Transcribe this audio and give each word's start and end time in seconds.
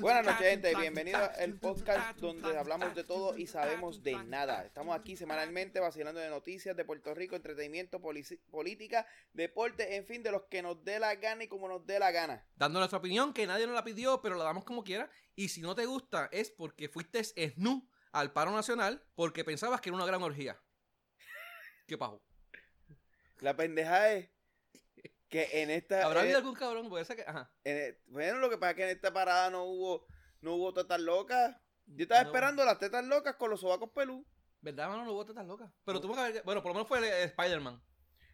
Buenas 0.00 0.24
noches, 0.24 0.46
gente. 0.46 0.74
Bienvenidos 0.74 1.28
al 1.38 1.54
podcast 1.54 2.18
donde 2.18 2.56
hablamos 2.56 2.94
de 2.94 3.04
todo 3.04 3.36
y 3.36 3.46
sabemos 3.46 4.02
de 4.02 4.16
nada. 4.24 4.64
Estamos 4.64 4.96
aquí 4.98 5.16
semanalmente 5.16 5.80
vacilando 5.80 6.20
de 6.20 6.30
noticias 6.30 6.76
de 6.76 6.84
Puerto 6.84 7.14
Rico, 7.14 7.36
entretenimiento, 7.36 8.00
política, 8.00 9.06
deporte, 9.32 9.96
en 9.96 10.06
fin, 10.06 10.22
de 10.22 10.30
los 10.30 10.42
que 10.44 10.62
nos 10.62 10.82
dé 10.84 10.98
la 10.98 11.14
gana 11.16 11.44
y 11.44 11.48
como 11.48 11.68
nos 11.68 11.84
dé 11.86 11.98
la 11.98 12.10
gana. 12.10 12.46
Dando 12.56 12.78
nuestra 12.78 12.98
opinión, 12.98 13.32
que 13.32 13.46
nadie 13.46 13.66
nos 13.66 13.74
la 13.74 13.84
pidió, 13.84 14.22
pero 14.22 14.36
la 14.36 14.44
damos 14.44 14.64
como 14.64 14.84
quiera. 14.84 15.10
Y 15.34 15.48
si 15.48 15.60
no 15.60 15.74
te 15.74 15.86
gusta, 15.86 16.28
es 16.32 16.50
porque 16.50 16.88
fuiste 16.88 17.22
snu 17.24 17.88
al 18.12 18.32
paro 18.32 18.52
nacional 18.52 19.04
porque 19.14 19.44
pensabas 19.44 19.80
que 19.80 19.90
era 19.90 19.96
una 19.96 20.06
gran 20.06 20.22
orgía. 20.22 20.60
¿Qué 21.86 21.96
pasó? 21.96 22.22
La 23.40 23.56
pendeja 23.56 24.12
es 24.12 24.30
que 25.28 25.62
en 25.62 25.70
esta. 25.70 26.04
¿Habrá 26.04 26.22
habido 26.22 26.38
algún 26.38 26.54
cabrón? 26.54 26.90
Ser 27.04 27.16
que. 27.16 27.22
Ajá. 27.22 27.50
E, 27.64 28.00
bueno, 28.06 28.38
lo 28.38 28.50
que 28.50 28.58
pasa 28.58 28.70
es 28.70 28.76
que 28.76 28.84
en 28.84 28.90
esta 28.90 29.12
parada 29.12 29.50
no 29.50 29.64
hubo, 29.64 30.06
no 30.40 30.54
hubo 30.54 30.72
tetas 30.72 31.00
locas. 31.00 31.56
Yo 31.86 32.02
estaba 32.02 32.22
esperando 32.22 32.64
las 32.64 32.78
tetas 32.78 33.04
locas 33.04 33.36
con 33.36 33.50
los 33.50 33.60
sobacos 33.60 33.90
pelú. 33.90 34.26
¿Verdad, 34.60 34.88
mano? 34.88 35.04
No 35.04 35.12
hubo 35.12 35.24
tetas 35.24 35.46
locas. 35.46 35.70
Pero 35.84 36.00
tuvo 36.00 36.14
que 36.14 36.20
haber. 36.20 36.42
Bueno, 36.42 36.62
por 36.62 36.70
lo 36.70 36.74
menos 36.74 36.88
fue 36.88 36.98
el, 36.98 37.04
Spider-Man. 37.04 37.82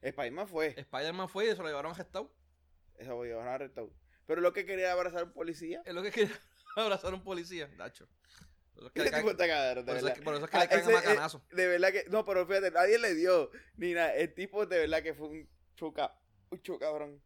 Spider-Man 0.01 0.49
fue. 0.49 0.75
Spider-Man 0.77 1.29
fue 1.29 1.47
y 1.47 1.49
eso 1.49 1.63
lo 1.63 1.69
llevaron 1.69 1.93
arrestado. 1.93 2.35
Eso 2.97 3.11
lo 3.11 3.25
llevaron 3.25 3.53
arrestado. 3.53 3.93
Pero 4.27 4.41
lo 4.41 4.53
que 4.53 4.65
quería 4.65 4.93
abrazar 4.93 5.21
a 5.21 5.25
un 5.25 5.33
policía. 5.33 5.83
Es 5.85 5.95
lo 5.95 6.03
que 6.03 6.11
quería 6.11 6.35
abrazar 6.77 7.13
a 7.13 7.17
un 7.17 7.23
policía, 7.23 7.69
Dacho. 7.77 8.09
Por 8.75 8.83
eso 8.83 8.87
es 8.87 8.93
que, 8.93 9.05
le 9.05 9.11
cae, 9.11 9.23
por 9.23 9.97
eso 9.97 10.09
es 10.45 10.51
que 10.51 10.59
le 10.59 10.69
caen 10.69 10.93
macanazo. 10.93 11.45
De 11.53 11.69
verdad 11.69 11.93
que. 11.93 12.05
No, 12.11 12.25
pero 12.25 12.45
fíjate, 12.47 12.73
nadie 12.73 12.99
le 12.99 13.15
dio. 13.15 13.51
Ni 13.77 13.95
nada. 13.95 14.15
El 14.15 14.35
tipo 14.35 14.67
de 14.67 14.79
verdad 14.79 15.03
que 15.03 15.15
fue 15.15 15.29
un 15.29 15.49
chuca. 15.77 16.19
Un 16.51 16.61
chuca, 16.61 16.87
cabrón. 16.87 17.23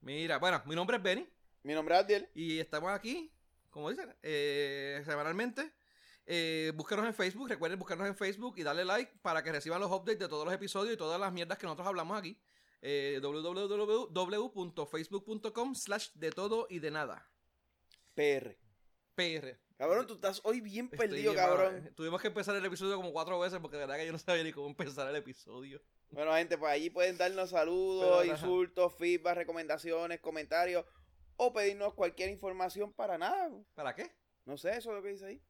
Mira, 0.00 0.38
bueno, 0.38 0.60
mi 0.66 0.74
nombre 0.74 0.96
es 0.96 1.02
Benny. 1.02 1.28
Mi 1.62 1.74
nombre 1.74 1.94
es 1.94 2.00
Adiel. 2.00 2.28
Y 2.34 2.58
estamos 2.58 2.90
aquí, 2.90 3.32
como 3.70 3.90
dicen, 3.90 4.12
eh, 4.22 5.02
semanalmente. 5.04 5.72
Eh, 6.26 6.72
búsquenos 6.74 7.06
en 7.06 7.14
Facebook, 7.14 7.48
recuerden 7.48 7.78
buscarnos 7.78 8.08
en 8.08 8.16
Facebook 8.16 8.54
y 8.56 8.62
darle 8.62 8.84
like 8.84 9.12
para 9.22 9.42
que 9.42 9.50
reciban 9.52 9.80
los 9.80 9.90
updates 9.90 10.20
de 10.20 10.28
todos 10.28 10.44
los 10.44 10.54
episodios 10.54 10.94
y 10.94 10.96
todas 10.96 11.20
las 11.20 11.32
mierdas 11.32 11.58
que 11.58 11.66
nosotros 11.66 11.88
hablamos 11.88 12.16
aquí. 12.18 12.40
Eh, 12.80 13.20
www.facebook.com 13.22 15.74
slash 15.74 16.10
de 16.14 16.30
todo 16.30 16.66
y 16.68 16.78
de 16.80 16.90
nada. 16.90 17.30
PR. 18.14 18.56
PR. 19.14 19.61
Cabrón, 19.76 20.06
tú 20.06 20.14
estás 20.14 20.40
hoy 20.44 20.60
bien 20.60 20.88
perdido, 20.88 21.34
cabrón. 21.34 21.90
Tuvimos 21.94 22.20
que 22.20 22.28
empezar 22.28 22.54
el 22.54 22.64
episodio 22.64 22.96
como 22.96 23.12
cuatro 23.12 23.38
veces 23.38 23.58
porque 23.60 23.76
de 23.76 23.82
verdad 23.82 23.96
que 23.96 24.06
yo 24.06 24.12
no 24.12 24.18
sabía 24.18 24.44
ni 24.44 24.52
cómo 24.52 24.68
empezar 24.68 25.08
el 25.08 25.16
episodio. 25.16 25.80
Bueno, 26.10 26.34
gente, 26.34 26.58
pues 26.58 26.72
allí 26.72 26.90
pueden 26.90 27.16
darnos 27.16 27.50
saludos, 27.50 28.26
insultos, 28.26 28.94
feedback, 28.94 29.36
recomendaciones, 29.36 30.20
comentarios 30.20 30.84
o 31.36 31.52
pedirnos 31.52 31.94
cualquier 31.94 32.30
información 32.30 32.92
para 32.92 33.18
nada. 33.18 33.50
¿Para 33.74 33.94
qué? 33.94 34.10
No 34.44 34.56
sé, 34.56 34.70
eso 34.76 34.90
es 34.90 34.96
lo 34.96 35.02
que 35.02 35.08
dice 35.10 35.26
ahí. 35.26 35.42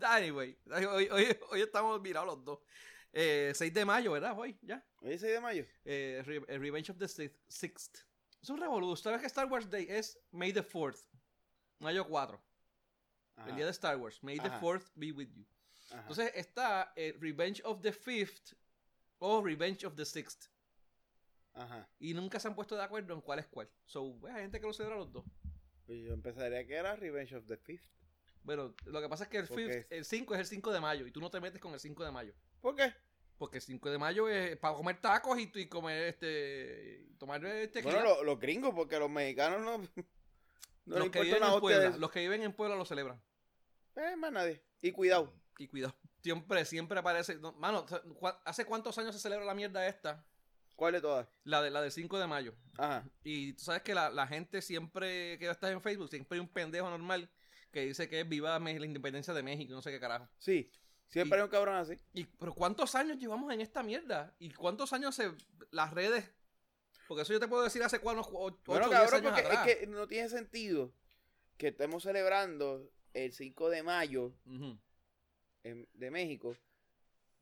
Anyway, 0.00 0.56
hoy, 0.70 1.08
hoy, 1.10 1.36
hoy 1.50 1.60
estamos 1.60 2.00
mirados 2.00 2.26
los 2.26 2.44
dos. 2.44 2.58
Eh, 3.12 3.52
6 3.54 3.72
de 3.72 3.84
mayo, 3.84 4.12
¿verdad? 4.12 4.38
Hoy, 4.38 4.58
ya. 4.62 4.84
Hoy 5.00 5.14
es 5.14 5.20
6 5.20 5.32
de 5.32 5.40
mayo. 5.40 5.64
Eh, 5.84 6.22
Revenge 6.46 6.90
of 6.90 6.98
the 6.98 7.08
Sixth. 7.48 8.04
Es 8.40 8.50
un 8.50 8.60
revolución. 8.60 9.04
¿Sabes 9.04 9.20
que 9.20 9.26
Star 9.26 9.46
Wars 9.46 9.68
Day 9.68 9.86
es 9.88 10.18
May 10.30 10.52
the 10.52 10.62
4th? 10.62 11.04
Mayo 11.80 12.06
4. 12.06 12.40
El 13.46 13.56
día 13.56 13.64
de 13.64 13.70
Star 13.70 13.96
Wars. 13.96 14.22
May 14.22 14.38
the 14.38 14.50
4th 14.50 14.90
be 14.94 15.12
with 15.12 15.28
you. 15.34 15.44
Entonces 15.90 16.32
está 16.34 16.92
eh, 16.96 17.16
Revenge 17.18 17.62
of 17.64 17.80
the 17.80 17.92
Fifth 17.92 18.54
o 19.18 19.42
Revenge 19.42 19.84
of 19.84 19.94
the 19.94 20.04
Sixth. 20.04 20.48
Ajá. 21.54 21.88
Y 21.98 22.14
nunca 22.14 22.38
se 22.38 22.48
han 22.48 22.54
puesto 22.54 22.76
de 22.76 22.82
acuerdo 22.82 23.14
en 23.14 23.20
cuál 23.20 23.38
es 23.38 23.46
cuál. 23.46 23.70
So, 23.84 24.16
pues, 24.20 24.34
hay 24.34 24.42
gente 24.42 24.60
que 24.60 24.66
lo 24.66 24.72
celebra 24.72 24.96
los 24.96 25.12
dos. 25.12 25.24
Pues 25.86 26.04
yo 26.04 26.12
empezaría 26.12 26.66
que 26.66 26.74
era 26.74 26.94
Revenge 26.96 27.34
of 27.34 27.46
the 27.46 27.56
Fifth. 27.56 27.90
Bueno, 28.42 28.74
lo 28.84 29.00
que 29.00 29.08
pasa 29.08 29.24
es 29.24 29.30
que 29.30 29.38
el, 29.38 29.46
fifth, 29.46 29.90
el 29.90 30.04
5 30.04 30.34
es 30.34 30.40
el 30.40 30.46
5 30.46 30.72
de 30.72 30.80
mayo 30.80 31.06
y 31.06 31.10
tú 31.10 31.20
no 31.20 31.30
te 31.30 31.40
metes 31.40 31.60
con 31.60 31.72
el 31.74 31.80
5 31.80 32.04
de 32.04 32.10
mayo. 32.10 32.32
¿Por 32.60 32.74
qué? 32.74 32.94
Porque 33.36 33.58
el 33.58 33.62
5 33.62 33.90
de 33.90 33.98
mayo 33.98 34.28
es 34.28 34.56
para 34.56 34.74
comer 34.74 35.00
tacos 35.00 35.38
y, 35.38 35.50
y 35.54 35.66
comer 35.66 36.08
este. 36.08 37.08
tomar 37.18 37.44
este. 37.44 37.82
Bueno, 37.82 38.22
los 38.22 38.38
gringos, 38.38 38.74
porque 38.74 38.98
los 38.98 39.10
mexicanos 39.10 39.60
no. 39.60 40.04
No 40.88 40.98
los, 40.98 41.10
que 41.10 41.20
viven 41.20 41.42
en 41.42 41.60
Puebla, 41.60 41.96
los 41.96 42.10
que 42.10 42.20
viven 42.20 42.42
en 42.42 42.52
Puebla 42.52 42.76
lo 42.76 42.84
celebran. 42.84 43.20
Eh, 43.96 44.16
más 44.16 44.32
nadie. 44.32 44.62
Y 44.80 44.92
cuidado. 44.92 45.32
Y 45.58 45.68
cuidado. 45.68 45.94
Siempre, 46.22 46.64
siempre 46.64 46.98
aparece. 46.98 47.38
mano, 47.56 47.86
¿hace 48.44 48.64
cuántos 48.64 48.96
años 48.98 49.14
se 49.14 49.20
celebra 49.20 49.44
la 49.44 49.54
mierda 49.54 49.86
esta? 49.86 50.24
¿Cuál 50.76 50.92
de 50.92 51.00
todas? 51.00 51.28
La 51.44 51.60
de 51.60 51.70
la 51.70 51.82
del 51.82 51.90
5 51.90 52.18
de 52.18 52.26
mayo. 52.26 52.54
Ajá. 52.76 53.04
Y 53.24 53.54
tú 53.54 53.64
sabes 53.64 53.82
que 53.82 53.94
la, 53.94 54.10
la 54.10 54.26
gente 54.26 54.62
siempre 54.62 55.38
que 55.38 55.50
estás 55.50 55.72
en 55.72 55.82
Facebook, 55.82 56.08
siempre 56.08 56.36
hay 56.36 56.40
un 56.40 56.48
pendejo 56.48 56.88
normal 56.88 57.28
que 57.72 57.82
dice 57.82 58.08
que 58.08 58.20
es 58.20 58.28
viva 58.28 58.58
la 58.58 58.70
independencia 58.70 59.34
de 59.34 59.42
México, 59.42 59.72
no 59.74 59.82
sé 59.82 59.90
qué 59.90 60.00
carajo. 60.00 60.28
Sí. 60.38 60.70
Siempre 61.08 61.38
hay 61.38 61.44
un 61.44 61.50
cabrón 61.50 61.76
así. 61.76 61.94
Y, 62.12 62.24
pero 62.24 62.54
¿cuántos 62.54 62.94
años 62.94 63.18
llevamos 63.18 63.52
en 63.52 63.60
esta 63.60 63.82
mierda? 63.82 64.34
¿Y 64.38 64.50
cuántos 64.50 64.92
años 64.92 65.14
se, 65.14 65.32
las 65.70 65.92
redes? 65.92 66.30
Porque 67.08 67.22
eso 67.22 67.32
yo 67.32 67.40
te 67.40 67.48
puedo 67.48 67.64
decir 67.64 67.82
hace 67.82 67.98
cuatro, 67.98 68.22
ocho, 68.34 68.58
bueno, 68.66 68.90
cabrón, 68.90 69.22
porque 69.22 69.40
es 69.40 69.78
que 69.78 69.86
no 69.86 70.06
tiene 70.06 70.28
sentido 70.28 70.92
que 71.56 71.68
estemos 71.68 72.02
celebrando 72.02 72.92
el 73.14 73.32
5 73.32 73.70
de 73.70 73.82
mayo 73.82 74.34
de 75.64 76.10
México 76.10 76.54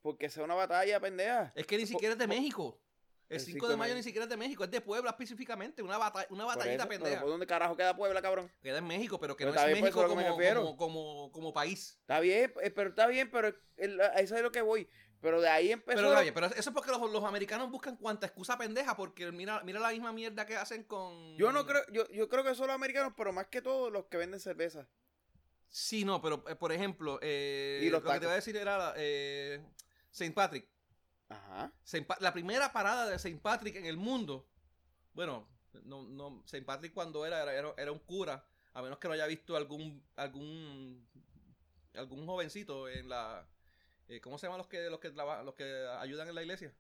porque 0.01 0.31
sea 0.31 0.45
una 0.45 0.55
batalla 0.55 1.01
pendeja. 1.01 1.53
Es 1.57 1.67
que 1.67 1.77
ni 1.77 1.85
siquiera 1.85 2.13
es 2.13 2.19
de 2.19 2.29
México. 2.29 2.81
El, 3.29 3.41
5 3.41 3.67
de 3.67 3.77
mayo 3.77 3.93
ni 3.93 4.05
siquiera 4.05 4.23
es 4.23 4.31
de 4.31 4.37
México, 4.37 4.63
es 4.63 4.71
de 4.71 4.81
Puebla 4.81 5.11
específicamente, 5.11 5.83
una, 5.83 5.99
batalla, 5.99 6.29
una 6.31 6.45
batallita 6.45 6.87
pendeja. 6.87 7.21
¿Por 7.23 7.31
dónde 7.31 7.45
carajo 7.45 7.77
queda 7.77 7.97
Puebla, 7.97 8.23
cabrón? 8.23 8.49
Queda 8.63 8.79
en 8.79 8.87
México, 8.87 9.19
pero 9.19 9.37
que 9.37 9.45
no 9.45 9.51
es 9.51 9.61
pues, 9.61 9.81
México 9.81 10.07
como, 10.07 10.77
como, 10.77 11.33
como, 11.33 11.53
país. 11.53 11.99
Está 12.03 12.21
bien, 12.21 12.53
eh, 12.63 12.71
pero 12.71 12.91
está 12.91 13.09
bien, 13.09 13.29
pero 13.33 13.49
eso 13.77 14.37
es 14.37 14.43
lo 14.43 14.53
que 14.53 14.63
voy. 14.63 14.89
Pero 15.21 15.41
de 15.41 15.49
ahí 15.49 15.73
empezó. 15.73 15.97
Pero, 15.97 16.19
oye, 16.19 16.33
pero 16.33 16.47
eso 16.47 16.71
es 16.71 16.71
porque 16.71 16.91
los, 16.91 17.11
los, 17.11 17.25
americanos 17.25 17.71
buscan 17.71 17.97
cuanta 17.97 18.27
excusa 18.27 18.59
pendeja, 18.59 18.97
porque 18.97 19.33
mira, 19.33 19.63
mira 19.65 19.81
la 19.81 19.91
misma 19.91 20.13
mierda 20.13 20.47
que 20.47 20.57
hacen 20.57 20.85
con. 20.85 21.37
Yo 21.37 21.53
no 21.53 21.67
creo, 21.67 21.83
yo, 21.91 22.09
yo 22.11 22.29
creo 22.29 22.45
que 22.45 22.55
son 22.55 22.67
los 22.67 22.75
americanos, 22.75 23.15
pero 23.17 23.33
más 23.33 23.47
que 23.47 23.63
todo 23.63 23.91
los 23.91 24.07
que 24.07 24.19
venden 24.19 24.41
cerveza. 24.41 24.87
Sí, 25.69 26.05
no, 26.05 26.21
pero 26.23 26.45
eh, 26.49 26.55
por 26.55 26.73
ejemplo, 26.73 27.19
eh, 27.23 27.87
lo 27.91 28.03
que 28.03 28.11
te 28.13 28.19
voy 28.19 28.33
a 28.33 28.37
decir 28.37 28.57
era 28.57 28.95
eh, 28.97 29.65
Saint 30.11 30.35
Patrick. 30.35 30.69
Ajá. 31.29 31.73
la 32.21 32.33
primera 32.33 32.73
parada 32.73 33.09
de 33.09 33.19
Saint 33.19 33.41
Patrick 33.43 33.77
en 33.77 33.87
el 33.87 33.97
mundo. 33.97 34.49
Bueno, 35.13 35.49
no, 35.85 36.05
no, 36.05 36.43
Saint 36.47 36.65
Patrick 36.65 36.93
cuando 36.93 37.27
era, 37.27 37.53
era, 37.53 37.75
era 37.77 37.93
un 37.93 37.99
cura, 37.99 38.47
a 38.75 38.83
menos 38.83 38.99
que 38.99 39.09
no 39.09 39.15
haya 39.15 39.27
visto 39.27 39.57
algún 39.57 40.07
algún 40.15 41.07
algún 41.95 42.27
jovencito 42.27 42.89
en 42.89 43.09
la 43.09 43.47
eh, 44.09 44.21
¿cómo 44.21 44.39
se 44.39 44.47
llaman 44.47 44.59
los 44.59 44.69
que 44.69 44.89
los 44.89 45.01
que 45.01 45.11
los 45.11 45.55
que 45.55 45.87
ayudan 45.99 46.29
en 46.29 46.35
la 46.35 46.43
iglesia? 46.43 46.75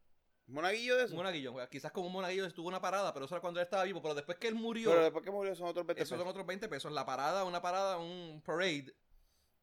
¿Monaguillo 0.48 0.96
de 0.96 1.04
eso? 1.04 1.16
Monaguillo. 1.16 1.54
Quizás 1.68 1.90
como 1.90 2.06
un 2.06 2.12
monaguillo 2.12 2.46
estuvo 2.46 2.68
una 2.68 2.80
parada, 2.80 3.12
pero 3.12 3.26
eso 3.26 3.34
era 3.34 3.40
cuando 3.40 3.58
él 3.58 3.64
estaba 3.64 3.82
vivo. 3.82 4.00
Pero 4.00 4.14
después 4.14 4.38
que 4.38 4.46
él 4.46 4.54
murió. 4.54 4.90
Pero 4.90 5.02
después 5.02 5.24
que 5.24 5.30
murió 5.30 5.54
son 5.56 5.66
otros 5.66 5.84
20 5.84 5.94
pesos. 5.94 6.08
Esos 6.12 6.18
son 6.18 6.28
otros 6.28 6.46
20 6.46 6.68
pesos. 6.68 6.92
La 6.92 7.04
parada, 7.04 7.44
una 7.44 7.60
parada, 7.60 7.98
un 7.98 8.40
parade. 8.44 8.94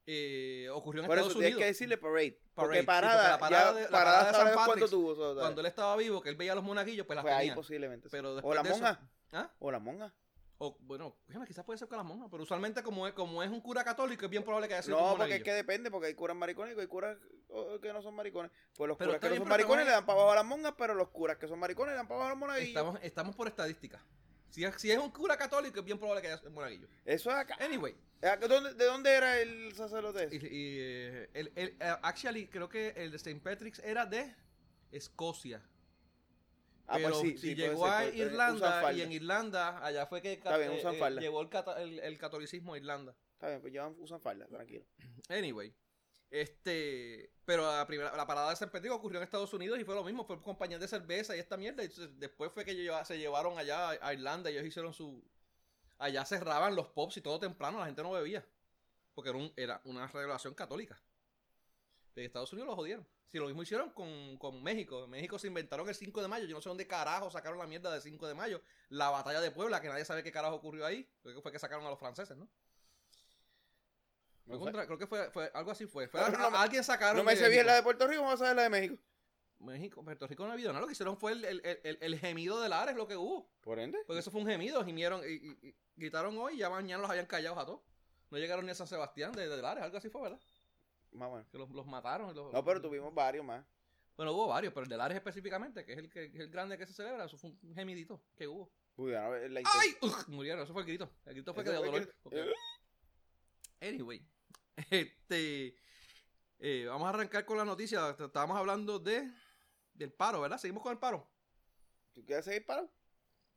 Eh, 0.05 0.67
ocurrió 0.73 1.03
en 1.03 1.09
Estados 1.09 1.29
eso, 1.29 1.39
Unidos. 1.39 1.59
Que 1.59 1.65
decirle 1.65 1.97
parade. 1.97 2.37
Porque 2.53 2.83
parada, 2.83 3.29
la 3.29 3.37
parada, 3.37 3.73
de, 3.73 3.87
parada, 3.87 4.27
de 4.27 4.37
San 4.37 4.53
Patrick, 4.53 4.89
tuvo, 4.89 5.35
cuando 5.35 5.61
él 5.61 5.67
estaba 5.67 5.95
vivo, 5.95 6.21
que 6.21 6.29
él 6.29 6.35
veía 6.35 6.51
a 6.51 6.55
los 6.55 6.63
monaguillos, 6.63 7.07
pues 7.07 7.15
las 7.15 7.23
pues 7.23 7.33
ahí 7.33 7.51
posiblemente. 7.51 8.09
Pero 8.11 8.35
o 8.43 8.53
la 8.53 8.63
monja. 8.63 8.99
¿Ah? 9.31 9.51
O 9.59 9.71
la 9.71 9.79
monja. 9.79 10.13
O, 10.65 10.77
bueno, 10.79 11.13
quizás 11.45 11.65
puede 11.65 11.77
ser 11.77 11.89
con 11.89 11.97
las 11.97 12.05
monjas, 12.05 12.29
pero 12.31 12.43
usualmente 12.43 12.81
como 12.81 13.05
es, 13.05 13.13
como 13.13 13.43
es 13.43 13.49
un 13.49 13.59
cura 13.59 13.83
católico 13.83 14.23
es 14.23 14.31
bien 14.31 14.43
probable 14.43 14.69
que 14.69 14.75
haya 14.75 14.83
sido 14.83 14.97
No, 14.97 15.17
porque 15.17 15.35
es 15.35 15.43
que 15.43 15.51
depende, 15.51 15.91
porque 15.91 16.07
hay 16.07 16.13
curas 16.13 16.37
maricones 16.37 16.77
y 16.77 16.79
hay 16.79 16.87
curas 16.87 17.17
que 17.81 17.91
no 17.91 18.01
son 18.01 18.15
maricones. 18.15 18.49
Pues 18.73 18.87
los 18.87 18.97
curas 18.97 19.19
que 19.19 19.27
no 19.27 19.35
son 19.35 19.49
maricones 19.49 19.85
le 19.85 19.91
dan 19.91 20.05
para 20.05 20.19
abajo 20.19 20.31
a 20.31 20.35
las 20.35 20.45
monjas, 20.45 20.73
pero 20.77 20.93
los 20.93 21.09
curas 21.09 21.37
que 21.37 21.49
son 21.49 21.59
maricones 21.59 21.91
le 21.91 21.97
dan 21.97 22.07
para 22.07 22.21
abajo 22.21 22.27
a 22.27 22.29
los 22.29 22.39
monaguillos. 22.39 22.69
Estamos, 22.69 22.99
estamos 23.01 23.35
por 23.35 23.49
estadística. 23.49 24.01
Si 24.51 24.63
es, 24.63 24.73
si 24.77 24.89
es 24.89 24.97
un 24.97 25.11
cura 25.11 25.35
católico 25.35 25.79
es 25.79 25.85
bien 25.85 25.97
probable 25.97 26.21
que 26.21 26.27
haya 26.29 26.37
sido 26.37 26.49
un 26.49 26.55
monaguillo. 26.55 26.87
Eso 27.03 27.29
es 27.29 27.35
acá. 27.35 27.57
Anyway. 27.59 27.93
¿De 28.21 28.85
dónde 28.85 29.11
era 29.11 29.41
el 29.41 29.73
sacerdote? 29.75 30.29
Y, 30.31 30.35
y, 30.37 30.79
eh, 30.79 31.29
el, 31.33 31.51
el, 31.55 31.75
eh, 31.77 31.95
actually, 32.03 32.47
creo 32.47 32.69
que 32.69 32.93
el 32.95 33.11
de 33.11 33.17
St. 33.17 33.41
Patrick's 33.41 33.79
era 33.79 34.05
de 34.05 34.33
Escocia. 34.93 35.61
Ah, 36.85 36.99
pues 37.01 37.05
Pero 37.05 37.37
si 37.37 37.55
llegó 37.55 37.87
a 37.87 38.05
Irlanda 38.05 38.93
y 38.93 39.01
en 39.01 39.11
Irlanda, 39.11 39.83
allá 39.85 40.05
fue 40.05 40.21
que 40.21 40.33
Está 40.33 40.57
bien, 40.57 40.71
usan 40.71 40.95
eh, 40.95 41.21
llevó 41.21 41.41
el, 41.41 41.99
el, 41.99 42.17
catolicismo 42.17 42.73
a 42.73 42.77
Irlanda. 42.77 43.15
Está 43.33 43.47
bien, 43.47 43.61
pues 43.61 43.71
llevan, 43.71 43.95
usan 43.99 44.19
falda, 44.19 44.45
tranquilo. 44.47 44.85
Anyway, 45.29 45.73
este, 46.29 47.31
pero 47.45 47.65
la 47.71 47.87
primera, 47.87 48.15
la 48.17 48.27
parada 48.27 48.49
de 48.49 48.55
San 48.57 48.69
Pedro 48.69 48.95
ocurrió 48.95 49.19
en 49.19 49.23
Estados 49.23 49.53
Unidos 49.53 49.79
y 49.79 49.85
fue 49.85 49.95
lo 49.95 50.03
mismo, 50.03 50.25
fue 50.25 50.41
compañía 50.41 50.77
de 50.77 50.87
cerveza 50.87 51.35
y 51.35 51.39
esta 51.39 51.55
mierda. 51.55 51.83
Y 51.83 51.89
después 52.17 52.51
fue 52.51 52.65
que 52.65 52.73
se 53.05 53.17
llevaron 53.17 53.57
allá 53.57 53.91
a 54.01 54.13
Irlanda 54.13 54.51
y 54.51 54.55
ellos 54.55 54.65
hicieron 54.65 54.93
su, 54.93 55.23
allá 55.99 56.25
cerraban 56.25 56.75
los 56.75 56.87
pubs 56.87 57.17
y 57.17 57.21
todo 57.21 57.39
temprano, 57.39 57.79
la 57.79 57.85
gente 57.85 58.03
no 58.03 58.11
bebía, 58.11 58.45
porque 59.13 59.29
era, 59.29 59.39
era 59.55 59.81
una 59.85 60.07
revelación 60.07 60.53
católica. 60.53 60.99
De 62.15 62.25
Estados 62.25 62.51
Unidos 62.53 62.67
lo 62.67 62.75
jodieron. 62.75 63.07
Si 63.27 63.39
lo 63.39 63.47
mismo 63.47 63.63
hicieron 63.63 63.89
con, 63.89 64.37
con 64.37 64.61
México. 64.61 65.05
En 65.05 65.09
México 65.09 65.39
se 65.39 65.47
inventaron 65.47 65.89
el 65.89 65.95
5 65.95 66.21
de 66.21 66.27
mayo. 66.27 66.45
Yo 66.45 66.55
no 66.55 66.61
sé 66.61 66.69
dónde 66.69 66.85
carajo 66.85 67.31
sacaron 67.31 67.57
la 67.57 67.65
mierda 67.65 67.91
del 67.91 68.01
5 68.01 68.27
de 68.27 68.35
mayo. 68.35 68.61
La 68.89 69.09
batalla 69.09 69.41
de 69.41 69.49
Puebla, 69.49 69.81
que 69.81 69.87
nadie 69.87 70.05
sabe 70.05 70.21
qué 70.23 70.31
carajo 70.31 70.55
ocurrió 70.55 70.85
ahí. 70.85 71.09
Creo 71.23 71.35
que 71.35 71.41
fue 71.41 71.51
que 71.51 71.57
sacaron 71.57 71.85
a 71.85 71.89
los 71.89 71.97
franceses, 71.99 72.37
¿no? 72.37 72.47
Contra- 74.59 74.85
creo 74.85 74.97
que 74.99 75.07
fue, 75.07 75.31
fue 75.31 75.49
algo 75.53 75.71
así 75.71 75.85
fue. 75.87 76.07
A- 76.13 76.29
no 76.51 76.57
alguien 76.57 76.83
sacaron. 76.83 77.17
No 77.17 77.23
me 77.23 77.35
sé 77.35 77.49
bien 77.49 77.65
la 77.65 77.75
de 77.75 77.83
Puerto 77.83 78.07
Rico, 78.07 78.21
vamos 78.21 78.41
a 78.41 78.45
ver 78.47 78.55
la 78.57 78.63
de 78.63 78.69
México. 78.69 78.97
México, 79.59 80.03
Puerto 80.03 80.27
Rico 80.27 80.43
no 80.43 80.49
ha 80.49 80.53
habido 80.53 80.69
nada. 80.69 80.81
Lo 80.81 80.87
que 80.87 80.91
hicieron 80.93 81.17
fue 81.17 81.31
el, 81.31 81.45
el, 81.45 81.61
el, 81.83 81.97
el 82.01 82.19
gemido 82.19 82.61
de 82.61 82.67
Lares, 82.67 82.95
lo 82.95 83.07
que 83.07 83.15
hubo. 83.15 83.49
Por 83.61 83.79
ende. 83.79 83.97
Porque 84.05 84.19
eso 84.19 84.29
fue 84.29 84.41
un 84.41 84.47
gemido, 84.47 84.83
gimieron 84.83 85.21
y, 85.23 85.31
y- 85.33 85.69
y 85.69 85.75
gritaron 85.95 86.37
hoy 86.37 86.55
y 86.55 86.57
ya 86.57 86.69
mañana 86.69 87.01
los 87.01 87.09
habían 87.09 87.25
callado 87.25 87.57
a 87.59 87.65
todos. 87.65 87.81
No 88.29 88.37
llegaron 88.37 88.65
ni 88.65 88.71
a 88.71 88.75
San 88.75 88.87
Sebastián 88.87 89.31
de, 89.31 89.47
de 89.47 89.61
Lares, 89.61 89.83
algo 89.83 89.97
así 89.97 90.09
fue, 90.09 90.21
¿verdad? 90.23 90.39
Más 91.13 91.29
bueno. 91.29 91.45
Que 91.51 91.57
los, 91.57 91.69
los 91.71 91.85
mataron. 91.85 92.33
los- 92.35 92.51
No, 92.53 92.63
pero 92.63 92.81
tuvimos 92.81 93.13
varios 93.13 93.45
más. 93.45 93.65
Bueno, 94.15 94.31
hubo 94.33 94.47
varios, 94.47 94.73
pero 94.73 94.83
el 94.83 94.89
de 94.89 94.97
Lares 94.97 95.15
específicamente, 95.17 95.83
que 95.85 95.93
es 95.93 95.97
el, 95.97 96.09
que, 96.09 96.25
el 96.25 96.49
grande 96.49 96.77
que 96.77 96.85
se 96.85 96.93
celebra, 96.93 97.25
eso 97.25 97.37
fue 97.37 97.49
un 97.63 97.73
gemidito 97.75 98.21
que 98.35 98.47
hubo. 98.47 98.71
Uy, 98.95 99.11
la 99.11 99.61
¡Ay! 99.65 99.95
Ugh, 100.01 100.25
murieron, 100.27 100.63
eso 100.63 100.71
fue 100.73 100.83
el 100.83 100.87
grito. 100.87 101.09
El 101.25 101.33
grito 101.33 101.53
fue 101.53 101.63
que 101.63 101.71
de 101.71 101.75
dolor. 101.77 102.07
que- 102.07 102.13
Ok. 102.23 102.35
Anyway, 103.81 104.21
este. 104.91 105.75
eh, 106.59 106.85
vamos 106.87 107.07
a 107.07 107.09
arrancar 107.09 107.43
con 107.45 107.57
la 107.57 107.65
noticia. 107.65 108.11
Estábamos 108.11 108.55
hablando 108.57 108.99
de 108.99 109.29
del 109.93 110.11
paro, 110.13 110.41
¿verdad? 110.41 110.57
Seguimos 110.57 110.83
con 110.83 110.91
el 110.91 110.99
paro. 110.99 111.27
¿Tú 112.13 112.23
quieres 112.25 112.45
seguir 112.45 112.65
paro? 112.65 112.89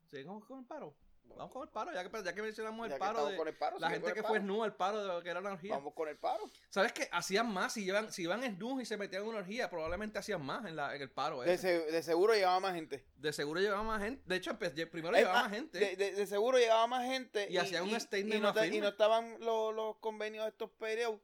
Seguimos 0.06 0.44
con 0.44 0.61
el 0.61 0.64
paro. 0.67 0.97
Vamos 1.34 1.52
con 1.52 1.62
el 1.64 1.69
paro, 1.69 1.93
ya 1.93 2.02
que, 2.08 2.23
ya 2.25 2.34
que 2.34 2.40
mencionamos 2.43 2.87
el 2.87 2.93
que 2.94 2.99
paro 2.99 3.11
estamos 3.12 3.31
de 3.32 3.37
con 3.37 3.49
el 3.49 3.55
paro, 3.56 3.78
la 3.78 3.90
gente 3.90 4.12
que 4.14 4.23
fue 4.23 4.38
snú 4.40 4.62
al 4.62 4.75
paro 4.75 5.02
de 5.02 5.06
lo 5.08 5.23
que 5.23 5.28
era 5.31 5.40
la 5.43 5.52
orgía. 5.52 5.75
Vamos 5.75 5.93
con 5.94 6.08
el 6.08 6.17
paro. 6.17 6.50
¿Sabes 6.70 6.93
qué? 6.93 7.08
Hacían 7.12 7.52
más, 7.52 7.75
si 7.75 7.84
iban, 7.84 8.11
si 8.11 8.23
iban 8.23 8.43
snus 8.43 8.82
y 8.82 8.87
se 8.87 8.96
metían 8.96 9.23
en 9.23 9.28
una 9.28 9.38
orgía, 9.38 9.69
probablemente 9.69 10.19
hacían 10.19 10.43
más 10.44 10.64
en, 10.64 10.76
la, 10.76 10.94
en 10.96 11.02
el 11.02 11.11
paro. 11.11 11.43
De, 11.43 11.52
ese. 11.52 11.84
se- 11.84 11.93
de 11.93 12.02
seguro 12.02 12.32
llegaba 12.32 12.58
más 12.61 12.75
gente. 12.75 13.05
De 13.17 13.32
seguro 13.34 13.61
llevaba 13.61 13.82
más 13.82 14.02
gente. 14.02 14.23
De 14.25 14.37
hecho, 14.37 14.58
primero 14.58 15.14
Es 15.14 15.23
llevaba 15.23 15.43
más, 15.43 15.50
más 15.50 15.52
gente. 15.58 15.78
De, 15.78 15.96
de- 15.96 16.12
de 16.12 16.26
seguro 16.26 16.56
llegaba 16.58 16.87
más 16.87 17.05
gente. 17.05 17.46
Y 17.50 17.58
hacían 17.58 17.82
un 17.84 18.00
statement 18.00 18.34
y 18.34 18.38
no, 18.38 18.44
más 18.49 18.55
ta- 18.55 18.62
firme. 18.62 18.76
y 18.76 18.81
no 18.81 18.88
estaban 18.88 19.38
los, 19.40 19.75
los 19.75 19.96
convenios 19.99 20.44
de 20.44 20.50
estos 20.50 20.70
peleados. 20.70 21.20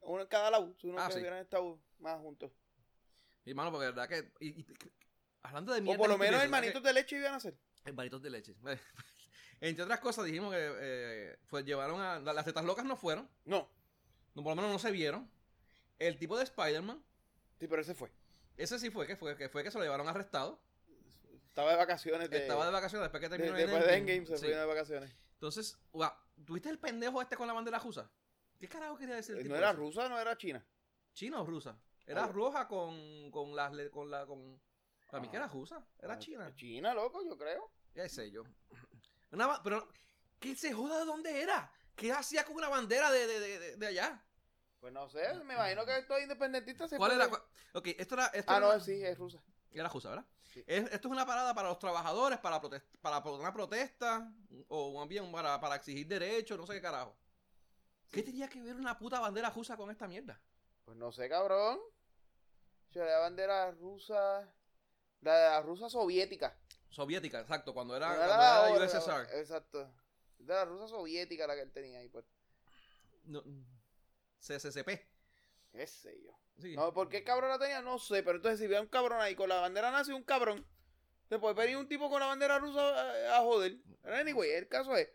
Uno 0.00 0.22
en 0.22 0.28
cada 0.28 0.50
lado. 0.50 0.74
Si 0.80 0.86
uno 0.86 1.00
Ah, 1.02 1.08
que 1.08 1.14
sí. 1.14 1.18
hubieran 1.20 1.40
estado 1.40 1.78
más 1.98 2.18
juntos. 2.18 2.50
Mi 3.44 3.50
hermano, 3.50 3.70
porque 3.70 3.86
de 3.86 3.92
verdad 3.92 4.08
que. 4.08 4.32
y- 4.40 4.60
y- 4.60 4.66
hablando 5.42 5.72
de 5.74 5.80
O 5.80 5.82
mierda. 5.82 5.98
por 5.98 6.08
lo 6.08 6.16
y 6.16 6.18
menos 6.18 6.42
hermanitos 6.42 6.82
de 6.82 6.92
leche 6.94 7.16
iban 7.18 7.34
a 7.34 7.36
hacer. 7.36 7.54
Hermanitos 7.84 8.22
de 8.22 8.30
leche. 8.30 8.54
Entre 9.60 9.82
otras 9.84 10.00
cosas, 10.00 10.24
dijimos 10.26 10.52
que 10.52 10.58
eh, 10.80 11.38
pues 11.48 11.64
llevaron 11.64 12.00
a. 12.00 12.18
la- 12.20 12.32
Las 12.32 12.44
tetas 12.44 12.64
locas 12.64 12.84
no 12.84 12.96
fueron. 12.96 13.28
No. 13.44 13.68
No, 14.34 14.42
por 14.42 14.50
lo 14.52 14.56
menos 14.56 14.70
no 14.72 14.78
se 14.78 14.90
vieron. 14.90 15.30
El 15.98 16.18
tipo 16.18 16.36
de 16.36 16.44
Spider-Man. 16.44 17.02
Sí, 17.60 17.68
pero 17.68 17.82
ese 17.82 17.94
fue. 17.94 18.10
Ese 18.56 18.78
sí 18.78 18.90
fue 18.90 19.06
que 19.06 19.16
fue 19.16 19.36
que 19.36 19.48
fue 19.48 19.62
que 19.62 19.70
se 19.70 19.78
lo 19.78 19.84
llevaron 19.84 20.08
arrestado. 20.08 20.60
Estaba 21.48 21.70
de 21.70 21.76
vacaciones. 21.76 22.28
De, 22.30 22.38
Estaba 22.38 22.66
de 22.66 22.72
vacaciones 22.72 23.04
después 23.04 23.20
que 23.20 23.28
de- 23.28 23.36
terminó 23.38 23.56
después 23.56 23.86
de 23.86 23.96
Endgame 23.96 24.26
se 24.26 24.36
Sí. 24.38 24.46
fue 24.46 24.56
de 24.56 24.64
vacaciones. 24.64 25.14
Entonces, 25.34 25.78
guau, 25.92 26.10
¿tuviste 26.44 26.68
el 26.68 26.78
pendejo 26.78 27.22
este 27.22 27.36
con 27.36 27.46
la 27.46 27.52
bandera 27.52 27.78
rusa? 27.78 28.10
¿Qué 28.58 28.68
carajo 28.68 28.96
quería 28.96 29.14
decir 29.16 29.36
el 29.36 29.42
tipo 29.42 29.52
No 29.54 29.58
era 29.58 29.70
ese? 29.70 29.78
rusa, 29.78 30.08
no 30.08 30.18
era 30.18 30.36
china. 30.36 30.64
¿China 31.12 31.40
o 31.42 31.46
rusa? 31.46 31.78
Era 32.06 32.24
Ah. 32.24 32.28
roja 32.28 32.66
con, 32.66 33.30
con 33.30 33.54
las 33.54 33.72
con 33.90 34.10
la 34.10 34.26
con 34.26 34.60
para 35.10 35.20
mí 35.22 35.28
que 35.28 35.36
era 35.36 35.46
rusa, 35.46 35.84
era 36.02 36.14
Ah, 36.14 36.18
china. 36.18 36.52
China, 36.56 36.92
loco, 36.92 37.22
yo 37.24 37.38
creo. 37.38 37.70
Ya 37.94 38.08
sé 38.08 38.30
yo. 38.32 38.42
Una 39.34 39.46
ba- 39.46 39.60
pero 39.62 39.88
¿qué 40.40 40.54
se 40.56 40.72
joda 40.72 40.98
de 41.00 41.04
dónde 41.04 41.42
era? 41.42 41.70
¿Qué 41.96 42.12
hacía 42.12 42.44
con 42.44 42.56
una 42.56 42.68
bandera 42.68 43.10
de, 43.10 43.26
de, 43.26 43.40
de, 43.40 43.76
de- 43.76 43.86
allá? 43.86 44.22
Pues 44.80 44.92
no 44.92 45.08
sé, 45.08 45.32
me 45.44 45.54
imagino 45.54 45.84
que 45.86 45.98
estos 45.98 46.20
independentistas 46.20 46.90
se 46.90 46.96
¿Cuál 46.96 47.12
puede- 47.12 47.24
era? 47.24 47.30
cua- 47.32 47.44
Ok, 47.74 47.86
esto 47.98 48.14
era 48.14 48.26
esto 48.26 48.52
Ah, 48.52 48.56
era 48.58 48.66
no, 48.74 48.80
sí, 48.80 49.02
es 49.04 49.16
rusa. 49.18 49.42
era 49.72 49.88
rusa, 49.88 50.10
¿verdad? 50.10 50.26
Sí. 50.52 50.62
Es- 50.66 50.84
esto 50.92 51.08
es 51.08 51.12
una 51.12 51.26
parada 51.26 51.54
para 51.54 51.68
los 51.68 51.78
trabajadores, 51.78 52.38
para 52.38 52.60
protest- 52.60 52.98
para 53.00 53.18
una 53.18 53.52
protesta 53.52 54.30
o 54.68 55.06
bien 55.06 55.30
para, 55.32 55.60
para 55.60 55.76
exigir 55.76 56.06
derechos, 56.06 56.58
no 56.58 56.66
sé 56.66 56.74
qué 56.74 56.82
carajo. 56.82 57.16
¿Qué 58.10 58.22
tenía 58.22 58.48
que 58.48 58.60
ver 58.62 58.76
una 58.76 58.96
puta 58.96 59.18
bandera 59.18 59.50
rusa 59.50 59.76
con 59.76 59.90
esta 59.90 60.06
mierda? 60.06 60.40
Pues 60.84 60.96
no 60.96 61.10
sé, 61.10 61.28
cabrón. 61.28 61.80
Yo, 62.90 63.04
la 63.04 63.18
bandera 63.18 63.72
rusa. 63.72 64.48
La 65.22 65.34
de 65.38 65.48
la 65.48 65.62
rusa 65.62 65.88
soviética. 65.88 66.56
Soviética, 66.94 67.40
exacto, 67.40 67.74
cuando 67.74 67.96
era, 67.96 68.06
cuando 68.06 68.26
la 68.28 68.70
era 68.70 68.84
USSR. 68.86 69.36
Exacto. 69.38 69.92
De 70.38 70.54
la 70.54 70.64
rusa 70.64 70.86
soviética 70.86 71.46
la 71.46 71.54
que 71.56 71.62
él 71.62 71.72
tenía 71.72 71.98
ahí, 71.98 72.08
pues. 72.08 72.24
No, 73.24 73.42
CCCP. 74.38 74.88
Qué 75.72 75.86
sé 75.86 76.22
yo. 76.22 76.30
Sí. 76.56 76.76
No, 76.76 76.92
¿por 76.92 77.08
qué 77.08 77.24
cabrón 77.24 77.50
la 77.50 77.58
tenía? 77.58 77.82
No 77.82 77.98
sé, 77.98 78.22
pero 78.22 78.36
entonces 78.36 78.60
si 78.60 78.68
ve 78.68 78.76
a 78.76 78.80
un 78.80 78.86
cabrón 78.86 79.20
ahí 79.20 79.34
con 79.34 79.48
la 79.48 79.60
bandera 79.60 79.90
nazi, 79.90 80.12
un 80.12 80.22
cabrón. 80.22 80.64
Se 81.28 81.38
puede 81.40 81.54
venir 81.54 81.78
un 81.78 81.88
tipo 81.88 82.08
con 82.08 82.20
la 82.20 82.26
bandera 82.26 82.58
rusa 82.60 82.80
a, 82.80 83.38
a 83.38 83.42
joder. 83.42 83.76
Pero 84.02 84.16
anyway, 84.16 84.50
el 84.52 84.68
caso 84.68 84.94
es. 84.96 85.08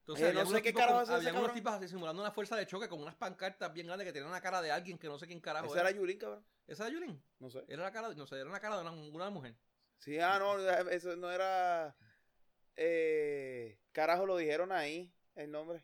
Entonces, 0.00 0.26
Eh, 0.26 0.28
había 0.30 0.44
no 0.44 0.50
sé 0.50 0.62
qué 0.62 0.72
carajo 0.72 1.12
había 1.12 1.32
unos 1.32 1.52
tipos 1.52 1.72
así 1.72 1.88
simulando 1.88 2.22
una 2.22 2.30
fuerza 2.30 2.56
de 2.56 2.66
choque 2.66 2.88
con 2.88 3.02
unas 3.02 3.16
pancartas 3.16 3.72
bien 3.72 3.86
grandes 3.86 4.06
que 4.06 4.12
tenían 4.12 4.30
una 4.30 4.40
cara 4.40 4.62
de 4.62 4.70
alguien 4.70 4.98
que 4.98 5.08
no 5.08 5.18
sé 5.18 5.26
quién 5.26 5.40
carajo 5.40 5.66
Esa 5.66 5.80
era 5.80 5.90
Yulín, 5.90 6.18
cabrón. 6.18 6.46
¿Esa 6.66 6.86
era 6.86 6.94
Yulín? 6.94 7.22
No 7.38 7.50
sé. 7.50 7.64
Era 7.68 7.82
la 7.82 7.92
cara, 7.92 8.14
no 8.14 8.26
sé, 8.26 8.36
era 8.36 8.50
la 8.50 8.60
cara 8.60 8.76
de 8.76 8.82
una, 8.82 8.92
una 8.92 9.30
mujer. 9.30 9.56
Sí, 10.04 10.18
ah, 10.18 10.38
no, 10.38 10.58
eso 10.90 11.16
no 11.16 11.30
era. 11.30 11.96
Eh, 12.76 13.78
carajo, 13.92 14.26
lo 14.26 14.36
dijeron 14.36 14.70
ahí, 14.70 15.10
el 15.34 15.50
nombre. 15.50 15.82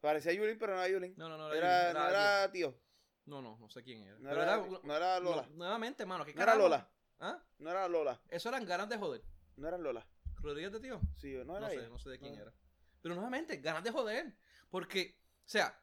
Parecía 0.00 0.32
Yulín, 0.32 0.58
pero 0.58 0.74
no 0.74 0.80
era 0.82 0.88
Yulín. 0.92 1.14
No, 1.16 1.28
no, 1.28 1.36
no. 1.38 1.52
Era, 1.52 1.90
Yulín, 1.90 2.02
no 2.02 2.08
era 2.08 2.50
tío. 2.52 2.80
No, 3.26 3.42
no, 3.42 3.56
no 3.58 3.68
sé 3.70 3.84
quién 3.84 4.02
era. 4.02 4.18
No 4.18 4.28
Pero 4.30 4.42
era, 4.42 4.54
era- 4.54 4.80
no 4.82 4.96
era 4.96 5.20
Lola. 5.20 5.42
no, 5.50 5.56
nuevamente, 5.56 6.04
mano, 6.06 6.24
¿qué 6.24 6.34
No 6.34 6.42
era? 6.42 6.56
Lola. 6.56 6.90
¿Ah? 7.20 7.40
No 7.58 7.70
era 7.70 7.86
Lola. 7.88 8.20
Eso 8.28 8.48
eran 8.48 8.64
ganas 8.64 8.88
de 8.88 8.98
joder. 8.98 9.22
No 9.56 9.68
era 9.68 9.78
Lola. 9.78 10.04
Rodríguez 10.40 10.72
de 10.72 10.80
tío. 10.80 11.00
Sí, 11.16 11.32
no 11.34 11.44
No, 11.44 11.56
era 11.58 11.68
sé, 11.68 11.76
ella. 11.76 11.88
no 11.88 11.98
sé 12.00 12.10
de 12.10 12.18
quién 12.18 12.34
No. 12.34 12.42
era. 12.42 12.52
Pero 13.00 13.14
nuevamente, 13.14 13.56
ganas 13.58 13.84
de 13.84 13.90
joder. 13.92 14.36
Porque, 14.70 15.18
o 15.44 15.48
sea, 15.48 15.80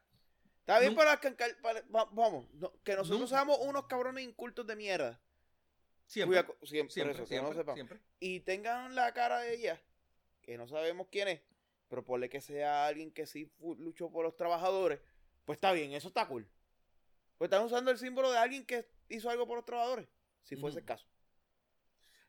Está 0.60 0.80
bien 0.80 0.94
para 0.94 1.18
para- 1.62 1.82
va- 1.94 2.08
vamos, 2.12 2.50
no, 2.54 2.72
que 2.82 2.92
nosotros 2.94 3.20
Nunca. 3.20 3.36
seamos 3.36 3.58
unos 3.60 3.86
cabrones 3.86 4.24
incultos 4.24 4.66
de 4.66 4.76
mierda. 4.76 5.20
Siempre, 6.06 6.42
Cuida- 6.44 6.54
siempre, 6.66 6.92
siempre, 6.92 7.12
eso, 7.14 7.22
que 7.22 7.28
siempre, 7.28 7.50
no 7.50 7.54
sepamos. 7.56 7.74
siempre. 7.76 8.00
Y 8.20 8.40
tengan 8.40 8.94
la 8.94 9.12
cara 9.14 9.40
de 9.40 9.54
ella, 9.54 9.80
que 10.42 10.56
no 10.58 10.66
sabemos 10.68 11.08
quién 11.10 11.28
es, 11.28 11.40
pero 11.88 12.04
ponle 12.04 12.28
que 12.28 12.40
sea 12.40 12.86
alguien 12.86 13.10
que 13.12 13.26
sí 13.26 13.50
luchó 13.78 14.10
por 14.10 14.24
los 14.24 14.36
trabajadores, 14.36 15.00
pues 15.44 15.56
está 15.56 15.72
bien, 15.72 15.92
eso 15.92 16.08
está 16.08 16.26
cool. 16.26 16.48
Pues 17.38 17.48
están 17.50 17.64
usando 17.64 17.90
el 17.90 17.98
símbolo 17.98 18.30
de 18.30 18.38
alguien 18.38 18.64
que 18.64 18.86
hizo 19.08 19.28
algo 19.30 19.46
por 19.46 19.56
los 19.56 19.64
trabajadores, 19.66 20.08
si 20.42 20.56
fuese 20.56 20.78
el 20.78 20.84
caso. 20.84 21.06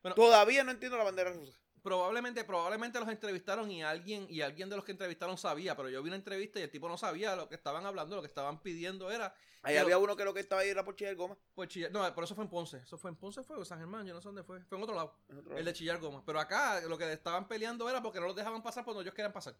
Bueno, 0.02 0.16
Todavía 0.16 0.64
no 0.64 0.72
entiendo 0.72 0.98
la 0.98 1.04
bandera 1.04 1.32
rusa. 1.32 1.58
Probablemente, 1.86 2.44
probablemente 2.44 3.00
los 3.00 3.08
entrevistaron 3.10 3.70
y 3.70 3.84
alguien, 3.84 4.26
y 4.28 4.42
alguien 4.42 4.68
de 4.72 4.76
los 4.76 4.84
que 4.84 4.92
entrevistaron 4.92 5.38
sabía, 5.38 5.76
pero 5.76 5.88
yo 5.88 6.02
vi 6.02 6.10
una 6.10 6.16
entrevista 6.16 6.60
y 6.60 6.64
el 6.64 6.72
tipo 6.72 6.90
no 6.90 6.98
sabía 6.98 7.36
lo 7.36 7.48
que 7.48 7.54
estaban 7.54 7.86
hablando, 7.86 8.16
lo 8.16 8.24
que 8.24 8.28
estaban 8.28 8.60
pidiendo 8.64 9.12
era, 9.12 9.36
Ahí 9.62 9.74
Pero- 9.76 9.86
había 9.86 9.98
uno 10.00 10.16
que 10.16 10.24
lo 10.26 10.34
que 10.34 10.40
estaba 10.40 10.62
ahí 10.62 10.70
era 10.70 10.84
por 10.84 10.96
chillar 10.96 11.16
goma. 11.16 11.38
chillar, 11.68 11.92
no, 11.92 12.14
por 12.16 12.24
eso 12.24 12.34
fue 12.34 12.44
en 12.44 12.50
Ponce, 12.50 12.78
eso 12.78 12.98
fue 12.98 13.12
en 13.12 13.16
Ponce, 13.18 13.44
fue 13.44 13.58
en 13.58 13.66
San 13.66 13.78
Germán, 13.80 14.06
yo 14.08 14.14
no 14.16 14.22
sé 14.22 14.28
dónde 14.30 14.44
fue, 14.44 14.64
fue 14.66 14.78
en 14.80 14.84
otro 14.84 14.96
lado, 14.96 15.16
En 15.30 15.38
otro 15.38 15.56
el 15.58 15.64
de 15.66 15.74
chillar 15.74 16.00
goma, 16.00 16.24
pero 16.26 16.40
acá 16.40 16.82
lo 16.82 16.98
que 16.98 17.12
estaban 17.14 17.48
peleando 17.48 17.88
era 17.88 18.02
porque 18.02 18.20
no 18.20 18.26
los 18.26 18.36
dejaban 18.36 18.64
pasar 18.64 18.84
cuando 18.84 19.02
ellos 19.02 19.14
querían 19.14 19.32
pasar, 19.34 19.56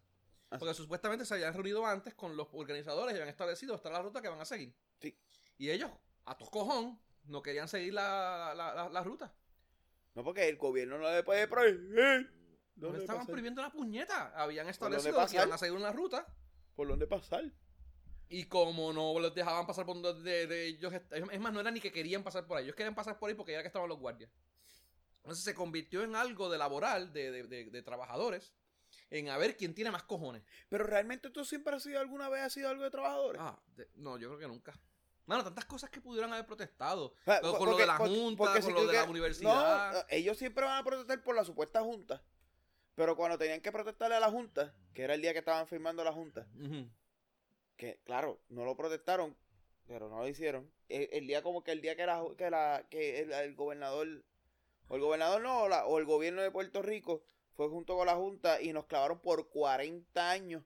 Ah, 0.50 0.58
porque 0.58 0.74
supuestamente 0.74 1.24
se 1.24 1.34
habían 1.34 1.52
reunido 1.54 1.86
antes 1.86 2.12
con 2.14 2.36
los 2.36 2.48
organizadores 2.52 3.12
y 3.12 3.16
habían 3.16 3.28
establecido 3.28 3.74
esta 3.76 3.88
es 3.88 3.92
la 3.94 4.02
ruta 4.02 4.20
que 4.20 4.28
van 4.28 4.40
a 4.40 4.44
seguir, 4.44 4.72
Sí. 5.00 5.16
y 5.58 5.70
ellos, 5.70 5.90
a 6.24 6.36
tos 6.36 6.50
cojón, 6.50 7.00
no 7.24 7.40
querían 7.42 7.66
seguir 7.68 7.94
la, 7.94 8.52
la, 8.56 8.74
la- 8.74 8.88
la 8.88 9.02
ruta, 9.04 9.32
No, 10.16 10.24
porque 10.24 10.48
el 10.48 10.56
gobierno 10.56 10.98
no 10.98 11.08
le 11.12 11.22
puede 11.22 11.46
prohibir. 11.46 11.88
no 11.94 12.88
¿Dónde 12.88 12.98
estaban 13.00 13.26
prohibiendo 13.26 13.62
la 13.62 13.70
puñeta, 13.70 14.32
habían 14.34 14.66
establecido 14.68 15.12
que 15.26 15.36
iban 15.36 15.52
a 15.52 15.58
seguir 15.58 15.76
una 15.76 15.92
ruta, 15.92 16.26
¿Por 16.74 16.88
dónde 16.88 17.06
pasar? 17.06 17.44
Y 18.28 18.44
como 18.44 18.92
no 18.92 19.18
los 19.18 19.34
dejaban 19.34 19.66
pasar 19.66 19.86
por 19.86 20.00
donde 20.02 20.22
de, 20.22 20.46
de 20.46 20.66
ellos, 20.66 20.92
es 20.92 21.40
más, 21.40 21.52
no 21.52 21.60
era 21.60 21.70
ni 21.70 21.80
que 21.80 21.92
querían 21.92 22.22
pasar 22.24 22.44
por 22.46 22.58
ahí, 22.58 22.64
ellos 22.64 22.74
querían 22.76 22.94
pasar 22.94 23.18
por 23.18 23.28
ahí 23.28 23.34
porque 23.36 23.52
ya 23.52 23.60
que 23.62 23.68
estaban 23.68 23.88
los 23.88 23.98
guardias. 23.98 24.30
Entonces 25.18 25.44
se 25.44 25.54
convirtió 25.54 26.02
en 26.02 26.16
algo 26.16 26.50
de 26.50 26.58
laboral, 26.58 27.12
de, 27.12 27.30
de, 27.30 27.42
de- 27.44 27.70
de 27.70 27.82
trabajadores, 27.82 28.52
en 29.10 29.28
a 29.28 29.38
ver 29.38 29.56
quién 29.56 29.74
tiene 29.74 29.90
más 29.90 30.02
cojones. 30.02 30.42
Pero 30.68 30.84
realmente 30.84 31.28
esto 31.28 31.44
siempre 31.44 31.74
ha 31.76 31.80
sido, 31.80 32.00
alguna 32.00 32.28
vez 32.28 32.42
ha 32.42 32.50
sido 32.50 32.68
algo 32.68 32.82
de 32.84 32.90
trabajadores. 32.90 33.40
Ah, 33.42 33.58
no, 33.94 34.18
yo 34.18 34.28
creo 34.28 34.38
que 34.40 34.48
nunca. 34.48 34.78
Mano, 35.26 35.42
tantas 35.44 35.64
cosas 35.64 35.90
que 35.90 36.00
pudieran 36.00 36.32
haber 36.32 36.46
protestado. 36.46 37.12
Con, 37.24 37.34
po- 37.52 37.58
con 37.58 37.66
lo 37.66 37.72
porque- 37.72 37.82
de 37.82 37.86
la 37.86 37.96
junta, 37.96 38.36
porque 38.38 38.60
con 38.60 38.62
si 38.62 38.72
lo 38.72 38.86
de 38.86 38.92
la 38.92 39.04
que- 39.04 39.10
universidad. 39.10 39.92
No, 39.92 39.98
ellos 40.08 40.38
siempre 40.38 40.64
van 40.64 40.78
a 40.78 40.84
protestar 40.84 41.22
por 41.22 41.34
la 41.34 41.44
supuesta 41.44 41.82
junta. 41.82 42.22
Pero 42.94 43.14
cuando 43.16 43.36
tenían 43.36 43.60
que 43.60 43.70
protestarle 43.72 44.14
a 44.16 44.20
la 44.20 44.30
junta, 44.30 44.72
que 44.94 45.02
era 45.02 45.14
el 45.14 45.20
día 45.20 45.32
que 45.32 45.40
estaban 45.40 45.66
firmando 45.66 46.02
la 46.04 46.12
junta, 46.12 46.46
que 47.76 48.00
claro, 48.04 48.40
no 48.48 48.64
lo 48.64 48.76
protestaron, 48.76 49.36
pero 49.86 50.08
no 50.08 50.18
lo 50.18 50.28
hicieron. 50.28 50.70
El, 50.88 51.08
el 51.12 51.26
día 51.26 51.42
como 51.42 51.62
que 51.62 51.72
el 51.72 51.82
día 51.82 51.94
que 51.96 52.02
era 52.02 52.22
que 52.38 52.48
la 52.50 52.86
que 52.88 53.20
el, 53.20 53.32
el 53.32 53.54
gobernador 53.54 54.08
o 54.88 54.94
el 54.94 55.00
gobernador 55.00 55.42
no, 55.42 55.62
o, 55.64 55.68
la- 55.68 55.86
o 55.86 55.98
el 55.98 56.04
gobierno 56.06 56.40
de 56.42 56.50
Puerto 56.50 56.80
Rico 56.82 57.22
fue 57.54 57.68
junto 57.68 57.96
con 57.96 58.06
la 58.06 58.14
junta 58.14 58.60
y 58.62 58.72
nos 58.72 58.86
clavaron 58.86 59.18
por 59.20 59.48
40 59.50 60.30
años 60.30 60.62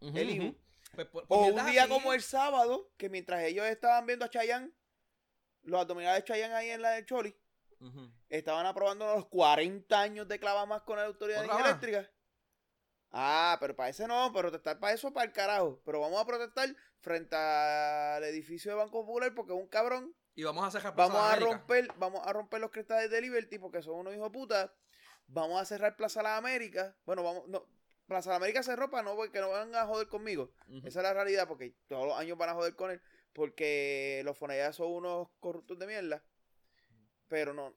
el 0.00 0.30
IBU. 0.30 0.46
ujú. 0.48 0.56
Pues, 0.94 1.06
por- 1.08 1.26
por 1.26 1.38
O 1.38 1.46
un 1.46 1.66
día 1.66 1.84
así, 1.84 1.92
como 1.92 2.12
el 2.12 2.22
sábado, 2.22 2.90
que 2.96 3.08
mientras 3.08 3.42
ellos 3.42 3.66
estaban 3.66 4.06
viendo 4.06 4.24
a 4.24 4.30
Chayanne, 4.30 4.72
los 5.62 5.80
abdominales 5.80 6.22
de 6.22 6.28
Chayanne 6.28 6.54
ahí 6.54 6.70
en 6.70 6.82
la 6.82 6.90
de 6.90 7.04
Choli, 7.06 7.36
estaban 8.28 8.66
aprobando 8.66 9.06
los 9.14 9.26
40 9.26 10.00
años 10.00 10.28
de 10.28 10.38
clava 10.38 10.66
más 10.66 10.82
con 10.82 10.96
la 10.98 11.04
autoridad 11.06 11.40
de 11.42 11.48
eléctrica. 11.62 12.08
Ah, 13.10 13.56
pero 13.60 13.74
para 13.76 13.88
ese 13.90 14.06
no, 14.06 14.32
protestar 14.32 14.78
para 14.78 14.94
eso, 14.94 15.12
para 15.12 15.26
el 15.26 15.32
carajo. 15.32 15.82
Pero 15.84 16.00
vamos 16.00 16.20
a 16.20 16.24
protestar 16.26 16.74
frente 17.00 17.36
al 17.36 18.24
edificio 18.24 18.70
de 18.70 18.76
Banco 18.78 19.04
Popular 19.04 19.34
porque 19.34 19.52
un 19.52 19.66
cabrón. 19.68 20.14
Y 20.34 20.44
vamos 20.44 20.64
a 20.64 20.70
cerrar 20.70 20.94
Plaza 20.94 21.12
Vamos 21.12 21.26
a 21.28 21.32
América. 21.34 21.52
romper, 21.58 21.88
vamos 21.98 22.26
a 22.26 22.32
romper 22.32 22.60
los 22.60 22.70
cristales 22.70 23.10
de 23.10 23.20
Liberty 23.20 23.58
porque 23.58 23.82
son 23.82 23.96
unos 23.96 24.14
hijos 24.14 24.28
de 24.32 24.38
puta. 24.38 24.74
Vamos 25.26 25.60
a 25.60 25.64
cerrar 25.66 25.94
Plaza 25.96 26.22
Las 26.22 26.38
Américas. 26.38 26.94
Bueno, 27.04 27.22
vamos, 27.22 27.46
no, 27.48 27.66
Plaza 28.12 28.30
Las 28.30 28.36
Américas 28.38 28.66
cerró 28.66 28.90
para 28.90 29.02
no, 29.04 29.16
porque 29.16 29.40
no 29.40 29.50
van 29.50 29.74
a 29.74 29.86
joder 29.86 30.08
conmigo. 30.08 30.50
Esa 30.84 31.00
es 31.00 31.02
la 31.02 31.12
realidad, 31.14 31.46
porque 31.48 31.74
todos 31.88 32.06
los 32.06 32.16
años 32.18 32.38
van 32.38 32.50
a 32.50 32.54
joder 32.54 32.74
con 32.76 32.90
él, 32.90 33.00
porque 33.32 34.22
los 34.24 34.36
fonellas 34.38 34.76
son 34.76 34.92
unos 34.92 35.28
corruptos 35.40 35.78
de 35.78 35.86
mierda. 35.86 36.22
Pero 37.28 37.54
no, 37.54 37.74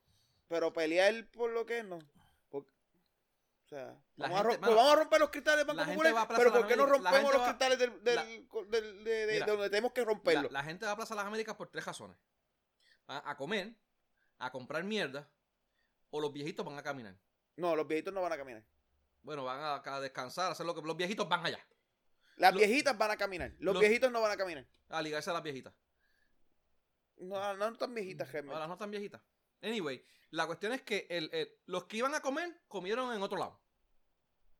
pero 0.47 0.73
pelear 0.73 1.13
por 1.31 1.49
lo 1.51 1.65
que 1.65 1.79
es, 1.79 1.85
no. 1.85 1.99
Porque- 2.49 2.69
o 3.63 3.67
sea, 3.67 3.97
vamos, 4.17 4.39
a 4.39 4.43
gente- 4.43 4.57
rom- 4.57 4.61
mano, 4.61 4.75
vamos 4.75 4.91
a 4.93 4.95
romper 4.97 5.19
los 5.21 5.29
cristales 5.29 5.65
del 5.65 5.75
Banco 5.75 5.91
Popular, 5.91 6.27
pero 6.35 6.51
¿por 6.53 6.67
qué 6.67 6.75
no 6.75 6.85
rompemos 6.85 7.31
los 7.33 7.41
va- 7.41 7.45
cristales 7.47 7.79
del, 7.79 8.03
del- 8.03 8.47
del- 8.69 9.03
de, 9.03 9.11
de- 9.27 9.33
Mira, 9.33 9.45
de 9.45 9.51
donde 9.51 9.69
tenemos 9.69 9.91
que 9.93 10.01
La, 10.01 10.07
romperlo? 10.07 10.49
la 10.51 10.63
gente 10.63 10.85
va 10.85 10.91
a 10.91 10.95
Plaza 10.95 11.15
Las 11.15 11.25
Américas 11.25 11.55
por 11.55 11.69
tres 11.69 11.85
razones. 11.85 12.17
Van 13.07 13.21
a 13.25 13.37
comer, 13.37 13.73
a 14.39 14.51
comprar 14.51 14.83
mierda, 14.83 15.29
o 16.09 16.19
los 16.19 16.31
viejitos 16.33 16.65
van 16.65 16.77
a 16.77 16.83
caminar. 16.83 17.15
No, 17.55 17.75
los 17.75 17.87
viejitos 17.87 18.13
no 18.13 18.21
van 18.21 18.33
a 18.33 18.37
caminar. 18.37 18.63
Bueno, 19.25 19.43
van 19.43 19.59
a, 19.59 19.81
a 19.83 19.99
descansar, 20.01 20.49
a 20.49 20.51
hacer 20.51 20.65
lo 20.67 20.75
que 20.75 20.81
los 20.83 20.95
viejitos 20.95 21.27
van 21.27 21.43
allá. 21.45 21.59
Las 22.37 22.53
viejitas 22.53 22.95
van 22.95 23.09
a 23.11 23.17
caminar, 23.17 23.53
los, 23.59 23.73
los- 23.73 23.81
viejitos 23.81 24.11
no 24.11 24.21
van 24.21 24.31
a 24.31 24.37
caminar. 24.37 24.67
A 24.89 25.01
ligarse 25.01 25.31
a 25.31 25.33
las 25.33 25.41
viejitas. 25.41 25.73
No, 27.17 27.55
no 27.55 27.75
tan 27.75 27.93
viejitas, 27.95 28.31
realmente. 28.31 28.53
Ahora 28.53 28.67
no 28.67 28.77
tan 28.77 28.91
viejitas. 28.91 29.21
Anyway, 29.63 30.05
la 30.29 30.45
cuestión 30.45 30.73
es 30.73 30.83
que 30.83 31.07
el- 31.09 31.29
el- 31.33 31.49
los 31.65 31.85
que 31.85 31.97
iban 31.97 32.13
a 32.13 32.21
comer, 32.21 32.61
comieron 32.67 33.11
en 33.15 33.21
otro 33.23 33.37
lado. 33.39 33.59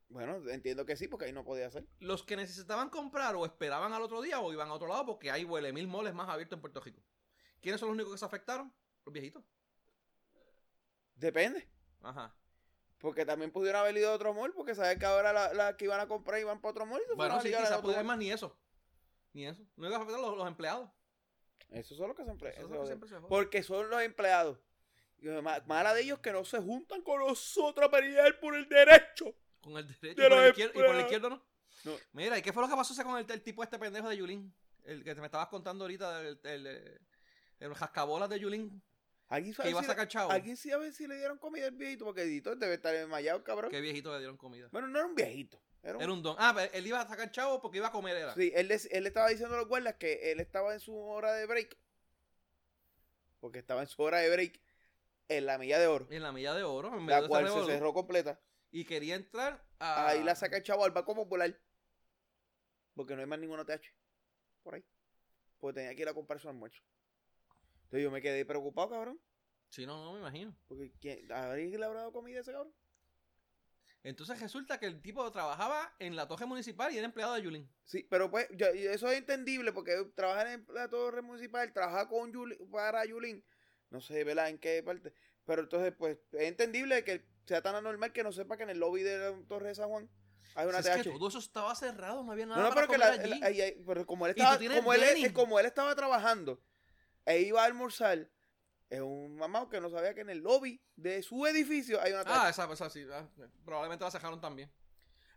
Bueno, 0.07 0.50
entiendo 0.50 0.84
que 0.86 0.95
sí, 0.95 1.07
porque 1.07 1.25
ahí 1.25 1.31
no 1.34 1.43
podía 1.43 1.69
ser. 1.69 1.86
Los 2.00 2.24
que 2.24 2.36
necesitaban 2.36 2.89
comprar 2.89 3.36
o 3.36 3.45
esperaban 3.45 3.93
al 3.93 4.01
otro 4.01 4.19
día 4.22 4.39
o 4.39 4.51
iban 4.51 4.69
a 4.69 4.74
otro 4.74 4.88
lado 4.88 5.05
porque 5.05 5.29
hay 5.29 5.43
huele 5.43 5.72
mil 5.74 5.88
moles 5.88 6.13
más 6.15 6.27
abiertos 6.29 6.57
en 6.57 6.62
Puerto 6.62 6.79
Rico. 6.81 7.03
¿Quiénes 7.62 7.79
son 7.79 7.89
los 7.89 7.95
únicos 7.95 8.13
que 8.13 8.19
se 8.19 8.25
afectaron? 8.25 8.74
Los 9.05 9.13
viejitos. 9.13 9.43
Depende. 11.15 11.69
Ajá. 12.01 12.36
Porque 12.99 13.25
también 13.25 13.51
pudieron 13.51 13.81
haber 13.81 13.95
ido 13.97 14.09
a 14.11 14.15
otro 14.15 14.33
mall, 14.33 14.53
porque 14.53 14.73
sabes 14.73 14.97
que 14.97 15.05
ahora 15.05 15.31
las 15.33 15.53
la 15.55 15.75
que 15.77 15.85
iban 15.85 15.99
a 15.99 16.07
comprar 16.07 16.39
iban 16.39 16.59
para 16.61 16.71
otro 16.71 16.85
mall 16.85 17.01
y 17.05 17.09
se 17.09 17.15
Bueno, 17.15 17.39
sí, 17.41 17.49
quizás 17.49 17.83
mall. 17.83 18.03
más 18.03 18.17
ni 18.17 18.31
eso. 18.31 18.57
Ni 19.33 19.45
eso. 19.47 19.61
No 19.75 19.87
iban 19.87 19.99
a 19.99 20.03
afectar 20.03 20.23
a 20.23 20.27
los, 20.27 20.37
los 20.37 20.47
empleados. 20.47 20.89
Eso 21.69 21.95
son 21.95 22.07
los 22.07 22.15
que 22.17 22.23
se 22.23 22.31
emplean. 22.31 22.55
Eso 22.55 22.65
es 22.65 22.71
lo 22.71 22.79
que 22.81 22.87
siempre 22.87 23.09
se 23.09 23.15
joden. 23.15 23.27
Porque 23.29 23.63
son 23.63 23.89
los 23.89 24.01
empleados. 24.01 24.59
Y 25.17 25.27
ma- 25.27 25.61
mala 25.65 25.93
de 25.93 26.01
ellos 26.01 26.19
que 26.19 26.31
no 26.31 26.45
se 26.45 26.59
juntan 26.59 27.01
con 27.01 27.19
nosotros 27.19 27.87
a 27.87 27.91
pelear 27.91 28.39
por 28.39 28.55
el 28.55 28.67
derecho. 28.69 29.35
Con 29.61 29.75
el 29.77 29.87
derecho. 29.87 30.21
De 30.21 30.27
Y 30.27 30.29
por, 30.29 30.37
el 30.39 30.53
izquier- 30.53 30.69
y 30.69 30.73
por 30.73 30.85
el 30.85 30.91
empleados. 30.91 31.01
izquierdo 31.01 31.29
no. 31.31 31.45
No. 31.83 31.91
Mira, 32.13 32.37
¿y 32.37 32.41
qué 32.41 32.53
fue 32.53 32.63
lo 32.63 32.69
que 32.69 32.75
pasó 32.75 33.03
con 33.03 33.17
el, 33.17 33.29
el 33.29 33.41
tipo 33.43 33.61
este 33.63 33.77
pendejo 33.77 34.07
de 34.09 34.17
Yulín? 34.17 34.53
El 34.83 35.03
que 35.03 35.13
te 35.15 35.19
me 35.21 35.27
estabas 35.27 35.47
contando 35.49 35.83
ahorita, 35.83 36.21
el, 36.21 36.39
el, 36.43 36.67
el, 36.67 37.01
el 37.59 37.73
jascabolas 37.73 38.29
de 38.29 38.39
Yulín, 38.39 38.81
¿Alguien 39.27 39.55
que 39.55 39.70
iba 39.70 39.79
a 39.79 39.84
sacar 39.84 40.08
chavo. 40.08 40.32
¿Alguien 40.32 40.55
sí 40.55 40.72
a 40.72 40.77
ver 40.77 40.94
si 40.94 41.08
le 41.08 41.17
dieron 41.17 41.38
comida 41.38 41.65
al 41.65 41.72
viejito? 41.72 42.05
Porque 42.05 42.22
el 42.22 42.27
viejito 42.27 42.55
debe 42.55 42.75
estar 42.75 42.94
desmayado, 42.94 43.44
cabrón. 43.44 43.72
Qué 43.72 43.82
viejito 43.82 44.12
le 44.13 44.20
dieron 44.20 44.38
comida. 44.38 44.70
Bueno, 44.72 44.88
no 44.88 45.00
era 45.00 45.08
un 45.08 45.15
viejito. 45.15 45.60
Era 45.82 45.98
un... 45.98 46.03
Era 46.03 46.13
un 46.13 46.22
don. 46.22 46.36
Ah, 46.39 46.53
pero 46.55 46.72
él 46.74 46.86
iba 46.86 47.01
a 47.01 47.08
sacar 47.08 47.32
chavo 47.32 47.60
porque 47.62 47.77
iba 47.77 47.88
a 47.88 47.91
comer, 47.91 48.15
era. 48.17 48.34
Sí, 48.36 48.51
él, 48.55 48.72
él 48.72 49.08
estaba 49.08 49.29
diciendo 49.29 49.55
a 49.55 49.60
los 49.60 49.67
guardias 49.67 49.96
que 49.96 50.32
él 50.32 50.39
estaba 50.39 50.74
en 50.74 50.79
su 50.79 50.96
hora 50.96 51.34
de 51.34 51.46
break. 51.48 51.77
Porque 53.39 53.60
estaba 53.60 53.82
en 53.82 53.88
su 53.88 54.01
hora 54.01 54.20
de 54.20 54.29
break 54.29 54.62
en 55.27 55.46
la 55.46 55.58
milla 55.58 55.79
de 55.79 55.88
oro. 55.88 56.08
En 56.10 56.24
la 56.24 56.32
milla 56.32 56.53
de 56.53 56.63
oro, 56.63 56.89
en 56.96 57.05
medio 57.05 57.22
La 57.22 57.27
cual 57.27 57.48
se 57.48 57.65
cerró 57.65 57.94
completa. 57.94 58.39
Y 58.72 58.86
quería 58.86 59.15
entrar 59.15 59.63
a. 59.79 60.08
Ahí 60.10 60.24
la 60.24 60.36
saca 60.36 60.58
el 60.58 60.63
chavo 60.63 60.86
al 60.86 60.91
Banco 60.91 61.15
Popular. 61.15 61.58
Porque 62.94 63.15
no 63.15 63.22
hay 63.22 63.27
más 63.27 63.39
ninguna 63.39 63.65
TH. 63.65 63.94
Por 64.63 64.75
ahí. 64.75 64.86
Porque 65.60 65.82
tenía 65.82 65.96
que 65.96 66.01
ir 66.01 66.10
a 66.10 66.13
comprar 66.13 66.39
su 66.39 66.48
almuerzo. 66.48 66.84
Entonces 67.95 68.03
yo 68.03 68.11
me 68.11 68.21
quedé 68.21 68.43
preocupado, 68.45 68.89
cabrón. 68.89 69.21
Sí, 69.69 69.85
no, 69.85 70.03
no 70.03 70.13
me 70.13 70.19
imagino. 70.19 70.53
Porque 70.67 70.91
¿quién, 70.99 71.31
¿alguien 71.31 71.79
le 71.79 71.85
habrá 71.85 71.99
dado 72.01 72.11
comida 72.11 72.41
ese 72.41 72.51
cabrón? 72.51 72.73
Entonces 74.03 74.39
resulta 74.39 74.77
que 74.79 74.85
el 74.85 75.01
tipo 75.01 75.31
trabajaba 75.31 75.95
en 75.99 76.15
la 76.17 76.27
torre 76.27 76.45
municipal 76.45 76.93
y 76.93 76.97
era 76.97 77.05
empleado 77.05 77.33
de 77.35 77.41
Yulín. 77.41 77.71
Sí, 77.85 78.05
pero 78.09 78.29
pues 78.29 78.47
yo- 78.51 78.67
eso 78.67 79.09
es 79.09 79.17
entendible 79.17 79.71
porque 79.71 79.93
trabajar 80.13 80.47
en 80.47 80.65
la 80.73 80.89
torre 80.89 81.21
municipal, 81.21 81.71
trabajar 81.73 82.07
con 82.09 82.31
Yuli- 82.33 82.57
para 82.69 83.05
Yulín, 83.05 83.43
no 83.89 84.01
sé, 84.01 84.23
¿verdad? 84.25 84.49
En 84.49 84.59
qué 84.59 84.83
parte. 84.83 85.13
Pero 85.45 85.61
entonces, 85.63 85.93
pues, 85.97 86.17
es 86.33 86.41
entendible 86.43 87.03
que 87.05 87.25
sea 87.47 87.61
tan 87.61 87.75
anormal 87.75 88.11
que 88.11 88.23
no 88.23 88.31
sepa 88.33 88.57
que 88.57 88.63
en 88.63 88.71
el 88.71 88.79
lobby 88.79 89.03
de 89.03 89.17
la 89.17 89.47
torre 89.47 89.69
de 89.69 89.75
San 89.75 89.89
Juan 89.89 90.09
hay 90.55 90.67
una 90.67 90.83
Si 90.83 90.89
es 90.89 90.95
TH. 90.97 91.03
que 91.03 91.17
todo 91.17 91.29
eso 91.29 91.39
estaba 91.39 91.73
cerrado, 91.75 92.23
no 92.23 92.31
había 92.33 92.45
nada 92.45 92.61
No, 92.61 92.69
no, 92.69 92.75
para 92.75 92.87
pero 92.87 92.91
que 92.91 92.97
la, 93.29 93.39
allí. 93.47 93.57
la- 93.79 93.85
pero 93.87 94.05
como 94.05 94.25
él 94.27 94.31
Y 94.31 94.35
tú 94.35 94.41
estaba, 94.41 94.59
tienes 94.59 94.77
como 94.79 94.93
él, 94.93 95.01
Denny. 95.01 95.33
como 95.33 95.59
él 95.59 95.65
estaba 95.65 95.95
trabajando 95.95 96.61
e 97.25 97.41
iba 97.41 97.62
a 97.62 97.65
almorzar, 97.65 98.29
es 98.89 99.01
un 99.01 99.36
mamá 99.36 99.67
que 99.70 99.82
no 99.82 99.89
sabía 99.89 100.13
que 100.13 100.22
en 100.22 100.29
el 100.29 100.39
lobby 100.39 100.82
de 100.96 101.24
su 101.24 101.46
edificio 101.48 102.00
hay 102.01 102.12
una 102.13 102.22
Ah, 102.25 102.46
TH. 102.46 102.50
esa, 102.50 102.72
esa 102.74 102.89
sí. 102.89 103.05
ah, 103.12 103.27
probablemente 103.65 104.03
la 104.05 104.12
sacaron 104.12 104.39
también. 104.39 104.72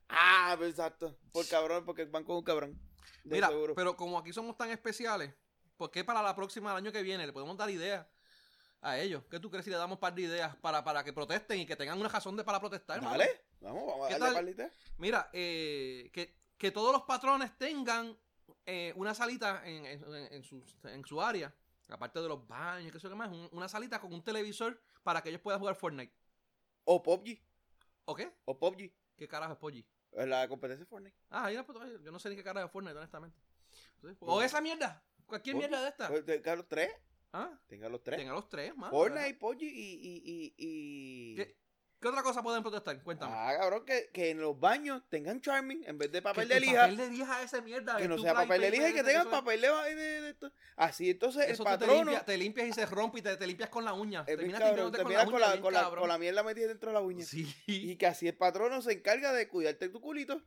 Ah, 0.09 0.55
pues, 0.57 0.71
exacto. 0.71 1.19
Por 1.33 1.47
cabrón, 1.49 1.85
porque 1.85 2.05
van 2.05 2.25
con 2.25 2.37
un 2.37 2.43
cabrón. 2.45 2.79
De 3.25 3.37
Mira, 3.37 3.49
seguro. 3.49 3.75
pero 3.75 3.97
como 3.97 4.19
aquí 4.19 4.33
somos 4.33 4.57
tan 4.57 4.71
especiales, 4.71 5.35
¿por 5.77 5.91
qué 5.91 6.05
para 6.05 6.23
la 6.23 6.35
próxima, 6.35 6.71
el 6.73 6.77
año 6.79 6.93
que 6.93 7.03
viene, 7.03 7.27
le 7.27 7.33
podemos 7.33 7.57
dar 7.57 7.69
ideas 7.71 8.07
a 8.81 8.99
ellos? 8.99 9.25
¿Qué 9.31 9.41
tú 9.41 9.51
crees 9.51 9.65
si 9.65 9.71
le 9.71 9.77
damos 9.77 9.97
un 9.97 10.01
par 10.01 10.15
de 10.15 10.23
ideas 10.23 10.57
para, 10.57 10.83
para 10.85 11.03
que 11.05 11.13
protesten 11.13 11.59
y 11.61 11.67
que 11.67 11.77
tengan 11.77 11.99
una 11.99 12.09
razón 12.09 12.37
de 12.37 12.45
para 12.45 12.61
protestar? 12.61 13.01
Dale, 13.03 13.45
vamos, 13.61 13.87
vamos 13.87 14.07
a 14.07 14.09
¿Qué 14.09 14.19
darle 14.19 14.27
tal? 14.27 14.35
palita. 14.35 14.71
Mira, 14.99 15.31
eh, 15.33 16.11
que, 16.13 16.35
que 16.57 16.71
todos 16.71 16.93
los 16.93 17.03
patrones 17.03 17.57
tengan 17.59 18.17
eh, 18.65 18.93
una 18.97 19.15
salita 19.15 19.63
en, 19.67 19.85
en- 19.87 20.05
en 20.33 20.43
su, 20.43 20.65
en 20.85 21.05
su 21.05 21.21
área, 21.21 21.55
aparte 21.89 22.21
de 22.21 22.29
los 22.29 22.47
baños, 22.47 22.93
qué 22.93 22.99
sé 22.99 23.05
yo 23.05 23.11
qué 23.11 23.17
más, 23.17 23.29
un- 23.31 23.49
una 23.53 23.69
salita 23.69 24.01
con 24.01 24.13
un 24.13 24.23
televisor 24.23 24.81
para 25.03 25.23
que 25.23 25.29
ellos 25.31 25.41
puedan 25.41 25.59
jugar 25.61 25.75
Fortnite. 25.75 26.13
O 26.85 27.03
PUBG. 27.03 27.41
¿O 28.05 28.15
qué? 28.15 28.33
O 28.45 28.59
PUBG. 28.59 28.93
¿Qué 29.17 29.27
carajo 29.29 29.53
es 29.53 29.59
Poggi? 29.59 29.85
La 30.13 30.47
competencia 30.49 30.85
de 30.85 30.89
Fortnite. 30.89 31.17
Ah, 31.31 31.47
ahí 31.47 31.55
la 31.57 31.67
puto- 31.67 31.85
yo 32.01 32.11
no 32.13 32.19
sé 32.19 32.31
ni 32.31 32.37
qué 32.37 32.45
carajo 32.45 32.67
es 32.67 32.73
Fortnite, 32.73 32.97
honestamente. 32.97 33.37
O 34.21 34.41
esa 34.43 34.61
mierda, 34.61 35.03
cualquier 35.27 35.55
Poggi. 35.57 35.67
mierda 35.69 35.83
de 35.83 35.89
esta. 35.91 36.09
Pues 36.09 36.25
tenga 36.25 36.57
los 36.57 36.69
tres. 36.69 36.91
Ah, 37.33 37.59
Tenga 37.67 37.89
los 37.91 38.03
tres. 38.03 38.17
tenga 38.19 38.33
los 38.33 38.49
tres, 38.49 38.75
más. 38.77 38.91
Fortnite, 38.91 39.35
PUBG 39.35 39.63
y. 39.63 39.67
y, 39.67 40.23
y, 40.25 40.55
y... 40.57 41.35
¿Qué, 41.37 41.57
qué 42.01 42.09
otra 42.09 42.23
cosa 42.23 42.43
pueden 42.43 42.63
protestar? 42.63 43.03
Cuéntame. 43.03 43.33
Ah, 43.35 43.55
cabrón, 43.59 43.85
que, 43.85 44.11
que 44.13 44.31
en 44.31 44.41
los 44.41 44.59
baños 44.59 45.03
tengan 45.09 45.41
charming 45.41 45.85
en 45.87 45.99
vez 45.99 46.11
de 46.13 46.19
Que 46.19 46.23
papel 46.23 46.43
el 46.45 46.49
de 46.49 46.61
lija. 46.61 46.81
Papel 46.83 46.97
de 46.97 47.09
lija 47.11 47.43
esa 47.43 47.61
mierda. 47.61 47.97
Que 47.97 48.05
el 48.05 48.09
no 48.09 48.19
sea 48.19 48.35
papel 48.35 48.61
de 48.61 48.71
lija 48.71 48.89
y 48.91 48.93
que 48.95 49.03
tengan 49.03 49.23
eso 49.23 49.31
papel 49.31 49.61
de, 49.61 49.69
de, 49.69 50.21
de 50.23 50.31
esto. 50.31 50.53
Así, 50.77 51.11
entonces 51.11 51.47
el 51.47 51.53
Eso 51.53 51.65
te, 51.65 51.71
patrono. 51.71 51.95
limpias, 51.97 52.25
te 52.25 52.37
limpias 52.39 52.69
y 52.69 52.73
se 52.73 52.87
rompe 52.87 53.19
y 53.19 53.23
te, 53.23 53.37
te 53.37 53.47
limpias 53.47 53.69
con 53.71 53.85
la 53.85 53.93
uña. 53.95 54.25
Terminas 54.25 54.61
cabrón, 54.61 54.93
te 54.93 55.03
con 55.03 55.13
la 55.13 55.25
con 55.25 55.35
uña 55.35 55.39
la, 55.41 55.53
bien 55.53 55.63
con, 55.63 55.73
la, 55.73 55.91
con 55.91 56.09
la 56.09 56.19
mierda 56.19 56.43
metida 56.43 56.69
dentro 56.69 56.91
de 56.91 56.95
la 56.95 57.01
uña. 57.01 57.25
Sí. 57.25 57.53
Y 57.67 57.97
que 57.97 58.07
así 58.07 58.29
el 58.29 58.37
patrono 58.37 58.81
se 58.83 58.93
encarga 58.93 59.33
de 59.33 59.49
cuidarte 59.49 59.89
tu 59.89 60.01
culito. 60.01 60.43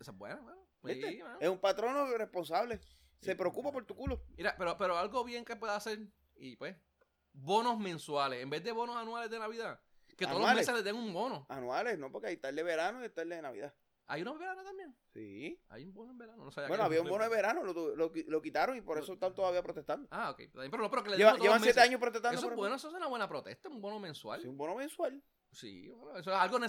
Esa 0.00 0.12
es 0.12 0.16
bueno. 0.18 0.40
¿Viste? 0.82 1.08
Sí, 1.10 1.20
bueno. 1.20 1.36
Es 1.40 1.48
un 1.48 1.58
patrono 1.58 2.06
responsable. 2.16 2.78
Se 3.20 3.32
Sí. 3.32 3.34
preocupa 3.34 3.72
por 3.72 3.84
tu 3.84 3.96
culo. 3.96 4.22
Mira, 4.36 4.54
pero, 4.56 4.78
pero 4.78 4.96
algo 4.96 5.24
bien 5.24 5.44
que 5.44 5.56
pueda 5.56 5.74
hacer, 5.74 5.98
y 6.36 6.54
pues, 6.54 6.76
bonos 7.32 7.76
mensuales, 7.78 8.40
en 8.42 8.48
vez 8.48 8.62
de 8.62 8.70
bonos 8.70 8.96
anuales 8.96 9.28
de 9.28 9.40
Navidad, 9.40 9.80
que 10.18 10.26
todos 10.26 10.40
los 10.42 10.54
meses 10.54 10.74
les 10.74 10.84
den 10.84 10.96
un 10.96 11.12
bono. 11.12 11.46
Anuales, 11.48 11.98
¿no? 11.98 12.10
Porque 12.12 12.26
hay 12.28 12.36
tal 12.36 12.54
de 12.54 12.62
verano 12.62 13.04
y 13.04 13.08
tal 13.08 13.28
de 13.28 13.40
Navidad. 13.40 13.72
¿Hay 14.10 14.22
uno 14.22 14.32
en 14.32 14.38
verano 14.38 14.64
también? 14.64 14.96
Sí. 15.12 15.60
Hay 15.68 15.84
un 15.84 15.92
bono 15.92 16.12
en 16.12 16.18
verano. 16.18 16.42
No 16.44 16.50
sabía 16.50 16.68
Bueno, 16.68 16.82
que 16.82 16.86
había 16.86 17.02
un 17.02 17.08
bono 17.10 17.24
de 17.24 17.30
verano, 17.30 17.62
lo, 17.62 17.94
lo, 17.94 18.10
qui- 18.10 18.24
lo 18.26 18.40
quitaron 18.40 18.74
y 18.76 18.80
por 18.80 18.98
eso 18.98 19.12
están 19.12 19.34
todavía 19.34 19.62
protestando. 19.62 20.08
Ah, 20.10 20.30
ok. 20.30 20.40
Está 20.40 20.60
Pero 20.62 20.78
no, 20.82 20.90
pero 20.90 21.04
que 21.04 21.10
le 21.10 21.16
Lleva- 21.18 21.36
llevan 21.36 21.62
siete 21.62 21.80
años 21.80 22.00
protestando. 22.00 22.38
Eso 22.38 22.48
es 22.50 22.56
bueno, 22.56 22.76
eso 22.76 22.88
es 22.88 22.94
una 22.94 23.06
buena 23.06 23.28
protesta, 23.28 23.68
un 23.68 23.82
bono 23.82 23.98
mensual. 24.00 24.40
Sí, 24.40 24.48
un 24.48 24.56
bono 24.56 24.74
mensual. 24.76 25.22
Sí, 25.52 25.88
bueno, 25.90 26.18
eso 26.18 26.30
es 26.30 26.36
algo 26.36 26.58
Por, 26.58 26.60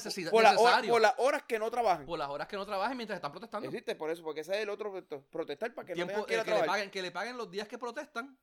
hora- 0.42 0.52
necesario. 0.52 0.92
por 0.92 1.02
las 1.02 1.14
horas 1.18 1.44
que 1.44 1.60
no 1.60 1.72
trabajan. 1.72 2.06
Por 2.06 2.20
las 2.20 2.30
horas 2.30 2.48
que 2.48 2.58
no 2.58 2.66
trabajen 2.66 2.98
mientras 2.98 3.16
están 3.18 3.32
protestando. 3.32 3.68
Existe 3.70 3.96
por 3.96 4.10
eso, 4.10 4.22
porque 4.24 4.42
ese 4.42 4.54
es 4.56 4.60
el 4.60 4.70
otro 4.70 4.94
protest- 4.94 5.24
protestar 5.30 5.74
para 5.74 5.86
que 5.88 5.94
Tiempo, 5.94 6.18
no 6.18 6.26
tengan 6.26 6.28
que 6.28 6.34
ir 6.34 6.40
a 6.40 6.44
que, 6.58 6.62
le 6.62 6.68
paguen, 6.68 6.92
que 6.92 7.02
le 7.02 7.12
paguen 7.12 7.38
los 7.38 7.50
días 7.50 7.68
que 7.70 7.78
protestan, 7.78 8.38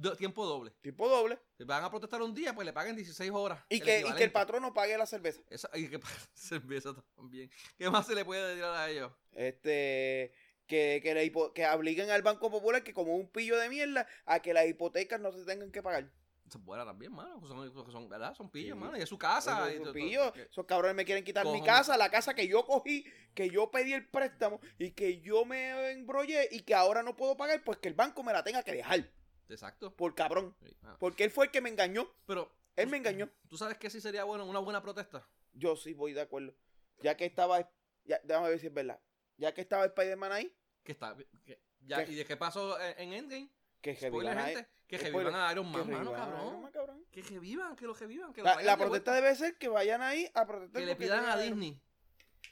do- 0.00 0.16
tiempo 0.16 0.44
doble. 0.46 0.72
Tipo 0.80 1.08
doble. 1.08 1.38
Si 1.56 1.64
van 1.64 1.82
a 1.84 1.90
protestar 1.90 2.20
un 2.22 2.34
día, 2.34 2.54
pues 2.54 2.64
le 2.66 2.72
paguen 2.72 2.96
16 2.96 3.30
horas. 3.32 3.62
Y 3.68 3.76
el 3.76 3.82
que, 3.82 4.00
y 4.00 4.12
que 4.14 4.24
el 4.24 4.32
patrono 4.32 4.72
pague 4.74 4.96
la 4.98 5.06
cerveza. 5.06 5.40
Esa- 5.50 5.70
y 5.74 5.88
que 5.88 5.98
paguen 5.98 6.16
cerveza 6.34 6.94
también. 7.16 7.50
¿Qué 7.78 7.88
más 7.90 8.06
se 8.06 8.14
le 8.14 8.24
puede 8.24 8.46
decir 8.48 8.64
a 8.64 8.88
ellos? 8.88 9.12
Este. 9.32 10.32
Que, 10.66 11.00
que, 11.02 11.14
le 11.14 11.24
hipo- 11.24 11.52
que 11.52 11.64
obliguen 11.68 12.10
al 12.10 12.22
Banco 12.22 12.50
Popular 12.50 12.82
que 12.82 12.92
como 12.92 13.14
un 13.14 13.28
pillo 13.30 13.56
de 13.56 13.68
mierda 13.68 14.04
a 14.24 14.40
que 14.40 14.52
las 14.52 14.66
hipotecas 14.66 15.20
no 15.20 15.30
se 15.30 15.44
tengan 15.44 15.70
que 15.70 15.80
pagar. 15.80 16.10
Esa 16.44 16.58
es 16.58 16.64
buena 16.64 16.84
también, 16.84 17.12
mano. 17.12 17.40
Son, 17.46 17.72
son, 17.92 18.08
¿verdad? 18.08 18.34
Son 18.34 18.50
pillos, 18.50 18.76
mano. 18.76 18.96
Y 18.96 19.02
es 19.02 19.08
su 19.08 19.16
casa. 19.18 19.68
todo- 19.78 19.92
pillos, 19.92 20.32
esos 20.50 20.66
cabrones 20.66 20.96
me 20.96 21.04
quieren 21.04 21.22
quitar 21.24 21.44
mi 21.46 21.60
casa, 21.64 21.96
la 21.96 22.10
casa 22.10 22.34
que 22.34 22.48
yo 22.48 22.64
cogí, 22.66 23.04
que 23.34 23.48
yo 23.48 23.70
pedí 23.70 23.92
el 23.92 24.08
préstamo 24.08 24.60
y 24.78 24.90
que 24.90 25.20
yo 25.20 25.44
me 25.44 25.92
embrollé 25.92 26.48
y 26.50 26.62
que 26.62 26.74
ahora 26.74 27.02
no 27.04 27.14
puedo 27.16 27.36
pagar, 27.36 27.62
pues 27.64 27.78
que 27.78 27.86
el 27.88 27.94
banco 27.94 28.24
me 28.24 28.32
la 28.32 28.42
tenga 28.42 28.62
que 28.64 28.72
dejar. 28.72 29.08
Exacto. 29.48 29.94
Por 29.94 30.14
cabrón. 30.14 30.54
Sí, 30.62 30.76
ah. 30.82 30.96
Porque 30.98 31.24
él 31.24 31.30
fue 31.30 31.46
el 31.46 31.50
que 31.50 31.60
me 31.60 31.68
engañó. 31.70 32.08
Pero, 32.26 32.52
Él 32.76 32.88
me 32.88 32.96
engañó. 32.96 33.30
¿tú 33.48 33.56
sabes 33.56 33.78
que 33.78 33.90
sí 33.90 34.00
sería 34.00 34.24
bueno 34.24 34.44
una 34.44 34.58
buena 34.58 34.82
protesta? 34.82 35.26
Yo 35.52 35.76
sí 35.76 35.94
voy 35.94 36.12
de 36.12 36.20
acuerdo. 36.22 36.54
Ya 37.02 37.16
que 37.16 37.24
estaba. 37.24 37.70
Ya, 38.04 38.20
déjame 38.24 38.50
ver 38.50 38.58
si 38.60 38.66
es 38.66 38.74
verdad. 38.74 39.00
Ya 39.36 39.52
que 39.54 39.60
estaba 39.60 39.84
Spider-Man 39.86 40.32
ahí, 40.32 40.56
Que 40.82 40.92
está, 40.92 41.16
que-. 41.44 41.60
¿Y 42.08 42.14
de 42.14 42.24
qué 42.24 42.36
pasó 42.36 42.80
en, 42.80 42.98
en 43.00 43.12
Endgame? 43.12 43.50
que 43.80 43.94
revivan 43.94 44.38
a- 44.38 44.44
gente. 44.46 44.68
Que 44.88 44.98
spoiler, 44.98 45.24
revivan 45.32 45.34
a 45.48 45.52
Iron 45.52 45.72
que 45.72 45.78
Man, 45.78 45.90
mano, 45.90 45.98
a 45.98 46.02
Iron 46.02 46.14
cabrón. 46.14 46.62
Man, 46.62 46.72
cabrón. 46.72 47.04
Que 47.10 47.22
revivan, 47.22 47.76
que 47.76 47.86
lo 47.86 47.94
revivan. 47.94 48.32
Que, 48.32 48.42
La, 48.42 48.62
la 48.62 48.76
protesta 48.76 49.12
debe 49.14 49.34
ser 49.34 49.56
que 49.58 49.68
vayan 49.68 50.00
ahí 50.02 50.30
a 50.34 50.46
protestar. 50.46 50.80
Que 50.80 50.86
le 50.86 50.96
pidan 50.96 51.24
a. 51.26 51.36
Disney. 51.36 51.80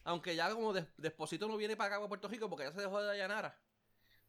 Aunque 0.05 0.35
ya 0.37 0.51
como 0.51 0.73
Des- 0.73 0.87
Desposito 0.97 1.49
no 1.49 1.57
viene 1.57 1.77
para 1.77 1.89
acá, 1.89 1.97
para 1.99 2.09
Puerto 2.09 2.29
Rico, 2.29 2.49
porque 2.51 2.65
ya 2.65 2.73
se 2.73 2.81
dejó 2.81 3.01
de 3.01 3.07
Dayanara. 3.07 3.59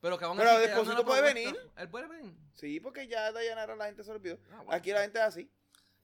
Pero 0.06 0.20
que 0.20 0.26
aún 0.26 0.38
Pero 0.38 1.04
puede 1.04 1.22
venir. 1.24 1.72
Él 1.78 1.90
puede 1.90 2.08
venir. 2.08 2.38
Sí, 2.54 2.80
porque 2.80 3.08
ya 3.08 3.32
Dayanara 3.32 3.76
la 3.76 3.86
gente 3.86 4.04
se 4.04 4.12
olvidó. 4.12 4.38
Ah, 4.52 4.58
bueno. 4.58 4.72
Aquí 4.72 4.92
la 4.92 5.02
gente 5.02 5.18
es 5.18 5.26
así. 5.26 5.52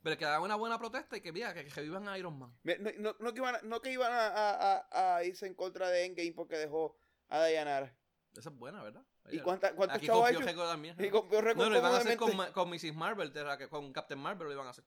Pero 0.01 0.17
que 0.17 0.25
hagan 0.25 0.41
una 0.41 0.55
buena 0.55 0.79
protesta 0.79 1.17
y 1.17 1.21
que, 1.21 1.31
mira, 1.31 1.53
que, 1.53 1.63
que 1.63 1.69
revivan 1.69 2.07
a 2.09 2.17
Iron 2.17 2.35
Man. 2.39 2.51
No, 2.63 2.73
no- 2.97 3.15
no 3.19 3.31
que 3.31 3.37
iban, 3.41 3.55
a, 3.57 3.61
no 3.61 3.79
que 3.79 3.91
iban 3.91 4.11
a, 4.11 4.27
a- 4.29 5.17
a- 5.17 5.23
irse 5.23 5.45
en 5.45 5.53
contra 5.53 5.87
de 5.89 6.05
Endgame 6.05 6.33
porque 6.33 6.57
dejó 6.57 6.97
a 7.29 7.37
Dayanara. 7.37 7.95
Esa 8.35 8.49
es 8.49 8.55
buena, 8.55 8.81
¿verdad? 8.81 9.03
¿Y 9.29 9.37
cuánta- 9.41 9.75
cuántos 9.75 9.97
Aquí 9.97 10.07
chavos 10.07 10.27
ha 10.27 10.33
confió 10.33 10.67
también. 10.67 10.95
Y 10.97 11.09
confió 11.11 11.39
No, 11.53 11.69
lo 11.69 11.77
iban 11.77 11.93
a 11.93 11.97
hacer 11.97 12.17
con, 12.17 12.31
con 12.53 12.69
Mrs. 12.71 12.95
Marvel, 12.95 13.31
de 13.31 13.69
con 13.69 13.93
Captain 13.93 14.19
Marvel 14.19 14.47
lo 14.47 14.53
iban 14.53 14.65
a 14.65 14.71
hacer. 14.71 14.83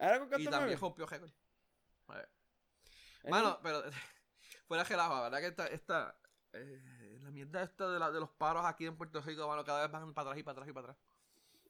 Ahora 0.00 0.18
con 0.18 0.26
Y 0.26 0.30
Captain 0.30 0.50
también 0.50 0.60
Marvel. 0.70 0.80
rompió 0.80 1.06
récord. 1.06 1.30
A 2.08 2.14
ver. 2.16 2.28
Eh, 3.22 3.30
Mano, 3.30 3.60
pero 3.62 3.84
fuera 4.66 4.82
relajo, 4.82 5.22
¿verdad? 5.22 5.38
Que 5.38 5.46
esta, 5.46 5.66
esta 5.68 6.16
eh, 6.54 6.82
la 7.30 7.34
mierda 7.34 7.62
esta 7.62 7.88
de, 7.90 7.98
la, 7.98 8.10
de 8.10 8.20
los 8.20 8.28
paros 8.30 8.64
aquí 8.66 8.86
en 8.86 8.96
Puerto 8.96 9.20
Rico, 9.22 9.46
mano, 9.48 9.64
cada 9.64 9.82
vez 9.82 9.90
van 9.90 10.12
para 10.12 10.30
atrás 10.30 10.40
y 10.40 10.42
para 10.42 10.52
atrás 10.52 10.68
y 10.68 10.72
para 10.72 10.86
atrás. 10.92 10.96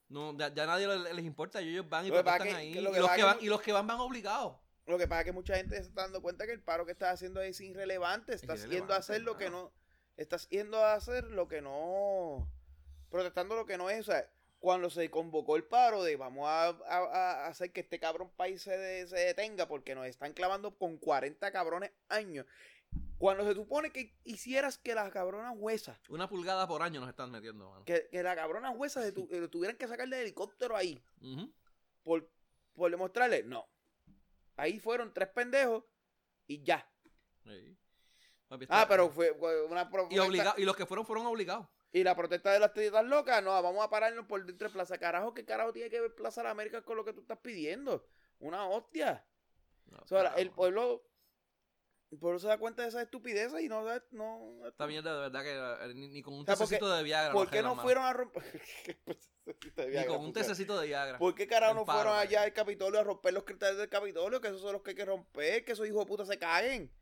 No, 0.08 0.36
ya, 0.36 0.52
ya 0.52 0.66
nadie 0.66 0.88
le- 0.88 1.14
les 1.14 1.24
importa, 1.24 1.60
ellos 1.60 1.88
van 1.88 2.06
y 2.06 2.10
protestan 2.10 2.48
que- 2.48 2.54
ahí. 2.54 2.72
que 2.72 2.80
lo 2.80 2.90
y, 2.96 2.98
los 2.98 3.10
que 3.10 3.22
van, 3.22 3.36
mu- 3.36 3.42
y 3.42 3.46
los 3.46 3.60
que 3.60 3.72
van 3.72 3.86
van 3.86 4.00
obligados. 4.00 4.56
Lo 4.86 4.98
que 4.98 5.06
pasa 5.06 5.20
es 5.20 5.24
que 5.26 5.32
mucha 5.32 5.54
gente 5.56 5.76
se 5.76 5.82
está 5.82 6.02
dando 6.02 6.20
cuenta 6.22 6.46
que 6.46 6.52
el 6.52 6.62
paro 6.62 6.84
que 6.84 6.92
estás 6.92 7.14
haciendo 7.14 7.40
es 7.42 7.60
irrelevante. 7.60 8.34
Estás 8.34 8.68
yendo 8.68 8.92
a 8.92 8.96
hacer 8.96 9.20
lo 9.22 9.36
que 9.36 9.50
no. 9.50 9.70
Estás 10.16 10.48
yendo 10.48 10.78
a 10.84 10.94
hacer 10.94 11.24
lo 11.24 11.46
que 11.46 11.60
no. 11.62 12.50
Protestando 13.10 13.54
lo 13.54 13.66
que 13.66 13.78
no 13.78 13.88
es. 13.88 14.00
O 14.08 14.10
sea, 14.10 14.28
cuando 14.58 14.90
se 14.90 15.08
convocó 15.10 15.54
el 15.56 15.64
paro 15.64 16.02
de 16.02 16.16
vamos 16.16 16.48
a, 16.48 16.68
a- 16.70 17.44
a 17.44 17.46
hacer 17.46 17.72
que 17.72 17.80
este 17.80 18.00
cabrón 18.00 18.30
país 18.36 18.62
se, 18.62 18.76
de- 18.76 19.06
se 19.06 19.16
detenga 19.16 19.68
porque 19.68 19.94
nos 19.94 20.06
están 20.06 20.32
clavando 20.32 20.76
con 20.76 20.96
40 20.96 21.52
cabrones 21.52 21.92
años. 22.08 22.46
Cuando 23.18 23.44
se 23.44 23.54
supone 23.54 23.90
que 23.92 24.16
hicieras 24.24 24.78
que 24.78 24.94
la 24.94 25.10
cabrona 25.10 25.50
jueza, 25.50 26.00
Una 26.08 26.28
pulgada 26.28 26.66
por 26.66 26.82
año 26.82 27.00
nos 27.00 27.08
están 27.10 27.30
metiendo, 27.30 27.68
mano. 27.70 27.84
que, 27.84 28.08
que 28.10 28.22
la 28.22 28.34
cabrona 28.34 28.70
jueza 28.70 29.02
se 29.02 29.12
tu- 29.12 29.28
eh, 29.30 29.46
tuvieran 29.48 29.76
que 29.76 29.86
sacar 29.86 30.08
del 30.08 30.20
helicóptero 30.22 30.74
ahí 30.76 31.02
Ujú. 31.20 31.52
por, 32.02 32.30
por 32.74 32.90
demostrarle, 32.90 33.42
no. 33.42 33.68
Ahí 34.56 34.78
fueron 34.80 35.12
tres 35.12 35.28
pendejos 35.28 35.84
y 36.46 36.62
ya. 36.62 36.88
Sí. 37.44 37.76
Papi, 38.48 38.66
Ah, 38.68 38.86
pero 38.88 39.08
fue, 39.10 39.30
una 39.68 39.88
Y, 40.10 40.18
obliga- 40.18 40.54
y 40.56 40.64
los 40.64 40.74
que 40.76 40.86
fueron 40.86 41.06
fueron 41.06 41.26
obligados. 41.26 41.68
Y 41.92 42.02
la 42.04 42.14
protesta 42.16 42.52
de 42.52 42.58
las 42.60 42.72
tiritas 42.72 43.04
locas, 43.04 43.42
no, 43.42 43.50
vamos 43.62 43.84
a 43.84 43.90
pararnos 43.90 44.24
por 44.26 44.44
dentro 44.44 44.68
de 44.68 44.72
Plaza 44.72 44.96
Carajo. 44.98 45.34
¿Qué 45.34 45.44
carajo 45.44 45.72
tiene 45.72 45.90
que 45.90 46.00
ver 46.00 46.14
Plaza 46.14 46.42
de 46.42 46.48
América 46.48 46.82
con 46.82 46.96
lo 46.96 47.04
que 47.04 47.12
tú 47.12 47.20
estás 47.20 47.38
pidiendo? 47.38 48.06
Una 48.38 48.66
hostia. 48.68 49.26
No, 49.86 49.98
O 49.98 50.06
sea, 50.06 50.34
el 50.36 50.50
pueblo. 50.50 51.04
El 52.10 52.18
pueblo 52.18 52.38
se 52.40 52.48
da 52.48 52.58
cuenta 52.58 52.82
de 52.82 52.88
esa 52.88 53.02
estupidez 53.02 53.52
y 53.60 53.68
no. 53.68 53.84
no 54.10 54.66
Esta 54.66 54.86
mierda 54.88 55.14
de 55.14 55.20
verdad 55.20 55.42
que 55.42 55.84
eh, 55.90 55.94
ni, 55.94 56.08
ni 56.08 56.22
con 56.22 56.34
un 56.34 56.40
O 56.40 56.44
sea, 56.44 56.56
porque- 56.56 56.66
tececito 56.76 56.92
de 56.92 57.02
Viagra. 57.04 57.32
¿Por 57.32 57.48
qué 57.50 57.62
no 57.62 57.76
fueron 57.76 58.04
a 58.04 58.12
romper? 58.12 58.42
Ni 59.76 60.06
con 60.06 60.20
un 60.20 60.32
tececito 60.32 60.78
de 60.78 60.86
Viagra. 60.86 61.18
¿Por 61.18 61.34
qué 61.34 61.46
carajo 61.46 61.74
no 61.74 61.84
fueron 61.84 62.16
allá 62.16 62.42
al 62.42 62.52
Capitolio 62.52 63.00
a 63.00 63.04
romper 63.04 63.32
los 63.32 63.44
cristales 63.44 63.78
del 63.78 63.88
Capitolio? 63.88 64.40
Que 64.40 64.48
esos 64.48 64.60
son 64.60 64.72
los 64.74 64.82
que 64.82 64.90
hay 64.90 64.96
que 64.96 65.04
romper, 65.04 65.64
que 65.64 65.72
esos 65.72 65.86
hijos 65.88 66.00
de 66.00 66.06
puta 66.06 66.24
se 66.24 66.38
caguen. 66.38 66.92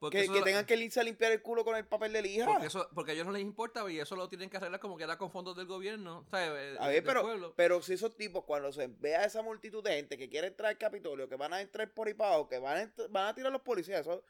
Porque 0.00 0.22
Que, 0.22 0.32
que 0.32 0.42
tengan 0.42 0.64
que 0.64 0.76
irse 0.76 0.98
a 0.98 1.04
limpiar 1.04 1.30
el 1.30 1.42
culo 1.42 1.62
con 1.62 1.76
el 1.76 1.86
papel 1.86 2.14
de 2.14 2.22
lija. 2.22 2.46
Porque, 2.46 2.66
eso, 2.66 2.88
porque 2.94 3.10
a 3.10 3.14
ellos 3.14 3.26
no 3.26 3.32
les 3.32 3.42
importa 3.42 3.88
y 3.90 4.00
eso 4.00 4.16
lo 4.16 4.30
tienen 4.30 4.48
que 4.48 4.56
arreglar 4.56 4.80
como 4.80 4.96
que 4.96 5.04
era 5.04 5.18
con 5.18 5.30
fondos 5.30 5.54
del 5.54 5.66
gobierno, 5.66 6.24
¿sabes? 6.30 6.80
A 6.80 6.88
ver, 6.88 7.04
pero, 7.04 7.20
pueblo. 7.20 7.52
pero 7.54 7.82
si 7.82 7.92
esos 7.92 8.16
tipos, 8.16 8.44
cuando 8.44 8.72
se 8.72 8.86
vea 8.86 9.26
esa 9.26 9.42
multitud 9.42 9.84
de 9.84 9.92
gente 9.92 10.16
que 10.16 10.30
quiere 10.30 10.46
entrar 10.46 10.70
al 10.70 10.78
Capitolio, 10.78 11.28
que 11.28 11.36
van 11.36 11.52
a 11.52 11.60
entrar 11.60 11.92
por 11.92 12.08
ahí 12.08 12.14
abajo, 12.14 12.48
que 12.48 12.58
van 12.58 12.78
a, 12.78 13.02
van 13.10 13.26
a 13.28 13.34
tirar 13.34 13.52
los 13.52 13.60
policías, 13.60 14.00
eso, 14.00 14.24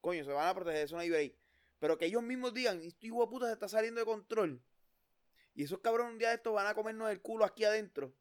coño, 0.00 0.24
se 0.24 0.32
van 0.32 0.48
a 0.48 0.54
proteger, 0.54 0.82
eso 0.84 0.96
no 0.96 1.02
hay 1.02 1.10
break. 1.10 1.36
Pero 1.78 1.96
que 1.96 2.06
ellos 2.06 2.22
mismos 2.24 2.52
digan, 2.52 2.82
este 2.82 3.06
hijo 3.06 3.20
de 3.20 3.28
puta 3.28 3.46
se 3.46 3.52
está 3.52 3.68
saliendo 3.68 4.00
de 4.00 4.06
control. 4.06 4.60
Y 5.54 5.62
esos 5.62 5.78
cabrones 5.78 6.14
un 6.14 6.18
día 6.18 6.30
de 6.30 6.36
estos 6.36 6.52
van 6.52 6.66
a 6.66 6.74
comernos 6.74 7.08
el 7.10 7.20
culo 7.20 7.44
aquí 7.44 7.62
adentro. 7.62 8.12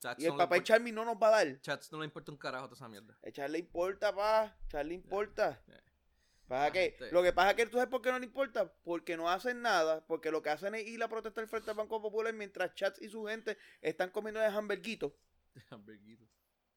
Chats 0.00 0.22
Y 0.22 0.26
el 0.26 0.32
no 0.32 0.38
papá 0.38 0.62
Charmy 0.62 0.92
no 0.92 1.06
nos 1.06 1.16
va 1.16 1.28
a 1.28 1.44
dar. 1.44 1.60
Chats 1.60 1.90
no 1.92 2.00
le 2.00 2.06
importa 2.06 2.32
un 2.32 2.38
carajo 2.38 2.66
toda 2.66 2.76
esa 2.76 2.88
mierda. 2.88 3.16
Echarle 3.22 3.58
importa, 3.58 4.14
pa. 4.14 4.56
Echarle 4.66 4.94
importa. 4.94 5.62
La 6.50 6.72
que, 6.72 6.90
gente- 6.90 7.10
lo 7.12 7.22
que 7.22 7.32
pasa 7.32 7.50
es 7.50 7.56
que 7.56 7.66
tú 7.66 7.72
sabes 7.78 7.88
por 7.88 8.02
qué 8.02 8.10
no 8.12 8.18
le 8.18 8.26
importa. 8.26 8.72
Porque 8.82 9.16
no 9.16 9.28
hacen 9.30 9.62
nada. 9.62 10.04
Porque 10.06 10.30
lo 10.30 10.42
que 10.42 10.50
hacen 10.50 10.74
es 10.74 10.86
ir 10.86 11.02
a 11.02 11.08
protestar 11.08 11.46
frente 11.46 11.70
al 11.70 11.76
Banco 11.76 12.00
Popular 12.02 12.32
mientras 12.34 12.74
Chats 12.74 13.00
y 13.00 13.08
su 13.08 13.24
gente 13.26 13.56
están 13.80 14.10
comiendo 14.10 14.40
de 14.40 14.46
hamburguitos. 14.46 15.12
Hamburguito. 15.70 16.24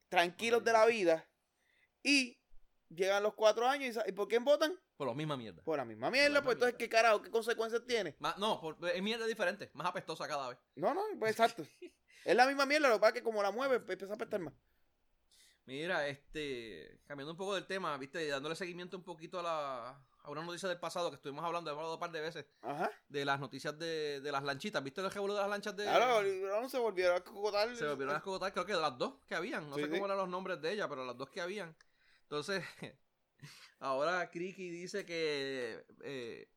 tranquilos 0.09 0.63
de 0.63 0.73
la 0.73 0.85
vida 0.85 1.27
y 2.03 2.39
llegan 2.89 3.23
los 3.23 3.33
cuatro 3.33 3.67
años 3.67 3.97
y, 4.05 4.09
¿y 4.09 4.11
por 4.13 4.27
quién 4.27 4.43
votan? 4.43 4.77
Por 4.97 5.07
la 5.07 5.13
misma 5.13 5.37
mierda. 5.37 5.63
Por 5.63 5.77
la 5.77 5.85
misma 5.85 6.11
mierda, 6.11 6.29
misma 6.29 6.43
pues 6.43 6.55
entonces 6.55 6.73
mierda. 6.73 6.77
qué 6.77 6.89
carajo, 6.89 7.21
qué 7.21 7.31
consecuencias 7.31 7.83
tiene. 7.87 8.15
Más- 8.19 8.37
no, 8.37 8.59
por- 8.61 8.77
es 8.89 9.01
mierda 9.01 9.25
diferente, 9.25 9.71
más 9.73 9.87
apestosa 9.87 10.27
cada 10.27 10.49
vez. 10.49 10.57
No, 10.75 10.93
no, 10.93 11.01
pues 11.19 11.31
exacto. 11.31 11.63
es 12.25 12.35
la 12.35 12.45
misma 12.45 12.65
mierda, 12.65 12.89
lo 12.89 12.95
que 12.95 12.99
pasa 13.01 13.09
es 13.09 13.13
que 13.21 13.23
como 13.23 13.41
la 13.41 13.51
mueve, 13.51 13.79
pues, 13.79 13.93
empieza 13.93 14.13
a 14.13 14.15
apestar 14.15 14.39
más. 14.39 14.53
Mira, 15.65 16.07
este, 16.07 16.99
cambiando 17.05 17.31
un 17.31 17.37
poco 17.37 17.55
del 17.55 17.65
tema, 17.65 17.97
viste, 17.97 18.27
dándole 18.27 18.55
seguimiento 18.55 18.97
un 18.97 19.03
poquito 19.03 19.39
a 19.39 19.43
la 19.43 20.05
a 20.25 20.29
una 20.31 20.41
noticia 20.41 20.69
del 20.69 20.79
pasado 20.79 21.09
que 21.09 21.15
estuvimos 21.17 21.43
hablando, 21.43 21.69
hemos 21.69 21.79
hablado 21.81 21.95
un 21.95 21.99
par 21.99 22.11
de 22.11 22.21
veces, 22.21 22.45
Ajá. 22.61 22.89
de 23.09 23.25
las 23.25 23.41
noticias 23.41 23.77
de, 23.77 24.21
de 24.21 24.31
las 24.31 24.41
lanchitas. 24.41 24.81
¿Viste 24.81 25.01
el 25.01 25.11
revuelo 25.11 25.33
de 25.33 25.41
las 25.41 25.49
lanchas 25.49 25.75
de 25.75 25.83
Claro, 25.83 26.21
no 26.61 26.69
se 26.69 26.77
volvieron 26.79 27.17
a 27.17 27.21
cocotar. 27.25 27.75
Se 27.75 27.85
volvieron 27.85 28.15
a 28.15 28.19
escogotar, 28.19 28.53
creo 28.53 28.65
que 28.65 28.71
de 28.73 28.79
las 28.79 28.97
dos 28.97 29.15
que 29.27 29.35
habían. 29.35 29.69
No 29.69 29.75
Sí, 29.75 29.81
sé 29.81 29.87
sí. 29.87 29.91
cómo 29.93 30.05
eran 30.05 30.17
los 30.17 30.29
nombres 30.29 30.61
de 30.61 30.71
ellas, 30.71 30.87
pero 30.87 31.03
las 31.05 31.17
dos 31.17 31.29
que 31.29 31.41
habían. 31.41 31.75
Entonces, 32.21 32.63
ahora 33.79 34.29
Kriki 34.31 34.69
dice 34.69 35.05
que 35.05 35.85
eh, 36.03 36.49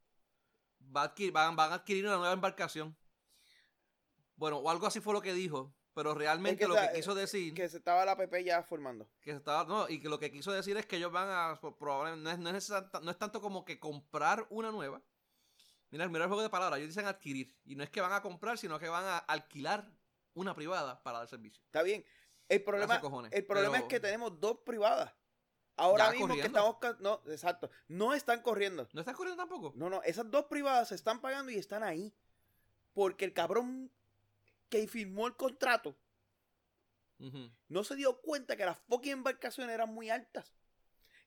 va 0.94 1.02
a 1.02 1.12
adquirir- 1.14 1.32
van, 1.32 1.56
van 1.56 1.72
a 1.72 1.74
adquirir 1.76 2.06
una 2.06 2.18
nueva 2.18 2.32
embarcación. 2.34 2.96
Bueno, 4.36 4.58
o 4.58 4.70
algo 4.70 4.86
así 4.86 5.00
fue 5.00 5.12
lo 5.12 5.20
que 5.22 5.32
dijo. 5.32 5.74
Pero 5.96 6.14
realmente 6.14 6.62
Es 6.62 6.68
que 6.68 6.74
lo 6.74 6.78
que 6.80 6.92
quiso 6.94 7.14
decir 7.14 7.54
Que 7.54 7.68
se 7.70 7.78
estaba 7.78 8.04
la 8.04 8.16
PP 8.16 8.44
ya 8.44 8.62
formando. 8.62 9.08
que 9.22 9.30
se 9.32 9.38
estaba 9.38 9.64
no 9.64 9.88
y 9.88 9.98
que 9.98 10.10
lo 10.10 10.18
que 10.18 10.30
quiso 10.30 10.52
decir 10.52 10.76
es 10.76 10.84
que 10.84 10.96
ellos 10.98 11.10
van 11.10 11.28
a 11.30 11.58
pro- 11.58 11.74
probablemente 11.76 12.22
no 12.22 12.30
es, 12.30 12.38
no 12.38 12.48
es, 12.50 12.54
necesar- 12.54 13.02
no 13.02 13.10
es 13.10 13.18
tanto 13.18 13.40
como 13.40 13.64
que 13.64 13.80
comprar 13.80 14.46
una 14.50 14.70
nueva 14.70 15.00
mira 15.90 16.06
mira 16.08 16.24
el 16.24 16.28
juego 16.28 16.42
de 16.42 16.50
palabras 16.50 16.78
ellos 16.78 16.90
dicen 16.90 17.06
adquirir 17.06 17.56
y 17.64 17.74
no 17.76 17.82
es 17.82 17.88
que 17.88 18.02
van 18.02 18.12
a 18.12 18.20
comprar 18.20 18.58
sino 18.58 18.78
que 18.78 18.88
van 18.90 19.04
a 19.06 19.16
alquilar 19.18 19.90
una 20.34 20.54
privada 20.54 21.02
para 21.02 21.18
dar 21.20 21.28
servicio 21.28 21.62
Está 21.64 21.82
bien. 21.82 22.04
El 22.48 22.62
problema, 22.62 23.00
cojones, 23.00 23.32
el 23.32 23.46
problema 23.46 23.72
pero- 23.72 23.84
es 23.84 23.88
que 23.88 23.98
tenemos 23.98 24.38
dos 24.38 24.58
privadas. 24.66 25.12
Ahora 25.78 26.10
mismo 26.12 26.34
que 26.34 26.42
estamos... 26.42 26.76
No, 27.00 27.20
exacto. 27.26 27.70
No 27.88 28.12
están 28.14 28.40
corriendo. 28.42 28.86
no 28.92 29.00
estás 29.00 29.16
corriendo 29.16 29.42
tampoco 29.42 29.72
No, 29.76 29.88
no, 29.90 30.02
esas 30.04 30.30
dos 30.30 30.44
privadas 30.44 30.88
se 30.88 30.94
están 30.94 31.20
pagando 31.20 31.50
y 31.50 31.56
están 31.56 31.82
ahí. 31.82 32.14
Porque 32.92 33.24
el 33.24 33.32
cabrón 33.32 33.90
que 34.68 34.86
firmó 34.88 35.26
el 35.26 35.36
contrato 35.36 35.96
no 37.68 37.84
se 37.84 37.96
dio 37.96 38.20
cuenta 38.20 38.56
que 38.56 38.64
las 38.64 38.78
fucking 38.88 39.12
embarcaciones 39.12 39.74
eran 39.74 39.92
muy 39.92 40.10
altas. 40.10 40.52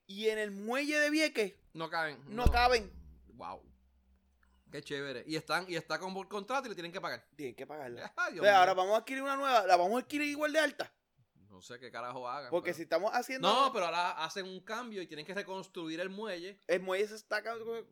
Y 0.06 0.28
en 0.28 0.38
el 0.38 0.50
muelle 0.50 0.98
de 0.98 1.10
Vieques 1.10 1.54
no 1.72 1.88
caben 1.88 2.18
no, 2.26 2.50
caben. 2.50 2.90
wow 3.34 3.62
qué 4.72 4.82
chévere 4.82 5.22
y 5.26 5.36
están 5.36 5.66
y 5.68 5.76
está 5.76 5.98
con 6.00 6.12
contrato 6.26 6.66
y 6.66 6.70
le 6.70 6.74
tienen 6.74 6.92
que 6.92 7.00
pagar 7.00 7.24
Tienen 7.36 7.54
que 7.54 7.66
pagarla. 7.66 8.12
Ay, 8.16 8.34
Dios 8.34 8.46
ahora 8.46 8.74
vamos 8.74 8.94
a 8.94 8.98
adquirir 8.98 9.22
una 9.22 9.36
nueva, 9.36 9.66
la 9.66 9.76
vamos 9.76 9.96
a 9.96 10.04
adquirir 10.04 10.28
igual 10.28 10.52
de 10.52 10.58
alta. 10.58 10.92
No 11.60 11.64
sé 11.66 11.78
qué 11.78 11.90
carajo 11.90 12.26
hagan 12.26 12.50
Porque 12.50 12.68
pero- 12.70 12.76
si 12.76 12.82
estamos 12.84 13.10
haciendo... 13.12 13.46
no 13.52 13.70
pero 13.70 13.84
ahora 13.84 14.12
hacen 14.24 14.46
un 14.46 14.60
cambio 14.60 15.02
y 15.02 15.06
tienen 15.06 15.26
que 15.26 15.34
reconstruir 15.34 16.00
el 16.00 16.08
muelle 16.08 16.58
El 16.66 16.80
muelle 16.80 17.06
se 17.06 17.16
está 17.16 17.42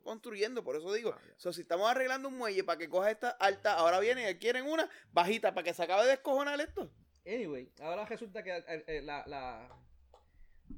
construyendo, 0.03 0.63
por 0.63 0.75
eso 0.75 0.91
digo. 0.91 1.13
Ah, 1.15 1.51
si 1.53 1.61
estamos 1.61 1.87
arreglando 1.87 2.29
un 2.29 2.37
muelle 2.37 2.63
para 2.63 2.79
que 2.79 2.89
coja 2.89 3.11
esta 3.11 3.29
alta, 3.29 3.75
ahora 3.75 3.99
vienen 3.99 4.27
y 4.27 4.39
quieren 4.39 4.65
una 4.65 4.89
bajita 5.11 5.53
para 5.53 5.63
que 5.63 5.75
se 5.75 5.83
acabe 5.83 6.01
de 6.05 6.09
descojonar 6.09 6.59
esto. 6.59 6.89
Anyway, 7.27 7.71
ahora 7.81 8.05
resulta 8.05 8.41
que 8.41 8.57
eh, 8.57 8.83
eh, 8.87 9.01
la, 9.03 9.23
la, 9.27 9.69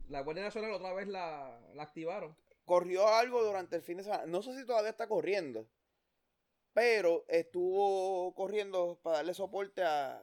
la 0.10 0.20
Guardia 0.22 0.44
Nacional 0.44 0.74
otra 0.74 0.92
vez 0.94 1.08
la, 1.08 1.62
la 1.74 1.84
activaron. 1.84 2.36
corrió 2.66 3.08
algo 3.08 3.42
durante 3.42 3.78
el 3.78 3.84
fin 3.84 3.98
de 4.00 4.04
semana. 4.04 4.26
No 4.26 4.42
sé 4.42 4.54
si 4.60 4.66
todavía 4.66 4.90
está 4.90 5.08
corriendo. 5.08 5.66
Pero 6.74 7.24
estuvo 7.30 8.34
corriendo 8.36 9.00
para 9.02 9.18
darle 9.18 9.34
soporte 9.34 9.82
a, 9.84 10.22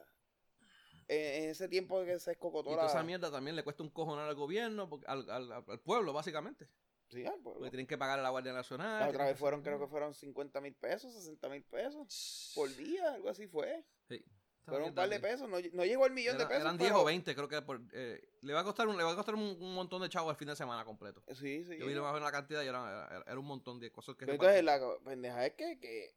en, 1.09 1.49
ese 1.49 1.67
tiempo 1.67 2.03
que 2.05 2.19
se 2.19 2.31
escocotó 2.31 2.69
Y 2.69 2.73
toda 2.73 2.85
la... 2.85 2.89
esa 2.91 3.03
mierda 3.03 3.31
también 3.31 3.55
le 3.55 3.63
cuesta 3.63 3.83
un 3.83 3.89
cojonar 3.89 4.27
al 4.29 4.35
gobierno, 4.35 4.87
porque- 4.89 5.07
al, 5.07 5.29
al- 5.29 5.51
al 5.51 5.79
pueblo, 5.81 6.13
básicamente. 6.13 6.67
Sí, 7.09 7.25
al 7.25 7.39
pueblo. 7.41 7.59
Porque 7.61 7.71
tienen 7.71 7.87
que 7.87 7.97
pagar 7.97 8.19
a 8.19 8.21
la 8.21 8.29
Guardia 8.29 8.53
Nacional. 8.53 8.99
La 8.99 9.09
otra 9.09 9.25
vez 9.25 9.37
fueron, 9.37 9.63
creo 9.63 9.79
que 9.79 9.87
fueron 9.87 10.13
50 10.13 10.61
mil 10.61 10.75
pesos, 10.75 11.11
60 11.13 11.49
mil 11.49 11.63
pesos 11.63 12.51
por 12.55 12.69
día, 12.75 13.13
algo 13.15 13.29
así 13.29 13.47
fue. 13.47 13.83
Sí. 14.07 14.23
Fueron 14.65 14.89
un 14.89 14.93
par 14.93 15.09
de 15.09 15.19
pesos, 15.19 15.49
no, 15.49 15.57
no 15.73 15.83
llegó 15.85 16.05
al 16.05 16.11
millón 16.11 16.35
Era- 16.35 16.43
de 16.43 16.47
pesos. 16.49 16.61
Eran 16.61 16.77
10 16.77 16.89
pero- 16.91 17.01
o 17.01 17.05
20, 17.05 17.33
creo 17.33 17.47
que 17.47 17.61
por, 17.63 17.81
eh, 17.93 18.29
le 18.41 18.53
va 18.53 18.59
a 18.59 18.63
costar 18.63 18.87
un, 18.87 18.95
le 18.95 19.03
va 19.03 19.13
a 19.13 19.15
costar 19.15 19.33
un, 19.33 19.41
un 19.41 19.73
montón 19.73 20.03
de 20.03 20.09
chavos 20.09 20.29
el 20.29 20.37
fin 20.37 20.47
de 20.49 20.55
semana 20.55 20.85
completo. 20.85 21.23
Sí, 21.33 21.63
sí. 21.65 21.79
Yo 21.79 21.87
vi 21.87 21.95
más 21.95 22.11
o 22.11 22.13
menos 22.13 22.21
la 22.21 22.31
cantidad 22.31 22.61
y 22.61 22.67
era, 22.67 23.07
era, 23.09 23.23
era 23.25 23.39
un 23.39 23.45
montón 23.47 23.79
de 23.79 23.91
cosas 23.91 24.13
que 24.15 24.27
Pero 24.27 24.33
entonces 24.33 24.63
la 24.63 24.79
pendeja 25.03 25.47
es 25.47 25.53
que, 25.55 25.79
que 25.79 26.13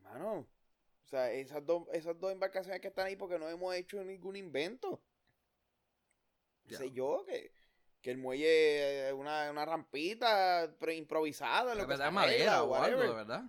mano, 0.00 0.48
sea, 1.16 1.30
esas 1.32 1.64
dos, 1.64 1.84
esas 1.92 2.18
dos 2.18 2.32
embarcaciones 2.32 2.80
que 2.80 2.88
están 2.88 3.06
ahí 3.06 3.16
porque 3.16 3.38
no 3.38 3.48
hemos 3.48 3.74
hecho 3.74 4.02
ningún 4.04 4.36
invento. 4.36 5.00
Ya. 6.64 6.78
Sé 6.78 6.90
yo 6.92 7.24
que, 7.26 7.52
que 8.00 8.10
el 8.10 8.18
muelle 8.18 9.08
es 9.08 9.12
una, 9.14 9.50
una 9.50 9.64
rampita 9.64 10.74
pre 10.78 10.94
improvisada, 10.96 11.74
lo 11.74 11.82
que 11.82 11.86
verdad, 11.86 12.12
madera 12.12 12.62
o 12.62 12.74
algo, 12.74 13.00
de 13.02 13.12
verdad. 13.12 13.44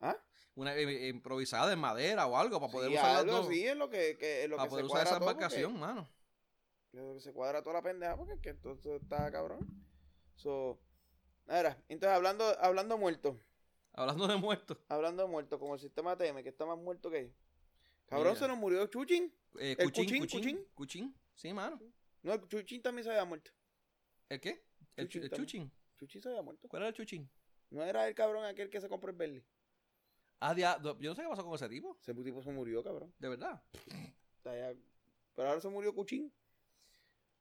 ¿Ah? 0.00 0.16
Una 0.54 0.74
eh, 0.76 0.82
eh, 0.82 1.08
improvisada 1.08 1.72
en 1.72 1.78
madera 1.78 2.26
o 2.26 2.36
algo 2.36 2.58
para 2.60 2.72
poder 2.72 2.90
Sí, 2.90 2.96
usar 2.96 3.12
las 3.12 3.20
algo 3.22 3.32
dos. 3.36 3.46
así 3.46 3.66
es 3.66 3.76
lo 3.76 3.88
que, 3.88 4.16
que, 4.18 4.42
es 4.44 4.50
lo 4.50 4.56
Para 4.56 4.66
que 4.66 4.70
poder 4.70 4.84
se 4.86 4.92
usar 4.92 5.06
esa 5.06 5.18
todo, 5.18 5.26
porque- 5.28 5.32
embarcación, 5.44 5.78
mano. 5.78 6.08
lo 6.92 7.14
que 7.14 7.20
se 7.20 7.32
cuadra 7.32 7.62
toda 7.62 7.74
la 7.76 7.82
pendeja 7.82 8.16
porque 8.16 8.34
es 8.34 8.40
que 8.40 8.50
esto, 8.50 8.72
esto 8.72 8.96
está 8.96 9.30
cabrón. 9.30 9.66
So, 10.34 10.80
ahora, 11.46 11.80
entonces 11.88 12.16
hablando, 12.16 12.44
hablando 12.60 12.98
muerto, 12.98 13.38
Hablando 13.98 14.28
de 14.28 14.36
muertos. 14.36 14.78
hablando 14.88 15.22
de 15.24 15.28
muerto, 15.28 15.58
como 15.58 15.74
el 15.74 15.80
sistema 15.80 16.16
TM, 16.16 16.42
que 16.42 16.48
está 16.50 16.64
más 16.64 16.78
muerto 16.78 17.10
que 17.10 17.32
Cabrón, 18.06 18.28
Mira. 18.34 18.40
se 18.40 18.48
nos 18.48 18.56
murió 18.58 18.86
Chuchin. 18.86 19.32
Eh, 19.58 19.74
¿El 19.78 19.86
cuchín, 19.86 20.04
cuchín, 20.04 20.20
cuchín, 20.20 20.40
cuchín? 20.40 20.66
cuchín. 20.74 21.14
Sí, 21.34 21.52
mano. 21.52 21.80
No, 22.22 22.32
el 22.32 22.46
Chuchin 22.48 22.80
también 22.80 23.04
se 23.04 23.10
había 23.10 23.24
muerto. 23.24 23.50
¿El 24.28 24.40
qué? 24.40 24.64
El, 24.96 25.08
Chuchín 25.08 25.22
chu- 25.22 25.24
el 25.24 25.30
chuchín. 25.98 26.22
Se 26.22 26.28
había 26.28 26.42
muerto. 26.42 26.68
¿Cuál 26.68 26.82
era 26.82 26.88
el 26.88 26.94
chuchín? 26.94 27.28
No 27.70 27.82
era 27.84 28.06
el 28.08 28.14
cabrón 28.14 28.44
aquel 28.44 28.70
que 28.70 28.80
se 28.80 28.88
compró 28.88 29.10
el 29.10 29.16
Bentley. 29.16 29.44
Ah, 30.40 30.54
do- 30.80 30.98
yo 31.00 31.10
no 31.10 31.16
sé 31.16 31.22
qué 31.22 31.28
pasó 31.28 31.44
con 31.44 31.54
ese 31.54 31.68
tipo. 31.68 31.98
Ese 32.00 32.14
tipo 32.14 32.40
se 32.42 32.50
murió, 32.50 32.82
cabrón. 32.82 33.12
De 33.18 33.28
verdad. 33.28 33.62
Ya- 34.44 34.74
Pero 35.34 35.48
ahora 35.48 35.60
se 35.60 35.68
murió 35.68 35.92
Cuchín. 35.94 36.32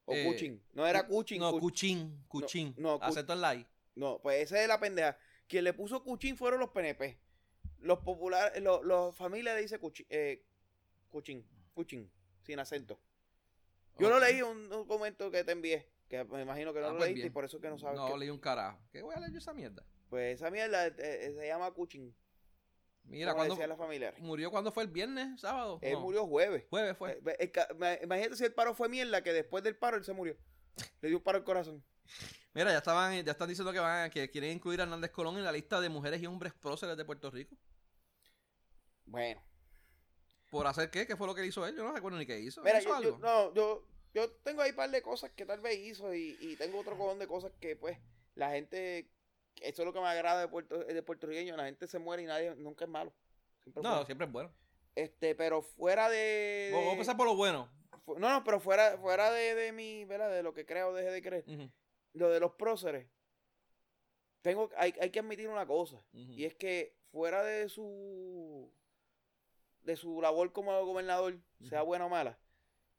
O 0.06 0.14
Eh, 0.14 0.26
Cuchín. 0.26 0.62
No 0.74 0.86
era 0.86 1.06
Cuchín. 1.08 1.40
No, 1.40 1.52
Cu- 1.52 1.60
cuchín, 1.60 2.24
cuchín. 2.28 2.74
no, 2.78 2.98
cu- 3.00 3.06
Acento 3.06 3.34
en 3.34 3.42
like. 3.42 3.70
No, 3.96 4.20
pues 4.22 4.42
esa 4.44 4.62
es 4.62 4.68
la 4.68 4.80
pendeja. 4.80 5.18
Quien 5.48 5.64
le 5.64 5.74
puso 5.74 6.04
Cuchín 6.04 6.38
fueron 6.38 6.60
los 6.60 6.70
PNP. 6.70 7.18
Los 7.80 8.00
populares, 8.00 8.62
los, 8.62 8.84
los 8.84 9.16
familias 9.16 9.56
le 9.56 9.62
dice 9.62 9.80
Cuchín. 9.80 10.06
Eh, 10.10 10.44
Cuchín. 11.10 11.48
Cuchín. 11.74 12.12
Sin 12.44 12.60
acento. 12.60 13.00
Yo 13.98 14.10
lo 14.10 14.18
Ok. 14.18 14.22
leí 14.24 14.42
un, 14.42 14.72
un 14.72 14.86
comento 14.88 15.32
que 15.32 15.44
te 15.44 15.52
envié. 15.52 15.90
Que 16.10 16.24
me 16.24 16.42
imagino 16.42 16.74
que 16.74 16.80
no 16.80 16.88
Ah, 16.88 16.92
lo 16.92 16.98
pues 16.98 17.10
leíste 17.10 17.28
y 17.28 17.30
por 17.30 17.44
eso 17.46 17.60
que 17.60 17.70
no 17.70 17.78
sabes. 17.78 17.98
No, 17.98 18.08
que- 18.08 18.18
leí 18.18 18.30
un 18.30 18.40
carajo. 18.40 18.80
¿Qué 18.92 19.02
voy 19.02 19.14
a 19.16 19.20
leer 19.20 19.32
yo 19.34 19.40
esa 19.40 19.54
mierda? 19.54 19.84
Pues 20.10 20.36
esa 20.36 20.50
mierda 20.50 20.88
eh, 20.88 20.94
eh, 20.98 21.34
se 21.38 21.48
llama 21.48 21.72
Cuchín. 21.72 22.16
Mira, 23.04 23.32
como 23.34 23.46
cuando 23.56 24.18
murió 24.20 24.52
cuando 24.52 24.72
fue 24.72 24.84
el 24.84 24.90
viernes, 24.90 25.40
sábado. 25.40 25.80
Él 25.82 25.94
No, 25.94 26.02
murió 26.02 26.26
jueves. 26.28 26.66
Jueves 26.70 26.98
fue. 26.98 27.22
Eh, 27.40 27.52
el 27.56 28.04
Imagínate 28.04 28.36
si 28.36 28.44
el 28.44 28.54
paro 28.54 28.74
fue 28.76 28.90
mierda, 28.90 29.22
que 29.24 29.32
después 29.32 29.64
del 29.64 29.78
paro 29.78 29.96
él 29.98 30.04
se 30.04 30.12
murió. 30.14 30.36
Le 31.02 31.08
dio 31.10 31.18
un 31.18 31.24
paro 31.24 31.38
al 31.38 31.44
corazón. 31.46 31.84
Mira, 32.58 32.72
ya 32.72 32.80
estaban, 32.80 33.24
ya 33.24 33.32
están 33.34 33.48
diciendo 33.48 33.72
que 33.72 33.78
van, 33.78 34.10
que 34.10 34.32
quieren 34.32 34.52
incluir 34.54 34.80
a 34.80 34.84
Hernández 34.84 35.12
Colón 35.12 35.38
en 35.38 35.44
la 35.44 35.52
lista 35.52 35.80
de 35.80 35.90
mujeres 35.90 36.20
y 36.24 36.26
hombres 36.26 36.54
próceres 36.54 36.98
de 36.98 37.06
Puerto 37.06 37.30
Rico. 37.30 37.56
Bueno. 39.06 39.44
¿Por 40.50 40.66
hacer 40.66 40.90
qué? 40.90 41.06
¿Qué 41.06 41.16
fue 41.16 41.28
lo 41.28 41.36
que 41.36 41.46
hizo 41.46 41.68
él? 41.68 41.76
Yo 41.76 41.84
no 41.84 41.92
recuerdo 41.94 42.18
ni 42.18 42.26
qué 42.26 42.40
hizo. 42.40 42.64
Mira, 42.64 42.80
¿Hizo 42.80 43.00
yo, 43.00 43.12
yo- 43.12 43.18
no, 43.20 43.54
yo, 43.54 43.84
yo 44.12 44.32
tengo 44.44 44.64
ahí 44.64 44.72
un 44.72 44.76
par 44.76 44.90
de 44.90 45.04
cosas 45.04 45.30
que 45.36 45.46
tal 45.46 45.60
vez 45.60 45.78
hizo 45.78 46.12
y, 46.16 46.36
y 46.42 46.56
tengo 46.56 46.80
otro 46.80 46.98
cojón 46.98 47.20
de 47.20 47.28
cosas 47.28 47.52
que 47.60 47.76
pues 47.76 48.00
la 48.34 48.50
gente, 48.50 49.12
eso 49.62 49.82
es 49.84 49.86
lo 49.86 49.94
que 49.94 50.00
me 50.00 50.08
agrada 50.08 50.42
de 50.42 50.48
Puerto, 50.48 50.80
de 50.80 51.04
puertorriqueño, 51.04 51.56
la 51.56 51.66
gente 51.66 51.88
se 51.88 52.00
muere 52.00 52.24
y 52.24 52.26
nadie, 52.26 52.56
nunca 52.56 52.86
es 52.86 52.90
malo. 52.90 53.14
Siempre 53.62 53.82
es 53.82 53.84
No, 53.84 53.90
bueno. 53.92 54.06
siempre 54.08 54.26
es 54.26 54.34
bueno. 54.34 54.52
Este, 54.96 55.36
pero 55.36 55.62
fuera 55.62 56.10
de... 56.10 56.72
Vamos 56.74 56.88
a 56.90 56.92
empezar 56.94 57.18
por 57.18 57.28
lo 57.28 57.36
bueno. 57.36 57.70
no, 58.08 58.30
no, 58.32 58.44
pero 58.44 58.60
fuera, 58.60 58.98
fuera 58.98 59.30
de, 59.30 59.54
de 59.54 59.72
mi, 59.74 60.06
¿verdad? 60.06 60.32
De 60.32 60.42
lo 60.42 60.56
que 60.56 60.66
creo 60.66 60.90
o 60.90 60.94
deje 60.94 61.12
de 61.12 61.22
creer. 61.22 61.44
Ujú, 61.48 61.70
Lo 62.18 62.30
de 62.30 62.40
los 62.40 62.52
próceres. 62.54 63.08
Tengo, 64.42 64.70
hay, 64.78 64.94
hay 65.02 65.10
que 65.10 65.20
admitir 65.20 65.48
una 65.50 65.66
cosa. 65.66 66.02
Y 66.14 66.46
es 66.46 66.56
que 66.56 66.96
fuera 67.12 67.44
de 67.44 67.70
su 67.70 68.72
de 69.82 69.96
su 69.96 70.22
labor 70.22 70.52
como 70.52 70.86
gobernador, 70.86 71.40
sea 71.70 71.82
buena 71.82 72.06
o 72.06 72.10
mala, 72.10 72.38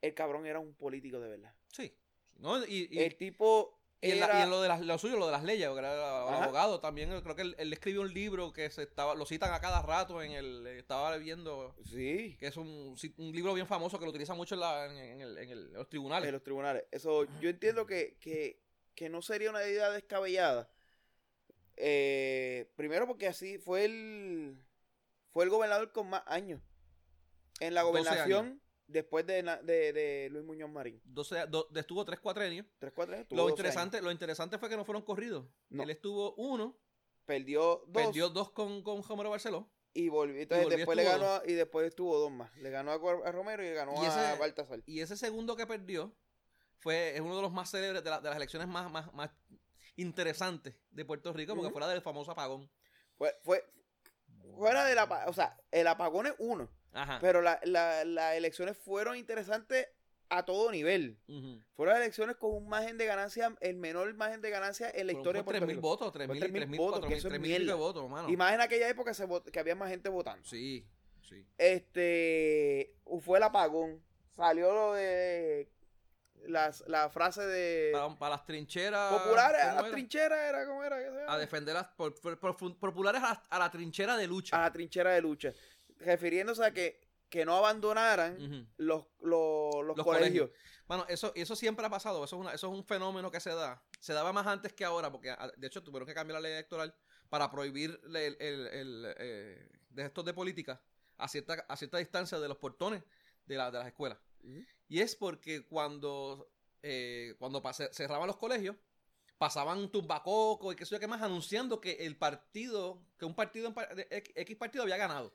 el 0.01 0.15
cabrón 0.15 0.47
era 0.47 0.59
un 0.59 0.75
político 0.75 1.21
de 1.21 1.29
verdad. 1.29 1.55
Sí. 1.71 1.95
No, 2.37 2.65
y, 2.65 2.89
y- 2.91 3.01
el 3.01 3.15
tipo 3.17 3.79
y 4.01 4.13
en, 4.13 4.21
la- 4.21 4.27
era 4.27 4.39
y 4.39 4.43
en 4.45 4.51
lo 4.51 4.63
de 4.63 4.69
las- 4.69 4.81
lo 4.81 4.97
suyo, 4.97 5.19
lo 5.19 5.27
de 5.27 5.33
las 5.33 5.45
leyes, 5.45 5.67
porque 5.69 5.81
era 5.81 6.23
Ajá. 6.27 6.45
abogado 6.45 6.81
también, 6.81 7.11
creo 7.21 7.37
que 7.37 7.43
él, 7.43 7.55
él 7.59 7.73
escribió 7.75 8.01
un 8.01 8.15
libro 8.15 8.53
que 8.55 8.71
se 8.71 8.85
estaba, 8.85 9.15
lo 9.15 9.27
citan 9.27 9.53
a 9.53 9.61
cada 9.61 9.83
rato 9.83 10.23
en 10.23 10.33
el, 10.33 10.67
estaba 10.69 11.15
viendo 11.19 11.75
sí, 11.85 12.37
que 12.39 12.47
es 12.47 12.57
un, 12.57 12.97
un 13.19 13.33
libro 13.33 13.53
bien 13.53 13.67
famoso 13.67 13.99
que 13.99 14.05
lo 14.07 14.11
utilizan 14.11 14.37
mucho 14.39 14.55
en, 14.55 14.61
la- 14.61 14.87
en- 14.87 14.97
en 14.97 15.21
el- 15.21 15.39
en 15.39 15.51
el- 15.51 15.73
los 15.75 15.89
tribunales. 15.91 16.27
en 16.29 16.33
los 16.33 16.43
tribunales. 16.43 16.85
Eso 16.91 17.27
yo 17.41 17.51
entiendo 17.51 17.85
que, 17.87 18.17
que, 18.19 18.63
que 18.99 19.09
no 19.09 19.23
sería 19.23 19.51
una 19.51 19.65
idea 19.65 19.91
descabellada. 19.91 20.69
Eh, 21.77 22.69
primero 22.75 23.07
porque 23.07 23.29
así 23.29 23.59
fue 23.59 23.85
el 23.85 24.59
fue 25.31 25.45
el 25.45 25.51
gobernador 25.51 25.93
con 25.93 26.09
más 26.11 26.25
años 26.27 26.61
en 27.61 27.75
la 27.75 27.83
12 27.83 27.91
gobernación 27.93 28.61
después 28.89 29.25
de, 29.25 29.43
de, 29.63 29.93
de 29.93 30.29
Luis 30.33 30.45
Muñoz 30.45 30.69
Marín. 30.71 31.01
12 31.05 31.47
do- 31.47 31.69
estuvo 31.77 32.05
tres 32.05 32.19
cuatrenios. 32.19 32.67
Tres, 32.81 32.93
cuatro 32.93 33.15
años, 33.15 33.29
tuvo 33.29 33.37
Lo 33.37 33.43
12 33.45 33.53
interesante, 33.53 34.03
lo 34.03 34.11
interesante 34.11 34.59
fue 34.59 34.69
que 34.69 34.77
no 34.77 34.85
fueron 34.85 35.03
corridos. 35.05 35.47
No. 35.69 35.85
Él 35.85 35.91
estuvo 35.91 36.35
uno. 36.35 36.77
Perdió 37.25 37.85
dos 37.87 38.07
perdió 38.07 38.31
dos 38.31 38.51
con, 38.51 38.83
con 38.83 39.03
Romero 39.05 39.31
Barceló. 39.31 39.71
y 39.95 40.09
volvió. 40.09 40.41
Entonces 40.43 40.65
volvió, 40.65 40.79
después 40.79 40.97
le 40.97 41.05
ganó 41.05 41.27
a- 41.27 41.43
y 41.47 41.53
después 41.53 41.87
estuvo 41.87 42.19
dos 42.19 42.33
más. 42.33 42.57
Le 42.57 42.71
ganó 42.71 42.91
a, 42.91 43.31
Romero 43.31 43.63
y 43.63 43.67
le 43.67 43.75
ganó 43.75 43.93
Y 44.03 44.07
a 44.07 44.35
Baltasar. 44.35 44.83
Y 44.87 45.01
ese 45.03 45.17
segundo 45.17 45.55
que 45.55 45.67
perdió 45.69 46.13
fue 46.79 47.15
es 47.15 47.21
uno 47.21 47.37
de 47.37 47.43
los 47.43 47.53
más 47.53 47.71
célebres 47.71 48.03
de, 48.05 48.11
la- 48.11 48.21
de 48.21 48.29
las 48.29 48.37
elecciones 48.37 48.69
más, 48.69 48.91
más, 48.91 49.13
más 49.15 49.31
interesantes 49.97 50.75
de 50.91 51.05
Puerto 51.05 51.33
Rico, 51.33 51.55
porque 51.55 51.67
Ujú. 51.67 51.73
fuera 51.75 51.89
del 51.89 52.03
famoso 52.03 52.31
apagón. 52.33 52.71
Fue, 53.17 53.35
fue 53.43 53.65
fuera 54.57 54.85
del 54.85 54.99
apagón, 54.99 55.29
o 55.29 55.33
sea, 55.33 55.57
el 55.71 55.87
apagón 55.87 56.27
es 56.27 56.35
uno, 56.39 56.69
Ajá. 56.93 57.19
pero 57.21 57.43
la- 57.43 57.61
la- 57.65 58.05
las 58.05 58.35
elecciones 58.37 58.77
fueron 58.77 59.17
interesantes 59.17 59.89
a 60.31 60.45
todo 60.45 60.71
nivel. 60.71 61.19
Ujú. 61.27 61.59
Fueron 61.75 61.97
elecciones 61.97 62.37
con 62.37 62.55
un 62.55 62.69
margen 62.69 62.99
de 62.99 63.07
ganancia, 63.07 63.57
el 63.61 63.77
menor 63.77 64.13
margen 64.15 64.41
de 64.43 64.51
ganancia 64.51 64.89
en 64.91 65.07
la 65.07 65.13
Fueron 65.15 65.21
historia 65.21 65.41
de 65.41 65.45
por 65.45 65.53
Puerto 65.55 65.67
3.000 65.67 65.77
Rico. 65.77 65.81
votos, 65.89 66.13
3.000 66.13 66.39
3.000 66.41 66.63
3.000, 66.69 66.77
votos, 66.79 67.01
4.000, 67.01 67.09
que 67.09 67.15
eso 67.15 67.29
es 67.29 67.35
3.000 67.35 67.37
y 67.39 67.41
pico 67.41 67.59
de 67.59 67.65
mierda. 67.65 67.75
votos, 67.77 68.11
mano. 68.11 68.29
Y 68.29 68.37
más 68.37 68.53
en 68.53 68.61
aquella 68.61 68.89
época 68.89 69.15
se 69.15 69.27
que 69.51 69.59
había 69.59 69.75
más 69.75 69.89
gente 69.91 70.09
votando. 70.11 70.47
Sí, 70.47 70.87
sí. 71.23 71.45
Este 71.57 72.95
fue 73.23 73.39
el 73.39 73.45
apagón. 73.45 74.03
Salió 74.37 74.73
lo 74.73 74.93
de 74.95 75.69
las, 76.47 76.85
la 76.87 77.11
frase 77.11 77.47
de 77.47 77.91
Para, 77.93 78.19
para 78.19 78.37
las 78.37 78.45
trincheras. 78.45 79.13
populares 79.13 79.61
a 79.63 79.69
¿cómo 79.69 79.75
las 79.77 79.85
era? 79.87 79.93
trincheras 79.95 80.39
era 80.49 80.67
como 80.67 80.85
era 80.85 80.97
¿Qué? 80.99 81.25
A 81.29 81.39
defender 81.39 81.75
las 81.75 81.89
por- 81.89 82.15
por- 82.21 82.39
por- 82.39 82.77
populares 82.79 83.23
a, 83.23 83.43
a 83.51 83.59
la 83.59 83.71
trinchera 83.71 84.17
de 84.17 84.27
lucha. 84.27 84.57
a 84.57 84.61
la 84.63 84.73
trinchera 84.73 85.11
de 85.13 85.21
lucha, 85.21 85.53
refiriéndose 85.99 86.65
a 86.65 86.73
que, 86.73 87.01
que 87.29 87.45
no 87.45 87.57
abandonaran 87.57 88.69
los, 88.77 89.05
los, 89.21 89.85
los 89.85 89.97
Los 89.97 90.05
colegios. 90.07 90.51
Bueno, 90.87 91.05
eso, 91.09 91.33
eso 91.35 91.55
siempre 91.55 91.85
ha 91.85 91.91
pasado. 91.91 92.25
Eso 92.25 92.37
es, 92.37 92.41
una- 92.41 92.53
eso 92.55 92.67
es 92.69 92.73
un 92.73 92.85
fenómeno 92.85 93.31
que 93.31 93.41
se 93.41 93.51
da. 93.51 93.83
Se 94.01 94.15
daba 94.15 94.33
más 94.33 94.47
antes 94.47 94.73
que 94.73 94.85
ahora, 94.87 95.13
porque 95.13 95.31
a- 95.31 95.53
de 95.57 95.67
hecho 95.67 95.83
tuvieron 95.83 96.07
que 96.07 96.15
cambiar 96.15 96.35
la 96.41 96.49
ley 96.49 96.53
electoral 96.53 96.95
para 97.29 97.51
prohibir 97.51 98.01
el, 98.07 98.17
el- 98.17 98.67
el, 98.69 99.15
eh, 99.19 99.69
de 99.91 100.05
estos 100.07 100.25
de 100.25 100.33
política 100.33 100.81
a 101.19 101.29
cierta, 101.29 101.65
a 101.69 101.77
cierta 101.77 101.99
distancia 101.99 102.39
de 102.39 102.49
los 102.49 102.57
portones 102.57 103.03
de, 103.45 103.57
la- 103.57 103.71
de 103.71 103.79
las 103.79 103.87
escuelas. 103.89 104.19
Y 104.89 105.01
es 105.01 105.15
porque 105.17 105.67
cuando, 105.67 106.51
eh, 106.83 107.35
cuando 107.39 107.63
pase- 107.63 107.91
cerraban 107.93 108.27
los 108.27 108.37
colegios, 108.37 108.77
pasaban 109.37 109.91
tumbacoco 109.91 110.73
y 110.73 110.77
qué 110.77 110.85
sé 110.85 110.95
yo 110.97 111.01
qué 111.01 111.07
más, 111.07 111.23
anunciando 111.23 111.81
que 111.81 111.93
el 112.07 112.17
partido, 112.17 113.01
que 113.19 113.25
un 113.25 113.35
partido, 113.35 113.73
X 114.11 114.57
partido 114.57 114.83
había 114.83 114.97
ganado. 114.97 115.33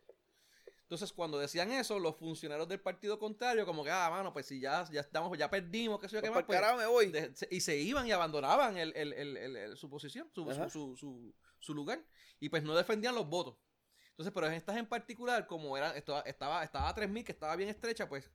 Entonces, 0.82 1.14
cuando 1.14 1.40
decían 1.40 1.72
eso, 1.72 1.98
los 1.98 2.18
funcionarios 2.18 2.68
del 2.68 2.80
partido 2.80 3.18
contrario, 3.18 3.66
como 3.66 3.84
que, 3.84 3.90
ah, 3.90 4.10
mano, 4.12 4.34
pues 4.34 4.46
si 4.46 4.60
ya, 4.60 4.84
ya 4.92 5.00
estamos, 5.02 5.36
ya 5.38 5.50
perdimos, 5.50 6.00
qué 6.00 6.08
sé 6.10 6.16
yo 6.18 6.22
qué 6.22 6.28
Pues 6.28 6.36
más, 6.36 6.44
pues, 6.46 6.60
carajo 6.60 6.78
me 6.78 6.86
voy. 6.86 7.08
de- 7.08 7.34
se- 7.36 7.48
y 7.50 7.62
se 7.62 7.78
iban 7.78 8.06
y 8.06 8.12
abandonaban 8.12 8.78
el, 8.78 8.94
el- 8.96 9.14
el- 9.14 9.78
su 9.78 9.90
posición, 9.90 10.30
su, 10.34 10.44
su, 10.70 10.96
su, 10.98 11.34
su- 11.60 11.74
lugar, 11.74 12.04
y 12.40 12.50
pues 12.50 12.64
no 12.64 12.76
defendían 12.76 13.16
los 13.16 13.28
votos. 13.28 13.56
Entonces, 14.10 14.32
pero 14.34 14.46
en 14.48 14.54
estas 14.54 14.76
en 14.78 14.86
particular, 14.86 15.48
como 15.48 15.76
era, 15.78 15.96
esto- 15.98 16.24
estaba, 16.26 16.64
estaba 16.64 16.90
a 16.90 16.94
3.000, 16.94 17.24
que 17.24 17.32
estaba 17.32 17.56
bien 17.56 17.70
estrecha, 17.70 18.08
pues 18.08 18.30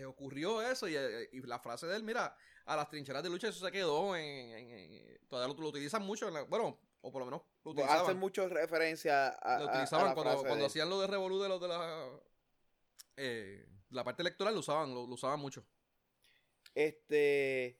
eh, 0.00 0.04
ocurrió 0.04 0.62
eso 0.62 0.86
y, 0.88 0.96
eh, 0.96 1.28
y 1.32 1.40
la 1.42 1.58
frase 1.58 1.86
de 1.86 1.96
él, 1.96 2.02
mira, 2.02 2.36
a 2.66 2.76
las 2.76 2.88
trincheras 2.88 3.22
de 3.22 3.30
lucha 3.30 3.48
eso 3.48 3.64
se 3.64 3.72
quedó 3.72 4.14
en... 4.16 4.24
en- 4.24 4.70
en- 4.92 5.18
todavía 5.28 5.54
lo, 5.54 5.60
lo 5.62 5.68
utilizan 5.68 6.02
mucho, 6.02 6.28
en 6.28 6.34
la- 6.34 6.42
bueno, 6.42 6.78
o 7.00 7.12
por 7.12 7.20
lo 7.20 7.26
menos 7.26 7.42
lo 7.64 7.70
Hacen 7.72 7.82
utilizaban. 7.84 8.18
mucho 8.18 8.48
referencia 8.48 9.28
a, 9.28 9.58
Lo 9.58 9.64
a- 9.64 9.68
a 9.68 9.72
utilizaban 9.74 10.06
la 10.06 10.14
cuando, 10.14 10.32
frase 10.32 10.46
cuando 10.46 10.62
de- 10.62 10.66
hacían 10.66 10.88
lo 10.90 11.00
de 11.00 11.06
Revolú 11.06 11.40
de 11.40 11.48
los 11.48 11.60
de 11.60 11.68
la... 11.68 12.08
eh, 13.16 13.66
la 13.90 14.04
parte 14.04 14.22
electoral 14.22 14.54
lo 14.54 14.60
usaban, 14.60 14.94
lo, 14.94 15.06
lo 15.06 15.14
usaban 15.14 15.40
mucho. 15.40 15.64
Este. 16.74 17.78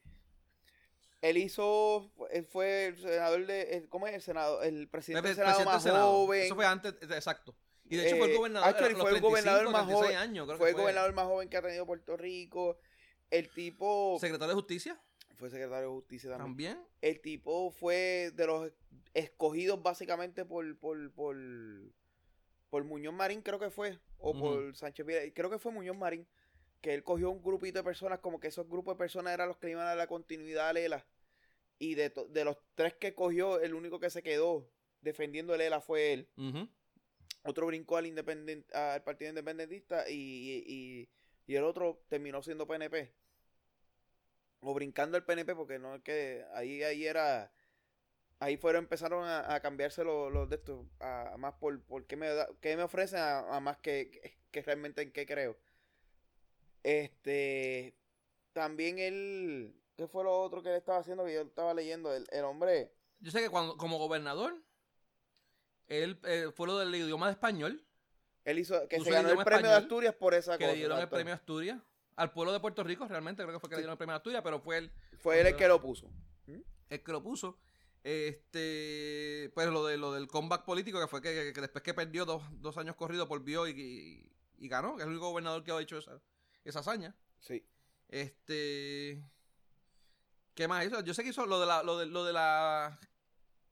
Él 1.20 1.36
hizo. 1.36 2.10
Él 2.30 2.46
fue 2.46 2.86
el 2.86 2.96
senador 2.98 3.46
de. 3.46 3.86
¿Cómo 3.90 4.06
es 4.06 4.14
el 4.14 4.22
senador? 4.22 4.64
El 4.64 4.88
presidente 4.88 5.30
El 5.30 5.36
del 5.36 5.44
Senado 5.44 5.56
presidente 5.56 5.74
más 5.74 5.84
del 5.84 5.92
Senado. 5.92 6.12
joven. 6.12 6.42
Eso 6.44 6.54
fue 6.54 6.66
antes, 6.66 6.94
exacto. 7.02 7.54
Y 7.90 7.96
de 7.96 8.06
hecho 8.06 8.16
fue 8.16 8.26
el 8.26 8.32
Eh, 8.32 8.36
gobernador. 8.36 8.68
los 8.70 8.76
fue 8.78 8.88
el 8.88 8.96
35, 8.96 9.28
gobernador 9.28 9.64
más 9.70 9.86
36 9.86 10.04
joven. 10.04 10.16
años, 10.16 10.46
creo 10.46 10.58
fue 10.58 10.66
que 10.66 10.70
el 10.70 10.76
gobernador 10.76 11.12
más 11.14 11.24
joven 11.26 11.48
que 11.48 11.56
ha 11.56 11.62
tenido 11.62 11.86
Puerto 11.86 12.16
Rico. 12.16 12.78
El 13.30 13.48
tipo. 13.50 14.16
Secretario 14.20 14.48
de 14.48 14.60
Justicia 14.60 15.00
Fue 15.36 15.50
secretario 15.50 15.88
de 15.88 15.94
justicia 15.94 16.30
también. 16.30 16.74
también. 16.74 16.88
El 17.00 17.20
tipo 17.20 17.70
fue 17.70 18.30
de 18.34 18.46
los 18.46 18.72
escogidos 19.14 19.82
básicamente 19.82 20.44
por. 20.44 20.76
por, 20.78 21.12
por 21.12 21.36
por 22.70 22.84
Muñoz 22.84 23.14
Marín, 23.14 23.40
creo 23.40 23.58
que 23.58 23.70
fue. 23.70 23.98
O 24.18 24.38
por 24.38 24.76
Sánchez 24.76 25.06
Vidal. 25.06 25.32
Creo 25.32 25.48
que 25.48 25.58
fue 25.58 25.72
Muñoz 25.72 25.96
Marín. 25.96 26.26
Que 26.82 26.92
él 26.94 27.02
cogió 27.02 27.30
un 27.30 27.42
grupito 27.42 27.78
de 27.78 27.82
personas, 27.84 28.18
como 28.20 28.38
que 28.40 28.48
esos 28.48 28.68
grupos 28.68 28.94
de 28.94 28.98
personas 28.98 29.32
eran 29.32 29.48
los 29.48 29.56
que 29.56 29.70
iban 29.70 29.82
a 29.84 29.88
dar 29.88 29.96
la 29.96 30.06
continuidad 30.06 30.68
a 30.68 30.72
Lela. 30.74 31.06
Y 31.78 31.94
de, 31.94 32.12
de 32.28 32.44
los 32.44 32.56
tres 32.74 32.94
que 32.94 33.14
cogió, 33.14 33.58
el 33.60 33.72
único 33.74 33.98
que 34.00 34.10
se 34.10 34.22
quedó 34.22 34.68
defendiendo 35.00 35.54
a 35.54 35.56
Lela 35.56 35.80
fue 35.80 36.12
él. 36.12 36.28
Ujú. 36.36 36.68
Otro 37.48 37.66
brincó 37.66 37.96
al 37.96 38.06
independent, 38.06 38.72
al 38.74 39.02
Partido 39.02 39.30
Independentista 39.30 40.08
y, 40.08 40.64
y, 40.66 41.08
y 41.46 41.56
el 41.56 41.64
otro 41.64 42.02
terminó 42.08 42.42
siendo 42.42 42.66
PNP. 42.66 43.12
O 44.60 44.74
brincando 44.74 45.16
al 45.16 45.24
PNP, 45.24 45.54
porque 45.54 45.78
no 45.78 45.94
es 45.94 46.02
que 46.02 46.44
ahí, 46.54 46.82
ahí 46.82 47.06
era. 47.06 47.52
Ahí 48.40 48.56
fueron, 48.56 48.84
empezaron 48.84 49.24
a, 49.26 49.58
cambiarse 49.60 50.04
los, 50.04 50.32
los 50.32 50.48
de 50.48 50.56
estos, 50.56 50.86
a, 51.00 51.34
más 51.38 51.54
por, 51.54 51.80
por 51.82 52.06
qué 52.06 52.16
me, 52.16 52.28
da- 52.28 52.48
qué 52.60 52.76
me 52.76 52.84
ofrecen, 52.84 53.18
a, 53.18 53.56
a 53.56 53.60
más 53.60 53.78
que, 53.78 54.10
que, 54.12 54.38
que 54.52 54.62
realmente 54.62 55.02
en 55.02 55.10
qué 55.12 55.26
creo. 55.26 55.56
Este. 56.82 57.94
También 58.52 58.98
él. 58.98 59.74
¿Qué 59.96 60.06
fue 60.06 60.22
lo 60.22 60.38
otro 60.40 60.62
que 60.62 60.68
él 60.70 60.76
estaba 60.76 60.98
haciendo? 60.98 61.24
Que 61.24 61.34
yo 61.34 61.42
estaba 61.42 61.74
leyendo. 61.74 62.14
El, 62.14 62.26
el 62.30 62.44
hombre. 62.44 62.92
Yo 63.20 63.30
sé 63.30 63.40
que 63.40 63.50
cuando, 63.50 63.76
como 63.76 63.98
gobernador, 63.98 64.62
él 65.88 66.18
eh, 66.24 66.50
fue 66.54 66.66
lo 66.66 66.78
del 66.78 66.94
idioma 66.94 67.26
de 67.26 67.32
español, 67.32 67.84
Él 68.44 68.58
hizo. 68.58 68.88
Que 68.88 68.98
Puso 68.98 69.10
se 69.10 69.16
el 69.16 69.22
ganó 69.26 69.38
el 69.40 69.44
premio 69.44 69.70
de 69.70 69.76
Asturias 69.76 70.14
por 70.14 70.34
esa 70.34 70.52
que 70.56 70.64
cosa. 70.64 70.72
le 70.72 70.78
dieron 70.78 70.98
el 71.00 71.08
premio 71.08 71.34
Asturias. 71.34 71.78
Al 72.16 72.32
pueblo 72.32 72.52
de 72.52 72.60
Puerto 72.60 72.82
Rico, 72.82 73.06
realmente, 73.06 73.42
creo 73.42 73.54
que 73.54 73.60
fue 73.60 73.68
que 73.68 73.76
Sí. 73.76 73.78
le 73.78 73.82
dieron 73.82 73.92
el 73.92 73.98
premio 73.98 74.16
Asturias, 74.16 74.42
pero 74.42 74.60
fue 74.60 74.78
él 74.78 74.92
Fue 75.18 75.40
él 75.40 75.46
el 75.48 75.56
que 75.56 75.68
lo 75.68 75.80
puso. 75.80 76.10
el 76.90 77.02
que 77.02 77.12
lo 77.12 77.22
puso. 77.22 77.58
Este, 78.02 79.50
pues 79.54 79.68
lo 79.68 79.84
de 79.86 79.96
lo 79.98 80.12
del 80.12 80.26
comeback 80.28 80.64
político, 80.64 81.00
que 81.00 81.06
fue 81.08 81.20
que, 81.20 81.52
que 81.52 81.60
después 81.60 81.82
que 81.82 81.94
perdió 81.94 82.24
dos, 82.24 82.42
dos 82.60 82.76
años 82.78 82.96
corridos, 82.96 83.28
volvió 83.28 83.66
y, 83.68 83.70
y, 83.72 84.64
y 84.64 84.68
ganó, 84.68 84.96
que 84.96 85.02
es 85.02 85.06
el 85.06 85.12
único 85.12 85.28
gobernador 85.30 85.62
que 85.64 85.72
ha 85.72 85.80
hecho 85.80 85.98
esa, 85.98 86.20
esa 86.64 86.78
hazaña. 86.80 87.14
Sí. 87.40 87.64
Este. 88.08 89.22
¿Qué 90.54 90.66
más 90.66 90.84
hizo? 90.86 91.00
Yo 91.02 91.14
sé 91.14 91.22
que 91.22 91.28
hizo 91.30 91.46
lo 91.46 91.60
de 91.60 91.66
la, 91.66 91.82
lo 91.82 91.98
de, 91.98 92.06
lo 92.06 92.24
de 92.24 92.32
la, 92.32 92.98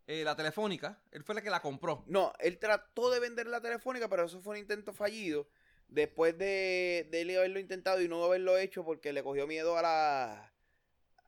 eh, 0.07 0.25
la 0.25 0.37
telefónica. 0.37 1.01
Él 1.11 1.25
fue 1.25 1.35
el 1.35 1.42
que 1.42 1.51
la 1.51 1.61
compró. 1.61 2.05
No, 2.07 2.33
él 2.38 2.59
trató 2.59 3.11
de 3.11 3.21
vender 3.21 3.47
la 3.47 3.61
telefónica, 3.61 4.09
pero 4.09 4.25
eso 4.25 4.40
fue 4.40 4.55
un 4.55 4.61
intento 4.61 4.92
fallido. 4.92 5.49
Después 5.88 6.37
de, 6.37 7.07
de 7.11 7.21
él 7.21 7.37
haberlo 7.37 7.61
intentado 7.61 8.03
y 8.03 8.09
no 8.09 8.25
haberlo 8.25 8.59
hecho 8.59 8.85
porque 8.85 9.12
le 9.12 9.23
cogió 9.23 9.47
miedo 9.47 9.79
a 9.79 9.83
la, 9.83 10.53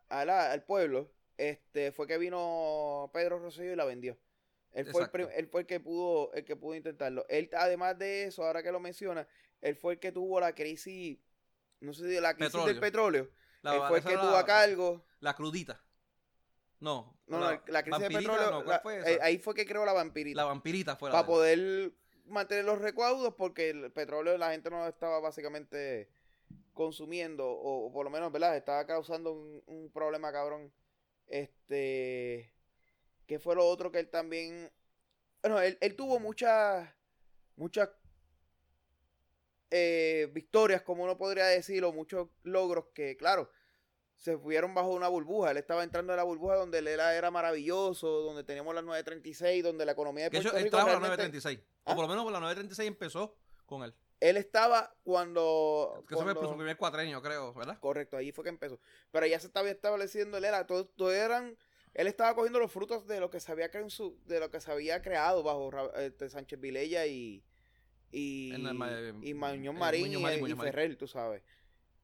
a 0.09 0.25
la 0.25 0.51
al 0.51 0.65
pueblo, 0.65 1.13
este 1.37 1.93
fue 1.93 2.09
que 2.09 2.19
vino 2.19 3.09
Pedro 3.13 3.39
Rosselló 3.39 3.73
y 3.73 3.77
la 3.77 3.85
vendió. 3.85 4.19
Él 4.73 4.87
fue, 4.87 5.09
el, 5.13 5.29
él 5.35 5.47
fue 5.49 5.63
el 5.63 5.67
que 5.67 5.81
pudo 5.81 6.33
el 6.35 6.45
que 6.45 6.57
pudo 6.57 6.75
intentarlo. 6.75 7.25
Él 7.29 7.49
además 7.55 7.99
de 7.99 8.25
eso, 8.25 8.45
ahora 8.45 8.63
que 8.63 8.73
lo 8.73 8.81
menciona, 8.81 9.27
él 9.61 9.77
fue 9.77 9.95
el 9.95 9.99
que 10.01 10.13
tuvo 10.13 10.41
la 10.41 10.55
crisis, 10.55 11.19
no 11.81 11.93
sé 11.93 12.09
si 12.09 12.21
la 12.21 12.35
crisis 12.35 12.65
del 12.65 12.81
petróleo. 12.81 13.31
La, 13.63 13.75
él 13.75 13.83
fue 13.89 13.99
el 13.99 14.05
que 14.05 14.15
tuvo 14.15 14.33
la, 14.33 14.41
a 14.41 14.45
cargo. 14.45 15.05
La 15.21 15.35
crudita. 15.35 15.81
No. 16.81 17.15
No, 17.27 17.41
no, 17.41 17.51
la, 17.67 17.83
crisis 17.83 17.91
vampirita, 18.01 18.19
petróleo. 18.33 18.51
no, 18.51 18.65
¿cuál 18.65 18.77
la- 18.77 18.81
fue 18.81 18.99
esa? 18.99 19.25
ahí 19.25 19.39
fue 19.39 19.55
que 19.55 19.67
creó 19.67 19.85
la 19.85 19.93
vampirita. 19.93 20.37
La 20.37 20.45
vampirita 20.45 20.97
fue 20.97 21.11
la 21.11 21.13
para 21.13 21.23
de 21.25 21.27
poder 21.27 21.93
mantener 22.27 22.65
los 22.65 22.79
recaudos 22.79 23.35
porque 23.35 23.71
el 23.71 23.91
petróleo 23.93 24.37
la 24.39 24.53
gente 24.53 24.71
no 24.71 24.87
estaba 24.87 25.19
básicamente 25.21 26.09
consumiendo 26.73 27.47
o, 27.51 27.87
o 27.87 27.93
por 27.93 28.05
lo 28.05 28.11
menos 28.11 28.31
verdad 28.31 28.57
estaba 28.57 28.87
causando 28.87 29.33
un, 29.33 29.63
un 29.67 29.91
problema 29.91 30.31
cabrón 30.31 30.73
este 31.27 32.55
que 33.27 33.39
fue 33.39 33.55
lo 33.57 33.67
otro 33.67 33.91
que 33.91 33.99
él 33.99 34.09
también 34.09 34.71
bueno 35.43 35.61
él, 35.61 35.77
él 35.81 35.97
tuvo 35.97 36.21
muchas 36.21 36.89
muchas 37.57 37.91
eh, 39.71 40.29
victorias 40.33 40.83
como 40.83 41.05
uno 41.05 41.19
podría 41.19 41.47
decirlo 41.47 41.93
muchos 41.93 42.29
logros 42.43 42.87
que 42.95 43.17
claro 43.17 43.51
se 44.19 44.37
fueron 44.37 44.75
bajo 44.75 44.91
una 44.91 45.09
burbuja. 45.09 45.53
Él 45.53 45.57
estaba 45.57 45.83
entrando 45.83 46.13
en 46.13 46.19
la 46.19 46.25
burbuja 46.25 46.57
donde 46.57 46.79
él 46.79 46.89
era, 46.89 47.15
era 47.15 47.31
maravilloso, 47.31 48.07
donde 48.23 48.45
teníamos 48.45 48.75
la 48.75 48.83
936, 48.83 49.63
donde 49.63 49.87
la 49.87 49.93
economía 49.93 50.25
de 50.25 50.31
Puerto 50.31 50.51
Rico 50.51 50.71
trajo 50.71 50.89
la 50.89 50.99
realmente- 50.99 51.23
936. 51.23 51.61
¿Ah? 51.85 51.93
O 51.93 51.95
por 51.95 52.05
lo 52.05 52.09
menos 52.09 52.25
la 52.33 52.41
936 52.41 52.89
empezó 52.89 53.37
con 53.65 53.83
él. 53.85 53.95
Él 54.21 54.37
estaba 54.37 54.93
cuando. 55.05 56.05
Que 56.09 56.15
eso 56.15 56.25
fue 56.25 56.35
su 56.35 56.57
primer 56.57 56.77
cuatrenio, 56.77 57.23
creo, 57.23 57.55
¿verdad? 57.55 57.79
Correcto, 57.79 58.17
ahí 58.17 58.33
fue 58.33 58.43
que 58.43 58.51
empezó. 58.51 58.81
Pero 59.13 59.27
ya 59.27 59.39
se 59.39 59.47
estaba 59.47 59.71
estableciendo, 59.71 60.39
él 60.39 60.45
era, 60.45 60.67
todo, 60.67 60.87
todo 60.87 61.13
eran, 61.13 61.57
él 61.95 62.07
estaba 62.09 62.35
cogiendo 62.35 62.59
los 62.59 62.73
frutos 62.73 63.07
de 63.07 63.21
lo 63.21 63.31
que 63.31 63.39
se 63.39 63.53
había 63.53 63.71
creado, 63.71 64.15
de 64.27 64.41
lo 64.41 64.51
que 64.51 64.61
se 64.61 64.73
había 64.73 65.03
creado 65.03 65.45
bajo 65.45 65.71
este, 65.95 66.29
Sánchez 66.29 66.61
Vilella 66.61 67.07
y 67.07 67.45
y, 68.11 68.53
el 68.55 68.63
y 69.23 69.35
Mañón 69.35 69.77
Marín 69.79 70.07
Muñoz 70.07 70.21
y, 70.21 70.41
Marín. 70.41 70.59
Ferrer, 70.59 70.97
tú 70.97 71.07
sabes. 71.07 71.43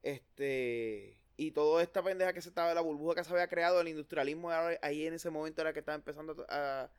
Este 0.02 1.18
y 1.36 1.50
toda 1.50 1.82
esta 1.82 2.02
pendeja 2.02 2.32
que 2.32 2.40
se 2.42 2.48
estaba, 2.48 2.74
la 2.74 2.80
burbuja 2.80 3.16
que 3.16 3.24
se 3.24 3.32
había 3.32 3.48
creado, 3.48 3.80
el 3.80 3.88
industrialismo 3.88 4.52
era- 4.52 4.78
ahí 4.82 5.06
en 5.06 5.14
ese 5.14 5.30
momento 5.30 5.60
era 5.62 5.72
que 5.72 5.80
estaba 5.80 5.96
empezando 5.96 6.46
a, 6.48 6.90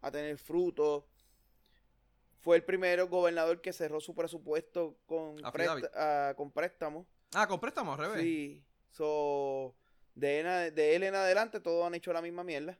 a 0.00 0.10
tener 0.10 0.36
frutos. 0.38 1.04
Fue 2.40 2.56
el 2.56 2.64
primer 2.64 3.02
gobernador 3.06 3.60
que 3.60 3.72
cerró 3.72 4.00
su 4.00 4.14
presupuesto 4.14 4.98
con, 5.06 5.36
presta- 5.52 5.90
ah, 5.94 6.34
con 6.36 6.50
préstamos. 6.52 7.06
Ah, 7.34 7.46
con 7.48 7.58
préstamo, 7.58 7.92
al 7.94 7.98
revés. 7.98 8.20
Sí. 8.20 8.64
So, 8.90 9.74
de, 10.14 10.40
en 10.40 10.74
de 10.74 10.96
él 10.96 11.02
en 11.04 11.14
adelante 11.14 11.58
todos 11.60 11.86
han 11.86 11.94
hecho 11.94 12.12
la 12.12 12.20
misma 12.22 12.44
mierda. 12.44 12.78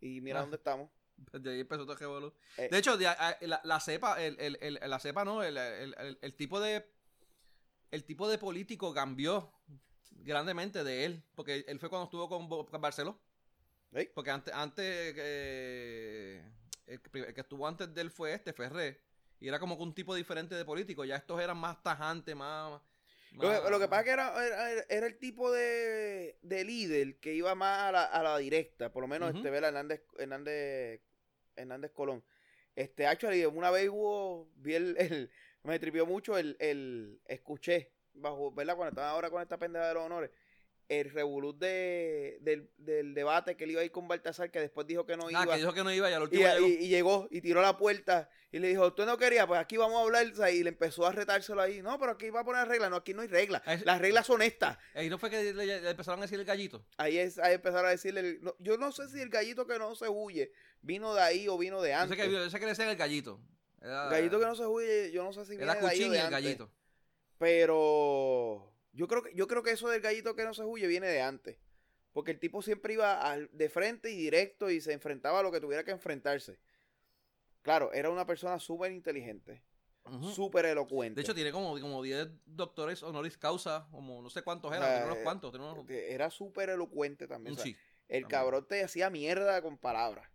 Y 0.00 0.20
mira 0.20 0.38
Ah. 0.38 0.42
dónde 0.42 0.56
estamos. 0.56 0.90
De 1.32 1.50
ahí 1.52 1.60
empezó 1.60 1.82
todo 1.82 1.94
el 1.94 1.98
revolú. 1.98 2.32
Eh. 2.58 2.68
De 2.70 2.78
hecho, 2.78 2.96
de- 2.96 3.08
a- 3.08 3.36
la, 3.40 3.60
la 3.64 3.80
cepa, 3.80 4.22
el, 4.22 4.38
el, 4.38 4.56
el- 4.60 4.78
la 4.90 5.00
cepa 5.00 5.24
no, 5.24 5.42
el, 5.42 5.56
el- 5.56 5.94
el- 5.98 6.18
el 6.20 6.34
tipo 6.34 6.60
de 6.60 6.86
el 7.90 8.04
tipo 8.04 8.28
de 8.28 8.36
político 8.38 8.92
cambió 8.92 9.50
grandemente 10.18 10.84
de 10.84 11.04
él, 11.04 11.22
porque 11.34 11.64
él 11.66 11.78
fue 11.78 11.88
cuando 11.88 12.04
estuvo 12.04 12.28
con, 12.28 12.80
Barceló. 12.80 13.20
Porque 14.14 14.30
antes, 14.30 14.52
antes 14.52 15.14
eh, 15.16 16.42
el, 16.86 17.00
que, 17.00 17.40
estuvo 17.40 17.66
antes 17.66 17.92
de 17.94 18.00
él 18.00 18.10
fue 18.10 18.34
este, 18.34 18.52
Ferré. 18.52 19.00
Y 19.40 19.48
era 19.48 19.58
como 19.58 19.76
que 19.76 19.82
un 19.82 19.94
tipo 19.94 20.14
diferente 20.14 20.54
de 20.54 20.64
político. 20.64 21.04
Ya 21.04 21.16
estos 21.16 21.40
eran 21.40 21.56
más 21.56 21.82
tajantes, 21.82 22.34
más. 22.34 22.80
Lo 23.32 23.62
que, 23.62 23.70
lo 23.70 23.78
que 23.78 23.88
pasa 23.88 24.00
es 24.00 24.04
que 24.04 24.10
era, 24.10 24.46
era, 24.46 24.84
era 24.88 25.06
el 25.06 25.18
tipo 25.18 25.50
de, 25.52 26.38
de 26.42 26.64
líder 26.64 27.18
que 27.20 27.34
iba 27.34 27.54
más 27.54 27.88
a 27.88 27.92
la, 27.92 28.04
a 28.04 28.22
la 28.22 28.38
directa. 28.38 28.90
Por 28.90 29.02
lo 29.02 29.08
menos 29.08 29.34
este 29.34 29.50
Vela 29.50 29.68
Hernández, 29.68 30.02
Hernández, 30.18 31.00
Hernández 31.56 31.92
Colón. 31.92 32.24
Este, 32.74 33.06
actually, 33.06 33.44
una 33.44 33.70
vez 33.70 33.88
hubo, 33.88 34.50
vi 34.56 34.74
el, 34.74 34.96
el- 34.98 35.30
me 35.62 35.78
tripió 35.78 36.06
mucho 36.06 36.38
el, 36.38 36.56
el, 36.60 37.20
escuché, 37.26 37.92
bajo, 38.20 38.52
¿verdad? 38.52 38.76
Cuando 38.76 38.90
estaba 38.90 39.10
ahora 39.10 39.30
con 39.30 39.42
esta 39.42 39.58
pendeja 39.58 39.88
de 39.88 39.94
los 39.94 40.04
honores, 40.04 40.30
el 40.88 41.10
revolut 41.10 41.58
de, 41.58 42.38
del, 42.40 42.70
del 42.78 43.12
debate 43.12 43.58
que 43.58 43.64
él 43.64 43.72
iba 43.72 43.82
a 43.82 43.84
ir 43.84 43.90
con 43.90 44.08
Baltasar, 44.08 44.50
que 44.50 44.58
después 44.58 44.86
dijo 44.86 45.04
que 45.04 45.18
no 45.18 45.26
Ah, 45.26 45.32
iba. 45.44 45.52
que 45.52 45.58
dijo 45.60 45.74
que 45.74 45.84
no 45.84 45.92
iba 45.92 46.08
y 46.10 46.14
al 46.14 46.20
Y, 46.20 46.24
último 46.24 46.42
llegó. 46.48 46.66
y- 46.66 46.72
y 46.72 46.88
llegó 46.88 47.28
y 47.30 47.40
tiró 47.42 47.60
la 47.60 47.76
puerta 47.76 48.30
y 48.50 48.58
le 48.58 48.68
dijo, 48.68 48.86
usted 48.86 49.04
no 49.04 49.18
quería, 49.18 49.46
pues 49.46 49.60
aquí 49.60 49.76
vamos 49.76 49.98
a 49.98 50.04
hablar. 50.04 50.26
y 50.50 50.62
le 50.62 50.70
empezó 50.70 51.06
a 51.06 51.12
retárselo 51.12 51.60
ahí. 51.60 51.82
No, 51.82 51.98
pero 51.98 52.12
aquí 52.12 52.30
va 52.30 52.40
a 52.40 52.44
poner 52.44 52.66
reglas. 52.66 52.88
No, 52.88 52.96
aquí 52.96 53.12
no 53.12 53.20
hay 53.20 53.28
reglas. 53.28 53.60
Las 53.84 54.00
reglas 54.00 54.24
son 54.26 54.40
estas. 54.40 54.78
Ahí 54.94 55.10
no 55.10 55.18
fue 55.18 55.28
que 55.28 55.52
le, 55.52 55.66
le 55.82 55.90
empezaron 55.90 56.20
a 56.20 56.22
decir 56.22 56.38
el 56.40 56.46
gallito. 56.46 56.82
Ahí, 56.96 57.18
es, 57.18 57.38
ahí 57.38 57.56
empezaron 57.56 57.84
a 57.86 57.90
decirle, 57.90 58.20
el- 58.20 58.38
no, 58.42 58.56
yo 58.58 58.78
no 58.78 58.90
sé 58.90 59.10
si 59.10 59.20
el 59.20 59.28
gallito 59.28 59.66
que 59.66 59.78
no 59.78 59.94
se 59.94 60.08
huye 60.08 60.52
vino 60.80 61.12
de 61.12 61.20
ahí 61.20 61.48
o 61.48 61.58
vino 61.58 61.82
de 61.82 61.90
Yo 61.90 61.96
sé 61.96 62.00
antes. 62.02 62.16
que, 62.16 62.32
yo 62.32 62.48
sé 62.48 62.58
que 62.58 62.64
le 62.64 62.70
decían 62.70 62.88
el 62.88 62.96
gallito. 62.96 63.38
Era, 63.82 64.08
gallito 64.08 64.40
que 64.40 64.46
no 64.46 64.56
se 64.56 64.66
huye, 64.66 65.12
yo 65.12 65.22
no 65.22 65.34
sé 65.34 65.44
si 65.44 65.50
viene 65.50 65.64
era 65.64 65.74
de 65.74 65.80
ahí 65.80 65.84
o 65.84 65.90
Cuchín 65.90 66.14
y 66.14 66.16
el 66.16 66.22
antes. 66.22 66.30
gallito. 66.30 66.70
Pero 67.38 68.72
yo 68.92 69.08
creo 69.08 69.22
que 69.22 69.34
yo 69.34 69.46
creo 69.46 69.62
que 69.62 69.70
eso 69.72 69.88
del 69.88 70.00
gallito 70.00 70.34
que 70.36 70.44
no 70.44 70.54
se 70.54 70.64
huye 70.64 70.86
viene 70.86 71.06
de 71.08 71.22
antes. 71.22 71.58
Porque 72.12 72.30
el 72.32 72.38
tipo 72.40 72.62
siempre 72.62 72.94
iba 72.94 73.20
al- 73.20 73.48
de 73.52 73.68
frente 73.68 74.10
y 74.10 74.16
directo 74.16 74.70
y 74.70 74.80
se 74.80 74.92
enfrentaba 74.92 75.40
a 75.40 75.42
lo 75.42 75.52
que 75.52 75.60
tuviera 75.60 75.84
que 75.84 75.90
enfrentarse. 75.92 76.58
Claro, 77.62 77.92
era 77.92 78.10
una 78.10 78.26
persona 78.26 78.58
súper 78.58 78.92
inteligente, 78.92 79.62
súper 80.34 80.64
elocuente. 80.66 81.16
De 81.16 81.22
hecho, 81.22 81.34
tiene 81.34 81.52
como, 81.52 81.78
como 81.78 82.02
10 82.02 82.28
doctores 82.46 83.02
honoris 83.02 83.36
causa, 83.36 83.86
como 83.90 84.22
no 84.22 84.30
sé 84.30 84.42
cuántos 84.42 84.72
eran, 84.74 85.02
Ah, 85.02 85.04
unos 85.06 85.18
eh, 85.18 85.22
cuantos, 85.22 85.52
tiene 85.52 85.66
unos- 85.70 85.88
era 85.90 86.30
súper 86.30 86.70
elocuente 86.70 87.28
también. 87.28 87.52
un 87.54 87.58
o 87.60 87.62
sea, 87.62 87.64
sí. 87.72 87.78
el 88.08 88.22
también. 88.22 88.28
cabrón 88.28 88.66
te 88.66 88.82
hacía 88.82 89.10
mierda 89.10 89.60
con 89.62 89.76
palabras. 89.76 90.28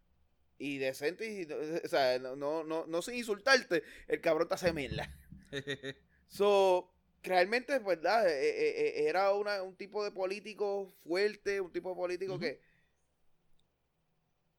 Y 0.60 0.78
decente, 0.78 1.26
y, 1.28 1.52
o 1.52 1.88
sea, 1.88 2.20
no, 2.20 2.36
no, 2.36 2.64
no, 2.64 2.86
no 2.86 3.02
sin 3.02 3.16
insultarte, 3.16 3.84
el 4.08 4.22
cabrón 4.22 4.48
te 4.48 4.54
hace 4.54 4.72
mierda. 4.72 5.10
So, 6.28 6.93
realmente, 7.24 7.80
¿verdad? 7.80 8.28
Eh, 8.30 8.50
eh, 8.50 8.70
eh, 9.04 9.08
era 9.10 9.34
una, 9.34 9.64
un 9.64 9.76
tipo 9.76 10.04
de 10.04 10.12
político 10.12 10.94
fuerte, 11.04 11.62
un 11.62 11.72
tipo 11.72 11.90
de 11.90 11.96
político 11.96 12.38
que, 12.40 12.60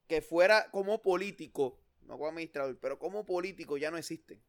que 0.06 0.20
fuera 0.20 0.70
como 0.70 1.00
político, 1.02 1.78
no 2.02 2.14
como 2.18 2.28
administrador, 2.28 2.78
pero 2.80 2.98
como 2.98 3.24
político 3.24 3.76
ya 3.76 3.90
no 3.90 3.96
existen. 3.98 4.42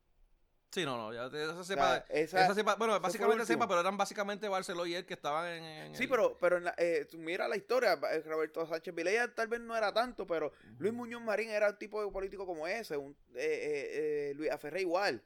Sí, 0.72 0.84
no, 0.84 0.98
no, 0.98 1.14
ya 1.14 1.28
esa 1.28 1.58
O 1.58 1.64
cepa, 1.64 2.06
sea, 2.06 2.06
esa- 2.10 2.44
esa 2.52 2.54
cepa- 2.54 2.78
bueno, 2.78 3.00
básicamente 3.00 3.46
cepa, 3.46 3.66
pero 3.66 3.80
eran 3.80 3.96
básicamente 3.96 4.50
Barceló 4.50 4.86
y 4.86 4.96
él 4.96 5.06
que 5.06 5.14
estaban 5.14 5.48
en, 5.48 5.64
en 5.64 5.96
sí, 5.96 6.04
el- 6.04 6.10
pero, 6.10 6.38
pero 6.38 6.58
en 6.58 6.66
la- 6.66 6.76
eh, 6.78 7.08
mira 7.14 7.48
la 7.48 7.56
historia, 7.56 7.98
eh, 8.12 8.20
Roberto 8.26 8.66
Sánchez 8.68 8.94
Vilella 8.94 9.34
tal 9.34 9.48
vez 9.48 9.62
no 9.62 9.78
era 9.78 9.94
tanto, 9.94 10.28
pero 10.28 10.52
Luis 10.78 10.92
Muñoz 10.94 11.22
Marín 11.22 11.50
era 11.50 11.70
un 11.70 11.78
tipo 11.78 12.04
de 12.04 12.12
político 12.12 12.46
como 12.46 12.68
ese, 12.68 12.98
un, 12.98 13.16
eh, 13.36 13.38
eh, 13.38 14.30
eh, 14.32 14.34
Luis 14.36 14.52
Aferré 14.52 14.82
igual. 14.82 15.24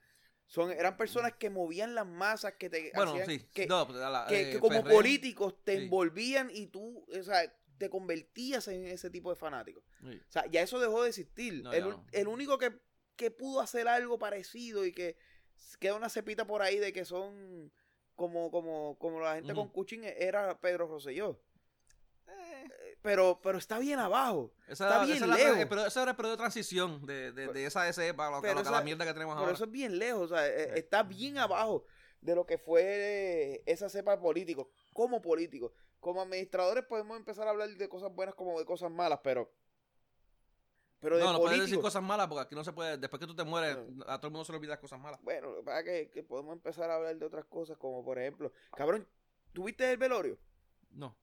Son, 0.49 0.71
eran 0.71 0.97
personas 0.97 1.33
que 1.35 1.51
movían 1.51 1.93
las 1.93 2.07
masas, 2.07 2.53
que 2.55 2.71
te 2.71 2.91
Bueno, 2.95 3.11
hacían- 3.11 3.27
sí, 3.27 3.45
que, 3.53 3.67
no, 3.67 3.85
pues, 3.85 3.99
la- 3.99 4.25
que, 4.27 4.49
eh, 4.49 4.51
que 4.53 4.59
como 4.59 4.77
Ferrer, 4.81 4.93
políticos 4.95 5.63
te 5.63 5.77
sí. 5.77 5.83
envolvían 5.83 6.49
y 6.51 6.65
tú, 6.67 7.05
o 7.07 7.23
sea, 7.23 7.41
te 7.77 7.87
convertías 7.89 8.67
en 8.67 8.85
ese 8.87 9.11
tipo 9.11 9.29
de 9.29 9.35
fanático. 9.35 9.83
sí. 10.01 10.19
O 10.27 10.31
sea, 10.31 10.45
ya 10.47 10.61
eso 10.63 10.79
dejó 10.79 11.03
de 11.03 11.09
existir. 11.09 11.61
No, 11.63 11.71
el, 11.71 11.89
no. 11.91 12.05
el 12.11 12.27
único 12.27 12.57
que, 12.57 12.73
que 13.15 13.29
pudo 13.29 13.61
hacer 13.61 13.87
algo 13.87 14.17
parecido 14.17 14.85
y 14.85 14.91
que 14.91 15.17
queda 15.79 15.93
una 15.93 16.09
cepita 16.09 16.47
por 16.47 16.63
ahí 16.63 16.79
de 16.79 16.91
que 16.93 17.05
son 17.05 17.71
como, 18.15 18.49
como, 18.49 18.97
como 18.97 19.19
la 19.21 19.35
gente 19.35 19.53
con 19.53 19.69
Cuchín 19.69 20.03
era 20.03 20.59
Pedro 20.59 20.87
Rosselló. 20.87 21.39
Pero, 23.01 23.39
pero 23.41 23.57
está 23.57 23.79
bien 23.79 23.97
abajo. 23.99 24.51
esa 24.67 24.85
Está 24.85 25.05
bien 25.05 25.17
esa 25.17 25.27
lejos. 25.27 25.65
pero 25.69 25.85
ese 25.85 26.01
era 26.01 26.11
el 26.11 26.17
periodo 26.17 26.31
de 26.33 26.37
transición 26.37 27.05
de, 27.05 27.31
de, 27.31 27.47
de 27.47 27.65
esa 27.65 27.91
cepa 27.93 28.27
a 28.27 28.31
lo, 28.31 28.41
Pero 28.41 28.55
lo 28.55 28.61
esa- 28.61 28.71
la 28.71 28.81
mierda 28.81 29.05
que 29.05 29.13
tenemos 29.13 29.35
Pero 29.35 29.41
ahora. 29.45 29.53
eso 29.53 29.63
es 29.63 29.71
bien 29.71 29.97
lejos. 29.97 30.31
O 30.31 30.35
sea, 30.35 30.45
Sí. 30.45 30.71
está 30.75 31.03
bien 31.03 31.37
abajo 31.37 31.85
de 32.19 32.35
lo 32.35 32.45
que 32.45 32.57
fue 32.57 33.63
esa 33.65 33.87
cepa 33.89 34.19
político. 34.19 34.69
Como 34.93 35.21
políticos. 35.21 35.71
Como 36.01 36.21
administradores 36.21 36.83
podemos 36.85 37.15
empezar 37.17 37.47
a 37.47 37.51
hablar 37.51 37.69
de 37.69 37.87
cosas 37.89 38.13
buenas 38.13 38.35
como 38.35 38.59
de 38.59 38.65
cosas 38.65 38.91
malas, 38.91 39.19
pero. 39.23 39.49
Pero 40.99 41.17
de 41.17 41.23
no, 41.23 41.31
no 41.31 41.39
puedes 41.39 41.59
decir 41.61 41.79
cosas 41.79 42.03
malas 42.03 42.27
porque 42.27 42.41
aquí 42.41 42.55
no 42.55 42.63
se 42.65 42.73
puede. 42.73 42.97
Después 42.97 43.21
que 43.21 43.27
tú 43.27 43.33
te 43.35 43.45
mueres, 43.45 43.77
No. 43.89 44.03
a 44.07 44.17
todo 44.19 44.27
el 44.27 44.31
mundo 44.33 44.43
se 44.43 44.51
le 44.51 44.57
olvida 44.57 44.77
cosas 44.79 44.99
malas. 44.99 45.21
Bueno, 45.23 45.49
lo 45.51 45.57
que 45.59 45.63
pasa 45.63 45.79
es 45.91 46.09
que 46.09 46.23
podemos 46.23 46.51
empezar 46.53 46.89
a 46.91 46.95
hablar 46.95 47.15
de 47.15 47.25
otras 47.25 47.45
cosas, 47.45 47.77
como 47.77 48.03
por 48.03 48.19
ejemplo, 48.19 48.51
cabrón, 48.75 49.07
¿tuviste 49.53 49.89
el 49.89 49.97
velorio? 49.97 50.37
No. 50.91 51.15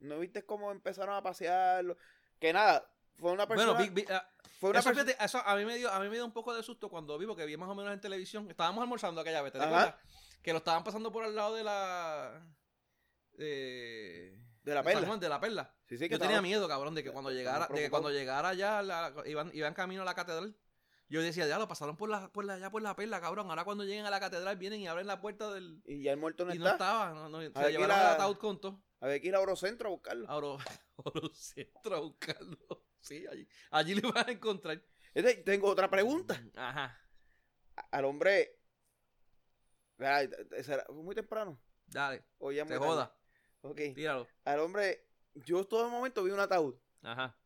¿No 0.00 0.18
viste 0.18 0.44
cómo 0.44 0.70
empezaron 0.72 1.14
a 1.14 1.22
pasearlo? 1.22 1.96
Que 2.38 2.52
nada, 2.52 2.86
fue 3.16 3.32
una 3.32 3.46
persona. 3.46 3.72
Bueno, 3.72 3.92
vi- 3.94 4.02
vi- 4.02 4.12
ah, 4.12 4.28
fue 4.60 4.70
una 4.70 4.80
eso, 4.80 4.88
persona. 4.90 5.06
fíjate, 5.06 5.24
eso 5.24 5.38
a 5.44 5.56
mí 5.56 5.64
me 5.64 5.76
dio 5.76 5.90
a 5.90 5.98
mí 6.00 6.08
me 6.08 6.14
dio 6.16 6.24
un 6.24 6.32
poco 6.32 6.54
de 6.54 6.62
susto 6.62 6.88
cuando 6.88 7.16
vi 7.18 7.26
porque 7.26 7.46
vi 7.46 7.56
más 7.56 7.68
o 7.68 7.74
menos 7.74 7.92
en 7.92 8.00
televisión. 8.00 8.48
Estábamos 8.50 8.82
almorzando 8.82 9.20
aquella 9.20 9.42
vez, 9.42 9.52
¿te 9.52 9.58
acuerdas? 9.60 9.94
Que 10.42 10.52
lo 10.52 10.58
estaban 10.58 10.84
pasando 10.84 11.10
por 11.10 11.24
al 11.24 11.34
lado 11.34 11.54
de 11.54 11.64
la 11.64 12.40
eh, 13.38 14.38
De 14.62 14.74
la 14.74 14.82
perla. 14.82 15.06
Juan, 15.06 15.20
de 15.20 15.28
la 15.28 15.40
perla. 15.40 15.74
Sí, 15.88 15.96
sí, 15.98 16.08
que 16.08 16.14
Yo 16.14 16.18
tenía 16.18 16.42
miedo, 16.42 16.66
cabrón, 16.68 16.94
de 16.94 17.02
que 17.04 17.10
cuando 17.12 17.30
llegara, 17.30 17.66
de 17.68 17.74
que 17.82 17.90
cuando 17.90 18.10
llegara 18.10 18.54
ya 18.54 18.82
la- 18.82 19.12
iban, 19.26 19.50
iban 19.54 19.74
camino 19.74 20.02
a 20.02 20.04
la 20.04 20.14
catedral. 20.14 20.56
Yo 21.08 21.22
decía, 21.22 21.46
ya 21.46 21.58
lo 21.58 21.68
pasaron 21.68 21.96
por 21.96 22.08
la, 22.08 22.28
por 22.32 22.44
la, 22.44 22.54
allá 22.54 22.68
por 22.70 22.82
la 22.82 22.96
perla, 22.96 23.20
cabrón. 23.20 23.48
Ahora 23.48 23.64
cuando 23.64 23.84
lleguen 23.84 24.06
a 24.06 24.10
la 24.10 24.18
catedral 24.18 24.56
vienen 24.56 24.80
y 24.80 24.88
abren 24.88 25.06
la 25.06 25.20
puerta 25.20 25.52
del. 25.54 25.80
Y 25.86 26.02
ya 26.02 26.10
el 26.12 26.16
muerto 26.16 26.44
no 26.44 26.52
y 26.52 26.58
no 26.58 26.68
estaba. 26.68 27.10
No, 27.14 27.28
no, 27.28 27.38
se 27.40 27.48
llevaron 27.70 27.88
la- 27.88 28.00
el 28.08 28.14
ataúd 28.14 28.36
con 28.38 28.60
todo. 28.60 28.80
Había 29.00 29.20
que 29.20 29.28
ir 29.28 29.34
a 29.34 29.40
Orocentro 29.40 29.88
a 29.88 29.92
buscarlo. 29.92 30.28
A 30.28 30.36
Oro, 30.36 30.58
Oro 30.96 31.28
Centro 31.34 31.96
a 31.96 32.00
buscarlo. 32.00 32.58
Sí, 33.06 33.24
allí, 33.30 33.46
allí 33.70 33.94
lo 33.94 34.08
iban 34.08 34.28
a 34.28 34.32
encontrar. 34.32 34.82
Entonces, 35.14 35.44
tengo 35.44 35.68
otra 35.68 35.88
pregunta. 35.88 36.42
Ajá. 36.56 37.00
Al 37.92 38.04
hombre. 38.04 38.58
¿será- 39.96 40.84
¿Fue 40.86 41.02
muy 41.04 41.14
temprano? 41.14 41.56
Dale, 41.86 42.24
¿O 42.38 42.50
ya 42.50 42.64
tarde? 42.66 42.78
joda. 42.84 43.16
Ok. 43.60 43.76
Tíralo. 43.94 44.26
Al 44.44 44.58
hombre, 44.58 45.06
yo 45.34 45.64
todo 45.68 45.84
el 45.86 45.92
momento 45.92 46.24
vi 46.24 46.32
un 46.32 46.40
ataúd. 46.40 46.74
Ajá. 47.02 47.38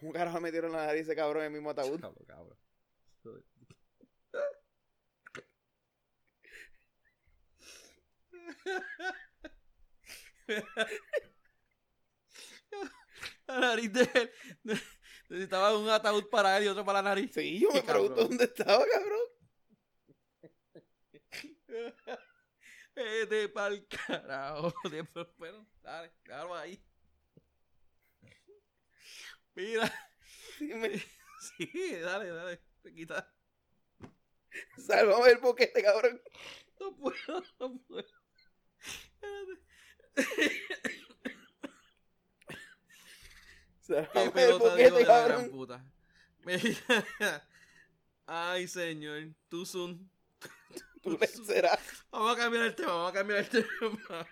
Un 0.00 0.10
carajo 0.10 0.38
me 0.38 0.48
metieron 0.48 0.72
en 0.72 0.76
la 0.78 0.86
nariz 0.86 1.02
ese 1.02 1.14
cabrón 1.14 1.42
en 1.42 1.46
el 1.46 1.52
mismo 1.52 1.70
ataúd. 1.70 2.00
Cabrón, 2.00 2.24
cabrón. 2.26 2.58
La 13.46 13.60
nariz 13.60 13.92
de 13.92 14.02
él. 14.14 14.32
Necesitaba 15.28 15.76
un 15.76 15.88
ataúd 15.88 16.28
para 16.28 16.56
él 16.58 16.64
y 16.64 16.68
otro 16.68 16.84
para 16.84 17.02
la 17.02 17.10
nariz. 17.10 17.32
Sí, 17.32 17.58
yo 17.60 17.70
me 17.72 17.82
pregunto 17.82 18.14
cabrón. 18.16 18.28
dónde 18.30 18.44
estaba, 18.44 18.84
cabrón. 18.86 19.20
Vete 22.94 23.48
pa'l 23.48 23.86
carajo. 23.88 24.72
Bueno, 25.38 25.66
dale, 25.82 26.12
déjalo 26.24 26.54
ahí. 26.54 26.82
Mira. 29.54 29.92
Sí, 30.58 30.64
me- 30.74 30.90
Sí, 31.58 31.96
dale, 31.96 32.28
dale. 32.30 32.62
Te 32.82 32.94
quita. 32.94 33.30
Sálvame 34.78 35.30
el 35.32 35.38
boquete, 35.38 35.82
cabrón. 35.82 36.22
No 36.80 36.96
puedo, 36.96 37.42
no 37.58 37.78
puedo. 37.86 38.06
Espérate. 38.78 39.60
Qué 43.86 44.30
pelota 44.32 44.74
de 44.76 44.82
de 44.84 44.90
la 44.90 44.98
gran 45.00 45.28
cabrón. 45.28 45.50
puta. 45.50 45.84
Ay, 48.26 48.66
señor. 48.68 49.28
Tú 49.48 49.66
son. 49.66 50.10
Tú 51.02 51.18
serás. 51.46 51.78
Vamos 52.10 52.34
a 52.36 52.40
cambiar 52.40 52.64
el 52.64 52.74
tema, 52.74 52.92
vamos 52.92 53.10
a 53.10 53.14
cambiar 53.14 53.40
el 53.40 53.48
tema. 53.50 54.26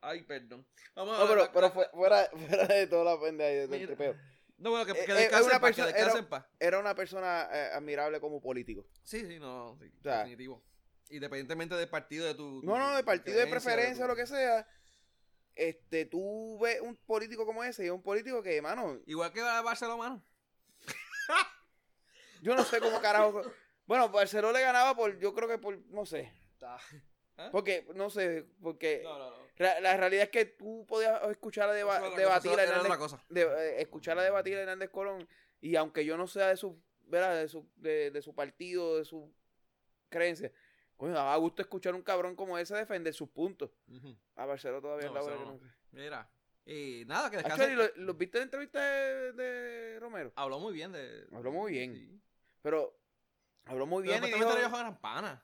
Ay, 0.00 0.22
perdón. 0.22 0.66
Vamos 0.94 1.16
a 1.18 1.20
No, 1.22 1.28
pero, 1.28 1.50
pero 1.52 1.70
fue- 1.72 1.88
fuera, 1.92 2.30
fuera 2.30 2.66
de 2.66 2.86
toda 2.86 3.04
la 3.16 3.20
pendeja 3.20 3.64
y 3.64 3.68
Mira. 3.68 3.86
tripeo. 3.86 4.16
No, 4.56 4.70
bueno, 4.70 4.86
que, 4.86 4.92
que 4.94 5.00
Eh, 5.00 5.04
eh, 5.14 5.14
descansen 5.14 5.52
en 5.54 5.60
paz, 5.60 5.70
que 5.70 5.82
persona- 5.82 5.86
descansen 5.86 6.10
era- 6.10 6.18
en 6.20 6.28
paz. 6.28 6.46
Era 6.58 6.78
una 6.80 6.94
persona 6.94 7.48
eh, 7.52 7.70
admirable 7.74 8.20
como 8.20 8.40
político. 8.40 8.86
Sí, 9.02 9.26
sí, 9.26 9.38
no, 9.38 9.76
sí, 9.80 9.90
O 9.98 10.02
sea, 10.02 10.18
definitivo. 10.18 10.64
Independientemente 11.10 11.74
del 11.74 11.88
partido 11.88 12.26
de 12.26 12.34
tu. 12.34 12.60
No, 12.62 12.78
no, 12.78 12.94
de 12.96 13.02
partido 13.04 13.38
de 13.38 13.46
preferencia 13.46 14.04
o 14.04 14.06
tu- 14.06 14.12
lo 14.12 14.16
que 14.16 14.26
sea. 14.26 14.66
Este, 15.54 16.04
tú 16.06 16.58
ves 16.60 16.80
un 16.80 16.94
político 16.96 17.44
como 17.44 17.64
ese 17.64 17.82
y 17.82 17.86
es 17.86 17.92
un 17.92 18.02
político 18.02 18.42
que, 18.42 18.62
mano, 18.62 19.00
Igual 19.06 19.32
que 19.32 19.40
Barcelona, 19.40 19.96
mano. 19.96 20.22
yo 22.42 22.54
no 22.54 22.64
sé 22.64 22.80
cómo 22.80 23.00
carajo. 23.00 23.42
Bueno, 23.86 24.08
Barcelona 24.10 24.58
le 24.58 24.64
ganaba 24.64 24.94
por, 24.94 25.18
yo 25.18 25.34
creo 25.34 25.48
que 25.48 25.58
por, 25.58 25.78
no 25.86 26.04
sé. 26.06 26.32
¿Eh? 27.38 27.48
Porque, 27.52 27.86
no 27.94 28.10
sé, 28.10 28.46
porque 28.60 29.00
No, 29.02 29.18
no, 29.18 29.30
no. 29.30 29.80
la 29.80 29.96
realidad 29.96 30.24
es 30.24 30.30
que 30.30 30.44
tú 30.44 30.84
podías 30.86 31.20
escuchar 31.30 31.68
a 31.68 31.72
deba- 31.72 32.00
debatir 32.16 32.50
cosa, 32.50 32.60
a 32.60 32.64
Hernández 32.64 33.20
de, 33.28 33.42
eh, 33.42 33.80
escuchar 33.80 34.18
a 34.18 34.22
debatir 34.22 34.56
a 34.56 34.60
Hernández 34.62 34.90
Colón 34.90 35.28
y 35.60 35.76
aunque 35.76 36.04
yo 36.04 36.16
no 36.16 36.26
sea 36.26 36.48
de 36.48 36.56
su 36.56 36.80
¿verdad? 37.06 37.36
de 37.36 37.48
su 37.48 37.68
de, 37.76 38.10
de 38.10 38.22
su 38.22 38.34
partido 38.34 38.98
de 38.98 39.04
su 39.04 39.32
creencia 40.08 40.52
coño 40.98 41.14
daba 41.14 41.34
gusto 41.36 41.62
escuchar 41.62 41.94
un 41.94 42.02
cabrón 42.02 42.36
como 42.36 42.58
ese 42.58 42.74
defender 42.76 43.14
sus 43.14 43.30
puntos 43.30 43.70
a 44.36 44.44
Barcelona 44.44 44.82
todavía 44.82 45.06
No, 45.08 45.14
la 45.14 45.22
hora 45.22 45.36
no. 45.36 45.58
Mira. 45.92 46.28
Y 46.66 47.04
nada, 47.06 47.30
que 47.30 47.38
Actually, 47.38 47.76
descansen. 47.76 48.04
¿lo, 48.06 48.12
viste 48.14 48.36
en 48.36 48.40
la 48.40 48.44
entrevista 48.44 48.78
de, 48.84 49.32
de 49.32 50.00
Romero 50.00 50.32
Habló 50.36 50.58
muy 50.58 50.74
bien 50.74 50.92
de. 50.92 51.26
Habló 51.32 51.50
muy 51.50 51.72
bien. 51.72 51.94
Sí. 51.94 52.20
pero 52.60 52.94
habló 53.64 53.86
muy 53.86 54.02
Pero 54.02 54.12
bien 54.12 54.24
y 54.24 54.26
supuestamente 54.32 54.60
dijo- 54.62 54.68
ellos 54.68 54.80
eran 54.80 55.00
panas. 55.00 55.40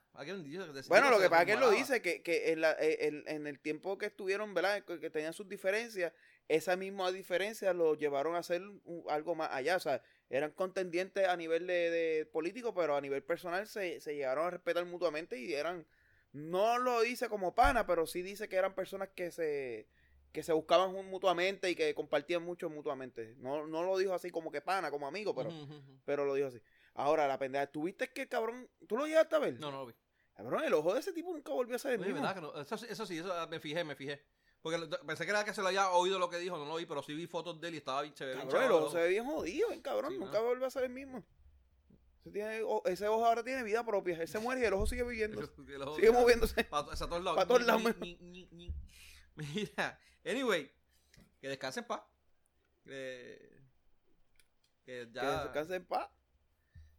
Bueno 0.87 1.09
lo 1.09 1.19
que 1.19 1.29
pasa 1.29 1.41
es 1.41 1.45
que 1.47 1.53
él 1.53 1.59
lo 1.59 1.71
dice 1.71 2.01
que, 2.01 2.21
que 2.21 2.51
en, 2.51 2.61
la- 2.61 2.73
eh, 2.79 3.07
en- 3.07 3.23
en 3.27 3.47
el 3.47 3.59
tiempo 3.59 3.97
que 3.97 4.05
estuvieron 4.07 4.53
verdad 4.53 4.83
que 4.83 4.99
que 4.99 5.09
tenían 5.09 5.33
sus 5.33 5.47
diferencias 5.47 6.13
esa 6.47 6.75
misma 6.75 7.11
diferencia 7.11 7.73
lo 7.73 7.95
llevaron 7.95 8.35
a 8.35 8.39
hacer 8.39 8.61
un- 8.83 9.03
algo 9.09 9.33
más 9.35 9.49
allá 9.51 9.77
o 9.77 9.79
sea 9.79 10.01
eran 10.29 10.51
contendientes 10.51 11.27
a 11.27 11.37
nivel 11.37 11.67
de, 11.67 11.89
de 11.91 12.25
político 12.25 12.73
pero 12.73 12.95
a 12.95 13.01
nivel 13.01 13.23
personal 13.23 13.67
se, 13.67 13.99
se 14.01 14.15
llegaron 14.15 14.47
a 14.47 14.49
respetar 14.51 14.85
mutuamente 14.85 15.39
y 15.39 15.53
eran 15.53 15.85
no 16.33 16.77
lo 16.77 17.01
dice 17.01 17.29
como 17.29 17.53
pana 17.55 17.85
pero 17.85 18.05
sí 18.07 18.21
dice 18.21 18.49
que 18.49 18.55
eran 18.55 18.73
personas 18.75 19.09
que 19.15 19.31
se 19.31 19.87
que 20.31 20.43
se 20.43 20.51
buscaban 20.51 20.91
mu- 20.91 21.03
mutuamente 21.03 21.69
y 21.69 21.75
que 21.75 21.93
compartían 21.95 22.43
mucho 22.43 22.69
mutuamente 22.69 23.35
no, 23.37 23.67
no 23.67 23.83
lo 23.83 23.97
dijo 23.97 24.13
así 24.13 24.31
como 24.31 24.51
que 24.51 24.61
pana 24.61 24.91
como 24.91 25.07
amigo 25.07 25.33
pero 25.35 25.51
pero 26.05 26.25
lo 26.25 26.33
dijo 26.33 26.47
así 26.49 26.61
ahora 26.95 27.27
la 27.27 27.37
pendeja 27.39 27.67
tuviste 27.67 28.11
que 28.11 28.23
el 28.23 28.27
cabrón 28.29 28.67
tú 28.87 28.97
lo 28.97 29.05
llegaste 29.05 29.35
a 29.35 29.39
ver 29.39 29.59
No, 29.59 29.71
no 29.71 29.79
lo 29.79 29.85
vi. 29.87 29.93
Cabrón, 30.35 30.65
el 30.65 30.73
ojo 30.73 30.93
de 30.93 30.99
ese 30.99 31.13
tipo 31.13 31.31
nunca 31.31 31.53
volvió 31.53 31.77
a 31.77 31.79
ser 31.79 31.93
el 31.93 32.01
Oye, 32.01 32.07
mismo. 32.11 32.21
¿verdad 32.27 32.35
que 32.35 32.41
no? 32.41 32.61
Eso, 32.61 32.75
eso 32.75 33.05
sí, 33.05 33.19
eso 33.19 33.31
ah, 33.33 33.47
me 33.47 33.57
fijé, 33.61 33.85
me 33.85 33.95
fijé. 33.95 34.21
Porque 34.65 34.79
pensé 35.05 35.25
que 35.25 35.29
era 35.29 35.45
que 35.45 35.53
se 35.53 35.61
lo 35.61 35.67
había 35.67 35.91
oído 35.91 36.17
lo 36.17 36.27
que 36.27 36.39
dijo, 36.39 36.57
no 36.57 36.65
lo 36.65 36.77
vi, 36.77 36.87
pero 36.87 37.03
sí 37.03 37.13
vi 37.13 37.27
fotos 37.27 37.61
de 37.61 37.67
él 37.67 37.75
y 37.75 37.77
estaba 37.77 38.01
bien, 38.01 38.15
bien 38.17 38.31
Cabrón, 38.31 38.45
el 38.63 38.67
chavado 38.69 38.89
se 38.91 38.97
ve 38.97 39.09
bien 39.09 39.23
jodido, 39.25 39.69
bien 39.69 39.81
cabrón. 39.83 40.11
Sí, 40.13 40.17
nunca 40.17 40.39
¿no? 40.39 40.45
volvió 40.45 40.65
a 40.65 40.71
ser 40.71 40.85
el 40.85 40.89
mismo. 40.89 41.23
Ese, 42.21 42.31
tiene- 42.31 42.63
ese 42.85 43.07
ojo 43.07 43.23
ahora 43.23 43.43
tiene 43.43 43.61
vida 43.61 43.85
propia. 43.85 44.19
Él 44.19 44.27
se 44.27 44.39
muere 44.39 44.61
y 44.61 44.63
el 44.65 44.73
ojo 44.73 44.87
sigue 44.87 45.03
viviendo. 45.03 45.39
El 45.67 45.81
ojo- 45.83 45.95
sigue 45.97 46.09
moviéndose. 46.09 46.63
Pa- 46.63 46.79
hacia 46.79 47.05
todos 47.05 47.23
lados. 47.23 47.37
Pa' 47.37 47.45
todos 47.45 47.63
lados. 47.63 47.83
Mira, 49.35 49.99
anyway, 50.25 50.71
que 51.39 51.47
descansen 51.47 51.83
en 51.83 51.87
paz. 51.87 52.01
Que, 52.83 53.61
que 54.83 55.05
Que 55.05 55.09
ya, 55.13 55.43
descanse 55.43 55.75
en 55.75 55.85
paz. 55.85 56.09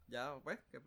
ya, 0.06 0.38
pues, 0.44 0.60
que 0.70 0.80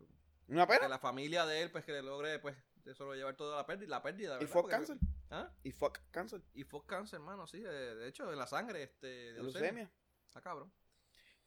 ¿Una 0.48 0.66
Que 0.66 0.74
pena? 0.76 0.88
la 0.88 0.98
familia 0.98 1.44
de 1.44 1.60
él, 1.60 1.70
pues 1.70 1.84
que 1.84 1.92
le 1.92 2.00
logre, 2.02 2.38
pues, 2.38 2.56
de 2.90 2.94
solo 2.96 3.14
llevar 3.14 3.36
toda 3.36 3.56
la 3.56 3.66
pérdida. 3.66 3.88
La 3.88 4.02
pérdida 4.02 4.38
¿Y 4.40 4.46
fuck 4.46 4.68
cáncer? 4.68 4.96
¿Ah? 5.30 5.48
¿Y 5.62 5.70
fuck 5.72 5.98
cáncer? 6.10 6.42
Y 6.54 6.64
fuck 6.64 6.86
cáncer, 6.86 7.20
hermano, 7.20 7.46
sí. 7.46 7.60
De, 7.60 7.94
de 7.94 8.08
hecho, 8.08 8.30
en 8.32 8.38
la 8.38 8.46
sangre, 8.46 8.82
este. 8.82 9.06
De 9.06 9.32
leucemia. 9.34 9.60
Leucemia. 9.60 9.90
Está 10.26 10.40
cabrón. 10.40 10.72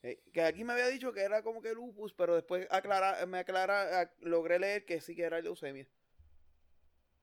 Eh, 0.03 0.21
que 0.33 0.41
aquí 0.41 0.63
me 0.63 0.73
había 0.73 0.87
dicho 0.87 1.11
que 1.13 1.21
era 1.21 1.43
como 1.43 1.61
que 1.61 1.73
lupus, 1.73 2.13
pero 2.13 2.35
después 2.35 2.67
aclara, 2.69 3.25
me 3.25 3.39
aclara, 3.39 4.13
logré 4.19 4.59
leer 4.59 4.85
que 4.85 4.99
sí 5.01 5.15
que 5.15 5.23
era 5.23 5.39
leucemia. 5.41 5.87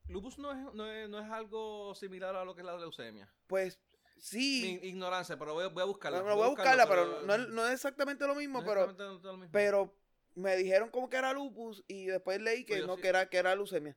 Lupus 0.08 0.38
no 0.38 0.52
es, 0.52 0.74
no, 0.74 0.90
es, 0.90 1.08
no 1.08 1.20
es 1.20 1.30
algo 1.30 1.94
similar 1.94 2.34
a 2.36 2.44
lo 2.44 2.54
que 2.54 2.62
es 2.62 2.66
la 2.66 2.76
leucemia. 2.76 3.30
Pues 3.46 3.78
sí. 4.16 4.78
Mi 4.82 4.88
ignorancia, 4.88 5.38
pero 5.38 5.54
voy, 5.54 5.64
a- 5.64 5.68
voy 5.68 5.82
a 5.82 5.86
buscarla. 5.86 6.18
No, 6.20 6.28
no, 6.28 6.36
voy 6.36 6.46
a 6.46 6.48
buscarla, 6.50 6.86
pero 6.88 7.22
no, 7.22 7.34
es- 7.34 7.48
no 7.48 7.66
es 7.66 7.74
exactamente 7.74 8.26
lo 8.26 8.34
mismo, 8.34 8.60
no 8.60 8.66
pero, 8.66 8.80
exactamente 8.82 9.26
lo 9.26 9.36
mismo. 9.36 9.50
pero 9.52 9.94
me 10.34 10.56
dijeron 10.56 10.90
como 10.90 11.08
que 11.10 11.16
era 11.16 11.32
lupus 11.32 11.84
y 11.86 12.06
después 12.06 12.40
leí 12.40 12.64
que 12.64 12.76
Pues 12.76 12.86
no, 12.86 12.96
sí. 12.96 13.02
que 13.02 13.08
era, 13.08 13.28
que 13.28 13.36
era 13.36 13.54
leucemia. 13.54 13.96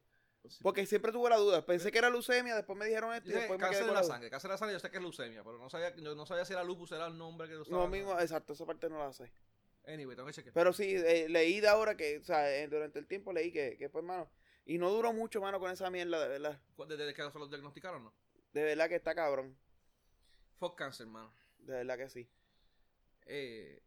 Sí. 0.50 0.60
Porque 0.62 0.86
siempre 0.86 1.12
tuve 1.12 1.30
la 1.30 1.38
duda. 1.38 1.66
Pensé 1.66 1.92
que 1.92 1.98
era 1.98 2.10
leucemia, 2.10 2.56
después 2.56 2.78
me 2.78 2.86
dijeron 2.86 3.14
esto 3.14 3.30
y 3.30 3.34
después 3.34 3.60
me 3.60 3.66
quedé 3.66 3.78
cáncer 3.78 3.86
de 3.86 3.94
la 3.94 4.04
sangre, 4.04 4.30
cáncer 4.30 4.50
de 4.50 4.54
la 4.54 4.58
sangre 4.58 4.74
yo 4.74 4.80
sé 4.80 4.92
que 4.92 4.98
es 4.98 5.04
leucemia, 5.04 5.44
pero 5.44 5.58
no 5.58 5.70
sabía, 5.70 5.96
yo 5.96 6.16
no 6.16 6.26
sabía 6.26 6.44
si 6.44 6.54
era 6.54 6.64
lupus, 6.64 6.92
era 6.92 7.08
el 7.08 7.18
nombre 7.18 7.48
que 7.48 7.58
usaba. 7.58 7.78
No 7.78 7.88
mismo, 7.88 8.20
exacto, 8.20 8.54
esa 8.54 8.66
parte 8.66 8.90
no 8.90 9.00
la 9.00 9.14
sé. 9.14 9.32
Anyway, 9.86 10.16
tengo 10.16 10.28
que 10.28 10.34
chequear. 10.34 10.54
Pero 10.54 10.74
sí, 10.74 10.96
eh, 10.96 11.28
leí 11.30 11.60
de 11.60 11.68
ahora 11.68 11.96
que, 11.96 12.18
o 12.18 12.24
sea, 12.24 12.54
eh, 12.54 12.68
durante 12.68 13.00
el 13.00 13.08
tiempo 13.08 13.34
leí 13.34 13.52
que, 13.52 13.78
que 13.78 13.90
pues, 13.90 14.04
mano. 14.04 14.30
Y 14.66 14.78
no 14.78 14.90
duró 14.90 15.12
mucho, 15.12 15.42
mano, 15.42 15.60
con 15.60 15.72
esa 15.72 15.90
mierda, 15.90 16.22
de 16.22 16.28
verdad. 16.28 16.62
Desde 16.88 17.14
que 17.14 17.30
se 17.30 17.40
lo 17.40 17.48
diagnosticaron, 17.48 18.04
¿no? 18.04 18.14
De 18.54 18.64
verdad 18.64 18.88
que 18.88 18.96
está 18.96 19.14
cabrón. 19.14 19.58
Fuck 20.58 20.78
cáncer, 20.78 21.08
hermano. 21.08 21.34
De 21.60 21.74
verdad 21.74 21.98
que 21.98 22.10
sí. 22.10 22.30
Eh, 23.26 23.82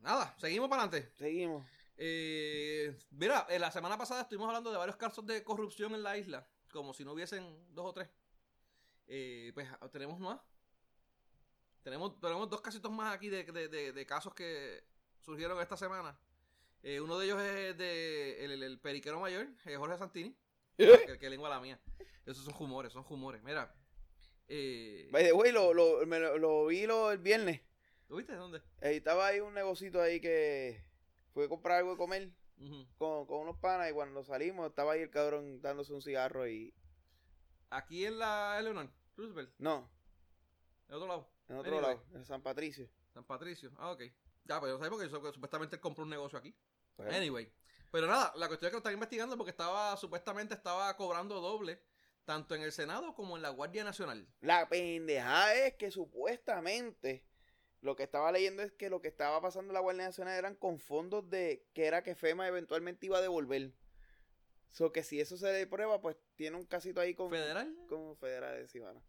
nada, 0.00 0.34
seguimos 0.38 0.68
para 0.68 0.82
adelante. 0.82 1.12
Seguimos. 1.16 1.64
Eh, 1.98 2.96
mira, 3.10 3.46
eh, 3.48 3.58
la 3.58 3.70
semana 3.70 3.96
pasada 3.96 4.22
estuvimos 4.22 4.48
hablando 4.48 4.70
de 4.70 4.76
varios 4.78 4.96
casos 4.96 5.24
de 5.26 5.42
corrupción 5.42 5.94
en 5.94 6.02
la 6.02 6.16
isla, 6.18 6.46
como 6.70 6.92
si 6.94 7.04
no 7.04 7.12
hubiesen 7.12 7.74
dos 7.74 7.86
o 7.86 7.92
tres. 7.94 8.08
Eh, 9.06 9.50
pues 9.54 9.68
ah, 9.80 9.88
tenemos 9.90 10.18
más. 10.18 10.40
Tenemos, 11.82 12.18
tenemos 12.20 12.50
dos 12.50 12.60
casitos 12.60 12.90
más 12.90 13.14
aquí 13.14 13.28
de, 13.28 13.44
de- 13.44 13.68
de- 13.68 13.92
de 13.92 14.06
casos 14.06 14.34
que 14.34 14.84
surgieron 15.20 15.60
esta 15.60 15.76
semana. 15.76 16.18
Eh, 16.82 17.00
uno 17.00 17.18
de 17.18 17.26
ellos 17.26 17.40
es 17.40 17.76
de 17.78 18.44
el, 18.44 18.50
el- 18.52 18.62
el 18.64 18.78
periquero 18.80 19.20
mayor, 19.20 19.48
eh, 19.64 19.76
Jorge 19.76 19.96
Santini. 19.96 20.36
que, 20.76 21.18
que 21.18 21.30
lengua 21.30 21.48
la 21.48 21.60
mía. 21.60 21.80
Esos 22.26 22.44
son 22.44 22.54
humores, 22.58 22.92
son 22.92 23.04
humores. 23.08 23.42
Mira. 23.42 23.72
Eh, 24.48 25.08
By 25.10 25.24
the 25.24 25.32
way, 25.32 25.50
lo, 25.52 25.72
lo, 25.72 26.04
me 26.06 26.18
lo, 26.18 26.38
lo 26.38 26.66
vi 26.66 26.86
lo, 26.86 27.10
el 27.12 27.18
viernes. 27.18 27.60
¿Lo 28.08 28.16
viste? 28.16 28.34
¿Dónde? 28.34 28.58
Eh, 28.80 28.96
estaba 28.96 29.26
ahí 29.28 29.40
un 29.40 29.54
negocito 29.54 30.00
ahí 30.00 30.20
que 30.20 30.84
fui 31.36 31.44
a 31.44 31.48
comprar 31.50 31.76
algo 31.80 31.90
de 31.90 31.96
comer 31.98 32.30
con, 32.96 33.26
con 33.26 33.40
unos 33.40 33.58
panas 33.58 33.90
y 33.90 33.92
cuando 33.92 34.24
salimos 34.24 34.66
estaba 34.70 34.92
ahí 34.94 35.02
el 35.02 35.10
cabrón 35.10 35.60
dándose 35.60 35.92
un 35.92 36.00
cigarro 36.00 36.48
y... 36.48 36.72
Aquí 37.68 38.06
en 38.06 38.18
la 38.18 38.56
Eleanor, 38.58 38.88
Roosevelt, 39.18 39.52
No, 39.58 39.90
en 40.88 40.94
otro 40.94 41.06
lado. 41.08 41.30
en 41.48 41.56
otro 41.56 41.76
Anyway. 41.76 41.94
lado, 41.96 42.06
en 42.14 42.24
San 42.24 42.40
Patricio. 42.42 42.88
San 43.12 43.24
Patricio. 43.24 43.70
Ah, 43.76 43.90
ok. 43.90 44.00
Ya, 44.44 44.58
pero 44.62 44.78
yo 44.78 44.82
sé 44.82 44.88
porque 44.88 45.08
su- 45.10 45.32
supuestamente 45.34 45.76
él 45.76 45.80
compró 45.82 46.04
un 46.04 46.10
negocio 46.10 46.38
aquí. 46.38 46.56
Pues, 46.96 47.12
Anyway. 47.14 47.52
Pero 47.90 48.06
nada, 48.06 48.32
la 48.36 48.46
cuestión 48.48 48.68
es 48.68 48.70
que 48.70 48.76
lo 48.76 48.78
están 48.78 48.94
investigando 48.94 49.36
porque 49.36 49.50
estaba, 49.50 49.94
supuestamente 49.98 50.54
estaba 50.54 50.96
cobrando 50.96 51.38
doble, 51.42 51.82
tanto 52.24 52.54
en 52.54 52.62
el 52.62 52.72
Senado 52.72 53.14
como 53.14 53.36
en 53.36 53.42
la 53.42 53.50
Guardia 53.50 53.84
Nacional. 53.84 54.26
La 54.40 54.66
pendejada 54.70 55.54
es 55.54 55.74
que 55.74 55.90
supuestamente 55.90 57.26
lo 57.86 57.96
que 57.96 58.02
estaba 58.02 58.30
leyendo 58.32 58.62
es 58.62 58.72
que 58.72 58.90
lo 58.90 59.00
que 59.00 59.08
estaba 59.08 59.40
pasando 59.40 59.70
en 59.70 59.74
la 59.74 59.80
Guardia 59.80 60.04
Nacional 60.04 60.36
eran 60.36 60.54
con 60.56 60.78
fondos 60.78 61.30
de 61.30 61.66
que 61.72 61.86
era 61.86 62.02
que 62.02 62.14
FEMA 62.14 62.46
eventualmente 62.46 63.06
iba 63.06 63.16
a 63.18 63.22
devolver. 63.22 63.72
So 64.70 64.92
que 64.92 65.02
si 65.02 65.20
eso 65.20 65.38
se 65.38 65.50
le 65.52 65.66
prueba, 65.66 66.00
pues 66.02 66.16
tiene 66.34 66.56
un 66.56 66.66
casito 66.66 67.00
ahí 67.00 67.14
con, 67.14 67.30
¿Federal? 67.30 67.74
con 67.88 68.16
federal. 68.18 68.68
¿no? 68.94 69.02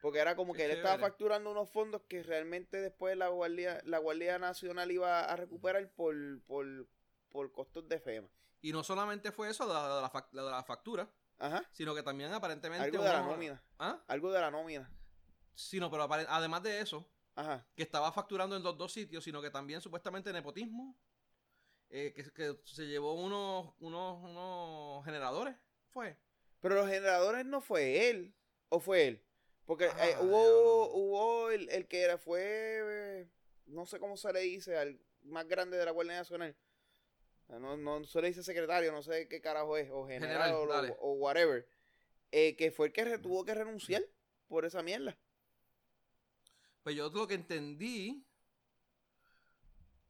Porque 0.00 0.18
era 0.18 0.36
como 0.36 0.52
que 0.52 0.64
él 0.64 0.72
estaba 0.72 0.98
facturando 0.98 1.50
unos 1.50 1.70
fondos 1.70 2.02
que 2.08 2.22
realmente 2.22 2.80
después 2.80 3.16
la 3.16 3.28
Guardia, 3.28 3.80
la 3.84 3.98
Guardia 3.98 4.38
Nacional 4.38 4.90
iba 4.90 5.24
a 5.24 5.36
recuperar 5.36 5.90
por, 5.92 6.14
por, 6.42 6.86
por 7.30 7.50
costos 7.52 7.88
de 7.88 7.98
FEMA. 7.98 8.28
Y 8.60 8.72
no 8.72 8.84
solamente 8.84 9.32
fue 9.32 9.48
eso, 9.50 9.66
la, 9.66 9.88
la, 9.88 10.00
la 10.00 10.10
fac- 10.12 10.28
la 10.32 10.44
de 10.44 10.50
la 10.50 10.62
factura, 10.64 11.10
Ajá. 11.38 11.64
sino 11.72 11.94
que 11.94 12.02
también 12.02 12.32
aparentemente... 12.32 12.84
Algo 12.84 13.02
de 13.02 13.08
la 13.10 13.22
nómina. 13.22 13.62
¿Ah? 13.78 14.02
Algo 14.06 14.30
de 14.32 14.40
la 14.40 14.50
nómina. 14.50 14.88
Sino, 15.54 15.90
pero 15.90 16.04
apare- 16.08 16.26
además 16.28 16.62
de 16.62 16.80
eso, 16.80 17.08
Ajá. 17.34 17.66
que 17.74 17.82
estaba 17.82 18.12
facturando 18.12 18.56
en 18.56 18.62
los 18.62 18.76
dos 18.76 18.92
sitios, 18.92 19.24
sino 19.24 19.40
que 19.40 19.50
también 19.50 19.80
supuestamente 19.80 20.32
nepotismo, 20.32 20.96
eh, 21.90 22.12
que, 22.14 22.24
que 22.32 22.56
se 22.64 22.86
llevó 22.86 23.14
unos, 23.14 23.74
unos, 23.80 24.22
unos 24.22 25.04
generadores, 25.04 25.56
fue. 25.90 26.16
Pero 26.60 26.74
los 26.76 26.88
generadores 26.88 27.44
no 27.44 27.60
fue 27.60 28.08
él. 28.10 28.34
¿O 28.68 28.80
fue 28.80 29.06
él? 29.08 29.24
Porque 29.66 29.86
Ah, 29.86 30.08
eh, 30.08 30.16
hubo, 30.20 30.28
diablo. 30.42 30.90
hubo 30.94 31.50
el, 31.50 31.68
el 31.70 31.86
que 31.86 32.00
era, 32.02 32.16
fue, 32.18 33.28
no 33.66 33.84
sé 33.86 33.98
cómo 33.98 34.16
se 34.16 34.32
le 34.32 34.40
dice, 34.40 34.76
al 34.78 34.98
más 35.22 35.46
grande 35.46 35.76
de 35.76 35.84
la 35.84 35.90
Guardia 35.90 36.14
Nacional. 36.16 36.56
Ah, 37.48 37.58
No, 37.58 37.76
no 37.76 38.04
se 38.04 38.22
le 38.22 38.28
dice 38.28 38.42
secretario, 38.42 38.92
no 38.92 39.02
sé 39.02 39.28
qué 39.28 39.40
carajo 39.40 39.76
es, 39.76 39.90
o 39.90 40.06
general, 40.06 40.54
General, 40.54 40.96
o, 41.00 41.12
whatever. 41.14 41.66
Eh, 42.30 42.56
que 42.56 42.70
fue 42.70 42.86
el 42.86 42.92
que 42.92 43.18
tuvo 43.18 43.44
que 43.44 43.54
renunciar 43.54 44.02
por 44.48 44.64
esa 44.64 44.82
mierda. 44.82 45.18
Pues 46.82 46.96
yo 46.96 47.08
lo 47.10 47.26
que 47.26 47.34
entendí. 47.34 48.24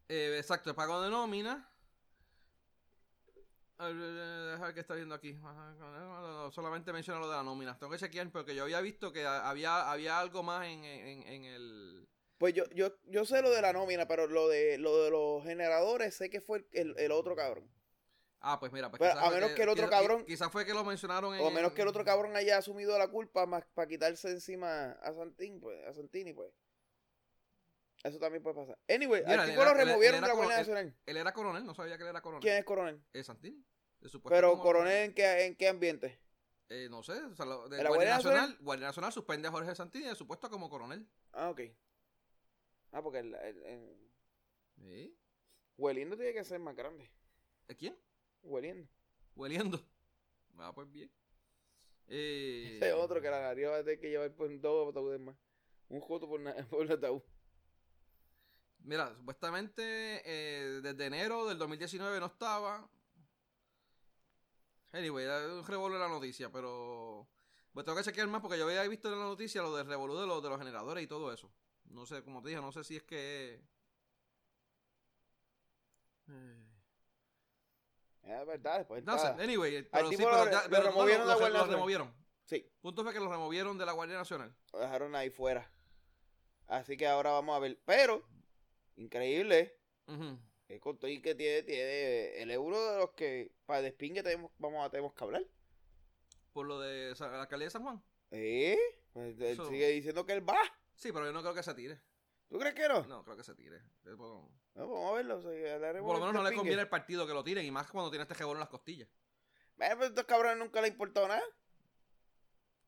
eh, 0.08 0.36
exacto, 0.38 0.70
el 0.70 0.76
pago 0.76 1.00
de 1.02 1.10
nómina. 1.10 1.68
Eh, 3.80 3.92
Deja 4.52 4.64
ver 4.66 4.74
qué 4.74 4.80
está 4.80 4.94
viendo 4.94 5.14
aquí. 5.14 5.38
Solamente 6.52 6.92
menciona 6.92 7.20
lo 7.20 7.28
de 7.28 7.36
la 7.36 7.42
nómina. 7.42 7.78
Tengo 7.78 7.92
que 7.92 7.98
chequear 7.98 8.30
porque 8.30 8.54
yo 8.54 8.62
había 8.64 8.80
visto 8.80 9.12
que 9.12 9.26
había, 9.26 9.90
había 9.90 10.18
algo 10.18 10.42
más 10.42 10.66
en, 10.66 10.84
en, 10.84 11.22
en 11.26 11.44
el. 11.44 12.08
Pues 12.38 12.54
yo, 12.54 12.64
yo, 12.74 12.92
yo 13.06 13.24
sé 13.24 13.40
lo 13.42 13.50
de 13.50 13.62
la 13.62 13.72
nómina, 13.72 14.06
pero 14.06 14.26
lo 14.26 14.48
de, 14.48 14.78
lo 14.78 15.02
de 15.04 15.10
los 15.10 15.44
generadores 15.44 16.14
sé 16.14 16.28
que 16.30 16.40
fue 16.40 16.66
el, 16.72 16.94
el 16.98 17.12
otro 17.12 17.36
cabrón. 17.36 17.70
Ah, 18.44 18.58
pues 18.58 18.72
mira, 18.72 18.90
pues 18.90 19.00
quizás 19.00 19.16
a 19.16 19.30
menos 19.30 19.52
que 19.52 19.62
el 19.62 19.68
otro 19.68 19.88
cabrón- 19.88 20.24
Quizás 20.24 20.50
fue 20.50 20.66
que 20.66 20.74
lo 20.74 20.84
mencionaron 20.84 21.34
en. 21.34 21.40
O 21.42 21.46
a 21.46 21.50
menos 21.52 21.72
que 21.72 21.82
el 21.82 21.88
otro 21.88 22.04
cabrón 22.04 22.34
haya 22.36 22.58
asumido 22.58 22.98
la 22.98 23.06
culpa 23.08 23.46
más 23.46 23.64
para 23.72 23.86
quitarse 23.88 24.30
encima 24.30 24.92
a 24.92 25.12
Santín, 25.14 25.60
pues, 25.60 25.80
a 25.86 25.92
Santini, 25.94 26.32
pues. 26.32 26.52
Eso 28.02 28.18
también 28.18 28.42
puede 28.42 28.56
pasar. 28.56 28.76
Anyway, 28.88 29.22
Mira, 29.24 29.42
al 29.42 29.48
tipo 29.48 29.62
era- 29.62 29.72
lo 29.74 29.78
removieron 29.78 30.20
de 30.22 30.26
la 30.26 30.34
Guardia 30.34 30.56
Nacional. 30.56 30.96
Él 31.06 31.16
era 31.16 31.32
coronel, 31.32 31.64
no 31.64 31.72
sabía 31.72 31.96
que 31.96 32.02
él 32.02 32.08
era 32.08 32.20
coronel. 32.20 32.42
¿Quién 32.42 32.56
es 32.56 32.64
coronel? 32.64 33.00
Eh, 33.12 33.22
Santini. 33.22 33.64
Pero 34.28 34.58
coronel 34.58 35.04
en 35.10 35.14
qué, 35.14 35.46
en 35.46 35.54
qué 35.54 35.68
ambiente? 35.68 36.18
Eh, 36.68 36.88
no 36.90 37.04
sé, 37.04 37.12
o 37.12 37.34
sea, 37.36 37.44
lo- 37.46 37.68
de 37.68 37.76
¿En 37.78 37.84
la 37.84 37.90
Guardia 37.90 38.14
Nacional, 38.16 38.40
Nacional? 38.40 38.64
Guardia 38.64 38.86
Nacional 38.88 39.12
suspende 39.12 39.46
a 39.46 39.50
Jorge 39.52 39.74
Santini 39.76 40.06
de 40.06 40.16
supuesto 40.16 40.50
como 40.50 40.68
coronel. 40.68 41.06
Ah, 41.32 41.50
ok. 41.50 41.60
Ah, 42.90 43.02
porque 43.02 43.20
el, 43.20 43.34
el- 43.34 43.62
el- 43.64 44.10
¿Sí? 44.80 45.16
Hueliendo 45.76 46.16
tiene 46.16 46.32
que 46.32 46.42
ser 46.44 46.58
más 46.58 46.74
grande. 46.74 47.08
¿De 47.68 47.76
quién? 47.76 47.96
Hueliendo. 48.42 48.88
Hueliendo. 49.34 49.80
Ah, 50.58 50.72
pues 50.74 50.90
bien. 50.90 51.10
Eh, 52.08 52.74
Ese 52.76 52.92
otro 52.92 53.20
que 53.20 53.30
la 53.30 53.40
nariz 53.40 53.66
va 53.66 53.76
a 53.76 53.84
tener 53.84 54.00
que 54.00 54.10
llevar 54.10 54.34
por 54.34 54.60
dos 54.60 54.90
ataúdes 54.90 55.20
más. 55.20 55.36
Un 55.88 56.00
joto 56.00 56.28
por, 56.28 56.40
un 56.40 56.92
ataúd. 56.92 57.22
Mira, 58.80 59.14
supuestamente 59.14 60.22
eh, 60.24 60.80
desde 60.82 61.06
enero 61.06 61.46
del 61.46 61.58
2019 61.58 62.20
no 62.20 62.26
estaba. 62.26 62.88
Anyway, 64.92 65.26
un 65.26 65.66
revolú 65.66 65.96
la 65.96 66.08
noticia, 66.08 66.50
pero. 66.50 67.28
Pues 67.72 67.86
tengo 67.86 67.96
que 67.96 68.04
chequear 68.04 68.28
más 68.28 68.42
porque 68.42 68.58
yo 68.58 68.66
había 68.66 68.86
visto 68.86 69.10
en 69.10 69.18
la 69.18 69.24
noticia 69.24 69.62
lo 69.62 69.74
del 69.74 69.86
revolú 69.86 70.18
de 70.18 70.26
los, 70.26 70.42
de 70.42 70.50
los 70.50 70.58
generadores 70.58 71.02
y 71.02 71.06
todo 71.06 71.32
eso. 71.32 71.50
No 71.86 72.04
sé, 72.04 72.22
como 72.22 72.42
te 72.42 72.50
dije, 72.50 72.60
no 72.60 72.72
sé 72.72 72.84
si 72.84 72.96
es 72.96 73.02
que. 73.02 73.62
Eh, 76.28 76.71
Es 78.22 78.46
verdad, 78.46 78.78
después 78.78 79.04
No 79.04 79.18
sé, 79.18 79.26
anyway, 79.26 79.82
pero 79.90 80.08
sí, 80.08 80.16
pero, 80.16 80.30
lo- 80.44 80.50
ya- 80.50 80.62
lo 80.64 80.70
pero 80.70 80.82
removieron 80.84 81.26
lo- 81.26 81.48
lo 81.48 81.66
removieron. 81.66 82.14
Sí, 82.44 82.70
Punto 82.80 83.02
fue 83.02 83.12
que 83.12 83.20
lo 83.20 83.30
removieron 83.30 83.78
de 83.78 83.86
la 83.86 83.92
Guardia 83.92 84.16
Nacional. 84.16 84.54
lo 84.72 84.78
dejaron 84.80 85.14
ahí 85.16 85.30
fuera. 85.30 85.70
Así 86.68 86.96
que 86.96 87.06
ahora 87.06 87.30
vamos 87.32 87.56
a 87.56 87.58
ver. 87.58 87.78
Pero, 87.84 88.22
increíble, 88.96 89.76
Ujú. 90.06 90.38
que 90.66 90.78
con 90.80 90.98
todo 90.98 91.10
y 91.10 91.20
que 91.20 91.34
tiene, 91.34 91.62
tiene 91.62 92.40
el 92.42 92.50
euro 92.50 92.92
de 92.92 92.98
los 92.98 93.10
que 93.10 93.52
para 93.66 93.82
despingue 93.82 94.22
tenemos, 94.22 94.52
vamos 94.58 94.84
a 94.86 94.90
tenemos 94.90 95.12
que 95.14 95.24
hablar. 95.24 95.44
Por 96.52 96.66
lo 96.66 96.78
de 96.80 97.14
la 97.18 97.40
alcaldía 97.42 97.66
de 97.66 97.70
San 97.70 97.82
Juan. 97.82 98.02
¿Eh? 98.30 98.78
Pues 99.12 99.38
él 99.40 99.52
Eso- 99.52 99.68
sigue 99.68 99.88
diciendo 99.88 100.24
que 100.26 100.32
él 100.34 100.48
va. 100.48 100.58
Sí, 100.94 101.10
pero 101.12 101.24
yo 101.26 101.32
no 101.32 101.40
creo 101.42 101.54
que 101.54 101.62
se 101.62 101.74
tire. 101.74 102.00
¿Tú 102.52 102.58
crees 102.58 102.74
que 102.74 102.86
no? 102.86 103.02
No, 103.06 103.24
creo 103.24 103.36
que 103.36 103.42
se 103.44 103.54
tire. 103.54 103.76
Eh, 104.04 104.14
No, 104.16 104.50
vamos 104.74 105.10
a 105.10 105.14
verlo. 105.14 105.38
o 105.38 105.42
sea, 105.42 105.74
hablaremos 105.74 106.06
por 106.06 106.18
lo 106.20 106.26
menos 106.26 106.34
no 106.42 106.48
le 106.48 106.54
conviene 106.54 106.82
al 106.82 106.88
partido 106.88 107.26
que 107.26 107.32
lo 107.32 107.42
tiren, 107.42 107.64
y 107.64 107.70
más 107.70 107.90
cuando 107.90 108.10
tiene 108.10 108.22
este 108.24 108.34
jebón 108.34 108.56
en 108.56 108.60
las 108.60 108.68
costillas. 108.68 109.08
Bueno, 109.76 109.94
pero 109.94 110.04
a 110.04 110.08
estos 110.08 110.24
cabrones 110.24 110.58
nunca 110.58 110.80
le 110.82 110.86
ha 110.88 110.90
importado 110.90 111.28
nada. 111.28 111.42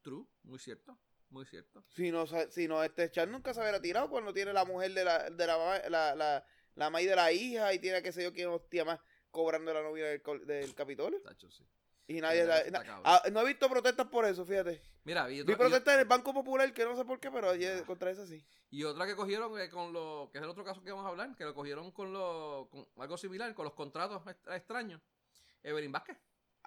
True, 0.02 0.26
muy 0.42 0.58
cierto, 0.58 0.98
muy 1.30 1.46
cierto. 1.46 1.82
Si 1.88 2.10
no, 2.12 2.26
si 2.26 2.68
no 2.68 2.84
este 2.84 3.10
Chan 3.10 3.32
nunca 3.32 3.54
se 3.54 3.60
hubiera 3.60 3.80
tirado 3.80 4.10
cuando 4.10 4.34
tiene 4.34 4.52
la 4.52 4.66
mujer 4.66 4.92
de 4.92 5.02
la, 5.04 5.30
de 5.30 5.46
la, 5.46 5.56
mamá- 5.56 5.88
la, 5.88 6.14
la, 6.14 6.46
la 6.74 6.90
maíz 6.90 7.08
de 7.08 7.16
la 7.16 7.32
hija 7.32 7.72
y 7.72 7.78
tiene 7.78 8.02
que 8.02 8.12
sé 8.12 8.22
yo 8.22 8.32
quién 8.34 8.48
hostia 8.50 8.84
más. 8.84 9.00
cobrando 9.30 9.72
la 9.72 9.82
novia 9.82 10.06
del, 10.06 10.22
del 10.46 10.74
Capitolio. 10.74 11.20
Tacho, 11.22 11.50
sí. 11.50 11.66
Y 12.06 12.20
nadie... 12.20 12.44
La- 12.44 12.64
na- 12.70 13.00
ah, 13.04 13.22
no 13.32 13.40
he 13.40 13.46
visto 13.46 13.68
protestas 13.68 14.06
por 14.08 14.24
eso, 14.26 14.44
fíjate. 14.44 14.82
Mira, 15.04 15.26
vi, 15.26 15.36
Vi 15.36 15.40
otra- 15.42 15.52
y- 15.54 15.56
protestas 15.56 15.94
en 15.94 16.00
el 16.00 16.06
Banco 16.06 16.34
Popular, 16.34 16.72
que 16.74 16.84
no 16.84 16.96
sé 16.96 17.04
por 17.04 17.18
qué, 17.20 17.30
pero 17.30 17.50
ayer 17.50 17.82
contra 17.84 18.10
eso 18.10 18.26
sí. 18.26 18.44
y, 18.70 18.84
otra 18.84 19.06
que 19.06 19.14
cogieron 19.16 19.58
eh, 19.60 19.68
con 19.70 19.92
lo 19.92 20.28
que 20.32 20.38
es 20.38 20.44
el 20.44 20.50
otro 20.50 20.64
caso 20.64 20.82
que 20.82 20.90
vamos 20.90 21.06
a 21.06 21.10
hablar, 21.10 21.34
que 21.36 21.44
lo 21.44 21.54
cogieron 21.54 21.90
con, 21.92 22.12
lo, 22.12 22.68
con 22.70 22.86
algo 22.98 23.16
similar, 23.16 23.54
con 23.54 23.64
los 23.64 23.74
contratos 23.74 24.22
extra- 24.26 24.56
extraños. 24.56 25.00
Evelyn 25.62 25.92
Vázquez. 25.92 26.18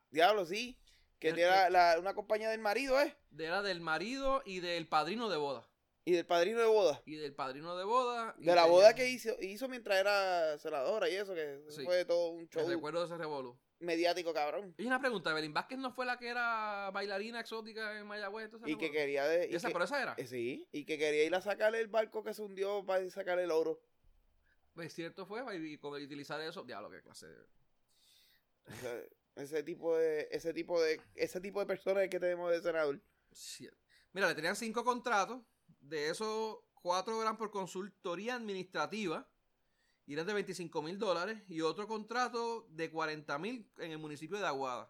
Diablo, 0.09 0.45
sí. 0.45 0.79
Que 1.19 1.29
El- 1.29 1.35
tiene 1.35 1.69
la- 1.69 1.97
una 1.99 2.13
compañía 2.13 2.49
del 2.49 2.59
marido, 2.61 2.99
¿eh? 3.01 3.15
De- 3.29 3.45
Era 3.45 3.61
del 3.61 3.81
marido 3.81 4.41
y 4.45 4.59
del 4.59 4.88
padrino 4.88 5.29
de 5.29 5.38
boda. 5.38 5.67
Y 6.05 6.13
del 6.13 6.25
padrino 6.25 6.59
de 6.59 6.65
boda. 6.67 7.01
Y 7.05 7.15
del 7.15 7.33
padrino 7.35 7.75
de 7.75 7.83
boda. 7.83 8.33
y 8.39 8.45
De 8.45 8.55
la 8.55 8.65
boda 8.65 8.95
que 8.95 9.09
hizo, 9.09 9.35
hizo 9.41 9.67
mientras 9.67 9.99
era 9.99 10.57
senadora 10.57 11.09
y 11.09 11.15
eso, 11.15 11.33
que 11.35 11.61
Sí. 11.69 11.83
fue 11.83 12.05
todo 12.05 12.29
un 12.29 12.47
show 12.49 12.67
recuerdo 12.67 13.01
de 13.01 13.05
ese 13.07 13.17
revolú. 13.17 13.59
Mediático, 13.80 14.34
cabrón. 14.34 14.73
Y 14.78 14.86
una 14.86 14.99
pregunta, 14.99 15.32
Evelyn 15.32 15.53
Vázquez 15.53 15.78
no 15.78 15.91
fue 15.91 16.05
la 16.05 16.17
que 16.17 16.28
era 16.30 16.89
bailarina 16.91 17.39
exótica 17.39 17.97
en 17.99 18.07
Mayagüez. 18.07 18.45
entonces, 18.45 18.69
Y 18.69 18.78
que 18.78 18.91
quería... 18.91 19.25
De, 19.25 19.49
y 19.49 19.55
¿Esa, 19.55 19.67
que- 19.67 19.73
pero 19.73 19.86
esa 19.86 20.01
era? 20.01 20.15
eh, 20.17 20.28
sí, 20.28 20.67
y 20.71 20.86
que 20.86 20.97
quería 20.97 21.23
ir 21.25 21.36
a 21.36 21.41
sacarle 21.41 21.80
el 21.80 21.88
barco 21.88 22.23
que 22.23 22.34
se 22.34 22.41
hundió 22.41 22.86
para 22.86 23.07
sacarle 23.09 23.43
el 23.43 23.51
oro. 23.51 23.80
Pues 24.73 24.93
cierto 24.93 25.25
fue, 25.25 25.41
y, 25.57 25.73
y 25.73 25.78
con 25.78 25.93
utilizar 26.01 26.39
eso, 26.41 26.63
diablo, 26.63 26.89
qué 26.89 27.01
clase 27.01 27.28
de... 27.28 27.41
O 28.65 28.75
sea, 28.82 29.01
ese 29.36 29.63
tipo 29.63 29.95
de, 29.95 30.28
ese 30.32 30.53
tipo 30.53 30.82
de, 30.82 30.99
ese 31.15 31.39
tipo 31.39 31.59
de 31.59 31.65
personas 31.65 32.07
que 32.09 32.19
tenemos 32.19 32.51
de 32.51 32.61
senador. 32.61 33.01
Sí. 33.32 33.69
Mira, 34.13 34.28
le 34.28 34.36
tenían 34.36 34.55
cinco 34.55 34.84
contratos. 34.84 35.41
De 35.80 36.09
esos, 36.09 36.57
cuatro 36.82 37.21
eran 37.21 37.38
por 37.38 37.49
consultoría 37.51 38.36
administrativa. 38.36 39.30
Y 40.07 40.13
eran 40.13 40.25
de 40.25 40.33
25 40.33 40.81
mil 40.81 40.97
dólares. 40.97 41.37
Y 41.49 41.61
otro 41.61 41.87
contrato 41.87 42.65
de 42.69 42.89
40 42.89 43.37
mil 43.37 43.69
en 43.77 43.91
el 43.91 43.97
municipio 43.99 44.39
de 44.39 44.47
Aguada. 44.47 44.89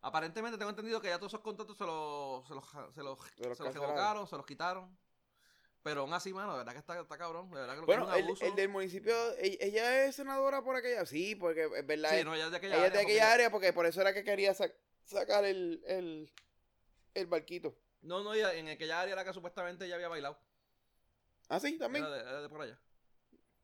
Aparentemente 0.00 0.58
tengo 0.58 0.70
entendido 0.70 1.00
que 1.00 1.08
ya 1.08 1.18
todos 1.18 1.30
esos 1.32 1.40
contratos 1.40 1.76
se 1.78 1.84
los, 1.84 2.46
se 2.46 2.54
los, 2.54 2.64
se 2.66 2.74
los, 2.74 2.94
Se 2.94 3.02
los 3.02 3.56
se 3.58 3.64
los 3.66 4.30
se 4.30 4.36
quitaron. 4.46 4.98
Pero 5.82 6.00
aún 6.02 6.14
así, 6.14 6.32
mano, 6.32 6.52
de 6.52 6.58
verdad 6.58 6.72
que 6.72 6.78
está, 6.78 6.98
está 6.98 7.18
cabrón. 7.18 7.50
De 7.50 7.56
verdad 7.60 7.74
que 7.74 7.80
lo 7.80 7.86
Bueno, 7.86 8.06
que 8.06 8.12
es 8.12 8.16
un 8.16 8.18
el, 8.20 8.24
abuso. 8.26 8.44
el 8.46 8.54
del 8.54 8.68
municipio, 8.70 9.14
e- 9.36 9.58
ella 9.60 10.06
es 10.06 10.14
senadora 10.16 10.62
por 10.62 10.76
aquella, 10.76 11.04
sí, 11.04 11.34
porque 11.34 11.64
es 11.64 11.86
verdad. 11.86 12.10
Sí, 12.18 12.24
no, 12.24 12.34
ya 12.36 12.46
es 12.46 12.50
de 12.50 12.56
aquella 12.56 12.76
ella 12.76 12.86
es 12.86 12.92
de 12.92 12.98
área, 12.98 13.02
aquella 13.06 13.20
porque- 13.22 13.32
área 13.34 13.50
porque 13.50 13.72
por 13.74 13.84
eso 13.86 14.00
era 14.00 14.14
que 14.14 14.24
quería 14.24 14.54
sa- 14.54 14.72
sacar 15.04 15.44
el, 15.44 15.82
el, 15.86 16.32
el 17.12 17.26
barquito. 17.26 17.76
No, 18.00 18.22
no, 18.22 18.32
ella- 18.32 18.54
en 18.54 18.68
aquella 18.68 19.00
área 19.02 19.12
era 19.12 19.24
que 19.26 19.34
supuestamente 19.34 19.84
ella 19.84 19.96
había 19.96 20.08
bailado. 20.08 20.38
Ah, 21.50 21.60
sí, 21.60 21.76
también. 21.78 22.04
Era 22.06 22.14
de, 22.14 22.20
era 22.20 22.40
de 22.42 22.48
por 22.48 22.62
allá. 22.62 22.78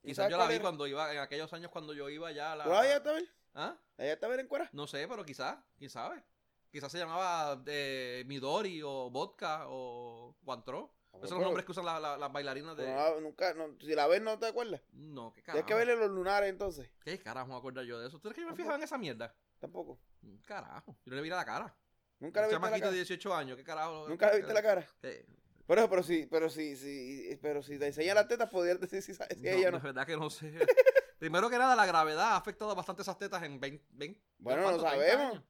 ¿Y 0.02 0.08
Quizás 0.08 0.30
yo 0.30 0.38
la 0.38 0.46
vi 0.46 0.54
era? 0.54 0.62
cuando 0.62 0.86
iba, 0.86 1.12
en 1.12 1.18
aquellos 1.20 1.52
años 1.52 1.70
cuando 1.70 1.92
yo 1.92 2.08
iba 2.08 2.30
ya 2.32 2.52
a 2.52 2.56
la... 2.56 2.64
¿Tú 2.64 2.72
allá 2.74 2.96
está 2.96 3.12
bien? 3.12 3.28
¿Ah? 3.54 3.76
¿Allá 3.98 4.12
está 4.14 4.28
bien 4.28 4.40
en 4.40 4.48
cuera? 4.48 4.68
No 4.72 4.86
sé, 4.86 5.06
pero 5.08 5.24
quizás, 5.24 5.58
quién 5.76 5.90
sabe. 5.90 6.22
Quizás 6.70 6.90
se 6.92 6.98
llamaba 6.98 7.62
eh, 7.66 8.22
Midori 8.26 8.80
o 8.82 9.10
Vodka 9.10 9.64
o 9.68 10.36
Guantro. 10.42 10.94
Esos 11.14 11.28
son 11.30 11.38
los 11.38 11.46
nombres 11.46 11.66
que 11.66 11.72
usan 11.72 11.84
la- 11.84 11.98
la- 11.98 12.16
las 12.16 12.32
bailarinas 12.32 12.76
de... 12.76 12.86
no, 12.94 13.20
nunca, 13.20 13.52
no, 13.54 13.74
si 13.80 13.94
la 13.96 14.06
ves 14.06 14.22
no 14.22 14.38
te 14.38 14.46
acuerdas. 14.46 14.80
No, 14.92 15.32
qué 15.32 15.42
Tienes 15.42 15.64
carajo. 15.64 15.66
que 15.66 15.74
verle 15.74 15.96
los 15.96 16.10
lunares 16.10 16.48
entonces. 16.48 16.88
¿Qué 17.02 17.18
carajo 17.18 17.48
me 17.48 17.56
acuerdo 17.56 17.82
yo 17.82 17.98
de 17.98 18.06
eso? 18.06 18.18
¿Tú 18.20 18.28
crees 18.28 18.36
que 18.36 18.42
yo 18.42 18.48
me 18.48 18.54
fijaba 18.56 18.76
en 18.76 18.84
esa 18.84 18.96
mierda? 18.96 19.34
Tampoco. 19.58 20.00
Mm, 20.22 20.36
Carajo. 20.46 20.92
Yo 21.04 21.10
no 21.10 21.16
le 21.16 21.22
vi 21.22 21.28
la 21.28 21.44
cara. 21.44 21.76
Nunca 22.20 22.40
le 22.40 22.46
viste 22.46 22.54
la 22.54 22.66
chamaquito 22.66 22.84
cara. 22.84 22.90
de 22.92 22.96
18 22.98 23.34
años, 23.34 23.56
¿qué 23.56 23.64
carajo? 23.64 24.08
Nunca 24.08 24.30
le 24.30 24.36
viste 24.38 24.52
la 24.54 24.62
cara. 24.62 24.88
Eh, 25.02 25.26
Pero, 25.70 25.88
pero 25.88 26.02
sí, 26.02 26.26
pero 26.28 26.50
sí, 26.50 26.74
sí, 26.74 27.38
pero 27.40 27.62
si 27.62 27.78
te 27.78 27.86
enseña 27.86 28.12
las 28.12 28.26
tetas, 28.26 28.50
podrías 28.50 28.80
decir 28.80 29.00
si, 29.02 29.14
sabes 29.14 29.38
si 29.38 29.44
no, 29.44 29.50
ella 29.50 29.70
no. 29.70 29.78
verdad 29.80 30.04
que 30.04 30.16
no 30.16 30.28
sé. 30.28 30.52
Primero 31.20 31.48
que 31.48 31.58
nada, 31.58 31.76
la 31.76 31.86
gravedad 31.86 32.32
ha 32.32 32.36
afectado 32.38 32.74
bastante 32.74 33.02
esas 33.02 33.16
tetas 33.16 33.40
en 33.44 33.60
20... 33.60 33.86
20 33.92 34.20
Bueno, 34.38 34.62
no 34.62 34.68
30 34.70 34.90
sabemos. 34.90 35.30
años. 35.30 35.44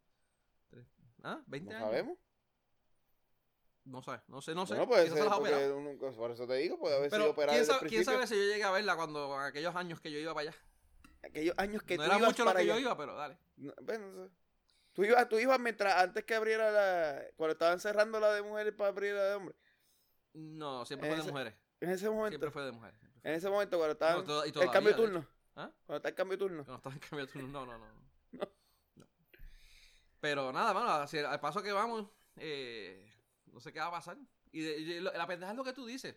¿Ah? 1.23 1.41
¿20 1.49 1.63
No 1.63 1.71
años? 1.71 1.81
sabemos. 1.89 2.19
No 3.85 4.03
sé, 4.03 4.11
no 4.29 4.43
sé, 4.43 4.55
no 4.55 4.67
sé. 4.67 4.75
No 4.75 4.87
puede 4.87 5.05
Quizás 5.05 5.19
ser, 5.21 5.29
porque 5.31 5.69
nunca- 5.69 6.11
por 6.15 6.31
eso 6.33 6.47
te 6.47 6.55
digo, 6.57 6.79
puede 6.79 6.97
haber 6.97 7.09
Pero, 7.09 7.23
sido 7.23 7.33
operada 7.33 7.57
¿quién, 7.57 7.65
sabe, 7.67 7.79
quién 7.79 7.89
principio. 7.89 8.13
sabe 8.13 8.27
si 8.27 8.35
yo 8.35 8.43
llegué 8.53 8.65
a 8.65 8.71
verla 8.73 8.97
cuando 8.97 9.35
en 9.41 9.47
aquellos 9.47 9.75
años 9.75 10.01
que 10.03 10.13
yo 10.13 10.19
iba 10.19 10.35
para 10.35 10.51
allá? 10.51 10.59
Aquellos 11.23 11.55
años 11.57 11.83
que 11.83 11.97
no 11.97 12.03
tú 12.05 12.11
era 12.11 12.19
ibas 12.19 12.29
mucho 12.29 12.45
lo 12.45 12.55
que 12.55 12.67
yo 12.67 12.79
iba, 12.79 12.95
pero 12.95 13.15
dale. 13.17 13.39
No, 13.57 13.73
bueno, 13.81 14.07
no 14.13 14.29
sé. 14.29 14.35
Tú 14.93 15.03
ibas, 15.05 15.27
tú 15.31 15.39
ibas 15.39 15.59
mientras, 15.59 15.95
antes 15.97 16.25
que 16.25 16.35
abriera 16.35 16.71
la, 16.71 17.23
cuando 17.37 17.53
estaban 17.53 17.81
cerrando 17.81 18.21
la 18.21 18.35
de 18.35 18.43
mujeres 18.43 18.75
para 18.75 18.91
abrir 18.91 19.15
la 19.15 19.25
de 19.25 19.35
hombres. 19.37 19.57
No, 20.35 20.85
siempre 20.87 21.09
fue 21.15 21.25
de 21.25 21.31
mujeres. 21.31 21.55
En 21.81 21.91
ese 21.91 22.09
momento, 22.09 22.29
Siempre 22.31 22.51
fue 22.51 22.65
de 22.65 22.73
mujeres. 22.73 22.99
fue. 23.01 23.09
en 23.31 23.35
ese 23.37 23.49
momento 23.51 23.77
cuando 23.79 23.93
estaban, 23.93 24.17
No, 24.19 24.25
to- 24.25 24.47
y 24.47 24.49
el 24.49 24.71
cambio 24.71 24.93
de 24.93 24.97
turno. 24.99 25.27
¿Ah? 25.57 25.71
Cuando 25.87 25.97
está 25.97 26.09
el 26.11 26.15
cambio 26.15 26.37
de 26.37 26.45
turno. 26.45 26.65
No 26.67 26.77
estaba 26.77 26.95
en 26.95 27.01
cambio 27.01 27.27
de 27.27 27.33
turno. 27.33 27.49
No, 27.49 27.67
no, 27.67 27.79
no. 27.79 27.87
no. 28.33 28.49
No. 28.97 29.07
Pero 30.21 30.53
nada, 30.53 30.75
mano, 30.75 30.91
al 31.29 31.41
paso 31.41 31.63
que 31.63 31.73
vamos, 31.73 32.07
eh, 32.37 33.11
no 33.47 33.61
sé 33.61 33.73
qué 33.73 33.81
va 33.81 33.87
a 33.87 33.91
pasar. 33.93 34.19
Y, 34.53 34.61
de- 34.61 34.79
y 34.79 35.01
lo- 35.01 35.13
la 35.13 35.27
pendeja 35.27 35.53
es 35.53 35.57
lo 35.57 35.65
que 35.65 35.73
tú 35.73 35.87
dices. 35.87 36.17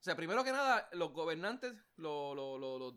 O 0.00 0.02
sea, 0.04 0.16
primero 0.16 0.44
que 0.44 0.52
nada, 0.52 0.88
los 0.92 1.12
gobernantes, 1.12 1.72
los, 1.96 2.36
los, 2.36 2.60
los, 2.60 2.94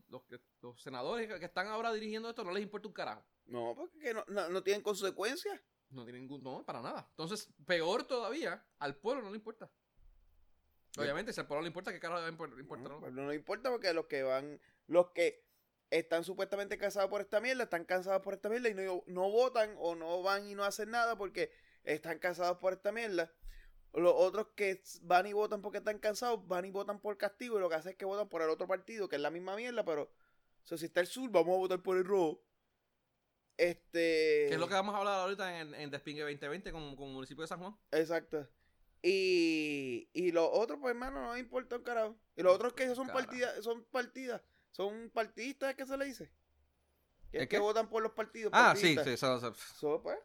los, 0.61 0.81
senadores 0.81 1.27
que- 1.39 1.45
están 1.45 1.67
ahora 1.67 1.93
dirigiendo 1.93 2.29
esto, 2.29 2.43
no 2.43 2.51
les 2.51 2.63
importa 2.63 2.87
un 2.87 2.93
carajo. 2.93 3.25
No, 3.45 3.73
porque 3.75 4.13
no, 4.13 4.25
no, 4.27 4.49
no 4.49 4.61
tienen 4.63 4.81
consecuencias. 4.81 5.61
No 5.89 6.03
tiene 6.03 6.19
ningún, 6.19 6.43
no, 6.43 6.65
para 6.65 6.81
nada. 6.81 7.07
Entonces, 7.11 7.47
peor 7.65 8.03
todavía, 8.03 8.65
al 8.79 8.95
pueblo 8.97 9.23
no 9.23 9.29
le 9.29 9.37
importa. 9.37 9.71
Obviamente, 11.03 11.33
si 11.33 11.39
al 11.39 11.47
pueblo 11.47 11.61
no 11.61 11.65
le 11.65 11.69
importa, 11.69 11.91
¿qué 11.91 11.99
carajo 11.99 12.19
le 12.19 12.29
va 12.29 12.29
a 12.29 12.37
impor- 12.37 12.59
importar? 12.59 12.87
No, 12.89 12.95
no? 12.95 12.99
pues 13.01 13.13
no 13.13 13.33
importa 13.33 13.69
porque 13.69 13.93
los 13.93 14.05
que 14.07 14.23
van, 14.23 14.59
los 14.87 15.11
que 15.11 15.45
están 15.89 16.23
supuestamente 16.23 16.77
cansados 16.77 17.09
por 17.09 17.21
esta 17.21 17.39
mierda, 17.39 17.63
están 17.63 17.85
cansados 17.85 18.21
por 18.21 18.33
esta 18.33 18.49
mierda 18.49 18.69
y 18.69 18.73
no, 18.73 19.03
no 19.07 19.29
votan 19.29 19.75
o 19.79 19.95
no 19.95 20.21
van 20.21 20.47
y 20.47 20.55
no 20.55 20.63
hacen 20.65 20.89
nada 20.91 21.17
porque 21.17 21.51
están 21.83 22.19
cansados 22.19 22.57
por 22.57 22.73
esta 22.73 22.91
mierda. 22.91 23.31
Los 23.93 24.13
otros 24.15 24.47
que 24.55 24.81
van 25.01 25.25
y 25.27 25.33
votan 25.33 25.61
porque 25.61 25.77
están 25.77 25.97
cansados, 25.99 26.45
van 26.47 26.65
y 26.65 26.71
votan 26.71 26.99
por 26.99 27.17
castigo 27.17 27.57
y 27.57 27.61
lo 27.61 27.69
que 27.69 27.75
hacen 27.75 27.91
es 27.93 27.97
que 27.97 28.05
votan 28.05 28.27
por 28.27 28.41
el 28.41 28.49
otro 28.49 28.67
partido, 28.67 29.07
que 29.07 29.15
es 29.15 29.21
la 29.21 29.31
misma 29.31 29.55
mierda, 29.55 29.85
pero 29.85 30.03
o 30.03 30.67
sea, 30.67 30.77
si 30.77 30.85
está 30.85 30.99
el 30.99 31.07
sur, 31.07 31.29
vamos 31.31 31.55
a 31.55 31.57
votar 31.57 31.81
por 31.81 31.95
el 31.97 32.03
rojo. 32.03 32.43
Este... 33.55 34.45
Que 34.49 34.53
es 34.53 34.59
lo 34.59 34.67
que 34.67 34.73
vamos 34.75 34.93
a 34.93 34.99
hablar 34.99 35.21
ahorita 35.21 35.61
en, 35.61 35.73
en 35.73 35.89
Despingue 35.89 36.21
2020 36.21 36.71
con, 36.71 36.95
con 36.95 37.07
el 37.07 37.13
municipio 37.13 37.41
de 37.41 37.47
San 37.47 37.59
Juan. 37.59 37.75
Exacto. 37.91 38.47
Y, 39.09 40.09
y 40.11 40.31
los 40.33 40.49
otros, 40.51 40.79
pues, 40.81 40.91
hermano, 40.93 41.21
no 41.21 41.37
importa 41.37 41.77
un 41.77 41.83
carajo. 41.83 42.17
Y 42.35 42.41
los 42.43 42.53
otros 42.53 42.73
que 42.73 42.93
son 42.93 43.07
partidas, 43.07 43.63
son 43.63 43.83
partidas, 43.85 44.41
son 44.71 45.09
partidistas, 45.13 45.75
¿qué 45.75 45.85
se 45.85 45.95
le 45.97 46.05
dice? 46.05 46.29
Que, 47.31 47.37
¿El 47.37 47.43
es 47.43 47.49
que 47.49 47.59
votan 47.59 47.89
por 47.89 48.03
los 48.03 48.11
partidos. 48.11 48.51
Ah, 48.53 48.73
sí, 48.75 48.95
partidistas. 48.95 49.05
sí, 49.05 49.11
eso- 49.13 49.37
eso- 49.37 49.53
So, 49.79 50.01
pues, 50.03 50.19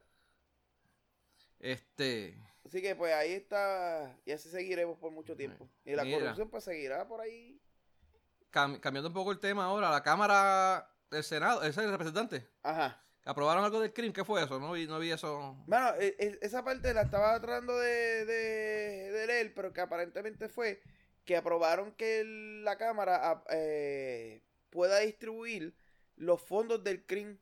Este. 1.60 2.36
así 2.66 2.82
que, 2.82 2.94
pues, 2.96 3.12
ahí 3.14 3.32
está, 3.32 4.18
y 4.24 4.32
así 4.32 4.48
seguiremos 4.50 4.98
por 4.98 5.12
mucho 5.12 5.36
tiempo. 5.36 5.68
Y 5.84 5.94
la 5.94 6.04
Mira. 6.04 6.18
corrupción, 6.18 6.50
pues, 6.50 6.64
seguirá 6.64 7.06
por 7.06 7.20
ahí. 7.20 7.60
cam- 8.50 8.78
cambiando 8.80 9.08
un 9.08 9.14
poco 9.14 9.32
el 9.32 9.38
tema 9.38 9.64
ahora, 9.64 9.90
la 9.90 10.02
Cámara 10.02 10.92
del 11.10 11.24
Senado, 11.24 11.60
ese 11.62 11.70
es 11.80 11.86
el 11.86 11.90
representante. 11.90 12.50
Ajá. 12.62 13.02
¿Aprobaron 13.24 13.64
algo 13.64 13.80
del 13.80 13.92
crimen? 13.92 14.12
¿Qué 14.12 14.24
fue 14.24 14.42
eso? 14.42 14.58
No 14.58 14.72
vi, 14.72 14.86
no 14.86 14.98
vi 14.98 15.10
eso. 15.12 15.56
Bueno, 15.66 15.94
e- 16.00 16.16
e- 16.18 16.38
esa 16.42 16.64
parte 16.64 16.92
la 16.92 17.02
estaba 17.02 17.40
tratando 17.40 17.78
de, 17.78 18.24
de, 18.24 19.12
de 19.12 19.26
leer, 19.26 19.54
pero 19.54 19.72
que 19.72 19.80
aparentemente 19.80 20.48
fue 20.48 20.80
que 21.24 21.36
aprobaron 21.36 21.92
que 21.92 22.24
la 22.64 22.76
Cámara 22.76 23.30
a- 23.30 23.44
eh, 23.50 24.42
pueda 24.70 24.98
distribuir 24.98 25.74
los 26.16 26.42
fondos 26.42 26.82
del 26.82 27.06
CRIM 27.06 27.38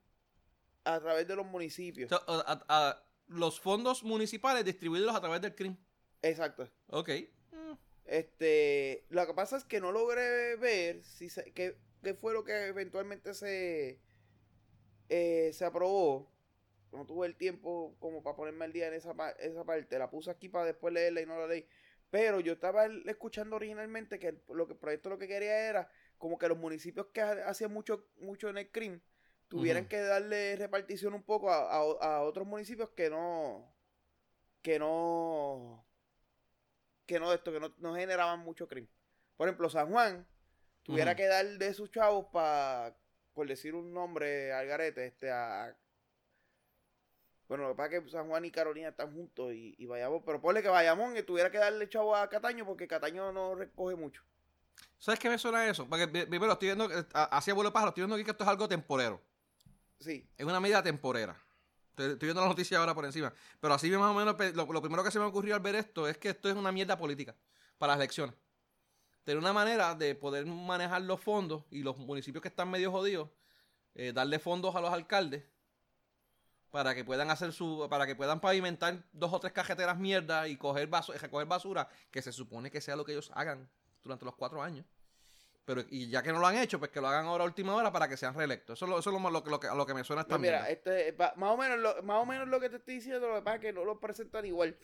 a 0.84 1.00
través 1.00 1.26
de 1.26 1.36
los 1.36 1.46
municipios. 1.46 2.12
A- 2.12 2.20
a- 2.26 2.64
a- 2.68 3.02
los 3.28 3.58
fondos 3.60 4.02
municipales 4.02 4.64
distribuirlos 4.64 5.14
a 5.14 5.20
través 5.20 5.40
del 5.40 5.54
crimen. 5.54 5.78
Exacto. 6.20 6.68
Ok. 6.88 7.08
Mm. 7.52 7.72
Este, 8.04 9.06
lo 9.08 9.26
que 9.26 9.32
pasa 9.34 9.56
es 9.56 9.64
que 9.64 9.80
no 9.80 9.92
logré 9.92 10.56
ver 10.56 11.02
si 11.04 11.30
se- 11.30 11.52
qué, 11.52 11.78
qué 12.02 12.12
fue 12.14 12.34
lo 12.34 12.44
que 12.44 12.66
eventualmente 12.66 13.32
se 13.34 13.98
eh, 15.10 15.52
se 15.54 15.66
aprobó. 15.66 16.30
No 16.92 17.06
tuve 17.06 17.26
el 17.28 17.36
tiempo 17.36 17.96
como 18.00 18.22
para 18.22 18.36
ponerme 18.36 18.64
al 18.66 18.72
día 18.72 18.88
en 18.88 18.94
esa, 18.94 19.14
esa 19.40 19.64
parte. 19.64 19.98
La 19.98 20.10
puse 20.10 20.30
aquí 20.30 20.48
para 20.48 20.66
después 20.66 20.94
leerla 20.94 21.22
y 21.22 21.26
no 21.26 21.38
la 21.38 21.48
leí. 21.48 21.66
Pero 22.10 22.40
yo 22.40 22.54
estaba 22.54 22.86
escuchando 23.06 23.56
originalmente 23.56 24.18
que 24.18 24.28
el, 24.28 24.42
lo 24.48 24.66
que 24.66 24.74
el 24.74 24.80
proyecto 24.80 25.10
lo 25.10 25.18
que 25.18 25.28
quería 25.28 25.68
era 25.68 25.88
como 26.18 26.38
que 26.38 26.48
los 26.48 26.58
municipios 26.58 27.08
que 27.14 27.22
ha- 27.22 27.48
hacían 27.48 27.72
mucho, 27.72 28.08
mucho 28.20 28.48
en 28.50 28.58
el 28.58 28.70
CRIM 28.72 29.00
tuvieran 29.48 29.86
que 29.88 30.00
darle 30.00 30.56
repartición 30.56 31.14
un 31.14 31.22
poco 31.24 31.50
a, 31.52 31.58
a- 31.78 32.16
a 32.18 32.22
otros 32.22 32.46
municipios 32.46 32.90
que 32.90 33.10
no 33.10 33.72
que 34.62 34.78
no 34.78 35.84
que 37.06 37.18
no 37.20 37.32
esto 37.32 37.52
que 37.52 37.60
no, 37.60 37.74
no 37.78 37.94
generaban 37.94 38.40
mucho 38.40 38.68
crimen. 38.68 38.90
Por 39.36 39.48
ejemplo, 39.48 39.68
San 39.70 39.90
Juan 39.90 40.26
tuviera 40.82 41.16
que 41.16 41.26
dar 41.26 41.46
de 41.46 41.74
sus 41.74 41.90
chavos 41.90 42.26
para 42.32 42.96
por 43.34 43.46
decir 43.46 43.74
un 43.74 43.92
nombre 43.92 44.52
al 44.52 44.66
garete, 44.66 45.06
este 45.06 45.30
a 45.30 45.76
bueno, 47.48 47.64
lo 47.64 47.70
que 47.70 47.76
pasa 47.78 47.96
es 47.96 48.04
que 48.04 48.10
San 48.10 48.28
Juan 48.28 48.44
y 48.44 48.52
Carolina 48.52 48.90
están 48.90 49.12
juntos 49.12 49.52
y, 49.52 49.74
y 49.76 49.84
Bayamón, 49.86 50.22
pero 50.24 50.40
ponle 50.40 50.62
que 50.62 50.68
Bayamón 50.68 51.16
y 51.16 51.22
tuviera 51.24 51.50
que 51.50 51.58
darle 51.58 51.88
chavo 51.88 52.14
a 52.14 52.28
Cataño 52.30 52.64
porque 52.64 52.86
Cataño 52.86 53.32
no 53.32 53.56
recoge 53.56 53.96
mucho. 53.96 54.22
¿Sabes 54.98 55.18
qué 55.18 55.28
me 55.28 55.36
suena 55.36 55.68
eso? 55.68 55.88
Porque 55.88 56.06
pri- 56.06 56.26
primero 56.26 56.52
estoy 56.52 56.68
viendo, 56.68 56.88
que- 56.88 57.04
hacia 57.12 57.52
vuelo 57.54 57.72
pájaro, 57.72 57.88
estoy 57.88 58.02
viendo 58.02 58.14
aquí 58.14 58.24
que 58.24 58.30
esto 58.30 58.44
es 58.44 58.50
algo 58.50 58.68
temporero. 58.68 59.20
Sí. 59.98 60.24
Es 60.38 60.46
una 60.46 60.60
medida 60.60 60.80
temporera. 60.80 61.36
Estoy, 61.90 62.12
estoy 62.12 62.26
viendo 62.28 62.40
la 62.42 62.46
noticia 62.48 62.78
ahora 62.78 62.94
por 62.94 63.04
encima. 63.04 63.32
Pero 63.60 63.74
así 63.74 63.90
más 63.90 64.14
o 64.14 64.14
menos, 64.14 64.36
lo 64.54 64.80
primero 64.80 65.02
que 65.02 65.10
se 65.10 65.18
me 65.18 65.24
ocurrió 65.24 65.56
al 65.56 65.60
ver 65.60 65.74
esto 65.74 66.06
es 66.06 66.18
que 66.18 66.28
esto 66.28 66.48
es 66.48 66.54
una 66.54 66.70
mierda 66.70 66.96
política 66.96 67.34
para 67.78 67.94
las 67.94 67.98
elecciones. 68.00 68.36
Tener 69.30 69.38
una 69.38 69.52
manera 69.52 69.94
de 69.94 70.16
poder 70.16 70.44
manejar 70.44 71.02
los 71.02 71.20
fondos 71.20 71.62
y 71.70 71.84
los 71.84 71.96
municipios 71.98 72.42
que 72.42 72.48
están 72.48 72.68
medio 72.68 72.90
jodidos, 72.90 73.28
eh, 73.94 74.10
darle 74.12 74.40
fondos 74.40 74.74
a 74.74 74.80
los 74.80 74.92
alcaldes 74.92 75.44
para 76.72 76.96
que 76.96 77.04
puedan 77.04 77.30
hacer 77.30 77.52
su, 77.52 77.86
para 77.88 78.08
que 78.08 78.16
puedan 78.16 78.40
pavimentar 78.40 79.04
dos 79.12 79.32
o 79.32 79.38
tres 79.38 79.52
cajeteras 79.52 79.96
mierda 79.96 80.48
y 80.48 80.56
coger 80.56 80.88
basura, 80.88 81.16
recoger 81.16 81.46
basura, 81.46 81.88
que 82.10 82.22
se 82.22 82.32
supone 82.32 82.72
que 82.72 82.80
sea 82.80 82.96
lo 82.96 83.04
que 83.04 83.12
ellos 83.12 83.30
hagan 83.36 83.70
durante 84.02 84.24
los 84.24 84.34
cuatro 84.34 84.60
años. 84.64 84.84
Pero, 85.64 85.84
y 85.90 86.08
ya 86.08 86.24
que 86.24 86.32
no 86.32 86.40
lo 86.40 86.48
han 86.48 86.56
hecho, 86.56 86.80
pues 86.80 86.90
que 86.90 87.00
lo 87.00 87.06
hagan 87.06 87.26
ahora 87.26 87.44
a 87.44 87.46
última 87.46 87.76
hora 87.76 87.92
para 87.92 88.08
que 88.08 88.16
sean 88.16 88.34
reelectos. 88.34 88.76
Eso 88.78 88.86
es 88.86 88.90
lo, 88.90 88.98
eso 88.98 89.10
es 89.16 89.22
lo, 89.22 89.30
lo 89.30 89.44
que- 89.44 89.50
lo 89.50 89.60
que, 89.60 89.68
a 89.68 89.74
lo 89.76 89.86
que 89.86 89.94
me 89.94 90.02
suena 90.02 90.22
esta 90.22 90.30
Pues 90.30 90.40
mira, 90.40 90.68
este, 90.68 91.14
más, 91.36 91.50
o 91.52 91.56
menos 91.56 91.78
lo, 91.78 92.02
más 92.02 92.20
o 92.20 92.26
menos 92.26 92.48
lo 92.48 92.58
que 92.58 92.68
te 92.68 92.78
estoy 92.78 92.94
diciendo, 92.96 93.28
lo 93.28 93.36
que 93.36 93.42
pasa 93.42 93.54
es 93.58 93.60
que 93.62 93.72
no 93.72 93.84
lo 93.84 94.00
presentan 94.00 94.44
igual. 94.44 94.76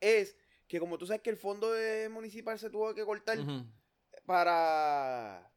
Es 0.00 0.38
que 0.72 0.80
como 0.80 0.96
tú 0.96 1.06
sabes 1.06 1.20
que 1.20 1.28
el 1.28 1.36
fondo 1.36 1.70
de 1.70 2.08
municipal 2.08 2.58
se 2.58 2.70
tuvo 2.70 2.94
que 2.94 3.04
cortar 3.04 3.36
para... 4.24 5.50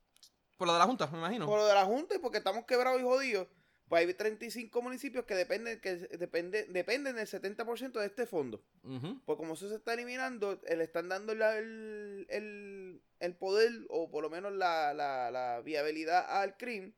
Por 0.58 0.68
lo 0.68 0.74
de 0.74 0.80
la 0.80 0.86
Junta, 0.86 1.08
me 1.08 1.18
imagino. 1.20 1.46
Por 1.46 1.58
lo 1.60 1.66
de 1.68 1.74
la 1.74 1.86
Junta 1.86 2.16
y 2.16 2.20
porque 2.20 2.38
estamos 2.40 2.66
quebrados 2.66 3.00
y 3.00 3.04
jodidos. 3.04 3.48
Pues 3.88 4.06
hay 4.06 4.14
35 4.14 4.82
municipios 4.82 5.24
que 5.26 5.36
dependen, 5.36 5.80
que 5.80 5.96
depende, 5.96 6.66
dependen 6.66 7.16
del 7.16 7.28
70% 7.28 7.94
de 8.00 8.06
este 8.06 8.26
fondo. 8.26 8.62
Pues 9.26 9.38
como 9.38 9.54
eso 9.54 9.70
se 9.70 9.76
está 9.76 9.94
eliminando, 9.94 10.60
eh, 10.66 10.76
le 10.76 10.84
están 10.84 11.08
dando 11.08 11.34
la- 11.36 11.58
el, 11.58 12.26
el- 12.30 13.02
el 13.20 13.36
poder 13.38 13.72
o 13.90 14.10
por 14.12 14.22
lo 14.24 14.30
menos 14.30 14.52
la, 14.54 14.94
la- 14.94 15.32
la 15.32 15.62
viabilidad 15.62 16.26
al 16.42 16.58
crimen 16.58 16.94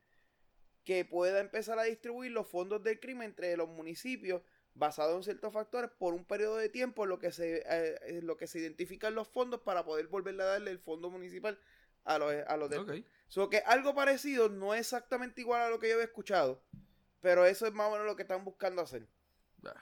que 0.85 1.03
pueda 1.05 1.39
empezar 1.41 1.77
a 1.77 1.83
distribuir 1.83 2.31
los 2.31 2.47
fondos 2.47 2.81
del 2.81 2.99
crimen 2.99 3.29
entre 3.29 3.55
los 3.57 3.67
municipios 3.69 4.41
basados 4.77 5.15
en 5.15 5.23
ciertos 5.23 5.53
factores 5.53 5.89
por 5.97 6.13
un 6.13 6.25
periodo 6.25 6.57
de 6.57 6.69
tiempo 6.69 7.05
lo 7.05 7.19
que 7.19 7.31
se, 7.31 7.63
eh, 7.65 7.99
en 8.17 8.27
lo 8.27 8.37
que 8.37 8.47
se 8.47 8.59
identifican 8.59 9.15
los 9.15 9.27
fondos 9.27 9.61
para 9.61 9.83
poder 9.83 10.07
volverle 10.07 10.43
a 10.43 10.47
darle 10.47 10.71
el 10.71 10.79
fondo 10.79 11.09
municipal 11.09 11.59
a 12.03 12.17
los, 12.17 12.33
a 12.47 12.57
los 12.57 12.69
de 12.69 12.77
Ok. 12.77 12.91
So 13.27 13.49
que 13.49 13.57
algo 13.65 13.93
parecido, 13.93 14.49
no 14.49 14.73
exactamente 14.73 15.41
igual 15.41 15.61
a 15.61 15.69
lo 15.69 15.79
que 15.79 15.89
yo 15.89 15.95
había 15.95 16.05
escuchado, 16.05 16.61
pero 17.21 17.45
eso 17.45 17.67
es 17.67 17.73
más 17.73 17.87
o 17.87 17.91
menos 17.91 18.05
lo 18.05 18.15
que 18.15 18.21
están 18.21 18.45
buscando 18.45 18.81
hacer. 18.81 19.07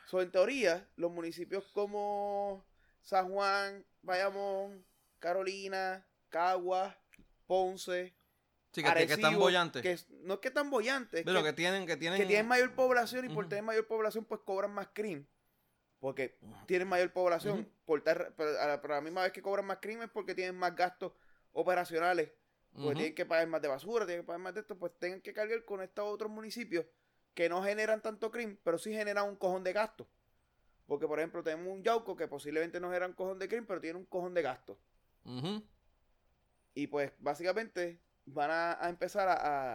So, 0.08 0.22
en 0.22 0.32
teoría, 0.32 0.90
los 0.96 1.12
municipios 1.12 1.66
como 1.74 2.66
San 3.02 3.30
Juan, 3.30 3.86
Bayamón, 4.02 4.84
Carolina, 5.20 6.08
Caguas, 6.30 6.96
Ponce, 7.46 8.15
Sí, 8.76 8.84
que, 8.84 8.90
que- 8.90 8.96
que 9.08 9.14
están 9.14 9.26
Arecibo, 9.26 9.42
bollantes. 9.42 9.82
que 9.82 9.98
no 10.24 10.34
es 10.36 10.40
que 10.42 10.48
están 10.50 10.70
bollantes, 10.70 11.20
es 11.22 11.26
Pero 11.26 11.40
que, 11.42 11.50
que 11.50 11.54
tienen, 11.54 11.86
que 11.88 11.96
tienen. 11.98 12.20
que 12.20 12.26
tienen 12.26 12.46
mayor 12.48 12.74
población 12.76 13.26
y 13.26 13.30
por 13.34 13.48
tener 13.48 13.64
mayor 13.64 13.88
población 13.88 14.26
pues 14.26 14.42
cobran 14.42 14.74
más 14.74 14.90
crimen. 14.94 15.28
Porque 16.00 16.38
tienen 16.68 16.88
mayor 16.90 17.12
población, 17.14 17.68
por 17.86 18.04
tar- 18.04 18.34
pero, 18.36 18.60
a 18.60 18.68
la, 18.68 18.82
pero 18.82 18.94
a 18.96 18.98
la 18.98 19.02
misma 19.02 19.24
vez 19.24 19.32
que 19.32 19.42
cobran 19.42 19.66
más 19.66 19.78
crimen 19.82 20.04
es 20.04 20.10
porque 20.12 20.36
tienen 20.36 20.56
más 20.56 20.76
gastos 20.76 21.14
operacionales 21.54 22.32
porque 22.74 22.96
tienen 22.96 23.16
que 23.16 23.26
pagar 23.26 23.48
más 23.48 23.62
de 23.62 23.70
basura, 23.70 24.06
tienen 24.06 24.24
que 24.24 24.28
pagar 24.28 24.42
más 24.42 24.54
de 24.54 24.60
esto, 24.60 24.78
pues 24.78 24.92
tengan 25.00 25.22
que 25.22 25.32
cargar 25.34 25.64
con 25.64 25.82
estos 25.82 26.06
otros 26.14 26.30
municipios 26.30 26.86
que 27.34 27.48
no 27.48 27.64
generan 27.64 28.02
tanto 28.02 28.30
crimen, 28.30 28.60
pero 28.66 28.78
sí 28.78 28.92
generan 28.92 29.30
un 29.30 29.38
cojón 29.38 29.64
de 29.64 29.72
gastos. 29.72 30.08
Porque, 30.86 31.08
por 31.08 31.18
ejemplo, 31.20 31.42
tenemos 31.42 31.72
un 31.74 31.82
Yauco 31.82 32.18
que 32.18 32.28
posiblemente 32.28 32.82
no 32.82 32.88
genera 32.90 33.08
un 33.08 33.14
cojón 33.14 33.40
de 33.40 33.48
crimen, 33.48 33.66
pero 33.66 33.80
tiene 33.80 33.98
un 33.98 34.04
cojón 34.06 34.34
de 34.34 34.42
gastos. 34.42 34.78
Ujú. 35.24 35.64
Y 36.74 36.88
pues, 36.88 37.14
básicamente, 37.20 38.02
van 38.26 38.52
a, 38.52 38.84
a 38.86 38.90
empezar 38.90 39.28
a, 39.28 39.34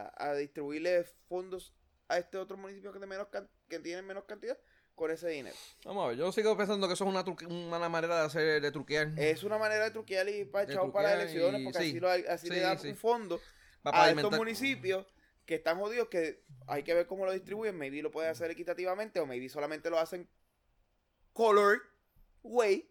a- 0.09 0.12
a 0.30 0.34
distribuirle 0.34 1.05
fondos 1.28 1.72
a 2.09 2.18
este 2.18 2.36
otro 2.38 2.57
municipio 2.57 2.92
que, 2.92 2.98
de 2.98 3.07
menos 3.07 3.28
can- 3.28 3.48
que 3.68 3.78
tienen 3.78 4.05
menos 4.07 4.24
cantidad 4.24 4.59
con 4.94 5.11
ese 5.11 5.28
dinero. 5.28 5.57
Vamos 5.84 6.05
a 6.05 6.09
ver, 6.09 6.18
yo 6.18 6.30
sigo 6.32 6.57
pensando 6.57 6.86
que 6.88 6.94
eso 6.94 7.05
es 7.05 7.11
una, 7.11 7.24
truque- 7.24 7.46
una 7.46 7.88
manera 7.88 8.18
de 8.20 8.26
hacer, 8.26 8.61
de 8.61 8.70
truquear. 8.72 9.12
Es 9.16 9.44
una 9.44 9.57
manera 9.59 9.84
de 9.84 9.90
truquear 9.92 10.28
y 10.28 10.44
para 10.44 10.64
echar 10.64 10.90
para 10.92 11.14
las 11.14 11.20
elecciones, 11.22 11.61
y- 11.61 11.64
porque 11.64 11.78
sí. 11.78 11.88
así, 11.90 12.01
lo, 12.01 12.09
así 12.11 12.46
Sí, 12.48 12.53
le 12.53 12.61
dan 12.61 12.78
sí. 12.78 12.88
un 12.88 12.96
fondo 12.96 13.40
para 13.82 14.05
a 14.05 14.11
estos 14.11 14.36
municipios 14.36 15.07
que 15.46 15.55
están 15.55 15.78
jodidos 15.78 16.09
que 16.09 16.44
hay 16.66 16.82
que 16.82 16.92
ver 16.94 17.07
cómo 17.07 17.24
lo 17.24 17.32
distribuyen. 17.32 17.76
Maybe 17.78 18.03
lo 18.03 18.11
pueden 18.11 18.30
hacer 18.30 18.51
equitativamente 18.51 19.20
o 19.20 19.26
maybe 19.26 19.48
solamente 19.48 19.88
lo 19.90 19.98
hacen 19.98 20.28
color 21.32 21.80
way 22.42 22.86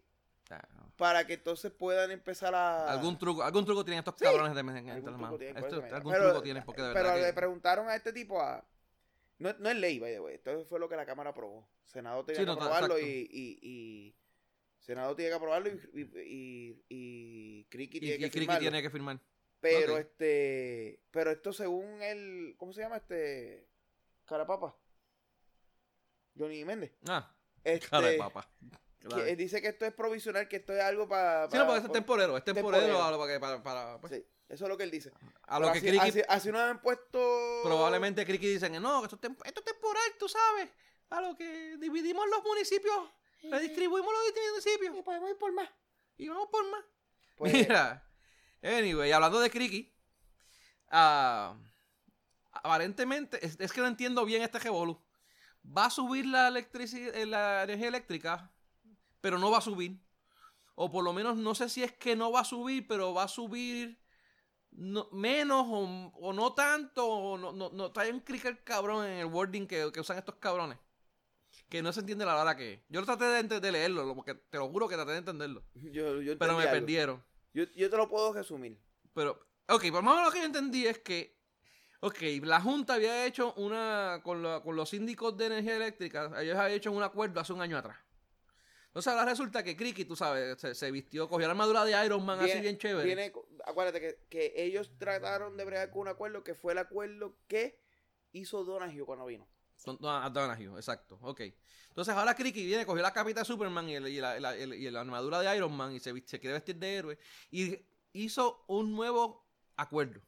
Ah, 0.50 0.66
para 1.00 1.26
que 1.26 1.32
entonces 1.34 1.72
puedan 1.72 2.10
empezar 2.10 2.54
a... 2.54 2.92
Algún 2.92 3.18
truco, 3.18 3.42
algún 3.42 3.64
truco 3.64 3.84
tienen 3.84 4.00
estos 4.00 4.14
Sí. 4.18 4.24
cabrones 4.24 4.54
de 4.54 4.60
en 4.60 4.68
algún 4.68 4.86
las 4.86 5.02
truco 5.04 5.18
manos. 5.18 5.38
tienen, 5.38 5.56
Esto- 5.64 5.82
algún 5.96 6.12
Pero- 6.12 6.24
truco 6.26 6.42
tienen 6.42 6.62
porque 6.64 6.82
de 6.82 6.92
Pero 6.92 7.04
verdad 7.08 7.20
le 7.20 7.26
que- 7.28 7.32
preguntaron 7.32 7.88
a 7.88 7.96
este 7.96 8.12
tipo 8.12 8.40
a... 8.40 8.64
No, 9.38 9.52
no 9.58 9.70
es 9.70 9.76
ley, 9.76 9.98
by 9.98 10.12
the 10.12 10.20
way. 10.20 10.34
Esto 10.34 10.64
fue 10.66 10.78
lo 10.78 10.88
que 10.88 10.96
la 10.96 11.06
Cámara 11.06 11.30
aprobó. 11.30 11.66
Senado 11.86 12.22
tenía 12.24 12.40
Sí, 12.40 12.42
que 12.42 12.46
no, 12.46 12.52
aprobarlo 12.52 12.98
y, 13.00 13.26
y, 13.32 13.58
y- 13.62 14.16
Senado 14.78 15.16
tiene 15.16 15.30
que 15.30 15.36
aprobarlo 15.36 15.68
y, 15.70 15.80
y, 15.94 16.00
y, 16.20 16.84
y 16.90 17.64
Criqui 17.70 17.96
y, 17.96 18.00
tiene 18.00 18.18
que 18.18 18.30
Criqui 18.30 18.58
tiene 18.58 18.82
que 18.82 18.90
firmar. 18.90 19.18
Pero 19.60 19.94
Ok. 19.94 20.00
este, 20.00 21.00
pero 21.10 21.30
esto 21.30 21.52
según 21.54 22.02
el, 22.02 22.54
¿cómo 22.58 22.72
se 22.74 22.82
llama 22.82 22.98
este? 22.98 23.66
Carapapa. 24.26 24.76
Johnny 26.38 26.64
Méndez. 26.64 26.92
Ah, 27.08 27.34
Este, 27.64 27.88
cara 27.88 28.10
que 29.00 29.08
Claro. 29.08 29.24
él 29.24 29.36
dice 29.36 29.62
que 29.62 29.68
esto 29.68 29.86
es 29.86 29.92
provisional, 29.94 30.46
que 30.46 30.56
esto 30.56 30.72
es 30.74 30.82
algo 30.82 31.08
para. 31.08 31.50
Sí, 31.50 31.56
no, 31.56 31.66
porque 31.66 31.86
es 31.86 31.92
temporero, 31.92 32.36
es 32.36 32.44
temporero, 32.44 32.82
temporero. 32.84 33.02
a 33.04 33.10
lo 33.10 33.26
que- 33.26 33.40
para, 33.40 33.62
para- 33.62 33.98
pues, 34.00 34.12
Sí, 34.12 34.24
eso 34.48 34.64
es 34.64 34.68
lo 34.68 34.76
que 34.76 34.84
él 34.84 34.90
dice. 34.90 35.10
a 35.48 35.58
lo 35.58 35.66
Pero 35.68 35.72
que 35.72 35.78
así, 35.78 35.88
Criqui, 35.98 36.08
así, 36.08 36.22
así 36.28 36.52
nos 36.52 36.60
han 36.60 36.82
puesto. 36.82 37.60
probablemente 37.64 38.26
Criqui 38.26 38.48
dicen, 38.48 38.72
no, 38.82 39.02
esto 39.04 39.16
esto 39.16 39.60
es 39.60 39.64
temporal, 39.64 40.02
tú 40.18 40.28
sabes, 40.28 40.68
a 41.08 41.20
lo 41.22 41.34
que 41.36 41.76
dividimos 41.78 42.26
los 42.28 42.42
municipios, 42.44 42.94
redistribuimos 43.42 44.12
los 44.12 44.22
municipios 44.52 44.98
Y 44.98 45.02
podemos 45.02 45.30
ir 45.30 45.38
por 45.38 45.52
más. 45.52 45.68
y 46.18 46.28
vamos 46.28 46.48
por 46.52 46.70
más. 46.70 46.84
Pues, 47.36 47.52
Mira, 47.54 48.06
anyway, 48.62 49.10
hablando 49.12 49.40
de 49.40 49.50
Criqui, 49.50 49.90
ah, 50.90 51.56
aparentemente, 52.52 53.44
es, 53.44 53.58
es 53.58 53.72
que 53.72 53.80
no 53.80 53.86
entiendo 53.86 54.24
bien 54.24 54.42
este 54.42 54.58
revolú. 54.58 55.00
Va 55.64 55.86
a 55.86 55.90
subir 55.90 56.26
la, 56.26 56.50
electrici- 56.50 57.10
eh, 57.14 57.26
la 57.26 57.62
energía 57.64 57.88
eléctrica, 57.88 58.50
pero 59.20 59.38
no 59.38 59.50
va 59.50 59.58
a 59.58 59.62
subir. 59.62 59.98
O 60.74 60.90
por 60.90 61.04
lo 61.04 61.12
menos 61.12 61.36
no 61.36 61.54
sé 61.54 61.68
si 61.68 61.82
es 61.82 61.92
que 61.92 62.16
no 62.16 62.32
va 62.32 62.40
a 62.40 62.44
subir, 62.44 62.86
pero 62.86 63.12
va 63.12 63.24
a 63.24 63.28
subir 63.28 64.00
no- 64.70 65.08
menos 65.12 65.66
o, 65.68 66.12
o 66.14 66.32
no 66.32 66.54
tanto. 66.54 67.06
O 67.06 67.36
no, 67.38 67.52
no, 67.52 67.70
no, 67.70 67.92
trae 67.92 68.12
un 68.12 68.20
clicker 68.20 68.62
cabrón 68.64 69.04
en 69.06 69.18
el 69.18 69.26
wording 69.26 69.66
que, 69.66 69.90
que 69.92 70.00
usan 70.00 70.18
estos 70.18 70.36
cabrones. 70.36 70.78
Que 71.68 71.82
no 71.82 71.92
se 71.92 72.00
entiende 72.00 72.24
la 72.24 72.40
hora 72.40 72.56
que 72.56 72.74
es. 72.74 72.80
Yo 72.88 73.04
traté 73.04 73.24
de, 73.24 73.72
leerlo, 73.72 74.04
lo- 74.04 74.14
porque 74.14 74.34
te 74.34 74.58
lo 74.58 74.68
juro 74.68 74.88
que 74.88 74.94
traté 74.96 75.12
de 75.12 75.18
entenderlo. 75.18 75.62
yo, 75.74 76.20
yo 76.22 76.38
Pero 76.38 76.56
me 76.56 76.62
algo. 76.62 76.72
perdieron. 76.72 77.22
Yo, 77.52 77.64
yo 77.74 77.90
te 77.90 77.96
lo 77.96 78.08
puedo 78.08 78.32
resumir. 78.32 78.78
Pero, 79.12 79.38
ok, 79.68 79.90
por 79.90 80.02
más 80.02 80.14
o 80.14 80.16
menos 80.16 80.24
lo 80.26 80.32
que 80.32 80.38
yo 80.38 80.44
entendí 80.46 80.86
es 80.86 80.98
que, 81.00 81.36
ok, 82.00 82.18
la 82.44 82.60
Junta 82.60 82.94
había 82.94 83.26
hecho 83.26 83.52
una, 83.54 84.20
con, 84.22 84.42
la- 84.42 84.62
con 84.62 84.76
los 84.76 84.88
síndicos 84.88 85.36
de 85.36 85.46
energía 85.46 85.76
eléctrica, 85.76 86.30
ellos 86.40 86.56
habían 86.56 86.76
hecho 86.76 86.92
un 86.92 87.02
acuerdo 87.02 87.40
hace 87.40 87.52
un 87.52 87.60
año 87.60 87.76
atrás. 87.76 87.98
Entonces 88.90 89.12
ahora 89.12 89.24
resulta 89.30 89.62
que 89.62 89.76
Criqui, 89.76 90.04
tú 90.04 90.16
sabes, 90.16 90.60
se, 90.60 90.74
se 90.74 90.90
vistió, 90.90 91.28
cogió 91.28 91.46
la 91.46 91.52
armadura 91.52 91.84
de 91.84 92.04
Iron 92.04 92.24
Man 92.26 92.40
así 92.40 92.60
bien 92.60 92.76
chévere. 92.76 93.06
viene- 93.06 93.32
acuérdate 93.64 94.00
que, 94.00 94.18
que 94.28 94.52
ellos 94.56 94.90
trataron 94.98 95.56
de 95.56 95.64
bregar 95.64 95.90
con 95.90 96.02
un 96.02 96.08
acuerdo 96.08 96.42
que 96.42 96.54
fue 96.56 96.72
el 96.72 96.78
acuerdo 96.78 97.36
que 97.46 97.78
hizo 98.32 98.64
Donahue 98.64 99.04
cuando 99.04 99.26
vino. 99.26 99.46
No, 100.00 100.10
a 100.16 100.28
Donahue, 100.28 100.76
exacto, 100.76 101.18
ok. 101.22 101.40
Entonces 101.88 102.14
ahora 102.14 102.34
Criqui 102.34 102.66
viene, 102.66 102.84
cogió 102.84 103.00
la 103.02 103.12
capita 103.12 103.40
de 103.40 103.46
Superman 103.46 103.88
y, 103.88 103.94
el- 103.94 104.08
y 104.08 104.20
la, 104.20 104.38
la- 104.40 104.56
el- 104.56 104.74
y 104.74 104.90
la 104.90 105.00
armadura 105.02 105.40
de 105.40 105.56
Iron 105.56 105.72
Man 105.76 105.92
y 105.92 106.00
se, 106.00 106.12
se 106.26 106.40
quiere 106.40 106.54
vestir 106.54 106.74
de 106.76 106.96
héroe 106.96 107.18
y 107.52 107.78
hizo 108.12 108.64
un 108.66 108.90
nuevo 108.92 109.46
acuerdo. 109.76 110.20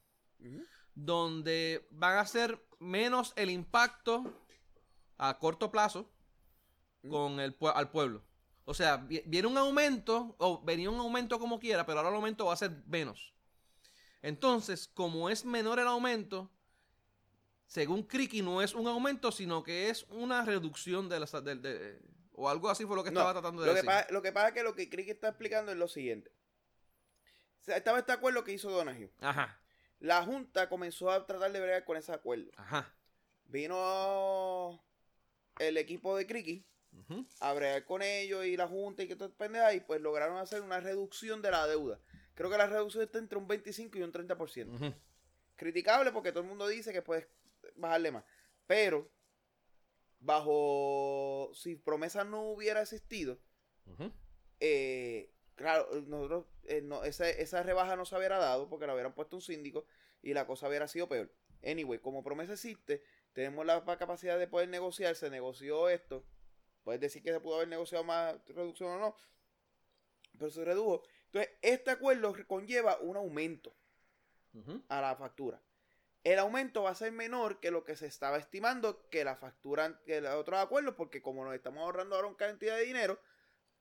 Donde 0.95 1.87
van 1.91 2.19
a 2.19 2.27
ser 2.27 2.65
menos 2.79 3.33
el 3.37 3.51
impacto 3.51 4.25
a 5.19 5.39
corto 5.39 5.71
plazo 5.71 6.09
con 7.09 7.41
el 7.41 7.57
al 7.75 7.91
pueblo. 7.91 8.23
O 8.65 8.75
sea, 8.75 8.97
vi- 8.97 9.23
viene 9.27 9.49
un 9.49 9.59
aumento, 9.59 10.35
o 10.39 10.63
venía 10.63 10.89
un 10.91 10.99
aumento 11.01 11.39
como 11.39 11.59
quiera, 11.59 11.85
pero 11.85 11.99
ahora 11.99 12.11
el 12.11 12.17
aumento 12.17 12.47
va 12.47 12.53
a 12.53 12.57
ser 12.57 12.71
menos. 12.87 13.33
Entonces, 14.23 14.89
como 14.95 15.29
es 15.31 15.45
menor 15.45 15.81
el 15.81 15.87
aumento, 15.89 16.51
según 17.67 18.03
Criqui, 18.05 18.41
no 18.43 18.63
es 18.63 18.75
un 18.75 18.87
aumento, 18.87 19.33
sino 19.33 19.63
que 19.63 19.91
es 19.91 20.05
una 20.11 20.45
reducción 20.45 21.09
de 21.09 21.21
las... 21.21 21.33
de- 21.33 21.57
de- 21.57 22.01
o 22.35 22.49
algo 22.49 22.71
así 22.71 22.85
fue 22.87 22.97
lo 22.97 23.05
que 23.05 23.11
No, 23.11 23.21
estaba 23.21 23.33
tratando 23.41 23.63
de 23.63 23.69
Lo 23.69 23.73
que, 23.75 23.83
decir. 23.83 23.87
pasa, 23.91 24.07
lo 24.13 24.23
que 24.23 24.33
pasa 24.33 24.49
es 24.49 24.55
que 24.55 24.63
lo 24.63 24.75
que 24.75 24.89
Crick 24.89 25.09
está 25.09 25.29
explicando 25.29 25.71
es 25.73 25.77
lo 25.79 25.87
siguiente. 25.89 26.31
O 27.61 27.65
sea, 27.65 27.77
estaba 27.77 27.99
este 27.99 28.13
acuerdo 28.13 28.43
que 28.45 28.53
hizo 28.53 28.71
Donahue. 28.71 29.13
Ajá, 29.21 29.61
La 30.01 30.25
Junta 30.25 30.69
comenzó 30.69 31.11
a 31.11 31.27
tratar 31.27 31.53
de 31.53 31.61
bregar 31.61 31.85
con 31.85 31.97
ese 31.97 32.13
acuerdo. 32.13 32.51
ajá. 32.57 32.93
Vino 33.45 34.83
el 35.59 35.77
equipo 35.77 36.17
de 36.17 36.27
Criqui 36.27 36.65
a 37.41 37.53
bregar 37.53 37.85
con 37.85 38.03
ellos 38.03 38.45
y 38.45 38.57
la 38.57 38.69
Junta 38.69 39.03
y 39.03 39.09
que 39.09 39.17
todo 39.17 39.33
pendeja 39.35 39.75
y 39.75 39.81
pues 39.81 40.01
lograron 40.01 40.39
hacer 40.39 40.63
una 40.63 40.81
reducción 40.81 41.43
de 41.43 41.51
la 41.51 41.67
deuda. 41.67 42.01
Creo 42.35 42.51
que 42.51 42.59
la 42.59 42.67
reducción 42.67 43.05
está 43.05 43.19
entre 43.19 43.39
un 43.39 43.47
25 43.47 43.99
y 43.99 44.03
un 44.03 44.13
30%. 44.13 44.75
ujú. 44.75 44.95
Criticable 45.57 46.13
porque 46.13 46.33
todo 46.33 46.43
el 46.43 46.49
mundo 46.49 46.67
dice 46.67 46.93
que 46.93 47.03
puedes 47.03 47.27
bajarle 47.77 48.11
más. 48.11 48.25
Pero, 48.67 49.11
bajo, 50.19 51.51
si 51.55 51.77
promesa 51.77 52.25
no 52.25 52.43
hubiera 52.43 52.83
existido, 52.83 53.39
eh, 54.61 55.33
claro, 55.55 55.89
nosotros, 56.07 56.47
eh, 56.65 56.81
no, 56.83 57.05
esa, 57.05 57.29
esa 57.29 57.63
rebaja 57.63 57.97
no 57.97 58.05
se 58.05 58.17
hubiera 58.17 58.39
dado 58.39 58.69
porque 58.69 58.87
la 58.87 58.95
hubieran 58.95 59.15
puesto 59.15 59.37
un 59.37 59.43
síndico 59.43 59.85
y 60.23 60.35
la 60.35 60.47
cosa 60.47 60.69
hubiera 60.69 60.89
sido 60.89 61.09
peor. 61.09 61.33
Anyway, 61.65 62.01
como 62.01 62.25
promesa 62.25 62.55
existe, 62.55 63.03
tenemos 63.33 63.65
la 63.67 63.85
capacidad 63.99 64.39
de 64.39 64.49
poder 64.49 64.69
negociar, 64.69 65.15
se 65.17 65.31
negoció 65.31 65.89
esto. 65.89 66.25
Puedes 66.85 67.01
decir 67.01 67.23
que 67.23 67.33
se 67.33 67.41
pudo 67.41 67.57
haber 67.57 67.69
negociado 67.69 68.05
más 68.05 68.37
reducción 68.49 68.91
o 68.91 68.99
no, 68.99 69.17
pero 70.39 70.51
se 70.51 70.65
redujo. 70.65 71.03
Entonces, 71.27 71.53
este 71.63 71.91
acuerdo 71.91 72.35
conlleva 72.47 72.99
un 72.99 73.17
aumento 73.17 73.75
a 74.89 75.01
la 75.01 75.17
factura. 75.17 75.61
El 76.25 76.39
aumento 76.39 76.83
va 76.85 76.91
a 76.91 76.95
ser 76.95 77.11
menor 77.11 77.59
que 77.59 77.71
lo 77.71 77.85
que 77.85 77.97
se 77.97 78.07
estaba 78.07 78.37
estimando 78.37 79.09
que 79.09 79.25
la 79.25 79.37
factura, 79.37 80.01
que 80.05 80.21
los 80.21 80.35
otros 80.35 80.61
acuerdos, 80.61 80.95
porque 80.95 81.23
como 81.23 81.45
nos 81.45 81.55
estamos 81.55 81.83
ahorrando 81.83 82.15
ahora 82.15 82.29
una 82.29 82.37
cantidad 82.37 82.77
de 82.77 82.85
dinero, 82.85 83.19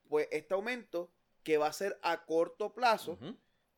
pues 0.08 0.28
este 0.32 0.54
aumento 0.54 1.12
que 1.44 1.58
va 1.58 1.68
a 1.68 1.74
ser 1.74 2.00
a 2.02 2.26
corto 2.26 2.74
plazo 2.74 3.18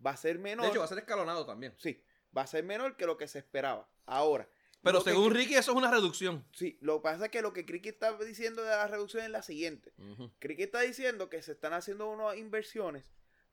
va 0.06 0.12
a 0.12 0.18
ser 0.18 0.40
menor. 0.40 0.66
De 0.66 0.72
hecho, 0.72 0.80
va 0.80 0.86
a 0.86 0.90
ser 0.90 1.00
escalonado 1.00 1.46
también. 1.46 1.74
sí, 1.78 2.02
va 2.36 2.44
a 2.44 2.48
ser 2.48 2.64
menor 2.64 2.96
que 2.96 3.06
lo 3.06 3.18
que 3.18 3.28
se 3.28 3.40
esperaba. 3.40 3.90
Ahora. 4.06 4.48
Pero 4.84 5.00
lo 5.00 5.04
que- 5.04 5.12
según 5.12 5.34
Ricky, 5.34 5.56
eso 5.56 5.72
es 5.72 5.78
una 5.78 5.90
reducción. 5.90 6.46
Sí, 6.52 6.78
lo 6.82 6.98
que 6.98 7.04
pasa 7.04 7.26
es 7.26 7.32
que 7.32 7.42
lo 7.42 7.54
que 7.54 7.66
Cricket 7.66 7.94
está 7.96 8.18
diciendo 8.18 8.62
de 8.64 8.70
la 8.70 8.88
reducción 8.88 9.24
es 9.24 9.30
la 9.30 9.42
siguiente. 9.42 9.94
Cricket 10.40 10.66
está 10.66 10.82
diciendo 10.82 11.30
que 11.30 11.42
se 11.42 11.54
están 11.54 11.74
haciendo 11.74 12.10
unas 12.10 12.36
inversiones 12.38 13.06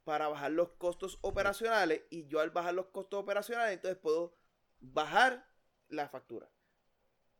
para 0.05 0.28
bajar 0.28 0.51
los 0.53 0.70
costos 0.72 1.18
operacionales 1.20 2.03
y 2.11 2.26
yo 2.26 2.41
al 2.41 2.51
bajar 2.51 2.74
los 2.74 2.87
costos 2.87 3.20
operacionales 3.20 3.74
entonces 3.74 3.99
puedo 3.99 4.35
bajar 4.81 5.47
la 5.89 6.09
factura. 6.09 6.51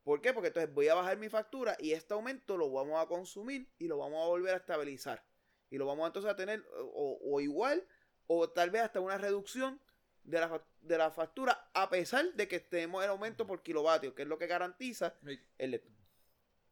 ¿Por 0.05 0.21
qué? 0.21 0.33
Porque 0.33 0.49
entonces 0.49 0.73
voy 0.73 0.89
a 0.89 0.95
bajar 0.95 1.17
mi 1.19 1.29
factura 1.29 1.77
y 1.79 1.93
este 1.93 2.15
aumento 2.15 2.57
lo 2.57 2.71
vamos 2.71 3.01
a 3.03 3.07
consumir 3.07 3.69
y 3.79 3.87
lo 3.87 3.99
vamos 3.99 4.23
a 4.25 4.29
volver 4.29 4.55
a 4.55 4.59
estabilizar. 4.59 5.25
Y 5.71 5.79
lo 5.79 5.87
vamos 5.87 6.07
entonces 6.07 6.31
a 6.31 6.37
tener 6.37 6.65
o, 6.75 7.19
o 7.23 7.41
igual 7.41 7.87
o 8.27 8.49
tal 8.51 8.71
vez 8.71 8.83
hasta 8.83 9.01
una 9.01 9.19
reducción 9.19 9.81
de 10.25 10.41
la, 10.41 10.63
de 10.81 10.99
la 10.99 11.11
factura 11.11 11.71
a 11.75 11.89
pesar 11.89 12.33
de 12.35 12.49
que 12.49 12.57
estemos 12.57 13.03
en 13.05 13.11
aumento 13.11 13.47
por 13.47 13.63
kilovatio, 13.63 14.15
que 14.15 14.23
es 14.23 14.29
lo 14.29 14.39
que 14.39 14.47
garantiza 14.47 15.15
el. 15.59 15.83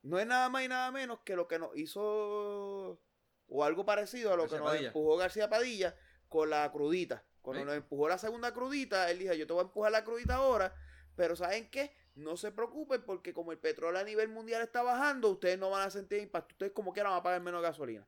No 0.02 0.18
es 0.18 0.26
nada 0.26 0.48
más 0.48 0.64
y 0.64 0.68
nada 0.68 0.90
menos 0.90 1.20
que 1.24 1.36
lo 1.36 1.48
que 1.48 1.58
nos 1.58 1.76
hizo 1.76 3.00
o 3.48 3.64
algo 3.64 3.84
parecido 3.84 4.32
a 4.32 4.36
lo 4.36 4.42
García 4.42 4.58
que 4.58 4.62
nos 4.62 4.70
Padilla. 4.70 4.86
empujó 4.88 5.16
García 5.16 5.48
Padilla 5.48 5.96
con 6.28 6.50
la 6.50 6.70
crudita. 6.70 7.24
Cuando 7.42 7.64
nos 7.64 7.74
empujó 7.76 8.08
la 8.08 8.18
segunda 8.18 8.52
crudita, 8.52 9.10
él 9.10 9.20
dijo, 9.20 9.32
yo 9.32 9.46
te 9.46 9.52
voy 9.52 9.60
a 9.60 9.64
empujar 9.64 9.90
la 9.90 10.04
crudita 10.04 10.34
ahora, 10.34 10.74
pero 11.16 11.34
¿saben 11.34 11.70
qué? 11.70 11.96
No 12.14 12.36
se 12.36 12.52
preocupen 12.52 13.02
porque 13.02 13.32
como 13.32 13.52
el 13.52 13.58
petróleo 13.58 14.00
a 14.00 14.04
nivel 14.04 14.28
mundial 14.28 14.60
está 14.60 14.82
bajando, 14.82 15.30
ustedes 15.30 15.58
no 15.58 15.70
van 15.70 15.86
a 15.86 15.90
sentir 15.90 16.20
impacto. 16.20 16.54
Ustedes 16.54 16.72
como 16.72 16.92
quieran 16.92 17.12
van 17.12 17.20
a 17.20 17.22
pagar 17.22 17.40
menos 17.40 17.62
gasolina. 17.62 18.06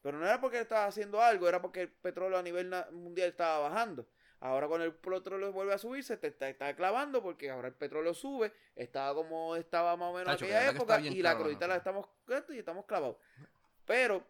Pero 0.00 0.18
no 0.18 0.24
era 0.24 0.40
porque 0.40 0.60
estaba 0.60 0.86
haciendo 0.86 1.20
algo, 1.20 1.48
era 1.48 1.60
porque 1.60 1.82
el 1.82 1.92
petróleo 1.92 2.38
a 2.38 2.42
nivel 2.42 2.72
mundial 2.92 3.28
estaba 3.28 3.58
bajando. 3.68 4.08
Ahora 4.40 4.68
cuando 4.68 4.84
el 4.84 4.94
petróleo 4.94 5.50
vuelve 5.52 5.74
a 5.74 5.78
subirse, 5.78 6.16
te 6.16 6.28
está, 6.28 6.48
está 6.48 6.76
clavando 6.76 7.22
porque 7.22 7.50
ahora 7.50 7.68
el 7.68 7.74
petróleo 7.74 8.14
sube, 8.14 8.52
estaba 8.76 9.14
como 9.14 9.56
estaba 9.56 9.96
más 9.96 10.10
o 10.10 10.12
menos 10.12 10.28
en 10.28 10.34
aquella 10.34 10.70
época 10.70 11.00
y 11.00 11.22
la 11.22 11.36
crudita 11.36 11.66
la 11.66 11.76
estamos 11.76 12.06
y 12.50 12.58
estamos 12.58 12.84
clavados. 12.86 13.16
Pero 13.84 14.24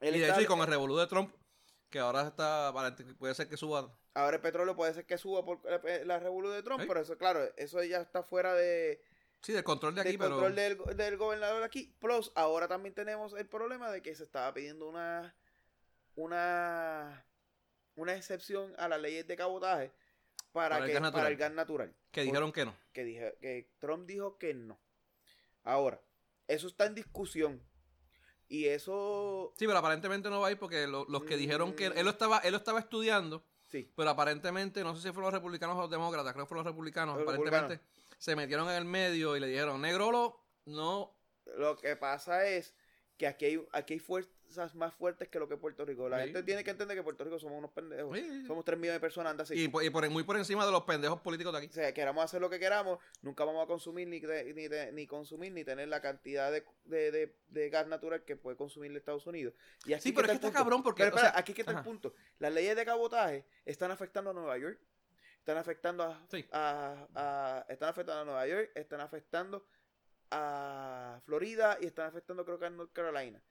él 0.00 0.14
Y 0.16 0.20
de 0.20 0.28
hecho, 0.30 0.40
y 0.42 0.46
con 0.46 0.60
el 0.60 0.66
revolú 0.68 0.96
de 0.96 1.06
Trump, 1.08 1.34
que 1.90 1.98
ahora 1.98 2.28
está, 2.28 2.72
puede 3.18 3.34
ser 3.34 3.48
que 3.48 3.56
suba. 3.56 3.92
ahora 4.14 4.36
el 4.36 4.42
petróleo 4.42 4.76
puede 4.76 4.94
ser 4.94 5.04
que 5.06 5.18
suba 5.18 5.44
por 5.44 5.64
la, 5.64 5.80
la 6.04 6.18
revolución 6.20 6.56
de 6.56 6.62
Trump, 6.62 6.80
Sí. 6.82 6.86
pero 6.86 7.00
eso 7.00 7.18
claro, 7.18 7.40
eso 7.56 7.82
ya 7.82 7.98
está 8.00 8.22
fuera 8.22 8.54
de, 8.54 9.02
Sí, 9.40 9.52
del 9.52 9.64
control 9.64 9.94
de 9.96 10.02
aquí, 10.02 10.10
del 10.10 10.18
pero. 10.18 10.30
control 10.32 10.54
del, 10.54 10.78
del 10.96 11.16
gobernador 11.16 11.62
aquí. 11.64 11.96
Plus, 12.00 12.30
ahora 12.36 12.68
también 12.68 12.94
tenemos 12.94 13.32
el 13.34 13.48
problema 13.48 13.90
de 13.90 14.02
que 14.02 14.14
se 14.14 14.22
estaba 14.24 14.52
pidiendo 14.54 14.88
una 14.88 15.34
una 16.14 17.24
una 17.98 18.14
excepción 18.14 18.72
a 18.78 18.88
las 18.88 19.00
leyes 19.00 19.26
de 19.26 19.36
cabotaje 19.36 19.92
para, 20.52 20.76
Para 20.76 20.84
el 20.86 20.92
que 20.92 21.00
gas 21.00 21.12
para 21.12 21.28
el 21.28 21.36
gas 21.36 21.52
natural. 21.52 21.94
Que 22.10 22.22
dijeron 22.22 22.52
que 22.52 22.64
no. 22.64 22.74
que 22.92 23.04
dije 23.04 23.36
que 23.40 23.70
Trump 23.78 24.06
dijo 24.06 24.38
que 24.38 24.54
no. 24.54 24.78
Ahora, 25.64 26.00
eso 26.46 26.68
está 26.68 26.86
en 26.86 26.94
discusión. 26.94 27.62
Y 28.48 28.66
eso 28.66 29.52
Sí, 29.58 29.66
pero 29.66 29.78
aparentemente 29.78 30.30
no 30.30 30.40
va 30.40 30.48
a 30.48 30.50
ir 30.52 30.58
porque 30.58 30.86
lo- 30.86 31.04
los 31.08 31.24
que 31.24 31.36
dijeron 31.36 31.74
que. 31.74 31.90
Mm. 31.90 31.98
Él 31.98 32.04
lo 32.04 32.10
estaba, 32.12 32.38
él 32.38 32.52
lo 32.52 32.56
estaba 32.56 32.78
estudiando, 32.78 33.44
sí, 33.66 33.92
pero 33.94 34.08
aparentemente, 34.10 34.82
no 34.82 34.94
sé 34.94 35.02
si 35.02 35.08
fueron 35.08 35.24
los 35.24 35.34
republicanos 35.34 35.76
o 35.76 35.82
los 35.82 35.90
demócratas, 35.90 36.32
creo 36.32 36.46
que 36.46 36.48
fueron 36.48 36.64
los 36.64 36.72
republicanos. 36.72 37.18
Los 37.18 37.24
aparentemente 37.28 37.80
se 38.16 38.34
metieron 38.36 38.68
en 38.70 38.76
el 38.76 38.84
medio 38.86 39.36
y 39.36 39.40
le 39.40 39.48
dijeron, 39.48 39.82
Negrolo, 39.82 40.40
no. 40.64 41.14
lo 41.56 41.76
que 41.76 41.96
pasa 41.96 42.46
es 42.46 42.74
que 43.18 43.26
aquí 43.26 43.44
hay, 43.46 43.66
aquí 43.72 43.94
hay 43.94 43.98
fuerzas 43.98 44.74
más 44.76 44.94
fuertes 44.94 45.28
que 45.28 45.38
lo 45.40 45.48
que 45.48 45.56
Puerto 45.56 45.84
Rico. 45.84 46.08
La 46.08 46.18
Sí. 46.18 46.26
gente 46.26 46.42
tiene 46.44 46.62
que 46.64 46.70
entender 46.70 46.96
que 46.96 47.02
Puerto 47.02 47.24
Rico 47.24 47.38
somos 47.40 47.58
unos 47.58 47.72
pendejos. 47.72 48.16
Sí. 48.16 48.46
Somos 48.46 48.64
3 48.64 48.78
millones 48.78 48.96
de 48.96 49.00
personas, 49.00 49.32
anda 49.32 49.42
así. 49.42 49.54
Y, 49.60 49.66
por- 49.68 49.82
y 49.84 49.90
por- 49.90 50.08
muy 50.08 50.22
por 50.22 50.36
encima 50.36 50.64
de 50.64 50.70
los 50.70 50.84
pendejos 50.84 51.20
políticos 51.20 51.52
de 51.52 51.58
aquí. 51.58 51.66
O 51.66 51.72
sea, 51.72 51.92
queramos 51.92 52.24
hacer 52.24 52.40
lo 52.40 52.48
que 52.48 52.60
queramos, 52.60 53.00
nunca 53.20 53.44
vamos 53.44 53.64
a 53.64 53.66
consumir 53.66 54.06
ni, 54.06 54.20
de- 54.20 54.54
ni, 54.54 54.68
de- 54.68 54.92
ni 54.92 55.06
consumir 55.08 55.52
ni 55.52 55.64
tener 55.64 55.88
la 55.88 56.00
cantidad 56.00 56.52
de, 56.52 56.64
de- 57.48 57.70
gas 57.70 57.88
natural 57.88 58.22
que 58.24 58.36
puede 58.36 58.56
consumir 58.56 58.96
Estados 58.96 59.26
Unidos. 59.26 59.52
Y 59.84 59.92
aquí 59.94 60.04
Sí, 60.04 60.12
pero 60.12 60.26
es 60.26 60.30
que 60.30 60.34
está 60.36 60.46
punto. 60.48 60.58
cabrón 60.58 60.82
porque, 60.84 61.02
Pero 61.02 61.16
o 61.16 61.18
espera, 61.18 61.32
sea, 61.32 61.40
aquí 61.40 61.52
que 61.52 61.62
está 61.62 61.72
ajá. 61.72 61.80
el 61.80 61.84
punto. 61.84 62.14
Las 62.38 62.52
leyes 62.52 62.76
de 62.76 62.84
cabotaje 62.84 63.44
están 63.64 63.90
afectando 63.90 64.30
a 64.30 64.32
Nueva 64.32 64.56
York, 64.58 64.78
están 65.40 65.56
afectando 65.58 66.04
a, 66.04 66.24
Sí. 66.30 66.46
a- 66.52 67.06
a- 67.14 67.66
están 67.68 67.88
afectando 67.88 68.22
a 68.22 68.24
Nueva 68.24 68.46
York, 68.46 68.70
están 68.76 69.00
afectando 69.00 69.66
a 70.30 71.20
Florida 71.24 71.78
y 71.80 71.86
están 71.86 72.06
afectando 72.06 72.44
creo 72.44 72.58
que 72.58 72.66
a 72.66 72.70
North 72.70 72.92
Carolina. 72.92 73.42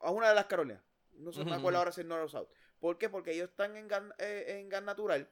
A 0.00 0.10
una 0.10 0.28
de 0.28 0.34
las 0.34 0.46
Carolinas. 0.46 0.82
No 1.12 1.32
sé, 1.32 1.40
Ujú, 1.40 1.50
me 1.50 1.56
acuerdo 1.56 1.78
ahora 1.78 1.92
si 1.92 2.02
es 2.02 2.06
North 2.06 2.24
o 2.24 2.28
South. 2.28 2.48
¿Por 2.78 2.98
qué? 2.98 3.08
Porque 3.08 3.32
ellos 3.32 3.48
están 3.50 3.76
en 3.76 3.88
gas, 3.88 4.02
eh, 4.18 4.58
en 4.60 4.68
gas 4.68 4.82
natural 4.82 5.30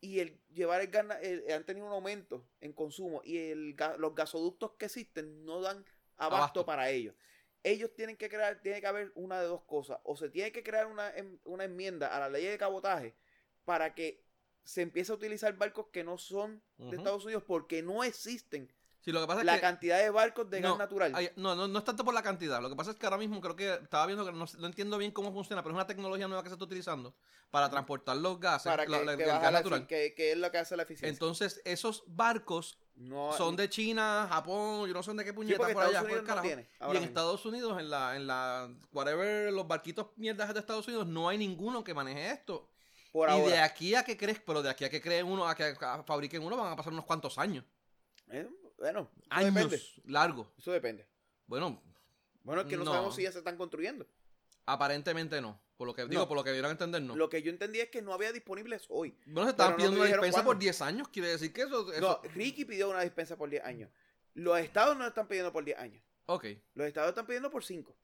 y 0.00 0.20
el 0.20 0.40
llevar 0.48 0.80
el 0.80 0.88
gas 0.88 1.06
el- 1.22 1.50
han 1.52 1.64
tenido 1.64 1.86
un 1.86 1.92
aumento 1.92 2.48
en 2.60 2.72
consumo 2.72 3.20
y 3.24 3.36
el 3.38 3.76
los 3.98 4.14
gasoductos 4.14 4.72
que 4.78 4.86
existen 4.86 5.44
no 5.44 5.60
dan 5.60 5.84
abasto, 6.16 6.36
Abasto. 6.60 6.66
para 6.66 6.88
ellos. 6.90 7.14
Ellos 7.62 7.92
tienen 7.94 8.16
que 8.16 8.28
crear, 8.28 8.60
tiene 8.62 8.80
que 8.80 8.86
haber 8.86 9.12
una 9.16 9.40
de 9.40 9.48
dos 9.48 9.62
cosas. 9.64 9.98
O 10.04 10.16
se 10.16 10.30
tiene 10.30 10.52
que 10.52 10.62
crear 10.62 10.86
una, 10.86 11.10
em- 11.16 11.38
una 11.44 11.64
enmienda 11.64 12.16
a 12.16 12.20
la 12.20 12.28
ley 12.30 12.44
de 12.46 12.56
cabotaje 12.58 13.16
para 13.64 13.94
que 13.94 14.24
se 14.62 14.82
empiece 14.82 15.12
a 15.12 15.16
utilizar 15.16 15.54
barcos 15.56 15.88
que 15.92 16.04
no 16.04 16.16
son 16.16 16.62
de. 16.78 16.96
Estados 16.96 17.24
Unidos 17.24 17.42
porque 17.46 17.82
no 17.82 18.02
existen 18.04 18.72
Sí, 19.06 19.12
lo 19.12 19.20
que 19.20 19.26
pasa 19.28 19.38
es 19.42 19.46
la 19.46 19.54
que. 19.54 19.60
cantidad 19.60 19.98
de 20.00 20.10
barcos 20.10 20.50
de 20.50 20.60
gas 20.60 20.76
natural. 20.76 21.12
hay- 21.14 21.30
no, 21.36 21.54
no, 21.54 21.68
no 21.68 21.78
es 21.78 21.84
tanto 21.84 22.04
por 22.04 22.12
la 22.12 22.24
cantidad. 22.24 22.60
Lo 22.60 22.68
que 22.68 22.74
pasa 22.74 22.90
es 22.90 22.96
que 22.96 23.06
ahora 23.06 23.18
mismo 23.18 23.40
creo 23.40 23.54
que 23.54 23.72
estaba 23.74 24.04
viendo 24.04 24.24
que 24.26 24.32
no, 24.32 24.44
no 24.58 24.66
entiendo 24.66 24.98
bien 24.98 25.12
cómo 25.12 25.32
funciona, 25.32 25.62
pero 25.62 25.72
es 25.72 25.76
una 25.76 25.86
tecnología 25.86 26.26
nueva 26.26 26.42
que 26.42 26.48
se 26.48 26.54
está 26.56 26.64
utilizando 26.64 27.14
para 27.52 27.70
transportar 27.70 28.16
los 28.16 28.40
gases, 28.40 28.68
para 28.68 28.84
que, 28.84 28.90
la- 28.90 29.04
la- 29.04 29.16
que 29.16 29.22
el 29.22 29.28
gas 29.28 29.52
natural. 29.52 29.86
que, 29.86 30.12
que 30.16 30.32
es 30.32 30.38
lo 30.38 30.50
que 30.50 30.58
hace 30.58 30.76
la 30.76 30.82
eficiencia. 30.82 31.08
Entonces, 31.08 31.62
esos 31.64 32.02
barcos 32.08 32.78
no, 32.96 33.32
son 33.34 33.54
de 33.54 33.70
China, 33.70 34.26
Japón, 34.28 34.88
yo 34.88 34.92
no 34.94 35.04
sé 35.04 35.12
de 35.14 35.22
qué 35.22 35.30
sí, 35.30 35.36
puñetas 35.36 35.58
porque 35.58 35.74
por 35.74 35.84
allá, 35.84 36.00
por 36.00 36.24
carajo. 36.24 36.44
tiene. 36.48 36.62
Y 36.80 36.84
en 36.84 36.90
mismo. 36.90 37.06
Estados 37.06 37.46
Unidos, 37.46 37.78
en 37.78 37.88
la, 37.88 38.16
en 38.16 38.26
la, 38.26 38.68
whatever, 38.90 39.52
los 39.52 39.68
barquitos 39.68 40.08
mierdas 40.16 40.52
de 40.52 40.58
Estados 40.58 40.88
Unidos, 40.88 41.06
no 41.06 41.28
hay 41.28 41.38
ninguno 41.38 41.84
que 41.84 41.94
maneje 41.94 42.28
esto. 42.32 42.68
Por 43.12 43.28
y 43.28 43.32
ahora. 43.32 43.54
de 43.54 43.60
aquí 43.60 43.94
a 43.94 44.02
que 44.02 44.16
crees, 44.16 44.40
pero 44.44 44.62
de 44.62 44.70
aquí 44.70 44.84
a 44.84 44.90
que 44.90 45.00
creen 45.00 45.26
uno, 45.26 45.46
a 45.48 45.54
que 45.54 45.76
fabriquen 46.04 46.42
uno, 46.42 46.56
van 46.56 46.72
a 46.72 46.76
pasar 46.76 46.92
unos 46.92 47.04
cuantos 47.04 47.38
años. 47.38 47.64
Eh, 48.32 48.48
bueno, 48.78 49.10
eso 49.16 49.26
Años 49.30 49.54
depende. 49.54 49.82
largos. 50.04 50.48
Eso 50.58 50.72
depende. 50.72 51.06
Bueno, 51.46 51.82
Bueno, 52.42 52.62
es 52.62 52.68
que 52.68 52.76
no, 52.76 52.84
No. 52.84 52.92
sabemos 52.92 53.16
si 53.16 53.22
ya 53.22 53.32
se 53.32 53.38
están 53.38 53.56
construyendo. 53.56 54.06
aparentemente 54.66 55.40
no. 55.40 55.60
Por 55.76 55.86
lo 55.86 55.94
que 55.94 56.06
digo, 56.06 56.22
No. 56.22 56.28
por 56.28 56.36
lo 56.36 56.42
que 56.44 56.52
dieron 56.52 56.70
a 56.70 56.72
entender, 56.72 57.02
no. 57.02 57.14
Lo 57.16 57.28
que 57.28 57.42
yo 57.42 57.50
entendí 57.50 57.80
es 57.80 57.90
que 57.90 58.00
no 58.02 58.14
había 58.14 58.32
disponibles 58.32 58.86
hoy. 58.88 59.16
Bueno, 59.26 59.44
se 59.44 59.50
estaban 59.50 59.72
no 59.72 59.76
pidiendo 59.76 60.00
una 60.00 60.06
dispensa 60.08 60.36
cuándo. 60.38 60.50
por 60.52 60.58
10 60.58 60.80
años, 60.82 61.08
quiere 61.08 61.28
decir 61.28 61.52
que 61.52 61.62
eso... 61.62 61.92
eso... 61.92 62.00
No, 62.00 62.30
Ricky 62.34 62.64
pidió 62.64 62.88
una 62.88 63.02
dispensa 63.02 63.36
por 63.36 63.50
10 63.50 63.62
años. 63.64 63.90
Los 64.34 64.58
estados 64.58 64.96
no 64.96 65.06
están 65.06 65.28
pidiendo 65.28 65.52
por 65.52 65.64
10 65.64 65.78
años. 65.78 66.02
Ok. 66.26 66.46
Los 66.74 66.86
estados 66.86 67.10
están 67.10 67.26
pidiendo 67.26 67.50
por 67.50 67.62
5. 67.64 67.94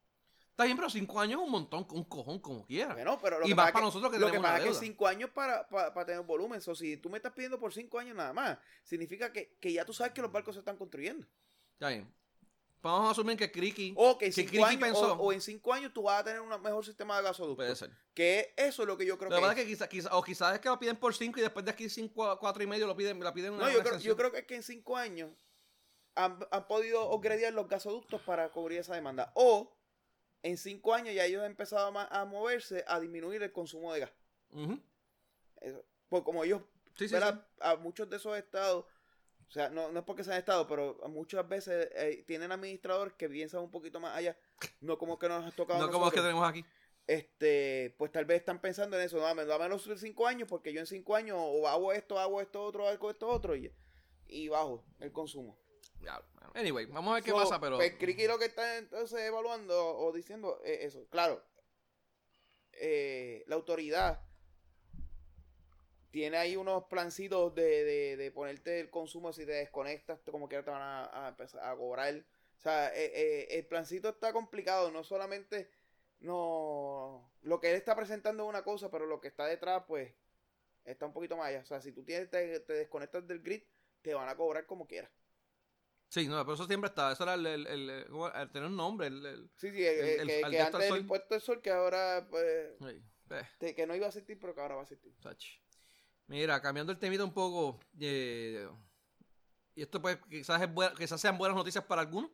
Está 0.52 0.64
bien, 0.64 0.76
pero 0.76 0.90
5 0.90 1.18
años 1.20 1.40
es 1.40 1.44
un 1.46 1.50
montón, 1.50 1.86
un 1.90 2.04
cojón, 2.04 2.38
como 2.38 2.64
quiera. 2.64 2.92
Bueno, 2.94 3.18
pero 3.20 3.40
lo 3.40 3.46
y 3.46 3.48
que 3.48 3.54
más 3.54 3.64
pasa 3.64 3.72
para 3.72 3.86
nosotros 3.86 4.12
que 4.12 4.18
Lo 4.18 4.30
que 4.30 4.38
pasa 4.38 4.58
es 4.58 4.64
que. 4.78 4.86
5 4.86 5.06
años 5.06 5.30
para, 5.30 5.66
para, 5.66 5.94
para 5.94 6.06
tener 6.06 6.22
volumen. 6.22 6.60
O 6.66 6.74
si 6.74 6.96
tú 6.98 7.08
me 7.08 7.16
estás 7.16 7.32
pidiendo 7.32 7.58
por 7.58 7.72
5 7.72 7.98
años 7.98 8.14
nada 8.14 8.32
más, 8.34 8.58
significa 8.84 9.32
que, 9.32 9.56
que 9.60 9.72
ya 9.72 9.84
tú 9.86 9.92
sabes 9.94 10.12
que 10.12 10.20
los 10.20 10.30
barcos 10.30 10.54
se 10.54 10.58
están 10.60 10.76
construyendo. 10.76 11.26
Está 11.72 11.88
bien. 11.88 12.14
Vamos 12.82 13.08
a 13.08 13.10
asumir 13.12 13.36
que 13.36 13.50
Criqui 13.52 13.94
O 13.96 14.18
que 14.18 14.26
en 14.26 14.32
Si 14.32 14.40
5 14.42 14.50
Criqui 14.50 14.64
años, 14.64 14.80
pensó- 14.80 15.12
o, 15.14 15.22
o 15.28 15.32
en 15.32 15.40
cinco 15.40 15.72
años 15.72 15.92
tú 15.94 16.02
vas 16.02 16.20
a 16.20 16.24
tener 16.24 16.40
un 16.40 16.48
mejor 16.60 16.84
sistema 16.84 17.16
de 17.16 17.22
gasoducto. 17.22 17.56
puede 17.56 17.74
ser. 17.76 17.90
Que 18.12 18.52
eso 18.56 18.82
es 18.82 18.88
lo 18.88 18.98
que 18.98 19.06
yo 19.06 19.16
creo 19.16 19.30
Lo 19.30 19.36
que 19.36 19.40
que 19.40 19.46
pasa 19.48 19.58
es. 19.60 19.64
que 19.64 19.70
quizás, 19.72 19.88
quizá, 19.88 20.16
o 20.16 20.22
quizás 20.22 20.54
es 20.54 20.60
que 20.60 20.68
lo 20.68 20.78
piden 20.78 20.96
por 20.96 21.14
5 21.14 21.38
y 21.38 21.42
después 21.42 21.64
de 21.64 21.70
aquí 21.70 21.88
5, 21.88 22.38
4 22.40 22.62
y 22.62 22.66
medio 22.66 22.86
lo 22.86 22.96
piden, 22.96 23.18
la 23.20 23.32
piden 23.32 23.54
una 23.54 23.66
No, 23.66 23.70
yo 23.72 23.82
creo, 23.84 23.98
yo 23.98 24.16
creo 24.16 24.32
que 24.32 24.38
es 24.40 24.46
que 24.46 24.56
en 24.56 24.62
cinco 24.64 24.96
años 24.96 25.30
han, 26.16 26.38
han 26.50 26.66
podido 26.66 27.08
upgradear 27.14 27.52
los 27.54 27.68
gasoductos 27.68 28.20
para 28.22 28.50
cubrir 28.50 28.80
esa 28.80 28.94
demanda. 28.94 29.32
O 29.36 29.72
en 30.42 30.56
cinco 30.56 30.94
años 30.94 31.14
ya 31.14 31.24
ellos 31.24 31.40
han 31.42 31.50
empezado 31.52 31.96
a, 31.98 32.20
a 32.20 32.24
moverse 32.24 32.84
a 32.86 32.98
disminuir 33.00 33.42
el 33.42 33.52
consumo 33.52 33.92
de 33.92 34.00
gas. 34.00 34.12
Eso- 35.60 35.84
Pues 36.08 36.22
como 36.24 36.44
ellos, 36.44 36.62
Sí, 36.96 37.08
sí, 37.08 37.14
¿verdad? 37.14 37.46
a 37.60 37.76
muchos 37.76 38.08
de 38.10 38.16
esos 38.16 38.36
estados 38.36 38.84
sea, 39.48 39.68
no, 39.68 39.92
no 39.92 39.98
es 40.00 40.04
porque 40.06 40.24
sean 40.24 40.38
estado, 40.38 40.66
pero 40.66 40.98
muchas 41.08 41.46
veces 41.46 41.90
eh, 41.94 42.24
tienen 42.26 42.52
administradores 42.52 43.12
que 43.14 43.28
piensan 43.28 43.60
un 43.62 43.70
poquito 43.70 44.00
más 44.00 44.16
allá. 44.16 44.34
No 44.80 44.96
como 44.96 45.18
que 45.18 45.28
nos 45.28 45.44
ha 45.44 45.54
tocado. 45.54 45.78
No 45.86 45.92
como 45.92 46.06
es 46.08 46.14
que 46.14 46.20
tenemos 46.20 46.48
aquí. 46.48 46.64
Este, 47.06 47.94
pues 47.98 48.10
tal 48.12 48.24
vez 48.24 48.38
están 48.40 48.62
pensando 48.62 48.96
en 48.98 49.02
eso. 49.04 49.18
Dame, 49.18 49.44
dame 49.44 49.68
los 49.68 49.86
cinco 50.00 50.26
años, 50.26 50.48
porque 50.48 50.72
yo 50.72 50.80
en 50.80 50.86
cinco 50.86 51.16
años 51.16 51.36
o 51.38 51.68
hago 51.68 51.92
esto, 51.92 52.18
hago 52.18 52.40
esto 52.40 52.62
otro, 52.62 52.88
hago 52.88 53.10
esto 53.10 53.28
otro, 53.28 53.54
y, 53.54 53.70
y 54.26 54.48
bajo 54.48 54.86
el 55.00 55.12
consumo. 55.12 55.58
Anyway, 56.54 56.86
vamos 56.86 57.12
a 57.12 57.14
ver 57.14 57.24
qué 57.24 57.32
pasa, 57.32 57.58
pero. 57.60 57.76
Pues 57.76 57.94
Criqui 57.96 58.26
lo 58.26 58.38
que 58.38 58.46
está 58.46 58.78
entonces 58.78 59.20
evaluando 59.20 59.98
o 59.98 60.12
diciendo 60.12 60.60
es 60.64 60.80
eso. 60.94 61.06
Claro, 61.08 61.42
eh, 62.72 63.44
la 63.46 63.54
autoridad 63.54 64.20
tiene 66.10 66.36
ahí 66.36 66.56
unos 66.56 66.84
plancitos 66.84 67.54
de, 67.54 67.84
de, 67.84 68.16
de 68.18 68.30
ponerte 68.30 68.80
el 68.80 68.90
consumo 68.90 69.32
si 69.32 69.46
te 69.46 69.52
desconectas, 69.52 70.20
como 70.30 70.48
que 70.48 70.62
te 70.62 70.70
van 70.70 70.82
a, 70.82 71.26
a 71.26 71.28
empezar 71.28 71.64
a 71.64 71.74
cobrar. 71.74 72.14
O 72.58 72.60
sea, 72.60 72.94
eh, 72.94 73.10
eh, 73.14 73.46
el 73.58 73.66
plancito 73.66 74.10
está 74.10 74.32
complicado, 74.32 74.90
no 74.90 75.02
solamente 75.04 75.70
no 76.20 77.32
lo 77.42 77.60
que 77.60 77.70
él 77.70 77.76
está 77.76 77.96
presentando 77.96 78.44
es 78.44 78.48
una 78.48 78.62
cosa, 78.62 78.90
pero 78.90 79.06
lo 79.06 79.20
que 79.20 79.28
está 79.28 79.46
detrás, 79.46 79.84
pues, 79.88 80.12
está 80.84 81.06
un 81.06 81.12
poquito 81.12 81.36
más 81.36 81.48
allá. 81.48 81.60
O 81.60 81.64
sea, 81.64 81.80
si 81.80 81.92
tú 81.92 82.04
tienes, 82.04 82.30
te, 82.30 82.60
te 82.60 82.72
desconectas 82.74 83.26
del 83.26 83.42
grid, 83.42 83.62
te 84.02 84.14
van 84.14 84.28
a 84.28 84.36
cobrar 84.36 84.66
como 84.66 84.86
quieras. 84.86 85.10
Sí, 86.12 86.28
no, 86.28 86.44
pero 86.44 86.52
eso 86.52 86.66
siempre 86.66 86.88
está. 86.88 87.10
Eso 87.12 87.22
era 87.22 87.32
el. 87.34 87.46
el, 87.46 87.66
el- 87.66 88.50
tener 88.52 88.68
un 88.68 88.76
nombre. 88.76 89.06
El, 89.06 89.50
Sí, 89.56 89.68
sí, 89.70 89.76
que, 89.78 90.18
que 90.26 90.42
antes 90.44 90.74
al 90.74 90.82
el 90.82 90.88
sol. 90.88 90.98
impuesto 90.98 91.34
del 91.34 91.40
sol, 91.40 91.62
que 91.62 91.70
ahora, 91.70 92.26
pues, 92.28 92.76
sí, 92.80 93.02
eh, 93.60 93.74
que 93.74 93.86
no 93.86 93.94
iba 93.96 94.04
a 94.04 94.08
existir, 94.10 94.38
pero 94.38 94.54
que 94.54 94.60
ahora 94.60 94.74
va 94.74 94.82
a 94.82 94.84
existir. 94.84 95.14
Sach. 95.22 95.42
Mira, 96.26 96.60
cambiando 96.60 96.92
el 96.92 96.98
temita 96.98 97.24
un 97.24 97.32
poco. 97.32 97.80
eh, 97.98 98.68
y 99.74 99.80
esto, 99.80 100.02
pues, 100.02 100.18
quizás, 100.28 100.60
es 100.60 100.70
buena- 100.70 100.94
quizás 100.94 101.18
sean 101.18 101.38
buenas 101.38 101.56
noticias 101.56 101.82
para 101.84 102.02
algunos. 102.02 102.30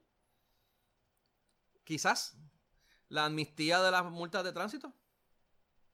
Quizás. 1.84 2.36
La 3.08 3.26
amnistía 3.26 3.80
de 3.80 3.90
las 3.92 4.04
multas 4.06 4.42
de 4.42 4.52
tránsito. 4.52 4.92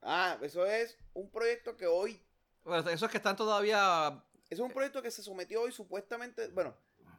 Ah, 0.01 0.39
eso 0.41 0.65
es 0.67 0.97
un 1.13 1.31
proyecto 1.31 1.77
que 1.77 1.87
hoy, 1.87 2.21
Bueno, 2.65 2.89
eso 2.89 3.05
es 3.05 3.11
que 3.11 3.19
están 3.19 3.37
todavía. 3.37 4.25
eso 4.49 4.63
es 4.65 4.69
un 4.69 4.73
proyecto 4.73 5.01
que 5.03 5.11
se 5.11 5.23
sometió 5.23 5.61
hoy 5.63 5.71
supuestamente, 5.71 6.49
bueno, 6.49 6.75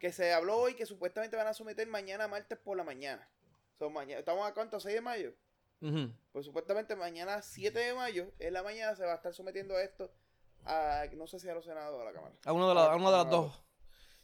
que 0.06 0.12
se 0.12 0.32
habló 0.32 0.56
hoy 0.58 0.74
que 0.74 0.86
supuestamente 0.86 1.34
van 1.36 1.48
a 1.48 1.54
someter 1.54 1.84
mañana 1.88 2.28
martes 2.28 2.56
por 2.58 2.76
la 2.76 2.84
mañana. 2.84 3.28
Son 3.76 3.92
mañana, 3.92 4.20
estamos 4.20 4.48
a 4.48 4.54
cuánto, 4.54 4.78
6 4.78 4.94
de 4.94 5.00
mayo. 5.00 5.34
Pues 6.32 6.46
supuestamente 6.46 6.94
mañana 6.94 7.42
7 7.42 7.76
de 7.76 7.92
mayo, 7.92 8.30
en 8.38 8.52
la 8.52 8.62
mañana 8.62 8.94
se 8.94 9.04
va 9.04 9.14
a 9.14 9.16
estar 9.16 9.34
sometiendo 9.34 9.76
esto 9.80 10.12
a, 10.64 11.06
no 11.16 11.26
sé 11.26 11.40
si 11.40 11.48
a 11.48 11.54
los 11.54 11.64
senadores 11.64 11.98
o 11.98 12.02
a 12.02 12.04
la 12.04 12.12
Cámara. 12.12 12.36
A, 12.44 12.52
uno 12.52 12.68
de 12.68 12.74
la- 12.76 12.92
a 12.92 12.96
de 12.96 13.02
las 13.02 13.30
dos. 13.30 13.60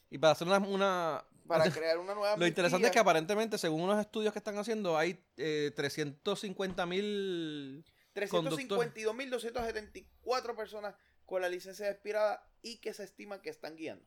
Y 0.09 0.19
para 0.19 0.35
hacer 0.35 0.47
una. 0.47 0.59
una- 0.59 1.25
Para 1.49 1.65
crear 1.85 1.99
una 1.99 2.15
nueva 2.15 2.37
Lo 2.37 2.47
interesante 2.47 2.87
es 2.87 2.93
que 2.93 3.01
aparentemente, 3.01 3.59
según 3.59 3.81
unos 3.83 3.99
estudios 4.01 4.33
que 4.33 4.39
están 4.39 4.57
haciendo, 4.59 4.97
hay 4.97 5.21
eh, 5.37 5.73
350 5.75 6.87
mil 6.87 7.85
352.274 8.15 10.55
personas 10.55 10.95
con 11.27 11.43
la 11.43 11.49
licencia 11.49 11.91
expirada 11.91 12.47
y 12.63 12.77
que 12.79 12.95
se 12.95 13.03
estima 13.03 13.43
que 13.43 13.51
están 13.51 13.75
guiando. 13.75 14.07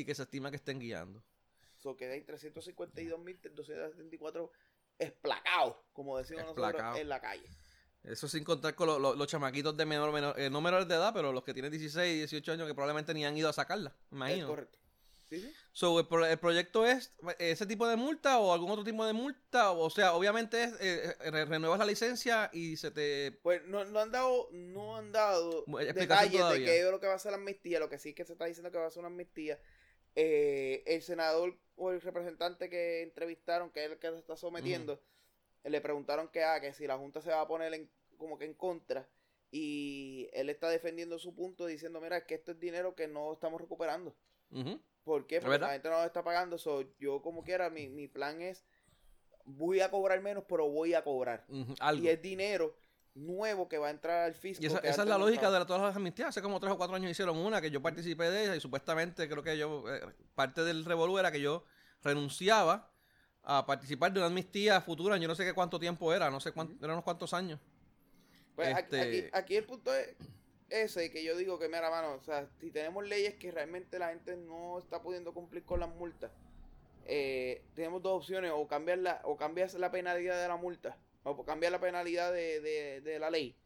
Y 0.00 0.04
que 0.04 0.14
se 0.14 0.22
estima 0.22 0.50
que 0.50 0.56
estén 0.56 0.78
guiando. 0.78 1.22
So 1.76 1.96
que 1.96 2.10
hay 2.10 2.22
352.274 2.22 4.50
esplacados, 4.98 5.76
como 5.92 6.18
decimos 6.18 6.56
nosotros, 6.56 6.98
en 6.98 7.08
la 7.08 7.20
calle. 7.20 7.48
Eso 8.04 8.28
sin 8.28 8.44
contar 8.44 8.74
con 8.74 8.86
lo- 8.86 8.98
lo- 8.98 9.14
los 9.14 9.26
chamaquitos 9.26 9.76
de 9.76 9.84
menor, 9.84 10.12
menor 10.12 10.38
eh, 10.38 10.48
no 10.50 10.60
menores 10.60 10.88
de 10.88 10.94
edad, 10.94 11.12
pero 11.12 11.32
los 11.32 11.44
que 11.44 11.52
tienen 11.52 11.70
16 11.70 12.14
y 12.14 12.18
18 12.18 12.52
años 12.52 12.66
que 12.66 12.74
probablemente 12.74 13.12
ni 13.12 13.24
han 13.24 13.36
ido 13.36 13.48
a 13.48 13.52
sacarla, 13.52 13.90
Es 13.90 14.12
imagino. 14.12 14.48
correcto. 14.48 14.78
¿Sí, 15.28 15.40
sí? 15.42 15.52
So, 15.72 16.00
el, 16.00 16.06
pro- 16.06 16.24
el 16.24 16.38
proyecto 16.38 16.86
es 16.86 17.12
ese 17.38 17.66
tipo 17.66 17.86
de 17.86 17.96
multa 17.96 18.38
o 18.38 18.52
algún 18.54 18.70
otro 18.70 18.82
tipo 18.82 19.04
de 19.04 19.12
multa, 19.12 19.72
o 19.72 19.90
sea, 19.90 20.14
obviamente 20.14 20.64
es 20.64 20.72
eh, 20.80 21.14
eh, 21.20 21.30
re- 21.30 21.44
renuevas 21.44 21.78
la 21.78 21.84
licencia 21.84 22.48
y 22.52 22.78
se 22.78 22.90
te 22.90 23.32
Pues 23.42 23.62
no, 23.66 23.84
no 23.84 24.00
han 24.00 24.10
dado, 24.10 24.48
no 24.52 24.96
han 24.96 25.12
dado 25.12 25.64
detalles 25.94 26.32
de 26.32 26.38
todavía. 26.38 26.66
qué 26.66 26.78
es 26.80 26.90
lo 26.90 26.98
que 26.98 27.08
va 27.08 27.14
a 27.14 27.18
ser 27.18 27.32
la 27.32 27.38
amnistía. 27.38 27.78
Lo 27.78 27.90
que 27.90 27.98
sí 27.98 28.10
es 28.10 28.14
que 28.14 28.24
se 28.24 28.32
está 28.32 28.46
diciendo 28.46 28.70
que 28.72 28.78
va 28.78 28.86
a 28.86 28.90
ser 28.90 29.00
una 29.00 29.08
amnistía. 29.08 29.60
Eh, 30.20 30.82
el 30.84 31.00
senador 31.02 31.56
o 31.76 31.92
el 31.92 32.00
representante 32.00 32.68
que 32.68 33.02
entrevistaron, 33.02 33.70
que 33.70 33.84
es 33.84 33.92
el 33.92 33.98
que 34.00 34.10
se 34.10 34.18
está 34.18 34.36
sometiendo, 34.36 35.00
le 35.62 35.80
preguntaron 35.80 36.26
que, 36.26 36.42
ah, 36.42 36.60
que 36.60 36.72
si 36.72 36.88
la 36.88 36.98
Junta 36.98 37.20
se 37.20 37.30
va 37.30 37.42
a 37.42 37.46
poner 37.46 37.72
en, 37.72 37.88
como 38.16 38.36
que 38.36 38.44
en 38.44 38.54
contra. 38.54 39.08
Y 39.52 40.28
él 40.32 40.50
está 40.50 40.70
defendiendo 40.70 41.20
su 41.20 41.36
punto 41.36 41.66
diciendo, 41.66 42.00
mira, 42.00 42.16
es 42.16 42.24
que 42.24 42.34
esto 42.34 42.50
es 42.50 42.58
dinero 42.58 42.96
que 42.96 43.06
no 43.06 43.32
estamos 43.32 43.60
recuperando. 43.60 44.12
¿Por 45.04 45.28
qué? 45.28 45.36
¿Es 45.36 45.44
Porque 45.44 45.60
la 45.60 45.70
gente 45.70 45.88
no 45.88 46.00
lo 46.00 46.04
está 46.04 46.24
pagando. 46.24 46.58
So, 46.58 46.84
yo 46.98 47.22
como 47.22 47.44
quiera, 47.44 47.70
mi, 47.70 47.88
mi 47.88 48.08
plan 48.08 48.42
es, 48.42 48.64
voy 49.44 49.82
a 49.82 49.88
cobrar 49.88 50.20
menos, 50.20 50.42
pero 50.48 50.68
voy 50.68 50.94
a 50.94 51.04
cobrar. 51.04 51.46
Algo. 51.78 52.02
Y 52.02 52.08
es 52.08 52.20
dinero 52.20 52.74
nuevo 53.14 53.68
que 53.68 53.78
va 53.78 53.88
a 53.88 53.90
entrar 53.90 54.24
al 54.24 54.34
fisco. 54.34 54.62
Y 54.62 54.66
esa, 54.66 54.78
es 54.78 54.96
la 54.98 55.18
lógica 55.18 55.50
de 55.50 55.58
la- 55.58 55.66
todas 55.66 55.82
las 55.82 55.96
amnistías. 55.96 56.28
Hace 56.30 56.42
como 56.42 56.60
tres 56.60 56.72
o 56.72 56.76
cuatro 56.78 56.94
años 56.96 57.10
hicieron 57.10 57.36
una 57.36 57.60
que 57.60 57.70
yo 57.70 57.82
participé 57.82 58.30
de 58.30 58.44
ella 58.44 58.56
y 58.56 58.60
supuestamente 58.60 59.28
creo 59.28 59.42
que 59.42 59.56
yo, 59.58 59.84
eh, 59.92 60.00
parte 60.34 60.62
del 60.64 60.84
revolú 60.84 61.18
era 61.18 61.32
que 61.32 61.40
yo 61.40 61.64
renunciaba 62.02 62.90
a 63.42 63.64
participar 63.66 64.12
de 64.12 64.20
una 64.20 64.26
amnistía 64.26 64.80
futura. 64.80 65.16
Yo 65.16 65.26
no 65.28 65.34
sé 65.34 65.44
qué 65.44 65.52
cuánto 65.54 65.78
tiempo 65.80 66.12
era, 66.12 66.30
no 66.30 66.38
sé 66.40 66.52
cuánto, 66.52 66.74
eran 66.84 66.92
unos 66.92 67.04
cuantos 67.04 67.32
años. 67.34 67.58
Pues 68.54 68.74
aquí- 68.74 68.96
Este- 68.96 69.00
aquí, 69.00 69.28
aquí 69.32 69.56
el 69.56 69.64
punto 69.64 69.94
es 69.94 70.14
ese, 70.68 71.10
que 71.10 71.24
yo 71.24 71.36
digo 71.36 71.58
que, 71.58 71.66
mira, 71.68 71.88
mano, 71.90 72.12
o 72.14 72.22
sea, 72.22 72.46
si 72.60 72.70
tenemos 72.70 73.06
leyes 73.06 73.34
que 73.34 73.50
realmente 73.50 73.98
la 73.98 74.08
gente 74.10 74.36
no 74.36 74.78
está 74.78 75.00
pudiendo 75.02 75.32
cumplir 75.32 75.64
con 75.64 75.80
las 75.80 75.88
multas, 75.88 76.30
eh, 77.06 77.62
tenemos 77.74 78.02
dos 78.02 78.18
opciones, 78.18 78.52
o 78.54 78.66
cambiar 78.68 78.98
la, 78.98 79.20
o 79.24 79.36
cambias 79.36 79.72
la 79.74 79.90
penalidad 79.90 80.40
de 80.42 80.46
la 80.48 80.56
multa, 80.56 80.96
o 81.22 81.44
cambiar 81.44 81.72
la 81.72 81.80
penalidad 81.80 82.32
de, 82.32 82.60
de, 82.60 83.00
de 83.00 83.18
la 83.18 83.30
ley, 83.30 83.56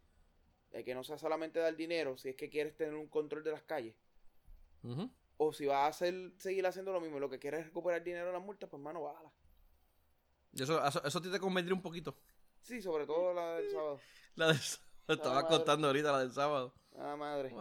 de 0.71 0.85
que 0.85 0.95
no 0.95 1.05
sea 1.05 1.19
solamente 1.19 1.59
dar 1.59 1.77
dinero, 1.77 2.17
si 2.17 2.31
es 2.31 2.37
que 2.37 2.51
quieres 2.51 2.77
tener 2.77 2.95
un 2.95 3.09
control 3.09 3.45
de 3.45 3.53
las 3.53 3.63
calles, 3.63 3.95
o 5.37 5.53
si 5.53 5.67
vas 5.67 5.77
a 5.85 5.87
hacer, 5.87 6.33
seguir 6.39 6.67
haciendo 6.67 6.93
lo 6.93 7.01
mismo, 7.01 7.21
lo 7.21 7.31
que 7.31 7.39
quieres 7.39 7.61
es 7.61 7.67
recuperar 7.67 8.03
dinero 8.03 8.27
de 8.27 8.33
las 8.33 8.43
multas, 8.43 8.69
pues, 8.69 8.83
mano, 8.83 9.03
bájala. 9.03 9.33
Y 10.53 10.63
eso, 10.63 10.85
eso, 10.87 11.03
eso 11.05 11.19
a 11.19 11.23
ti 11.23 11.31
te 11.31 11.41
convendría 11.41 11.75
un 11.75 11.83
poquito. 11.83 12.17
Sí, 12.61 12.83
sobre 12.83 13.07
todo 13.07 13.33
la 13.33 13.57
del 13.57 13.71
sábado. 13.71 14.01
La 14.35 14.47
del 14.49 14.59
sábado. 14.59 14.89
Estaba 15.09 15.43
madre. 15.43 15.49
contando 15.57 15.87
ahorita 15.89 16.13
la 16.13 16.21
del 16.21 16.33
sábado. 16.33 16.75
Ah, 16.97 17.17
madre. 17.17 17.53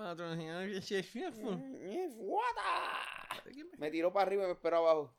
Me 3.78 3.90
tiró 3.90 4.14
para 4.14 4.28
arriba 4.28 4.44
y 4.44 4.48
me 4.48 4.54
esperó 4.54 4.78
abajo. 4.78 5.14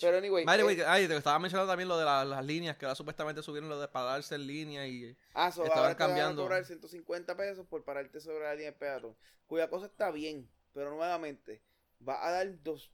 Pero 0.00 0.18
anyway. 0.18 0.44
Way, 0.46 0.80
eh, 0.80 0.84
ay, 0.86 1.08
te 1.08 1.16
estaba 1.16 1.38
mencionando 1.38 1.70
también 1.70 1.88
lo 1.88 1.98
de 1.98 2.04
la- 2.04 2.24
las 2.24 2.44
líneas, 2.44 2.76
que 2.76 2.84
ahora 2.86 2.94
supuestamente 2.94 3.42
subieron 3.42 3.68
lo 3.68 3.78
de 3.80 3.88
pararse 3.88 4.34
en 4.36 4.46
línea 4.46 4.86
y... 4.86 5.16
ah, 5.34 5.50
so, 5.50 5.62
estaban 5.64 5.84
ahora 5.84 5.96
te 5.96 6.02
van 6.02 6.10
a 6.10 6.14
cambiando. 6.14 6.42
cobrar 6.42 6.64
150 6.64 7.36
pesos 7.36 7.66
por 7.66 7.84
pararte 7.84 8.20
sobre 8.20 8.44
la 8.44 8.54
línea 8.54 8.70
de 8.72 8.76
peatón. 8.78 9.16
Cuya 9.46 9.68
cosa 9.68 9.86
está 9.86 10.10
bien, 10.10 10.48
pero 10.72 10.90
nuevamente 10.90 11.62
va 12.06 12.26
a 12.26 12.30
dar 12.30 12.62
dos, 12.62 12.92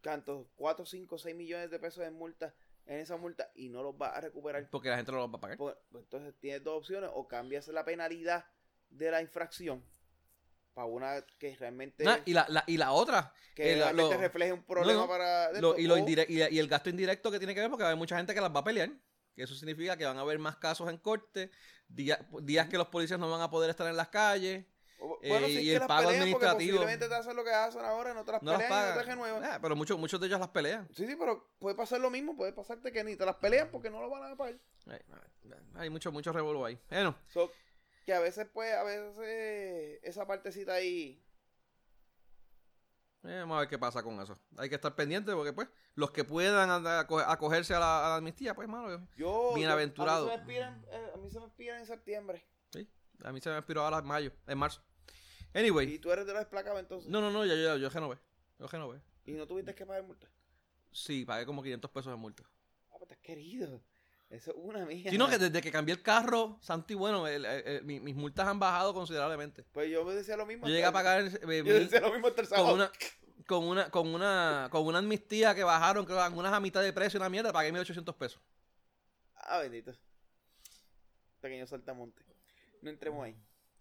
cantos, 0.00 0.46
4, 0.56 0.86
5, 0.86 1.18
6 1.18 1.34
millones 1.36 1.70
de 1.70 1.78
pesos 1.78 2.04
en 2.04 2.14
multa 2.14 2.54
en 2.86 3.00
esa 3.00 3.18
multa 3.18 3.50
y 3.54 3.68
no 3.68 3.82
los 3.82 3.94
va 4.00 4.08
a 4.16 4.20
recuperar. 4.22 4.66
Porque 4.70 4.88
la 4.88 4.96
gente 4.96 5.12
no 5.12 5.18
lo 5.18 5.30
va 5.30 5.36
a 5.36 5.40
pagar. 5.40 5.58
Pues, 5.58 5.76
entonces 5.92 6.34
tienes 6.40 6.64
dos 6.64 6.78
opciones, 6.78 7.10
o 7.12 7.28
cambias 7.28 7.68
la 7.68 7.84
penalidad 7.84 8.46
de 8.88 9.10
la 9.10 9.20
infracción 9.20 9.84
para 10.78 10.86
una 10.86 11.24
que 11.40 11.56
realmente, 11.56 12.04
Nah, 12.04 12.18
y, 12.24 12.32
la, 12.32 12.46
la- 12.48 12.62
y 12.68 12.76
la 12.76 12.92
otra, 12.92 13.32
que 13.56 13.72
eh, 13.72 13.76
realmente 13.82 14.14
lo- 14.14 14.20
refleje 14.20 14.52
un 14.52 14.62
problema 14.62 14.92
no, 14.92 15.00
no, 15.00 15.08
para... 15.08 15.52
lo- 15.60 15.76
y, 15.76 15.88
lo 15.88 15.94
o- 15.94 15.98
indire- 15.98 16.26
y, 16.28 16.36
y 16.54 16.58
el 16.60 16.68
gasto 16.68 16.88
indirecto 16.88 17.32
que 17.32 17.38
tiene 17.38 17.52
que 17.52 17.60
ver 17.60 17.68
porque 17.68 17.84
hay 17.84 17.96
mucha 17.96 18.16
gente 18.16 18.32
que 18.32 18.40
las 18.40 18.54
va 18.54 18.60
a 18.60 18.64
pelear. 18.64 18.90
Que 19.34 19.42
eso 19.42 19.56
significa 19.56 19.96
que 19.96 20.04
van 20.04 20.18
a 20.18 20.20
haber 20.20 20.38
más 20.38 20.56
casos 20.56 20.88
en 20.88 20.98
corte, 20.98 21.50
día- 21.88 22.24
días 22.42 22.68
que 22.68 22.76
los 22.78 22.86
policías 22.88 23.18
no 23.18 23.28
van 23.28 23.40
a 23.40 23.50
poder 23.50 23.70
estar 23.70 23.88
en 23.88 23.96
las 23.96 24.06
calles. 24.08 24.64
o- 25.00 25.18
eh, 25.22 25.28
bueno, 25.30 25.46
si 25.48 25.60
y 25.62 25.70
el 25.70 25.78
las 25.80 25.88
pago 25.88 26.02
pelean, 26.08 26.22
administrativo. 26.22 26.76
posiblemente 26.76 27.08
te 27.08 27.14
hacen 27.16 27.34
lo 27.36 27.42
que 27.44 27.50
hacen 27.50 27.84
ahora, 27.84 28.14
no 28.14 28.24
te 28.24 28.30
las 28.32 28.42
No 28.42 28.52
las 28.52 28.62
pelean 28.62 28.84
y 28.84 28.88
no 28.90 28.94
te 29.00 29.02
renuevan. 29.02 29.60
Pero 29.62 29.74
muchos, 29.76 29.98
muchos 29.98 30.20
de 30.20 30.26
ellos 30.28 30.38
las 30.38 30.48
pelean. 30.50 30.88
Sí, 30.94 31.06
sí, 31.08 31.16
pero 31.18 31.50
puede 31.58 31.74
pasar 31.74 31.98
lo 32.00 32.10
mismo, 32.10 32.36
puede 32.36 32.52
pasarte 32.52 32.92
que 32.92 33.02
ni 33.02 33.16
te 33.16 33.24
las 33.26 33.34
pelean 33.36 33.68
porque 33.72 33.90
no 33.90 34.00
lo 34.00 34.08
van 34.10 34.30
a 34.32 34.36
pagar. 34.36 34.54
Hay, 34.86 35.00
hay 35.74 35.90
mucho, 35.90 36.12
mucho 36.12 36.32
revuelo 36.32 36.64
ahí. 36.64 36.78
Bueno, 36.88 37.16
So, 37.28 37.50
que 38.08 38.14
a 38.14 38.20
veces, 38.20 38.46
pues, 38.54 38.72
a 38.72 38.82
veces 38.84 40.00
esa 40.02 40.26
partecita 40.26 40.72
ahí. 40.72 41.22
eh, 43.22 43.40
vamos 43.40 43.58
a 43.58 43.60
ver 43.60 43.68
qué 43.68 43.78
pasa 43.78 44.02
con 44.02 44.18
eso. 44.18 44.40
Hay 44.56 44.70
que 44.70 44.76
estar 44.76 44.96
pendiente 44.96 45.30
porque, 45.34 45.52
pues, 45.52 45.68
los 45.94 46.10
que 46.10 46.24
puedan 46.24 46.70
acogerse 46.70 47.74
a 47.74 47.80
la, 47.80 48.06
a 48.06 48.08
la 48.08 48.16
amnistía, 48.16 48.54
pues, 48.54 48.66
mano, 48.66 49.06
Yo. 49.14 49.52
Bienaventurado. 49.54 50.30
a, 50.32 50.38
mí 50.38 50.38
se 50.38 50.38
me 50.38 50.54
expiran, 50.54 50.86
eh, 50.90 51.10
a 51.12 51.16
mí 51.18 51.30
se 51.30 51.38
me 51.38 51.46
expiran 51.48 51.80
en 51.80 51.86
septiembre. 51.86 52.46
sí, 52.72 52.88
a 53.24 53.30
mí 53.30 53.42
se 53.42 53.50
me 53.50 53.56
inspiró 53.58 53.82
ahora 53.82 53.98
en 53.98 54.06
mayo, 54.06 54.32
en 54.46 54.56
marzo. 54.56 54.82
Anyway, 55.52 55.92
Y 55.92 55.98
tú 55.98 56.10
eres 56.10 56.24
de 56.24 56.32
los 56.32 56.40
desplacados 56.40 56.80
entonces. 56.80 57.10
no, 57.10 57.20
no, 57.20 57.30
no, 57.30 57.44
yo, 57.44 57.54
yo, 57.56 57.76
yo 57.76 57.90
renové. 57.90 58.18
Yo 58.58 58.68
renové. 58.68 59.02
Y 59.26 59.32
no 59.32 59.46
tuviste 59.46 59.74
que 59.74 59.84
pagar 59.84 60.04
multa. 60.04 60.26
Sí, 60.92 61.26
pagué 61.26 61.44
como 61.44 61.62
500 61.62 61.90
pesos 61.90 62.10
de 62.10 62.16
multa. 62.16 62.42
Ah, 62.90 62.96
pues 62.96 63.02
estás 63.02 63.18
querido. 63.18 63.82
Eso 64.30 64.50
es 64.50 64.56
una 64.60 64.84
mía. 64.84 65.10
Sino 65.10 65.26
que 65.28 65.38
desde 65.38 65.62
que 65.62 65.70
cambié 65.72 65.94
el 65.94 66.02
carro, 66.02 66.58
Santi, 66.60 66.94
bueno, 66.94 67.26
el- 67.26 67.44
el- 67.46 67.66
el- 67.66 67.84
mi- 67.84 67.98
mis 68.00 68.14
multas 68.14 68.46
han 68.46 68.58
bajado 68.58 68.92
considerablemente. 68.92 69.64
Pues 69.72 69.90
yo 69.90 70.04
me 70.04 70.14
decía 70.14 70.36
lo 70.36 70.44
mismo. 70.44 70.66
Yo 70.66 70.72
llegué 70.72 70.84
a 70.84 70.92
pagar 70.92 71.20
eh, 71.42 71.62
Yo 71.64 71.74
decía 71.74 72.00
lo 72.00 72.12
mismo 72.12 72.28
hasta 72.28 72.42
el 72.42 72.48
con 72.48 72.68
una, 72.74 72.92
con 73.46 73.64
una, 73.64 73.90
con 73.90 74.08
una, 74.14 74.68
con 74.70 74.86
una 74.86 74.98
amnistía 74.98 75.54
que 75.54 75.64
bajaron, 75.64 76.04
creo, 76.04 76.20
algunas 76.20 76.52
a 76.52 76.60
mitad 76.60 76.82
de 76.82 76.92
precio, 76.92 77.18
una 77.18 77.30
mierda, 77.30 77.52
pagué 77.52 77.72
1800 77.72 78.14
pesos. 78.16 78.42
Ah, 79.34 79.60
bendito. 79.60 79.92
Pequeño 81.40 81.66
saltamonte. 81.66 82.22
No 82.82 82.90
entremos 82.90 83.24
ahí. 83.24 83.36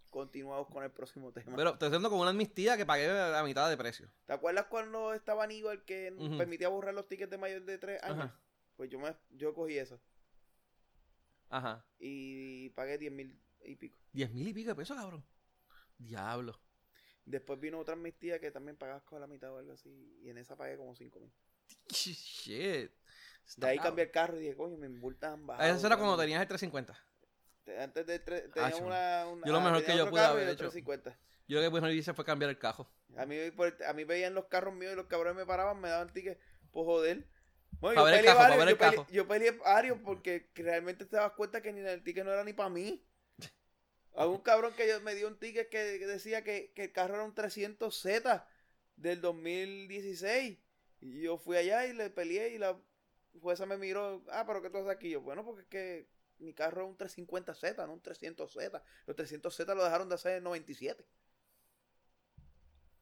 Continuamos 0.09 0.67
con 0.69 0.81
el 0.83 0.91
próximo 0.91 1.33
tema. 1.33 1.57
Pero 1.57 1.71
estoy 1.71 1.89
diciendo 1.89 2.09
con 2.09 2.19
una 2.19 2.29
amnistía 2.29 2.77
que 2.77 2.85
pagué 2.85 3.09
a 3.09 3.43
mitad 3.43 3.69
de 3.69 3.75
precio. 3.75 4.09
¿Te 4.25 4.31
acuerdas 4.33 4.65
cuando 4.67 5.13
estaba 5.13 5.43
el 5.43 5.83
que 5.85 6.13
permitía 6.37 6.69
borrar 6.69 6.93
los 6.93 7.07
tickets 7.09 7.29
de 7.29 7.37
mayor 7.37 7.63
de 7.65 7.77
3 7.77 8.01
años? 8.03 8.19
Ajá. 8.25 8.39
Pues 8.77 8.89
yo 8.89 8.99
me, 8.99 9.13
yo 9.31 9.53
cogí 9.53 9.77
eso. 9.77 9.99
Ajá. 11.49 11.85
Y 11.99 12.69
pagué 12.71 12.97
10 12.97 13.11
mil 13.11 13.39
y 13.63 13.75
pico. 13.75 13.97
10 14.13 14.31
mil 14.33 14.47
y 14.47 14.53
pico 14.53 14.69
de 14.69 14.75
pesos, 14.75 14.97
cabrón. 14.97 15.25
Diablo. 15.97 16.59
Después 17.25 17.59
vino 17.59 17.79
otra 17.79 17.93
amnistía 17.93 18.39
que 18.39 18.51
también 18.51 18.77
pagabas 18.77 19.03
con 19.03 19.19
la 19.19 19.27
mitad 19.27 19.51
o 19.53 19.57
algo 19.57 19.73
así. 19.73 20.19
Y 20.23 20.29
en 20.29 20.37
esa 20.37 20.55
pagué 20.55 20.77
como 20.77 20.95
5 20.95 21.19
mil. 21.19 21.31
Shit. 21.89 22.91
De 23.57 23.67
ahí 23.67 23.79
cambié 23.79 24.05
el 24.05 24.11
carro 24.11 24.37
y 24.37 24.41
dije, 24.41 24.55
coño, 24.55 24.77
me 24.77 24.89
multan 24.89 25.45
bajado. 25.47 25.69
Ah, 25.71 25.75
Eso 25.75 25.87
era 25.87 25.97
cuando 25.97 26.17
tenías 26.17 26.41
el 26.41 26.47
350. 26.47 26.97
Te- 27.63 27.79
Antes 27.81 28.05
de 28.05 28.19
tenía 28.19 28.67
Acho. 28.67 28.85
una, 28.85 29.27
una- 29.27 29.45
Yo 29.45 29.53
lo 29.53 29.61
mejor 29.61 29.83
que 29.83 29.97
yo 29.97 30.09
pude 30.09 30.21
haber 30.21 30.47
hecho. 30.49 30.69
350. 30.69 31.17
Yo 31.47 31.61
lo 31.61 31.63
que 31.69 31.73
mejor 31.73 31.91
hice 31.91 32.13
fue 32.13 32.25
cambiar 32.25 32.49
el 32.49 32.57
cajo. 32.59 32.89
A 33.17 33.25
mí, 33.25 33.37
a 33.87 33.93
mí 33.93 34.03
veían 34.03 34.33
los 34.33 34.45
carros 34.45 34.73
míos 34.73 34.93
y 34.93 34.95
los 34.97 35.07
cabrones 35.07 35.37
me 35.37 35.45
paraban, 35.45 35.79
me 35.79 35.87
daban 35.89 36.11
tickets 36.11 36.39
por 36.71 36.85
joder. 36.85 37.25
Bueno, 37.80 38.01
yo 38.01 38.05
peleé 38.05 38.24
cajo, 38.26 38.39
varios, 38.39 38.57
yo, 38.57 38.78
peleé, 38.78 38.78
cajo. 38.78 39.07
yo 39.11 39.28
peleé 39.28 39.51
varios 39.51 39.99
porque 39.99 40.49
realmente 40.55 41.05
te 41.05 41.15
das 41.15 41.32
cuenta 41.34 41.61
que 41.61 41.72
ni 41.72 41.82
el 41.82 42.03
ticket 42.03 42.26
no 42.26 42.32
era 42.32 42.43
ni 42.43 42.53
para 42.53 42.70
mí. 42.70 43.03
Había 44.15 44.32
un 44.32 44.41
cabrón 44.41 44.74
que 44.76 44.88
yo, 44.88 44.99
me 45.01 45.13
dio 45.13 45.28
un 45.28 45.38
ticket 45.38 45.70
que, 45.70 45.99
que 45.99 46.07
decía 46.07 46.43
que, 46.43 46.72
que 46.74 46.86
el 46.86 46.91
carro 46.91 47.15
era 47.15 47.24
un 47.24 47.36
300Z 47.36 48.45
del 48.95 49.22
2016. 49.22 50.57
Y 51.01 51.22
yo 51.22 51.38
fui 51.38 51.57
allá 51.57 51.86
y 51.86 51.93
le 51.93 52.09
peleé 52.09 52.49
y 52.49 52.57
la 52.57 52.76
jueza 53.39 53.65
me 53.65 53.78
miró, 53.78 54.24
ah, 54.32 54.45
pero 54.47 54.61
¿qué 54.61 54.70
tú 54.70 54.78
haces 54.78 54.89
aquí? 54.89 55.11
Yo, 55.11 55.22
bueno, 55.22 55.45
porque 55.45 55.61
es 55.61 55.68
que 55.68 56.09
mi 56.39 56.53
carro 56.53 56.84
es 56.84 56.89
un 56.89 56.97
350Z, 56.97 57.86
no 57.86 57.93
un 57.93 58.01
300Z. 58.01 58.82
Los 59.05 59.15
300Z 59.15 59.76
lo 59.76 59.84
dejaron 59.84 60.09
de 60.09 60.15
hacer 60.15 60.38
en 60.38 60.43
97. 60.43 61.05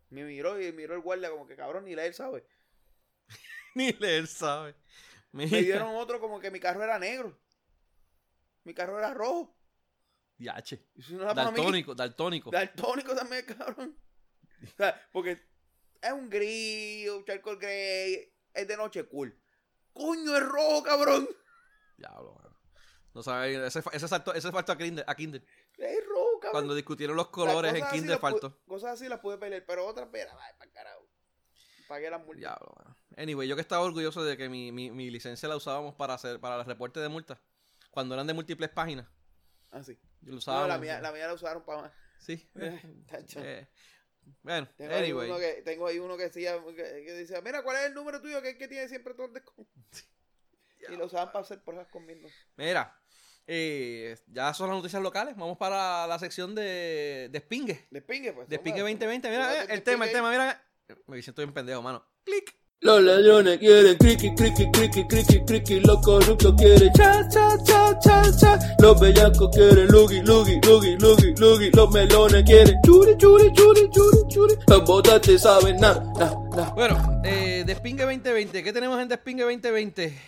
Me 0.10 0.24
miró 0.24 0.62
y 0.62 0.72
miró 0.72 0.96
el 0.96 1.02
guardia 1.02 1.30
como 1.30 1.48
que 1.48 1.56
cabrón, 1.56 1.86
ni 1.86 1.94
él 1.94 2.14
sabe. 2.14 2.46
Ni 3.90 3.92
leer 3.94 4.26
sabe. 4.28 4.76
Me 5.32 5.46
dieron 5.48 5.96
otro 5.96 6.20
como 6.20 6.40
que 6.40 6.50
mi 6.50 6.60
carro 6.60 6.84
era 6.84 6.98
negro. 6.98 7.38
Mi 8.64 8.74
carro 8.74 8.98
era 8.98 9.14
rojo. 9.14 9.56
Diache. 10.38 10.86
No 11.10 11.26
para 11.36 11.52
mí. 11.52 11.58
Daltónico, 11.58 11.94
daltónico. 11.96 12.52
Daltónico 12.52 13.14
también, 13.16 13.46
cabrón. 13.58 13.98
O 14.64 14.78
sea, 14.78 15.08
porque 15.12 15.42
es 16.02 16.12
un 16.12 16.30
gris, 16.30 17.10
un 17.10 17.24
charcoal 17.26 17.58
gray, 17.58 18.34
es 18.54 18.68
de 18.68 18.78
noche 18.78 19.04
cool. 19.08 19.38
Coño, 19.94 20.36
es 20.36 20.44
rojo, 20.44 20.84
cabrón. 20.84 21.28
Diablo, 21.98 22.34
mano. 22.36 22.58
No 23.14 23.24
sabes, 23.24 23.58
ese, 23.58 23.82
ese, 23.94 24.08
saltó, 24.08 24.34
ese 24.34 24.52
faltó 24.52 24.72
a 24.74 24.78
Kinder. 24.78 25.06
A 25.08 25.16
Kinder. 25.16 25.46
Es 25.78 26.06
rojo, 26.06 26.40
cabrón. 26.40 26.52
Cuando 26.52 26.76
discutieron 26.76 27.16
los 27.16 27.28
colores 27.30 27.74
en 27.74 27.82
pu- 27.84 28.20
faltó. 28.20 28.60
Cosas 28.66 28.94
así 28.94 29.08
las 29.08 29.20
pude 29.20 29.38
pelear, 29.38 29.64
pero 29.66 29.86
otras, 29.86 30.08
espera, 30.08 30.34
ay, 30.40 30.54
para 30.58 30.72
carajo. 30.72 31.05
Pagué 31.88 32.10
las 32.10 32.20
multas. 32.24 32.40
Diablo. 32.40 32.76
Anyway, 33.18 33.48
yo 33.48 33.56
que 33.56 33.62
estaba 33.62 33.84
orgulloso 33.84 34.24
de 34.24 34.38
que 34.38 34.50
mi, 34.50 34.72
mi, 34.72 34.92
mi 34.92 35.10
licencia 35.12 35.48
la 35.48 35.56
usábamos 35.56 35.96
para 35.96 36.14
hacer 36.16 36.40
para 36.40 36.58
los 36.58 36.68
reportes 36.68 37.02
de 37.04 37.10
multas. 37.10 37.38
Cuando 37.92 38.14
eran 38.16 38.28
de 38.28 38.34
múltiples 38.34 38.70
páginas. 38.70 39.08
Así. 39.72 39.94
Yo 40.22 40.28
lo 40.28 40.32
No, 40.34 40.38
usaba. 40.38 40.68
la 40.68 40.78
mía, 40.78 41.00
la 41.02 41.12
mía 41.12 41.28
la 41.28 41.34
usaron 41.34 41.64
para 41.64 41.84
más. 41.84 41.92
Sí. 42.20 42.50
Tacho. 43.08 43.40
Eh, 43.44 43.68
bueno, 44.42 44.68
Tengo, 44.76 44.94
ahí 44.94 45.04
anyway. 45.04 45.30
uno 45.30 45.40
que, 45.40 45.62
tengo 45.64 45.88
ahí 45.88 46.00
uno 46.00 46.18
que, 46.18 46.24
decía, 46.24 46.58
que, 46.66 46.76
que 46.76 47.12
decía, 47.14 47.42
mira, 47.42 47.62
¿cuál 47.62 47.78
es 47.78 47.84
el 47.86 47.94
número 47.94 48.20
tuyo 48.22 48.42
que, 48.42 48.58
que 48.58 48.68
tiene 48.68 48.88
siempre 48.90 49.14
todo 49.14 49.28
el 49.28 49.34
descuento? 49.34 49.72
Y 50.88 50.96
lo 50.98 51.06
usaban 51.06 51.32
para 51.32 51.44
hacer 51.44 51.64
pruebas 51.64 51.88
conmigo. 51.88 52.30
Mira, 52.58 52.96
eh, 53.48 54.16
ya 54.28 54.54
son 54.54 54.68
las 54.70 54.78
noticias 54.78 55.02
locales. 55.02 55.36
Vamos 55.36 55.58
para 55.58 56.06
la 56.06 56.20
sección 56.20 56.54
de, 56.54 57.28
de 57.32 57.40
Spingue. 57.40 57.88
Despingue, 57.90 58.34
pues. 58.34 58.48
De 58.48 58.58
Spingue 58.58 58.82
toma. 58.82 58.90
2020. 58.92 59.30
Mira, 59.30 59.64
eh, 59.64 59.68
el 59.70 59.82
tema, 59.82 60.06
el 60.06 60.12
tema, 60.12 60.30
mira. 60.30 60.64
Me 61.08 61.22
siento 61.22 61.42
bien 61.42 61.54
pendejo, 61.54 61.82
mano. 61.82 62.04
Clic. 62.24 62.56
Los 62.82 63.02
ladrones 63.02 63.58
quieren 63.58 63.98
criqui, 63.98 64.36
criqui, 64.36 64.70
criqui, 64.72 65.08
criqui, 65.08 65.44
criqui. 65.46 65.80
Los 65.80 65.98
corruptos 66.06 66.54
quieren 66.56 66.92
cha, 66.94 67.28
cha, 67.30 67.58
cha, 67.64 67.98
cha, 68.00 68.22
cha. 68.38 68.60
Los 68.80 69.00
bellacos 69.00 69.50
quieren 69.52 69.88
lugi, 69.88 70.22
lugi, 70.22 70.60
lugi, 70.62 70.96
lugi, 70.98 71.34
lugi. 71.38 71.72
Los 71.72 71.90
melones 71.92 72.44
quieren 72.44 72.76
churi, 72.86 73.18
churi, 73.18 73.52
churi, 73.54 73.90
churi, 73.90 74.28
churi. 74.28 74.56
Los 74.68 74.84
botantes 74.86 75.42
saben 75.42 75.78
na, 75.78 75.94
na, 76.20 76.32
na. 76.56 76.70
Bueno, 76.76 77.22
eh, 77.24 77.64
de 77.66 77.76
Spingue 77.76 78.04
2020. 78.04 78.64
¿Qué 78.64 78.74
tenemos 78.74 79.02
en 79.02 79.08
Despingue 79.08 79.44
2020? 79.44 80.22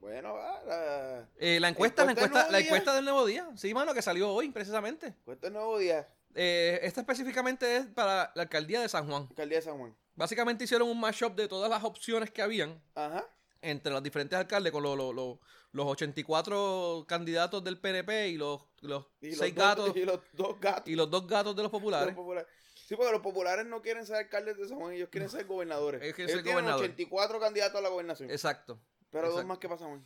Bueno, 0.00 0.34
va, 0.34 0.60
la... 0.66 1.28
Eh, 1.38 1.60
la 1.60 1.68
encuesta, 1.68 2.04
la 2.04 2.10
Encuesta 2.10 2.10
del 2.10 2.10
encuesta, 2.10 2.38
nuevo 2.40 2.50
la 2.52 2.58
día. 2.58 2.66
encuesta 2.66 2.94
del 2.94 3.04
nuevo 3.04 3.26
día. 3.26 3.48
Sí, 3.56 3.72
mano, 3.74 3.94
que 3.94 4.02
salió 4.02 4.30
hoy, 4.32 4.50
precisamente. 4.50 5.14
Cuesta 5.24 5.46
el 5.46 5.52
nuevo 5.52 5.78
día. 5.78 6.08
Eh, 6.34 6.80
esta 6.82 7.00
específicamente 7.00 7.76
es 7.76 7.86
para 7.86 8.32
la 8.34 8.42
alcaldía 8.42 8.80
de 8.80 8.88
San 8.88 9.06
Juan. 9.08 9.26
Alcaldía 9.30 9.58
de 9.58 9.62
San 9.62 9.78
Juan. 9.78 9.96
Básicamente 10.14 10.64
hicieron 10.64 10.88
un 10.88 10.98
mashup 11.00 11.34
de 11.36 11.48
todas 11.48 11.70
las 11.70 11.84
opciones 11.84 12.30
que 12.30 12.42
habían 12.42 12.82
Ajá. 12.94 13.26
entre 13.60 13.92
los 13.92 14.02
diferentes 14.02 14.38
alcaldes 14.38 14.72
con 14.72 14.82
lo- 14.82 14.96
lo- 14.96 15.12
lo- 15.12 15.40
los 15.72 15.86
84 15.86 17.04
candidatos 17.08 17.64
del 17.64 17.78
PNP 17.78 18.28
y 18.28 18.36
los, 18.36 18.62
los 18.80 19.06
Y 19.20 19.30
los, 19.30 19.38
6 19.38 19.54
dos, 19.54 19.64
gatos 19.64 19.96
y 19.96 20.04
los 20.04 20.20
dos 20.32 20.60
gatos. 20.60 20.88
y 20.88 20.94
los 20.96 21.10
dos 21.10 21.26
gatos 21.26 21.56
de 21.56 21.62
los 21.62 21.70
de 21.72 21.78
los 21.78 22.12
populares. 22.14 22.46
Sí, 22.74 22.94
porque 22.96 23.12
los 23.12 23.22
populares 23.22 23.64
no 23.64 23.80
quieren 23.80 24.04
ser 24.04 24.16
alcaldes 24.16 24.58
de 24.58 24.68
San 24.68 24.78
Juan, 24.78 24.92
ellos 24.92 25.08
quieren 25.10 25.30
ser 25.30 25.46
gobernadores. 25.46 26.02
Ellos 26.02 26.14
quieren 26.14 26.28
Ellos 26.30 26.38
ser 26.40 26.44
tienen 26.44 26.64
gobernadores. 26.64 26.90
84 26.90 27.40
candidatos 27.40 27.78
a 27.78 27.82
la 27.82 27.88
gobernación. 27.88 28.30
Exacto. 28.30 28.80
pero 29.10 29.30
dos 29.30 29.44
más 29.44 29.58
que 29.58 29.68
pasan 29.68 29.92
hoy. 29.92 30.00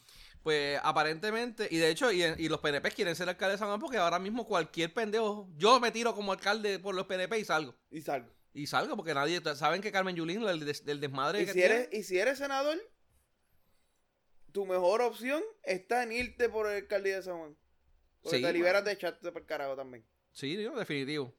Pues 0.46 0.78
aparentemente, 0.84 1.66
y 1.72 1.78
de 1.78 1.90
hecho, 1.90 2.12
y, 2.12 2.22
y 2.22 2.48
los 2.48 2.60
PNP 2.60 2.92
quieren 2.92 3.16
ser 3.16 3.28
alcaldes 3.28 3.54
de 3.54 3.58
San 3.58 3.66
Juan 3.66 3.80
porque 3.80 3.96
ahora 3.96 4.20
mismo 4.20 4.46
cualquier 4.46 4.94
pendejo, 4.94 5.48
yo 5.56 5.80
me 5.80 5.90
tiro 5.90 6.14
como 6.14 6.30
alcalde 6.30 6.78
por 6.78 6.94
los 6.94 7.04
PNP 7.06 7.40
y 7.40 7.44
salgo. 7.44 7.74
Y 7.90 8.00
salgo. 8.00 8.30
Y 8.54 8.68
salgo 8.68 8.94
porque 8.94 9.12
nadie, 9.12 9.42
saben 9.56 9.82
que 9.82 9.90
Carmen 9.90 10.14
Yulín, 10.14 10.42
el, 10.46 10.64
des- 10.64 10.84
del 10.84 11.00
desmadre 11.00 11.42
Y 11.42 11.46
que 11.46 11.52
si, 11.52 11.58
tiene, 11.58 11.74
eres, 11.74 11.88
y 11.90 12.04
si 12.04 12.20
eres 12.20 12.38
senador, 12.38 12.78
tu 14.52 14.66
mejor 14.66 15.02
opción 15.02 15.42
está 15.64 16.04
en 16.04 16.12
irte 16.12 16.48
por 16.48 16.68
el 16.68 16.76
alcaldía 16.76 17.16
de 17.16 17.22
San 17.24 17.38
Juan. 17.38 17.56
Porque 18.22 18.36
Sí, 18.36 18.42
te 18.44 18.52
liberas 18.52 18.84
de 18.84 18.92
echarte 18.92 19.32
por 19.32 19.42
el 19.42 19.48
carajo 19.48 19.74
también. 19.74 20.06
Sí, 20.30 20.54
definitivo. 20.54 21.34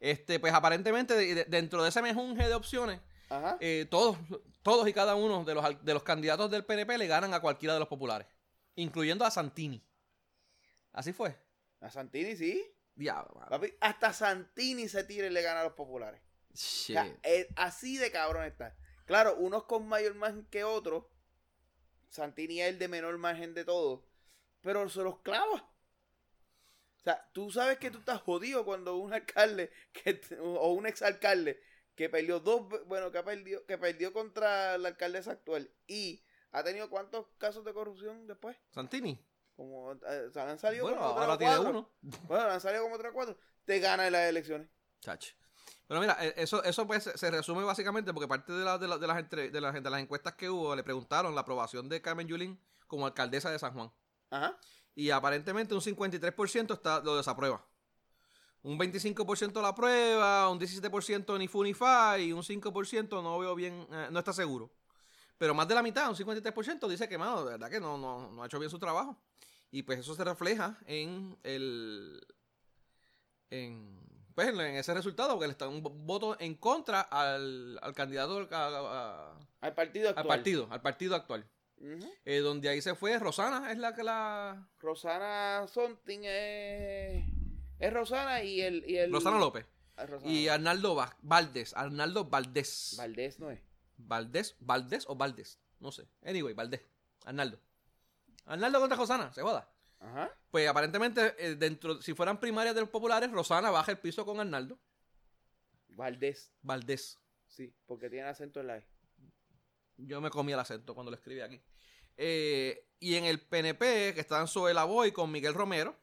Este, 0.00 0.40
pues 0.40 0.52
aparentemente 0.52 1.14
de- 1.14 1.32
de- 1.36 1.44
dentro 1.44 1.80
de 1.84 1.90
ese 1.90 2.02
mejunje 2.02 2.48
de 2.48 2.54
opciones, 2.54 3.00
Ajá. 3.30 3.56
eh, 3.60 3.86
todos, 3.88 4.16
todos 4.62 4.88
y 4.88 4.92
cada 4.92 5.14
uno 5.14 5.44
de 5.44 5.54
los, 5.54 5.84
de 5.84 5.94
los 5.94 6.02
candidatos 6.02 6.50
del 6.50 6.64
PNP 6.64 6.98
le 6.98 7.06
ganan 7.06 7.32
a 7.34 7.38
cualquiera 7.40 7.74
de 7.74 7.78
los 7.78 7.88
populares, 7.88 8.26
incluyendo 8.76 9.24
a 9.24 9.30
Santini. 9.30 9.82
Así 10.92 11.12
fue. 11.12 11.36
A 11.80 11.90
Santini 11.90 12.36
sí. 12.36 12.64
Diablo, 12.94 13.34
mano. 13.34 13.48
Papi, 13.48 13.72
hasta 13.80 14.12
Santini 14.12 14.88
se 14.88 15.04
tira 15.04 15.26
y 15.26 15.30
le 15.30 15.42
gana 15.42 15.60
a 15.60 15.64
los 15.64 15.72
populares. 15.72 16.20
O 16.50 16.54
Shit. 16.54 16.94
sea, 16.96 17.18
es- 17.22 17.48
así 17.56 17.96
de 17.96 18.10
cabrón 18.10 18.44
está. 18.44 18.76
Claro, 19.06 19.36
unos 19.36 19.64
con 19.64 19.88
mayor 19.88 20.14
margen 20.14 20.44
que 20.46 20.64
otros. 20.64 21.04
Santini 22.10 22.60
es 22.60 22.68
el 22.68 22.78
de 22.78 22.88
menor 22.88 23.16
margen 23.18 23.54
de 23.54 23.64
todos. 23.64 24.04
Pero 24.60 24.88
se 24.88 25.02
los 25.02 25.20
clava. 25.20 25.68
O 26.98 27.02
sea, 27.02 27.28
tú 27.32 27.50
sabes 27.50 27.78
que 27.78 27.90
tú 27.90 27.98
estás 27.98 28.20
jodido 28.20 28.64
cuando 28.64 28.96
un 28.96 29.12
alcalde 29.12 29.72
que, 29.92 30.20
o 30.40 30.72
un 30.72 30.86
exalcalde 30.86 31.60
que 31.96 32.08
perdió 32.08 32.38
dos, 32.38 32.68
bueno, 32.86 33.10
que 33.10 33.22
perdió, 33.22 33.66
que 33.66 33.76
perdió 33.76 34.12
contra 34.12 34.78
la 34.78 34.88
alcaldesa 34.90 35.32
actual 35.32 35.70
y 35.86 36.22
ha 36.52 36.62
tenido 36.62 36.88
cuántos 36.88 37.26
casos 37.38 37.64
de 37.64 37.72
corrupción 37.72 38.26
después. 38.26 38.56
Santini. 38.70 39.18
Como 39.56 39.92
eh, 39.92 40.30
han 40.36 40.58
salido 40.58 40.84
Bueno, 40.84 40.98
como 41.00 41.20
ahora 41.20 41.36
tiene 41.38 41.54
cuatro. 41.56 41.70
uno. 41.70 41.90
Bueno, 42.28 42.44
han 42.50 42.60
salido 42.60 42.82
como 42.84 42.96
tres 42.98 43.10
o 43.10 43.14
cuatro. 43.14 43.36
Te 43.64 43.78
gana 43.80 44.06
en 44.06 44.12
las 44.12 44.22
elecciones. 44.28 44.68
Chacho. 45.00 45.34
Pero 45.86 46.00
mira, 46.00 46.16
eh, 46.24 46.32
eso, 46.36 46.62
eso 46.64 46.86
pues 46.86 47.04
se- 47.04 47.30
resume 47.30 47.62
básicamente 47.64 48.12
porque 48.14 48.26
parte 48.28 48.52
de, 48.52 48.64
la- 48.64 48.78
de, 48.78 48.88
la- 48.88 48.98
de 48.98 49.06
las, 49.06 49.18
entre- 49.18 49.50
de, 49.50 49.60
las, 49.60 49.74
de 49.74 49.90
las 49.90 50.00
encuestas 50.00 50.34
que 50.34 50.48
hubo 50.48 50.74
le 50.74 50.82
preguntaron 50.82 51.34
la 51.34 51.42
aprobación 51.42 51.88
de 51.88 52.00
Carmen 52.00 52.26
Yulín 52.26 52.58
como 52.86 53.06
alcaldesa 53.06 53.50
de 53.50 53.58
San 53.58 53.74
Juan. 53.74 53.92
Ajá. 54.30 54.58
Y 54.94 55.10
aparentemente 55.10 55.74
un 55.74 55.80
53% 55.80 56.72
está, 56.74 57.00
lo 57.00 57.16
desaprueba. 57.16 57.64
Un 58.62 58.78
25% 58.78 59.60
la 59.60 59.68
aprueba, 59.68 60.48
un 60.48 60.58
17% 60.60 61.36
ni 61.38 61.48
fu 61.48 61.62
ni 61.64 61.74
fa 61.74 62.18
y 62.18 62.32
un 62.32 62.42
5% 62.42 63.22
no 63.22 63.38
veo 63.38 63.54
bien, 63.54 63.86
eh, 63.90 64.08
no 64.10 64.18
está 64.20 64.32
seguro. 64.32 64.70
Pero 65.38 65.54
más 65.54 65.66
de 65.68 65.74
la 65.74 65.82
mitad, 65.82 66.08
un 66.08 66.16
53% 66.16 66.88
dice 66.88 67.08
que, 67.08 67.18
mano, 67.18 67.44
de 67.44 67.52
verdad 67.52 67.70
que 67.70 67.80
no, 67.80 67.98
no, 67.98 68.30
no 68.30 68.42
ha 68.42 68.46
hecho 68.46 68.58
bien 68.58 68.70
su 68.70 68.78
trabajo. 68.78 69.16
Y 69.70 69.82
pues 69.82 69.98
eso 70.00 70.14
se 70.14 70.24
refleja 70.24 70.78
en 70.86 71.36
el... 71.42 72.20
En, 73.50 74.00
pues 74.34 74.48
en 74.48 74.60
ese 74.76 74.94
resultado, 74.94 75.30
porque 75.34 75.46
le 75.46 75.52
está 75.52 75.68
un 75.68 75.82
voto 75.82 76.36
en 76.40 76.54
contra 76.54 77.02
al, 77.02 77.78
al 77.82 77.94
candidato 77.94 78.48
a- 78.50 78.56
a- 78.56 79.30
a- 79.30 79.38
Al 79.60 79.74
partido 79.74 80.08
al 80.08 80.14
actual. 80.18 80.38
partido, 80.38 80.68
al 80.70 80.80
partido 80.82 81.14
actual. 81.16 81.46
Eh, 82.24 82.38
donde 82.38 82.68
ahí 82.68 82.80
se 82.80 82.94
fue 82.94 83.18
Rosana, 83.18 83.72
es 83.72 83.78
la 83.78 83.92
que 83.94 84.04
la... 84.04 84.68
Rosana 84.78 85.66
Sonting 85.66 86.20
es, 86.24 87.24
es 87.80 87.92
Rosana 87.92 88.42
y 88.44 88.60
el, 88.60 88.88
y 88.88 88.96
el 88.98 89.12
Rosana 89.12 89.38
López. 89.38 89.66
Rosana. 89.96 90.30
Y 90.32 90.46
Arnaldo 90.48 90.94
Va- 90.94 91.16
Valdés. 91.22 91.74
Arnaldo 91.76 92.24
Valdés. 92.26 92.94
Valdés 92.96 93.40
no 93.40 93.50
es. 93.50 93.60
Valdés, 94.06 94.56
Valdés 94.60 95.04
o 95.08 95.16
Valdés. 95.16 95.58
No 95.80 95.92
sé. 95.92 96.08
Anyway, 96.24 96.54
Valdés. 96.54 96.82
Arnaldo. 97.24 97.58
Arnaldo 98.46 98.80
contra 98.80 98.96
Rosana, 98.96 99.32
se 99.32 99.42
joda. 99.42 99.68
Ajá. 100.00 100.36
Pues 100.50 100.68
aparentemente, 100.68 101.34
eh, 101.38 101.54
dentro, 101.54 102.02
si 102.02 102.14
fueran 102.14 102.40
primarias 102.40 102.74
de 102.74 102.80
los 102.80 102.90
populares, 102.90 103.30
Rosana 103.30 103.70
baja 103.70 103.92
el 103.92 103.98
piso 103.98 104.24
con 104.24 104.40
Arnaldo. 104.40 104.78
Valdés. 105.90 106.52
Valdés. 106.62 107.20
Sí, 107.46 107.74
porque 107.86 108.08
tiene 108.10 108.28
acento 108.28 108.60
en 108.60 108.66
la 108.66 108.78
E. 108.78 108.86
Yo 109.98 110.20
me 110.20 110.30
comí 110.30 110.52
el 110.52 110.58
acento 110.58 110.94
cuando 110.94 111.10
lo 111.10 111.16
escribí 111.16 111.40
aquí. 111.40 111.62
Eh, 112.16 112.88
y 112.98 113.16
en 113.16 113.24
el 113.24 113.40
PNP, 113.40 114.14
que 114.14 114.20
están 114.20 114.48
Zoe 114.48 114.74
Lavoy 114.74 115.12
con 115.12 115.30
Miguel 115.30 115.54
Romero, 115.54 115.96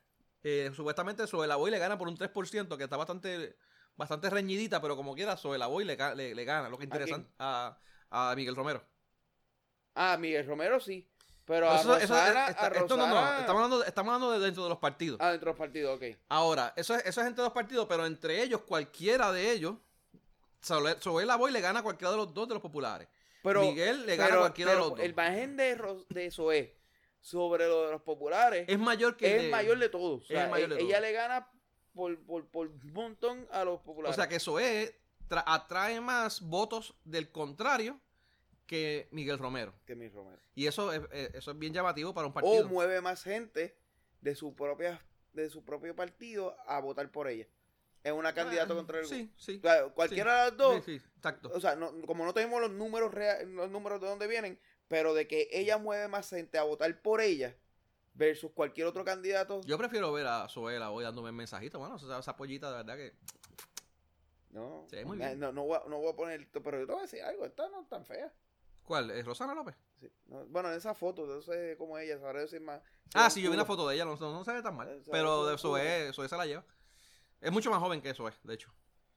eh, 0.43 0.71
supuestamente 0.75 1.27
Zoe 1.27 1.47
Lavoy 1.47 1.71
le 1.71 1.79
gana 1.79 1.97
por 1.97 2.07
un 2.07 2.17
3%, 2.17 2.77
que 2.77 2.83
está 2.83 2.97
bastante, 2.97 3.57
bastante 3.99 4.29
reñidita, 4.31 4.81
pero 4.81 4.95
como 4.95 5.13
quiera, 5.13 5.37
Zoe 5.37 5.59
Lavoy 5.59 5.85
le, 5.85 5.95
le, 6.15 6.33
le 6.33 6.45
gana, 6.45 6.69
lo 6.69 6.77
que 6.79 6.85
interesante, 6.85 7.29
a, 7.37 7.77
a 8.09 8.33
Miguel 8.35 8.55
Romero. 8.55 8.83
Ah, 9.93 10.17
Miguel 10.19 10.47
Romero 10.47 10.79
sí. 10.79 11.07
Pero 11.45 11.69
a 11.69 11.79
eso- 11.79 11.97
eso- 11.97 12.13
Rosana, 12.13 12.47
esta- 12.47 12.67
a 12.67 12.69
esto 12.69 12.95
no, 12.95 13.07
no, 13.07 13.39
estamos 13.39 13.49
hablando, 13.49 13.79
de- 13.79 13.87
estamos 13.87 14.13
hablando 14.13 14.31
de 14.39 14.45
dentro 14.45 14.63
de 14.63 14.69
los 14.69 14.77
partidos. 14.77 15.17
Ah, 15.21 15.31
dentro 15.31 15.47
de 15.47 15.51
los 15.51 15.57
partidos, 15.59 15.97
ok. 15.97 16.17
Ahora, 16.29 16.73
eso 16.75 16.95
es, 16.95 17.05
eso 17.05 17.21
es 17.21 17.27
entre 17.27 17.43
dos 17.43 17.53
partidos, 17.53 17.87
pero 17.89 18.05
entre 18.05 18.41
ellos, 18.41 18.61
cualquiera 18.61 19.31
de 19.31 19.51
ellos, 19.51 19.75
Zoe 20.63 21.25
Lavoy 21.25 21.51
le 21.51 21.61
gana 21.61 21.79
a 21.79 21.83
cualquiera 21.83 22.11
de 22.11 22.17
los 22.17 22.33
dos 22.33 22.47
de 22.47 22.53
los 22.53 22.61
populares. 22.61 23.07
Pero, 23.43 23.61
Miguel 23.61 24.05
le 24.05 24.15
gana 24.15 24.29
pero- 24.29 24.39
a 24.39 24.43
cualquiera 24.43 24.71
de 24.71 24.77
los 24.77 24.89
dos. 24.91 24.99
El 24.99 25.15
margen 25.15 25.57
de, 25.57 25.81
de 26.09 26.31
Zoé 26.31 26.77
sobre 27.21 27.67
lo 27.67 27.85
de 27.85 27.91
los 27.93 28.01
populares 28.01 28.65
Es 28.67 28.77
mayor 28.79 29.17
que 29.17 29.35
es 29.37 29.41
de- 29.43 29.49
mayor 29.49 29.77
de 29.79 29.89
todos. 29.89 30.23
O 30.23 30.25
sea, 30.27 30.45
el 30.45 30.51
mayor 30.51 30.69
de 30.69 30.75
e- 30.75 30.83
ella 30.83 30.97
todos. 30.97 31.01
le 31.01 31.11
gana 31.13 31.47
por, 31.93 32.17
por, 32.25 32.45
por 32.47 32.67
un 32.67 32.93
montón 32.93 33.47
a 33.51 33.63
los 33.65 33.79
populares. 33.81 34.15
O 34.17 34.19
sea 34.21 34.27
que 34.29 34.39
Zoé 34.39 34.95
tra- 35.29 35.43
atrae 35.45 35.99
más 36.01 36.41
votos 36.41 36.95
del 37.03 37.31
contrario 37.31 37.99
que 38.65 39.07
Miguel 39.11 39.39
Romero. 39.39 39.73
que 39.85 39.95
Miguel 39.95 40.13
Romero. 40.13 40.39
Y 40.55 40.67
eso 40.67 40.93
es, 40.93 41.01
eh, 41.11 41.31
eso 41.33 41.51
es 41.51 41.59
bien 41.59 41.73
llamativo 41.73 42.13
para 42.13 42.27
un 42.27 42.31
O 42.31 42.33
partido. 42.33 42.67
mueve 42.69 43.01
más 43.01 43.23
gente 43.23 43.75
de 44.21 44.35
su 44.35 44.53
propia 44.55 45.01
de 45.33 45.49
su 45.49 45.63
propio 45.63 45.95
partido 45.95 46.55
a 46.67 46.79
votar 46.79 47.09
por 47.11 47.27
ella. 47.27 47.47
Es 48.03 48.11
una 48.11 48.33
candidata 48.33 48.73
Ah, 48.73 48.75
contra 48.75 48.99
el 48.99 49.05
Sí, 49.05 49.31
sí. 49.37 49.57
O 49.57 49.61
sea, 49.61 49.87
cualquiera 49.89 50.45
de 50.45 50.49
las 50.49 50.57
dos, 50.57 50.83
Sí, 50.85 50.97
sí, 50.99 51.05
exacto. 51.17 51.51
o 51.53 51.59
sea, 51.59 51.75
no- 51.75 51.93
como 52.07 52.25
no 52.25 52.33
tenemos 52.33 52.59
los 52.59 52.71
números 52.71 53.13
rea- 53.13 53.43
los 53.43 53.69
números 53.69 54.01
de 54.01 54.07
dónde 54.07 54.27
vienen, 54.27 54.59
pero 54.87 55.13
de 55.13 55.27
que 55.27 55.47
ella 55.51 55.77
mueve 55.77 56.07
más 56.07 56.29
gente 56.29 56.57
a 56.57 56.63
votar 56.63 56.99
por 57.01 57.21
ella 57.21 57.55
versus 58.13 58.51
cualquier 58.51 58.87
otro 58.87 59.03
candidato. 59.03 59.61
Yo 59.61 59.77
prefiero 59.77 60.11
ver 60.11 60.27
a 60.27 60.47
Zoé 60.49 60.79
hoy 60.79 61.03
dándome 61.03 61.31
mensajitos. 61.31 61.79
Bueno, 61.79 61.95
esa, 62.19 62.35
pollita 62.35 62.69
de 62.69 62.77
verdad 62.77 62.95
que. 62.95 63.13
no, 64.51 64.87
Sí, 64.89 65.03
muy 65.05 65.17
bien. 65.17 65.39
no, 65.39 65.51
no 65.51 65.63
voy 65.63 65.77
a, 65.77 65.89
no 65.89 65.99
voy 65.99 66.11
a 66.11 66.15
poner, 66.15 66.47
pero 66.51 66.79
yo 66.79 66.85
te 66.85 66.91
voy 66.91 66.99
a 66.99 67.03
decir 67.03 67.21
algo, 67.21 67.45
esta 67.45 67.67
no 67.69 67.81
es 67.81 67.89
tan 67.89 68.05
fea. 68.05 68.33
¿Cuál? 68.83 69.11
¿Es 69.11 69.23
Rosana 69.23 69.53
López? 69.53 69.75
Sí, 69.99 70.09
no, 70.25 70.45
bueno, 70.47 70.71
en 70.71 70.77
esa 70.77 70.95
foto, 70.95 71.27
no 71.27 71.41
sé 71.41 71.75
cómo 71.77 71.97
ella, 71.99 72.17
sabré 72.19 72.41
decir 72.41 72.61
más. 72.61 72.81
Ah, 73.13 73.29
sí, 73.29 73.41
yo 73.41 73.51
vi 73.51 73.55
una 73.55 73.65
foto 73.65 73.87
de 73.87 73.95
ella, 73.95 74.05
no, 74.05 74.15
no, 74.15 74.43
se 74.43 74.51
ve 74.51 74.63
tan 74.63 74.75
mal. 74.75 75.03
Pero 75.11 75.45
de 75.45 75.57
Zoé, 75.57 76.11
Zoé 76.13 76.27
se 76.27 76.37
la 76.37 76.45
lleva. 76.45 76.65
Es 77.39 77.51
mucho 77.51 77.69
más 77.69 77.79
joven 77.79 78.01
que 78.01 78.13
Zoé, 78.13 78.33
de 78.43 78.53
hecho. 78.53 78.73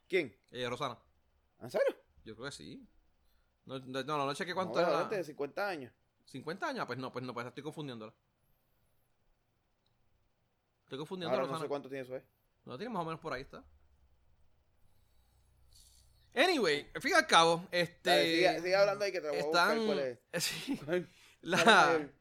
¿Quién? 0.09 0.37
Eh, 0.51 0.69
Rosana. 0.69 0.99
¿En 1.61 1.71
serio? 1.71 1.97
Yo 2.25 2.35
creo 2.35 2.47
que 2.47 2.53
sí. 2.53 2.87
No, 3.65 3.79
no, 3.79 4.03
no, 4.03 4.27
no 4.27 4.35
chequé 4.35 4.55
cuánto 4.55 4.81
No, 4.81 4.87
era. 4.87 5.05
de 5.05 5.25
50 5.25 5.69
años. 5.69 5.93
50 6.27 6.69
años, 6.69 6.87
pues 6.87 6.99
no, 6.99 7.13
pues 7.13 7.25
no, 7.25 7.33
pues 7.33 7.47
estoy 7.47 7.63
confundiéndola. 7.63 8.13
Estoy 10.93 10.99
confundiendo 10.99 11.31
Ahora 11.35 11.47
no 11.47 11.53
Rosana. 11.53 11.65
sé 11.65 11.69
cuánto 11.71 11.89
tiene 11.89 12.03
eso, 12.05 12.15
¿eh? 12.17 12.23
No 12.67 12.77
tiene 12.77 12.93
más 12.93 13.01
o 13.01 13.07
menos 13.07 13.19
por 13.19 13.33
ahí 13.33 13.41
está. 13.41 13.65
Anyway, 16.35 16.87
al 16.95 17.01
fin 17.01 17.13
y 17.13 17.15
al 17.15 17.27
cabo, 17.27 17.67
este. 17.71 18.11
Dale, 18.11 18.25
sigue, 18.35 18.61
sigue 18.61 18.77
hablando 18.77 19.03
ahí 19.07 19.11
que 19.13 19.23
te 19.23 19.29
voy 19.31 19.39
a 19.39 19.43
buscar 19.43 19.77
cuál 19.79 19.99
es. 20.01 20.19
Sí, 20.45 20.77
¿Cuál- 20.85 21.09
la, 21.41 21.63
cuál 21.65 21.95
es 21.97 22.01
el- 22.03 22.15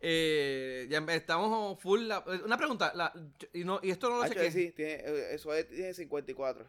eh, 0.00 0.86
ya 0.88 0.98
estamos 1.12 1.78
full. 1.82 2.00
la- 2.08 2.20
una 2.42 2.56
pregunta, 2.56 2.90
la, 2.94 3.12
y, 3.52 3.64
no, 3.64 3.80
y 3.82 3.90
esto 3.90 4.08
no 4.08 4.16
lo 4.16 4.26
sé 4.26 4.34
qué. 4.34 4.50
sí, 4.50 4.72
tiene, 4.72 4.94
eh, 4.94 5.34
eso 5.34 5.52
es- 5.52 5.68
tiene 5.68 5.92
54 5.92 6.66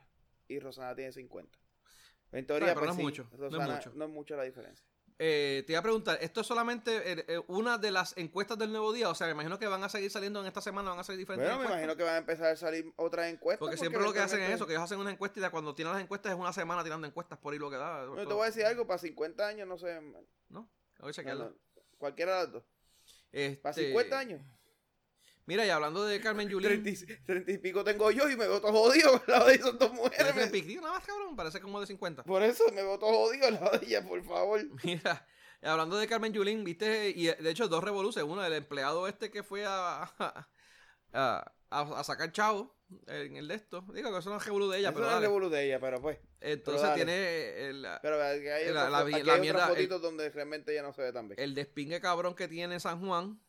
y 0.50 0.60
Rosana 0.60 0.94
tiene 0.96 1.14
50. 1.14 1.58
En 2.34 2.46
teoría, 2.46 2.68
Pero 2.76 2.82
no 2.82 2.86
pues 2.88 2.98
es 2.98 3.04
mucho, 3.04 3.24
no 3.32 3.36
es 3.36 3.40
Rosana 3.54 3.76
mucho. 3.76 3.92
no 3.96 4.04
es 4.04 4.12
mucho 4.12 4.36
la 4.36 4.44
diferencia. 4.44 4.86
Eh, 5.24 5.62
te 5.68 5.74
iba 5.74 5.80
a 5.80 5.84
preguntar, 5.84 6.18
¿esto 6.20 6.42
es 6.42 6.48
solamente 6.48 7.12
eh, 7.12 7.26
eh, 7.28 7.40
una 7.46 7.78
de 7.78 7.92
las 7.92 8.18
encuestas 8.18 8.58
del 8.58 8.72
nuevo 8.72 8.92
día? 8.92 9.08
O 9.08 9.14
sea, 9.14 9.28
me 9.28 9.34
imagino 9.34 9.60
que 9.60 9.68
van 9.68 9.84
a 9.84 9.88
seguir 9.88 10.10
saliendo 10.10 10.42
en 10.42 10.48
esta 10.48 10.62
semana, 10.62 10.90
van 10.90 10.98
a 10.98 11.04
salir 11.04 11.20
diferentes 11.20 11.48
Bueno, 11.48 11.60
me 11.60 11.66
encuestas. 11.66 11.84
imagino 11.84 11.96
que 11.96 12.04
van 12.04 12.16
a 12.16 12.18
empezar 12.18 12.48
a 12.48 12.56
salir 12.56 12.92
otras 12.96 13.32
encuestas. 13.32 13.60
Porque 13.60 13.78
siempre 13.78 14.02
lo 14.02 14.14
que 14.14 14.20
hacen 14.20 14.42
es 14.42 14.50
eso, 14.50 14.66
que 14.66 14.74
ellos 14.74 14.84
hacen 14.84 14.98
una 14.98 15.12
encuesta 15.12 15.40
y 15.40 15.48
cuando 15.52 15.76
tienen 15.76 15.94
las 15.94 16.02
encuestas 16.02 16.32
es 16.32 16.40
una 16.40 16.52
semana 16.52 16.84
tirando 16.84 17.06
encuestas 17.06 17.38
por 17.38 17.54
ahí 17.54 17.60
lo 17.60 17.70
que 17.70 17.78
da. 17.78 18.04
Yo 18.04 18.28
te 18.28 18.34
voy 18.34 18.42
a 18.42 18.46
decir 18.48 18.66
algo, 18.66 18.88
para 18.88 18.98
50 18.98 19.48
años 19.48 19.68
no 19.68 19.78
sé. 19.78 20.02
¿No? 20.50 20.62
Voy 20.62 20.66
a 20.98 21.06
no, 21.06 21.12
chequearlo. 21.12 21.50
no, 21.52 21.82
cualquiera 22.00 22.38
de 22.38 22.42
las 22.42 22.54
dos. 22.54 22.64
Este, 23.32 23.62
Para 23.62 23.74
50 23.74 24.18
años. 24.18 24.42
Mira, 25.46 25.66
y 25.66 25.70
hablando 25.70 26.04
de 26.06 26.20
Carmen 26.22 26.48
Yulín. 26.50 26.84
30, 26.84 26.90
y- 26.90 27.24
30 27.26 27.52
y 27.52 27.58
pico 27.58 27.84
tengo 27.84 28.12
yo 28.12 28.30
y 28.30 28.36
me 28.38 28.48
veo 28.48 28.62
todo 28.62 28.72
jodido. 28.72 29.16
al 29.16 29.24
lado 29.28 29.48
de 29.48 29.60
son 29.60 29.78
dos 29.78 29.92
mujeres. 29.94 30.36
me- 30.36 30.48
piquillo 30.48 30.82
nada 30.82 30.94
más, 30.96 31.06
cabrón. 31.06 31.36
Parece 31.36 31.60
como 31.60 31.80
de 31.80 31.88
50. 31.88 32.24
Por 32.24 32.44
eso 32.44 32.64
me 32.74 32.84
veo 32.84 32.98
todo 33.00 33.12
jodido 33.14 33.48
al 33.48 33.56
lado 33.56 33.78
de 33.78 33.86
ella, 33.86 34.04
por 34.08 34.24
favor. 34.24 34.62
Mira, 34.84 35.28
hablando 35.64 35.98
de 35.98 36.08
Carmen 36.08 36.34
Yulín, 36.34 36.64
viste, 36.64 37.10
y 37.10 37.26
de 37.28 37.50
hecho 37.50 37.68
dos 37.68 37.84
revoluciones. 37.84 38.30
Uno, 38.32 38.44
el 38.46 38.54
empleado 38.54 39.08
este 39.08 39.30
que 39.32 39.44
fue 39.44 39.66
a, 39.66 40.04
a, 41.14 41.54
a- 41.70 42.00
a 42.00 42.04
sacar 42.04 42.32
chavo 42.32 42.76
en 43.08 43.38
el 43.38 43.48
de 43.48 43.56
esto. 43.56 43.86
Digo 43.94 44.12
que 44.12 44.20
eso 44.20 44.30
no 44.30 44.38
es 44.38 44.46
revolú 44.46 44.70
de 44.70 44.80
ella, 44.80 44.90
Eso 44.90 44.98
pero 44.98 45.10
no 45.10 45.16
es 45.16 45.22
revolú 45.22 45.50
de 45.50 45.66
ella, 45.66 45.80
pero 45.80 46.02
pues. 46.02 46.20
Entonces 46.42 46.94
tiene 46.96 47.68
el, 47.70 47.88
Pero 48.02 48.22
hay, 48.22 48.42
La- 48.44 48.88
otras 48.88 48.92
la 48.92 49.02
fo- 49.02 49.06
vi- 49.06 49.14
aquí 49.16 49.24
la 49.24 49.34
hay 49.34 49.42
mierda, 49.42 49.74
el- 49.76 49.88
donde 49.90 50.30
realmente 50.30 50.72
ella 50.74 50.82
no 50.84 50.92
se 50.94 51.02
ve 51.04 51.14
tan 51.14 51.28
bien. 51.30 51.40
el 51.40 51.54
despingue 51.56 52.02
cabrón 52.02 52.36
que 52.36 52.48
tiene 52.48 52.80
San 52.80 53.00
Juan. 53.06 53.40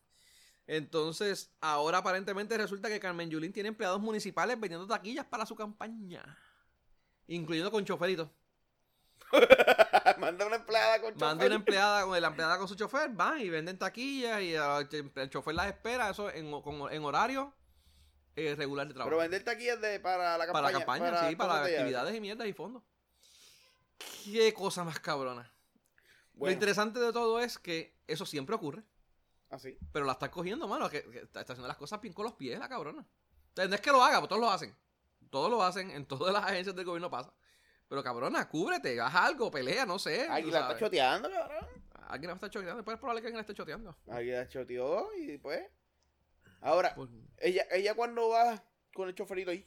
Entonces, 0.67 1.51
ahora 1.61 1.99
aparentemente 1.99 2.57
resulta 2.57 2.89
que 2.89 3.01
Carmen 3.01 3.29
Yulín 3.31 3.53
tiene 3.53 3.69
empleados 3.71 4.01
municipales 4.01 4.59
vendiendo 4.59 4.87
taquillas 4.87 5.27
para 5.27 5.45
su 5.47 5.55
campaña. 5.57 6.23
Incluyendo 7.27 7.71
con 7.71 7.85
choferito. 7.85 8.31
Manda 10.19 10.47
una 10.47 10.57
empleada 10.57 11.01
con 11.01 11.11
Manda 11.15 11.31
chofer. 11.35 11.47
una 11.47 11.55
empleada 11.57 12.05
con 12.05 12.21
la 12.21 12.29
empleada 12.29 12.59
con 12.59 12.69
su 12.69 12.75
chofer, 12.75 13.11
van 13.11 13.41
y 13.41 13.49
venden 13.49 13.79
taquillas 13.79 14.41
y 14.43 14.55
el 14.55 15.31
chofer 15.31 15.55
las 15.55 15.69
espera, 15.69 16.11
eso 16.11 16.31
en, 16.31 16.51
con- 16.61 16.93
en 16.93 17.05
horario 17.05 17.53
eh, 18.37 18.55
regular 18.57 18.87
de 18.87 18.95
trabajo. 18.95 19.11
Pero 19.11 19.21
vender 19.21 19.43
taquillas 19.45 19.81
de, 19.81 20.01
para 20.01 20.37
la 20.39 20.47
campaña. 20.47 20.53
para 20.63 20.73
la 20.73 20.79
campaña, 20.79 21.29
sí, 21.31 21.37
para 21.37 21.63
de 21.63 21.71
ella. 21.71 21.79
actividades 21.81 22.15
y 22.15 22.21
mierdas 22.21 22.47
y 22.47 22.53
fondos. 22.53 22.83
Qué 24.25 24.53
cosa 24.53 24.85
más 24.85 24.99
cabrona. 25.01 25.51
Lo 26.35 26.51
interesante 26.51 26.99
de 26.99 27.13
todo 27.13 27.41
es 27.41 27.59
que 27.59 27.95
eso 28.07 28.27
siempre 28.27 28.55
ocurre. 28.55 28.83
Así. 29.53 29.79
Pero 29.93 30.05
la 30.05 30.13
están 30.13 30.31
cogiendo, 30.31 30.67
mano. 30.67 30.89
Que, 30.91 31.03
que 31.11 31.19
está, 31.21 31.41
haciendo 31.41 31.69
las 31.69 31.77
cosas 31.77 32.01
bien 32.01 32.13
con 32.15 32.25
los 32.25 32.35
pies, 32.35 32.59
la 32.59 32.69
cabrona. 32.69 33.03
O 33.03 33.55
sea, 33.55 33.67
no 33.67 33.75
es 33.75 33.81
que 33.81 33.91
lo 33.91 34.03
haga, 34.03 34.19
pues 34.19 34.29
todos 34.29 34.41
lo 34.41 34.51
hacen. 34.51 34.75
Todos 35.31 35.51
lo 35.51 35.63
hacen, 35.63 35.91
en 35.91 36.07
todas 36.07 36.33
las 36.33 36.45
agencias 36.45 36.75
del 36.75 36.85
gobierno 36.85 37.11
pasa. 37.11 37.33
Pero 37.89 38.03
cabrona, 38.03 38.49
cúbrete, 38.49 39.01
haz 39.01 39.15
algo, 39.15 39.51
pelea, 39.51 39.85
no 39.87 39.99
sé. 39.99 40.27
Alguien 40.27 40.55
la 40.55 40.61
está 40.61 40.79
choteando, 40.79 41.31
cabrón. 41.31 41.67
Alguien 42.09 42.29
la 42.29 42.35
está 42.35 42.51
choteando. 42.51 42.77
Después 42.77 42.95
es 42.95 43.01
probable 43.01 43.21
que 43.21 43.27
alguien 43.29 43.37
la 43.37 43.43
esté 43.43 43.55
choteando. 43.55 43.97
Alguien 44.09 44.37
la 44.37 44.49
choteó 44.49 45.09
y 45.15 45.39
pues. 45.39 45.63
Ahora, 46.61 46.95
Pues, 46.95 47.11
ella, 47.39 47.67
ella 47.71 47.95
cuando 47.95 48.29
va 48.29 48.63
con 48.95 49.09
el 49.09 49.15
choferito 49.15 49.51
ahí. 49.51 49.67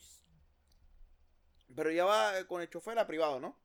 Pero 1.76 1.90
ella 1.90 2.06
va 2.06 2.44
con 2.48 2.62
el 2.62 2.70
chofer 2.70 2.98
a 3.00 3.08
privado, 3.08 3.40
¿no? 3.40 3.60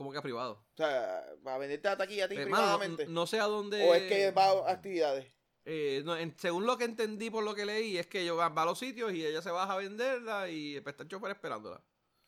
Como 0.00 0.12
que 0.12 0.18
a 0.18 0.22
privado. 0.22 0.64
O 0.72 0.76
sea, 0.78 1.22
va 1.46 1.56
a 1.56 1.58
venderte 1.58 1.86
la 1.86 1.98
taquilla 1.98 2.24
a 2.24 2.28
ti 2.28 2.34
Hermano, 2.34 2.56
no, 2.56 2.78
privadamente. 2.78 3.06
no 3.12 3.26
sé 3.26 3.38
a 3.38 3.44
dónde. 3.44 3.86
o 3.86 3.92
es 3.94 4.04
que 4.08 4.30
va 4.30 4.46
a 4.46 4.72
actividades. 4.72 5.26
Eh, 5.66 6.00
no, 6.06 6.16
en- 6.16 6.34
según 6.38 6.64
lo 6.64 6.78
que 6.78 6.84
entendí 6.84 7.28
por 7.28 7.44
lo 7.44 7.54
que 7.54 7.66
leí, 7.66 7.98
es 7.98 8.06
que 8.06 8.22
ella 8.22 8.32
va, 8.32 8.48
va 8.48 8.62
a 8.62 8.64
los 8.64 8.78
sitios 8.78 9.12
y 9.12 9.26
ella 9.26 9.42
se 9.42 9.50
baja 9.50 9.74
a 9.74 9.76
venderla 9.76 10.48
y 10.48 10.72
después 10.72 10.94
está 10.94 11.02
el 11.02 11.10
chofer 11.10 11.32
esperándola. 11.32 11.82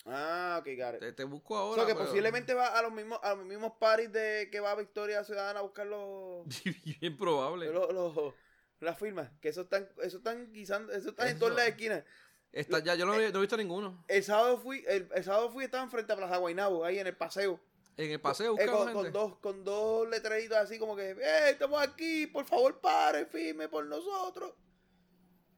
Ah, 0.04 0.58
ok, 0.60 0.66
got 0.76 0.94
it. 0.96 1.00
Te, 1.00 1.12
te 1.14 1.24
busco 1.24 1.54
O 1.54 1.56
ahora. 1.56 1.76
sea, 1.76 1.86
que 1.86 1.94
pero- 1.94 2.04
posiblemente 2.06 2.52
va 2.52 2.78
a 2.78 2.82
los 2.82 2.92
mismos, 2.92 3.18
a 3.22 3.34
los 3.34 3.46
mismos 3.46 3.72
parties 3.80 4.12
de 4.12 4.50
que 4.52 4.60
va 4.60 4.74
Victoria 4.74 5.24
Ciudadana 5.24 5.60
a 5.60 5.62
buscar 5.62 5.86
los, 5.86 6.44
Bien 7.00 7.16
probable. 7.16 7.72
los, 7.72 7.90
los- 7.94 8.34
las 8.80 8.98
firmas. 8.98 9.30
Que 9.40 9.48
eso 9.48 9.62
están, 9.62 9.88
eso 10.02 10.18
están 10.18 10.52
guisando, 10.52 10.92
eso 10.92 11.08
están 11.08 11.28
en 11.28 11.36
Eso- 11.36 11.40
todas 11.46 11.56
las 11.56 11.68
esquinas. 11.68 12.04
Está, 12.52 12.80
ya, 12.80 12.94
yo 12.94 13.06
no, 13.06 13.14
he- 13.14 13.32
no 13.32 13.38
he 13.38 13.40
visto 13.40 13.56
ninguno. 13.56 14.04
El 14.08 14.22
sábado 14.22 14.58
fui, 14.58 14.84
el, 14.86 15.08
el 15.14 15.24
sábado 15.24 15.50
fui, 15.50 15.64
estaban 15.64 15.90
frente 15.90 16.12
a 16.12 16.16
Plaza 16.16 16.36
Guaynabo, 16.36 16.84
ahí 16.84 16.98
en 16.98 17.06
el 17.06 17.16
paseo. 17.16 17.58
En 17.96 18.10
el 18.10 18.20
paseo 18.20 18.56
Eh, 18.58 18.66
con, 18.66 19.12
dos, 19.12 19.36
con 19.38 19.64
dos 19.64 20.08
letreritos 20.08 20.56
así 20.58 20.78
como 20.78 20.94
que, 20.96 21.10
¡eh, 21.12 21.50
estamos 21.50 21.80
aquí! 21.80 22.26
Por 22.26 22.44
favor, 22.44 22.78
pare, 22.80 23.26
firme 23.26 23.68
por 23.68 23.84
nosotros. 23.86 24.52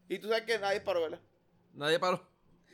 Y 0.08 0.18
tú 0.18 0.28
sabes 0.28 0.44
que 0.44 0.58
nadie 0.58 0.80
paró, 0.80 1.02
¿verdad? 1.02 1.20
Nadie 1.72 1.98
paró. 1.98 2.20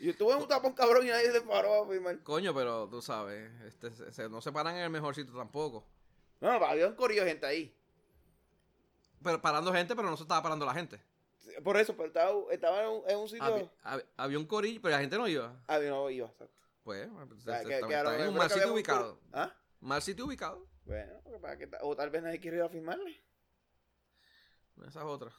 Yo 0.01 0.11
estuve 0.13 0.33
en 0.33 0.39
un 0.39 0.49
tapón 0.49 0.73
cabrón 0.73 1.07
y 1.07 1.11
nadie 1.11 1.31
se 1.31 1.41
paró 1.43 1.85
a 1.85 1.89
firmar. 1.89 2.23
Coño, 2.23 2.55
pero 2.55 2.89
tú 2.89 3.01
sabes, 3.03 3.51
este, 3.65 3.95
se- 3.95 4.13
se- 4.13 4.29
no 4.29 4.41
se 4.41 4.51
paran 4.53 4.77
en 4.77 4.83
el 4.85 4.91
mejor 4.91 5.15
sitio 5.15 5.35
tampoco. 5.35 5.87
No, 6.41 6.51
había 6.51 6.87
un 6.89 6.95
corillo 6.95 7.23
de 7.25 7.31
gente 7.31 7.47
ahí. 7.47 7.77
Pero 9.23 9.41
parando 9.43 9.73
gente, 9.73 9.95
pero 9.95 10.09
no 10.09 10.17
se 10.17 10.23
estaba 10.23 10.43
parando 10.43 10.65
la 10.65 10.73
gente. 10.75 11.01
Por 11.65 11.77
eso, 11.77 11.95
pero 11.97 12.09
estaba, 12.09 12.33
estaba 12.53 12.83
en, 12.83 12.89
un, 12.91 13.03
en 13.09 13.19
un 13.19 13.29
sitio. 13.29 13.45
Había, 13.45 13.71
hab- 13.85 14.05
había 14.17 14.39
un 14.39 14.47
corillo, 14.47 14.81
pero 14.83 14.95
la 14.95 15.01
gente 15.01 15.17
no 15.19 15.27
iba. 15.29 15.55
Ah, 15.67 15.79
no 15.79 16.09
iba, 16.11 16.27
exacto. 16.29 16.55
Pues, 16.83 17.09
O 17.09 17.41
sea, 17.41 17.57
está- 17.59 17.69
que- 17.69 17.75
está- 17.77 17.89
que 17.89 17.95
a 17.97 18.03
lo 18.03 18.11
está 18.11 18.23
en 18.25 18.29
un 18.31 18.37
mal 18.37 18.49
sitio 18.49 18.63
había 18.63 18.73
un 18.73 18.75
ubicado. 18.79 19.21
¿Ah? 19.33 19.55
Mal 19.81 20.03
sitio 20.03 20.25
ubicado. 20.27 20.67
Bueno, 20.85 21.13
para 21.41 21.57
que 21.57 21.69
o 21.83 21.95
tal 21.97 22.11
vez 22.11 22.23
nadie 22.23 22.41
quiere 22.41 22.57
ir 22.59 22.63
a 22.63 22.69
firmarle. 22.69 23.23
Esa 24.87 25.01
es 25.01 25.05
otra. 25.07 25.31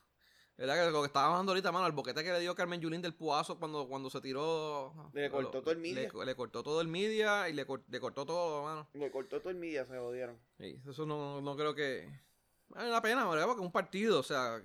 Era 0.57 0.75
que 0.75 0.91
lo 0.91 1.01
que 1.01 1.07
estábamos 1.07 1.33
hablando 1.35 1.51
ahorita, 1.53 1.71
mano, 1.71 1.87
el 1.87 1.93
boquete 1.93 2.23
que 2.23 2.31
le 2.31 2.39
dio 2.39 2.53
Carmen 2.53 2.79
Yulín 2.79 3.01
del 3.01 3.15
Puazo 3.15 3.57
cuando, 3.57 3.87
cuando 3.87 4.09
se 4.11 4.21
tiró. 4.21 4.93
Le 5.13 5.29
cortó 5.31 5.61
todo 5.61 5.71
el 5.71 5.79
media. 5.79 6.11
Le, 6.13 6.25
le 6.25 6.35
cortó 6.35 6.61
todo 6.61 6.81
el 6.81 6.87
media 6.87 7.49
y 7.49 7.53
le, 7.53 7.65
cor- 7.65 7.83
le 7.87 7.99
cortó 7.99 8.25
todo, 8.25 8.63
mano. 8.63 8.87
Le 8.93 9.09
cortó 9.09 9.39
todo 9.39 9.49
el 9.49 9.55
media, 9.55 9.85
se 9.87 9.97
jodieron. 9.97 10.37
Sí, 10.59 10.79
eso 10.87 11.05
no, 11.07 11.41
no 11.41 11.55
creo 11.55 11.73
que. 11.73 12.07
Vale 12.69 12.89
la 12.91 13.01
pena, 13.01 13.27
¿verdad? 13.27 13.47
Porque 13.47 13.61
un 13.61 13.71
partido, 13.71 14.19
o 14.19 14.23
sea. 14.23 14.61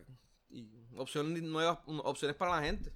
Y 0.48 0.68
opciones 0.96 1.42
nuevas, 1.42 1.78
opciones 1.86 2.36
para 2.36 2.56
la 2.60 2.62
gente. 2.66 2.92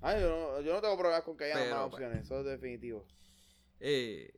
Ay, 0.00 0.20
yo 0.20 0.28
no, 0.30 0.60
yo 0.60 0.74
no 0.74 0.80
tengo 0.80 0.96
problemas 0.98 1.22
con 1.22 1.36
que 1.36 1.44
haya 1.44 1.54
Pero, 1.54 1.70
más 1.76 1.82
pues. 1.84 1.92
opciones, 1.94 2.24
eso 2.24 2.40
es 2.40 2.44
definitivo. 2.46 3.06
Eh, 3.80 4.34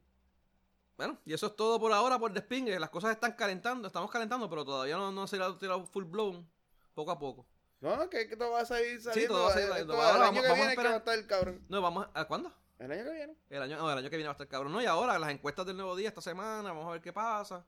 bueno, 0.96 1.18
y 1.24 1.32
eso 1.34 1.46
es 1.48 1.56
todo 1.56 1.78
por 1.78 1.92
ahora 1.92 2.18
por 2.18 2.32
Despingue. 2.32 2.78
Las 2.80 2.90
cosas 2.90 3.12
están 3.12 3.32
calentando, 3.32 3.86
estamos 3.86 4.10
calentando, 4.10 4.48
pero 4.48 4.64
todavía 4.64 4.96
no, 4.96 5.12
no 5.12 5.26
se 5.26 5.40
ha 5.42 5.58
tirado 5.58 5.84
full 5.86 6.04
blown. 6.04 6.48
Poco 6.94 7.10
a 7.10 7.18
poco. 7.18 7.46
No, 7.80 7.96
no, 7.96 8.08
que, 8.08 8.26
que 8.26 8.36
todo 8.36 8.52
va 8.52 8.60
a 8.60 8.64
salir 8.64 9.00
saliendo. 9.02 9.34
todo 9.34 9.44
va 9.44 9.50
a 9.50 9.52
salir 9.52 9.68
saliendo. 9.68 9.92
Ahora 9.94 10.08
el 10.08 10.22
año 10.22 10.24
vamos- 10.26 10.42
que 10.42 10.48
vamos 10.48 10.62
a 10.64 10.66
que 10.68 10.72
esperar. 10.72 10.90
va 10.92 10.94
a 10.94 10.98
estar 10.98 11.18
el 11.18 11.26
cabrón. 11.26 11.66
No, 11.68 11.82
vamos 11.82 12.06
a. 12.14 12.20
¿a 12.20 12.26
¿Cuándo? 12.26 12.52
El 12.78 12.92
año 12.92 13.04
que 13.04 13.10
viene. 13.10 13.36
El 13.50 13.62
año, 13.62 13.76
no, 13.76 13.90
el 13.92 13.98
año 13.98 14.10
que 14.10 14.16
viene 14.16 14.28
va 14.28 14.32
a 14.32 14.36
estar 14.36 14.48
cabrón. 14.48 14.72
No, 14.72 14.80
y 14.82 14.86
ahora 14.86 15.18
las 15.18 15.30
encuestas 15.30 15.66
del 15.66 15.76
nuevo 15.76 15.94
día 15.96 16.08
esta 16.08 16.22
semana, 16.22 16.70
vamos 16.72 16.86
a 16.88 16.92
ver 16.92 17.00
qué 17.02 17.12
pasa. 17.12 17.66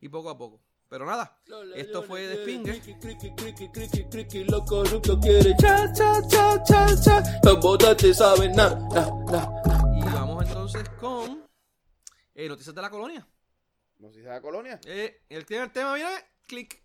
Y 0.00 0.08
poco 0.08 0.30
a 0.30 0.38
poco. 0.38 0.60
Pero 0.94 1.06
nada, 1.06 1.36
esto 1.74 2.04
fue 2.04 2.24
Despingue. 2.28 2.80
Criqui, 2.80 2.94
criqui, 3.00 3.34
criqui, 3.34 3.68
criqui, 3.72 4.04
criqui, 4.08 4.44
lo 4.44 4.64
corrupto 4.64 5.18
quiere 5.18 5.52
cha, 5.60 5.92
cha, 5.92 6.22
cha, 6.28 6.62
cha, 6.62 6.86
cha. 7.02 7.40
Los 7.42 7.58
votantes 7.58 8.16
saben 8.16 8.52
nada, 8.54 8.78
na, 8.94 9.10
na, 9.26 9.62
na. 9.66 9.98
Y 9.98 10.04
vamos 10.04 10.44
entonces 10.46 10.88
con 11.00 11.44
eh, 12.36 12.48
Noticias 12.48 12.72
de 12.76 12.80
la 12.80 12.90
Colonia. 12.90 13.26
No 13.98 14.06
sé 14.10 14.14
si 14.14 14.20
es 14.20 14.26
la 14.26 14.40
colonia. 14.40 14.78
Eh, 14.86 15.24
el, 15.30 15.44
tema- 15.46 15.64
el 15.64 15.72
tema 15.72 15.94
viene, 15.96 16.12
clic. 16.46 16.80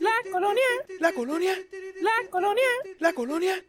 La 0.00 0.32
colonia, 0.32 0.64
La 0.98 1.12
colonia, 1.12 1.56
la 2.00 2.28
colonia, 2.28 2.64
la 2.98 3.12
colonia, 3.12 3.64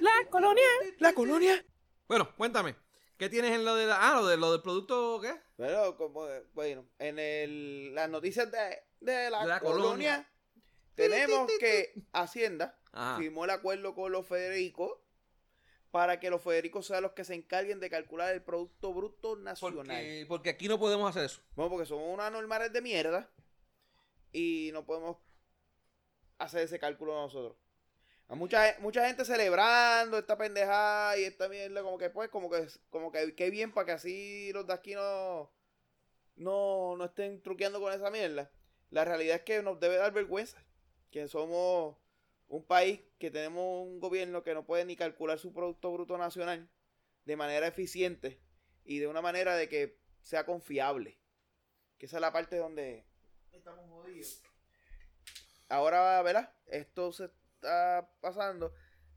la 0.00 0.24
colonia. 0.30 0.64
la 1.00 1.12
colonia. 1.12 1.64
Bueno, 2.08 2.34
cuéntame. 2.34 2.76
¿Qué 3.18 3.28
tienes 3.28 3.50
en 3.52 3.66
lo 3.66 3.74
de 3.74 3.84
la, 3.84 4.08
ah, 4.08 4.14
lo, 4.14 4.26
de, 4.26 4.38
lo 4.38 4.52
del 4.52 4.62
producto 4.62 5.20
qué? 5.20 5.38
Pero, 5.56 5.96
como, 5.96 6.26
bueno, 6.52 6.86
en 6.98 7.18
el, 7.18 7.94
las 7.94 8.10
noticias 8.10 8.50
de, 8.50 8.82
de 9.00 9.30
la, 9.30 9.60
colonia, 9.60 9.60
colonia. 9.60 10.30
tenemos 10.94 11.50
que 11.58 11.94
Hacienda 12.12 12.78
Ajá. 12.92 13.18
firmó 13.18 13.44
el 13.44 13.50
acuerdo 13.50 13.94
con 13.94 14.12
los 14.12 14.26
Federicos 14.26 14.92
para 15.90 16.20
que 16.20 16.28
los 16.28 16.42
Federicos 16.42 16.86
sean 16.86 17.02
los 17.02 17.12
que 17.12 17.24
se 17.24 17.34
encarguen 17.34 17.80
de 17.80 17.88
calcular 17.88 18.34
el 18.34 18.42
Producto 18.42 18.92
Bruto 18.92 19.36
Nacional. 19.36 19.86
Porque, 19.86 20.24
porque 20.28 20.50
aquí 20.50 20.68
no 20.68 20.78
podemos 20.78 21.08
hacer 21.08 21.24
eso. 21.24 21.40
Bueno, 21.54 21.70
porque 21.70 21.86
somos 21.86 22.12
unas 22.12 22.30
normales 22.30 22.70
de 22.72 22.82
mierda 22.82 23.30
y 24.30 24.70
no 24.74 24.84
podemos 24.84 25.16
hacer 26.38 26.62
ese 26.62 26.78
cálculo 26.78 27.14
nosotros. 27.14 27.56
Hay 28.28 28.36
mucha, 28.36 28.76
mucha 28.80 29.06
gente 29.06 29.24
celebrando 29.24 30.18
esta 30.18 30.36
pendejada 30.36 31.16
y 31.16 31.24
esta 31.24 31.48
mierda, 31.48 31.82
como 31.82 31.96
que 31.96 32.10
pues, 32.10 32.28
como 32.28 32.50
que, 32.50 32.66
como 32.90 33.12
que 33.12 33.34
qué 33.34 33.50
bien 33.50 33.72
para 33.72 33.86
que 33.86 33.92
así 33.92 34.52
los 34.52 34.66
de 34.66 34.72
aquí 34.72 34.94
no, 34.94 35.52
no, 36.34 36.96
no 36.96 37.04
estén 37.04 37.40
truqueando 37.42 37.80
con 37.80 37.92
esa 37.92 38.10
mierda. 38.10 38.50
La 38.90 39.04
realidad 39.04 39.36
es 39.36 39.42
que 39.42 39.62
nos 39.62 39.78
debe 39.78 39.96
dar 39.96 40.12
vergüenza 40.12 40.62
que 41.10 41.28
somos 41.28 41.96
un 42.48 42.64
país 42.64 43.00
que 43.18 43.30
tenemos 43.30 43.86
un 43.86 44.00
gobierno 44.00 44.42
que 44.42 44.54
no 44.54 44.64
puede 44.64 44.84
ni 44.84 44.96
calcular 44.96 45.38
su 45.38 45.52
Producto 45.52 45.92
Bruto 45.92 46.18
Nacional 46.18 46.68
de 47.24 47.36
manera 47.36 47.66
eficiente 47.66 48.40
y 48.84 48.98
de 48.98 49.06
una 49.06 49.22
manera 49.22 49.56
de 49.56 49.68
que 49.68 49.98
sea 50.22 50.44
confiable. 50.44 51.18
Que 51.98 52.06
esa 52.06 52.18
es 52.18 52.20
la 52.20 52.32
parte 52.32 52.56
donde 52.56 53.04
estamos 53.52 53.88
jodidos. 53.88 54.42
Ahora, 55.68 56.22
¿verdad? 56.22 56.52
Esto 56.66 57.12
se 57.12 57.30
está 57.66 58.08
pasando. 58.20 58.72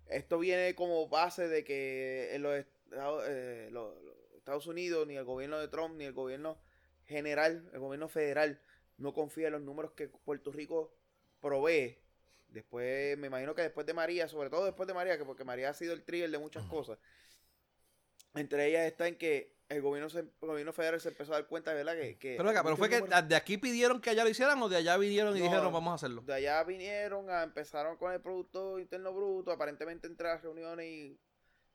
Esto 0.07 0.39
viene 0.39 0.75
como 0.75 1.07
base 1.07 1.47
de 1.47 1.63
que 1.63 2.33
en 2.33 2.41
los 2.43 2.55
Estados, 2.55 3.23
eh, 3.27 3.69
los- 3.71 4.01
los 4.03 4.15
Estados 4.37 4.67
Unidos, 4.67 5.07
ni 5.07 5.15
el 5.15 5.23
gobierno 5.23 5.59
de 5.59 5.67
Trump, 5.67 5.95
ni 5.95 6.05
el 6.05 6.13
gobierno 6.13 6.57
general, 7.05 7.69
el 7.73 7.79
gobierno 7.79 8.09
federal, 8.09 8.59
no 8.97 9.13
confía 9.13 9.47
en 9.47 9.53
los 9.53 9.61
números 9.61 9.91
que 9.93 10.07
Puerto 10.07 10.51
Rico 10.51 10.91
provee. 11.39 11.97
Después, 12.49 13.17
me 13.19 13.27
imagino 13.27 13.53
que 13.53 13.61
después 13.61 13.85
de 13.85 13.93
María, 13.93 14.27
sobre 14.27 14.49
todo 14.49 14.65
después 14.65 14.87
de 14.87 14.95
María, 14.95 15.17
que 15.17 15.25
porque 15.25 15.43
María 15.43 15.69
ha 15.69 15.73
sido 15.73 15.93
el 15.93 16.03
trigger 16.03 16.31
de 16.31 16.39
muchas 16.39 16.63
cosas. 16.65 16.97
Entre 18.33 18.65
ellas 18.67 18.85
está 18.87 19.07
en 19.07 19.17
que 19.17 19.53
el 19.69 19.81
gobierno, 19.81 20.09
se- 20.09 20.19
el 20.19 20.31
gobierno 20.41 20.73
federal 20.73 20.99
se 20.99 21.09
empezó 21.09 21.31
a 21.33 21.35
dar 21.37 21.47
cuenta, 21.47 21.73
¿verdad? 21.73 21.93
Que, 21.95 22.17
que 22.17 22.35
Pero, 22.37 22.49
venga, 22.49 22.63
pero 22.63 22.75
fue 22.75 22.89
que 22.89 23.01
de 23.01 23.35
aquí 23.35 23.57
pidieron 23.57 24.01
que 24.01 24.09
allá 24.09 24.23
lo 24.23 24.29
hicieran 24.29 24.61
o 24.61 24.67
de 24.69 24.77
allá 24.77 24.97
vinieron 24.97 25.35
y 25.35 25.39
No. 25.39 25.45
dijeron 25.45 25.71
vamos 25.71 25.91
a 25.91 25.95
hacerlo. 25.95 26.21
de 26.23 26.33
allá 26.33 26.63
vinieron, 26.63 27.29
a, 27.29 27.43
empezaron 27.43 27.95
con 27.97 28.11
el 28.11 28.19
Producto 28.21 28.79
Interno 28.79 29.13
Bruto, 29.13 29.51
aparentemente 29.51 30.07
entre 30.07 30.27
las 30.27 30.41
reuniones 30.41 30.85
y 30.87 31.19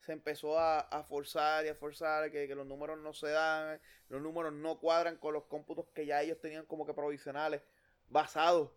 se 0.00 0.12
empezó 0.12 0.58
a, 0.58 0.80
a 0.80 1.02
forzar 1.04 1.64
y 1.64 1.68
a 1.68 1.74
forzar 1.74 2.30
que, 2.30 2.46
que 2.46 2.54
los 2.54 2.66
números 2.66 2.98
no 2.98 3.14
se 3.14 3.28
dan, 3.28 3.80
los 4.08 4.20
números 4.20 4.52
no 4.52 4.78
cuadran 4.78 5.16
con 5.16 5.32
los 5.32 5.44
cómputos 5.44 5.86
que 5.94 6.04
ya 6.04 6.20
ellos 6.20 6.38
tenían 6.40 6.66
como 6.66 6.84
que 6.84 6.92
provisionales 6.94 7.62
basados 8.08 8.70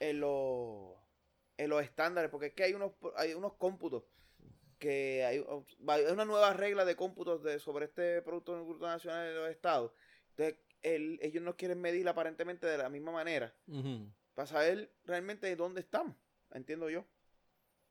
en 0.00 0.18
los 0.20 0.96
en 1.58 1.68
los 1.70 1.82
estándares, 1.84 2.30
porque 2.30 2.46
es 2.46 2.52
que 2.54 2.64
hay 2.64 2.72
unos 2.74 2.92
hay 3.16 3.34
unos 3.34 3.52
cómputos 3.54 4.02
que 4.82 5.24
hay, 5.24 5.44
hay 5.88 6.12
una 6.12 6.24
nueva 6.24 6.52
regla 6.54 6.84
de 6.84 6.96
cómputos 6.96 7.42
de, 7.44 7.60
sobre 7.60 7.84
este 7.84 8.20
Producto 8.22 8.64
Bruto 8.64 8.84
Nacional 8.86 9.28
de 9.28 9.34
los 9.34 9.48
estados. 9.50 9.92
Entonces, 10.30 10.56
el- 10.82 11.20
ellos 11.22 11.40
no 11.42 11.56
quieren 11.56 11.80
medir 11.80 12.08
aparentemente 12.08 12.66
de 12.66 12.76
la 12.78 12.88
misma 12.88 13.12
manera 13.12 13.54
para 14.34 14.46
saber 14.48 14.92
realmente 15.04 15.46
de 15.46 15.54
dónde 15.54 15.80
estamos, 15.80 16.16
entiendo 16.50 16.90
yo. 16.90 17.04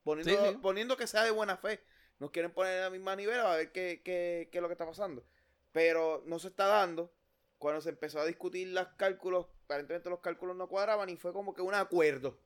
Poniendo, 0.04 0.32
Sí, 0.46 0.52
sí. 0.52 0.58
poniendo 0.62 0.98
que 0.98 1.08
sea 1.08 1.24
de 1.24 1.32
buena 1.32 1.56
fe. 1.56 1.82
Nos 2.20 2.32
quieren 2.32 2.52
poner 2.52 2.76
en 2.78 2.82
la 2.82 2.90
misma 2.90 3.16
nivel 3.16 3.40
a 3.40 3.56
ver 3.56 3.72
qué, 3.72 4.02
qué, 4.04 4.50
qué 4.52 4.58
es 4.58 4.62
lo 4.62 4.68
que 4.68 4.74
está 4.74 4.86
pasando. 4.86 5.24
Pero 5.72 6.24
no 6.26 6.40
se 6.40 6.50
está 6.50 6.66
dando. 6.68 7.14
Cuando 7.58 7.80
se 7.80 7.90
empezó 7.90 8.20
a 8.20 8.26
discutir 8.26 8.68
los 8.70 8.88
cálculos, 8.98 9.48
aparentemente 9.66 10.10
los 10.10 10.20
cálculos 10.20 10.56
no 10.58 10.68
cuadraban 10.68 11.08
y 11.10 11.16
fue 11.16 11.32
como 11.32 11.54
que 11.54 11.62
un 11.62 11.74
acuerdo. 11.76 12.38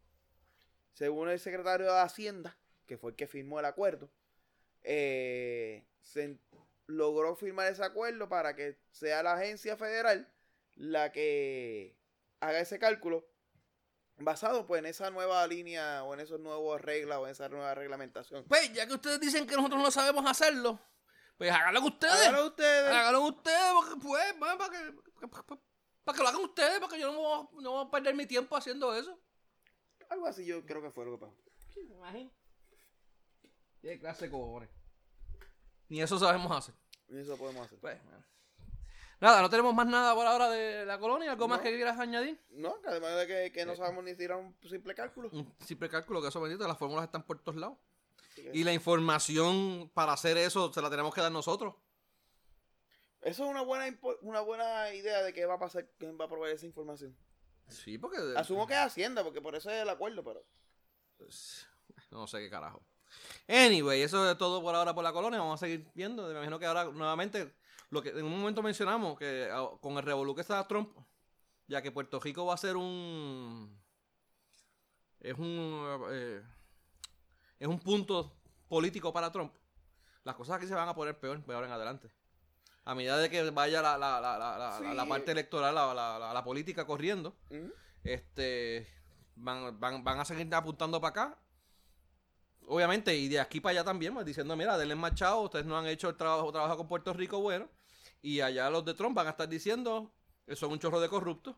Según 0.93 1.30
el 1.30 1.39
secretario 1.39 1.88
de 1.88 1.99
Hacienda, 1.99 2.57
que 2.85 2.97
fue 2.97 3.11
el 3.11 3.15
que 3.17 3.26
firmó 3.27 3.59
el 3.59 3.65
acuerdo, 3.65 4.09
eh, 4.86 5.88
se 6.02 6.40
logró 6.88 7.36
firmar 7.36 7.72
ese 7.72 7.84
acuerdo 7.84 8.30
para 8.30 8.56
que 8.56 8.78
sea 8.91 9.24
la 9.24 9.34
agencia 9.34 9.76
federal 9.76 10.32
la 10.76 11.12
que 11.12 11.98
haga 12.40 12.60
ese 12.60 12.80
cálculo 12.80 13.28
basado 14.18 14.66
pues 14.66 14.80
en 14.80 14.86
esa 14.86 15.10
nueva 15.10 15.45
línea 15.48 16.03
o 16.03 16.14
en 16.14 16.20
esas 16.20 16.40
nuevas 16.40 16.82
reglas 16.82 17.18
o 17.18 17.26
en 17.26 17.32
esa 17.32 17.49
nueva 17.49 17.74
reglamentación. 17.76 18.45
Pues 18.45 18.72
ya 18.74 18.88
que 18.88 18.94
ustedes 18.94 19.20
dicen 19.20 19.48
que 19.48 19.56
nosotros 19.56 19.82
no 19.82 19.91
sabemos 19.91 20.26
hacerlo, 20.26 20.80
pues 21.38 21.52
háganlo 21.52 21.86
ustedes. 21.86 22.28
Háganlo 22.28 22.48
ustedes. 22.48 22.91
Háganlo 22.91 23.22
ustedes, 23.24 23.74
porque 23.74 23.95
pues, 24.02 24.34
para 24.40 24.70
que, 24.70 25.28
para, 25.28 25.44
para 26.03 26.18
que 26.18 26.24
lo 26.24 26.30
hagan 26.30 26.41
ustedes, 26.44 26.80
porque 26.80 26.99
yo 26.99 27.12
no 27.12 27.20
voy, 27.20 27.34
a, 27.34 27.62
no 27.62 27.72
voy 27.72 27.88
a 27.88 27.91
perder 27.91 28.16
mi 28.16 28.26
tiempo 28.26 28.56
haciendo 28.56 28.94
eso. 28.95 29.20
Algo 30.10 30.28
así 30.28 30.45
yo 30.45 30.66
creo 30.66 30.82
que 30.82 30.91
fue 30.91 31.06
lo 31.06 31.12
que 31.14 31.26
pasó. 31.26 31.41
Qué 33.86 33.99
clase 33.99 34.26
de 34.26 34.32
cojones. 34.32 34.68
Ni 35.90 36.02
eso 36.02 36.18
sabemos 36.18 36.52
hacer. 36.52 36.74
Y 37.07 37.20
eso 37.20 37.38
podemos 37.38 37.68
hacer. 37.68 37.78
Pues, 37.78 38.03
bueno. 38.03 38.26
Nada, 39.22 39.44
no 39.44 39.49
tenemos 39.52 39.76
más 39.76 39.86
nada 39.86 40.16
por 40.16 40.26
ahora 40.26 40.49
de 40.49 40.88
la 40.88 40.98
colonia. 40.98 41.34
¿Algo 41.34 41.48
más 41.48 41.62
que 41.62 41.70
quieras 41.70 41.99
añadir? 41.99 42.44
No, 42.49 42.82
que 42.82 42.88
además 42.88 43.16
de 43.16 43.28
que, 43.28 43.52
que 43.52 43.64
no 43.64 43.76
sabemos 43.76 44.03
ni 44.03 44.16
tirar 44.16 44.40
un 44.40 44.57
simple 44.68 44.95
cálculo. 44.95 45.30
Un 45.32 45.53
simple 45.64 45.88
cálculo 45.88 46.20
que 46.20 46.30
eso 46.30 46.41
bendito, 46.41 46.68
las 46.68 46.80
fórmulas 46.80 47.06
están 47.06 47.22
por 47.28 47.38
todos 47.44 47.60
lados. 47.60 47.78
Y 48.53 48.64
la 48.64 48.74
información 48.74 49.91
para 49.94 50.14
hacer 50.14 50.36
eso 50.38 50.74
se 50.74 50.82
la 50.82 50.90
tenemos 50.90 51.14
que 51.14 51.22
dar 51.22 51.32
nosotros. 51.32 51.76
Eso 53.22 53.44
es 53.44 53.52
una 53.52 53.62
buena 53.62 53.95
una 54.22 54.41
buena 54.41 54.95
idea 54.95 55.22
de 55.22 55.32
qué 55.32 55.45
va 55.45 55.53
a 55.53 55.60
pasar, 55.60 55.88
quién 55.99 56.18
va 56.20 56.26
a 56.26 56.30
proveer 56.30 56.56
esa 56.56 56.66
información. 56.66 57.16
Sí, 57.68 57.99
porque. 57.99 58.18
Asumo 58.36 58.66
que 58.66 58.74
es 58.74 58.80
Hacienda, 58.80 59.24
porque 59.24 59.41
por 59.41 59.53
eso 59.53 59.70
es 59.70 59.84
el 59.84 59.90
acuerdo, 59.90 60.24
pero... 60.24 60.44
Pues, 61.18 61.68
no 62.10 62.26
sé 62.26 62.40
qué 62.40 62.49
carajo. 62.49 62.84
Anyway, 63.48 64.02
eso 64.02 64.30
es 64.30 64.38
todo 64.38 64.62
por 64.62 64.74
ahora 64.76 64.94
por 64.96 65.04
la 65.04 65.14
colonia. 65.14 65.40
Vamos 65.40 65.62
a 65.62 65.66
seguir 65.66 65.88
viendo. 65.94 66.24
Me 66.28 66.32
imagino 66.32 66.58
que 66.60 66.66
ahora 66.66 66.86
nuevamente, 66.86 67.54
lo 67.92 68.02
que 68.02 68.10
en 68.10 68.24
un 68.26 68.40
momento 68.40 68.62
mencionamos, 68.64 69.18
que 69.20 69.50
ah, 69.52 69.70
con 69.82 69.98
el 69.98 70.04
revolú 70.04 70.34
que 70.34 70.42
está 70.42 70.68
Trump, 70.68 70.90
ya 71.68 71.82
que 71.82 71.92
Puerto 71.92 72.20
Rico 72.20 72.46
va 72.46 72.54
a 72.56 72.58
ser 72.58 72.76
un. 72.76 73.80
Es 75.20 75.38
un. 75.38 76.04
eh, 76.12 76.42
es 77.60 77.68
un 77.68 77.80
punto 77.80 78.36
político 78.68 79.14
para 79.14 79.32
Trump. 79.32 79.54
Las 80.24 80.36
cosas 80.36 80.58
aquí 80.58 80.68
se 80.68 80.74
van 80.74 80.90
a 80.90 80.96
poner 80.96 81.20
peor, 81.20 81.44
peor 81.44 81.64
en 81.66 81.72
adelante. 81.72 82.10
A 82.84 82.94
medida 82.96 83.18
de 83.18 83.30
que 83.30 83.50
vaya 83.52 83.82
la, 83.82 83.98
la, 83.98 84.20
la, 84.20 84.38
la, 84.38 84.58
la- 84.58 84.78
Sí. 84.78 84.84
la 84.96 85.06
parte 85.08 85.32
electoral, 85.32 85.74
la, 85.74 85.94
la, 85.94 86.20
la- 86.20 86.34
la 86.34 86.44
política 86.44 86.86
corriendo, 86.86 87.36
este 88.04 88.88
van, 89.36 89.80
van, 89.80 90.04
van 90.04 90.20
a 90.20 90.26
seguir 90.26 90.54
apuntando 90.54 91.00
para 91.02 91.10
acá 91.10 91.38
obviamente, 92.68 93.16
y 93.16 93.28
de 93.28 93.40
aquí 93.40 93.60
para 93.60 93.72
allá 93.72 93.84
también, 93.84 94.14
pues, 94.14 94.26
diciendo, 94.26 94.56
mira, 94.56 94.78
denle 94.78 94.96
más 94.96 95.14
chao, 95.16 95.42
ustedes 95.42 95.66
no 95.66 95.78
han 95.78 95.88
hecho 95.88 96.10
el 96.10 96.16
trabajo, 96.18 96.52
trabajo 96.52 96.78
con 96.78 96.88
Puerto 96.88 97.14
Rico 97.14 97.40
bueno, 97.40 97.70
y 98.22 98.42
allá 98.42 98.70
los 98.70 98.84
de 98.86 98.94
Trump 98.94 99.16
van 99.16 99.28
a 99.28 99.32
estar 99.32 99.48
diciendo 99.48 100.12
que 100.46 100.56
son 100.56 100.72
un 100.72 100.80
chorro 100.80 101.00
de 101.00 101.10
corruptos, 101.10 101.56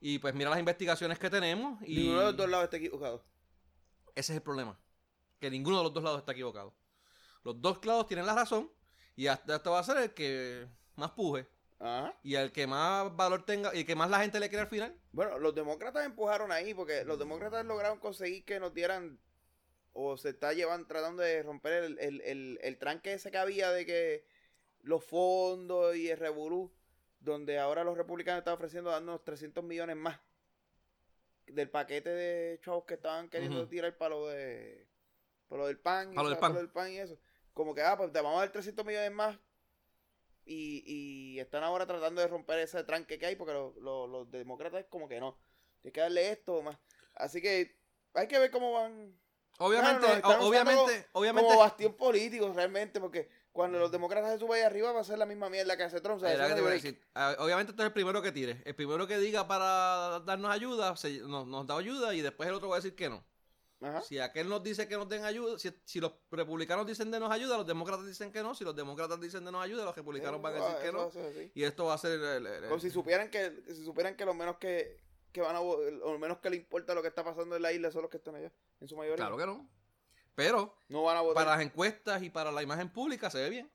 y 0.00 0.18
pues 0.18 0.34
mira 0.34 0.50
las 0.50 0.58
investigaciones 0.58 1.18
que 1.18 1.30
tenemos, 1.30 1.80
y 1.82 1.96
Ninguno 1.96 2.20
de 2.20 2.26
los 2.26 2.36
dos 2.36 2.48
lados 2.48 2.64
está 2.64 2.76
equivocado. 2.76 3.24
ese 4.14 4.32
es 4.32 4.36
el 4.36 4.42
problema, 4.42 4.78
que 5.38 5.50
ninguno 5.50 5.78
de 5.78 5.84
los 5.84 5.92
dos 5.94 6.02
lados 6.04 6.18
está 6.20 6.32
equivocado. 6.32 6.74
Los 7.42 7.60
dos 7.60 7.84
lados 7.84 8.06
tienen 8.06 8.26
la 8.26 8.34
razón, 8.34 8.70
y 9.16 9.26
hasta 9.26 9.58
va 9.70 9.78
a 9.78 9.84
ser 9.84 9.96
el 9.98 10.14
que 10.14 10.68
más 10.96 11.10
puje, 11.12 11.48
Ajá. 11.78 12.14
y 12.22 12.34
el 12.34 12.52
que 12.52 12.66
más 12.66 13.14
valor 13.16 13.44
tenga, 13.44 13.74
y 13.74 13.80
el 13.80 13.86
que 13.86 13.94
más 13.96 14.10
la 14.10 14.20
gente 14.20 14.38
le 14.40 14.48
quiere 14.48 14.62
al 14.62 14.68
final. 14.68 14.94
Bueno, 15.12 15.38
los 15.38 15.54
demócratas 15.54 16.04
empujaron 16.04 16.52
ahí 16.52 16.74
porque 16.74 17.04
los 17.04 17.18
demócratas 17.18 17.64
lograron 17.64 17.98
conseguir 17.98 18.44
que 18.44 18.60
nos 18.60 18.72
dieran 18.74 19.18
o 19.92 20.16
se 20.16 20.30
está 20.30 20.52
llevando 20.52 20.86
tratando 20.86 21.22
de 21.22 21.42
romper 21.42 21.72
el, 21.84 21.98
el, 21.98 22.20
el, 22.22 22.58
el 22.62 22.78
tranque 22.78 23.12
ese 23.12 23.30
que 23.30 23.38
había 23.38 23.70
de 23.70 23.84
que 23.86 24.24
los 24.82 25.04
fondos 25.04 25.96
y 25.96 26.08
el 26.08 26.16
revolú 26.18 26.72
donde 27.18 27.58
ahora 27.58 27.84
los 27.84 27.96
republicanos 27.98 28.38
están 28.40 28.54
ofreciendo 28.54 28.90
darnos 28.90 29.22
300 29.24 29.62
millones 29.64 29.96
más 29.96 30.20
del 31.46 31.68
paquete 31.68 32.10
de 32.10 32.60
chavos 32.62 32.84
que 32.84 32.94
estaban 32.94 33.28
queriendo 33.28 33.68
tirar 33.68 33.96
para 33.96 34.10
lo 34.14 34.28
de 34.28 34.86
para 35.48 35.62
lo 35.62 35.66
del 35.66 35.78
pan, 35.80 36.12
y, 36.12 36.14
Para 36.14 36.22
lo 36.24 36.28
del 36.30 36.38
para 36.38 36.68
pan. 36.72 36.92
y 36.92 36.98
eso. 36.98 37.18
Como 37.52 37.74
que 37.74 37.82
ah, 37.82 37.96
pues 37.96 38.12
te 38.12 38.20
vamos 38.20 38.36
a 38.38 38.40
dar 38.42 38.52
300 38.52 38.86
millones 38.86 39.10
más 39.10 39.36
y, 40.46 40.82
y 40.86 41.40
están 41.40 41.62
ahora 41.64 41.86
tratando 41.86 42.20
de 42.20 42.28
romper 42.28 42.60
ese 42.60 42.82
tranque 42.84 43.18
que 43.18 43.26
hay 43.26 43.36
porque 43.36 43.52
lo- 43.52 43.74
lo- 43.80 44.06
los 44.06 44.30
demócratas 44.30 44.84
como 44.88 45.08
que 45.08 45.18
no. 45.20 45.36
Hay 45.84 45.90
que 45.90 46.00
darle 46.00 46.30
esto 46.30 46.62
más. 46.62 46.78
Así 47.14 47.42
que 47.42 47.76
hay 48.14 48.28
que 48.28 48.38
ver 48.38 48.50
cómo 48.52 48.72
van. 48.72 49.18
Obviamente, 49.62 50.06
Claro, 50.22 50.46
obviamente, 50.46 51.06
obviamente, 51.12 51.48
Como 51.48 51.60
bastión 51.60 51.92
político 51.94 52.50
realmente 52.54 52.98
porque 52.98 53.28
cuando 53.52 53.78
los 53.78 53.92
demócratas 53.92 54.32
se 54.32 54.38
suban 54.38 54.56
ahí 54.58 54.62
arriba 54.64 54.92
va 54.92 55.00
a 55.00 55.04
ser 55.04 55.18
la 55.18 55.26
misma 55.26 55.50
mierda 55.50 55.76
que 55.76 55.82
hace 55.82 56.00
Trump. 56.00 56.22
Obviamente 56.22 57.70
este 57.72 57.82
es 57.82 57.86
el 57.86 57.92
primero 57.92 58.22
que 58.22 58.32
tire. 58.32 58.62
El 58.64 58.74
primero 58.74 59.06
que 59.06 59.18
diga 59.18 59.46
para 59.46 60.20
darnos 60.20 60.50
ayuda, 60.50 60.96
se- 60.96 61.20
nos, 61.20 61.46
nos 61.46 61.66
da 61.66 61.76
ayuda 61.76 62.14
y 62.14 62.22
después 62.22 62.48
el 62.48 62.54
otro 62.54 62.68
va 62.70 62.76
a 62.76 62.78
decir 62.78 62.94
que 62.94 63.10
no. 63.10 63.22
Ajá. 63.82 64.02
Si 64.02 64.18
aquel 64.18 64.48
nos 64.48 64.62
dice 64.62 64.86
que 64.88 64.96
nos 64.96 65.08
den 65.08 65.24
ayuda, 65.24 65.58
si, 65.58 65.70
si 65.84 66.00
los 66.00 66.12
republicanos 66.30 66.86
dicen 66.86 67.10
de 67.10 67.18
nos 67.18 67.30
ayuda, 67.30 67.56
los 67.56 67.66
demócratas 67.66 68.06
dicen 68.06 68.30
que 68.32 68.42
no. 68.42 68.54
Si 68.54 68.62
los 68.64 68.76
demócratas 68.76 69.20
dicen 69.20 69.44
de 69.44 69.52
nos 69.52 69.62
ayuda, 69.64 69.84
los 69.84 69.94
republicanos 69.96 70.40
van 70.40 70.54
a 70.54 70.56
decir 70.56 70.76
que 70.82 70.92
no. 70.92 71.10
Y 71.54 71.64
esto 71.64 71.84
va 71.86 71.94
a 71.94 71.98
ser... 71.98 72.12
el- 72.20 72.46
el- 72.46 72.64
Como 72.68 72.80
si 72.80 72.90
supieran 72.90 73.30
que 73.30 73.62
si 73.68 73.84
supieran 73.84 74.16
que 74.16 74.24
lo 74.24 74.32
menos 74.34 74.56
que, 74.58 75.00
que 75.32 75.40
van 75.40 75.54
a 75.56 75.60
vo- 75.60 75.78
lo 75.90 76.18
menos 76.18 76.38
que 76.38 76.50
le 76.50 76.56
importa 76.56 76.94
lo 76.94 77.02
que 77.02 77.08
está 77.08 77.22
pasando 77.24 77.56
en 77.56 77.62
la 77.62 77.72
isla 77.72 77.90
son 77.90 78.02
los 78.02 78.10
que 78.10 78.16
están 78.18 78.34
allá 78.34 78.52
en 78.80 78.88
su 78.88 78.96
mayoría. 78.96 79.16
Claro 79.16 79.36
que 79.36 79.46
no. 79.46 79.68
Pero 80.34 80.74
No 80.88 81.02
van 81.02 81.16
a 81.16 81.20
votar. 81.20 81.44
para 81.44 81.56
las 81.56 81.64
encuestas 81.66 82.22
y 82.22 82.30
para 82.30 82.50
la 82.52 82.62
imagen 82.62 82.90
pública 82.92 83.30
se 83.30 83.38
ve 83.42 83.50
bien. 83.50 83.70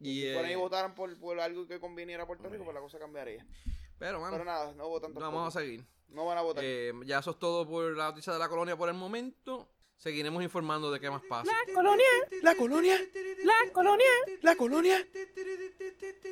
Y, 0.00 0.22
si 0.22 0.32
fueran 0.32 0.50
y 0.50 0.54
eh, 0.54 0.56
votaran 0.56 0.94
por, 0.94 1.18
por 1.18 1.38
algo 1.40 1.66
que 1.66 1.78
conviniera 1.80 2.22
a 2.22 2.26
Puerto 2.26 2.48
Rico, 2.48 2.64
pues 2.64 2.74
la 2.74 2.80
cosa 2.80 2.98
cambiaría. 2.98 3.46
pero, 3.64 3.76
Pero 3.98 4.20
bueno, 4.20 4.44
nada, 4.44 4.72
no 4.74 4.88
votan 4.88 5.12
tampoco. 5.12 5.36
vamos 5.36 5.56
a 5.56 5.60
seguir. 5.60 5.84
No 6.08 6.24
van 6.24 6.38
a 6.38 6.42
votar. 6.42 6.64
Eh, 6.64 6.92
ya 7.04 7.18
eso 7.18 7.32
es 7.32 7.38
todo 7.38 7.66
por 7.68 7.96
la 7.96 8.08
noticia 8.10 8.32
de 8.32 8.38
la 8.38 8.48
colonia 8.48 8.76
por 8.76 8.88
el 8.88 8.94
momento. 8.94 9.68
Seguiremos 9.96 10.42
informando 10.44 10.90
de 10.92 11.00
qué 11.00 11.10
más 11.10 11.22
pasa. 11.28 11.50
La 11.66 11.74
colonia, 11.74 12.04
La 12.42 12.54
colonia, 12.54 12.96
la 13.44 13.72
colonia, 13.72 14.06
la 14.42 14.54
colonia, 14.56 15.08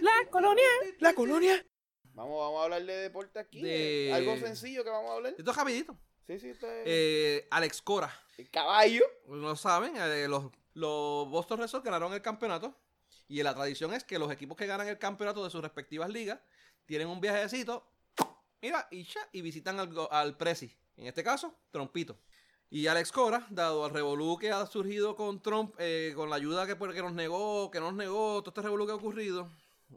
la 0.01 0.25
colonia. 0.31 0.65
la 1.01 1.15
colonia. 1.15 1.67
Vamos, 2.17 2.41
vamos 2.41 2.61
a 2.61 2.65
hablar 2.65 2.83
de 2.85 2.97
deporte 2.97 3.39
aquí. 3.39 3.61
De- 3.63 4.11
Algo 4.15 4.37
sencillo 4.39 4.83
que 4.83 4.89
vamos 4.91 5.11
a 5.11 5.15
hablar. 5.15 5.35
Esto 5.37 5.51
es 5.51 5.57
rapidito. 5.57 5.97
Sí, 6.27 6.41
sí, 6.41 6.53
Eh, 6.63 7.47
Alex 7.51 7.83
Cora. 7.83 8.11
El 8.39 8.51
caballo. 8.51 9.05
No 9.29 9.37
lo 9.37 9.55
saben, 9.57 9.95
eh, 9.97 10.27
los, 10.27 10.51
los 10.75 11.29
Boston 11.29 11.59
Red 11.61 11.69
Sox 11.69 11.85
ganaron 11.85 12.13
el 12.15 12.23
campeonato. 12.23 12.75
Y 13.29 13.43
la 13.43 13.55
tradición 13.55 13.93
es 13.93 14.03
que 14.03 14.19
los 14.19 14.33
equipos 14.33 14.57
que 14.57 14.67
ganan 14.67 14.89
el 14.89 14.99
campeonato 14.99 15.45
de 15.45 15.51
sus 15.51 15.61
respectivas 15.61 16.09
ligas 16.09 16.41
tienen 16.87 17.09
un 17.09 17.21
viajecito. 17.21 17.87
Mira, 18.63 18.89
y, 18.91 19.05
ya, 19.05 19.21
y 19.33 19.43
visitan 19.43 19.79
al, 19.79 19.93
al 20.11 20.37
Prezi. 20.37 20.75
En 20.97 21.07
este 21.07 21.23
caso, 21.23 21.55
Trompito. 21.71 22.19
Y 22.71 22.87
Alex 22.87 23.13
Cora, 23.13 23.47
dado 23.51 23.85
al 23.85 23.91
revolú 23.93 24.39
que 24.39 24.51
ha 24.51 24.65
surgido 24.67 25.15
con 25.17 25.43
Trump, 25.43 25.75
eh, 25.79 26.13
con 26.17 26.31
la 26.31 26.37
ayuda 26.37 26.67
que, 26.67 26.75
pues, 26.77 26.95
que 26.95 27.03
nos 27.03 27.13
negó, 27.13 27.71
que 27.71 27.79
nos 27.79 27.95
negó, 27.95 28.41
todo 28.43 28.51
este 28.51 28.63
revolú 28.63 28.87
que 28.87 28.93
ha 28.93 28.97
ocurrido, 28.97 29.51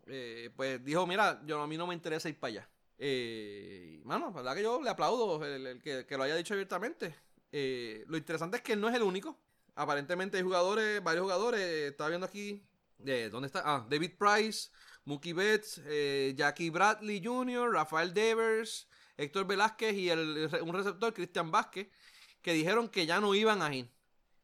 eh, 0.07 0.49
pues 0.55 0.83
dijo, 0.83 1.05
mira, 1.07 1.41
yo 1.45 1.61
a 1.61 1.67
mí 1.67 1.77
no 1.77 1.87
me 1.87 1.93
interesa 1.93 2.29
ir 2.29 2.39
para 2.39 2.51
allá. 2.51 2.69
Eh, 2.97 4.01
mano, 4.03 4.27
la 4.27 4.31
verdad 4.31 4.55
que 4.55 4.63
yo 4.63 4.81
le 4.81 4.89
aplaudo 4.89 5.43
el, 5.45 5.81
que, 5.81 6.05
que 6.05 6.17
lo 6.17 6.23
haya 6.23 6.35
dicho 6.35 6.53
abiertamente. 6.53 7.15
Eh, 7.51 8.03
lo 8.07 8.17
interesante 8.17 8.57
es 8.57 8.63
que 8.63 8.73
él 8.73 8.81
no 8.81 8.89
es 8.89 8.95
el 8.95 9.03
único. 9.03 9.39
Aparentemente 9.75 10.37
hay 10.37 10.43
jugadores, 10.43 11.01
varios 11.01 11.23
jugadores, 11.23 11.61
estaba 11.91 12.09
viendo 12.09 12.27
aquí, 12.27 12.65
de, 12.97 13.29
¿dónde 13.29 13.47
está? 13.47 13.61
Ah, 13.63 13.87
David 13.89 14.11
Price, 14.17 14.69
Mookie 15.05 15.33
Betts, 15.33 15.81
eh, 15.85 16.33
Jackie 16.35 16.69
Bradley 16.69 17.21
Jr., 17.23 17.71
Rafael 17.71 18.13
Devers, 18.13 18.87
Héctor 19.17 19.47
Velázquez 19.47 19.93
y 19.95 20.09
el, 20.09 20.49
un 20.61 20.73
receptor, 20.73 21.13
Cristian 21.13 21.49
Vázquez, 21.49 21.87
que 22.41 22.53
dijeron 22.53 22.89
que 22.89 23.05
ya 23.05 23.19
no 23.19 23.33
iban 23.33 23.61
a 23.61 23.73
ir. 23.73 23.89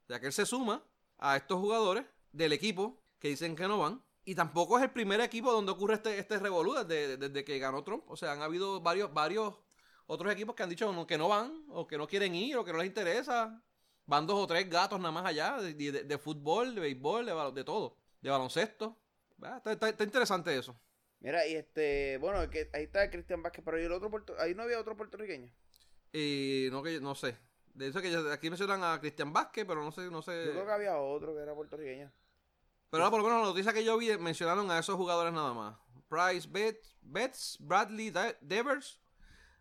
Sea 0.07 0.19
que 0.19 0.27
él 0.27 0.33
se 0.33 0.45
suma 0.45 0.83
a 1.17 1.35
estos 1.37 1.59
jugadores 1.59 2.05
del 2.31 2.53
equipo 2.53 3.01
que 3.19 3.29
dicen 3.29 3.55
que 3.55 3.67
no 3.67 3.79
van. 3.79 4.01
Y 4.25 4.33
tampoco 4.35 4.77
es 4.77 4.83
el 4.83 4.89
primer 4.91 5.21
equipo 5.21 5.51
donde 5.51 5.71
ocurre 5.71 5.93
este, 5.95 6.17
este 6.17 6.39
revolú 6.39 6.73
desde, 6.73 7.17
desde 7.17 7.45
que 7.45 7.59
ganó 7.59 7.83
Trump. 7.83 8.03
O 8.09 8.17
sea, 8.17 8.31
han 8.31 8.41
habido 8.41 8.81
varios, 8.81 9.13
varios 9.13 9.53
otros 10.07 10.31
equipos 10.33 10.55
que 10.55 10.63
han 10.63 10.69
dicho 10.69 11.05
que 11.07 11.17
no 11.17 11.29
van, 11.29 11.63
o 11.69 11.85
que 11.85 11.97
no 11.97 12.07
quieren 12.07 12.33
ir, 12.35 12.57
o 12.57 12.65
que 12.65 12.71
no 12.71 12.79
les 12.79 12.87
interesa. 12.87 13.61
Van 14.07 14.25
dos 14.27 14.37
o 14.39 14.47
tres 14.47 14.67
gatos 14.69 14.99
nada 14.99 15.11
más 15.11 15.25
allá, 15.25 15.57
de, 15.61 15.73
de- 15.73 16.03
de 16.03 16.17
fútbol, 16.17 16.73
de 16.75 16.81
béisbol, 16.81 17.25
de, 17.25 17.51
de 17.53 17.63
todo, 17.63 17.97
de 18.21 18.29
baloncesto. 18.29 18.97
Ah, 19.41 19.57
Está, 19.57 19.71
está- 19.73 19.89
está 19.89 20.03
interesante 20.03 20.55
eso. 20.57 20.75
Mira, 21.19 21.45
y 21.47 21.55
este, 21.55 22.17
bueno, 22.19 22.47
que 22.49 22.69
ahí 22.73 22.83
está 22.83 23.09
Cristian 23.09 23.41
Vázquez, 23.41 23.63
pero 23.65 23.79
¿y 23.79 23.83
el 23.85 23.91
otro 23.91 24.09
puerto, 24.11 24.35
ahí 24.39 24.53
no 24.53 24.63
había 24.63 24.79
otro 24.79 24.95
puertorriqueño. 24.97 25.51
Y 26.13 26.67
no 26.71 26.81
que 26.83 26.99
no 26.99 27.15
sé. 27.15 27.37
De 27.73 27.87
eso 27.87 28.01
que 28.01 28.15
aquí 28.31 28.49
mencionan 28.49 28.83
a 28.83 28.99
Cristian 28.99 29.33
Vázquez, 29.33 29.65
pero 29.67 29.83
no 29.83 29.91
sé, 29.91 30.09
no 30.09 30.21
sé. 30.21 30.45
Yo 30.45 30.51
creo 30.51 30.65
que 30.65 30.71
había 30.71 30.97
otro 30.97 31.35
que 31.35 31.41
era 31.41 31.53
puertorriqueño. 31.55 32.11
Pero 32.95 33.03
ahora 33.05 33.11
por 33.11 33.21
lo 33.21 33.27
menos 33.27 33.41
la 33.41 33.47
noticia 33.49 33.73
que 33.73 33.83
yo 33.83 33.97
vi 33.97 34.17
mencionaron 34.17 34.69
a 34.71 34.79
esos 34.79 34.95
jugadores 34.95 35.33
nada 35.33 35.53
más. 35.53 35.75
Price, 36.07 36.47
Betts, 36.49 36.95
Betts 37.01 37.57
Bradley, 37.59 38.09
De- 38.09 38.37
Devers, 38.41 38.99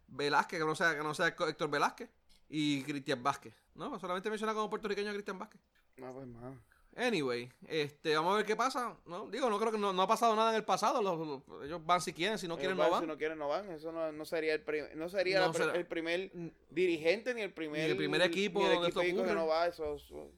Velázquez, 0.07 0.61
que 0.61 0.65
no 0.67 0.75
sea, 0.75 0.95
que 0.97 1.03
no 1.03 1.15
sea 1.15 1.29
Héctor 1.29 1.69
Velázquez, 1.71 2.11
y 2.49 2.83
Cristian 2.85 3.23
Vázquez. 3.23 3.55
No, 3.75 3.99
solamente 3.99 4.31
menciona 4.31 4.55
como 4.55 4.71
puertorriqueño 4.71 5.11
a 5.11 5.13
Cristian 5.15 5.39
Vázquez. 5.39 5.61
No, 5.97 6.13
pues 6.13 6.27
más. 6.27 6.55
Anyway, 6.97 7.51
este, 7.67 8.15
vamos 8.15 8.35
a 8.35 8.37
ver 8.37 8.47
qué 8.47 8.55
pasa. 8.55 8.97
No, 9.07 9.27
digo, 9.29 9.51
no 9.51 9.59
creo 9.59 9.73
que 9.73 9.79
no, 9.79 9.93
no 9.93 10.03
ha 10.03 10.07
pasado 10.07 10.37
nada 10.37 10.51
en 10.51 10.57
el 10.57 10.65
pasado. 10.65 11.03
Los- 11.03 11.19
los- 11.49 11.65
ellos 11.65 11.85
van 11.85 12.01
si 12.01 12.13
quieren, 12.13 12.39
si 12.39 12.47
no 12.47 12.57
quieren 12.57 12.77
no 12.77 12.85
Si 12.85 12.91
van. 12.91 13.07
no 13.09 13.17
quieren, 13.19 13.37
no 13.37 13.49
van. 13.49 13.69
Eso 13.73 13.91
no, 13.91 14.13
no 14.13 14.25
sería 14.25 14.55
el, 14.55 14.63
prim- 14.63 14.87
no 14.95 15.09
sería 15.09 15.41
la 15.41 15.53
será. 15.53 15.75
el 15.75 15.87
primer 15.87 16.31
dirigente 16.71 17.35
ni 17.35 17.41
el 17.41 17.53
primer, 17.53 17.81
Ni 17.85 17.91
el 17.91 17.97
primer 17.97 18.23
equipo 18.23 18.61
ni 18.61 18.67
el 18.67 18.73
donde 18.75 18.89
esto 18.91 19.03
equipo 19.03 19.25
que 19.25 19.35
no 19.35 19.49
va. 19.49 19.67
Eso, 19.67 19.97
eso- 19.97 20.31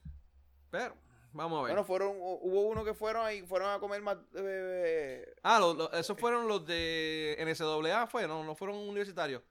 Pero, 0.70 0.94
vamos 1.36 1.58
a 1.58 1.62
ver. 1.62 1.72
Bueno, 1.72 1.84
fueron, 1.84 2.16
hu- 2.18 2.38
hubo 2.42 2.62
uno 2.62 2.84
que 2.84 2.94
fueron 2.94 3.24
ahí, 3.26 3.42
fueron 3.42 3.70
a 3.70 3.78
comer 3.78 4.00
más. 4.02 4.16
eh, 4.34 5.34
Ah, 5.42 5.58
lo- 5.60 5.74
lo- 5.74 5.92
esos 5.92 6.18
fueron 6.18 6.48
los 6.48 6.66
de 6.66 7.36
NCAA, 7.38 8.06
fue, 8.06 8.26
no, 8.26 8.42
no 8.44 8.54
fueron 8.54 8.76
universitarios. 8.76 9.42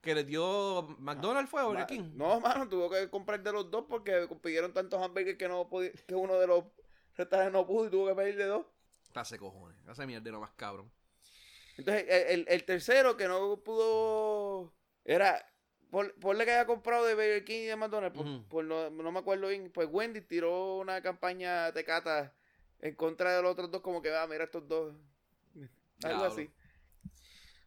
Que 0.00 0.14
les 0.14 0.26
dio 0.26 0.82
McDonald's, 0.98 1.50
fue, 1.50 1.62
o 1.62 1.68
Burger 1.68 1.86
King. 1.86 2.10
No, 2.14 2.38
mano, 2.40 2.68
tuvo 2.68 2.90
que 2.90 3.08
comprar 3.08 3.42
de 3.42 3.52
los 3.52 3.70
dos 3.70 3.86
porque 3.88 4.28
pidieron 4.42 4.72
tantos 4.74 5.02
hamburgues 5.02 5.36
que 5.38 5.48
no 5.48 5.68
podía, 5.68 5.92
que 6.06 6.14
uno 6.14 6.38
de 6.38 6.46
los 6.46 6.64
restaurantes 7.16 7.52
no 7.54 7.66
pudo 7.66 7.86
y 7.86 7.90
tuvo 7.90 8.08
que 8.08 8.14
pedir 8.14 8.36
de 8.36 8.44
dos. 8.46 8.66
Clase 9.12 9.38
cojones, 9.38 9.80
clase 9.82 10.06
mierdero 10.06 10.40
más 10.40 10.50
cabrón. 10.56 10.92
Entonces, 11.78 12.04
el, 12.08 12.40
el- 12.40 12.46
el 12.48 12.64
tercero 12.64 13.16
que 13.16 13.26
no 13.28 13.56
pudo 13.64 14.72
era. 15.04 15.44
Por, 15.94 16.12
ponle 16.16 16.44
que 16.44 16.50
haya 16.50 16.66
comprado 16.66 17.06
de 17.06 17.14
Burger 17.14 17.44
King 17.44 17.60
y 17.60 17.66
de 17.66 17.76
McDonald's, 17.76 18.18
por, 18.18 18.48
por 18.48 18.64
no, 18.64 18.90
no 18.90 19.12
me 19.12 19.20
acuerdo 19.20 19.46
bien. 19.46 19.70
Pues 19.72 19.88
Wendy 19.88 20.22
tiró 20.22 20.78
una 20.78 21.00
campaña 21.00 21.70
de 21.70 21.84
cata 21.84 22.34
en 22.80 22.96
contra 22.96 23.36
de 23.36 23.40
los 23.40 23.52
otros 23.52 23.70
dos, 23.70 23.80
como 23.80 24.02
que 24.02 24.10
va, 24.10 24.24
ah, 24.24 24.26
mira 24.26 24.42
estos 24.42 24.66
dos. 24.66 24.92
Algo 26.02 26.24
así. 26.24 26.50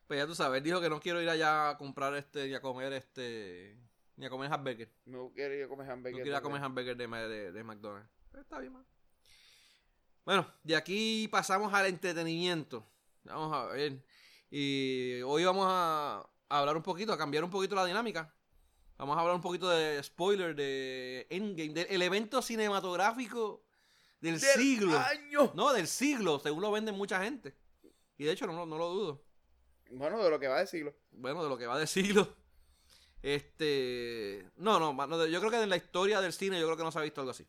Pues 0.08 0.20
ya 0.20 0.28
tú 0.28 0.36
sabes, 0.36 0.62
dijo 0.62 0.82
que 0.82 0.90
no 0.90 1.00
quiero 1.00 1.22
ir 1.22 1.30
allá 1.30 1.70
a 1.70 1.78
comprar 1.78 2.16
este, 2.16 2.50
ni 2.50 2.54
a 2.54 2.60
comer 2.60 2.92
este, 2.92 3.78
ni 4.18 4.26
a 4.26 4.30
comer 4.30 4.52
hamburger. 4.52 4.90
No 5.06 5.32
quiero 5.34 5.54
ir 5.54 5.64
a 5.64 5.70
comer 5.70 5.88
No 5.88 5.94
hamburgues. 5.94 6.16
quiero 6.18 6.32
ir 6.32 6.36
a 6.36 6.42
comer 6.42 6.62
hamburger 6.62 6.98
de, 6.98 7.08
de, 7.08 7.52
de 7.54 7.64
McDonald's. 7.64 8.10
Pero 8.30 8.42
está 8.42 8.60
bien, 8.60 8.74
man. 8.74 8.86
Bueno, 10.26 10.46
de 10.64 10.76
aquí 10.76 11.30
pasamos 11.30 11.74
al 11.74 11.86
entretenimiento. 11.86 12.86
Vamos 13.24 13.56
a 13.56 13.68
ver. 13.68 14.04
Y 14.52 15.22
hoy 15.22 15.46
vamos 15.46 15.66
a, 15.70 16.28
a 16.50 16.60
hablar 16.60 16.78
un 16.78 16.84
poquito, 16.84 17.12
a 17.14 17.18
cambiar 17.18 17.44
un 17.44 17.50
poquito 17.50 17.76
la 17.76 17.86
dinámica. 17.86 18.34
Vamos 18.98 19.16
a 19.18 19.20
hablar 19.22 19.36
un 19.36 19.42
poquito 19.42 19.70
de 19.70 20.02
spoiler 20.04 20.56
de 20.56 21.28
Endgame, 21.30 21.74
del 21.74 22.02
evento 22.02 22.42
cinematográfico 22.42 23.64
del, 24.20 24.40
¡Del 24.40 24.50
siglo. 24.60 24.98
año! 24.98 25.52
No, 25.54 25.72
del 25.74 25.88
siglo, 25.88 26.40
según 26.40 26.62
lo 26.62 26.72
venden 26.72 26.96
mucha 26.96 27.24
gente. 27.24 27.56
Y 28.18 28.24
de 28.26 28.32
hecho 28.32 28.48
no, 28.48 28.54
lo- 28.54 28.66
no 28.66 28.78
lo 28.78 28.90
dudo. 28.90 29.24
Bueno, 29.92 30.22
de 30.24 30.30
lo 30.32 30.40
que 30.40 30.48
va 30.48 30.58
a 30.58 30.62
decirlo. 30.62 30.96
Bueno, 31.12 31.44
de 31.44 31.50
lo 31.50 31.58
que 31.58 31.68
va 31.68 31.78
de 31.78 31.86
siglo. 31.88 32.28
Este. 33.22 34.50
No, 34.56 34.80
no, 34.80 35.18
de- 35.18 35.32
yo 35.32 35.40
creo 35.40 35.52
que 35.52 35.62
en 35.62 35.70
la 35.70 35.78
historia 35.78 36.20
del 36.22 36.34
cine, 36.34 36.60
yo 36.60 36.66
creo 36.66 36.78
que 36.78 36.84
no 36.84 36.92
se 36.92 37.00
ha 37.00 37.04
visto 37.04 37.22
algo 37.22 37.32
así. 37.32 37.48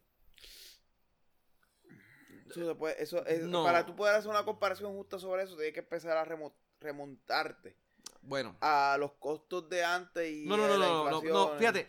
Eso, 2.50 2.72
eso 2.96 3.26
es- 3.26 3.42
No. 3.42 3.64
Para 3.64 3.84
tú 3.86 3.94
poder 3.94 4.14
hacer 4.14 4.30
una 4.30 4.44
comparación 4.44 4.94
justa 4.94 5.18
sobre 5.18 5.42
eso, 5.44 5.54
tienes 5.56 5.72
que 5.74 5.80
empezar 5.80 6.16
a 6.16 6.24
remo- 6.24 6.54
remontarte 6.80 7.76
Bueno. 8.22 8.56
a 8.60 8.96
los 8.98 9.12
costos 9.14 9.68
de 9.68 9.84
antes 9.84 10.30
y 10.30 10.46
No, 10.46 10.56
no, 10.56 10.66
no, 10.68 10.76
la 10.76 10.86
no, 10.86 11.10
no, 11.10 11.22
no, 11.22 11.58
fíjate. 11.58 11.88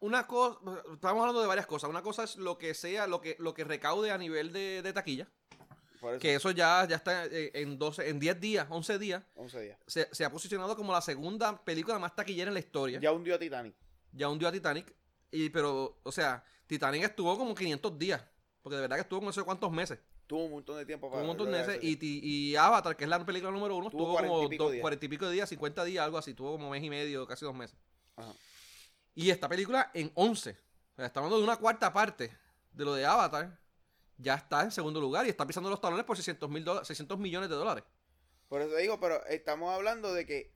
Una 0.00 0.26
cosa, 0.26 0.58
estamos 0.92 1.20
hablando 1.20 1.40
de 1.40 1.46
varias 1.46 1.66
cosas. 1.66 1.88
Una 1.88 2.02
cosa 2.02 2.24
es 2.24 2.36
lo 2.36 2.58
que 2.58 2.74
sea, 2.74 3.06
lo 3.06 3.20
que, 3.20 3.36
lo 3.38 3.54
que 3.54 3.62
recaude 3.64 4.10
a 4.10 4.18
nivel 4.18 4.52
de, 4.52 4.82
de 4.82 4.92
taquilla. 4.92 5.28
Eso, 5.94 6.18
Que 6.18 6.34
eso 6.34 6.50
ya, 6.50 6.84
ya 6.88 6.96
está 6.96 7.26
en 7.30 7.78
12, 7.78 8.08
en 8.08 8.18
10 8.18 8.40
días, 8.40 8.66
11 8.68 8.98
días. 8.98 9.22
11 9.36 9.60
días. 9.60 9.78
Se, 9.86 10.08
se 10.12 10.24
ha 10.24 10.30
posicionado 10.32 10.74
como 10.76 10.92
la 10.92 11.00
segunda 11.00 11.64
película 11.64 12.00
más 12.00 12.16
taquillera 12.16 12.48
en 12.48 12.54
la 12.54 12.60
historia. 12.60 12.98
Ya, 12.98 13.02
Ya 13.10 13.12
hundió 13.12 13.36
a 13.36 13.38
Titanic. 13.38 13.76
hundió 14.28 14.48
a 14.48 14.52
Titanic. 14.52 14.92
Y, 15.30 15.50
pero, 15.50 16.00
o 16.02 16.10
sea, 16.10 16.44
Titanic 16.66 17.04
estuvo 17.04 17.38
como 17.38 17.54
500 17.54 17.96
días. 17.96 18.24
Porque 18.62 18.76
de 18.76 18.82
verdad 18.82 18.96
que 18.96 19.02
estuvo 19.02 19.20
con 19.20 19.26
no 19.26 19.32
sé 19.32 19.42
cuántos 19.44 19.70
meses. 19.70 20.00
Tuvo 20.26 20.44
un 20.44 20.52
montón 20.52 20.76
de 20.78 20.86
tiempo 20.86 21.08
Tuvo 21.08 21.20
un 21.20 21.26
montón 21.26 21.52
de 21.52 21.58
meses. 21.58 21.76
ese 21.76 21.86
Y, 21.86 22.50
y 22.52 22.56
Avatar, 22.56 22.96
que 22.96 23.04
es 23.04 23.10
la 23.10 23.24
película 23.24 23.50
número 23.52 23.76
uno, 23.76 23.90
Tuvo 23.90 24.00
estuvo 24.02 24.12
40 24.14 24.54
y 24.54 24.58
como. 24.58 24.80
40 24.80 25.04
y 25.04 25.08
pico 25.08 25.26
de 25.26 25.32
días, 25.32 25.48
50 25.48 25.84
días, 25.84 26.04
algo 26.04 26.18
así. 26.18 26.32
Tuvo 26.34 26.52
como 26.52 26.70
mes 26.70 26.82
y 26.82 26.88
medio, 26.90 27.26
casi 27.26 27.44
dos 27.44 27.54
meses. 27.54 27.76
Ajá. 28.16 28.32
Y 29.14 29.30
esta 29.30 29.48
película 29.48 29.90
en 29.92 30.10
11. 30.14 30.50
O 30.50 30.96
sea, 30.96 31.06
estamos 31.06 31.26
hablando 31.26 31.38
de 31.38 31.44
una 31.52 31.58
cuarta 31.58 31.92
parte 31.92 32.30
de 32.72 32.84
lo 32.84 32.94
de 32.94 33.04
Avatar. 33.04 33.58
Ya 34.16 34.34
está 34.34 34.62
en 34.62 34.70
segundo 34.70 35.00
lugar 35.00 35.26
y 35.26 35.30
está 35.30 35.46
pisando 35.46 35.68
los 35.68 35.80
talones 35.80 36.04
por 36.04 36.16
600, 36.16 36.48
mil 36.48 36.64
dólares- 36.64 36.86
600 36.86 37.18
millones 37.18 37.48
de 37.50 37.56
dólares. 37.56 37.84
Por 38.48 38.60
eso 38.62 38.74
digo, 38.76 39.00
pero 39.00 39.24
estamos 39.26 39.74
hablando 39.74 40.12
de 40.14 40.24
que 40.26 40.54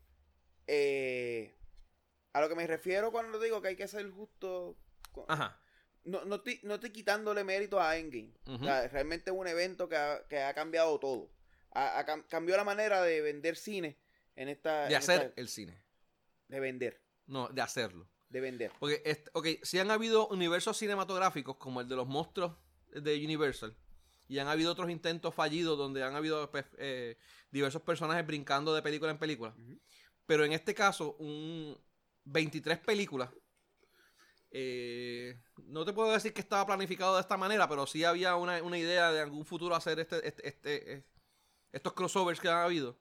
eh, 0.66 1.54
a 2.32 2.40
lo 2.40 2.48
que 2.48 2.54
me 2.54 2.66
refiero 2.66 3.10
cuando 3.12 3.38
digo 3.40 3.60
que 3.62 3.68
hay 3.68 3.76
que 3.76 3.88
ser 3.88 4.08
justo. 4.10 4.76
con- 5.12 5.24
Ajá. 5.28 5.58
No, 6.06 6.24
no, 6.24 6.36
estoy, 6.36 6.60
no 6.62 6.74
estoy 6.74 6.90
quitándole 6.90 7.44
mérito 7.44 7.80
a 7.80 7.96
Endgame. 7.96 8.32
Ujú. 8.46 8.54
O 8.62 8.64
sea, 8.64 8.88
realmente 8.88 9.30
es 9.30 9.36
un 9.36 9.46
evento 9.46 9.88
que 9.88 9.96
ha, 9.96 10.26
que 10.28 10.38
ha 10.40 10.54
cambiado 10.54 10.98
todo. 10.98 11.30
Ha, 11.72 11.98
ha 11.98 12.06
cam- 12.06 12.26
cambió 12.28 12.56
la 12.56 12.64
manera 12.64 13.02
de 13.02 13.20
vender 13.20 13.56
cine 13.56 13.98
en 14.36 14.48
esta. 14.48 14.82
De 14.86 14.90
en 14.92 14.96
hacer 14.96 15.22
esta- 15.22 15.40
el 15.40 15.48
cine. 15.48 15.82
de 16.48 16.60
vender. 16.60 17.02
No, 17.26 17.48
de 17.48 17.60
hacerlo. 17.60 18.08
De 18.28 18.40
vender. 18.40 18.72
Porque, 18.78 19.02
este, 19.04 19.30
ok, 19.34 19.46
si 19.62 19.78
han 19.78 19.90
habido 19.90 20.28
universos 20.28 20.76
cinematográficos 20.78 21.56
como 21.56 21.80
el 21.80 21.88
de 21.88 21.96
los 21.96 22.06
monstruos 22.06 22.52
de 22.92 23.16
Universal, 23.24 23.76
y 24.28 24.38
han 24.38 24.48
habido 24.48 24.72
otros 24.72 24.90
intentos 24.90 25.34
fallidos 25.34 25.76
donde 25.78 26.02
han 26.02 26.14
habido 26.14 26.50
pues, 26.50 26.64
eh, 26.78 27.16
diversos 27.50 27.82
personajes 27.82 28.26
brincando 28.26 28.74
de 28.74 28.82
película 28.82 29.10
en 29.12 29.18
película. 29.18 29.54
Pero 30.26 30.44
en 30.44 30.52
este 30.52 30.74
caso, 30.74 31.14
un 31.20 31.76
23 32.24 32.78
películas. 32.78 33.30
Eh, 34.58 35.38
no 35.64 35.84
te 35.84 35.92
puedo 35.92 36.10
decir 36.12 36.32
que 36.32 36.40
estaba 36.40 36.64
planificado 36.64 37.14
de 37.16 37.20
esta 37.20 37.36
manera, 37.36 37.68
pero 37.68 37.86
sí 37.86 38.04
había 38.04 38.36
una, 38.36 38.62
una 38.62 38.78
idea 38.78 39.12
de 39.12 39.20
algún 39.20 39.44
futuro 39.44 39.74
hacer 39.74 39.98
este, 40.00 40.26
este, 40.26 40.48
este, 40.48 40.92
eh, 40.94 41.04
estos 41.72 41.92
crossovers 41.92 42.40
que 42.40 42.48
han 42.48 42.56
habido. 42.64 42.96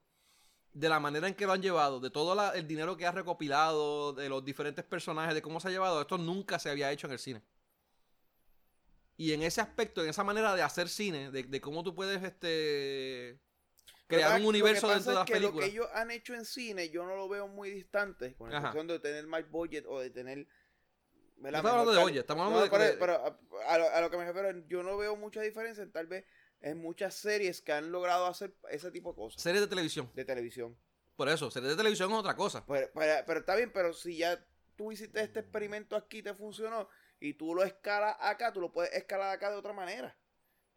De 0.73 0.89
la 0.89 0.99
manera 0.99 1.29
en 1.29 1.33
que 1.35 1.45
lo 1.45 1.53
han 1.53 1.61
llevado, 1.61 2.01
de 2.01 2.09
todo 2.09 2.35
la- 2.35 2.49
el 2.49 2.67
dinero 2.67 2.97
que 2.97 3.05
ha 3.05 3.11
recopilado, 3.13 4.11
de 4.11 4.27
los 4.27 4.43
diferentes 4.43 4.83
personajes, 4.83 5.33
de 5.33 5.41
cómo 5.41 5.61
se 5.61 5.69
ha 5.69 5.71
llevado, 5.71 6.01
esto 6.01 6.17
nunca 6.17 6.59
se 6.59 6.69
había 6.69 6.91
hecho 6.91 7.07
en 7.07 7.13
el 7.13 7.19
cine. 7.19 7.41
Y 9.15 9.31
en 9.31 9.41
ese 9.43 9.61
aspecto, 9.61 10.03
en 10.03 10.09
esa 10.09 10.25
manera 10.25 10.53
de 10.55 10.61
hacer 10.61 10.89
cine, 10.89 11.31
de, 11.31 11.43
de 11.43 11.61
cómo 11.61 11.83
tú 11.83 11.95
puedes 11.95 12.21
este 12.21 13.39
crear 14.07 14.41
un 14.41 14.47
universo 14.47 14.89
dentro 14.89 15.11
de 15.11 15.15
las 15.19 15.23
es 15.23 15.27
que 15.27 15.39
películas. 15.39 15.67
Lo 15.67 15.71
que 15.71 15.77
ellos 15.77 15.87
han 15.93 16.11
hecho 16.11 16.33
en 16.33 16.43
cine, 16.43 16.89
yo 16.89 17.05
no 17.05 17.15
lo 17.15 17.29
veo 17.29 17.47
muy 17.47 17.71
distante, 17.71 18.35
con 18.35 18.49
Ajá. 18.49 18.57
excepción 18.57 18.87
de 18.87 18.99
tener 18.99 19.25
más 19.27 19.49
budget 19.49 19.85
o 19.87 20.01
de 20.01 20.09
tener. 20.09 20.45
No 21.37 21.49
estamos 21.49 21.71
hablando 21.71 21.91
de 21.93 22.01
budget, 22.01 22.17
estamos 22.19 22.45
hablando 22.45 22.63
de- 22.63 22.69
pero, 22.69 22.83
de- 22.83 22.97
pero 22.97 23.39
a, 23.67 23.77
lo, 23.77 23.89
a 23.89 24.01
lo 24.01 24.09
que 24.09 24.17
me 24.17 24.25
refiero, 24.25 24.57
yo 24.67 24.83
no 24.83 24.97
veo 24.97 25.15
mucha 25.15 25.41
diferencia 25.41 25.83
en 25.83 25.91
tal 25.91 26.07
vez 26.07 26.25
en 26.61 26.77
muchas 26.77 27.13
series 27.13 27.61
que 27.61 27.73
han 27.73 27.91
logrado 27.91 28.25
hacer 28.25 28.55
ese 28.69 28.89
tipo 28.91 29.11
de 29.11 29.15
cosas 29.17 29.41
Series 29.41 29.61
de 29.61 29.67
televisión. 29.67 30.09
de 30.15 30.25
televisión. 30.25 30.77
Por 31.15 31.29
eso, 31.29 31.51
series 31.51 31.71
de 31.71 31.77
televisión 31.77 32.11
es 32.11 32.17
otra 32.17 32.35
cosa. 32.35 32.65
Pero, 32.65 32.89
pero- 32.93 33.23
pero 33.25 33.39
está 33.41 33.55
bien, 33.55 33.71
pero 33.71 33.93
si 33.93 34.17
ya 34.17 34.43
tú 34.75 34.91
hiciste 34.91 35.21
este 35.21 35.41
experimento 35.41 35.95
aquí, 35.95 36.23
te 36.23 36.33
funcionó, 36.33 36.87
y 37.19 37.33
tú 37.33 37.53
lo 37.53 37.63
escalas 37.63 38.15
acá, 38.19 38.51
tú 38.51 38.61
lo 38.61 38.71
puedes 38.71 38.91
escalar 38.93 39.31
acá 39.33 39.49
de 39.51 39.57
otra 39.57 39.73
manera. 39.73 40.17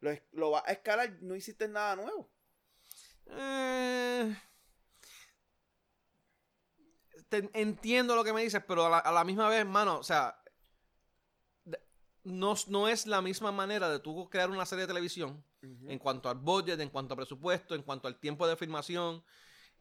Lo, 0.01 0.11
lo 0.31 0.51
vas 0.51 0.63
a 0.65 0.71
escalar, 0.71 1.17
no 1.21 1.35
hiciste 1.35 1.67
nada 1.67 1.95
nuevo. 1.95 2.31
Eh, 3.31 4.35
te- 7.29 7.49
entiendo 7.53 8.15
lo 8.15 8.23
que 8.23 8.33
me 8.33 8.41
dices, 8.41 8.61
pero 8.67 8.85
a 8.85 8.89
la, 8.89 8.97
a 8.99 9.11
la 9.11 9.23
misma 9.23 9.49
vez, 9.49 9.65
mano, 9.65 9.99
o 9.99 10.03
sea, 10.03 10.38
no, 12.29 12.55
no 12.67 12.87
es 12.87 13.05
la 13.07 13.21
misma 13.21 13.51
manera 13.51 13.89
de 13.89 13.99
tú 13.99 14.29
crear 14.29 14.49
una 14.49 14.65
serie 14.65 14.83
de 14.83 14.87
televisión 14.87 15.43
en 15.61 15.99
cuanto 15.99 16.29
al 16.29 16.37
budget, 16.37 16.79
en 16.79 16.89
cuanto 16.89 17.13
a 17.13 17.17
presupuesto, 17.17 17.75
en 17.75 17.83
cuanto 17.83 18.07
al 18.07 18.19
tiempo 18.19 18.47
de 18.47 18.55
filmación, 18.55 19.23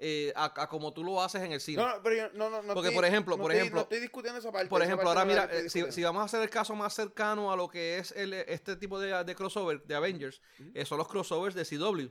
eh, 0.01 0.33
a, 0.37 0.45
a 0.63 0.69
como 0.69 0.93
tú 0.93 1.03
lo 1.05 1.21
haces 1.23 1.43
en 1.43 1.53
el 1.53 1.61
cine. 1.61 1.83
No, 1.83 1.89
no, 1.97 2.03
pero 2.03 2.17
yo 2.17 2.29
no, 2.39 2.51
no, 2.51 2.63
no 2.63 2.75
Porque, 2.75 2.89
estoy- 2.89 2.95
por 2.95 3.05
ejemplo, 3.05 3.37
por 3.37 3.51
estoy- 3.53 3.61
ejemplo- 3.61 3.77
no 3.81 3.83
estoy 3.83 4.01
discutiendo 4.01 4.39
esa 4.39 4.51
parte. 4.53 4.69
Por 4.69 4.83
ejemplo, 4.83 5.05
parte 5.07 5.21
ahora 5.21 5.25
mira, 5.25 5.45
eh, 5.59 5.69
si, 5.71 6.03
vamos 6.03 6.23
a 6.23 6.25
hacer 6.25 6.41
el 6.43 6.51
caso 6.51 6.75
más 6.77 6.95
cercano 6.95 7.53
a 7.53 7.57
lo 7.57 7.69
que 7.69 7.99
es 7.99 8.13
el, 8.13 8.33
este 8.33 8.77
tipo 8.77 8.99
de, 9.01 9.25
de 9.25 9.35
crossover 9.35 9.83
de 9.85 9.95
Avengers, 9.95 10.41
eh, 10.75 10.85
son 10.85 10.99
los 10.99 11.09
crossovers 11.09 11.55
de 11.55 11.65
CW. 11.65 12.09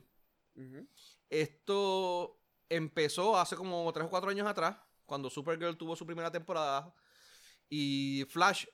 Esto 1.29 2.39
empezó 2.69 3.37
hace 3.37 3.55
como 3.55 3.91
3 3.93 4.05
o 4.05 4.09
4 4.09 4.29
años 4.29 4.47
atrás, 4.47 4.77
cuando 5.05 5.29
Supergirl 5.29 5.77
tuvo 5.77 5.95
su 5.95 6.05
primera 6.05 6.31
temporada. 6.31 6.93
Y 7.69 8.25
Flash, 8.29 8.65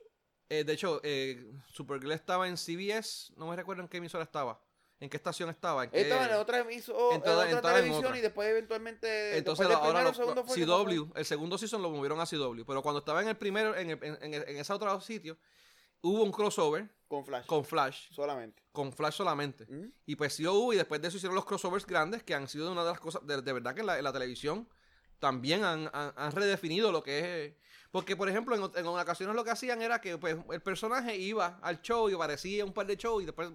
eh, 0.60 0.64
de 0.64 0.74
hecho, 0.74 1.00
eh, 1.04 1.52
Supergirl 1.72 2.12
estaba 2.12 2.48
en 2.48 2.58
CBS, 2.58 3.34
no 3.38 3.48
me 3.48 3.56
recuerdo 3.56 3.82
en 3.84 3.88
qué 3.88 3.98
emisora 3.98 4.24
estaba, 4.24 4.60
en 5.00 5.10
qué 5.10 5.18
estación 5.18 5.50
estaba. 5.50 5.84
En 5.86 5.90
qué... 5.92 6.02
Estaba 6.02 6.26
en 6.28 6.34
otra 6.34 6.60
emiso- 6.64 7.14
en 7.14 7.22
toda- 7.22 7.44
en 7.46 7.52
en 7.52 7.58
otra 7.58 7.72
en 7.72 7.76
televisión 7.78 8.06
otra. 8.06 8.18
y 8.18 8.22
después 8.22 8.50
eventualmente 8.50 9.38
Entonces 9.38 9.68
después 9.68 9.88
ahora 9.96 10.12
primero, 10.12 10.86
CW, 10.86 11.12
el 11.16 11.26
segundo 11.26 11.58
season 11.58 11.82
lo 11.82 11.90
movieron 11.90 12.20
a 12.22 12.26
CW, 12.26 12.64
pero 12.66 12.82
cuando 12.82 13.00
estaba 13.00 13.22
en 13.22 13.28
el 13.30 13.36
primero, 13.38 13.76
en, 13.76 13.90
el- 13.92 14.00
en, 14.04 14.34
en, 14.34 14.58
ese 14.58 14.72
otro 14.74 15.00
sitio, 15.02 15.38
hubo 16.02 16.24
un 16.24 16.32
crossover 16.32 16.90
con 17.08 17.26
Flash 17.26 17.46
con 17.46 17.64
Flash, 17.64 18.12
solamente. 18.12 18.64
con 18.72 18.92
Flash 18.92 19.16
solamente. 19.16 19.64
Ujú. 19.66 19.92
Y 20.06 20.16
pues 20.16 20.34
sí 20.34 20.46
hubo, 20.48 20.74
y 20.74 20.78
después 20.78 21.02
de 21.02 21.08
eso 21.08 21.18
hicieron 21.18 21.36
los 21.36 21.46
crossovers 21.46 21.86
grandes, 21.86 22.24
que 22.24 22.34
han 22.34 22.48
sido 22.48 22.72
una 22.72 22.84
de 22.84 22.90
las 22.92 23.00
cosas, 23.00 23.26
de, 23.28 23.42
de 23.42 23.54
verdad 23.54 23.74
que 23.76 23.82
en 23.82 23.88
la, 23.88 23.98
en 23.98 24.04
la 24.04 24.12
televisión 24.14 24.68
también 25.28 25.64
han, 25.64 25.90
han- 25.94 26.12
han 26.18 26.32
redefinido 26.34 26.92
lo 26.92 27.02
que 27.02 27.46
es... 27.46 27.54
Porque, 27.92 28.18
por 28.18 28.28
ejemplo, 28.28 28.56
en, 28.58 28.64
en 28.78 28.88
ocasiones 28.88 29.34
lo 29.38 29.44
que 29.46 29.52
hacían 29.52 29.82
era 29.82 30.02
que 30.02 30.18
pues, 30.18 30.36
el 30.52 30.62
personaje 30.62 31.16
iba 31.16 31.60
al 31.62 31.82
show 31.82 32.10
y 32.10 32.14
aparecía 32.14 32.66
un 32.66 32.74
par 32.74 32.88
de 32.88 32.98
shows 32.98 33.24
y 33.24 33.26
después 33.26 33.50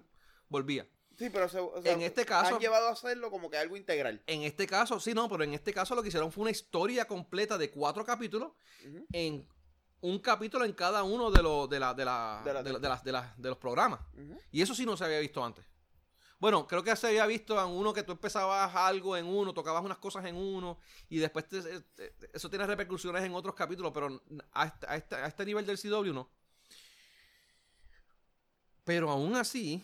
volvía. 0.47 0.87
Sí, 1.15 1.29
pero 1.29 1.47
se- 1.47 1.59
o 1.59 1.79
sea, 1.83 1.93
En 1.93 2.01
este 2.01 2.25
caso- 2.25 2.55
han 2.55 2.59
llevado 2.59 2.87
a 2.87 2.93
hacerlo 2.93 3.29
como 3.29 3.51
que 3.51 3.57
algo 3.59 3.77
integral. 3.77 4.23
En 4.25 4.41
este 4.41 4.65
caso, 4.65 4.99
sí, 4.99 5.13
no, 5.13 5.29
pero 5.29 5.43
en 5.43 5.53
este 5.53 5.71
caso 5.71 5.93
lo 5.93 6.01
que 6.01 6.07
hicieron 6.07 6.31
fue 6.31 6.41
una 6.41 6.51
historia 6.51 7.05
completa 7.05 7.55
de 7.59 7.69
cuatro 7.69 8.03
capítulos 8.03 8.53
en 9.13 9.47
un 10.01 10.17
capítulo 10.17 10.65
en 10.65 10.73
cada 10.73 11.03
uno 11.03 11.29
de 11.29 11.43
los 11.43 11.69
de, 11.69 11.79
la, 11.79 11.93
de, 11.93 12.05
la- 12.05 12.41
De 12.43 12.53
la- 12.53 12.63
de 12.63 12.73
la- 12.73 12.79
de 12.79 12.89
las- 12.89 13.03
de 13.03 13.11
las- 13.11 13.37
de 13.37 13.49
los 13.49 13.57
programas. 13.59 13.99
Y 14.51 14.63
eso 14.63 14.73
sí 14.73 14.87
no 14.87 14.97
se 14.97 15.03
había 15.03 15.19
visto 15.19 15.43
antes. 15.45 15.63
Bueno, 16.39 16.65
creo 16.67 16.81
que 16.83 16.95
se 16.95 17.07
había 17.07 17.25
visto 17.25 17.59
en 17.61 17.69
uno 17.69 17.93
que 17.93 18.03
tú 18.03 18.13
empezabas 18.13 18.73
algo 18.73 19.17
en 19.17 19.25
uno, 19.25 19.53
tocabas 19.53 19.83
unas 19.83 19.97
cosas 19.97 20.25
en 20.25 20.35
uno, 20.37 20.79
y 21.09 21.17
después 21.17 21.47
te- 21.49 21.61
te- 21.81 22.13
eso 22.33 22.49
tiene 22.49 22.65
repercusiones 22.65 23.23
en 23.23 23.33
otros 23.35 23.53
capítulos, 23.55 23.91
pero 23.93 24.21
a 24.53 24.65
este, 24.65 24.85
a 24.87 24.95
este- 24.95 25.15
a 25.15 25.27
este 25.27 25.45
nivel 25.45 25.65
del 25.65 25.77
CW 25.77 26.13
no. 26.13 26.29
Pero 28.83 29.09
aún 29.11 29.35
así, 29.35 29.83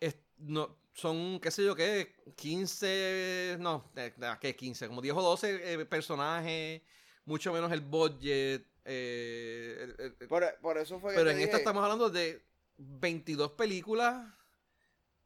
es- 0.00 0.16
no, 0.38 0.76
son, 0.92 1.38
qué 1.40 1.50
sé 1.50 1.64
yo, 1.64 1.74
qué, 1.74 2.16
15, 2.36 3.56
no, 3.60 3.90
eh, 3.96 4.12
¿qué 4.40 4.56
15? 4.56 4.88
Como 4.88 5.00
10 5.00 5.14
o 5.16 5.22
12 5.22 5.72
eh, 5.74 5.84
personajes, 5.86 6.82
mucho 7.24 7.52
menos 7.52 7.70
el 7.72 7.80
budget. 7.80 8.66
eh, 8.86 9.76
el- 9.82 9.90
el- 10.06 10.16
el- 10.20 10.26
Por, 10.28 10.42
por 10.62 10.78
eso 10.78 10.98
fue 10.98 11.14
pero 11.14 11.30
en 11.30 11.38
esta 11.38 11.58
estamos 11.58 11.82
hablando 11.84 12.08
de 12.08 12.42
22 12.78 13.52
películas. 13.52 14.26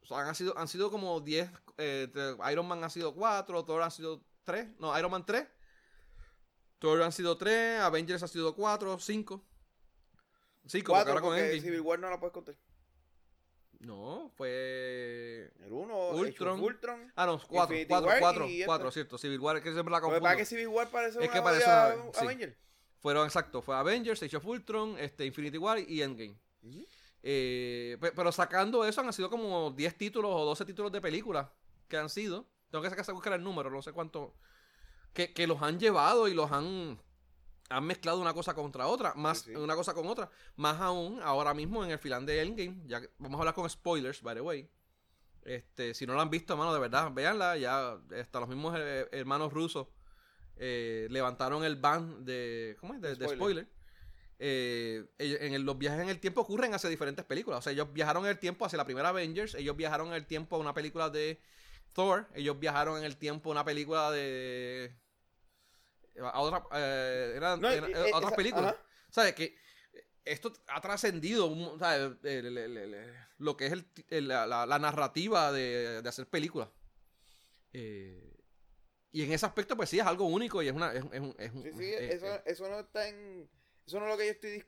O 0.05 0.07
sea, 0.07 0.19
han 0.21 0.35
sido, 0.35 0.57
han 0.57 0.69
sido 0.69 0.91
como 0.91 1.21
10. 1.21 1.51
eh, 1.79 2.09
Iron 2.53 2.67
Man 2.69 2.85
ha 2.85 2.91
sido 2.91 3.15
4, 3.15 3.65
Thor 3.65 3.83
han 3.83 3.91
sido 3.91 4.23
3. 4.45 4.69
No, 4.79 4.97
Iron 4.99 5.11
Man 5.11 5.25
3. 5.27 5.47
Thor 6.79 7.03
han 7.03 7.13
sido 7.13 7.37
3, 7.39 7.81
Avengers 7.81 8.23
ha 8.23 8.29
sido 8.29 8.55
4, 8.55 8.99
5. 8.99 9.37
5, 9.37 9.43
porque 10.67 10.83
cuatro, 10.85 11.13
ahora 11.13 11.21
con 11.23 11.37
Endgame. 11.37 11.61
Civil 11.61 11.81
War 11.81 11.99
no 11.99 12.09
la 12.11 12.19
puedes 12.21 12.33
contar. 12.33 12.55
No, 13.81 14.31
fue. 14.37 15.53
El 15.61 15.73
1, 15.73 16.09
Ultron. 16.11 16.61
Ultron. 16.61 17.13
Ah, 17.17 17.27
no, 17.27 17.39
4, 17.39 17.75
Infinity 17.75 17.89
4, 17.89 18.07
War 18.09 18.19
4, 18.21 18.47
y 18.49 18.61
esta. 18.61 18.67
4, 18.67 18.91
cierto. 18.91 19.19
Civil 19.19 19.41
War, 19.41 19.63
que 19.63 19.73
siempre 19.73 19.93
la 19.93 20.01
confundo. 20.01 20.23
pasa 20.23 20.35
es 20.35 20.39
que 20.39 20.47
Civil 20.47 20.69
War 20.69 20.89
parece 20.91 21.19
Es 21.19 21.25
una 21.25 21.33
que 21.33 21.43
parece 21.43 21.65
una- 21.67 21.95
sí. 22.13 22.19
Avenger. 22.25 22.57
Fueron, 23.01 23.27
exacto, 23.27 23.61
fue 23.61 23.77
Avengers, 23.77 24.23
Age 24.23 24.37
of 24.39 24.47
Ultron, 24.47 24.97
este, 24.99 25.27
Infinity 25.27 25.59
War 25.59 25.79
y 25.79 26.01
Endgame. 26.01 26.39
Ujú. 26.63 26.87
Eh, 27.27 27.97
pe- 28.01 28.13
pero 28.13 28.31
sacando 28.33 28.85
eso 28.85 29.01
han 29.01 29.11
sido 29.15 29.31
como 29.31 29.71
10 29.71 29.97
títulos 29.97 30.31
o 30.35 30.45
12 30.45 30.67
títulos 30.67 30.93
de 30.93 31.01
películas 31.01 31.49
que 31.89 31.97
han 31.97 32.11
sido. 32.11 32.47
Tengo 32.71 32.83
que 32.83 32.91
sacar 32.91 33.15
buscar 33.15 33.33
el 33.33 33.43
número, 33.43 33.71
no 33.71 33.81
sé 33.81 33.93
cuánto. 33.93 34.35
Que, 35.15 35.33
que 35.33 35.47
los 35.47 35.63
han 35.63 35.79
llevado 35.79 36.29
y 36.29 36.35
los 36.35 36.53
han, 36.53 36.99
han 37.71 37.85
mezclado 37.85 38.21
una 38.21 38.35
cosa 38.35 38.53
contra 38.53 38.89
otra. 38.89 39.15
Más 39.15 39.39
Sí, 39.39 39.51
sí. 39.53 39.57
una 39.57 39.75
cosa 39.75 39.95
con 39.95 40.07
otra. 40.07 40.29
Más 40.57 40.79
aún, 40.81 41.19
ahora 41.23 41.55
mismo 41.55 41.83
en 41.83 41.93
el 41.93 41.99
final 41.99 42.27
de 42.27 42.43
Endgame, 42.43 42.83
ya 42.87 43.01
que 43.01 43.11
vamos 43.19 43.39
a 43.39 43.41
hablar 43.43 43.55
con 43.55 43.69
spoilers, 43.71 44.21
by 44.23 44.35
the 44.35 44.41
way. 44.43 44.69
Este, 45.45 45.95
si 45.95 46.05
no 46.07 46.15
la 46.15 46.23
han 46.23 46.31
visto, 46.31 46.53
hermano, 46.55 46.75
de 46.75 46.81
verdad, 46.81 47.11
véanla. 47.13 47.57
Ya 47.57 47.99
hasta 48.21 48.41
los 48.41 48.49
mismos 48.51 48.75
eh, 48.79 49.09
hermanos 49.13 49.53
rusos 49.53 49.87
eh, 50.57 51.07
levantaron 51.11 51.65
el 51.65 51.77
ban 51.77 52.25
de, 52.25 52.77
¿cómo 52.81 52.95
es? 52.95 53.01
De, 53.01 53.15
de 53.15 53.29
Spoiler. 53.29 53.69
Eh, 54.39 55.05
en 55.19 55.55
el- 55.55 55.63
los 55.63 55.79
viajes 55.79 56.01
en 56.01 56.09
el 56.09 56.19
tiempo 56.21 56.41
ocurren 56.41 56.75
hacia 56.75 56.91
diferentes 56.91 57.25
películas. 57.25 57.61
O 57.61 57.63
sea, 57.63 57.73
ellos 57.73 57.93
viajaron 57.93 58.25
en 58.25 58.31
el 58.31 58.39
tiempo 58.39 58.65
hacia 58.65 58.77
la 58.77 58.85
primera 58.85 59.11
Avengers, 59.11 59.55
ellos 59.55 59.77
viajaron 59.77 60.09
en 60.09 60.15
el 60.15 60.27
tiempo 60.27 60.57
a 60.57 60.59
una 60.59 60.75
película 60.75 61.09
de 61.11 61.41
Thor, 61.93 62.29
ellos 62.35 62.59
viajaron 62.59 62.99
en 62.99 63.05
el 63.05 63.17
tiempo 63.17 63.51
a 63.51 63.53
una 63.53 63.65
película 63.65 64.11
de... 64.11 64.97
a 66.21 66.41
otra, 66.41 66.65
eh, 66.75 67.35
eran- 67.37 67.61
No, 67.61 67.71
eran- 67.71 67.91
eh, 67.91 68.09
eh, 68.09 68.11
otras 68.13 68.33
películas. 68.35 68.75
ajá. 68.75 68.83
¿Sabes? 69.11 69.35
Que 69.35 69.57
esto 70.25 70.53
ha 70.67 70.81
trascendido 70.81 71.49
lo 73.39 73.57
que 73.57 73.67
es 73.67 74.23
la, 74.23 74.47
la- 74.47 74.67
la 74.67 74.79
narrativa 74.79 75.53
de, 75.53 76.03
de 76.03 76.09
hacer 76.09 76.27
películas. 76.29 76.69
Eh, 77.73 78.37
y 79.13 79.23
en 79.23 79.33
ese 79.33 79.47
aspecto, 79.47 79.77
pues 79.77 79.89
sí, 79.91 79.99
es 80.01 80.07
algo 80.07 80.25
único 80.27 80.63
y 80.63 80.69
es 80.69 80.75
una... 80.75 80.93
Es, 80.93 81.05
es 81.13 81.23
es 81.39 81.53
Sí, 81.53 81.73
sí, 81.79 81.93
es- 81.95 82.15
eso, 82.15 82.35
es- 82.35 82.43
eso 82.47 82.69
no 82.69 82.81
está 82.81 83.09
en. 83.09 83.49
Eso 83.87 83.99
no 84.01 84.07
es 84.07 84.13
lo 84.13 84.19
que 84.19 84.27
yo 84.27 84.33
estoy 84.33 84.51
dis- 84.59 84.67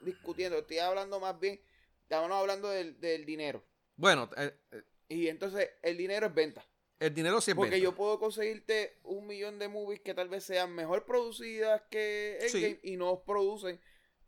discutiendo. 0.00 0.58
Estoy 0.58 0.78
hablando 0.78 1.20
más 1.20 1.38
bien. 1.40 1.60
Estamos 2.02 2.30
hablando 2.32 2.68
del, 2.70 2.98
del 3.00 3.24
dinero. 3.26 3.64
bueno, 3.96 4.30
eh, 4.36 4.54
eh, 4.72 4.82
Y 5.08 5.28
entonces 5.28 5.68
el 5.82 5.96
dinero 5.96 6.26
es 6.26 6.34
venta. 6.34 6.64
el 7.00 7.14
dinero 7.14 7.40
siempre... 7.40 7.66
Porque 7.66 7.80
yo 7.80 7.94
puedo 7.94 8.18
conseguirte 8.18 8.98
un 9.04 9.26
millón 9.26 9.58
de 9.58 9.68
movies 9.68 10.00
que 10.00 10.14
tal 10.14 10.28
vez 10.28 10.44
sean 10.44 10.74
mejor 10.74 11.04
producidas 11.04 11.82
que 11.90 12.38
Sí. 12.48 12.58
Endgame 12.64 12.80
y 12.82 12.96
no 12.96 13.22
producen 13.24 13.80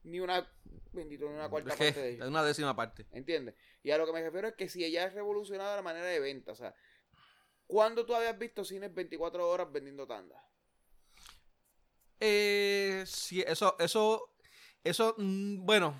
ni 0.02 0.20
una. 0.20 0.50
Bendito, 0.92 1.26
ni 1.28 1.34
una 1.34 1.48
cuarta 1.48 1.70
es 1.72 1.76
parte 1.78 2.00
de 2.00 2.08
es 2.10 2.14
ellos. 2.16 2.28
una 2.28 2.42
décima 2.44 2.74
parte. 2.74 3.06
¿Entiendes? 3.12 3.54
Y 3.82 3.90
a 3.92 3.98
lo 3.98 4.06
que 4.06 4.12
me 4.12 4.22
refiero 4.22 4.48
es 4.48 4.54
que 4.54 4.68
si 4.68 4.84
ella 4.84 5.04
ha 5.04 5.08
revolucionado 5.10 5.76
la 5.76 5.82
manera 5.82 6.06
de 6.06 6.18
venta, 6.20 6.52
o 6.52 6.54
sea, 6.56 6.74
¿cuándo 7.66 8.04
tú 8.04 8.14
habías 8.14 8.36
visto 8.38 8.64
cines 8.64 8.92
24 8.92 9.48
horas 9.48 9.70
vendiendo 9.72 10.06
tandas? 10.06 10.42
Eh, 12.20 13.02
sí, 13.06 13.42
eso, 13.46 13.76
eso, 13.78 14.30
eso, 14.84 15.14
mm, 15.18 15.64
bueno, 15.64 15.94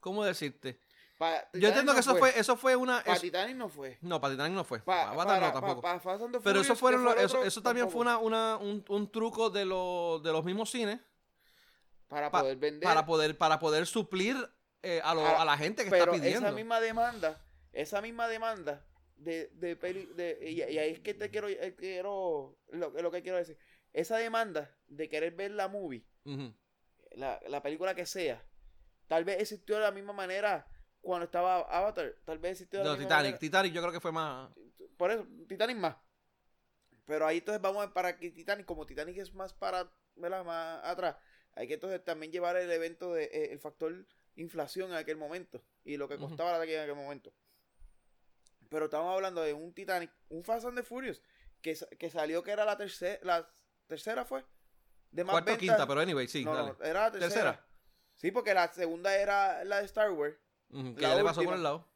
¿cómo 0.00 0.24
decirte? 0.24 0.80
Pa- 1.18 1.48
Yo 1.52 1.68
entiendo 1.68 1.92
que 1.92 2.00
eso 2.00 2.16
fue, 2.16 2.38
eso 2.38 2.56
fue 2.56 2.74
una... 2.76 3.04
Para 3.04 3.20
Titanic 3.20 3.54
no 3.56 3.68
fue. 3.68 3.98
no, 4.00 4.18
para 4.22 4.32
Titanic 4.32 4.54
no 4.54 4.64
fue. 4.64 4.78
Pa- 4.78 4.84
para 4.84 5.10
Avatar 5.10 5.26
para, 5.26 5.46
no 5.48 5.52
tampoco. 5.52 5.80
pa- 5.82 5.94
pa 5.94 6.00
Fast 6.00 6.22
and 6.22 6.32
the 6.36 6.40
Pero 6.40 6.60
eso 6.60 6.74
Furious, 6.74 6.80
fueron 6.80 7.00
que 7.02 7.10
fue 7.12 7.18
el 7.20 7.24
eso, 7.26 7.36
otro, 7.36 7.48
eso 7.48 7.62
también 7.62 7.86
tampoco. 7.86 8.04
fue 8.04 8.12
una, 8.12 8.18
una- 8.18 8.56
un, 8.56 8.82
un 8.88 9.12
truco 9.12 9.50
de, 9.50 9.66
los 9.66 10.22
de 10.22 10.32
los 10.32 10.42
mismos 10.44 10.70
cines 10.70 10.98
Para 12.08 12.30
pa- 12.30 12.40
poder 12.40 12.56
vender. 12.56 12.82
para 12.88 13.04
poder 13.04 13.36
para 13.36 13.58
poder 13.58 13.86
suplir 13.86 14.34
eh, 14.82 15.02
a, 15.04 15.14
lo- 15.14 15.26
Ah, 15.26 15.42
a 15.42 15.44
la 15.44 15.58
gente 15.58 15.84
que 15.84 15.90
pero 15.90 16.04
está 16.14 16.22
pidiendo. 16.24 16.46
esa 16.48 16.56
misma 16.56 16.80
demanda, 16.80 17.44
esa 17.72 18.00
misma 18.00 18.26
demanda 18.28 18.86
de, 19.16 19.48
de, 19.52 19.76
peli- 19.76 20.06
de- 20.14 20.38
y, 20.40 20.54
y 20.72 20.78
ahí 20.78 20.92
es 20.92 21.00
que 21.00 21.12
te 21.12 21.28
quiero, 21.28 21.48
eh, 21.50 21.74
quiero 21.78 22.56
lo, 22.70 22.88
lo 22.88 23.10
que 23.10 23.20
quiero 23.22 23.36
decir, 23.36 23.58
esa 23.92 24.16
demanda 24.18 24.74
de 24.86 25.08
querer 25.08 25.32
ver 25.34 25.50
la 25.52 25.68
movie, 25.68 26.04
la, 27.12 27.40
la 27.48 27.62
película 27.62 27.94
que 27.94 28.06
sea, 28.06 28.42
tal 29.08 29.24
vez 29.24 29.40
existió 29.40 29.76
de 29.76 29.82
la 29.82 29.90
misma 29.90 30.12
manera 30.12 30.66
cuando 31.00 31.24
estaba 31.24 31.60
Avatar, 31.62 32.14
tal 32.24 32.38
vez 32.38 32.52
existió 32.52 32.78
de 32.80 32.84
la 32.84 32.90
No, 32.92 32.96
misma 32.96 33.08
Titanic, 33.08 33.24
manera- 33.26 33.38
Titanic 33.38 33.72
yo 33.72 33.80
creo 33.82 33.92
que 33.92 34.00
fue 34.00 34.12
más... 34.12 34.50
por 34.96 35.10
eso, 35.10 35.26
Titanic 35.48 35.76
más. 35.78 35.96
Pero 37.06 37.26
ahí 37.26 37.38
entonces 37.38 37.60
vamos 37.60 37.82
a 37.82 37.86
ver 37.86 37.92
para 37.94 38.16
que 38.18 38.30
Titanic, 38.30 38.66
como 38.66 38.86
Titanic 38.86 39.16
es 39.18 39.34
más 39.34 39.52
para, 39.52 39.90
¿verdad? 40.14 40.44
Más 40.44 40.80
atrás, 40.84 41.16
hay 41.54 41.66
que 41.66 41.74
entonces 41.74 42.04
también 42.04 42.30
llevar 42.30 42.56
el 42.56 42.70
evento 42.70 43.14
de 43.14 43.24
eh, 43.24 43.52
el 43.52 43.58
factor 43.58 44.06
inflación 44.36 44.90
en 44.90 44.96
aquel 44.96 45.16
momento 45.16 45.64
y 45.82 45.96
lo 45.96 46.08
que 46.08 46.16
costaba 46.18 46.52
la 46.52 46.58
taquilla 46.60 46.84
en 46.84 46.90
aquel 46.90 47.02
momento. 47.02 47.32
Pero 48.68 48.84
estamos 48.84 49.12
hablando 49.12 49.42
de 49.42 49.52
un 49.52 49.74
Titanic, 49.74 50.12
un 50.28 50.44
Fast 50.44 50.66
and 50.66 50.76
the 50.76 50.84
Furious 50.84 51.20
que, 51.60 51.76
que 51.98 52.10
salió 52.10 52.42
que 52.44 52.52
era 52.52 52.64
la 52.64 52.76
tercera, 52.76 53.18
la 53.24 53.50
tercera 53.90 54.24
fue 54.24 54.42
de 55.10 55.24
más 55.24 55.32
Cuarta 55.34 55.52
o 55.52 55.58
quinta, 55.58 55.86
pero 55.86 56.00
anyway, 56.00 56.26
sí, 56.28 56.44
no, 56.44 56.54
dale. 56.54 56.72
no, 56.78 56.84
era 56.84 57.00
la 57.02 57.10
tercera. 57.12 57.28
Tercera. 57.52 57.66
Sí, 58.14 58.30
porque 58.30 58.54
la 58.54 58.72
segunda 58.72 59.14
era 59.16 59.62
la 59.64 59.80
de 59.80 59.84
Star 59.86 60.10
Wars. 60.12 60.36
Que 60.70 60.94
ya 61.00 61.14
le 61.14 61.22
pasó 61.24 61.42
por 61.42 61.54
el 61.54 61.62
lado. 61.62 61.86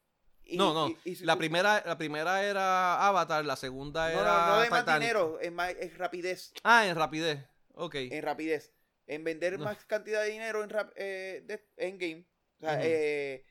y- 0.47 0.59
no, 0.59 0.75
no, 0.75 0.89
y- 0.89 0.99
y 1.05 1.15
si 1.17 1.25
la, 1.25 1.35
tú- 1.35 1.39
primera, 1.39 1.83
la 1.87 1.97
primera 1.97 2.43
era 2.45 3.07
Avatar, 3.07 3.45
la 3.47 3.57
segunda 3.57 4.11
no, 4.13 4.21
era 4.21 4.47
no, 4.47 4.57
no 4.57 4.61
de 4.61 4.71
más 4.71 4.87
dinero, 5.01 5.39
es 5.41 5.53
más 5.53 5.71
es 5.71 5.97
rapidez. 5.97 6.53
Ah, 6.65 6.87
en 6.87 6.97
rapidez. 6.97 7.47
Ok. 7.75 7.95
en 7.97 8.23
rapidez. 8.23 8.73
En 9.07 9.23
vender 9.25 9.59
No. 9.59 9.65
más 9.67 9.85
cantidad 9.87 10.23
de 10.23 10.31
dinero 10.31 10.63
en, 10.65 10.71
rap, 10.71 10.93
eh, 10.97 11.43
de, 11.47 11.67
en 11.77 11.99
game. 11.99 12.27
O 12.59 12.61
sea, 12.61 12.73
Ujú. 12.75 12.83
eh, 12.85 13.47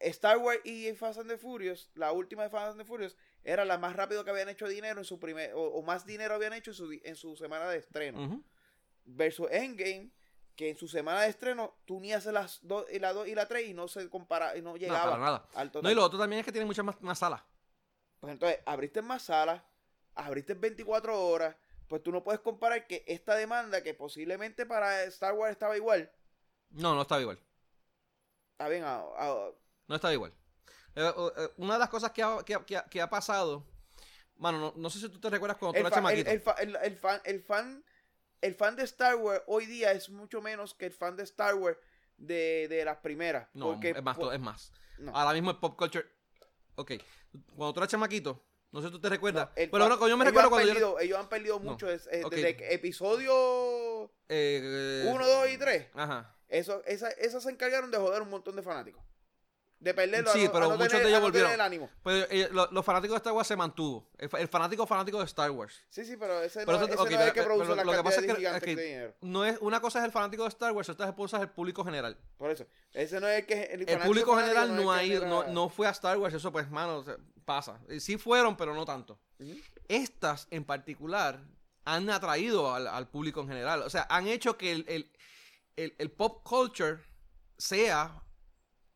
Star 0.00 0.36
Wars 0.38 0.60
y 0.64 0.92
Fast 0.94 1.18
and 1.20 1.28
the 1.30 1.38
Furious, 1.38 1.90
la 1.94 2.12
última 2.12 2.42
de 2.44 2.50
Fast 2.50 2.72
and 2.72 2.78
the 2.80 2.84
Furious, 2.84 3.16
era 3.44 3.64
la 3.64 3.78
más 3.78 3.94
rápido 3.96 4.24
que 4.24 4.30
habían 4.30 4.48
hecho 4.48 4.68
dinero 4.68 5.00
en 5.00 5.04
su 5.04 5.18
primer, 5.18 5.52
o, 5.54 5.62
o 5.62 5.82
más 5.82 6.06
dinero 6.06 6.34
habían 6.34 6.52
hecho 6.52 6.70
en 6.70 6.74
su, 6.76 6.92
en 7.02 7.16
su 7.16 7.36
semana 7.36 7.68
de 7.68 7.78
estreno. 7.78 8.22
Ujú. 8.24 8.44
Versus 9.04 9.48
Endgame, 9.50 10.10
que 10.54 10.70
en 10.70 10.76
su 10.76 10.86
semana 10.86 11.22
de 11.22 11.28
estreno 11.28 11.74
tú 11.84 11.98
ni 12.00 12.12
haces 12.12 12.32
las 12.32 12.60
2 12.62 12.86
y 12.92 12.98
la 12.98 13.12
2 13.12 13.26
y 13.28 13.34
la 13.34 13.46
3 13.48 13.68
y 13.68 13.74
no 13.74 13.88
se 13.88 14.08
compara, 14.08 14.56
y 14.56 14.62
no 14.62 14.70
No, 14.70 14.76
llegaba 14.76 15.10
para 15.12 15.18
nada. 15.22 15.48
al 15.54 15.70
total. 15.70 15.82
No, 15.84 15.90
y 15.90 15.94
lo 15.94 16.04
otro 16.04 16.18
también 16.18 16.40
es 16.40 16.46
que 16.46 16.52
tiene 16.52 16.66
muchas 16.66 16.84
más, 16.84 17.00
más 17.02 17.18
salas. 17.18 17.42
Pues 18.20 18.32
entonces, 18.32 18.60
abriste 18.66 19.02
más 19.02 19.22
salas, 19.22 19.60
abriste 20.14 20.54
24 20.54 21.20
horas, 21.26 21.56
pues 21.88 22.02
tú 22.02 22.12
no 22.12 22.22
puedes 22.22 22.40
comparar 22.40 22.86
que 22.86 23.02
esta 23.08 23.34
demanda, 23.34 23.82
que 23.82 23.92
posiblemente 23.94 24.64
para 24.66 25.02
Star 25.04 25.34
Wars 25.34 25.50
estaba 25.52 25.76
igual, 25.76 26.12
No, 26.70 26.94
no 26.94 27.02
estaba 27.02 27.20
igual. 27.20 27.40
está 28.52 28.68
bien, 28.68 28.84
a- 28.84 29.00
a- 29.00 29.50
No 29.88 29.94
estaba 29.96 30.14
igual. 30.14 30.32
Eh, 30.94 31.12
eh, 31.36 31.48
una 31.56 31.74
de 31.74 31.78
las 31.78 31.88
cosas 31.88 32.10
que 32.12 32.22
ha, 32.22 32.38
que 32.44 32.54
ha- 32.54 32.64
que 32.64 32.76
ha- 32.76 32.84
que 32.84 33.00
ha 33.00 33.08
pasado. 33.08 33.64
Mano, 34.36 34.58
no, 34.58 34.72
no 34.76 34.90
sé 34.90 34.98
si 34.98 35.08
tú 35.08 35.20
te 35.20 35.30
recuerdas 35.30 35.56
cuando 35.58 35.74
tú 35.74 35.80
eras 35.80 35.92
el- 35.92 35.94
chamaquito. 35.96 36.30
el 36.30 36.40
fa- 36.40 36.52
el- 36.58 36.96
fan, 36.96 37.20
el 37.24 37.40
fan 37.42 37.84
el 38.40 38.54
fan 38.56 38.74
de 38.74 38.82
Star 38.82 39.14
Wars 39.16 39.42
hoy 39.46 39.66
día 39.66 39.92
es 39.92 40.10
mucho 40.10 40.42
menos 40.42 40.74
que 40.74 40.86
el 40.86 40.92
fan 40.92 41.16
de 41.16 41.22
Star 41.22 41.54
Wars 41.54 41.78
de, 42.16 42.66
de 42.68 42.84
las 42.84 42.96
primeras. 42.98 43.48
No, 43.54 43.66
porque, 43.72 43.90
es 43.90 44.02
más, 44.02 44.18
es 44.32 44.40
más. 44.40 44.72
no. 44.98 45.16
Ahora 45.16 45.32
mismo 45.32 45.50
el 45.52 45.58
pop 45.58 45.76
culture. 45.78 46.04
Ok. 46.74 46.92
Cuando 47.54 47.72
tú 47.72 47.80
eras 47.80 47.88
chamaquito, 47.90 48.44
no 48.72 48.80
sé 48.80 48.88
si 48.88 48.92
tú 48.92 49.00
te 49.00 49.08
recuerdas. 49.08 49.46
No, 49.48 49.54
pero 49.54 49.70
bueno, 49.70 50.08
yo 50.08 50.16
me 50.16 50.24
ellos 50.24 50.26
recuerdo 50.26 50.50
cuando 50.50 50.66
yo. 50.66 50.72
perdido, 50.74 50.98
ellos 51.00 51.18
han 51.20 51.28
perdido 51.28 51.60
No. 51.60 51.70
mucho 51.70 51.88
es- 51.88 52.08
eh, 52.10 52.22
desde 52.28 52.74
episodio 52.74 54.12
eh, 54.28 55.04
1, 55.08 55.26
2 55.26 55.48
y 55.50 55.58
3. 55.58 55.86
Ajá. 55.94 56.36
Eso, 56.48 56.82
esa, 56.84 57.08
esas 57.10 57.44
se 57.44 57.50
encargaron 57.50 57.90
de 57.92 57.98
joder 57.98 58.22
un 58.22 58.30
montón 58.30 58.56
de 58.56 58.62
fanáticos. 58.62 59.02
De 59.82 59.92
perderlo. 59.94 60.30
Sí, 60.32 60.44
no- 60.44 60.52
pero 60.52 60.68
no 60.68 60.76
muchos 60.76 60.88
tener- 60.92 61.02
de 61.06 61.08
ellos 61.10 61.20
no 61.22 61.32
tener 61.32 61.42
volvieron. 61.42 61.52
el 61.52 61.60
ánimo. 61.60 61.90
Pues 62.04 62.26
eh, 62.30 62.48
lo- 62.52 62.68
los 62.70 62.84
fanáticos 62.84 63.14
de 63.14 63.18
Star 63.18 63.32
Wars 63.32 63.48
se 63.48 63.56
mantuvo. 63.56 64.08
El, 64.16 64.28
fa- 64.28 64.38
el 64.40 64.46
fanático 64.46 64.86
fanático 64.86 65.18
de 65.18 65.24
Star 65.24 65.50
Wars. 65.50 65.82
Sí, 65.90 66.04
sí, 66.04 66.16
pero 66.16 66.40
ese 66.40 66.64
Pero 66.64 66.78
ese 66.84 66.84
ok, 66.84 66.98
no 66.98 67.04
es 67.04 67.10
el 67.10 67.18
pero- 67.18 67.32
que 67.32 67.32
pero 67.42 67.44
produce 67.56 67.74
la 67.76 67.84
lo 67.84 67.92
que 67.92 68.02
pasa 68.04 68.20
es 68.20 68.26
que- 68.26 68.32
es 68.46 68.62
que- 68.62 68.76
de 68.76 68.84
dinero. 68.84 69.14
No 69.22 69.44
es, 69.44 69.58
una 69.60 69.80
cosa 69.80 69.98
es 69.98 70.04
el 70.04 70.12
fanático 70.12 70.44
de 70.44 70.50
Star 70.50 70.70
Wars, 70.70 70.88
otra 70.88 71.12
cosa 71.16 71.38
es 71.38 71.42
el 71.42 71.50
público 71.50 71.84
general. 71.84 72.16
Por 72.38 72.50
eso. 72.52 72.64
Ese 72.92 73.20
no 73.20 73.26
es 73.26 73.40
el 73.40 73.46
que. 73.46 73.62
El, 73.64 73.88
El 73.88 73.98
público 73.98 74.36
general 74.36 74.76
no 74.76 74.92
ha 74.92 75.02
ido, 75.02 75.26
no, 75.26 75.44
no 75.48 75.68
fue 75.68 75.88
a 75.88 75.90
Star 75.90 76.16
Wars, 76.16 76.32
eso 76.32 76.52
pues, 76.52 76.70
mano, 76.70 76.98
o 76.98 77.02
sea, 77.04 77.16
pasa. 77.44 77.80
Eh, 77.88 77.98
Sí 77.98 78.18
fueron, 78.18 78.56
pero 78.56 78.74
no 78.76 78.84
tanto. 78.84 79.18
Estas 79.88 80.46
en 80.52 80.64
particular 80.64 81.40
han 81.84 82.08
atraído 82.08 82.72
al, 82.72 82.86
al 82.86 83.08
público 83.08 83.40
en 83.40 83.48
general. 83.48 83.82
O 83.82 83.90
sea, 83.90 84.06
han 84.08 84.28
hecho 84.28 84.56
que 84.56 84.70
el, 84.70 84.84
el- 84.88 85.10
el- 85.74 85.96
el 85.98 86.10
pop 86.12 86.44
culture 86.44 86.98
sea 87.58 88.22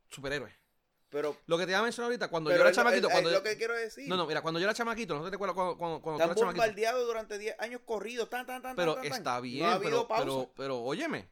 superhéroe. 0.08 0.54
Pero, 1.08 1.36
Lo 1.46 1.56
que 1.56 1.64
te 1.66 1.70
iba 1.72 1.78
a 1.78 1.82
mencionar 1.82 2.06
ahorita, 2.10 2.28
cuando 2.28 2.50
yo 2.50 2.56
era 2.56 2.68
es 2.68 2.76
lo- 2.76 2.82
chamaquito, 2.82 3.06
es- 3.06 3.12
cuando 3.12 3.30
es 3.30 3.34
yo- 3.34 3.38
lo 3.40 3.44
que 3.44 3.56
quiero 3.56 3.74
decir. 3.74 4.08
No, 4.08 4.16
no, 4.16 4.26
mira, 4.26 4.42
cuando 4.42 4.58
yo 4.60 4.64
era 4.64 4.74
chamaquito, 4.74 5.14
no 5.16 5.24
te 5.24 5.30
recuerdas 5.30 5.54
cuando, 5.54 5.78
cuando, 5.78 6.00
cuando 6.02 6.18
tú 6.18 6.22
Están 6.22 6.30
eras 6.30 6.40
chamaquito. 6.40 6.62
bombardeados 6.62 7.06
durante 7.06 7.38
10 7.38 7.56
años 7.60 7.80
corridos. 7.84 8.28
Tan, 8.28 8.44
tan, 8.44 8.60
tan, 8.60 8.74
Pero 8.76 8.94
tan, 8.94 9.02
tan, 9.02 9.10
tan. 9.12 9.18
está 9.20 9.40
bien, 9.40 9.64
No 9.64 9.70
ha 9.70 9.74
habido 9.74 9.90
pero, 9.90 10.08
pausa. 10.08 10.24
pero, 10.24 10.52
pero 10.56 10.78
óyeme, 10.80 11.28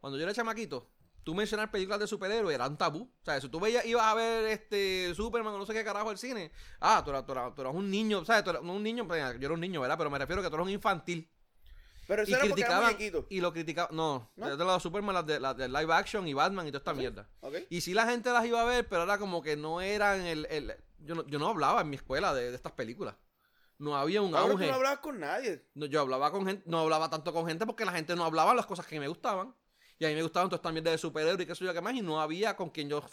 cuando 0.00 0.16
yo 0.16 0.22
era 0.24 0.32
chamaquito, 0.32 0.88
tú 1.24 1.34
mencionar 1.34 1.70
películas 1.70 1.98
de 2.00 2.06
superhéroes 2.06 2.54
era 2.54 2.68
un 2.68 2.78
tabú. 2.78 3.02
O 3.20 3.24
sea, 3.24 3.40
si 3.40 3.48
tú 3.48 3.58
veías, 3.60 3.84
ibas 3.84 4.04
a 4.04 4.14
ver 4.14 4.44
este 4.46 5.12
Superman 5.14 5.54
o 5.54 5.58
no 5.58 5.66
sé 5.66 5.72
qué 5.74 5.84
carajo 5.84 6.10
el 6.12 6.18
cine, 6.18 6.52
ah, 6.80 7.02
tú 7.04 7.10
eras, 7.10 7.26
tú 7.26 7.32
eras- 7.32 7.54
tú 7.54 7.60
eras 7.62 7.74
un 7.74 7.90
niño, 7.90 8.24
¿sabes? 8.24 8.44
Tú 8.44 8.50
eras, 8.50 8.62
un 8.62 8.82
niño, 8.82 9.06
pues, 9.08 9.22
yo 9.40 9.46
era 9.46 9.54
un 9.54 9.60
niño, 9.60 9.80
¿verdad? 9.80 9.98
Pero 9.98 10.08
me 10.08 10.18
refiero 10.18 10.40
a 10.40 10.44
que 10.44 10.50
tú 10.50 10.54
eras 10.54 10.66
un 10.66 10.72
infantil. 10.72 11.28
Pero 12.08 12.22
eso 12.22 12.30
y 12.30 12.34
era 12.34 12.40
porque 12.48 12.60
era 12.62 12.68
criticaban, 12.68 12.84
muñequito. 12.94 13.26
y 13.30 13.40
lo 13.40 13.52
criticaban, 13.52 13.94
no, 13.94 14.32
¿No? 14.34 14.56
de 14.56 14.64
los 14.64 14.82
Superman, 14.82 15.14
las 15.14 15.26
de, 15.26 15.38
las 15.38 15.56
de 15.56 15.68
live 15.68 15.92
action 15.92 16.26
y 16.26 16.32
Batman 16.34 16.66
y 16.66 16.70
toda 16.70 16.78
esta 16.78 16.92
¿Sí? 16.94 16.98
mierda. 16.98 17.28
Y 17.70 17.80
sí 17.82 17.94
la 17.94 18.06
gente 18.06 18.30
las 18.32 18.44
iba 18.46 18.60
a 18.60 18.64
ver, 18.64 18.88
pero 18.88 19.04
era 19.04 19.18
como 19.18 19.42
que 19.42 19.56
no 19.56 19.80
eran 19.80 20.22
el... 20.22 20.46
el- 20.50 20.74
yo, 21.00 21.14
no, 21.14 21.24
yo 21.28 21.38
no 21.38 21.48
hablaba 21.48 21.82
en 21.82 21.90
mi 21.90 21.96
escuela 21.96 22.34
de, 22.34 22.48
de 22.50 22.56
estas 22.56 22.72
películas. 22.72 23.14
No 23.78 23.96
había 23.96 24.20
un 24.22 24.34
Ahora 24.34 24.46
tú 24.48 24.52
auge. 24.54 24.66
no 24.66 24.74
hablabas 24.74 24.98
con 24.98 25.20
nadie. 25.20 25.64
No, 25.74 25.86
yo 25.86 26.00
hablaba 26.00 26.32
con 26.32 26.44
gente, 26.44 26.64
no 26.66 26.80
hablaba 26.80 27.08
tanto 27.08 27.32
con 27.32 27.46
gente 27.46 27.64
porque 27.66 27.84
la 27.84 27.92
gente 27.92 28.16
no 28.16 28.24
hablaba 28.24 28.52
las 28.54 28.66
cosas 28.66 28.84
que 28.86 28.98
me 28.98 29.06
gustaban. 29.06 29.54
Y 30.00 30.04
a 30.04 30.08
mí 30.08 30.14
me 30.14 30.22
gustaban 30.22 30.48
todas 30.48 30.58
estas 30.60 30.72
mierdas 30.72 30.92
de 30.92 30.98
superhéroes 30.98 31.40
y 31.40 31.46
qué 31.46 31.54
sé 31.54 31.64
yo 31.64 31.72
qué 31.74 31.80
más. 31.80 31.94
Y 31.94 32.00
no 32.02 32.20
había 32.20 32.56
con 32.56 32.70
quien 32.70 32.88
yo 32.88 33.04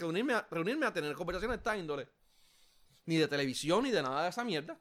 reunirme 0.00 0.34
a, 0.34 0.46
reunirme 0.50 0.86
a 0.86 0.92
tener 0.92 1.14
conversaciones 1.14 1.56
de 1.56 1.60
esta 1.60 1.76
índole. 1.78 2.08
Ni 3.06 3.16
de 3.16 3.28
televisión, 3.28 3.84
ni 3.84 3.90
de 3.90 4.02
nada 4.02 4.24
de 4.24 4.28
esa 4.30 4.44
mierda. 4.44 4.78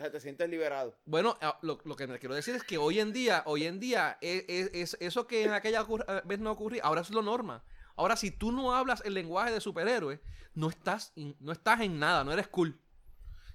O 0.00 0.02
sea, 0.02 0.10
te 0.10 0.18
sientes 0.18 0.48
liberado. 0.48 0.96
Bueno, 1.04 1.36
ah, 1.42 1.58
lo, 1.60 1.78
lo 1.84 1.94
que 1.94 2.06
me 2.06 2.18
quiero 2.18 2.34
decir 2.34 2.54
es 2.54 2.64
que 2.64 2.78
hoy 2.78 3.00
en 3.00 3.12
día, 3.12 3.42
hoy 3.44 3.64
en 3.64 3.78
día, 3.78 4.16
es, 4.22 4.46
es- 4.48 4.70
es- 4.72 4.96
eso 4.98 5.26
que 5.26 5.44
en 5.44 5.52
aquella 5.52 5.82
eh, 6.08 6.22
vez 6.24 6.40
no 6.40 6.50
ocurría, 6.52 6.82
ahora 6.84 7.02
es 7.02 7.10
lo 7.10 7.20
norma. 7.20 7.62
Ahora, 7.96 8.16
si 8.16 8.30
tú 8.30 8.50
no 8.50 8.74
hablas 8.74 9.02
el 9.04 9.12
lenguaje 9.12 9.52
de 9.52 9.60
superhéroes, 9.60 10.18
no 10.54 10.70
estás, 10.70 11.12
in- 11.16 11.36
no 11.38 11.52
estás 11.52 11.82
en 11.82 11.98
nada, 11.98 12.24
no 12.24 12.32
eres 12.32 12.48
cool. 12.48 12.80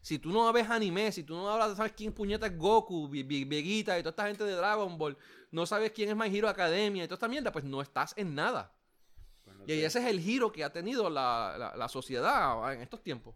Si 0.02 0.20
tú 0.20 0.30
no 0.30 0.54
ves 0.54 0.70
anime, 0.70 1.12
si 1.12 1.24
tú 1.24 1.34
no 1.34 1.50
hablas, 1.50 1.78
sabes 1.78 1.94
quién 1.98 2.14
puñeta 2.14 2.46
es 2.46 2.56
Goku, 2.56 3.10
Ve- 3.10 3.24
Ve- 3.24 3.46
Vegeta 3.46 3.98
y 3.98 4.04
toda 4.04 4.12
esta 4.12 4.28
gente 4.28 4.44
de 4.44 4.54
Dragon 4.54 5.00
Ball, 5.00 5.18
no 5.50 5.66
sabes 5.66 5.94
quién 5.94 6.10
es 6.10 6.16
My 6.16 6.28
Hero 6.38 6.48
Academia 6.48 7.04
y 7.04 7.08
toda 7.08 7.16
esta 7.16 7.28
mierda, 7.28 7.52
pues 7.52 7.66
no 7.66 7.82
estás 7.82 8.14
en 8.18 8.36
nada. 8.36 8.72
Bueno, 9.46 9.64
Y 9.66 9.82
ese 9.82 9.98
es 9.98 10.06
el 10.06 10.20
giro 10.20 10.52
que 10.52 10.64
ha 10.64 10.72
tenido 10.72 11.10
la, 11.10 11.56
la- 11.58 11.76
la 11.76 11.90
sociedad 11.90 12.72
en 12.72 12.82
estos 12.82 13.02
tiempos. 13.02 13.34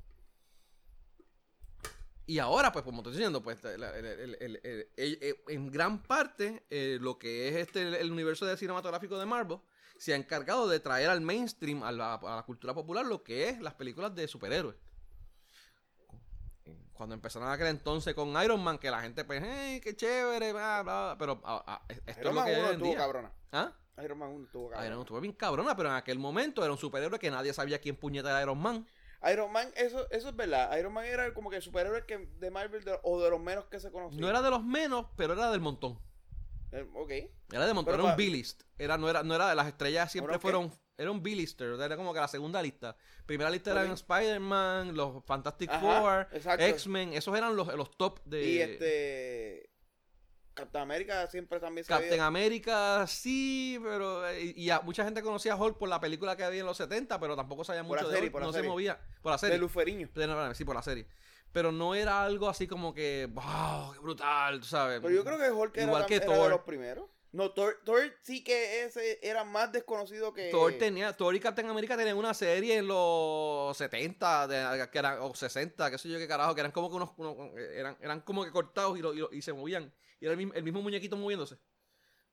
Y 2.29 2.37
ahora, 2.37 2.71
pues, 2.71 2.85
como 2.85 2.99
estoy 2.99 3.13
diciendo, 3.13 3.41
pues, 3.41 3.57
el- 3.65 3.81
el- 3.83 4.87
el- 4.95 5.37
en 5.47 5.71
gran 5.71 6.03
parte, 6.03 6.63
eh, 6.69 6.99
lo 7.01 7.17
que 7.17 7.47
es 7.47 7.55
este 7.55 7.99
el, 7.99 8.11
universo 8.11 8.45
de 8.45 8.55
cinematográfico 8.55 9.17
de 9.17 9.25
Marvel 9.25 9.57
se 9.97 10.13
ha 10.13 10.15
encargado 10.15 10.67
de 10.67 10.79
traer 10.79 11.09
al 11.09 11.21
mainstream, 11.21 11.81
a 11.81 11.91
la, 11.91 12.13
a 12.13 12.35
la 12.35 12.43
cultura 12.43 12.75
popular, 12.75 13.03
lo 13.03 13.23
que 13.23 13.49
es 13.49 13.59
las 13.61 13.73
películas 13.73 14.13
de 14.13 14.27
superhéroes. 14.27 14.75
Cuando 16.93 17.15
empezaron 17.15 17.49
a 17.49 17.53
aquel 17.53 17.65
entonces 17.65 18.13
con 18.13 18.29
Iron 18.43 18.63
Man, 18.63 18.77
que 18.77 18.91
la 18.91 19.01
gente, 19.01 19.25
pues, 19.25 19.41
hey, 19.43 19.81
qué 19.83 19.95
chévere, 19.95 20.53
bla, 20.53 20.83
bla, 20.83 21.15
pero 21.17 21.41
ah, 21.43 21.63
ah, 21.65 21.85
esto 21.87 22.03
es 22.11 22.17
Iron 22.19 22.35
lo 22.35 22.41
Man 22.41 22.45
que 22.45 22.51
es 22.53 22.57
1 22.59 22.67
hoy 22.67 22.69
en 22.69 22.73
estuvo 22.75 22.89
día. 22.89 22.97
cabrona. 22.99 23.31
¿Ah? 23.51 23.73
Iron 24.03 24.19
Man 24.19 24.29
1 24.29 24.45
estuvo 24.45 24.69
cabrona. 24.69 24.85
Iron 24.85 24.97
Man 24.99 25.03
estuvo 25.05 25.19
bien 25.21 25.33
cabrona, 25.33 25.75
pero 25.75 25.89
en 25.89 25.95
aquel 25.95 26.19
momento 26.19 26.61
era 26.63 26.71
un 26.71 26.77
superhéroe 26.77 27.17
que 27.17 27.31
nadie 27.31 27.53
sabía 27.53 27.79
quién 27.81 27.95
puñeta 27.95 28.29
era 28.29 28.43
Iron 28.43 28.59
Man. 28.61 28.85
Iron 29.31 29.51
Man, 29.51 29.69
eso, 29.75 30.09
eso 30.11 30.29
es 30.29 30.35
verdad. 30.35 30.77
Iron 30.77 30.93
Man 30.93 31.05
era 31.05 31.33
como 31.33 31.49
que 31.49 31.57
el 31.57 31.61
superhéroe 31.61 32.05
que 32.05 32.17
de 32.39 32.51
Marvel 32.51 32.83
de- 32.83 32.99
o 33.03 33.21
de 33.21 33.29
los 33.29 33.39
menos 33.41 33.65
que 33.65 33.79
se 33.79 33.91
conocía. 33.91 34.19
No 34.21 34.29
era 34.29 34.41
de 34.41 34.49
los 34.49 34.63
menos, 34.63 35.07
pero 35.15 35.33
era 35.33 35.51
del 35.51 35.59
montón. 35.61 35.99
Eh, 36.71 36.87
ok. 36.93 37.11
Era 37.51 37.65
de 37.65 37.73
montón, 37.73 37.93
Pero 37.93 38.03
era 38.03 38.11
un 38.13 38.17
B-list. 38.17 38.63
Era, 38.77 38.97
no, 38.97 39.09
era, 39.09 39.23
no 39.23 39.35
era 39.35 39.49
de 39.49 39.55
las 39.55 39.67
estrellas, 39.67 40.11
siempre 40.11 40.39
fueron. 40.39 40.71
Era 40.97 41.11
un 41.11 41.23
B-lister, 41.23 41.79
era 41.79 41.95
como 41.95 42.13
que 42.13 42.19
la 42.19 42.27
segunda 42.27 42.61
lista. 42.61 42.95
Primera 43.25 43.49
lista 43.49 43.71
eran 43.71 43.91
Spider-Man, 43.91 44.95
los 44.95 45.23
Fantastic 45.25 45.69
Ajá, 45.71 46.27
Four. 46.29 46.59
X-Men, 46.59 47.13
esos 47.13 47.37
eran 47.37 47.55
los, 47.55 47.73
los 47.75 47.91
top 47.97 48.19
de. 48.25 48.43
Y 48.45 48.61
este. 48.61 49.69
Captain 50.59 50.81
América 50.83 51.27
siempre 51.27 51.59
también 51.59 51.85
se 51.85 51.89
Captain 51.89 52.21
América, 52.21 53.05
sí, 53.07 53.79
pero. 53.83 54.31
Y, 54.39 54.53
y 54.55 54.69
a- 54.69 54.81
mucha 54.81 55.03
gente 55.03 55.21
conocía 55.21 55.53
a 55.53 55.55
Hulk 55.55 55.77
por 55.77 55.89
la 55.89 55.99
película 55.99 56.35
que 56.35 56.43
había 56.43 56.59
en 56.61 56.65
los 56.65 56.77
70, 56.77 57.19
pero 57.19 57.35
tampoco 57.35 57.63
sabía 57.63 57.81
Por 57.83 57.89
mucho 57.97 58.03
la 58.03 58.09
de 58.09 58.15
serie, 58.15 58.27
Hulk, 58.27 58.31
por 58.31 58.41
la 58.41 58.47
no 58.47 58.53
serie. 58.53 58.65
se 58.67 58.69
movía. 58.71 58.99
Por 59.21 59.31
la 59.31 59.35
de 59.37 59.39
serie. 59.39 59.57
Luferiño. 59.57 60.09
De- 60.13 60.27
no, 60.27 60.53
Sí, 60.55 60.65
por 60.65 60.75
la 60.75 60.81
serie. 60.83 61.05
Pero 61.51 61.71
no 61.71 61.95
era 61.95 62.23
algo 62.23 62.47
así 62.47 62.67
como 62.67 62.93
que, 62.93 63.27
wow, 63.31 63.93
qué 63.93 63.99
brutal, 63.99 64.59
tú 64.59 64.65
¿sabes? 64.67 64.99
Pero 65.01 65.13
yo 65.13 65.23
creo 65.23 65.37
que 65.39 65.49
Hulk 65.51 65.77
era, 65.77 65.85
Igual 65.87 66.05
que 66.05 66.15
era 66.17 66.25
Thor. 66.27 66.43
de 66.43 66.49
los 66.49 66.61
primeros. 66.61 67.05
No, 67.31 67.51
Thor, 67.51 67.79
Thor 67.85 68.01
sí 68.23 68.43
que 68.43 68.83
ese 68.85 69.19
era 69.21 69.43
más 69.43 69.71
desconocido 69.71 70.33
que. 70.33 70.49
Thor 70.49 70.73
tenía, 70.79 71.15
Thor 71.15 71.35
y 71.35 71.39
Captain 71.39 71.69
America 71.69 71.95
tenían 71.95 72.17
una 72.17 72.33
serie 72.33 72.77
en 72.77 72.87
los 72.87 73.77
70, 73.77 74.47
de- 74.47 74.89
que 74.89 74.97
eran, 74.97 75.19
o 75.21 75.33
60, 75.35 75.91
qué 75.91 75.97
sé 75.99 76.09
yo 76.09 76.17
qué 76.17 76.27
carajo, 76.27 76.55
que 76.55 76.61
eran 76.61 76.71
como 76.71 76.89
que 76.89 76.95
unos, 76.95 77.11
unos- 77.17 77.55
eran, 77.57 77.97
eran 78.01 78.21
como 78.21 78.43
que 78.43 78.51
cortados 78.51 78.97
y, 78.97 79.01
lo- 79.01 79.13
y 79.13 79.17
lo- 79.19 79.31
y 79.31 79.41
se 79.43 79.53
movían. 79.53 79.93
Y 80.19 80.25
era 80.25 80.31
el 80.33 80.37
mismo, 80.37 80.53
el 80.53 80.63
mismo 80.63 80.81
muñequito 80.81 81.15
moviéndose. 81.17 81.57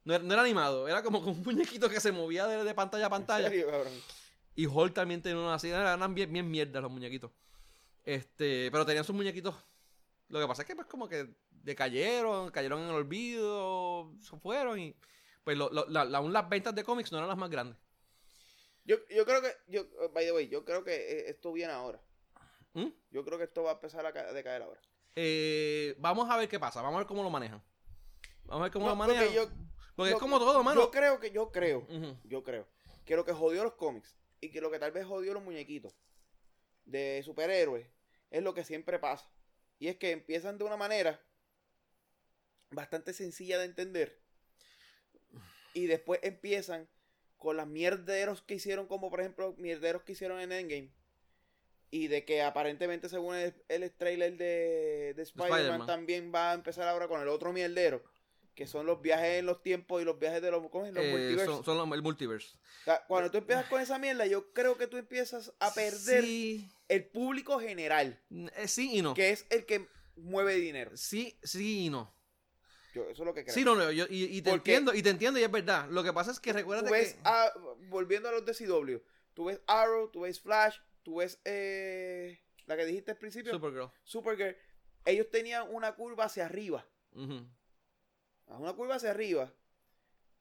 No 0.05 0.15
era, 0.15 0.23
no 0.25 0.33
era 0.33 0.43
animado, 0.43 0.87
era 0.89 1.03
como 1.03 1.19
un 1.19 1.43
muñequito 1.43 1.89
que 1.89 2.01
se 2.01 2.13
movía 2.13 2.47
de, 2.47 2.65
de 2.65 2.75
pantalla 2.75 3.05
a 3.05 3.07
¿En 3.07 3.11
pantalla. 3.11 3.49
serio, 3.49 3.67
cabrón? 3.71 3.93
Y 4.55 4.67
Hulk 4.67 4.95
también 4.95 5.21
tenía 5.23 5.39
una 5.39 5.55
así, 5.55 5.69
eran 5.69 6.15
bien, 6.15 6.33
bien 6.33 6.51
mierdas 6.51 6.83
los 6.83 6.91
muñequitos. 6.91 7.31
Este, 8.05 8.71
pero 8.71 8.87
tenían 8.87 9.05
sus 9.05 9.15
muñequitos. 9.15 9.55
Lo 10.29 10.41
que 10.41 10.47
pasa 10.47 10.63
es 10.63 10.69
que 10.69 10.75
pues 10.77 10.87
como 10.87 11.09
que 11.09 11.29
decayeron, 11.51 12.51
cayeron 12.51 12.81
en 12.83 12.89
el 12.89 12.95
olvido, 12.95 14.13
se 14.21 14.37
fueron 14.39 14.79
y 14.79 14.95
pues 15.45 15.57
lo- 15.57 15.71
lo- 15.71 15.87
la- 15.89 16.05
la- 16.05 16.19
aún 16.19 16.33
las 16.33 16.49
ventas 16.49 16.75
de 16.75 16.85
cómics 16.85 17.13
no 17.13 17.19
eran 17.19 17.29
las 17.29 17.39
más 17.39 17.51
grandes. 17.51 17.77
Yo, 18.85 18.97
yo 19.11 19.25
creo 19.27 19.43
que. 19.43 19.53
Yo, 19.67 19.85
by 20.13 20.25
the 20.25 20.33
way, 20.33 20.49
yo 20.49 20.65
creo 20.65 20.85
que 20.85 20.95
eh, 20.95 21.31
esto 21.31 21.53
viene 21.53 21.73
ahora. 21.73 22.01
¿Mm? 22.75 22.87
Yo 23.11 23.25
creo 23.25 23.37
que 23.39 23.45
esto 23.45 23.65
va 23.65 23.73
a 23.73 23.75
empezar 23.75 24.07
a 24.07 24.13
decaer 24.33 24.63
ahora. 24.63 24.81
Eh, 25.17 25.97
vamos 25.99 26.31
a 26.31 26.37
ver 26.37 26.49
qué 26.49 26.61
pasa, 26.61 26.81
vamos 26.83 26.97
a 26.97 26.99
ver 26.99 27.07
cómo 27.07 27.23
lo 27.25 27.31
manejan. 27.31 27.61
Vamos 28.47 28.61
a 28.61 28.63
ver 28.65 28.73
cómo 28.73 28.87
No, 28.87 28.95
lo 28.95 29.05
porque 29.05 29.33
yo- 29.35 29.49
Porque 29.95 30.11
yo- 30.11 30.17
es 30.17 30.21
como 30.21 30.39
todo, 30.39 30.63
mano. 30.63 30.81
Yo 30.81 30.91
creo 30.91 31.21
que, 31.21 31.31
yo 31.31 31.51
creo, 31.51 31.87
yo 32.25 32.43
creo 32.45 32.69
que 33.05 33.17
lo 33.17 33.25
que 33.25 33.33
jodió 33.33 33.65
los 33.65 33.75
cómics 33.75 34.17
y 34.41 34.51
que 34.51 34.61
lo 34.61 34.71
que 34.71 34.79
tal 34.79 34.93
vez 34.93 35.07
jodió 35.07 35.33
los 35.35 35.43
muñequitos 35.43 35.95
de 36.85 37.23
superhéroes 37.25 37.87
es 38.31 38.43
lo 38.43 38.53
que 38.55 38.65
siempre 38.65 38.99
pasa. 38.99 39.31
Y 39.79 39.89
es 39.89 39.97
que 39.97 40.11
empiezan 40.13 40.59
de 40.59 40.65
una 40.65 40.77
manera 40.77 41.21
bastante 42.71 43.13
sencilla 43.13 43.59
de 43.59 43.65
entender 43.67 44.21
y 45.75 45.87
después 45.87 46.21
empiezan 46.23 46.89
con 47.37 47.57
las 47.57 47.67
mierderos 47.67 48.43
que 48.43 48.55
hicieron, 48.55 48.87
como 48.87 49.11
por 49.11 49.21
ejemplo 49.21 49.55
mierderos 49.59 50.03
que 50.03 50.13
hicieron 50.13 50.41
en 50.41 50.53
Endgame. 50.53 50.91
Y 51.91 52.09
de 52.09 52.25
que 52.25 52.43
aparentemente 52.43 53.09
según 53.09 53.37
el, 53.37 53.55
el 53.69 53.91
trailer 53.93 54.37
de, 54.37 55.15
de 55.15 55.23
Spider-Man 55.23 55.59
Spider-Man. 55.61 55.87
también 55.87 56.33
va 56.35 56.51
a 56.51 56.55
empezar 56.55 56.89
ahora 56.89 57.07
con 57.09 57.21
el 57.21 57.29
otro 57.29 57.53
mierdero. 57.53 58.03
Que 58.57 58.67
son 58.67 58.87
los 58.87 59.01
viajes 59.03 59.39
en 59.39 59.47
los 59.47 59.63
tiempos 59.63 60.03
y 60.03 60.05
los 60.05 60.19
viajes 60.19 60.41
de 60.43 60.51
los, 60.51 60.69
¿cómo 60.71 60.87
es? 60.87 60.93
los 60.95 61.05
Eh, 61.05 61.11
multiversos. 61.11 61.57
son, 61.57 61.65
son 61.65 61.77
los- 61.77 61.97
el 61.97 62.03
multiverse. 62.03 62.57
O 62.81 62.85
sea, 62.85 63.05
cuando 63.07 63.31
tú 63.31 63.39
empiezas 63.39 63.67
con 63.67 63.81
esa 63.81 63.99
mierda, 63.99 64.27
yo 64.27 64.53
creo 64.53 64.77
que 64.79 64.87
tú 64.89 64.97
empiezas 64.97 65.53
a 65.61 65.73
perder 65.75 66.25
Sí, 66.25 66.69
el 66.89 67.05
público 67.05 67.61
general, 67.61 68.19
eh, 68.57 68.67
sí 68.67 68.97
y 68.97 69.03
no. 69.03 69.13
que 69.15 69.31
es 69.31 69.47
el 69.51 69.67
que 69.67 69.87
mueve 70.17 70.55
dinero. 70.55 70.91
Sí, 70.97 71.39
sí 71.43 71.85
y 71.87 71.91
no. 71.91 72.13
Yo, 72.95 73.03
eso 73.11 73.23
es 73.23 73.27
lo 73.27 73.35
que 73.35 73.43
creo. 73.45 73.55
Sí, 73.55 73.63
no, 73.63 73.75
no, 73.77 73.93
yo- 73.93 74.07
y, 74.09 74.25
y 74.25 74.41
te 74.41 74.49
Porque- 74.51 74.71
entiendo, 74.73 74.95
y 74.95 75.03
te 75.03 75.11
entiendo, 75.11 75.39
y 75.39 75.43
es 75.45 75.51
verdad. 75.51 75.87
Lo 75.91 76.03
que 76.03 76.15
pasa 76.15 76.31
es 76.31 76.41
que 76.41 76.55
recuerda 76.55 76.91
que. 76.91 77.15
a- 77.25 77.53
volviendo 77.91 78.31
a 78.31 78.33
los 78.33 78.47
de 78.47 78.55
CW, 78.55 79.03
tú 79.35 79.45
ves 79.45 79.61
Arrow, 79.67 80.11
tú 80.11 80.23
ves 80.23 80.41
Flash, 80.41 80.77
tú 81.03 81.17
ves 81.17 81.39
eh, 81.45 82.41
la 82.65 82.75
que 82.79 82.87
dijiste 82.87 83.11
al 83.11 83.19
principio, 83.19 83.53
Supergirl. 83.53 83.91
Supergirl. 84.03 84.57
Ellos 85.05 85.29
tenían 85.31 85.67
una 85.71 85.95
curva 85.95 86.25
hacia 86.25 86.47
arriba, 86.47 86.87
Ujú. 88.49 88.63
una 88.63 88.73
curva 88.73 88.97
hacia 88.97 89.11
arriba, 89.11 89.51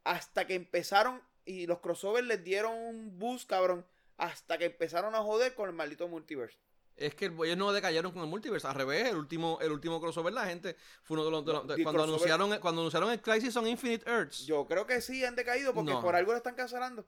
hasta 0.04 0.46
que 0.48 0.56
empezaron, 0.56 1.22
y 1.46 1.68
los 1.68 1.80
crossovers 1.80 2.26
les 2.28 2.44
dieron 2.44 2.74
un 2.74 3.18
boost, 3.20 3.50
cabrón, 3.50 3.86
hasta 4.18 4.58
que 4.58 4.66
empezaron 4.66 5.16
a 5.16 5.20
joder 5.22 5.56
con 5.56 5.70
el 5.70 5.76
maldito 5.76 6.08
multiverse. 6.08 6.58
Es 6.98 7.14
que 7.14 7.26
ellos 7.26 7.58
no 7.58 7.74
decayeron 7.74 8.14
con 8.14 8.22
el 8.22 8.30
multiverse. 8.30 8.66
Al 8.68 8.76
revés, 8.76 9.10
el 9.10 9.18
último, 9.18 9.60
el 9.62 9.70
último 9.74 10.00
crossover, 10.00 10.32
la 10.32 10.46
gente 10.46 10.78
fue 11.04 11.16
uno 11.18 11.26
de 11.26 11.32
los. 11.32 11.46
de 11.46 11.52
los- 11.54 11.68
de- 11.68 11.74
No, 11.74 11.80
y 11.80 11.84
cuando, 11.84 12.02
crossover- 12.04 12.08
anunciaron, 12.08 12.60
cuando 12.62 12.82
anunciaron 12.82 13.12
el 13.12 13.22
Crisis 13.22 13.54
on 13.58 13.68
Infinite 13.68 14.10
Earths. 14.10 14.46
Yo 14.46 14.66
creo 14.66 14.88
que 14.88 15.02
sí 15.02 15.26
han 15.26 15.36
decaído 15.36 15.74
porque 15.74 15.92
No. 15.92 16.02
por 16.02 16.16
algo 16.16 16.32
lo 16.32 16.38
están 16.38 16.56
cancelando. 16.56 17.06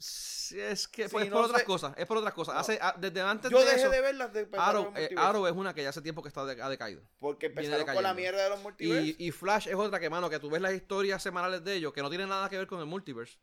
Es 0.00 0.88
que 0.88 1.04
Sí, 1.04 1.12
pues, 1.12 1.26
es 1.26 1.30
por 1.30 1.44
otras 1.44 1.62
cosas. 1.64 1.92
Es 1.96 2.06
por 2.06 2.16
otras 2.16 2.32
cosas. 2.34 2.54
No. 2.54 2.60
Hace, 2.60 2.78
ah, 2.80 2.94
desde 2.98 3.20
antes 3.20 3.50
Yo 3.50 3.58
de 3.60 3.66
dejé 3.66 3.80
eso. 3.82 3.90
de 3.90 4.00
verlas 4.00 4.32
de 4.32 4.48
Arrow, 4.58 4.92
eh, 4.96 5.10
Arrow 5.16 5.46
es 5.46 5.52
una 5.52 5.74
que 5.74 5.82
ya 5.82 5.90
hace 5.90 6.00
tiempo 6.02 6.22
que 6.22 6.28
está 6.28 6.44
de- 6.44 6.60
ha 6.62 6.68
decaído. 6.68 7.02
porque 7.18 7.46
empezaron 7.46 7.86
con 7.86 8.02
la 8.02 8.14
mierda 8.14 8.42
de 8.42 8.50
los 8.50 8.60
multiversos. 8.60 9.06
Y, 9.18 9.26
y 9.26 9.30
Flash 9.30 9.68
es 9.68 9.74
otra 9.74 10.00
que, 10.00 10.08
mano, 10.10 10.30
que 10.30 10.38
tú 10.40 10.48
ves 10.50 10.62
las 10.62 10.72
historias 10.72 11.22
semanales 11.22 11.62
de 11.62 11.74
ellos, 11.74 11.92
que 11.92 12.02
no 12.02 12.08
tienen 12.08 12.28
nada 12.28 12.48
que 12.48 12.56
ver 12.56 12.66
con 12.66 12.80
el 12.80 12.86
multiverse. 12.86 13.38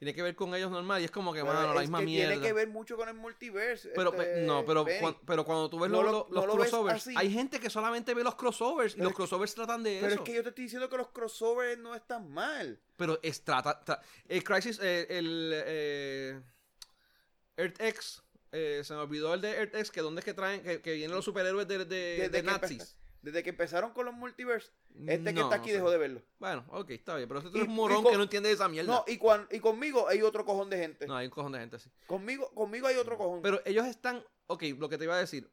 Tiene 0.00 0.14
que 0.14 0.22
ver 0.22 0.34
con 0.34 0.54
ellos 0.54 0.70
normal. 0.70 1.02
Y 1.02 1.04
es 1.04 1.10
como 1.10 1.30
que, 1.30 1.42
Pero 1.42 1.52
mano, 1.52 1.74
la 1.74 1.80
misma 1.82 1.98
que 1.98 2.06
mierda. 2.06 2.30
Tiene 2.32 2.46
que 2.46 2.52
ver 2.54 2.68
mucho 2.68 2.96
con 2.96 3.06
el 3.10 3.14
multiverse. 3.14 3.90
Pero, 3.94 4.10
este, 4.14 4.24
pe- 4.24 4.40
no, 4.46 4.64
pero, 4.64 4.82
Benny. 4.82 4.98
cuan- 4.98 5.18
pero 5.26 5.44
cuando 5.44 5.68
tú 5.68 5.78
ves 5.78 5.90
No 5.90 6.02
los, 6.02 6.10
lo- 6.10 6.18
los- 6.20 6.30
no 6.30 6.34
los 6.36 6.46
lo 6.46 6.56
ves 6.56 6.70
crossovers, 6.70 7.06
hay 7.14 7.30
gente 7.30 7.60
que 7.60 7.68
solamente 7.68 8.14
ve 8.14 8.24
los 8.24 8.34
crossovers 8.34 8.94
y 8.94 8.96
Pero 8.96 9.10
los 9.10 9.14
crossovers 9.16 9.54
tratan 9.54 9.82
de 9.82 9.98
Pero 10.00 10.12
eso. 10.14 10.22
es 10.22 10.26
que 10.26 10.34
yo 10.36 10.42
te 10.42 10.48
estoy 10.48 10.64
diciendo 10.64 10.88
que 10.88 10.96
los 10.96 11.08
crossovers 11.10 11.78
no 11.78 11.94
están 11.94 12.30
mal. 12.32 12.80
Pero 12.96 13.20
es 13.22 13.44
trata, 13.44 13.84
tra- 13.84 14.00
el 14.26 14.42
Crisis, 14.42 14.78
eh, 14.82 15.06
el 15.10 15.52
eh, 15.66 16.40
Earth 17.58 17.80
X, 17.80 18.22
eh, 18.52 18.80
se 18.82 18.94
me 18.94 19.00
olvidó 19.00 19.34
el 19.34 19.42
de 19.42 19.50
Earth 19.52 19.74
X, 19.74 19.90
que 19.90 20.00
dónde 20.00 20.20
es 20.20 20.24
que 20.24 20.32
traen, 20.32 20.62
que, 20.62 20.80
que 20.80 20.94
vienen 20.94 21.14
los 21.14 21.26
superhéroes 21.26 21.68
de, 21.68 21.84
de, 21.84 22.42
nazis. 22.42 22.96
Desde 23.22 23.42
que 23.42 23.50
empezaron 23.50 23.92
con 23.92 24.06
los 24.06 24.14
multiversos, 24.14 24.72
este 25.06 25.34
que 25.34 25.40
está 25.40 25.56
no 25.56 25.62
aquí 25.62 25.68
sé. 25.68 25.74
dejó 25.76 25.90
de 25.90 25.98
verlo. 25.98 26.22
Bueno, 26.38 26.64
ok, 26.70 26.90
está 26.90 27.16
bien, 27.16 27.28
pero 27.28 27.40
este 27.40 27.58
Y- 27.58 27.60
es 27.62 27.68
un 27.68 27.74
morón 27.74 28.02
con- 28.02 28.12
que 28.12 28.16
no 28.16 28.22
entiende 28.24 28.50
esa 28.50 28.66
mierda. 28.68 28.90
No, 28.92 29.04
y, 29.06 29.18
cuan- 29.18 29.46
y 29.50 29.60
conmigo 29.60 30.08
hay 30.08 30.22
otro 30.22 30.44
cojón 30.46 30.70
de 30.70 30.78
gente. 30.78 31.06
No, 31.06 31.16
hay 31.16 31.26
un 31.26 31.30
cojón 31.30 31.52
de 31.52 31.58
gente 31.58 31.76
así. 31.76 31.90
Conmigo, 32.06 32.50
conmigo 32.54 32.86
hay 32.86 32.96
otro 32.96 33.18
cojón. 33.18 33.42
Pero 33.42 33.60
ellos 33.66 33.86
están, 33.86 34.24
ok, 34.46 34.62
lo 34.78 34.88
que 34.88 34.96
te 34.96 35.04
iba 35.04 35.14
a 35.14 35.18
decir, 35.18 35.50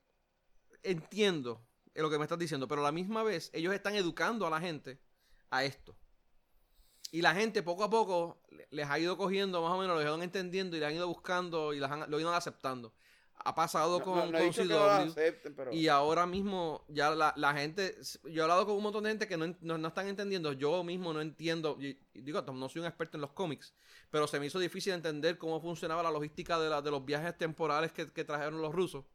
entiendo 0.84 1.62
lo 1.96 2.10
que 2.10 2.18
me 2.18 2.24
estás 2.26 2.38
diciendo, 2.40 2.68
pero 2.68 2.82
a 2.82 2.84
la 2.86 2.92
misma 2.92 3.24
vez 3.24 3.50
ellos 3.54 3.74
están 3.74 3.96
educando 3.96 4.46
a 4.46 4.50
la 4.50 4.60
gente 4.62 5.00
a 5.50 5.64
esto. 5.64 5.96
Y 7.12 7.22
la 7.22 7.34
gente 7.34 7.64
poco 7.64 7.84
a 7.84 7.90
poco 7.90 8.42
le- 8.50 8.68
les 8.70 8.88
ha 8.90 9.00
ido 9.00 9.18
cogiendo, 9.18 9.62
más 9.62 9.72
o 9.72 9.78
menos, 9.80 9.96
lo 9.96 10.02
ido 10.02 10.22
entendiendo 10.22 10.76
y 10.76 10.80
le 10.80 10.86
han 10.86 10.94
ido 10.94 11.08
buscando 11.08 11.74
y 11.74 11.80
las 11.80 11.90
han- 11.92 12.10
lo 12.10 12.18
han 12.18 12.22
ido 12.22 12.34
aceptando. 12.34 12.94
Ha 13.46 13.56
pasado 13.56 14.02
con, 14.02 14.16
no- 14.18 14.26
no 14.32 14.38
con 14.40 14.52
CW. 14.52 14.64
lo 14.68 14.84
acepten, 14.92 15.56
pero... 15.56 15.72
Y 15.72 15.88
ahora 15.88 16.26
mismo 16.26 16.84
ya 16.90 17.12
la, 17.12 17.34
la 17.38 17.54
gente, 17.54 17.96
yo 18.26 18.40
he 18.40 18.42
hablado 18.42 18.66
con 18.66 18.76
un 18.76 18.84
montón 18.84 19.04
de 19.04 19.12
gente 19.12 19.28
que 19.28 19.38
no, 19.38 19.46
en- 19.46 19.58
no, 19.62 19.78
no 19.78 19.88
están 19.88 20.08
entendiendo, 20.08 20.52
yo 20.54 20.84
mismo 20.84 21.14
no 21.14 21.22
entiendo, 21.22 21.78
y, 21.80 21.98
y 22.14 22.22
digo, 22.22 22.42
no 22.42 22.68
soy 22.70 22.82
un 22.82 22.88
experto 22.88 23.16
en 23.18 23.22
los 23.22 23.32
cómics, 23.32 23.74
pero 24.10 24.28
se 24.28 24.40
me 24.40 24.48
hizo 24.48 24.60
difícil 24.60 24.94
entender 24.94 25.38
cómo 25.38 25.62
funcionaba 25.62 26.04
la 26.04 26.12
logística 26.12 26.60
de, 26.60 26.70
la- 26.70 26.82
de 26.82 26.92
los 26.92 27.06
viajes 27.06 27.38
temporales 27.38 27.92
que, 27.94 28.12
que 28.12 28.24
trajeron 28.26 28.62
los 28.62 28.74
rusos, 28.74 29.06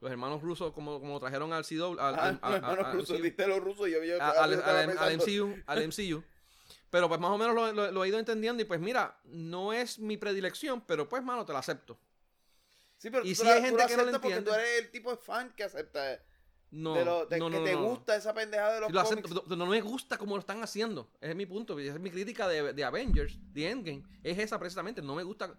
los 0.00 0.10
hermanos 0.10 0.42
rusos, 0.42 0.72
como, 0.72 1.00
como 1.00 1.18
trajeron 1.18 1.52
al 1.52 1.64
CW, 1.64 1.98
al, 1.98 2.14
Ah, 2.14 2.28
al- 2.28 2.34
no, 2.42 2.46
al- 2.48 2.54
hermano 2.56 2.86
al- 2.86 2.92
ruso, 2.92 3.14
al- 3.14 3.22
diste 3.22 3.46
los 3.46 3.58
rusos 3.60 3.88
y 3.88 3.92
yo, 3.92 4.04
yo 4.04 4.22
al, 4.22 5.16
MCU, 5.16 5.62
al 5.66 5.88
MCU. 5.88 6.22
Pero 6.90 7.08
pues 7.08 7.18
más 7.20 7.30
o 7.30 7.38
menos 7.38 7.54
lo, 7.54 7.72
lo- 7.72 7.90
lo 7.90 8.04
he 8.04 8.08
ido 8.08 8.18
entendiendo 8.18 8.62
y 8.62 8.66
pues 8.66 8.78
mira, 8.78 9.18
no 9.24 9.72
es 9.72 9.98
mi 9.98 10.18
predilección, 10.18 10.82
pero 10.82 11.08
pues 11.08 11.22
mano, 11.22 11.46
te 11.46 11.52
la 11.54 11.60
acepto. 11.60 11.98
Sí, 13.02 13.10
pero 13.10 13.24
Y 13.26 13.34
tú 13.34 13.42
la- 13.42 13.54
hay 13.54 13.58
tú 13.60 13.64
gente 13.66 13.82
la 13.82 13.88
que 13.88 13.96
no 13.96 14.04
lo 14.04 14.20
porque 14.20 14.40
tú 14.42 14.52
eres 14.52 14.78
el 14.78 14.90
tipo 14.92 15.10
de 15.10 15.16
fan 15.16 15.52
que 15.56 15.64
acepta 15.64 16.22
No, 16.70 16.94
de 16.94 17.04
lo, 17.04 17.26
de- 17.26 17.38
no, 17.38 17.50
que 17.50 17.56
no, 17.58 17.64
te 17.64 17.72
no, 17.72 17.80
no. 17.80 17.88
gusta 17.88 18.14
esa 18.14 18.32
pendejada 18.32 18.74
de 18.74 18.80
los 18.80 18.86
Sí, 18.90 18.94
lo 18.94 19.02
cómics. 19.02 19.30
acepto, 19.32 19.56
no 19.56 19.66
me 19.66 19.80
gusta 19.80 20.16
cómo 20.18 20.36
lo 20.36 20.40
están 20.40 20.62
haciendo. 20.62 21.10
Ese 21.20 21.30
es 21.32 21.36
mi 21.36 21.44
punto. 21.44 21.76
Esa 21.80 21.94
es 21.94 22.00
mi 22.00 22.12
crítica 22.12 22.46
de, 22.46 22.72
de 22.72 22.84
Avengers, 22.84 23.36
de 23.52 23.68
Endgame. 23.70 24.04
Es 24.22 24.38
esa 24.38 24.56
precisamente. 24.56 25.02
No 25.02 25.16
me 25.16 25.24
gusta. 25.24 25.52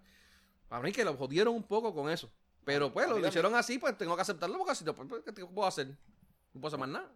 Para 0.68 0.82
mí 0.82 0.90
que 0.90 1.04
lo 1.04 1.14
jodieron 1.18 1.54
un 1.54 1.62
poco 1.64 1.94
con 1.94 2.08
eso. 2.10 2.32
Pero 2.64 2.90
pues 2.90 3.06
A 3.06 3.10
lo 3.10 3.28
hicieron 3.28 3.54
así, 3.54 3.78
pues 3.78 3.98
tengo 3.98 4.16
que 4.16 4.22
aceptarlo 4.22 4.56
porque 4.56 4.74
si 4.74 4.84
no, 4.86 4.94
pues, 4.94 5.22
¿qué 5.22 5.32
puedo 5.44 5.68
hacer? 5.68 5.88
No 5.88 6.60
puedo 6.62 6.68
hacer 6.68 6.80
más 6.80 6.88
nada. 6.88 7.12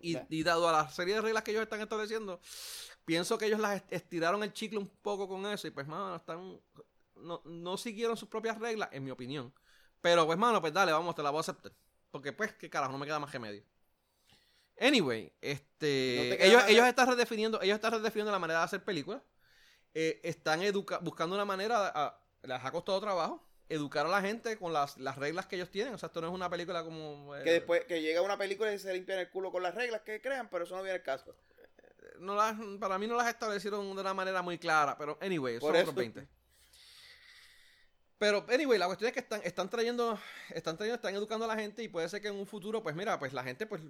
Y, 0.00 0.16
y 0.30 0.42
dado 0.42 0.66
a 0.68 0.72
la 0.72 0.88
serie 0.88 1.14
de 1.16 1.20
reglas 1.20 1.42
que 1.42 1.50
ellos 1.50 1.64
están 1.64 1.82
estableciendo, 1.82 2.40
pienso 3.04 3.36
que 3.36 3.44
ellos 3.46 3.60
las 3.60 3.76
est- 3.76 3.92
estiraron 3.92 4.42
el 4.42 4.52
chicle 4.54 4.78
un 4.78 4.88
poco 4.88 5.28
con 5.28 5.44
eso 5.46 5.66
y 5.66 5.70
pues, 5.70 5.86
mano, 5.86 6.16
están... 6.16 6.58
No, 7.20 7.42
no 7.44 7.76
siguieron 7.76 8.16
sus 8.16 8.28
propias 8.28 8.58
reglas, 8.58 8.88
en 8.92 9.04
mi 9.04 9.10
opinión. 9.10 9.52
Pero 10.00 10.26
pues, 10.26 10.38
mano, 10.38 10.60
pues 10.60 10.72
dale, 10.72 10.92
vamos, 10.92 11.14
te 11.14 11.22
la 11.22 11.30
voy 11.30 11.38
a 11.38 11.40
aceptar. 11.40 11.72
Porque 12.10 12.32
pues, 12.32 12.52
qué 12.54 12.70
carajo, 12.70 12.92
no 12.92 12.98
me 12.98 13.06
queda 13.06 13.18
más 13.18 13.32
remedio. 13.32 13.62
Anyway, 14.80 15.32
este, 15.40 16.46
ellos, 16.46 16.62
ellos 16.68 16.86
están 16.86 17.08
redefiniendo, 17.08 17.60
ellos 17.60 17.74
están 17.74 17.92
redefiniendo 17.92 18.30
la 18.30 18.38
manera 18.38 18.60
de 18.60 18.64
hacer 18.66 18.84
películas. 18.84 19.20
Eh, 19.92 20.20
están 20.22 20.62
educa 20.62 20.98
buscando 20.98 21.34
una 21.34 21.44
manera, 21.44 21.88
a- 21.92 22.20
les 22.44 22.64
ha 22.64 22.70
costado 22.70 23.00
trabajo, 23.00 23.44
educar 23.68 24.06
a 24.06 24.08
la 24.08 24.20
gente 24.20 24.56
con 24.56 24.72
las, 24.72 24.96
las 24.98 25.16
reglas 25.16 25.46
que 25.46 25.56
ellos 25.56 25.70
tienen. 25.70 25.94
O 25.94 25.98
sea, 25.98 26.06
esto 26.06 26.20
no 26.20 26.28
es 26.28 26.32
una 26.32 26.48
película 26.48 26.84
como... 26.84 27.34
eh, 27.34 27.42
Que 27.42 27.52
después 27.54 27.84
que 27.86 28.00
llega 28.00 28.22
una 28.22 28.38
película 28.38 28.72
y 28.72 28.78
se 28.78 28.94
limpian 28.94 29.18
el 29.18 29.30
culo 29.30 29.50
con 29.50 29.64
las 29.64 29.74
reglas 29.74 30.02
que 30.02 30.20
crean, 30.20 30.48
pero 30.48 30.62
eso 30.64 30.76
no 30.76 30.82
viene 30.82 30.98
el 30.98 31.02
caso. 31.02 31.34
no 32.20 32.36
las, 32.36 32.54
para 32.78 32.98
mí 32.98 33.08
no 33.08 33.16
las 33.16 33.26
establecieron 33.28 33.84
de 33.96 34.00
una 34.00 34.14
manera 34.14 34.42
muy 34.42 34.58
clara, 34.58 34.96
pero 34.96 35.18
anyway, 35.20 35.58
Por 35.58 35.70
son 35.72 35.76
eso. 35.76 35.90
otros 35.90 35.96
20. 35.96 36.28
Pero 38.18 38.44
anyway, 38.48 38.78
la 38.78 38.86
cuestión 38.86 39.08
es 39.08 39.14
que 39.14 39.20
están, 39.20 39.40
están 39.44 39.70
trayendo, 39.70 40.18
están 40.50 40.76
trayendo, 40.76 40.96
están 40.96 41.14
educando 41.14 41.44
a 41.44 41.48
la 41.48 41.56
gente 41.56 41.82
y 41.82 41.88
puede 41.88 42.08
ser 42.08 42.20
que 42.20 42.28
en 42.28 42.34
un 42.34 42.46
futuro, 42.46 42.82
pues 42.82 42.96
mira, 42.96 43.18
pues 43.18 43.32
la 43.32 43.44
gente 43.44 43.66
pues 43.66 43.80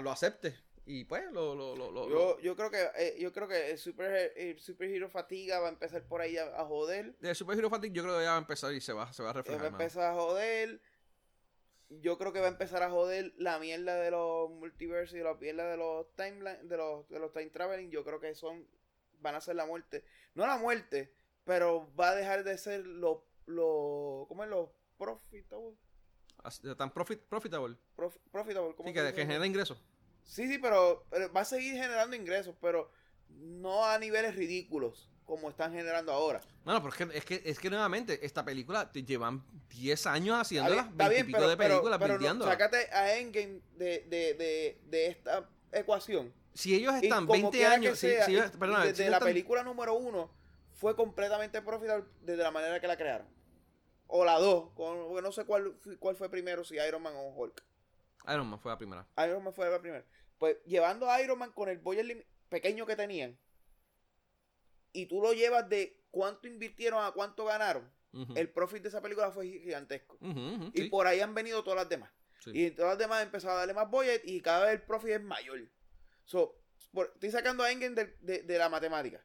lo 0.00 0.10
acepte 0.10 0.56
y 0.84 1.04
pues 1.04 1.30
lo, 1.30 1.54
lo, 1.54 1.76
lo, 1.76 1.90
lo- 1.92 2.08
Yo, 2.08 2.40
yo 2.40 2.56
creo 2.56 2.70
que 2.70 2.88
eh, 2.96 3.16
yo 3.20 3.32
creo 3.32 3.46
que 3.46 3.70
el 3.70 3.78
super 3.78 4.32
el 4.36 4.58
superhero 4.58 5.08
fatiga 5.08 5.60
va 5.60 5.68
a 5.68 5.70
empezar 5.70 6.02
por 6.02 6.20
ahí 6.20 6.36
a, 6.38 6.46
a 6.60 6.64
joder. 6.64 7.14
el 7.22 7.36
Super 7.36 7.56
Hero 7.56 7.70
Fatigue 7.70 7.94
yo 7.94 8.02
creo 8.02 8.18
que 8.18 8.24
ya 8.24 8.30
va 8.30 8.36
a 8.36 8.40
empezar 8.40 8.72
y 8.72 8.80
se 8.80 8.92
va, 8.92 9.12
se 9.12 9.22
va 9.22 9.30
a 9.30 9.32
reflejar. 9.34 9.62
va 9.62 9.66
a 9.66 9.68
empezar 9.70 10.10
a 10.10 10.14
joder. 10.14 10.80
Yo 12.00 12.16
creo 12.16 12.32
que 12.32 12.40
va 12.40 12.46
a 12.46 12.50
empezar 12.50 12.82
a 12.82 12.90
joder 12.90 13.32
la 13.36 13.58
mierda 13.58 13.96
de 13.96 14.10
los 14.10 14.50
multiversos 14.50 15.16
y 15.16 15.20
la 15.22 15.34
mierda 15.34 15.70
de 15.70 15.76
los 15.76 16.06
timeline, 16.16 16.66
de 16.66 16.76
los, 16.78 17.06
de 17.10 17.18
los 17.18 17.32
time 17.32 17.50
traveling. 17.50 17.90
Yo 17.90 18.02
creo 18.02 18.18
que 18.18 18.34
son, 18.34 18.66
van 19.20 19.34
a 19.34 19.40
ser 19.42 19.56
la 19.56 19.66
muerte. 19.66 20.02
No 20.34 20.46
la 20.46 20.56
muerte, 20.56 21.12
pero 21.44 21.94
va 21.94 22.08
a 22.10 22.14
dejar 22.14 22.44
de 22.44 22.56
ser 22.56 22.86
lo, 22.86 23.26
lo, 23.46 24.24
¿cómo 24.28 24.44
es? 24.44 24.50
Lo 24.50 24.72
profitable. 24.98 25.76
Tan 26.76 26.90
profit, 26.92 27.20
profitable. 27.22 27.76
Prof- 27.96 28.16
profitable 28.30 28.74
¿cómo 28.74 28.88
Sí, 28.88 28.94
que, 28.94 29.12
que 29.12 29.22
genera 29.22 29.46
ingresos. 29.46 29.82
Sí, 30.24 30.48
sí, 30.48 30.58
pero, 30.58 31.04
pero 31.10 31.32
va 31.32 31.42
a 31.42 31.44
seguir 31.44 31.74
generando 31.74 32.16
ingresos, 32.16 32.54
pero 32.60 32.90
no 33.28 33.84
a 33.84 33.98
niveles 33.98 34.34
ridículos 34.34 35.08
como 35.24 35.48
están 35.50 35.72
generando 35.72 36.12
ahora. 36.12 36.40
Bueno, 36.64 36.82
pero 36.82 36.92
es 36.92 36.96
que, 36.96 37.18
es 37.18 37.24
que, 37.24 37.50
es 37.50 37.58
que 37.58 37.70
nuevamente, 37.70 38.24
esta 38.26 38.44
película 38.44 38.90
te 38.90 39.02
llevan 39.04 39.42
10 39.70 40.06
años 40.06 40.36
haciéndolas, 40.40 40.86
Está 40.88 41.08
20 41.08 41.14
bien, 41.14 41.24
y 41.24 41.26
pico 41.28 41.38
pero, 41.38 41.48
de 41.50 41.56
pero- 41.56 41.74
películas, 41.74 41.98
pero 41.98 42.08
no, 42.14 42.18
vendiéndolas. 42.18 42.54
sácate 42.54 42.90
a 42.92 43.16
Endgame 43.16 43.60
de, 43.76 44.00
de, 44.08 44.34
de, 44.34 44.80
de 44.86 45.06
esta 45.06 45.48
ecuación. 45.70 46.32
Si 46.54 46.74
ellos 46.74 46.92
Y 47.00 47.06
están 47.06 47.20
como 47.26 47.32
20 47.34 47.50
quiera 47.50 47.70
que 47.70 47.74
años, 47.76 47.98
si- 47.98 48.08
sea, 48.08 48.26
si 48.26 48.32
y 48.32 48.36
ellos- 48.36 48.50
perdona, 48.50 48.84
desde 48.84 49.04
si 49.04 49.10
la 49.10 49.16
están- 49.16 49.28
película 49.28 49.62
número 49.62 49.94
uno 49.94 50.30
fue 50.74 50.96
completamente 50.96 51.60
profitable 51.62 52.04
desde 52.20 52.42
la 52.42 52.50
manera 52.50 52.80
que 52.80 52.86
la 52.86 52.96
crearon. 52.96 53.26
O 54.06 54.24
la 54.24 54.38
dos, 54.38 54.70
con- 54.74 55.06
porque 55.08 55.22
no 55.22 55.32
sé 55.32 55.44
cuál, 55.44 55.74
cuál 55.98 56.16
fue 56.16 56.28
primero, 56.30 56.64
si 56.64 56.76
Iron 56.76 57.02
Man 57.02 57.14
o 57.16 57.28
Hulk. 57.34 57.64
Iron 58.26 58.48
Man 58.50 58.58
fue 58.60 58.70
la 58.72 58.78
primera. 58.78 59.06
Iron 59.26 59.42
Man 59.42 59.54
fue 59.54 59.70
la 59.70 59.80
primera. 59.80 60.04
Pues 60.38 60.56
llevando 60.64 61.08
a 61.10 61.20
Iron 61.22 61.38
Man 61.38 61.52
con 61.52 61.68
el 61.68 61.78
budget 61.78 62.26
pequeño 62.48 62.84
que 62.86 62.96
tenían, 62.96 63.38
y 64.92 65.06
tú 65.06 65.20
lo 65.22 65.32
llevas 65.32 65.68
de 65.68 66.02
cuánto 66.10 66.46
invirtieron 66.48 67.02
a 67.04 67.12
cuánto 67.12 67.44
ganaron, 67.44 67.90
el 68.36 68.50
profit 68.50 68.82
de 68.82 68.88
esa 68.90 69.00
película 69.00 69.30
fue 69.30 69.46
gigantesco. 69.46 70.18
Y 70.74 70.82
sí, 70.82 70.88
por 70.90 71.06
ahí 71.06 71.20
han 71.20 71.34
venido 71.34 71.62
todas 71.64 71.78
las 71.78 71.88
demás. 71.88 72.10
sí. 72.40 72.50
Y 72.54 72.70
todas 72.72 72.90
las 72.92 72.98
demás 72.98 73.20
han 73.20 73.26
empezado 73.28 73.54
a 73.54 73.58
darle 73.60 73.72
más 73.72 73.88
budget 73.90 74.20
y 74.26 74.40
cada 74.42 74.66
vez 74.66 74.74
el 74.74 74.82
profit 74.82 75.10
es 75.12 75.22
mayor. 75.22 75.60
So, 76.24 76.58
por- 76.92 77.10
estoy 77.14 77.30
sacando 77.30 77.62
a 77.62 77.72
Endgame 77.72 77.94
de, 77.94 78.16
de- 78.20 78.42
de 78.42 78.58
la 78.58 78.68
matemática. 78.68 79.24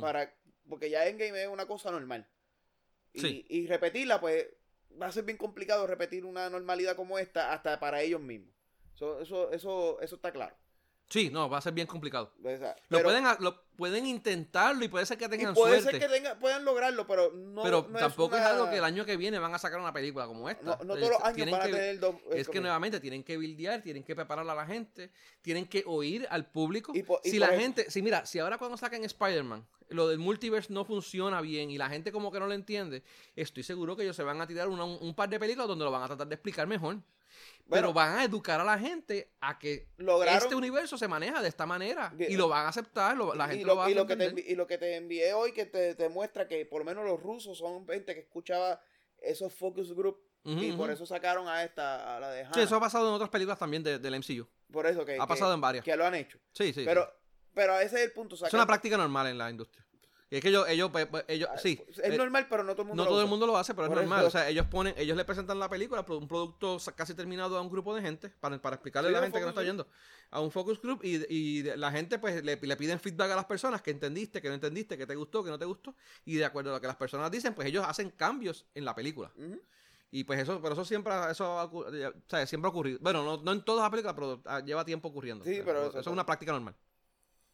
Para 0.00 0.32
Porque 0.68 0.90
ya 0.90 1.06
Endgame 1.06 1.42
es 1.42 1.48
una 1.48 1.66
cosa 1.66 1.90
normal. 1.90 2.26
Y, 3.12 3.20
Sí. 3.20 3.46
y 3.48 3.66
repetirla, 3.66 4.20
pues, 4.20 4.46
va 5.00 5.06
a 5.06 5.12
ser 5.12 5.24
bien 5.24 5.38
complicado 5.38 5.86
repetir 5.86 6.24
una 6.24 6.48
normalidad 6.50 6.96
como 6.96 7.18
esta 7.18 7.52
hasta 7.52 7.78
para 7.80 8.02
ellos 8.02 8.20
mismos. 8.20 8.54
So, 8.94 9.20
eso, 9.20 9.50
eso, 9.52 10.00
eso 10.00 10.16
está 10.16 10.32
claro. 10.32 10.56
Sí, 11.08 11.30
no, 11.30 11.48
va 11.48 11.58
a 11.58 11.60
ser 11.60 11.74
bien 11.74 11.86
complicado. 11.86 12.32
Lo, 12.42 12.42
pero- 12.88 13.04
pueden, 13.04 13.24
lo 13.40 13.62
pueden 13.76 14.06
intentarlo 14.06 14.84
y 14.84 14.88
puede 14.88 15.04
ser 15.06 15.18
que 15.18 15.26
y 15.26 15.28
tengan 15.28 15.54
puede 15.54 15.80
suerte. 15.80 16.00
ser 16.00 16.08
que 16.10 16.14
tenga- 16.16 16.38
puedan 16.38 16.64
lograrlo, 16.64 17.06
pero 17.06 17.30
no, 17.32 17.62
pero 17.62 17.86
no 17.90 17.98
tampoco 17.98 18.34
es, 18.36 18.40
una- 18.40 18.50
algo 18.50 18.70
que 18.70 18.78
el 18.78 18.84
año 18.84 19.04
que 19.04 19.16
viene 19.16 19.38
van 19.38 19.54
a 19.54 19.58
sacar 19.58 19.78
una 19.78 19.92
película 19.92 20.26
como 20.26 20.48
esta. 20.48 20.64
No, 20.64 20.84
no 20.84 20.94
Eh, 20.96 21.00
todos 21.00 21.12
los 21.12 21.22
años 21.22 21.36
tienen 21.36 21.52
van 21.52 21.60
a 21.60 21.64
tener 21.64 22.00
dos. 22.00 22.16
Es 22.32 22.48
que 22.48 22.60
nuevamente 22.60 23.00
tienen 23.00 23.22
que 23.22 23.36
bildear, 23.36 23.82
tienen 23.82 24.02
que 24.02 24.14
preparar 24.16 24.48
a 24.48 24.54
la 24.54 24.66
gente, 24.66 25.10
tienen 25.42 25.66
que 25.66 25.84
oír 25.86 26.26
al 26.30 26.46
público. 26.50 26.92
Y 26.94 27.02
po- 27.02 27.20
y 27.22 27.30
si 27.30 27.38
la 27.38 27.48
el- 27.54 27.60
gente, 27.60 27.90
si 27.90 28.00
mira, 28.02 28.24
si 28.26 28.38
ahora 28.38 28.58
cuando 28.58 28.76
saquen 28.76 29.04
Spider-Man, 29.04 29.64
lo 29.90 30.08
del 30.08 30.18
multiverse 30.18 30.72
no 30.72 30.84
funciona 30.86 31.40
bien 31.42 31.70
y 31.70 31.76
la 31.78 31.90
gente 31.90 32.10
como 32.12 32.32
que 32.32 32.40
no 32.40 32.46
lo 32.46 32.54
entiende, 32.54 33.04
estoy 33.36 33.62
seguro 33.62 33.94
que 33.94 34.02
ellos 34.04 34.16
se 34.16 34.22
van 34.22 34.40
a 34.40 34.46
tirar 34.46 34.68
una- 34.68 34.84
un, 34.84 34.98
un 35.00 35.14
par 35.14 35.28
de 35.28 35.38
películas 35.38 35.68
donde 35.68 35.84
lo 35.84 35.90
van 35.90 36.02
a 36.02 36.06
tratar 36.06 36.26
de 36.26 36.34
explicar 36.34 36.66
mejor. 36.66 36.96
Bueno, 37.66 37.88
pero 37.88 37.92
van 37.94 38.18
a 38.18 38.24
educar 38.24 38.60
a 38.60 38.64
la 38.64 38.78
gente 38.78 39.32
a 39.40 39.58
que 39.58 39.88
lograron. 39.96 40.42
este 40.42 40.54
universo 40.54 40.98
se 40.98 41.08
maneja 41.08 41.40
de 41.40 41.48
esta 41.48 41.64
manera 41.64 42.10
De- 42.14 42.26
y 42.30 42.36
lo 42.36 42.48
van 42.48 42.66
a 42.66 42.68
aceptar, 42.68 43.16
lo- 43.16 43.34
la 43.34 43.46
y 43.46 43.50
gente 43.50 43.62
lo, 43.64 43.72
lo, 43.74 43.76
va 43.78 43.86
a 43.86 43.90
y 43.90 43.94
lo 43.94 44.06
que 44.06 44.16
te 44.16 44.34
y 44.52 44.54
lo 44.54 44.66
que 44.66 44.76
te 44.78 44.96
envié 44.96 45.32
hoy 45.32 45.52
que 45.52 45.64
te, 45.64 45.94
te 45.94 46.08
muestra 46.10 46.46
que 46.46 46.66
por 46.66 46.80
lo 46.80 46.84
menos 46.84 47.04
los 47.06 47.18
rusos 47.22 47.56
son 47.56 47.86
gente 47.88 48.14
que 48.14 48.20
escuchaba 48.20 48.80
esos 49.22 49.52
focus 49.54 49.94
group 49.94 50.20
y 50.44 50.72
por 50.72 50.90
eso 50.90 51.06
sacaron 51.06 51.48
a 51.48 51.64
esta 51.64 52.16
a 52.16 52.20
la 52.20 52.30
de 52.30 52.42
Sí, 52.42 52.48
Hannah. 52.52 52.62
eso 52.64 52.76
ha 52.76 52.80
pasado 52.80 53.08
en 53.08 53.14
otras 53.14 53.30
películas 53.30 53.58
también 53.58 53.82
de- 53.82 53.98
del 53.98 54.14
MCU. 54.16 54.46
por 54.70 54.86
eso 54.86 55.02
que 55.06 55.12
Ha 55.18 55.22
que- 55.22 55.26
pasado 55.26 55.54
en 55.54 55.60
varias. 55.62 55.84
que 55.86 55.96
lo 55.96 56.04
han 56.04 56.14
hecho 56.16 56.38
Sí, 56.52 56.66
sí. 56.66 56.80
sí. 56.80 56.82
pero 56.84 57.10
pero 57.54 57.78
ese 57.78 57.96
es 57.96 58.02
el 58.02 58.12
punto 58.12 58.34
es 58.34 58.52
una 58.52 58.66
práctica 58.66 58.96
normal 58.98 59.28
en 59.28 59.38
la 59.38 59.48
industria. 59.48 59.86
Y 60.34 60.38
es 60.38 60.42
que 60.42 60.48
ellos, 60.48 60.68
ellos, 60.68 60.90
pues, 60.90 61.06
pues, 61.06 61.24
ellos, 61.28 61.48
sí. 61.62 61.80
es 61.90 61.98
eh, 62.00 62.16
normal 62.18 62.48
pero 62.50 62.64
no 62.64 62.72
todo 62.72 62.82
el 62.82 62.88
mundo 62.88 63.04
No 63.04 63.04
lo 63.08 63.10
todo 63.14 63.22
el 63.22 63.28
mundo 63.28 63.46
lo 63.46 63.56
hace, 63.56 63.72
pero 63.72 63.86
es 63.86 63.94
normal. 63.94 64.18
eso- 64.18 64.26
O 64.26 64.30
sea, 64.32 64.48
ellos 64.48 64.66
ponen, 64.66 64.92
ellos 64.98 65.16
le 65.16 65.24
presentan 65.24 65.60
la 65.60 65.68
película, 65.68 66.04
un 66.08 66.26
producto 66.26 66.76
casi 66.96 67.14
terminado 67.14 67.56
a 67.56 67.62
un 67.62 67.70
grupo 67.70 67.94
de 67.94 68.02
gente, 68.02 68.30
para, 68.40 68.60
para 68.60 68.74
explicarle 68.74 69.10
Sí, 69.10 69.14
a 69.14 69.18
la 69.18 69.24
gente 69.26 69.38
que 69.38 69.44
no 69.44 69.50
está 69.50 69.62
yendo, 69.62 69.86
a 70.32 70.40
un 70.40 70.50
focus 70.50 70.82
group, 70.82 71.04
y, 71.04 71.24
y 71.32 71.62
la 71.76 71.92
gente 71.92 72.18
pues 72.18 72.42
le, 72.42 72.56
le 72.56 72.76
piden 72.76 72.98
feedback 72.98 73.30
a 73.30 73.36
las 73.36 73.44
personas 73.44 73.80
que 73.80 73.92
entendiste, 73.92 74.42
que 74.42 74.48
no 74.48 74.54
entendiste, 74.54 74.98
que 74.98 75.06
te 75.06 75.14
gustó, 75.14 75.44
que 75.44 75.50
no 75.50 75.58
te 75.60 75.66
gustó, 75.66 75.94
y 76.24 76.34
de 76.34 76.44
acuerdo 76.44 76.70
a 76.70 76.74
lo 76.74 76.80
que 76.80 76.88
las 76.88 76.96
personas 76.96 77.30
dicen, 77.30 77.54
pues 77.54 77.68
ellos 77.68 77.84
hacen 77.86 78.10
cambios 78.10 78.66
en 78.74 78.84
la 78.84 78.92
película. 78.96 79.30
Y 80.10 80.24
pues 80.24 80.40
eso, 80.40 80.60
pero 80.60 80.72
eso 80.74 80.84
siempre, 80.84 81.12
eso 81.30 81.62
o 81.72 81.92
sea, 82.26 82.44
siempre 82.44 82.66
ha 82.66 82.70
ocurrido. 82.70 82.98
Bueno, 83.00 83.22
no, 83.22 83.36
no 83.36 83.52
en 83.52 83.64
todas 83.64 83.82
las 83.82 83.90
películas, 83.90 84.14
pero 84.16 84.42
ah, 84.46 84.58
lleva 84.58 84.84
tiempo 84.84 85.06
ocurriendo. 85.06 85.44
Sí, 85.44 85.62
pero 85.64 85.82
eso, 85.82 85.90
eso- 85.90 86.00
es 86.00 86.06
una 86.08 86.26
práctica 86.26 86.50
normal. 86.50 86.74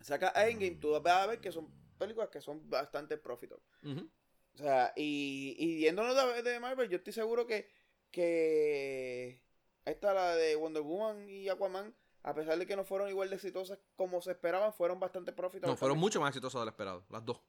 saca 0.00 0.32
Endgame 0.48 0.76
tú 0.76 0.98
vas 0.98 1.12
a 1.14 1.26
ver 1.26 1.40
que 1.40 1.52
son 1.52 1.68
películas 2.00 2.30
que 2.30 2.40
son 2.40 2.68
bastante 2.68 3.16
profitables 3.16 3.64
Ujú. 3.84 4.10
o 4.54 4.58
sea 4.58 4.92
y 4.96 5.54
y 5.58 5.76
viéndonos 5.76 6.16
de, 6.16 6.42
de 6.42 6.58
Marvel 6.58 6.88
yo 6.88 6.96
estoy 6.96 7.12
seguro 7.12 7.46
que 7.46 7.68
que 8.10 9.42
esta 9.84 10.12
la 10.14 10.34
de 10.36 10.56
Wonder 10.56 10.82
Woman 10.82 11.28
y 11.28 11.48
Aquaman 11.48 11.94
a 12.22 12.34
pesar 12.34 12.58
de 12.58 12.66
que 12.66 12.76
no 12.76 12.84
fueron 12.84 13.08
igual 13.08 13.30
de 13.30 13.36
exitosas 13.36 13.78
como 13.96 14.20
se 14.20 14.32
esperaban 14.32 14.72
fueron 14.74 15.00
bastante 15.00 15.32
profitables 15.32 15.70
No, 15.74 15.76
fueron 15.76 15.98
mucho 15.98 16.20
más 16.20 16.30
exitosos 16.30 16.60
de 16.60 16.64
lo 16.66 16.70
esperado, 16.70 17.04
las 17.08 17.24
dos. 17.24 17.40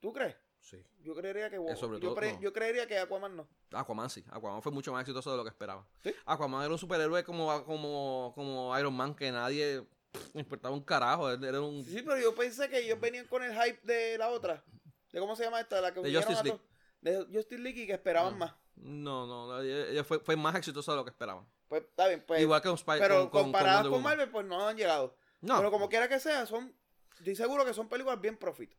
¿tú 0.00 0.12
crees? 0.12 0.34
Sí. 0.58 0.82
Yo 1.00 1.14
creería 1.14 1.48
que 1.48 1.56
Eh, 1.56 1.76
sobre 1.76 2.00
yo, 2.00 2.08
todo, 2.08 2.16
cre- 2.20 2.34
no. 2.34 2.40
yo 2.40 2.52
creería 2.52 2.86
que 2.86 2.98
Aquaman 2.98 3.36
no. 3.36 3.48
Aquaman 3.72 4.10
sí, 4.10 4.24
Aquaman 4.30 4.62
fue 4.62 4.72
mucho 4.72 4.92
más 4.92 5.02
exitoso 5.02 5.30
de 5.30 5.36
lo 5.36 5.44
que 5.44 5.50
esperaba. 5.50 5.86
¿Sí? 6.02 6.12
Aquaman 6.26 6.64
era 6.64 6.72
un 6.72 6.78
superhéroe 6.78 7.22
como, 7.24 7.64
como, 7.64 8.32
como 8.34 8.78
Iron 8.78 8.94
Man 8.94 9.14
que 9.14 9.30
nadie 9.30 9.86
le 10.34 10.40
importaba 10.40 10.74
un 10.74 10.82
carajo. 10.82 11.30
Era 11.30 11.60
un, 11.60 11.84
Sí, 11.84 12.02
pero 12.02 12.18
yo 12.18 12.34
pensé 12.34 12.68
que 12.68 12.78
ellos 12.80 13.00
venían 13.00 13.26
con 13.26 13.42
el 13.42 13.52
hype 13.52 13.80
de 13.84 14.18
la 14.18 14.28
otra. 14.28 14.64
¿De 15.12 15.18
cómo 15.20 15.34
se 15.36 15.44
llama 15.44 15.60
esta? 15.60 15.80
La 15.80 15.92
que 15.92 16.00
De 16.00 16.14
Justice 16.14 16.42
todos. 16.44 16.60
De 17.00 17.16
Justice 17.32 17.58
League 17.58 17.82
y 17.82 17.86
que 17.86 17.94
esperaban 17.94 18.34
No. 18.34 18.38
más. 18.38 18.54
No, 18.76 19.26
no, 19.26 19.60
ella- 19.62 19.88
ella 19.90 20.04
fue, 20.04 20.20
fue 20.20 20.36
más 20.36 20.54
exitoso 20.54 20.90
de 20.92 20.96
lo 20.96 21.04
que 21.04 21.10
esperaban. 21.10 21.46
Pues 21.68 21.82
está 21.82 22.08
bien, 22.08 22.24
pues. 22.26 22.40
Igual 22.40 22.62
que 22.62 22.68
un 22.68 22.76
Spy- 22.78 22.98
pero 22.98 23.20
con, 23.22 23.30
con- 23.30 23.42
comparadas 23.44 23.82
con, 23.82 23.90
Woman. 23.92 24.02
Marvel, 24.04 24.30
pues 24.30 24.46
no 24.46 24.66
han 24.66 24.76
llegado. 24.76 25.16
No, 25.40 25.56
Pero 25.58 25.70
como 25.70 25.88
quiera 25.88 26.08
que 26.08 26.18
sea, 26.20 26.46
son. 26.46 26.74
Estoy 27.18 27.34
seguro 27.36 27.64
que 27.64 27.74
son 27.74 27.88
películas 27.88 28.20
bien 28.20 28.36
profit. 28.36 28.72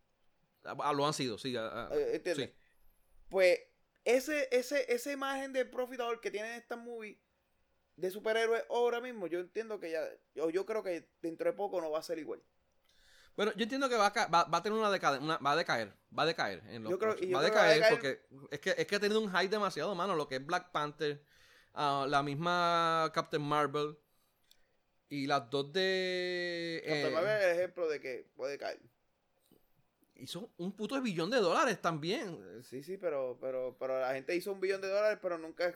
ah, 0.64 0.94
lo 0.94 1.06
han 1.06 1.14
sido, 1.14 1.38
sí. 1.38 1.56
ah, 1.56 1.70
ah, 1.74 1.90
Eh, 1.96 2.16
¿Entiendes? 2.16 2.50
sí. 2.50 2.56
Pues 3.30 3.60
ese, 4.04 4.48
ese, 4.52 4.92
esa 4.94 5.12
imagen 5.12 5.54
de 5.54 5.66
profitador 5.66 6.20
que 6.20 6.32
tienen 6.32 6.52
estas 6.54 6.80
movies 6.80 7.18
de 7.96 8.10
superhéroes 8.12 8.64
ahora 8.70 9.00
mismo, 9.02 9.28
yo 9.28 9.40
entiendo 9.40 9.80
que 9.80 9.92
ya. 9.92 10.02
Yo, 10.34 10.50
yo 10.50 10.66
creo 10.66 10.84
que 10.84 11.08
dentro 11.22 11.50
de 11.50 11.56
poco 11.56 11.80
no 11.82 11.92
va 11.92 12.00
a 12.00 12.04
ser 12.04 12.20
igual. 12.20 12.42
Bueno, 13.36 13.54
yo 13.56 13.64
entiendo 13.64 13.88
que 13.88 13.96
va 13.96 14.08
a, 14.08 14.28
va, 14.28 14.44
va 14.46 14.58
a 14.58 14.62
tener 14.64 14.78
una 14.78 14.92
decade, 14.92 15.20
una- 15.20 15.38
va 15.38 15.52
a 15.54 15.56
decaer, 15.56 15.94
va 16.18 16.24
a 16.24 16.26
decaer. 16.26 16.62
En 16.68 16.84
los 16.84 16.92
Yo 16.92 17.00
creo- 17.00 17.16
va 17.16 17.40
a 17.40 17.42
va 17.42 17.44
decaer 17.44 17.82
decaer- 17.82 17.90
porque 17.90 18.22
es 18.52 18.60
que, 18.60 18.70
es 18.78 18.86
que 18.88 18.96
ha 18.96 19.00
tenido 19.00 19.22
un 19.22 19.32
hype 19.32 19.48
demasiado, 19.50 19.96
mano. 19.96 20.16
Lo 20.16 20.28
que 20.28 20.36
es 20.36 20.46
Black 20.46 20.72
Panther, 20.72 21.24
ah, 21.74 22.06
la 22.10 22.24
misma 22.24 23.10
Captain 23.14 23.42
Marvel 23.42 23.98
y 25.08 25.28
las 25.28 25.50
dos 25.50 25.72
de... 25.72 26.82
Captain 26.86 27.08
eh, 27.08 27.12
Marvel 27.12 27.38
es 27.38 27.44
el 27.46 27.58
ejemplo 27.58 27.88
de 27.90 28.00
que 28.02 28.28
puede 28.36 28.58
caer. 28.58 28.80
hizo 30.16 30.52
un 30.58 30.76
puto 30.76 31.02
billón 31.02 31.30
de 31.30 31.38
dólares 31.38 31.82
también. 31.82 32.38
Sí, 32.64 32.84
sí, 32.84 32.98
pero, 32.98 33.38
pero, 33.42 33.76
pero 33.80 34.00
la 34.00 34.14
gente 34.14 34.36
hizo 34.36 34.52
un 34.52 34.60
billón 34.60 34.82
de 34.82 34.88
dólares, 34.90 35.20
pero 35.22 35.38
nunca 35.38 35.68
es, 35.68 35.76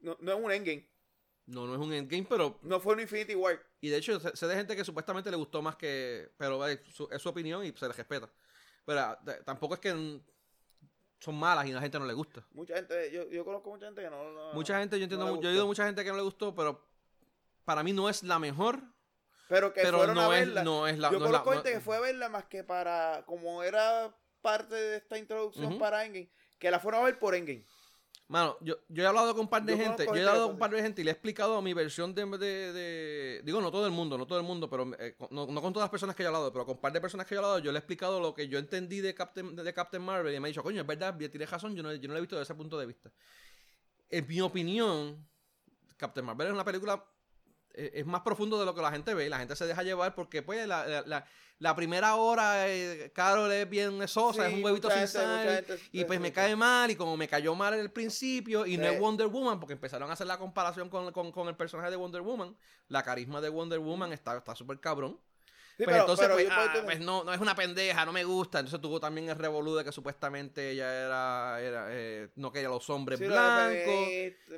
no, 0.00 0.16
no 0.20 0.32
es 0.32 0.38
un 0.44 0.50
endgame. 0.50 0.88
No, 1.46 1.66
no 1.66 1.74
es 1.74 1.80
un 1.80 1.92
endgame, 1.92 2.26
pero... 2.28 2.58
No 2.62 2.80
fue 2.80 2.94
un 2.94 3.00
Infinity 3.00 3.34
War. 3.36 3.60
Y 3.80 3.88
de 3.88 3.98
hecho, 3.98 4.18
sé, 4.18 4.36
sé 4.36 4.46
de 4.48 4.56
gente 4.56 4.74
que 4.74 4.84
supuestamente 4.84 5.30
le 5.30 5.36
gustó 5.36 5.62
más 5.62 5.76
que... 5.76 6.32
Pero 6.36 6.60
su- 6.92 7.08
es 7.10 7.22
su 7.22 7.28
opinión 7.28 7.64
y 7.64 7.72
se 7.72 7.86
le 7.86 7.92
respeta. 7.92 8.28
Pero 8.84 9.00
ah, 9.00 9.18
tampoco 9.44 9.74
es 9.74 9.80
que 9.80 10.20
son 11.20 11.34
malas 11.34 11.66
y 11.66 11.70
a 11.72 11.74
la 11.76 11.80
gente 11.80 11.98
no 11.98 12.04
le 12.06 12.14
gusta. 12.14 12.44
Mucha 12.52 12.74
gente, 12.74 13.10
yo, 13.12 13.28
yo 13.30 13.44
conozco 13.44 13.70
mucha 13.70 13.86
gente 13.86 14.02
que 14.02 14.10
no. 14.10 14.30
no- 14.32 14.52
Mucha 14.54 14.78
gente, 14.80 14.98
yo 14.98 15.04
entiendo, 15.04 15.26
no 15.26 15.40
yo 15.40 15.48
he 15.48 15.52
oído 15.52 15.66
mucha 15.66 15.86
gente 15.86 16.02
que 16.04 16.10
no 16.10 16.16
le 16.16 16.22
gustó, 16.22 16.54
pero 16.54 16.84
para 17.64 17.82
mí 17.82 17.92
no 17.92 18.08
es 18.08 18.22
la 18.22 18.38
mejor. 18.38 18.80
Pero 19.48 19.72
que 19.72 19.82
pero 19.82 19.98
fueron 19.98 20.16
no 20.16 20.30
a 20.30 20.38
es- 20.38 20.46
verla. 20.46 20.64
no 20.64 20.86
es 20.88 20.98
la- 20.98 21.10
yo 21.12 21.18
no 21.20 21.26
es 21.26 21.30
la- 21.32 21.38
conozco 21.42 21.52
gente 21.62 21.72
que 21.78 21.80
fue 21.80 21.96
a 21.96 22.00
verla 22.00 22.28
más 22.28 22.44
que 22.46 22.64
para. 22.64 23.24
Como 23.26 23.62
era 23.62 24.14
parte 24.42 24.74
de 24.74 24.96
esta 24.96 25.16
introducción 25.18 25.78
para 25.78 26.04
Endgame, 26.04 26.28
que 26.58 26.70
la 26.70 26.78
fueron 26.80 27.02
a 27.02 27.04
ver 27.04 27.18
por 27.18 27.34
Endgame. 27.34 27.64
Mano, 28.28 28.56
yo, 28.60 28.76
yo 28.88 29.04
he 29.04 29.06
hablado 29.06 29.32
con 29.34 29.42
un 29.42 29.48
par 29.48 29.62
de 29.64 29.76
Yo 29.76 29.84
gente, 29.84 30.04
yo 30.04 30.14
he 30.16 30.18
hablado 30.20 30.46
con 30.46 30.54
un 30.54 30.58
par 30.58 30.70
de 30.72 30.82
gente 30.82 31.00
y 31.00 31.04
le 31.04 31.10
he 31.10 31.12
explicado 31.12 31.62
mi 31.62 31.72
versión 31.74 32.12
de, 32.12 32.26
de- 32.26 32.72
de- 32.72 33.42
digo, 33.44 33.60
no 33.60 33.70
todo 33.70 33.86
el 33.86 33.92
mundo, 33.92 34.18
no 34.18 34.26
todo 34.26 34.38
el 34.40 34.44
mundo, 34.44 34.68
pero 34.68 34.90
eh, 34.98 35.14
con- 35.16 35.28
no, 35.30 35.46
no 35.46 35.62
con 35.62 35.72
todas 35.72 35.84
las 35.84 35.90
personas 35.90 36.16
que 36.16 36.24
he 36.24 36.26
hablado, 36.26 36.52
pero 36.52 36.66
con 36.66 36.74
un 36.74 36.80
par 36.80 36.92
de 36.92 37.00
personas 37.00 37.24
que 37.26 37.34
he 37.34 37.38
hablado, 37.38 37.60
yo 37.60 37.70
le 37.70 37.78
he 37.78 37.80
explicado 37.80 38.18
lo 38.18 38.34
que 38.34 38.48
yo 38.48 38.58
entendí 38.58 39.00
de 39.00 39.14
Captain, 39.14 39.54
de 39.54 39.72
Captain 39.72 40.02
Marvel 40.02 40.34
y 40.34 40.40
me 40.40 40.48
ha 40.48 40.50
dicho, 40.50 40.62
coño, 40.64 40.80
es 40.80 40.86
verdad, 40.86 41.16
tienes 41.16 41.48
razón, 41.48 41.76
yo 41.76 41.84
no, 41.84 41.94
yo 41.94 42.08
no 42.08 42.14
lo 42.14 42.18
he 42.18 42.22
visto 42.22 42.34
desde 42.36 42.52
ese 42.52 42.54
punto 42.56 42.76
de 42.78 42.86
vista. 42.86 43.12
En 44.10 44.26
mi 44.26 44.40
opinión, 44.40 45.24
Captain 45.96 46.26
Marvel 46.26 46.48
es 46.48 46.52
una 46.52 46.64
película 46.64 47.04
es 47.94 48.06
más 48.06 48.22
profundo 48.22 48.58
de 48.58 48.64
lo 48.64 48.74
que 48.74 48.82
la 48.82 48.90
gente 48.90 49.12
ve 49.14 49.26
y 49.26 49.28
la 49.28 49.38
gente 49.38 49.54
se 49.56 49.66
deja 49.66 49.82
llevar 49.82 50.14
porque 50.14 50.42
pues 50.42 50.66
la, 50.66 50.86
la- 50.86 51.02
la- 51.02 51.26
la 51.58 51.74
primera 51.74 52.16
hora 52.16 52.68
eh, 52.68 53.10
Carol 53.14 53.50
es 53.50 53.66
bien 53.70 54.06
sosa, 54.08 54.42
Sí, 54.46 54.52
es 54.52 54.58
un 54.58 54.64
huevito 54.64 54.88
sin 54.90 54.98
sal 55.08 55.46
y 55.90 56.04
pues 56.04 56.20
me 56.20 56.30
cae 56.32 56.54
mal 56.56 56.90
y 56.90 56.96
como 56.96 57.16
me 57.16 57.28
cayó 57.28 57.54
mal 57.54 57.72
en 57.72 57.80
el 57.80 57.90
principio 57.90 58.66
y 58.66 58.76
no 58.76 58.84
es 58.84 59.00
Wonder 59.00 59.26
Woman 59.28 59.58
porque 59.58 59.72
empezaron 59.72 60.10
a 60.10 60.12
hacer 60.12 60.26
la 60.26 60.36
comparación 60.38 60.90
con, 60.90 61.10
con- 61.12 61.32
con 61.32 61.48
el 61.48 61.56
personaje 61.56 61.88
de 61.90 61.96
Wonder 61.96 62.20
Woman, 62.20 62.54
la 62.88 63.02
carisma 63.02 63.40
de 63.40 63.48
Wonder 63.48 63.78
Woman 63.78 64.12
está 64.12 64.36
está 64.36 64.54
súper 64.54 64.80
cabrón. 64.80 65.18
Pues 65.76 65.88
pero- 65.88 66.00
entonces 66.00 66.24
pero 66.26 66.34
pues, 66.36 66.48
ah, 66.50 66.72
pues, 66.84 67.00
no, 67.00 67.22
no 67.22 67.34
es 67.34 67.40
una 67.40 67.54
pendeja, 67.54 68.06
no 68.06 68.12
me 68.12 68.24
gusta. 68.24 68.60
Entonces 68.60 68.80
tuvo 68.80 68.98
también 68.98 69.28
el 69.28 69.36
revolú 69.36 69.74
de 69.74 69.84
que 69.84 69.92
supuestamente 69.92 70.70
ella 70.70 71.04
era, 71.04 71.60
era 71.60 71.86
eh, 71.90 72.30
no 72.36 72.50
quería 72.50 72.70
los 72.70 72.88
hombres 72.88 73.18
Sí, 73.18 73.26
blancos. 73.26 74.08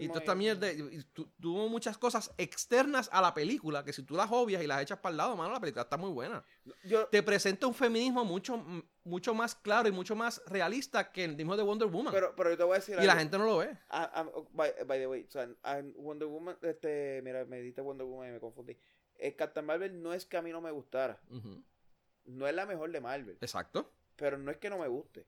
Y 0.00 0.06
toda 0.08 0.20
esta 0.20 0.34
mierda, 0.36 0.70
y- 0.72 0.78
y 0.80 1.02
tu- 1.12 1.28
tuvo 1.40 1.68
muchas 1.68 1.98
cosas 1.98 2.32
externas 2.38 3.08
a 3.12 3.20
la 3.20 3.34
película 3.34 3.84
que 3.84 3.92
si 3.92 4.04
tú 4.04 4.14
las 4.14 4.30
obvias 4.30 4.62
y 4.62 4.66
las 4.68 4.80
echas 4.80 4.98
para 4.98 5.10
el 5.10 5.16
lado, 5.16 5.36
mano, 5.36 5.52
la 5.52 5.60
película 5.60 5.82
está 5.82 5.96
muy 5.96 6.10
buena. 6.10 6.44
Yo, 6.84 7.06
Te 7.08 7.22
presenta 7.22 7.66
un 7.66 7.74
feminismo 7.74 8.24
mucho, 8.24 8.64
mucho 9.02 9.34
más 9.34 9.54
claro 9.56 9.88
y 9.88 9.92
mucho 9.92 10.14
más 10.14 10.40
realista 10.46 11.10
que 11.10 11.24
el 11.24 11.34
mismo 11.34 11.56
de 11.56 11.62
Wonder 11.64 11.88
Woman. 11.88 12.12
pero, 12.12 12.34
pero 12.36 12.50
yo 12.50 12.56
te 12.56 12.62
voy 12.62 12.72
a 12.76 12.78
decir 12.78 12.96
y 13.00 13.06
la 13.06 13.16
gente 13.16 13.38
no 13.38 13.44
lo 13.46 13.56
ve. 13.58 13.76
Ah, 13.88 14.10
ah, 14.14 14.26
oh, 14.34 14.46
by, 14.52 14.72
by 14.86 14.98
the 14.98 15.06
way, 15.08 15.26
Wonder 15.96 16.28
Woman, 16.28 16.56
este, 16.62 17.20
mira, 17.24 17.44
me 17.46 17.60
diste 17.60 17.80
Wonder 17.80 18.06
Woman 18.06 18.28
y 18.28 18.32
me 18.32 18.38
confundí. 18.40 18.76
Eh, 19.18 19.34
Captain 19.36 19.66
Marvel 19.66 20.02
no 20.02 20.12
es 20.14 20.24
que 20.26 20.36
a 20.36 20.42
mí 20.42 20.50
no 20.52 20.60
me 20.60 20.70
gustara. 20.70 21.20
No 22.24 22.46
es 22.46 22.54
la 22.54 22.66
mejor 22.66 22.90
de 22.92 23.00
Marvel. 23.00 23.36
Exacto. 23.40 23.92
Pero 24.16 24.36
no 24.38 24.50
es 24.50 24.56
que 24.58 24.70
no 24.70 24.78
me 24.78 24.88
guste. 24.88 25.26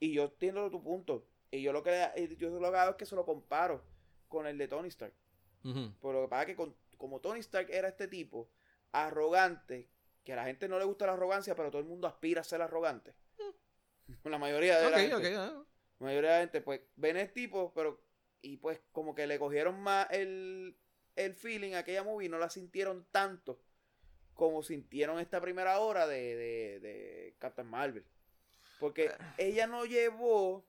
Y 0.00 0.12
yo 0.12 0.24
entiendo 0.24 0.70
tu 0.70 0.82
punto. 0.82 1.26
Y 1.50 1.62
yo 1.62 1.72
lo 1.72 1.82
que 1.82 2.36
yo 2.38 2.50
lo 2.50 2.70
que 2.70 2.76
hago 2.78 2.90
es 2.92 2.96
que 2.96 3.06
se 3.06 3.14
lo 3.16 3.24
comparo 3.24 3.82
con 4.28 4.46
el 4.46 4.56
de 4.58 4.68
Tony 4.68 4.88
Stark. 4.88 5.14
Pero 6.00 6.12
lo 6.12 6.22
que 6.22 6.28
pasa 6.28 6.42
es 6.42 6.46
que 6.48 6.56
con- 6.56 6.76
como 6.96 7.20
Tony 7.20 7.40
Stark 7.40 7.68
era 7.70 7.88
este 7.88 8.08
tipo 8.08 8.50
arrogante, 8.92 9.88
que 10.24 10.32
a 10.32 10.36
la 10.36 10.44
gente 10.44 10.68
no 10.68 10.78
le 10.78 10.84
gusta 10.84 11.06
la 11.06 11.14
arrogancia, 11.14 11.54
pero 11.54 11.70
todo 11.70 11.80
el 11.80 11.88
mundo 11.88 12.06
aspira 12.06 12.40
a 12.40 12.44
ser 12.44 12.60
arrogante. 12.62 13.14
La 14.24 14.38
mayoría 14.38 14.78
de 14.78 14.90
la 14.90 14.98
gente. 15.20 15.36
ah. 15.36 15.64
La 15.98 16.06
mayoría 16.06 16.30
de 16.30 16.36
la 16.36 16.40
gente, 16.42 16.60
pues, 16.62 16.80
ven 16.96 17.16
el 17.16 17.32
tipo, 17.32 17.72
pero. 17.74 18.00
Y 18.42 18.56
pues, 18.56 18.80
como 18.92 19.14
que 19.14 19.26
le 19.26 19.38
cogieron 19.38 19.80
más 19.80 20.06
el, 20.10 20.76
el 21.16 21.34
feeling 21.34 21.74
aquella 21.74 22.02
movie, 22.02 22.28
no 22.28 22.38
la 22.38 22.50
sintieron 22.50 23.06
tanto 23.10 23.60
como 24.34 24.62
sintieron 24.62 25.18
esta 25.20 25.40
primera 25.40 25.78
hora 25.80 26.06
de, 26.06 26.34
de, 26.36 26.80
de 26.80 27.34
Captain 27.38 27.68
Marvel. 27.68 28.04
Porque 28.78 29.12
ella 29.36 29.66
no 29.66 29.84
llevó 29.84 30.64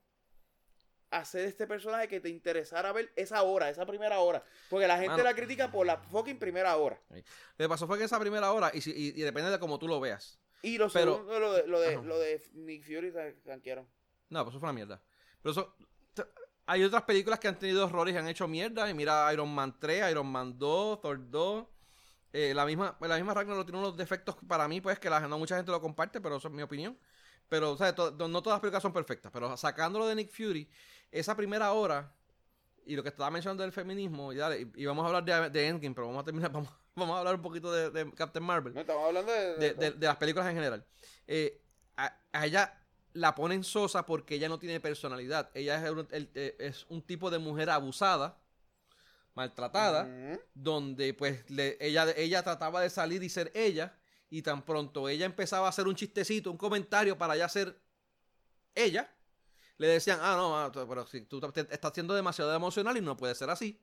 a 1.10 1.24
ser 1.24 1.46
este 1.46 1.66
personaje 1.66 2.08
que 2.08 2.20
te 2.20 2.28
interesara 2.28 2.92
ver 2.92 3.12
esa 3.16 3.42
hora, 3.42 3.68
esa 3.70 3.86
primera 3.86 4.20
hora. 4.20 4.42
Porque 4.68 4.86
la 4.86 4.96
gente 4.96 5.10
Mano. 5.12 5.24
la 5.24 5.34
critica 5.34 5.70
por 5.70 5.86
la 5.86 5.98
fucking 5.98 6.38
primera 6.38 6.76
hora. 6.76 7.00
Lo 7.10 7.64
que 7.64 7.68
pasó 7.68 7.86
fue 7.86 7.96
que 7.98 8.04
esa 8.04 8.18
primera 8.20 8.52
hora, 8.52 8.70
y, 8.74 8.80
si- 8.82 8.92
y- 8.92 9.08
y 9.20 9.22
depende 9.22 9.50
de 9.50 9.58
cómo 9.58 9.78
tú 9.78 9.88
lo 9.88 10.00
veas. 10.00 10.38
Y 10.62 10.78
lo 10.78 10.90
Pero- 10.90 11.14
segundo, 11.16 11.40
lo 11.40 11.52
de, 11.54 11.66
lo 11.66 11.80
de, 11.80 11.94
Ajá. 11.94 12.02
lo 12.04 12.18
de 12.18 12.42
Nick 12.52 12.84
Fury 12.84 13.10
se. 13.10 13.36
No, 14.28 14.44
pues 14.44 14.52
eso 14.54 14.60
fue 14.60 14.68
una 14.68 14.72
mierda. 14.72 15.02
Pero 15.42 15.52
eso. 15.52 15.74
Hay 16.66 16.84
otras 16.84 17.02
películas 17.02 17.38
que 17.40 17.48
han 17.48 17.58
tenido 17.58 17.84
errores 17.86 18.14
y 18.14 18.18
han 18.18 18.28
hecho 18.28 18.48
mierda. 18.48 18.88
Y 18.90 18.94
mira 18.94 19.32
Iron 19.32 19.52
Man 19.54 19.76
3, 19.78 20.10
Iron 20.10 20.26
Man 20.26 20.58
2, 20.58 21.00
Thor 21.00 21.30
2. 21.30 21.66
Eh, 22.32 22.54
la 22.54 22.64
misma, 22.64 22.96
la 23.00 23.16
misma 23.16 23.34
Ragnarok 23.34 23.64
tiene 23.66 23.78
unos 23.78 23.96
defectos 23.96 24.36
para 24.48 24.66
mí, 24.68 24.80
pues 24.80 24.98
que 24.98 25.10
la, 25.10 25.20
no 25.20 25.38
mucha 25.38 25.56
gente 25.56 25.70
lo 25.70 25.80
comparte, 25.80 26.20
pero 26.20 26.36
eso 26.36 26.48
es 26.48 26.54
mi 26.54 26.62
opinión. 26.62 26.98
Pero, 27.48 27.72
o 27.72 27.76
sea, 27.76 27.94
to- 27.94 28.12
no 28.12 28.42
todas 28.42 28.56
las 28.56 28.60
películas 28.60 28.82
son 28.82 28.92
perfectas. 28.92 29.30
Pero 29.32 29.54
sacándolo 29.56 30.06
de 30.06 30.14
Nick 30.14 30.30
Fury, 30.30 30.68
esa 31.10 31.36
primera 31.36 31.72
hora, 31.72 32.14
y 32.86 32.96
lo 32.96 33.02
que 33.02 33.10
estaba 33.10 33.30
mencionando 33.30 33.62
del 33.62 33.72
feminismo, 33.72 34.32
y, 34.32 34.36
dale, 34.36 34.62
y, 34.62 34.82
y 34.82 34.86
vamos 34.86 35.04
a 35.04 35.08
hablar 35.08 35.24
de, 35.24 35.50
de 35.50 35.68
Endgame, 35.68 35.94
pero 35.94 36.06
vamos 36.08 36.22
a 36.22 36.24
terminar, 36.24 36.50
vamos, 36.52 36.70
vamos 36.96 37.16
a 37.16 37.18
hablar 37.20 37.34
un 37.36 37.42
poquito 37.42 37.70
de, 37.72 37.90
de 37.90 38.12
Captain 38.12 38.44
Marvel 38.44 38.74
No, 38.74 38.80
estamos 38.80 39.04
hablando 39.06 39.30
de... 39.32 39.56
de, 39.56 39.74
de- 39.74 39.90
de 39.92 40.06
las 40.06 40.16
películas 40.16 40.48
en 40.48 40.54
general. 40.54 40.84
Eh, 41.26 41.60
a, 41.96 42.16
a 42.32 42.46
ella 42.46 42.81
la 43.14 43.34
ponen 43.34 43.64
sosa 43.64 44.06
porque 44.06 44.34
ella 44.36 44.48
no 44.48 44.58
tiene 44.58 44.80
personalidad. 44.80 45.50
Ella 45.54 45.84
es 45.84 45.90
un, 45.90 46.08
el- 46.10 46.30
eh, 46.34 46.56
es 46.58 46.86
un 46.88 47.02
tipo 47.02 47.30
de 47.30 47.38
mujer 47.38 47.70
abusada, 47.70 48.38
maltratada, 49.34 50.04
donde 50.54 51.14
pues 51.14 51.48
le- 51.50 51.76
ella, 51.80 52.10
ella 52.16 52.42
trataba 52.42 52.80
de 52.80 52.90
salir 52.90 53.22
y 53.22 53.28
ser 53.28 53.50
ella, 53.54 53.96
y 54.30 54.42
tan 54.42 54.62
pronto 54.64 55.08
ella 55.08 55.26
empezaba 55.26 55.66
a 55.66 55.70
hacer 55.70 55.86
un 55.86 55.94
chistecito, 55.94 56.50
un 56.50 56.56
comentario 56.56 57.16
para 57.18 57.36
ya 57.36 57.48
ser 57.48 57.78
ella, 58.74 59.10
le 59.78 59.86
decían, 59.88 60.18
ah, 60.22 60.34
no, 60.36 60.58
ah, 60.58 60.70
pero 60.72 61.06
si 61.06 61.22
tú 61.22 61.40
te- 61.40 61.66
estás 61.70 61.92
siendo 61.94 62.14
demasiado 62.14 62.54
emocional 62.54 62.96
y 62.96 63.00
no 63.00 63.16
puede 63.16 63.34
ser 63.34 63.50
así. 63.50 63.80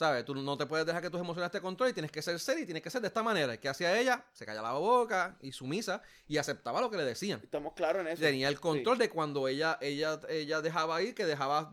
¿Sabes? 0.00 0.24
Tú 0.24 0.34
no 0.34 0.56
te 0.56 0.64
puedes 0.64 0.86
dejar 0.86 1.02
que 1.02 1.10
tus 1.10 1.20
emociones 1.20 1.50
te 1.50 1.60
controlen, 1.60 1.92
tienes 1.92 2.10
que 2.10 2.22
ser 2.22 2.40
seria 2.40 2.62
y 2.62 2.64
tienes 2.64 2.82
que 2.82 2.88
ser 2.88 3.02
de 3.02 3.08
esta 3.08 3.22
manera. 3.22 3.54
¿Qué 3.58 3.68
hacía 3.68 4.00
ella? 4.00 4.24
Se 4.32 4.46
callaba 4.46 4.72
la 4.72 4.78
boca 4.78 5.36
y 5.42 5.52
sumisa 5.52 6.00
y 6.26 6.38
aceptaba 6.38 6.80
lo 6.80 6.90
que 6.90 6.96
le 6.96 7.04
decían. 7.04 7.38
Estamos 7.44 7.74
claros 7.74 8.00
en 8.00 8.06
eso. 8.08 8.22
Tenía 8.22 8.48
el 8.48 8.58
control 8.58 8.96
de 8.96 9.10
cuando 9.10 9.46
ella, 9.46 9.76
ella, 9.82 10.18
ella 10.30 10.62
dejaba 10.62 11.02
ir, 11.02 11.14
que 11.14 11.26
dejaba 11.26 11.70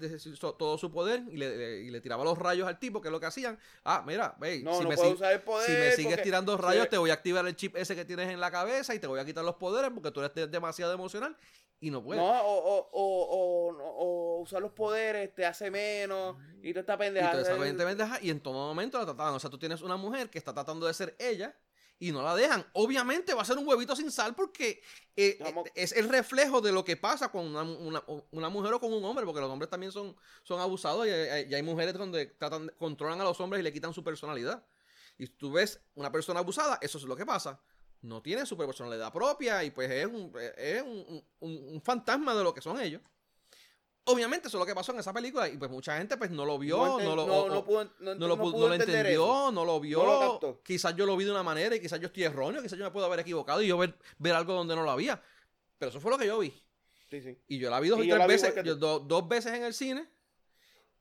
todo 0.58 0.78
su 0.78 0.92
poder 0.92 1.24
y 1.32 1.38
le, 1.38 1.56
le- 1.56 1.80
y 1.84 1.90
le 1.90 2.02
tiraba 2.02 2.26
los 2.26 2.38
rayos 2.38 2.68
al 2.68 2.78
tipo, 2.80 3.00
que 3.00 3.08
es 3.08 3.14
lo 3.14 3.22
que 3.22 3.28
hacían. 3.28 3.58
Ah, 3.86 4.04
mira, 4.06 4.36
ve, 4.42 4.60
No, 4.62 4.74
si, 4.78 4.84
no 4.84 4.90
me, 4.90 4.96
puedo 4.98 5.12
usar 5.12 5.32
el 5.32 5.40
poder. 5.40 5.66
si 5.66 5.72
me 5.72 5.92
sigues 5.94 6.22
tirando 6.22 6.58
rayos, 6.58 6.84
Sí. 6.84 6.90
te 6.90 6.98
voy 6.98 7.12
a 7.12 7.14
activar 7.14 7.48
el 7.48 7.56
chip 7.56 7.78
ese 7.78 7.96
que 7.96 8.04
tienes 8.04 8.28
en 8.28 8.42
la 8.42 8.52
cabeza 8.52 8.94
y 8.94 9.00
te 9.00 9.08
voy 9.08 9.22
a 9.22 9.26
quitar 9.26 9.46
los 9.46 9.56
poderes 9.56 9.90
porque 9.94 10.12
tú 10.12 10.20
eres 10.20 10.36
de- 10.36 10.48
demasiado 10.48 10.92
emocional 10.92 11.34
y 11.80 11.92
no 11.92 12.04
puedes. 12.04 12.22
No, 12.24 12.28
o, 12.42 12.90
o, 12.92 13.72
o, 13.72 13.78
o, 13.78 14.42
usar 14.42 14.62
los 14.62 14.72
poderes 14.72 15.34
te 15.36 15.46
hace 15.46 15.70
menos 15.72 16.36
y 16.62 16.74
tú 16.74 16.80
estás 16.80 16.96
Y 16.96 17.00
pendeja. 17.00 17.32
toda 17.32 17.44
esa 17.44 17.58
pendeja, 17.86 18.20
y 18.22 18.30
en 18.30 18.40
todo 18.40 18.54
momento 18.54 18.98
la 18.98 19.06
trataban. 19.06 19.34
O 19.36 19.40
sea, 19.40 19.50
tú 19.50 19.58
tienes 19.60 19.82
una 19.82 19.98
mujer 19.98 20.30
que 20.30 20.38
está 20.38 20.54
tratando 20.54 20.88
de 20.88 20.94
ser 20.94 21.16
ella 21.20 21.56
y 22.00 22.12
no 22.12 22.22
la 22.22 22.36
dejan. 22.36 22.66
Obviamente 22.74 23.34
va 23.34 23.42
a 23.42 23.46
ser 23.46 23.58
un 23.58 23.68
huevito 23.68 23.96
sin 23.96 24.12
sal 24.12 24.36
porque 24.36 24.82
eh, 25.16 25.38
eh, 25.40 25.56
es 25.76 25.92
el 25.94 26.08
reflejo 26.10 26.62
de 26.62 26.72
lo 26.72 26.84
que 26.86 26.96
pasa 26.96 27.32
con 27.32 27.46
una, 27.48 27.64
una- 27.64 28.04
una 28.32 28.50
mujer 28.50 28.74
o 28.74 28.80
con 28.80 28.94
un 28.94 29.04
hombre, 29.04 29.26
porque 29.26 29.42
los 29.42 29.50
hombres 29.50 29.70
también 29.70 29.92
son, 29.92 30.16
son 30.44 30.60
abusados 30.60 31.08
y 31.08 31.10
hay, 31.10 31.48
y 31.50 31.56
hay 31.56 31.64
mujeres 31.64 31.94
donde 31.96 32.28
tratan, 32.28 32.72
controlan 32.78 33.20
a 33.22 33.24
los 33.24 33.40
hombres 33.42 33.60
y 33.60 33.64
le 33.64 33.74
quitan 33.74 33.94
su 33.94 34.04
personalidad. 34.04 34.64
Y 35.18 35.26
tú 35.28 35.52
ves 35.52 35.82
una 35.96 36.12
persona 36.12 36.40
abusada, 36.42 36.78
eso 36.82 37.00
es 37.00 37.04
lo 37.06 37.16
que 37.16 37.26
pasa. 37.26 37.60
No 38.02 38.22
tiene 38.22 38.46
su 38.46 38.56
personalidad 38.58 39.12
propia 39.12 39.64
y 39.64 39.72
pues 39.72 39.90
es 39.92 40.06
un, 40.06 40.32
es 40.58 40.82
un- 40.82 41.24
un- 41.40 41.68
un 41.74 41.82
fantasma 41.82 42.36
de 42.36 42.44
lo 42.44 42.54
que 42.54 42.62
son 42.62 42.80
ellos. 42.80 43.02
Obviamente 44.10 44.48
eso 44.48 44.58
es 44.58 44.60
lo 44.60 44.66
que 44.66 44.74
pasó 44.74 44.94
en 44.94 45.00
esa 45.00 45.12
película 45.12 45.50
y 45.50 45.58
pues 45.58 45.70
mucha 45.70 45.98
gente 45.98 46.16
pues 46.16 46.32
no 46.32 46.46
lo 46.46 46.58
vio, 46.58 46.78
no, 46.78 47.16
lo, 47.16 47.28
no, 47.28 47.34
o- 47.34 47.50
no 47.50 47.66
pudo, 47.66 48.52
pudo 48.54 48.74
entendió, 48.74 49.26
eso. 49.26 49.52
no 49.52 49.66
lo 49.66 49.80
vio. 49.82 50.00
Lo 50.06 50.64
quizás 50.64 50.96
yo 50.96 51.06
lo 51.06 51.18
vi 51.18 51.26
de 51.26 51.32
una 51.32 51.44
manera 51.44 51.76
y 51.76 51.82
quizás 51.82 52.00
yo 52.00 52.08
estoy 52.08 52.24
erróneo, 52.24 52.62
quizás 52.62 52.78
yo 52.80 52.86
me 52.86 52.92
puedo 52.92 53.06
haber 53.06 53.20
equivocado 53.20 53.62
y 53.62 53.68
yo 53.68 53.78
ver, 53.78 53.98
ver 54.18 54.34
algo 54.34 54.54
donde 54.54 54.76
no 54.76 54.84
lo 54.84 54.92
había. 54.92 55.22
Pero 55.78 55.90
eso 55.90 56.00
fue 56.00 56.10
lo 56.12 56.18
que 56.18 56.26
yo 56.28 56.40
vi. 56.40 56.54
Sí, 57.10 57.22
sí. 57.22 57.38
Y 57.50 57.58
yo 57.58 57.70
la 57.70 57.80
vi 57.82 57.90
dos 57.90 58.00
Y 58.00 58.08
tres 58.10 58.28
veces, 58.28 58.64
yo 58.64 58.76
do- 58.76 59.00
dos 59.00 59.28
veces 59.28 59.54
en 59.54 59.64
el 59.64 59.74
cine. 59.74 60.08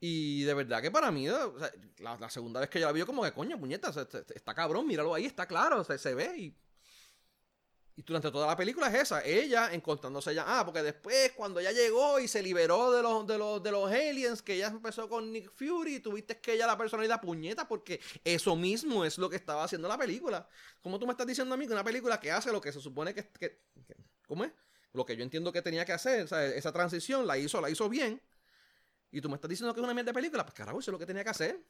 Y 0.01 0.43
de 0.43 0.55
verdad 0.55 0.82
que 0.82 0.90
para 0.90 1.10
mí, 1.12 1.28
o 1.28 1.59
sea, 1.59 1.70
la, 1.98 2.18
la 2.18 2.28
segunda 2.28 2.60
vez 2.60 2.68
que 2.68 2.81
yo 2.81 2.86
la 2.86 2.93
vi, 2.93 3.01
yo 3.01 3.06
como 3.06 3.23
que 3.23 3.32
coño, 3.32 3.59
puñeta, 3.59 3.89
este- 3.90 4.18
este- 4.18 4.36
está 4.36 4.52
cabrón, 4.52 4.86
míralo 4.86 5.14
ahí, 5.14 5.24
está 5.27 5.47
claro, 5.47 5.81
o 5.81 5.85
sea, 5.85 5.97
se 5.97 6.12
ve 6.14 6.32
y. 6.36 6.56
Y 7.98 8.02
durante 8.02 8.31
toda 8.31 8.47
la 8.47 8.56
película 8.56 8.89
es 8.89 8.94
esa, 8.94 9.24
ella 9.24 9.73
encontrándose 9.73 10.35
ya. 10.35 10.44
Ah, 10.47 10.66
porque 10.66 10.82
después, 10.82 11.32
cuando 11.32 11.60
ella 11.60 11.73
llegó 11.73 12.20
y 12.20 12.28
se 12.28 12.43
liberó 12.43 12.93
de 12.93 13.02
los, 13.02 13.27
de 13.27 13.39
los, 13.39 13.62
de 13.62 13.70
los 13.70 13.90
aliens, 13.90 14.43
que 14.43 14.52
ella 14.55 14.66
empezó 14.66 15.09
con 15.09 15.32
Nick 15.32 15.51
Fury, 15.51 16.01
tuviste 16.01 16.39
que 16.39 16.52
ella 16.52 16.66
la 16.66 16.77
personalidad 16.77 17.23
puñeta, 17.23 17.66
porque 17.66 17.98
eso 18.23 18.55
mismo 18.55 19.02
es 19.06 19.16
lo 19.16 19.31
que 19.31 19.36
estaba 19.36 19.64
haciendo 19.64 19.89
la 19.89 19.97
película. 19.97 20.47
Como 20.82 20.98
tú 20.98 21.06
me 21.06 21.12
estás 21.12 21.27
diciendo 21.27 21.55
a 21.55 21.56
mí 21.56 21.66
que 21.66 21.73
una 21.73 21.85
película 21.85 22.20
que 22.20 22.31
hace 22.31 22.52
lo 22.52 22.60
que 22.60 22.70
se 22.70 22.81
supone 22.82 23.14
que. 23.14 23.27
que- 23.31 23.62
¿Cómo 24.28 24.44
es? 24.44 24.52
Lo 24.93 25.06
que 25.06 25.16
yo 25.16 25.23
entiendo 25.23 25.51
que 25.51 25.62
tenía 25.62 25.86
que 25.86 25.93
hacer, 25.93 26.27
o 26.31 26.36
esa 26.39 26.73
transición 26.73 27.27
la 27.27 27.39
hizo, 27.39 27.60
la 27.62 27.70
hizo 27.70 27.89
bien. 27.89 28.20
Y 29.10 29.23
tú 29.23 29.31
me 29.31 29.36
estás 29.36 29.48
diciendo 29.48 29.73
que 29.73 29.81
es 29.81 29.85
una 29.85 29.94
mierda 29.94 30.10
de 30.10 30.14
película, 30.14 30.44
pues 30.44 30.55
carajo, 30.55 30.81
eso 30.81 30.90
es 30.90 30.93
lo 30.93 30.98
que 30.98 31.06
tenía 31.06 31.24
que 31.24 31.31
hacer. 31.31 31.60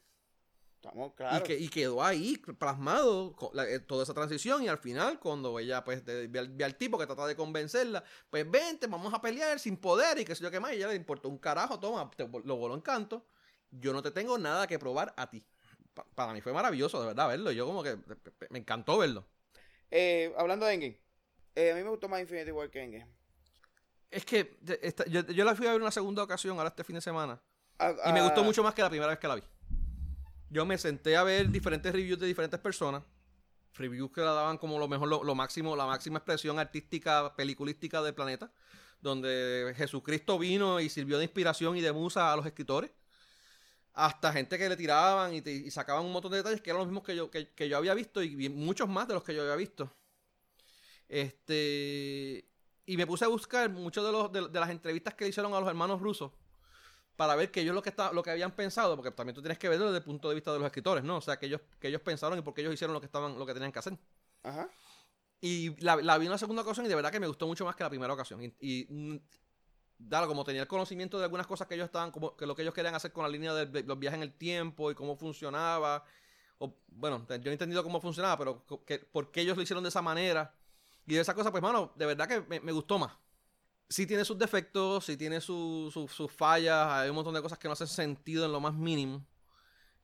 Estamos 0.77 1.13
claros. 1.15 1.39
Y, 1.39 1.43
que, 1.43 1.57
y 1.57 1.67
quedó 1.69 2.03
ahí 2.03 2.37
plasmado 2.37 3.35
la- 3.53 3.67
eh, 3.67 3.79
toda 3.79 4.03
esa 4.03 4.13
transición 4.13 4.63
y 4.63 4.67
al 4.67 4.77
final 4.77 5.19
cuando 5.19 5.57
ella 5.59 5.83
pues 5.83 6.05
de- 6.05 6.27
ve, 6.27 6.39
al, 6.39 6.49
ve 6.49 6.63
al 6.63 6.75
tipo 6.75 6.97
que 6.99 7.05
trata 7.05 7.25
de 7.25 7.35
convencerla, 7.35 8.03
pues 8.29 8.49
vente, 8.49 8.87
vamos 8.87 9.13
a 9.13 9.19
pelear 9.19 9.59
sin 9.59 9.75
poder 9.77 10.19
y 10.19 10.25
qué 10.25 10.35
sé 10.35 10.43
yo 10.43 10.51
qué 10.51 10.59
más, 10.59 10.71
y 10.73 10.75
ella 10.75 10.87
le 10.89 10.95
importó 10.95 11.29
un 11.29 11.39
carajo, 11.39 11.79
toma, 11.79 12.09
te, 12.15 12.27
lo 12.27 12.55
voló 12.57 12.75
en 12.75 12.81
canto, 12.81 13.25
yo 13.71 13.91
no 13.91 14.01
te 14.03 14.11
tengo 14.11 14.37
nada 14.37 14.67
que 14.67 14.77
probar 14.79 15.13
a 15.17 15.29
ti. 15.29 15.43
Pa- 15.93 16.05
para 16.13 16.31
mí 16.31 16.41
fue 16.41 16.53
maravilloso, 16.53 17.01
de 17.01 17.07
verdad, 17.07 17.27
verlo, 17.27 17.51
yo 17.51 17.65
como 17.65 17.81
que 17.83 17.97
me 18.49 18.59
encantó 18.59 18.99
verlo. 18.99 19.25
Eh, 19.89 20.31
hablando 20.37 20.65
de 20.67 20.73
Endgame. 20.75 21.01
eh, 21.55 21.71
a 21.71 21.75
mí 21.75 21.83
me 21.83 21.89
gustó 21.89 22.07
más 22.07 22.21
Infinity 22.21 22.51
War 22.51 22.69
que 22.69 22.83
Endgame. 22.83 23.11
Es 24.11 24.23
que 24.25 24.57
esta- 24.81 25.05
yo, 25.07 25.21
yo 25.21 25.43
la 25.43 25.55
fui 25.55 25.65
a 25.67 25.71
ver 25.71 25.81
una 25.81 25.91
segunda 25.91 26.21
ocasión 26.23 26.55
ahora 26.57 26.69
este 26.69 26.83
fin 26.83 26.95
de 26.95 27.01
semana 27.01 27.41
Ah, 27.79 27.93
y 28.07 28.13
me 28.13 28.19
ah, 28.19 28.23
gustó 28.25 28.43
mucho 28.43 28.63
más 28.63 28.73
que 28.73 28.81
la 28.83 28.89
primera 28.89 29.09
vez 29.09 29.19
que 29.19 29.27
la 29.27 29.35
vi. 29.35 29.43
Yo 30.49 30.65
me 30.65 30.77
senté 30.77 31.17
a 31.17 31.23
ver 31.23 31.49
diferentes 31.49 31.91
reviews 31.91 32.19
de 32.19 32.27
diferentes 32.27 32.59
personas. 32.59 33.03
Reviews 33.73 34.11
que 34.11 34.21
la 34.21 34.31
daban 34.31 34.57
como 34.57 34.79
lo 34.79 34.87
mejor, 34.87 35.07
lo, 35.07 35.35
máximo, 35.35 35.75
la 35.75 35.85
máxima 35.85 36.19
expresión 36.19 36.57
artística, 36.57 37.35
peliculística 37.35 38.01
del 38.01 38.15
planeta. 38.15 38.51
Donde 39.01 39.73
Jesucristo 39.75 40.39
vino 40.39 40.79
y 40.79 40.89
sirvió 40.89 41.17
de 41.17 41.25
inspiración 41.25 41.77
y 41.77 41.81
de 41.81 41.91
musa 41.91 42.31
a 42.31 42.35
los 42.35 42.45
escritores. 42.45 42.91
Hasta 43.93 44.31
gente 44.31 44.57
que 44.57 44.69
le 44.69 44.77
tiraban 44.77 45.33
y, 45.33 45.37
y 45.37 45.71
sacaban 45.71 46.05
un 46.05 46.11
montón 46.11 46.31
de 46.31 46.37
detalles 46.37 46.61
que 46.61 46.69
eran 46.69 46.79
los 46.79 46.87
mismos 46.87 47.03
que 47.03 47.15
yo, 47.15 47.29
que, 47.29 47.69
yo 47.69 47.77
había 47.77 47.93
visto 47.93 48.23
y 48.23 48.49
muchos 48.49 48.87
más 48.87 49.07
de 49.07 49.15
los 49.15 49.23
que 49.23 49.35
yo 49.35 49.41
había 49.41 49.55
visto. 49.55 49.91
Este. 51.09 52.47
Y 52.85 52.95
me 52.95 53.05
puse 53.05 53.25
a 53.25 53.27
buscar 53.27 53.69
muchos 53.69 54.05
de, 54.05 54.11
los, 54.11 54.31
de, 54.31 54.47
de 54.47 54.59
las 54.59 54.69
entrevistas 54.69 55.13
que 55.13 55.25
le 55.25 55.29
hicieron 55.29 55.53
a 55.53 55.59
los 55.59 55.67
hermanos 55.67 55.99
rusos 55.99 56.31
para 57.17 57.35
ver 57.35 57.51
que 57.51 57.61
ellos 57.61 57.75
lo 57.75 57.81
que, 57.81 57.89
está, 57.89 58.13
lo 58.13 58.23
que 58.23 58.29
habían 58.29 58.51
pensado, 58.51 58.95
porque 58.95 59.11
también 59.11 59.35
tú 59.35 59.41
tienes 59.41 59.57
que 59.57 59.67
verlo 59.67 59.87
desde 59.87 59.97
el 59.97 60.03
punto 60.03 60.29
de 60.29 60.35
vista 60.35 60.53
de 60.53 60.59
los 60.59 60.67
escritores, 60.67 61.03
¿no? 61.03 61.17
O 61.17 61.21
sea, 61.21 61.37
que 61.37 61.47
ellos, 61.47 61.59
que 61.79 61.89
ellos 61.89 62.01
pensaron 62.01 62.37
y 62.37 62.43
por 62.43 62.53
qué 62.53 62.61
ellos 62.61 62.73
hicieron 62.73 62.93
lo 62.93 63.01
que, 63.01 63.07
estaban, 63.07 63.37
lo 63.37 63.45
que 63.45 63.53
tenían 63.53 63.71
que 63.71 63.79
hacer. 63.79 63.97
Ajá. 64.43 64.69
Y 65.41 65.75
la, 65.83 65.95
la 65.97 66.17
vi 66.19 66.27
en 66.27 66.31
la 66.31 66.37
segunda 66.37 66.61
ocasión 66.61 66.85
y 66.85 66.89
de 66.89 66.95
verdad 66.95 67.11
que 67.11 67.19
me 67.19 67.27
gustó 67.27 67.47
mucho 67.47 67.65
más 67.65 67.75
que 67.75 67.83
la 67.83 67.89
primera 67.89 68.13
ocasión. 68.13 68.41
Y, 68.43 68.55
y, 68.59 68.87
mm, 68.87 69.17
dado 69.97 70.27
como 70.27 70.43
tenía 70.43 70.61
el 70.61 70.67
conocimiento 70.67 71.17
de 71.17 71.23
algunas 71.23 71.47
cosas 71.47 71.67
que 71.67 71.73
ellos 71.73 71.85
estaban, 71.85 72.11
como 72.11 72.37
que 72.37 72.45
lo 72.45 72.55
que 72.55 72.61
ellos 72.61 72.73
querían 72.73 72.93
hacer 72.93 73.11
con 73.11 73.23
la 73.23 73.29
línea 73.29 73.51
de, 73.53 73.65
de 73.65 73.83
los 73.83 73.97
viajes 73.97 74.17
en 74.17 74.23
el 74.23 74.33
tiempo 74.33 74.91
y 74.91 74.95
cómo 74.95 75.15
funcionaba. 75.15 76.03
O, 76.59 76.75
bueno, 76.87 77.25
yo 77.27 77.49
he 77.49 77.53
entendido 77.53 77.83
cómo 77.83 77.99
funcionaba, 77.99 78.37
pero 78.37 78.63
que, 78.85 78.99
por 78.99 79.31
qué 79.31 79.41
ellos 79.41 79.57
lo 79.57 79.63
hicieron 79.63 79.83
de 79.83 79.89
esa 79.89 80.03
manera. 80.03 80.53
Y 81.07 81.15
de 81.15 81.21
esa 81.21 81.33
cosa, 81.33 81.51
pues, 81.51 81.63
mano, 81.63 81.93
de 81.95 82.05
verdad 82.05 82.27
que 82.27 82.41
me, 82.41 82.59
me 82.59 82.71
gustó 82.71 82.99
más. 82.99 83.13
Sí 83.89 84.05
tiene 84.05 84.25
sus 84.25 84.37
defectos, 84.37 85.05
sí 85.05 85.15
tiene 85.17 85.39
su- 85.39 85.89
su- 85.93 86.07
sus 86.07 86.31
fallas, 86.31 86.87
hay 86.87 87.09
un 87.09 87.15
montón 87.15 87.33
de 87.33 87.41
cosas 87.41 87.57
que 87.57 87.67
no 87.67 87.73
hacen 87.73 87.87
sentido 87.87 88.45
en 88.45 88.51
lo 88.51 88.59
más 88.59 88.73
mínimo. 88.73 89.25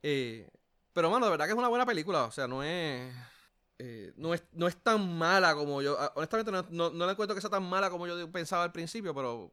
Eh, 0.02 0.50
pero, 0.94 1.10
mano, 1.10 1.26
de 1.26 1.32
verdad 1.32 1.46
que 1.46 1.52
es 1.52 1.58
una 1.58 1.68
buena 1.68 1.86
película. 1.86 2.24
O 2.26 2.32
sea, 2.32 2.48
no 2.48 2.64
es. 2.64 3.14
eh, 3.80 4.14
no, 4.16 4.34
es 4.34 4.44
no 4.54 4.68
es 4.68 4.78
tan 4.78 5.18
mala 5.18 5.56
como 5.56 5.82
yo. 5.82 5.98
ah, 6.00 6.14
Honestamente, 6.16 6.52
no, 6.52 6.66
no, 6.70 6.90
no 6.92 7.06
le 7.06 7.12
encuentro 7.12 7.36
que 7.36 7.42
sea 7.42 7.50
tan 7.50 7.64
mala 7.64 7.90
como 7.90 8.08
yo 8.08 8.32
pensaba 8.32 8.64
al 8.64 8.72
principio, 8.72 9.14
pero. 9.14 9.52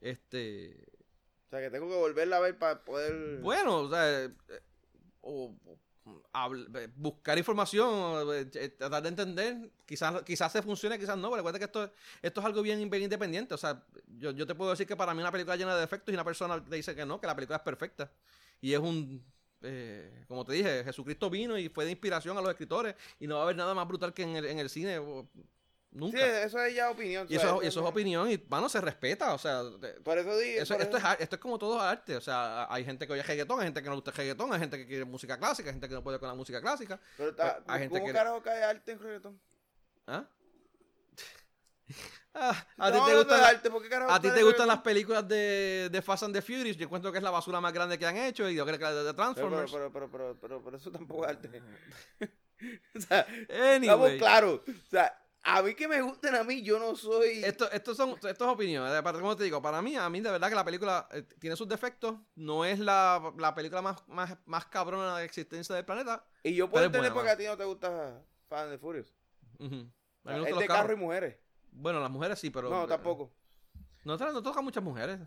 Este. 0.00 0.84
O 1.46 1.50
sea, 1.50 1.60
que 1.60 1.70
tengo 1.70 1.88
que 1.88 1.96
volverla 1.96 2.38
a 2.38 2.40
ver 2.40 2.58
para 2.58 2.82
poder. 2.84 3.40
Bueno, 3.42 3.76
o 3.82 3.90
sea. 3.90 4.24
eh, 4.24 4.30
o- 5.20 5.54
buscar 6.96 7.38
información, 7.38 8.26
eh, 8.34 8.50
eh, 8.54 8.68
tratar 8.70 9.02
de 9.02 9.08
entender. 9.08 9.70
Quizás, 9.86 10.22
quizás 10.22 10.52
se 10.52 10.62
funcione, 10.62 10.98
quizás 10.98 11.16
no. 11.16 11.28
Pero 11.30 11.36
recuerda 11.36 11.58
que 11.58 11.64
esto, 11.66 11.90
esto 12.22 12.40
es 12.40 12.46
algo 12.46 12.62
bien, 12.62 12.80
independiente. 12.80 13.54
O 13.54 13.58
sea, 13.58 13.84
yo, 14.18 14.30
yo 14.32 14.46
te 14.46 14.54
puedo 14.54 14.70
decir 14.70 14.86
que 14.86 14.96
para 14.96 15.14
mí 15.14 15.20
una 15.20 15.32
película 15.32 15.56
llena 15.56 15.74
de 15.74 15.80
defectos 15.80 16.12
y 16.12 16.14
una 16.16 16.24
persona 16.24 16.64
te 16.64 16.76
dice 16.76 16.94
que 16.94 17.04
no, 17.06 17.20
que 17.20 17.26
la 17.26 17.34
película 17.36 17.56
es 17.56 17.62
perfecta. 17.62 18.10
Y 18.60 18.72
es 18.72 18.78
un. 18.80 19.24
eh, 19.62 20.24
como 20.28 20.44
te 20.44 20.52
dije, 20.54 20.84
Jesucristo 20.84 21.30
vino 21.30 21.58
y 21.58 21.68
fue 21.68 21.84
de 21.84 21.92
inspiración 21.92 22.36
a 22.38 22.40
los 22.42 22.50
escritores. 22.50 22.94
Y 23.20 23.26
no 23.26 23.34
va 23.36 23.40
a 23.42 23.44
haber 23.44 23.56
nada 23.56 23.74
más 23.74 23.86
brutal 23.88 24.12
que 24.14 24.22
en 24.22 24.58
el 24.58 24.70
cine. 24.70 24.98
O- 25.92 25.94
Sí, 25.94 25.98
Nunca. 25.98 26.42
eso 26.42 26.58
es 26.62 26.74
ya 26.74 26.90
opinión. 26.90 27.26
y, 27.28 27.36
eso, 27.36 27.62
y 27.62 27.66
eso 27.66 27.80
es 27.80 27.86
opinión. 27.86 28.30
Y, 28.30 28.42
mano, 28.48 28.68
se 28.68 28.80
respeta. 28.80 29.34
O 29.34 29.38
sea, 29.38 29.62
Por 30.02 30.16
eso 30.18 30.38
digo. 30.38 30.62
eso, 30.62 30.74
por 30.74 30.82
esto, 30.82 30.96
eso- 30.96 31.08
es, 31.12 31.20
esto 31.20 31.36
es 31.36 31.40
como 31.42 31.58
todo 31.58 31.78
arte. 31.80 32.16
O 32.16 32.20
sea, 32.20 32.66
hay 32.72 32.84
gente 32.84 33.06
que 33.06 33.12
oye 33.12 33.22
reggaetón, 33.22 33.60
hay 33.60 33.66
gente 33.66 33.80
que 33.82 33.86
no 33.86 33.92
le 33.92 33.96
gusta 33.96 34.10
reggaetón, 34.12 34.52
hay 34.54 34.60
gente 34.60 34.78
que 34.78 34.86
quiere 34.86 35.04
música 35.04 35.38
clásica, 35.38 35.68
hay 35.68 35.74
gente 35.74 35.88
que 35.88 35.94
no 35.94 36.02
puede 36.02 36.18
con 36.18 36.28
la 36.28 36.34
música 36.34 36.60
clásica. 36.62 36.98
Pero 37.16 37.30
está- 37.30 37.62
hay 37.66 37.80
gente 37.80 37.98
¿Cómo 37.98 38.06
que- 38.06 38.12
carajo 38.12 38.42
cae 38.42 38.62
arte 38.64 38.92
en 38.92 38.98
reggaetón? 39.00 39.40
¿Ah? 40.06 40.24
Ah, 42.34 42.66
a 42.78 42.90
ti 42.90 42.96
No, 42.96 43.04
te 43.04 43.12
no, 43.12 43.18
gustan, 43.18 43.44
arte, 43.44 43.70
¿por 43.70 43.82
qué 43.82 43.90
carajo 43.90 44.10
a 44.10 44.18
ti 44.18 44.30
te 44.30 44.42
gustan 44.42 44.66
las 44.66 44.78
películas 44.80 45.28
de, 45.28 45.90
de 45.92 46.00
Fast 46.00 46.22
and 46.22 46.34
the 46.34 46.40
Furious. 46.40 46.78
Yo 46.78 46.84
encuentro 46.86 47.12
que 47.12 47.18
es 47.18 47.22
la 47.24 47.30
basura 47.30 47.60
más 47.60 47.74
grande 47.74 47.98
que 47.98 48.06
han 48.06 48.16
hecho 48.16 48.48
y 48.48 48.54
yo 48.54 48.64
creo 48.64 48.78
que 48.78 48.84
la 48.84 48.92
de 48.94 49.02
Pero, 49.02 49.14
Transformers. 49.14 49.70
pero, 49.70 49.92
pero, 49.92 50.10
pero, 50.10 50.38
pero, 50.40 50.62
pero 50.64 50.76
eso 50.78 50.90
tampoco 50.90 51.24
es 51.26 51.30
arte. 51.32 51.62
o 52.96 53.00
sea, 53.02 53.26
Anyway, 53.50 53.82
estamos 53.82 54.10
claros. 54.12 54.60
O 54.66 54.90
sea, 54.90 55.21
a 55.44 55.62
mí 55.62 55.74
que 55.74 55.88
me 55.88 56.00
gusten 56.00 56.34
a 56.34 56.44
mí, 56.44 56.62
yo 56.62 56.78
no 56.78 56.94
soy. 56.94 57.42
Esto, 57.44 57.70
esto 57.70 57.94
son 57.94 58.10
esto 58.10 58.28
es 58.28 58.40
opiniones. 58.40 59.02
Como 59.02 59.36
te 59.36 59.44
digo, 59.44 59.60
para 59.60 59.82
mí, 59.82 59.96
a 59.96 60.08
mí 60.08 60.20
de 60.20 60.30
verdad 60.30 60.48
que 60.48 60.54
la 60.54 60.64
película 60.64 61.08
eh, 61.12 61.22
tiene 61.38 61.56
sus 61.56 61.68
defectos. 61.68 62.16
No 62.36 62.64
es 62.64 62.78
la, 62.78 63.32
la 63.38 63.54
película 63.54 63.82
más, 63.82 64.06
más, 64.08 64.36
más 64.46 64.66
cabrona 64.66 65.18
de 65.18 65.24
existencia 65.24 65.74
del 65.74 65.84
planeta. 65.84 66.24
y 66.42 66.54
yo 66.54 66.70
puedo 66.70 66.84
entender 66.84 67.12
buena, 67.12 67.14
porque 67.14 67.30
a 67.30 67.36
ti 67.36 67.44
no 67.44 67.56
te 67.56 67.64
gusta 67.64 68.22
Fan 68.48 68.70
de 68.70 68.78
Furious. 68.78 69.12
Ujú. 69.58 69.90
A 70.24 70.32
mí 70.34 70.40
me 70.40 70.50
Es 70.50 70.58
de 70.58 70.66
carro 70.66 70.82
carros. 70.82 70.92
y 70.98 71.00
mujeres. 71.00 71.36
Bueno, 71.72 72.00
las 72.00 72.10
mujeres 72.10 72.38
sí, 72.38 72.50
pero. 72.50 72.70
no, 72.70 72.84
eh, 72.84 72.88
tampoco. 72.88 73.32
No, 74.04 74.16
no 74.16 74.42
tocan 74.42 74.64
muchas 74.64 74.82
mujeres. 74.82 75.18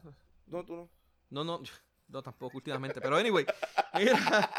No, 0.46 0.64
tú 0.64 0.76
no. 0.76 0.90
No, 1.30 1.44
no, 1.44 1.62
no 2.08 2.24
tampoco 2.24 2.58
últimamente. 2.58 3.02
Pero 3.02 3.18
anyway, 3.18 3.46
mira. 3.96 4.50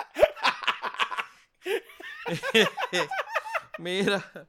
mira, 3.79 4.49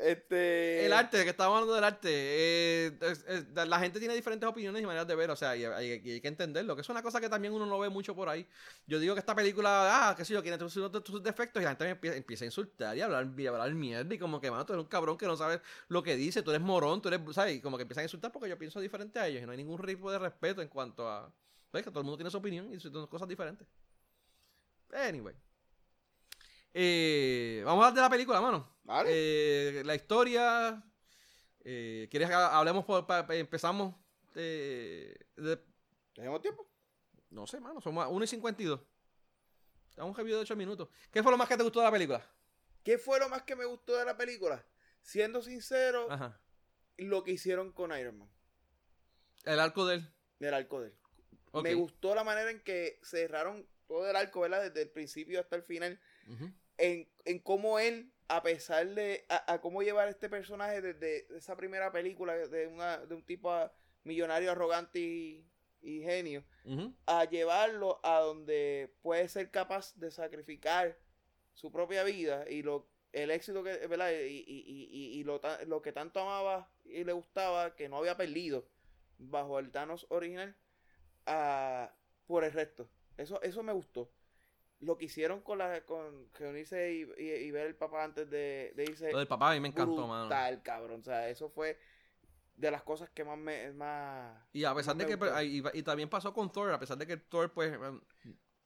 Este. 0.00 0.86
el 0.86 0.92
arte, 0.92 1.24
que 1.24 1.30
estábamos 1.30 1.56
hablando 1.56 1.74
del 1.74 1.82
arte. 1.82 2.08
eh, 2.12 2.98
es- 3.00 3.24
es- 3.26 3.46
la 3.68 3.80
gente 3.80 3.98
tiene 3.98 4.14
diferentes 4.14 4.48
opiniones 4.48 4.80
y 4.80 4.86
maneras 4.86 5.08
de 5.08 5.16
ver, 5.16 5.28
o 5.30 5.34
sea, 5.36 5.56
y, 5.56 5.64
hay- 5.64 6.00
y 6.04 6.10
hay 6.12 6.20
que 6.20 6.28
entenderlo. 6.28 6.76
Que 6.76 6.82
es 6.82 6.88
una 6.88 7.02
cosa 7.02 7.20
que 7.20 7.28
también 7.28 7.52
uno 7.52 7.66
no 7.66 7.78
ve 7.80 7.88
mucho 7.88 8.14
por 8.14 8.28
ahí. 8.28 8.46
Yo 8.86 9.00
digo 9.00 9.14
que 9.14 9.18
esta 9.20 9.34
película, 9.34 10.08
ah, 10.10 10.14
qué 10.16 10.24
sé 10.24 10.34
yo, 10.34 10.42
tiene 10.42 10.56
sus, 10.58 10.72
sus- 10.72 11.22
defectos 11.22 11.60
y 11.60 11.64
la 11.64 11.70
gente 11.70 11.88
empieza, 11.90 12.16
empieza 12.16 12.44
a 12.44 12.46
insultar 12.46 12.96
y 12.96 13.00
a 13.00 13.06
hablar, 13.06 13.28
y 13.36 13.46
a 13.46 13.50
hablar 13.50 13.74
mierda 13.74 14.14
y 14.14 14.18
como 14.18 14.40
que, 14.40 14.50
mano, 14.52 14.64
tú 14.64 14.72
eres 14.72 14.84
un 14.84 14.88
cabrón 14.88 15.18
que 15.18 15.26
no 15.26 15.36
sabes 15.36 15.60
lo 15.88 16.02
que 16.04 16.14
dice, 16.14 16.42
tú 16.42 16.50
eres 16.50 16.62
morón, 16.62 17.02
tú 17.02 17.08
eres, 17.08 17.20
¿sabes? 17.34 17.56
Y 17.56 17.60
como 17.60 17.76
que 17.76 17.82
empiezan 17.82 18.02
a 18.02 18.04
insultar 18.04 18.30
porque 18.30 18.48
yo 18.48 18.56
pienso 18.56 18.80
diferente 18.80 19.18
a 19.18 19.26
ellos 19.26 19.42
y 19.42 19.46
no 19.46 19.50
hay 19.52 19.58
ningún 19.58 19.84
tipo 19.84 20.12
de 20.12 20.18
respeto 20.20 20.62
en 20.62 20.68
cuanto 20.68 21.08
a... 21.10 21.32
Pues 21.72 21.82
que 21.84 21.90
todo 21.90 22.00
el 22.00 22.04
mundo 22.04 22.16
tiene 22.18 22.30
su 22.30 22.36
opinión 22.38 22.72
y 22.72 22.78
son 22.80 23.06
cosas 23.08 23.26
diferentes. 23.28 23.66
Anyway. 24.92 25.34
Eh, 26.74 27.62
vamos 27.64 27.84
a 27.84 27.88
hablar 27.88 27.94
de 27.94 28.00
la 28.02 28.10
película, 28.10 28.40
mano. 28.40 28.76
Vale. 28.84 29.10
Eh, 29.12 29.82
la 29.84 29.94
historia. 29.94 30.82
eh, 31.64 32.08
¿Quieres 32.10 32.28
que 32.28 32.34
ha- 32.34 32.56
hablemos 32.58 32.84
por, 32.84 33.06
pa- 33.06 33.26
empezamos? 33.30 33.94
de- 34.34 35.18
¿Tenemos 36.14 36.40
tiempo? 36.40 36.66
no 37.30 37.46
sé, 37.46 37.60
mano, 37.60 37.80
somos 37.80 38.04
a 38.04 38.08
1 38.08 38.24
y 38.24 38.28
52. 38.28 38.80
Estamos 39.90 40.10
un 40.12 40.16
review 40.16 40.36
de 40.36 40.42
8 40.42 40.56
minutos. 40.56 40.88
¿Qué 41.10 41.22
fue 41.22 41.30
lo 41.32 41.36
más 41.38 41.48
que 41.48 41.56
te 41.56 41.62
gustó 41.62 41.80
de 41.80 41.86
la 41.86 41.92
película? 41.92 42.24
¿Qué 42.84 42.96
fue 42.98 43.18
lo 43.18 43.28
más 43.28 43.42
que 43.42 43.54
me 43.56 43.64
gustó 43.66 43.96
de 43.96 44.04
la 44.04 44.16
película? 44.16 44.64
Siendo 45.02 45.42
sincero, 45.42 46.10
Ajá. 46.10 46.40
lo 46.96 47.22
que 47.24 47.32
hicieron 47.32 47.72
con 47.72 47.96
Iron 47.98 48.16
Man. 48.18 48.30
El 49.44 49.60
arco 49.60 49.84
de 49.86 49.96
él. 49.96 50.08
Del 50.38 50.54
arco 50.54 50.80
de 50.80 50.88
él. 50.88 50.94
Me 51.62 51.74
gustó 51.74 52.14
la 52.14 52.24
manera 52.24 52.50
en 52.50 52.60
que 52.60 52.98
cerraron 53.02 53.66
todo 53.86 54.08
el 54.08 54.16
arco, 54.16 54.40
¿verdad? 54.40 54.62
Desde 54.62 54.82
el 54.82 54.90
principio 54.90 55.40
hasta 55.40 55.56
el 55.56 55.62
final. 55.64 56.00
En, 56.76 57.08
en 57.24 57.38
cómo 57.40 57.78
él, 57.78 58.12
a 58.28 58.42
pesar 58.42 58.86
de. 58.94 59.24
A, 59.28 59.54
a 59.54 59.60
cómo 59.60 59.82
llevar 59.82 60.08
este 60.08 60.28
personaje 60.28 60.80
desde 60.80 61.26
esa 61.36 61.56
primera 61.56 61.90
película 61.92 62.36
de, 62.36 62.66
una, 62.66 62.98
de 62.98 63.14
un 63.14 63.22
tipo 63.24 63.50
a- 63.50 63.72
millonario 64.04 64.50
arrogante 64.52 64.98
y, 65.00 65.44
y 65.82 66.02
genio, 66.02 66.44
a 67.06 67.24
llevarlo 67.24 68.00
a 68.02 68.20
donde 68.20 68.94
puede 69.02 69.28
ser 69.28 69.50
capaz 69.50 69.94
de 69.96 70.10
sacrificar 70.10 70.98
su 71.54 71.70
propia 71.72 72.04
vida 72.04 72.48
y 72.48 72.62
lo 72.62 72.88
el 73.12 73.30
éxito 73.30 73.62
que 73.64 73.86
verdad 73.86 74.10
y, 74.12 74.44
y, 74.46 74.64
y, 74.66 75.18
y- 75.18 75.24
lo, 75.24 75.40
lo 75.66 75.82
que 75.82 75.92
tanto 75.92 76.20
amaba 76.20 76.70
y 76.84 77.04
le 77.04 77.12
gustaba 77.12 77.74
que 77.74 77.88
no 77.88 77.96
había 77.98 78.16
perdido 78.16 78.68
bajo 79.18 79.58
el 79.58 79.70
Thanos 79.70 80.06
original 80.10 80.54
a, 81.26 81.92
por 82.26 82.44
el 82.44 82.52
resto. 82.52 82.88
Eso 83.16 83.40
eso 83.42 83.62
me 83.62 83.72
gustó 83.72 84.10
lo 84.80 84.96
que 84.96 85.06
hicieron 85.06 85.40
con 85.40 85.58
la 85.58 85.84
con 85.84 86.28
reunirse 86.34 86.92
y, 86.92 87.02
y, 87.22 87.30
y 87.30 87.50
ver 87.50 87.66
el 87.66 87.74
papá 87.74 88.04
antes 88.04 88.30
de, 88.30 88.72
de 88.76 88.84
irse 88.84 89.10
Lo 89.12 89.18
del 89.18 89.26
papá 89.26 89.50
a 89.50 89.54
mí 89.54 89.60
me 89.60 89.68
encantó, 89.68 90.06
mano. 90.06 90.22
brutal, 90.26 90.62
cabrón. 90.62 91.00
O 91.00 91.04
sea, 91.04 91.28
eso 91.28 91.48
fue 91.50 91.78
de 92.56 92.70
las 92.70 92.82
cosas 92.82 93.08
que 93.10 93.24
más 93.24 93.38
me 93.38 93.72
más 93.72 94.36
Y 94.52 94.64
a 94.64 94.74
pesar 94.74 94.96
de 94.96 95.06
que 95.06 95.44
y, 95.44 95.62
y 95.78 95.82
también 95.82 96.08
pasó 96.08 96.32
con 96.32 96.50
Thor, 96.52 96.72
a 96.72 96.78
pesar 96.78 96.96
de 96.98 97.06
que 97.06 97.16
Thor 97.16 97.52
pues 97.52 97.72
em, 97.72 98.00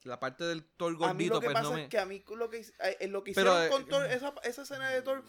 la 0.05 0.19
parte 0.19 0.45
del 0.45 0.65
Thor 0.65 0.97
a 1.03 1.15
mí 1.15 1.29
gordito 1.29 1.35
lo 1.35 1.41
que 1.41 1.47
pues 1.47 1.55
pasa 1.55 1.69
no 1.69 1.75
me 1.77 1.83
es 1.85 1.89
que 1.89 1.99
a 1.99 2.07
mí 2.07 2.25
lo 2.37 2.51
que 2.51 2.59
eh, 3.01 3.09
lo 3.09 3.23
que 3.23 3.33
Pero, 3.33 3.51
hicieron 3.51 3.63
eh, 3.67 3.69
con 3.69 3.89
Thor, 3.89 4.07
esa, 4.07 4.35
esa 4.45 4.63
escena 4.63 4.91
de 4.91 5.03
Thor 5.03 5.23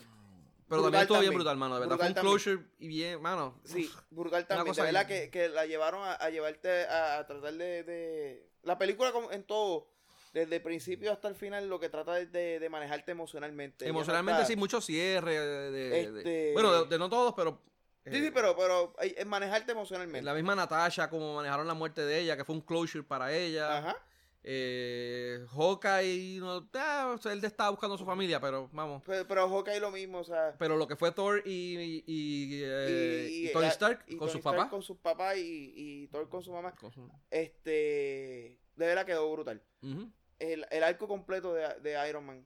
pero 0.70 0.82
brutal 0.82 0.92
también 0.92 1.02
estuvo 1.02 1.20
bien 1.20 1.34
también. 1.34 1.34
brutal, 1.34 1.58
mano, 1.58 1.76
de 1.76 1.82
verdad 1.82 1.98
Brutal 1.98 2.00
fue 2.00 2.08
un 2.08 2.14
también. 2.16 2.44
closure 2.44 2.66
y 2.80 2.88
bien, 2.88 3.22
mano. 3.22 3.60
Sí, 3.64 3.92
brutal 4.10 4.48
también. 4.48 4.68
cosa 4.68 4.84
De 4.84 4.86
verdad 4.86 5.06
bien. 5.08 5.24
que, 5.26 5.30
que 5.30 5.50
la 5.50 5.66
llevaron 5.66 6.04
a, 6.04 6.14
a 6.14 6.30
llevarte 6.30 6.86
a, 6.88 7.20
a 7.20 7.28
tratar 7.28 7.54
de, 7.54 7.84
de- 7.84 8.50
La 8.64 8.78
película 8.78 9.12
como 9.12 9.32
en 9.32 9.44
todo, 9.44 9.93
desde 10.34 10.56
el 10.58 10.62
principio 10.62 11.12
hasta 11.12 11.28
el 11.28 11.36
final, 11.36 11.70
lo 11.70 11.80
que 11.80 11.90
trata 11.90 12.20
es 12.20 12.32
de, 12.32 12.60
de 12.60 12.70
manejarte 12.70 13.12
emocionalmente. 13.12 13.88
Emocionalmente 13.88 14.46
sí, 14.46 14.56
mucho 14.56 14.82
cierre 14.82 15.40
de, 15.40 15.72
de- 15.72 15.72
de- 16.12 16.20
Este- 16.20 16.54
bueno, 16.54 16.86
de, 16.86 16.98
no 16.98 17.10
todos, 17.10 17.34
pero 17.36 17.62
Sí, 18.06 18.10
eh, 18.18 18.22
sí, 18.26 18.32
pero, 18.34 18.54
pero 18.58 18.94
eh, 19.02 19.16
es 19.18 19.26
manejarte 19.26 19.72
emocionalmente. 19.72 20.24
la 20.26 20.34
misma 20.34 20.56
Natasha, 20.56 21.10
como 21.10 21.36
manejaron 21.36 21.66
la 21.68 21.74
muerte 21.74 22.02
de 22.02 22.20
ella, 22.20 22.36
que 22.36 22.44
fue 22.44 22.56
un 22.56 22.62
closure 22.62 23.04
para 23.06 23.32
ella. 23.34 23.78
Ajá. 23.78 23.98
Eh, 24.46 25.46
Hawkeye, 25.56 26.38
no, 26.42 26.68
ah, 26.74 27.16
él 27.32 27.46
estaba 27.46 27.70
buscando 27.70 27.96
a 27.96 27.98
su 27.98 28.04
familia, 28.06 28.42
pero 28.42 28.70
vamos. 28.74 29.02
Pero, 29.06 29.26
pero 29.26 29.48
Hawkeye 29.48 29.80
lo 29.80 29.90
mismo, 29.90 30.20
o 30.20 30.24
sea. 30.26 30.54
Pero 30.60 30.76
lo 30.76 30.86
que 30.86 30.98
fue 30.98 31.14
Thor 31.14 31.42
y, 31.46 31.78
y, 31.80 32.04
y, 32.06 32.62
eh, 32.66 33.28
y 33.32 33.54
Tony 33.54 33.68
Stark 33.68 34.04
y 34.08 34.18
con 34.18 34.28
sus 34.30 34.42
papás. 34.42 34.68
Con 34.70 34.82
sus 34.84 34.98
papás 34.98 35.38
y, 35.38 35.74
y 35.76 36.08
Thor 36.08 36.28
con 36.28 36.44
su 36.44 36.52
mamá. 36.52 36.76
con 36.76 36.92
su- 36.92 37.10
Este. 37.32 38.60
De 38.76 38.86
verdad 38.88 39.06
quedó 39.06 39.32
brutal. 39.32 39.62
Ujú. 39.82 40.12
El, 40.40 40.66
el 40.72 40.84
arco 40.84 41.08
completo 41.08 41.54
de, 41.54 41.68
de 41.82 42.10
Iron 42.10 42.26
Man 42.26 42.46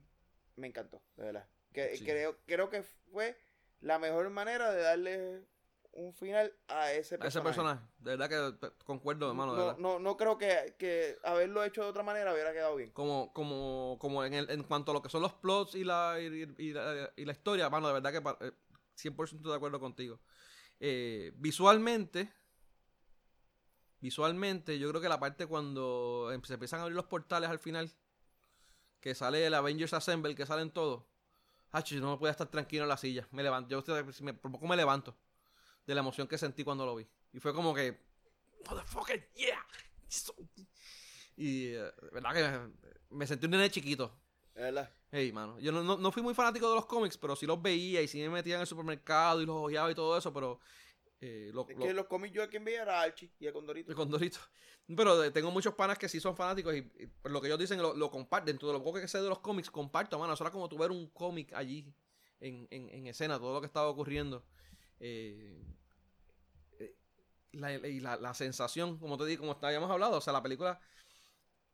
me 0.55 0.68
encantó, 0.68 1.01
de 1.15 1.23
verdad. 1.26 1.47
Que, 1.73 1.95
Sí. 1.97 2.03
creo, 2.05 2.38
creo 2.45 2.69
que 2.69 2.84
fue 2.84 3.38
la 3.81 3.99
mejor 3.99 4.30
manera 4.30 4.72
de 4.72 4.81
darle 4.81 5.41
un 5.93 6.14
final 6.14 6.53
a 6.68 6.91
ese 6.91 7.15
A 7.15 7.19
personaje. 7.19 7.27
ese 7.27 7.41
personaje. 7.41 7.81
De 7.99 8.15
verdad 8.18 8.30
que 8.59 8.72
concuerdo, 8.85 9.30
hermano. 9.30 9.53
de 9.53 9.57
no, 9.59 9.65
verdad. 9.65 9.80
no, 9.80 9.99
no 9.99 10.18
creo 10.18 10.38
que, 10.38 10.76
que 10.77 11.18
haberlo 11.23 11.64
hecho 11.64 11.84
de 11.84 11.89
otra 11.89 12.03
manera 12.03 12.34
hubiera 12.34 12.53
quedado 12.53 12.76
bien. 12.76 12.91
Como, 12.91 13.31
como, 13.34 13.97
como 13.99 14.23
en, 14.23 14.34
el, 14.35 14.49
en 14.51 14.64
cuanto 14.64 14.91
a 14.91 14.93
lo 14.93 15.01
que 15.01 15.09
son 15.09 15.22
los 15.23 15.34
plots 15.34 15.73
y 15.76 15.84
la, 15.84 16.18
y, 16.19 16.26
y 16.57 16.73
la, 16.73 17.11
y 17.15 17.26
la 17.26 17.31
historia, 17.31 17.69
mano, 17.69 17.88
de 17.88 17.93
verdad 17.93 18.11
que 18.11 18.22
pa- 18.22 18.38
eh, 18.41 18.51
100% 18.95 19.49
de 19.49 19.55
acuerdo 19.55 19.80
contigo. 19.80 20.19
Eh, 20.80 21.31
visualmente, 21.35 22.31
visualmente, 23.99 24.80
yo 24.80 24.90
creo 24.90 25.02
que 25.02 25.10
la 25.10 25.19
parte 25.19 25.45
cuando 25.45 26.32
em- 26.34 26.44
se 26.44 26.53
empiezan 26.53 26.80
a 26.80 26.84
abrir 26.84 26.95
los 26.95 27.06
portales 27.06 27.49
al 27.49 27.60
final, 27.60 27.91
que 28.99 29.15
sale 29.15 29.45
el 29.45 29.53
Avengers 29.53 29.94
Assemble, 29.94 30.36
que 30.36 30.45
salen 30.45 30.72
todos. 30.72 31.03
Hacho, 31.72 31.95
yo 31.95 32.02
no 32.02 32.11
me 32.11 32.18
podía 32.18 32.32
estar 32.32 32.48
tranquilo 32.48 32.84
en 32.84 32.90
la 32.90 32.98
silla. 32.98 33.28
Me 33.32 33.44
levanto, 33.44 33.69
yo 33.69 34.03
me, 34.22 34.34
por 34.34 34.52
poco 34.52 34.68
me 34.68 34.76
levanto 34.76 35.15
de 35.86 35.94
la 35.94 36.02
emoción 36.02 36.28
que 36.28 36.38
sentí 36.38 36.64
cuando 36.64 36.86
lo 36.86 36.95
vi. 36.95 37.07
Y 37.34 37.40
fue 37.40 37.53
como 37.53 37.74
que, 37.74 37.99
motherfucker, 38.69 39.32
yeah. 39.36 39.65
Y, 41.36 41.68
eh, 41.74 41.91
verdad 42.11 42.34
que 42.34 43.15
me 43.15 43.28
sentí 43.28 43.45
un 43.45 43.52
nene 43.52 43.69
chiquito. 43.69 44.11
Verdad. 44.56 44.90
Hey, 45.11 45.32
mano. 45.32 45.60
Yo 45.60 45.72
no, 45.72 45.84
no, 45.84 45.98
no 45.98 46.11
fui 46.11 46.24
muy 46.24 46.34
fanático 46.34 46.68
de 46.68 46.76
los 46.76 46.86
cómics, 46.86 47.18
pero 47.18 47.36
sí 47.36 47.45
los 47.45 47.61
veía 47.61 48.02
y 48.02 48.07
sí 48.07 48.19
me 48.19 48.30
metía 48.30 48.56
en 48.56 48.61
el 48.61 48.68
supermercado 48.68 49.41
y 49.41 49.45
los 49.45 49.56
ojeaba 49.56 49.91
y 49.91 49.95
todo 49.95 50.18
eso, 50.18 50.34
pero. 50.34 50.60
Eh, 51.19 51.49
lo, 51.53 51.68
Es 51.68 51.76
lo- 51.77 51.85
que 51.85 51.94
los 51.94 52.06
cómics 52.06 52.34
yo 52.35 52.44
a 52.44 52.48
quien 52.48 52.64
veía 52.64 52.84
era 52.84 53.02
Archie 53.02 53.31
y 53.39 53.48
a 53.48 53.53
Condorito. 53.53 53.89
el 53.89 53.95
Condorito. 53.95 54.39
Pero 54.95 55.23
eh, 55.23 55.31
tengo 55.31 55.52
muchos 55.52 55.73
panas 55.73 55.98
que 55.98 56.07
sí 56.07 56.19
son 56.19 56.35
fanáticos 56.35 56.76
y, 56.76 56.89
lo 57.23 57.41
que 57.41 57.48
ellos 57.48 57.60
dicen 57.60 57.81
lo, 57.81 57.95
lo 57.95 58.11
comparten. 58.11 58.53
Dentro 58.53 58.68
de 58.68 58.76
lo 58.76 58.84
poco 58.84 58.99
que 58.99 59.07
sé 59.07 59.22
de 59.22 59.30
los 59.30 59.39
cómics, 59.39 59.72
comparto, 59.72 60.18
mano. 60.19 60.34
Eso 60.34 60.44
era 60.44 60.52
como 60.52 60.69
tu 60.69 60.77
ver 60.77 60.91
un 60.91 61.07
cómic 61.10 61.53
allí 61.53 61.94
en, 62.39 62.68
en, 62.69 62.89
en 62.89 63.07
escena, 63.07 63.39
todo 63.39 63.53
lo 63.53 63.61
que 63.61 63.68
estaba 63.68 63.89
ocurriendo. 63.89 64.45
Eh, 64.99 65.60
eh, 66.80 66.95
la, 67.53 68.18
la 68.18 68.34
sensación, 68.34 68.98
como 68.99 69.18
te 69.18 69.26
digo, 69.26 69.41
como 69.45 69.57
habíamos 69.61 69.89
hablado, 69.89 70.18
o 70.18 70.22
sea, 70.22 70.34
la 70.34 70.44
película. 70.44 70.80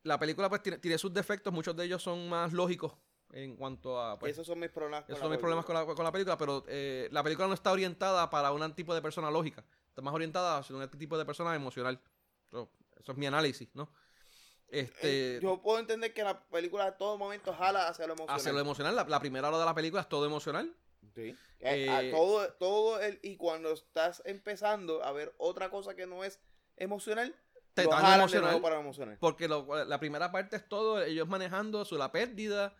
La 0.04 0.20
película 0.20 0.50
pues 0.50 0.62
tiene, 0.62 0.80
tiene 0.80 0.98
sus 0.98 1.14
defectos, 1.14 1.54
muchos 1.54 1.76
de 1.78 1.86
ellos 1.86 2.04
son 2.04 2.28
más 2.28 2.52
lógicos 2.52 2.94
en 3.34 3.56
cuanto 3.58 4.00
a... 4.00 4.18
pues, 4.20 4.32
Esos 4.34 4.48
son 4.48 4.60
mis 4.60 4.70
problemas. 4.70 5.04
esos 5.04 5.20
con 5.20 5.22
son 5.24 5.30
la 5.30 5.36
mis 5.36 5.40
problemas 5.42 5.66
con 5.66 5.74
película. 5.76 5.92
la, 5.92 5.96
con 5.96 6.06
la 6.06 6.12
película, 6.12 6.38
pero 6.38 6.64
eh, 6.68 7.10
la 7.12 7.24
película 7.24 7.48
no 7.48 7.54
está 7.54 7.72
orientada 7.72 8.30
para 8.30 8.52
un 8.52 8.74
tipo 8.74 8.94
de 8.96 9.02
persona 9.02 9.30
lógica. 9.32 9.64
Está 9.90 10.02
más 10.02 10.14
orientada 10.14 10.58
hacia 10.60 10.76
un 10.76 10.88
tipo 10.92 11.18
de 11.18 11.26
persona 11.26 11.54
emocional. 11.56 12.00
Eso, 12.48 12.72
eso 13.00 13.12
es 13.12 13.18
mi 13.18 13.26
análisis, 13.26 13.70
¿no? 13.76 13.92
Este, 14.68 15.38
Eh, 15.38 15.40
yo 15.42 15.62
puedo 15.62 15.80
entender 15.80 16.14
que 16.14 16.24
la 16.24 16.42
película 16.46 16.86
a 16.86 16.98
todo 16.98 17.18
momento 17.18 17.54
jala 17.54 17.88
hacia 17.88 18.08
lo 18.08 18.14
emocional. 18.14 18.40
hacia 18.40 18.54
lo 18.54 18.60
emocional, 18.60 18.96
la, 18.96 19.04
la 19.04 19.20
primera 19.20 19.48
hora 19.50 19.60
de 19.60 19.66
la 19.66 19.76
película 19.76 20.02
es 20.02 20.10
todo 20.10 20.26
emocional. 20.26 20.74
Sí. 21.14 21.36
Eh, 21.60 21.90
a 21.90 22.02
Eh, 22.02 22.12
todo, 22.12 22.52
todo 22.54 23.00
el, 23.00 23.20
y 23.22 23.38
cuando 23.38 23.72
estás 23.72 24.22
empezando 24.26 25.04
a 25.04 25.12
ver 25.12 25.34
otra 25.38 25.70
cosa 25.70 25.96
que 25.96 26.08
no 26.08 26.24
es 26.24 26.40
emocional, 26.78 27.36
Te 27.76 27.84
de 27.84 27.88
emocional. 27.88 28.62
para 28.62 28.76
lo 28.76 28.82
emocional. 28.82 29.18
Porque 29.20 29.48
lo- 29.48 29.86
la 29.86 30.00
primera 30.00 30.32
parte 30.32 30.56
es 30.56 30.68
todo 30.68 31.04
ellos 31.04 31.28
manejando 31.28 31.86
su, 31.86 31.98
la 31.98 32.12
pérdida 32.12 32.76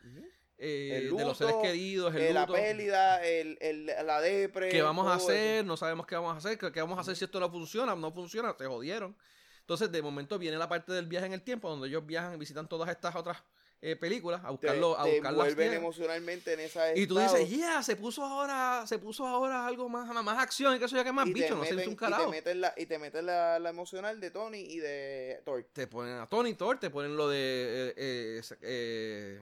eh, 0.58 1.00
El 1.10 1.16
de 1.18 1.26
los 1.26 1.38
seres 1.38 1.56
queridos, 1.62 2.14
el 2.16 2.22
Eh, 2.22 2.34
la 2.34 2.42
luto. 2.42 2.54
pérdida, 2.54 3.24
el, 3.26 3.58
el, 3.62 3.86
la 3.86 4.22
depre. 4.22 4.70
¿Qué 4.70 4.82
vamos 4.82 5.08
a 5.08 5.16
hacer? 5.16 5.58
eso. 5.58 5.66
No 5.66 5.78
sabemos 5.78 6.06
qué 6.08 6.16
vamos 6.16 6.34
a 6.34 6.38
hacer. 6.38 6.58
¿Qué, 6.58 6.82
vamos 6.82 6.98
a 6.98 7.02
hacer 7.02 7.16
si 7.16 7.26
esto 7.26 7.40
no 7.40 7.50
funciona? 7.52 7.96
No 7.96 8.12
funciona, 8.12 8.56
se 8.58 8.66
jodieron. 8.66 9.16
Entonces, 9.62 9.92
de 9.92 10.02
momento 10.02 10.38
viene 10.38 10.58
la 10.58 10.68
parte 10.68 10.92
del 10.92 11.08
viaje 11.08 11.26
en 11.26 11.34
el 11.34 11.42
tiempo, 11.42 11.70
donde 11.70 11.88
ellos 11.88 12.06
viajan 12.06 12.34
y 12.36 12.38
visitan 12.38 12.68
todas 12.68 12.90
estas 12.90 13.16
otras 13.16 13.42
eh, 13.82 13.96
películas 13.96 14.42
a 14.42 14.48
Te, 14.48 14.52
buscarlo, 14.52 14.98
a 15.00 15.04
te 15.04 15.10
buscar 15.12 15.24
las 15.24 15.32
envuelven 15.32 15.56
tierras. 15.58 15.78
emocionalmente 15.78 16.54
en 16.54 16.60
esa 16.62 16.96
Y 16.96 17.08
tú 17.08 17.18
dices, 17.18 17.50
yeah, 17.50 17.82
se 17.84 17.96
puso 17.96 18.24
ahora, 18.24 18.86
se 18.88 18.98
puso 19.00 19.26
ahora 19.28 19.66
algo 19.66 19.88
más, 19.90 20.08
más 20.24 20.38
acción 20.40 20.76
y 20.76 20.80
que 20.80 20.86
eso 20.86 20.96
ya 20.98 21.04
que 21.04 21.12
más 21.14 21.28
y 21.28 21.34
te 21.34 21.42
bicho, 21.42 21.56
no 21.56 21.64
se 21.66 21.72
meten- 21.76 21.80
hizo 21.82 21.90
un 21.90 21.94
y 21.94 21.96
te 21.96 22.00
carajo. 22.00 22.30
meten 22.30 22.62
la, 22.62 22.74
y 22.78 22.86
te 22.86 23.00
meten 23.00 23.26
la, 23.26 23.60
la 23.60 23.70
emocional 23.70 24.20
de 24.22 24.32
Tony 24.32 24.60
y 24.60 24.80
de 24.80 25.42
Thor. 25.46 25.66
Te 25.74 25.88
ponen 25.88 26.18
a 26.20 26.28
Tony 26.28 26.54
Thor, 26.56 26.80
te 26.80 26.90
ponen 26.90 27.16
lo 27.18 27.28
de 27.30 27.94
eh, 27.98 28.42
eh, 28.62 29.42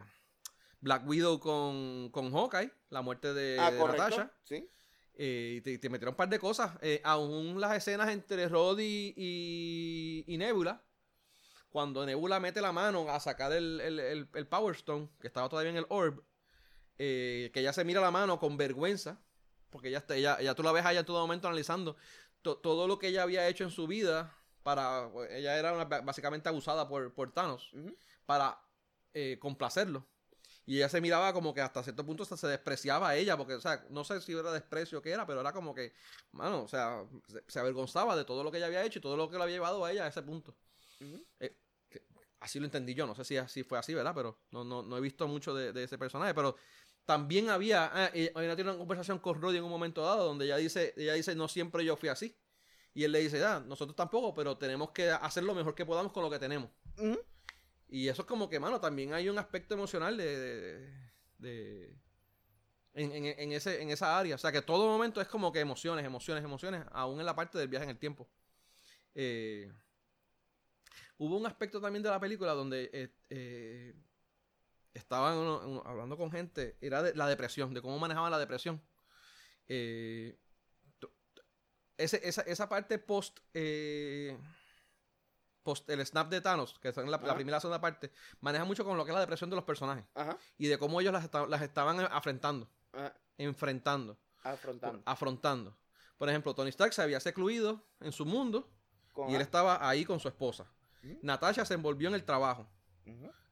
Black 0.81 1.07
Widow 1.07 1.39
con, 1.39 2.09
con 2.11 2.31
Hawkeye, 2.31 2.71
la 2.89 3.01
muerte 3.01 3.33
de, 3.33 3.57
ah, 3.59 3.71
de. 3.71 3.77
Natasha. 3.97 4.31
Sí. 4.43 4.67
Eh, 5.13 5.55
y 5.57 5.61
te, 5.61 5.77
te 5.77 5.89
metieron 5.89 6.13
un 6.13 6.17
par 6.17 6.29
de 6.29 6.39
cosas. 6.39 6.73
Eh, 6.81 7.01
aún 7.03 7.59
las 7.61 7.75
escenas 7.77 8.09
entre 8.09 8.47
Roddy 8.49 9.13
y, 9.15 10.23
y 10.27 10.37
Nebula, 10.37 10.81
cuando 11.69 12.05
Nebula 12.05 12.39
mete 12.39 12.61
la 12.61 12.71
mano 12.71 13.09
a 13.09 13.19
sacar 13.19 13.51
el, 13.53 13.79
el, 13.81 13.99
el- 13.99 14.29
el 14.33 14.47
Power 14.47 14.75
Stone, 14.75 15.09
que 15.19 15.27
estaba 15.27 15.47
todavía 15.49 15.71
en 15.71 15.77
el 15.77 15.85
Orb, 15.89 16.23
eh, 16.97 17.51
que 17.53 17.59
ella 17.61 17.73
se 17.73 17.83
mira 17.83 18.01
la 18.01 18.11
mano 18.11 18.39
con 18.39 18.57
vergüenza, 18.57 19.21
porque 19.69 19.87
ella, 19.89 19.99
está, 19.99 20.15
ella, 20.15 20.37
ella 20.39 20.55
tú 20.55 20.63
la 20.63 20.71
ves 20.71 20.85
allá 20.85 20.99
en 21.01 21.05
todo 21.05 21.19
momento 21.21 21.47
analizando 21.47 21.95
to- 22.41 22.57
todo 22.57 22.87
lo 22.87 22.97
que 22.99 23.07
ella 23.07 23.23
había 23.23 23.47
hecho 23.47 23.63
en 23.63 23.71
su 23.71 23.87
vida 23.87 24.35
para... 24.63 25.09
Ella 25.29 25.57
era 25.57 25.73
una- 25.73 25.85
básicamente 25.85 26.49
abusada 26.49 26.87
por, 26.87 27.13
por 27.13 27.31
Thanos 27.31 27.71
para 28.25 28.59
eh, 29.13 29.37
complacerlo. 29.39 30.05
Y 30.65 30.77
ella 30.77 30.89
se 30.89 31.01
miraba 31.01 31.33
como 31.33 31.53
que 31.53 31.61
hasta 31.61 31.83
cierto 31.83 32.05
punto 32.05 32.23
hasta 32.23 32.37
se 32.37 32.47
despreciaba 32.47 33.09
a 33.09 33.15
ella, 33.15 33.35
porque, 33.35 33.55
o 33.55 33.61
sea, 33.61 33.85
no 33.89 34.03
sé 34.03 34.21
si 34.21 34.33
era 34.33 34.51
desprecio 34.51 34.99
o 34.99 35.01
qué 35.01 35.11
era, 35.11 35.25
pero 35.25 35.41
era 35.41 35.51
como 35.51 35.73
que, 35.73 35.93
mano, 36.31 36.63
o 36.63 36.67
sea, 36.67 37.03
se, 37.27 37.43
se 37.47 37.59
avergonzaba 37.59 38.15
de 38.15 38.25
todo 38.25 38.43
lo 38.43 38.51
que 38.51 38.57
ella 38.57 38.67
había 38.67 38.83
hecho 38.85 38.99
y 38.99 39.01
todo 39.01 39.17
lo 39.17 39.29
que 39.29 39.37
lo 39.37 39.43
había 39.43 39.55
llevado 39.55 39.83
a 39.83 39.91
ella 39.91 40.05
a 40.05 40.07
ese 40.07 40.21
punto. 40.21 40.55
Eh, 41.39 41.57
que- 41.89 42.03
así 42.39 42.59
lo 42.59 42.65
entendí 42.65 42.93
yo, 42.93 43.07
no 43.07 43.15
sé 43.15 43.23
si 43.25 43.37
así 43.37 43.63
fue 43.63 43.79
así, 43.79 43.93
¿verdad? 43.93 44.13
Pero 44.15 44.37
no, 44.51 44.63
no, 44.63 44.83
no 44.83 44.97
he 44.97 45.01
visto 45.01 45.27
mucho 45.27 45.53
de, 45.55 45.73
de 45.73 45.83
ese 45.83 45.97
personaje, 45.97 46.33
pero 46.33 46.55
también 47.05 47.49
había, 47.49 47.89
ah, 47.91 48.11
ella, 48.13 48.55
tiene 48.55 48.69
una 48.69 48.77
conversación 48.77 49.19
con 49.19 49.41
Roddy 49.41 49.57
en 49.57 49.63
un 49.63 49.71
momento 49.71 50.03
dado 50.03 50.25
donde 50.25 50.45
ella 50.45 50.57
dice, 50.57 50.93
ella 50.95 51.13
dice, 51.13 51.35
no 51.35 51.47
siempre 51.47 51.83
yo 51.83 51.95
fui 51.97 52.09
así. 52.09 52.37
Y 52.93 53.03
él 53.05 53.11
le 53.13 53.19
dice, 53.19 53.43
ah, 53.43 53.63
nosotros 53.65 53.95
tampoco, 53.95 54.33
pero 54.33 54.57
tenemos 54.57 54.91
que 54.91 55.09
hacer 55.09 55.43
lo 55.43 55.55
mejor 55.55 55.73
que 55.75 55.85
podamos 55.85 56.11
con 56.11 56.23
lo 56.23 56.29
que 56.29 56.39
tenemos. 56.39 56.69
Y 57.91 58.07
eso 58.09 58.23
es 58.23 58.27
como 58.27 58.49
que, 58.49 58.59
mano, 58.59 58.79
también 58.81 59.13
hay 59.13 59.29
un 59.29 59.37
aspecto 59.39 59.75
emocional 59.75 60.17
de. 60.17 60.89
de- 61.39 61.95
en, 62.93 63.11
en- 63.13 63.25
en 63.39 63.51
ese, 63.53 63.81
en 63.81 63.89
esa 63.89 64.17
área. 64.19 64.35
O 64.35 64.37
sea, 64.37 64.51
que 64.51 64.61
todo 64.61 64.87
momento 64.87 65.21
es 65.21 65.27
como 65.27 65.51
que 65.51 65.59
emociones, 65.59 66.05
emociones, 66.05 66.43
emociones, 66.43 66.85
aún 66.91 67.19
en 67.19 67.25
la 67.25 67.35
parte 67.35 67.57
del 67.57 67.67
viaje 67.69 67.85
en 67.85 67.91
el 67.91 67.99
tiempo. 67.99 68.29
Eh, 69.15 69.71
hubo 71.17 71.37
un 71.37 71.45
aspecto 71.45 71.79
también 71.81 72.03
de 72.03 72.09
la 72.09 72.19
película 72.19 72.53
donde 72.53 72.89
eh, 72.93 73.09
eh, 73.29 73.95
estaban 74.93 75.81
hablando 75.85 76.17
con 76.17 76.31
gente, 76.31 76.77
era 76.81 77.01
de 77.03 77.15
la 77.15 77.27
depresión, 77.27 77.73
de 77.73 77.81
cómo 77.81 77.99
manejaban 77.99 78.31
la 78.31 78.39
depresión. 78.39 78.81
Eh, 79.67 80.37
ese- 81.97 82.21
esa, 82.27 82.41
esa 82.43 82.67
parte 82.69 82.97
post. 82.99 83.39
Post 85.63 85.89
el 85.89 86.05
snap 86.05 86.29
de 86.29 86.41
Thanos, 86.41 86.79
que 86.79 86.91
son 86.91 87.09
la, 87.11 87.17
la 87.17 87.35
primera 87.35 87.59
segunda 87.59 87.79
parte, 87.81 88.11
maneja 88.39 88.65
mucho 88.65 88.83
con 88.83 88.97
lo 88.97 89.05
que 89.05 89.11
es 89.11 89.15
la 89.15 89.21
depresión 89.21 89.49
de 89.49 89.55
los 89.55 89.65
personajes 89.65 90.05
Ajá. 90.15 90.37
y 90.57 90.67
de 90.67 90.77
cómo 90.77 90.99
ellos 91.01 91.13
las, 91.13 91.23
esta- 91.23 91.45
las 91.47 91.61
estaban 91.61 91.99
afrontando, 91.99 92.69
Ajá. 92.93 93.13
enfrentando, 93.37 94.17
Afrontando. 94.43 95.01
afrontando. 95.05 95.77
Por 96.17 96.29
ejemplo, 96.29 96.53
Tony 96.53 96.69
Stark 96.69 96.93
se 96.93 97.01
había 97.01 97.19
secluido 97.19 97.83
en 97.99 98.11
su 98.11 98.25
mundo 98.25 98.69
Con- 99.13 99.29
y 99.29 99.35
él 99.35 99.41
estaba 99.41 99.87
ahí 99.87 100.05
con 100.05 100.19
su 100.19 100.27
esposa. 100.27 100.65
Ujú. 101.03 101.19
Natasha 101.21 101.65
se 101.65 101.73
envolvió 101.73 102.09
en 102.09 102.15
el 102.15 102.23
trabajo, 102.23 102.67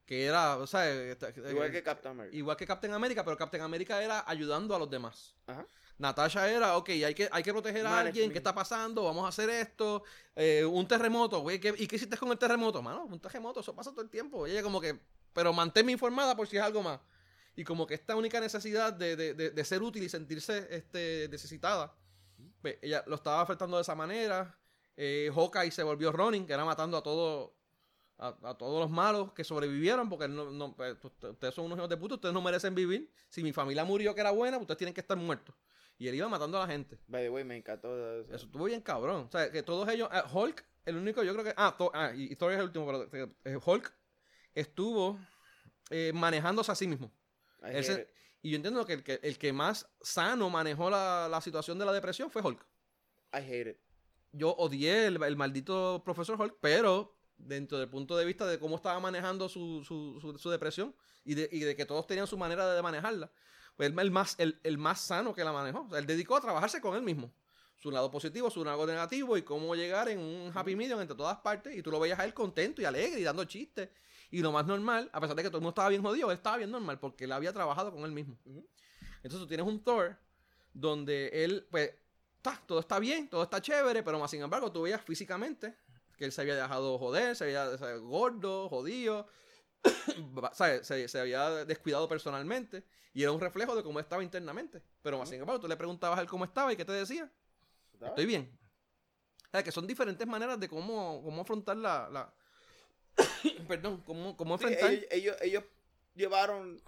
que 0.06 0.26
era, 0.26 0.57
o 0.57 0.65
sea, 0.68 0.90
eh, 0.91 1.18
Igual 1.49 1.68
eh, 1.68 1.72
que 1.72 1.84
Captain 1.84 2.11
America. 2.14 2.36
igual 2.38 2.57
que 2.57 2.65
Captain 2.65 2.94
America, 2.94 3.23
pero 3.23 3.38
Captain 3.38 3.61
America 3.64 4.02
era 4.02 4.23
ayudando 4.27 4.76
a 4.76 4.80
los 4.80 4.90
demás. 4.90 5.36
Ajá. 5.48 5.65
Natasha 5.99 6.49
era, 6.49 6.77
ok, 6.77 6.89
hay 6.89 7.13
que, 7.13 7.30
hay 7.31 7.43
que 7.43 7.51
proteger 7.51 7.85
a 7.85 7.89
alguien, 8.07 8.31
¿qué 8.31 8.38
está 8.39 8.55
pasando? 8.55 9.03
Vamos 9.03 9.26
a 9.26 9.27
hacer 9.27 9.49
esto. 9.49 10.03
Eh, 10.35 10.63
un 10.65 10.88
terremoto, 10.88 11.41
güey, 11.41 11.59
¿qué- 11.59 11.76
¿y 11.77 11.88
qué 11.88 11.97
hiciste 11.97 12.17
con 12.17 12.31
el 12.31 12.38
terremoto? 12.38 12.81
Mano, 12.81 13.03
un 13.03 13.19
terremoto, 13.19 13.59
eso 13.59 13.76
pasa 13.76 13.91
todo 13.91 14.01
el 14.01 14.09
tiempo. 14.09 14.47
Y 14.47 14.51
ella 14.51 14.63
como 14.63 14.80
que, 14.80 14.97
pero 15.34 15.51
manténme 15.53 15.91
informada 15.91 16.35
por 16.35 16.47
si 16.47 16.55
es 16.57 16.63
algo 16.63 16.81
más. 16.81 16.99
Y 17.55 17.63
como 17.65 17.85
que 17.85 17.93
esta 17.95 18.15
única 18.15 18.39
necesidad 18.39 18.93
de, 18.93 19.15
de- 19.17 19.34
de- 19.34 19.49
de 19.51 19.65
ser 19.65 19.84
útil 19.84 20.01
y 20.03 20.09
sentirse 20.09 20.67
este, 20.71 21.27
necesitada, 21.30 21.93
pues, 22.61 22.77
ella 22.81 23.03
lo 23.05 23.15
estaba 23.15 23.41
afectando 23.41 23.76
de 23.76 23.81
esa 23.81 23.93
manera. 23.95 24.57
Eh, 24.95 25.30
Hawkeye 25.35 25.71
se 25.71 25.84
volvió 25.84 26.11
Ronin, 26.13 26.45
que 26.47 26.53
era 26.53 26.63
matando 26.65 26.97
a 26.97 27.03
todos 27.03 27.51
a, 28.21 28.35
a 28.43 28.57
todos 28.57 28.81
los 28.81 28.89
malos 28.89 29.31
que 29.31 29.45
sobrevivieron, 29.45 30.09
porque 30.09 30.27
no, 30.27 30.51
no, 30.51 30.76
pues, 30.76 30.97
ustedes 31.03 31.53
son 31.55 31.65
unos 31.65 31.77
hijos 31.77 31.89
de 31.89 31.95
puta, 31.95 32.15
ustedes 32.15 32.34
no 32.34 32.41
merecen 32.41 32.76
vivir. 32.76 33.09
Si 33.30 33.41
mi 33.43 33.53
familia 33.53 33.85
murió 33.85 34.13
que 34.13 34.19
era 34.19 34.31
buena, 34.31 34.57
ustedes 34.57 34.77
tienen 34.77 34.93
que 34.93 34.99
estar 34.99 35.15
muertos. 35.17 35.55
Y 35.99 36.07
él 36.07 36.15
iba 36.15 36.27
matando 36.27 36.57
a 36.57 36.65
la 36.65 36.71
gente. 36.73 36.97
By 37.07 37.23
the 37.23 37.30
way, 37.30 37.43
me 37.43 37.57
encantó. 37.57 37.89
eso. 38.21 38.34
Eso 38.34 38.45
estuvo 38.47 38.63
bien 38.63 38.81
cabrón. 38.81 39.26
O 39.27 39.31
sea, 39.31 39.51
que 39.51 39.61
todos 39.61 39.88
ellos. 39.89 40.07
ah, 40.11 40.26
Hulk, 40.31 40.65
el 40.85 40.95
único, 40.95 41.21
yo 41.23 41.34
creo 41.34 41.43
que. 41.45 41.53
Ah, 41.55 41.76
Thor- 41.77 41.91
ah, 41.93 42.11
y, 42.15 42.35
Thor 42.38 42.51
es 42.53 42.57
el 42.59 42.63
último, 42.65 43.07
pero 43.11 43.35
eh, 43.43 43.59
Hulk 43.63 43.93
estuvo 44.55 45.19
eh, 45.89 46.11
manejándose 46.13 46.71
a 46.71 46.76
sí 46.76 46.88
mismo. 46.88 47.11
I 47.61 47.67
Él 47.71 47.76
hate 47.77 47.84
se- 47.84 48.01
it. 48.01 48.07
y 48.43 48.49
yo 48.51 48.55
entiendo 48.55 48.85
que 48.85 48.93
el, 48.93 49.03
que 49.03 49.19
el 49.21 49.38
que 49.38 49.51
más 49.53 49.89
sano 50.01 50.49
manejó 50.49 50.89
la, 50.89 51.27
la 51.30 51.41
situación 51.41 51.77
de 51.77 51.85
la 51.85 51.91
depresión 51.93 52.31
fue 52.31 52.41
Hulk. 52.41 52.65
I 53.34 53.38
hate 53.38 53.67
it. 53.71 53.77
Yo 54.31 54.51
odié 54.55 55.07
el, 55.07 55.21
el 55.21 55.35
maldito 55.35 56.01
profesor 56.05 56.39
Hulk, 56.39 56.57
pero 56.61 57.17
dentro 57.38 57.77
del 57.80 57.89
punto 57.89 58.15
de 58.17 58.26
vista 58.26 58.45
de 58.45 58.59
cómo 58.59 58.76
estaba 58.76 58.99
manejando 58.99 59.49
su, 59.49 59.84
su, 59.84 60.19
su- 60.21 60.38
su 60.38 60.49
depresión 60.49 60.95
y 61.26 61.35
de, 61.35 61.49
y 61.51 61.59
de 61.61 61.76
que 61.76 61.85
todos 61.85 62.05
tenían 62.07 62.27
su 62.27 62.38
manera 62.38 62.73
de 62.73 62.81
manejarla, 62.81 63.31
pues 63.80 63.89
él 63.89 63.97
el 63.97 64.11
más, 64.11 64.35
el, 64.39 64.60
el 64.64 64.77
más 64.77 64.99
sano 64.99 65.34
que 65.34 65.41
la 65.41 65.53
manejó. 65.53 65.84
O 65.84 65.89
sea, 65.89 65.99
él 65.99 66.06
dedicó 66.06 66.35
a 66.35 66.41
trabajarse 66.41 66.81
con 66.81 66.97
él 66.97 67.01
mismo. 67.01 67.31
Su 67.77 67.89
lado 67.91 68.11
positivo, 68.11 68.49
su 68.49 68.65
lado 68.65 68.85
negativo 68.85 69.38
y 69.38 69.41
cómo 69.43 69.73
llegar 69.73 70.10
en 70.10 70.19
un 70.19 70.51
happy 70.53 70.76
medium 70.76 70.99
entre 70.99 71.15
todas 71.15 71.38
partes. 71.38 71.77
Y 71.77 71.81
tú 71.81 71.89
lo 71.89 71.97
veías 71.97 72.19
a 72.19 72.26
él 72.26 72.34
contento 72.34 72.81
y 72.81 72.85
alegre 72.85 73.22
y 73.22 73.23
dando 73.23 73.45
chistes. 73.45 73.88
Y 74.31 74.41
lo 74.41 74.51
más 74.51 74.65
normal, 74.65 75.10
a 75.14 75.22
pesar 75.22 75.34
de 75.34 75.43
que 75.43 75.47
todo 75.47 75.60
el 75.60 75.61
mundo 75.61 75.69
estaba 75.69 75.88
bien 75.88 76.01
jodido, 76.01 76.30
él 76.30 76.35
estaba 76.35 76.57
bien 76.57 76.69
normal 76.69 76.99
porque 76.99 77.23
él 77.23 77.31
había 77.31 77.53
trabajado 77.53 77.93
con 77.93 78.03
él 78.03 78.11
mismo. 78.11 78.38
Entonces 78.43 79.39
tú 79.39 79.47
tienes 79.47 79.65
un 79.65 79.81
Thor 79.81 80.18
donde 80.73 81.30
él, 81.45 81.65
pues, 81.72 81.93
ta, 82.41 82.61
todo 82.65 82.81
está 82.81 82.99
bien, 82.99 83.30
todo 83.30 83.43
está 83.43 83.61
chévere, 83.61 84.03
pero 84.03 84.19
más 84.19 84.30
sin 84.30 84.41
embargo 84.41 84.73
tú 84.73 84.81
veías 84.81 85.01
físicamente 85.01 85.73
que 86.18 86.26
él 86.26 86.34
se 86.34 86.41
había 86.41 86.56
dejado 86.57 86.97
joder, 86.97 87.34
se 87.34 87.45
había 87.45 87.69
o 87.69 87.77
sea, 87.77 87.95
gordo, 87.95 88.68
jodido, 88.68 89.30
¿sabes? 90.53 90.85
Se, 90.88 91.07
se 91.07 91.19
había 91.19 91.49
descuidado 91.65 92.07
personalmente 92.07 92.84
y 93.14 93.23
era 93.23 93.31
un 93.31 93.39
reflejo 93.41 93.76
de 93.76 93.84
cómo 93.84 93.99
estaba 93.99 94.23
internamente. 94.23 94.81
Pero 95.01 95.18
más 95.19 95.30
sin 95.30 95.39
embargo 95.39 95.60
tú 95.61 95.68
le 95.68 95.77
preguntabas 95.77 96.19
a 96.19 96.22
él 96.22 96.27
cómo 96.27 96.45
estaba 96.45 96.72
y 96.73 96.76
qué 96.76 96.85
te 96.85 96.91
decía. 96.91 97.31
Estoy 98.01 98.26
bien. 98.26 98.57
O 99.47 99.51
sea, 99.51 99.64
que 99.64 99.72
son 99.72 99.88
diferentes 99.88 100.27
maneras 100.27 100.60
de 100.60 100.69
cómo, 100.69 101.22
cómo 101.23 101.41
afrontar 101.41 101.76
la... 101.77 102.07
la- 102.10 102.34
Perdón, 103.68 104.01
cómo, 104.06 104.38
cómo 104.38 104.57
Sí, 104.57 104.65
enfrentar... 104.65 104.91
ellos, 104.91 105.06
ellos, 105.11 105.35
ellos 105.41 105.64
llevaron 106.15 106.81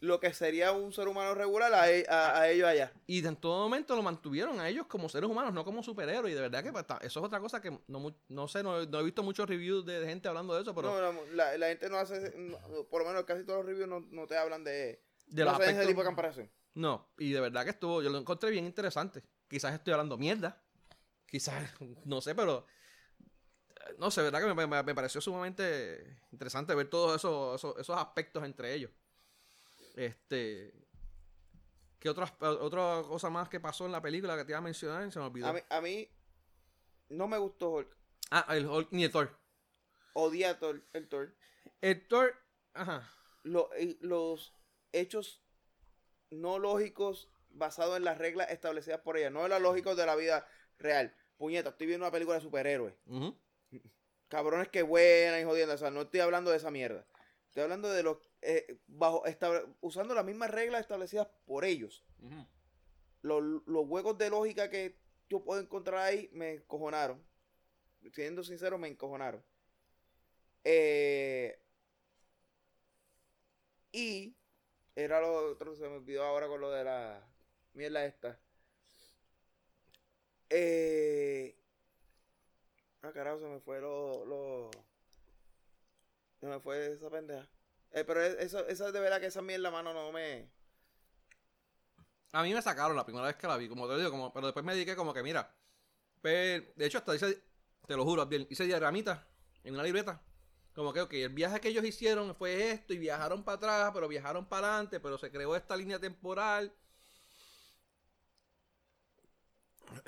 lo 0.00 0.20
que 0.20 0.32
sería 0.34 0.72
un 0.72 0.92
ser 0.92 1.08
humano 1.08 1.34
regular 1.34 1.72
a, 1.72 1.90
e- 1.90 2.04
a- 2.08 2.38
a 2.40 2.50
ellos 2.50 2.68
allá. 2.68 2.92
Y 3.06 3.26
en 3.26 3.34
todo 3.36 3.62
momento 3.62 3.96
lo 3.96 4.02
mantuvieron 4.02 4.60
a 4.60 4.68
ellos 4.68 4.86
como 4.86 5.08
seres 5.08 5.28
humanos, 5.30 5.54
no 5.54 5.64
como 5.64 5.82
superhéroes. 5.82 6.32
Y 6.32 6.34
de 6.34 6.42
verdad 6.42 6.62
que 6.62 6.70
pues, 6.72 6.84
eso 7.00 7.20
es 7.20 7.26
otra 7.26 7.40
cosa 7.40 7.60
que 7.62 7.70
no, 7.88 8.14
no 8.28 8.48
sé, 8.48 8.62
no, 8.62 8.84
no 8.84 9.00
he 9.00 9.02
visto 9.04 9.22
muchos 9.22 9.48
reviews 9.48 9.86
de, 9.86 10.00
de 10.00 10.06
gente 10.06 10.28
hablando 10.28 10.54
de 10.54 10.62
eso, 10.62 10.74
pero 10.74 10.90
No, 11.00 11.12
no, 11.12 11.20
la, 11.32 11.56
la 11.56 11.68
gente 11.68 11.88
no 11.88 11.96
hace, 11.96 12.32
no, 12.36 12.58
por 12.90 13.02
lo 13.02 13.08
menos 13.08 13.24
casi 13.24 13.44
todos 13.44 13.60
los 13.60 13.66
reviews 13.66 13.88
no, 13.88 14.00
no 14.00 14.26
te 14.26 14.36
hablan 14.36 14.64
de, 14.64 15.02
de 15.28 15.44
no 15.44 15.52
los 15.52 15.54
hacen 15.54 15.70
ese 15.70 15.78
aspectos- 15.80 15.88
tipo 15.88 16.00
de 16.02 16.06
comparación. 16.06 16.50
No, 16.74 17.08
y 17.16 17.32
de 17.32 17.40
verdad 17.40 17.64
que 17.64 17.70
estuvo, 17.70 18.02
yo 18.02 18.10
lo 18.10 18.18
encontré 18.18 18.50
bien 18.50 18.66
interesante. 18.66 19.22
Quizás 19.48 19.72
estoy 19.72 19.94
hablando 19.94 20.18
mierda. 20.18 20.62
Quizás, 21.26 21.70
no 22.04 22.20
sé, 22.20 22.34
pero 22.34 22.66
no 23.98 24.10
sé, 24.10 24.20
verdad 24.22 24.40
que 24.40 24.52
me, 24.54 24.66
me- 24.66 24.82
me 24.82 24.94
pareció 24.94 25.20
sumamente 25.22 26.18
interesante 26.32 26.74
ver 26.74 26.90
todos 26.90 27.16
esos, 27.16 27.54
esos, 27.54 27.78
esos 27.78 27.96
aspectos 27.96 28.44
entre 28.44 28.74
ellos. 28.74 28.90
Este. 29.96 30.72
¿Qué 31.98 32.08
otras, 32.10 32.32
otra 32.40 33.02
cosa 33.08 33.30
más 33.30 33.48
que 33.48 33.58
pasó 33.58 33.86
en 33.86 33.92
la 33.92 34.00
película 34.02 34.36
que 34.36 34.44
te 34.44 34.52
iba 34.52 34.58
a 34.58 34.62
mencionar? 34.62 35.10
Se 35.10 35.18
me 35.18 35.24
olvidó. 35.24 35.48
A 35.48 35.52
mí, 35.52 35.60
a 35.68 35.80
mí 35.80 36.08
no 37.08 37.26
me 37.26 37.38
gustó 37.38 37.70
Hulk. 37.70 37.96
Ah, 38.30 38.46
el 38.56 38.66
Hulk, 38.66 38.88
ni 38.92 39.04
el 39.04 39.10
Thor. 39.10 39.36
Odié 40.12 40.46
a 40.46 40.58
Thor- 40.60 40.84
el 40.92 41.08
Thor. 41.08 41.34
El 41.80 42.06
Thor, 42.06 42.34
ajá. 42.74 43.10
Lo- 43.42 43.70
los 44.00 44.54
hechos 44.92 45.42
no 46.30 46.58
lógicos 46.58 47.28
basados 47.50 47.96
en 47.96 48.04
las 48.04 48.18
reglas 48.18 48.50
establecidas 48.50 49.00
por 49.00 49.16
ella, 49.16 49.30
no 49.30 49.44
en 49.44 49.50
los 49.50 49.60
lógicos 49.62 49.96
de 49.96 50.06
la 50.06 50.16
vida 50.16 50.46
real. 50.78 51.14
Puñeta, 51.38 51.70
estoy 51.70 51.86
viendo 51.86 52.04
una 52.06 52.12
película 52.12 52.36
de 52.36 52.42
superhéroes. 52.42 52.94
ujú. 53.06 53.36
cabrones 54.28 54.68
que 54.68 54.82
buenan 54.82 55.40
y 55.40 55.44
jodiendo. 55.44 55.74
O 55.74 55.78
sea, 55.78 55.90
no 55.90 56.02
estoy 56.02 56.20
hablando 56.20 56.50
de 56.50 56.56
esa 56.56 56.70
mierda. 56.70 57.06
Estoy 57.46 57.62
hablando 57.62 57.88
de 57.90 58.02
los. 58.02 58.18
Eh, 58.42 58.78
bajo, 58.86 59.22
usando 59.80 60.14
las 60.14 60.24
mismas 60.24 60.50
reglas 60.50 60.80
establecidas 60.82 61.28
por 61.46 61.64
ellos. 61.64 62.04
Los, 63.22 63.42
los 63.66 63.86
huecos 63.88 64.16
de 64.18 64.30
lógica 64.30 64.70
que 64.70 64.98
yo 65.28 65.42
puedo 65.42 65.60
encontrar 65.60 66.00
ahí 66.00 66.28
me 66.32 66.52
encojonaron. 66.54 67.24
Siendo 68.12 68.44
sincero, 68.44 68.78
me 68.78 68.88
encojonaron. 68.88 69.42
Eh, 70.62 71.60
y 73.92 74.36
era 74.94 75.20
lo 75.20 75.50
otro, 75.52 75.74
se 75.74 75.82
me 75.88 75.96
olvidó 75.96 76.24
ahora 76.24 76.46
con 76.46 76.60
lo 76.60 76.70
de 76.70 76.84
la 76.84 77.22
mierda 77.72 78.04
esta. 78.04 78.38
Eh, 80.50 81.56
ah, 83.02 83.12
carajo, 83.12 83.40
se 83.40 83.46
me 83.46 83.60
fue 83.60 83.80
lo, 83.80 84.24
lo- 84.24 84.70
Se 86.40 86.46
me 86.46 86.60
fue 86.60 86.92
esa 86.92 87.10
pendeja. 87.10 87.48
Eh, 87.96 88.04
pero 88.04 88.22
es- 88.22 88.36
eso, 88.38 88.64
esa 88.68 88.92
de 88.92 89.00
verdad 89.00 89.20
que 89.20 89.26
esa 89.26 89.42
mierda, 89.42 89.70
mano, 89.72 89.92
no 89.92 90.12
me. 90.12 90.48
A 92.32 92.42
mí 92.42 92.52
me 92.52 92.60
sacaron 92.62 92.96
la 92.96 93.04
primera 93.04 93.26
vez 93.26 93.36
que 93.36 93.46
la 93.46 93.56
vi, 93.56 93.68
como 93.68 93.88
te 93.88 93.96
digo, 93.96 94.10
como, 94.10 94.32
pero 94.32 94.46
después 94.46 94.64
me 94.64 94.74
dediqué 94.74 94.94
como 94.96 95.14
que, 95.14 95.22
mira, 95.22 95.54
pe- 96.22 96.72
de 96.76 96.86
hecho 96.86 96.98
hasta 96.98 97.14
hice, 97.16 97.42
te 97.86 97.96
lo 97.96 98.04
juro, 98.04 98.28
hice 98.50 98.64
diagramitas 98.66 99.20
en 99.64 99.74
una 99.74 99.84
libreta. 99.84 100.22
Como 100.74 100.92
que, 100.92 101.02
ok, 101.02 101.14
el 101.14 101.30
viaje 101.30 101.60
que 101.60 101.68
ellos 101.68 101.84
hicieron 101.84 102.34
fue 102.36 102.70
esto 102.72 102.94
y 102.94 102.98
viajaron 102.98 103.44
para 103.44 103.56
atrás, 103.56 103.92
pero 103.94 104.08
viajaron 104.08 104.46
para 104.46 104.68
adelante, 104.68 105.00
pero 105.00 105.18
se 105.18 105.30
creó 105.32 105.56
esta 105.56 105.76
línea 105.76 106.00
temporal. 106.00 106.72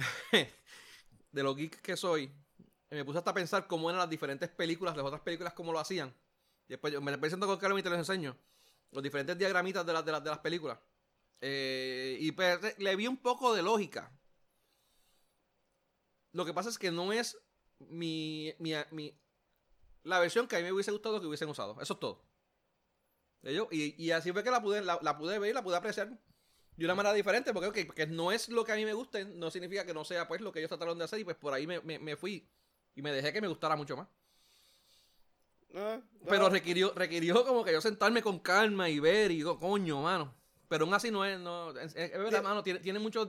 de 1.32 1.42
lo 1.42 1.54
geek 1.54 1.80
que 1.82 1.96
soy, 1.96 2.32
me 2.90 3.04
puse 3.04 3.18
hasta 3.18 3.30
a 3.30 3.34
pensar 3.34 3.66
cómo 3.66 3.90
eran 3.90 4.00
las 4.00 4.10
diferentes 4.10 4.48
películas, 4.50 4.96
las 4.96 5.06
otras 5.06 5.22
películas, 5.22 5.52
cómo 5.54 5.72
lo 5.72 5.78
hacían. 5.80 6.14
Después 6.68 7.00
me 7.00 7.10
la 7.10 7.18
presento 7.20 7.46
con 7.46 7.58
Carmen 7.58 7.78
y 7.80 7.82
te 7.82 7.90
los 7.90 7.98
enseño. 7.98 8.36
Los 8.92 9.02
diferentes 9.02 9.36
diagramitas 9.38 9.84
de 9.86 9.92
las, 9.92 10.04
de 10.04 10.12
las, 10.12 10.24
de 10.24 10.30
las 10.30 10.38
películas. 10.40 10.78
Eh, 11.40 12.18
y 12.20 12.32
pues, 12.32 12.78
le 12.78 12.96
vi 12.96 13.06
un 13.08 13.18
poco 13.18 13.54
de 13.54 13.62
lógica. 13.62 14.12
Lo 16.32 16.44
que 16.44 16.54
pasa 16.54 16.68
es 16.68 16.78
que 16.78 16.90
no 16.90 17.12
es 17.12 17.38
mi, 17.78 18.52
mi, 18.58 18.72
mi- 18.90 19.14
la 20.04 20.20
versión 20.20 20.48
que 20.48 20.56
a 20.56 20.60
mí 20.60 20.66
me 20.66 20.72
hubiese 20.72 20.92
gustado 20.92 21.20
que 21.20 21.26
hubiesen 21.28 21.48
usado. 21.50 21.80
Eso 21.82 21.94
es 21.94 22.00
todo. 22.00 22.24
Y, 23.70 23.94
y 24.04 24.10
así 24.10 24.32
fue 24.32 24.42
que 24.44 24.50
la 24.50 24.60
pude, 24.62 24.82
la, 24.82 24.98
la 25.02 25.16
pude 25.16 25.38
ver 25.38 25.50
y 25.50 25.54
la 25.54 25.62
pude 25.62 25.76
apreciar 25.76 26.10
de 26.76 26.84
una 26.84 26.94
manera 26.94 27.14
diferente. 27.14 27.52
Porque, 27.52 27.68
ok, 27.68 27.86
porque 27.86 28.06
no 28.06 28.32
es 28.32 28.48
lo 28.48 28.64
que 28.64 28.72
a 28.72 28.76
mí 28.76 28.84
me 28.84 28.92
guste, 28.94 29.24
no 29.24 29.50
significa 29.50 29.84
que 29.86 29.94
no 29.94 30.04
sea 30.04 30.28
pues 30.28 30.40
lo 30.40 30.52
que 30.52 30.60
ellos 30.60 30.68
trataron 30.70 30.98
de 30.98 31.04
hacer. 31.04 31.20
Y 31.20 31.24
pues 31.24 31.36
por 31.36 31.52
ahí 31.54 31.66
me, 31.66 31.80
me- 31.80 31.98
me 31.98 32.16
fui. 32.16 32.48
Y 32.94 33.02
me 33.02 33.12
dejé 33.12 33.32
que 33.32 33.40
me 33.40 33.48
gustara 33.48 33.76
mucho 33.76 33.96
más. 33.96 34.08
No. 35.70 36.02
Pero 36.28 36.48
requirió, 36.48 36.92
requirió 36.94 37.44
como 37.44 37.64
que 37.64 37.72
yo 37.72 37.80
sentarme 37.80 38.22
con 38.22 38.38
calma 38.38 38.88
y 38.88 39.00
ver 39.00 39.30
y 39.30 39.36
digo, 39.36 39.58
coño, 39.58 40.02
mano. 40.02 40.34
Pero 40.68 40.84
aún 40.84 40.94
así 40.94 41.10
no 41.10 41.24
es, 41.24 41.38
no, 41.38 41.70
es, 41.78 41.94
es 41.96 42.12
verdad, 42.12 42.30
De- 42.30 42.40
mano, 42.42 42.62
tiene, 42.62 42.80
tiene 42.80 42.98
muchos, 42.98 43.28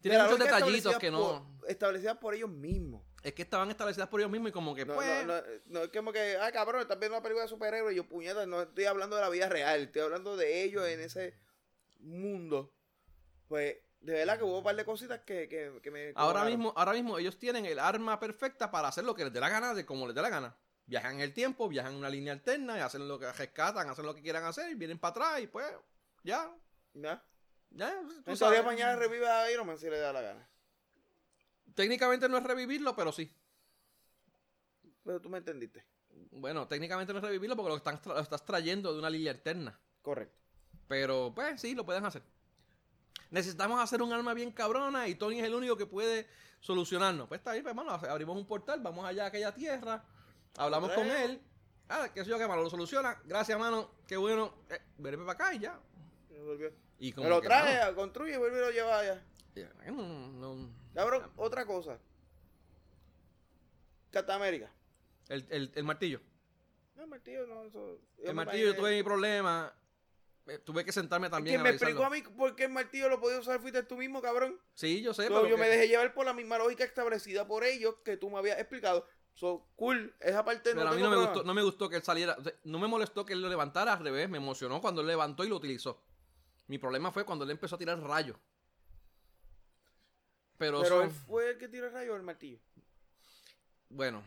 tiene 0.00 0.22
muchos 0.22 0.38
detallitos 0.38 0.96
que 0.98 1.10
no, 1.10 1.56
por- 1.60 1.70
establecidas 1.70 2.16
por 2.18 2.34
ellos 2.34 2.48
mismos. 2.50 3.02
es 3.22 3.34
que 3.34 3.42
estaban 3.42 3.70
establecidas 3.70 4.08
por 4.08 4.20
ellos 4.20 4.30
mismos 4.30 4.48
y 4.50 4.52
como 4.52 4.74
que 4.74 4.86
No, 4.86 4.94
pues, 4.94 5.26
no, 5.26 5.34
no, 5.36 5.42
no 5.66 5.80
es 5.82 5.88
como 5.90 6.12
que, 6.12 6.38
ah, 6.40 6.50
cabrón, 6.52 6.80
estás 6.80 6.98
viendo 6.98 7.16
una 7.16 7.22
película 7.22 7.42
de 7.44 7.48
superhéroes 7.50 7.92
y 7.92 7.96
yo, 7.96 8.08
puñeta, 8.08 8.46
no 8.46 8.62
estoy 8.62 8.84
hablando 8.84 9.16
de 9.16 9.22
la 9.22 9.28
vida 9.28 9.48
real, 9.48 9.80
estoy 9.82 10.02
hablando 10.02 10.36
de 10.36 10.62
ellos 10.62 10.86
en 10.88 11.00
ese 11.00 11.34
mundo. 11.98 12.72
Pues, 13.48 13.76
de 14.00 14.12
verdad 14.14 14.38
que 14.38 14.44
hubo 14.44 14.58
un 14.58 14.64
par 14.64 14.76
de 14.76 14.84
cositas 14.84 15.20
que, 15.20 15.48
que, 15.48 15.78
que 15.82 15.90
me. 15.90 16.12
ahora 16.14 16.44
mismo, 16.44 16.72
ahora 16.76 16.92
mismo 16.92 17.18
ellos 17.18 17.38
tienen 17.38 17.66
el 17.66 17.78
arma 17.78 18.18
perfecta 18.18 18.70
para 18.70 18.88
hacer 18.88 19.04
lo 19.04 19.14
que 19.14 19.24
les 19.24 19.32
dé 19.32 19.40
la 19.40 19.50
gana 19.50 19.74
de 19.74 19.84
como 19.84 20.06
les 20.06 20.14
dé 20.14 20.22
la 20.22 20.30
gana. 20.30 20.56
Viajan 20.90 21.14
en 21.14 21.20
el 21.20 21.32
tiempo, 21.32 21.68
viajan 21.68 21.92
en 21.92 21.98
una 21.98 22.10
línea 22.10 22.32
alterna 22.32 22.76
y 22.76 22.80
hacen 22.80 23.06
lo 23.06 23.16
que 23.16 23.30
rescatan, 23.30 23.88
hacen 23.88 24.04
lo 24.04 24.12
que 24.12 24.22
quieran 24.22 24.42
hacer, 24.42 24.72
y 24.72 24.74
vienen 24.74 24.98
para 24.98 25.10
atrás 25.12 25.40
y 25.40 25.46
pues, 25.46 25.64
ya, 26.24 26.52
¿Ya? 26.94 27.22
ya. 27.70 28.02
tú 28.24 28.34
sabes. 28.34 28.64
mañana 28.64 28.96
revive 28.96 29.28
a 29.28 29.52
Iron 29.52 29.68
Man 29.68 29.78
si 29.78 29.88
le 29.88 29.98
da 29.98 30.12
la 30.12 30.20
gana. 30.20 30.48
Técnicamente 31.76 32.28
no 32.28 32.38
es 32.38 32.42
revivirlo, 32.42 32.96
pero 32.96 33.12
sí. 33.12 33.32
Pero 35.04 35.20
tú 35.20 35.28
me 35.28 35.38
entendiste. 35.38 35.86
Bueno, 36.32 36.66
técnicamente 36.66 37.12
no 37.12 37.20
es 37.20 37.24
revivirlo 37.24 37.54
porque 37.54 37.70
lo, 37.70 37.76
están 37.76 38.00
lo 38.04 38.18
estás 38.18 38.44
trayendo 38.44 38.92
de 38.92 38.98
una 38.98 39.10
línea 39.10 39.30
alterna. 39.30 39.78
Correcto. 40.02 40.40
Pero, 40.88 41.30
pues 41.32 41.60
sí, 41.60 41.76
lo 41.76 41.86
pueden 41.86 42.04
hacer. 42.04 42.22
Necesitamos 43.30 43.80
hacer 43.80 44.02
un 44.02 44.12
arma 44.12 44.34
bien 44.34 44.50
cabrona 44.50 45.06
y 45.06 45.14
Tony 45.14 45.38
es 45.38 45.44
el 45.44 45.54
único 45.54 45.76
que 45.76 45.86
puede 45.86 46.26
solucionarnos. 46.58 47.28
Pues 47.28 47.38
está 47.38 47.52
bien, 47.52 47.62
pues, 47.62 47.76
hermano, 47.76 47.92
abrimos 47.92 48.36
un 48.36 48.44
portal, 48.44 48.80
vamos 48.80 49.06
allá 49.06 49.22
a 49.22 49.26
aquella 49.28 49.54
tierra, 49.54 50.04
hablamos 50.56 50.92
con 50.92 51.06
él. 51.06 51.40
Ah, 51.88 52.08
qué 52.14 52.22
sé 52.24 52.30
yo, 52.30 52.38
qué 52.38 52.46
malo, 52.46 52.62
lo 52.62 52.70
soluciona. 52.70 53.20
Gracias, 53.24 53.58
mano, 53.58 53.90
qué 54.06 54.16
bueno. 54.16 54.54
Eh, 54.70 54.80
verme 54.98 55.24
para 55.24 55.32
acá 55.32 55.54
y 55.54 55.58
ya. 55.58 55.78
Volvió. 56.44 56.72
Y 56.98 57.12
como 57.12 57.24
Me 57.24 57.30
lo 57.34 57.40
que, 57.40 57.48
trae, 57.48 57.78
mano, 57.80 57.96
construye 57.96 58.34
y 58.34 58.38
vuelve 58.38 58.58
y 58.58 58.60
lo 58.60 58.70
lleva 58.70 58.98
allá. 58.98 59.22
ya, 59.54 59.72
no, 59.90 60.28
no. 60.32 60.70
Cabrón, 60.94 61.30
otra 61.36 61.64
cosa. 61.66 61.98
Captain 64.10 64.36
América. 64.40 64.70
El, 65.28 65.46
el- 65.50 65.72
el 65.74 65.84
martillo. 65.84 66.20
No, 66.96 67.06
martillo, 67.06 67.46
no, 67.46 67.64
eso. 67.64 67.98
El 68.18 68.34
martillo, 68.34 68.66
yo 68.66 68.76
tuve 68.76 68.96
mi 68.96 69.02
problema. 69.02 69.72
Eh, 70.46 70.58
tuve 70.58 70.84
que 70.84 70.90
sentarme 70.92 71.30
también 71.30 71.54
Quien 71.56 71.62
me 71.62 71.70
explicó 71.70 72.04
a 72.04 72.10
mí 72.10 72.22
por 72.22 72.56
qué 72.56 72.64
el 72.64 72.70
martillo 72.72 73.08
lo 73.08 73.20
podía 73.20 73.38
usar 73.38 73.60
fuiste 73.60 73.82
tú 73.84 73.96
mismo, 73.96 74.20
cabrón. 74.20 74.58
Sí, 74.74 75.00
yo 75.00 75.14
sé, 75.14 75.24
So, 75.28 75.28
pero 75.34 75.46
yo 75.46 75.54
que- 75.56 75.60
me 75.62 75.68
dejé 75.68 75.86
llevar 75.88 76.12
por 76.12 76.26
la 76.26 76.32
misma 76.32 76.58
lógica 76.58 76.82
establecida 76.84 77.46
por 77.46 77.62
ellos 77.64 77.96
que 78.04 78.16
tú 78.16 78.30
me 78.30 78.38
habías 78.38 78.58
explicado. 78.58 79.06
So, 79.34 79.66
cool, 79.76 80.14
esa 80.20 80.44
parte 80.44 80.70
Pero 80.74 80.84
no 80.84 80.90
a 80.90 80.94
mí 80.94 81.00
no 81.02 81.08
me, 81.08 81.14
problema. 81.16 81.32
gustó, 81.32 81.46
no 81.46 81.54
me 81.54 81.62
gustó 81.62 81.88
que 81.88 81.96
él 81.96 82.02
saliera. 82.02 82.36
o 82.38 82.42
sea, 82.42 82.52
No 82.64 82.78
me 82.78 82.86
molestó 82.88 83.24
que 83.24 83.32
él 83.32 83.40
lo 83.40 83.48
levantara 83.48 83.94
al 83.94 84.00
revés. 84.04 84.28
Me 84.28 84.36
emocionó 84.38 84.80
cuando 84.80 85.00
él 85.00 85.06
levantó 85.06 85.44
y 85.44 85.48
lo 85.48 85.56
utilizó. 85.56 86.02
Mi 86.66 86.76
problema 86.78 87.10
fue 87.10 87.24
cuando 87.24 87.44
él 87.44 87.50
empezó 87.50 87.76
a 87.76 87.78
tirar 87.78 87.98
rayos. 88.00 88.36
Pero, 90.58 90.82
él 91.02 91.10
fue 91.10 91.50
el 91.50 91.58
que 91.58 91.68
tiró 91.68 91.86
el 91.86 91.92
rayo 91.92 92.12
del 92.12 92.22
martillo. 92.22 92.58
bueno, 93.88 94.22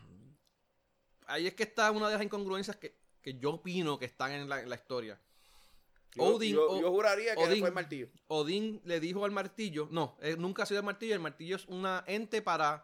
ahí 1.27 1.45
es 1.47 1.53
que 1.53 1.63
está 1.63 1.91
una 1.91 2.07
de 2.09 2.15
las 2.15 2.23
incongruencias 2.23 2.75
que, 2.77 2.97
que 3.21 3.37
yo 3.37 3.51
opino 3.51 3.99
que 3.99 4.05
están 4.05 4.31
en 4.31 4.49
la, 4.49 4.61
en 4.61 4.69
la 4.69 4.75
historia. 4.75 5.19
Yo, 6.15 6.23
Odin, 6.23 6.55
yo, 6.55 6.69
o- 6.71 6.81
yo 6.81 6.89
juraría 6.91 7.35
que 7.35 7.45
fue 7.59 7.67
el 7.67 7.73
martillo. 7.73 8.07
Odín 8.27 8.81
le 8.83 8.99
dijo 8.99 9.25
al 9.25 9.31
martillo, 9.31 9.87
no, 9.91 10.17
él 10.21 10.39
nunca 10.41 10.63
ha 10.63 10.65
sido 10.65 10.79
el 10.79 10.85
martillo, 10.85 11.13
el 11.13 11.19
martillo 11.21 11.55
es 11.55 11.65
una 11.67 12.03
ente 12.07 12.41
para 12.41 12.83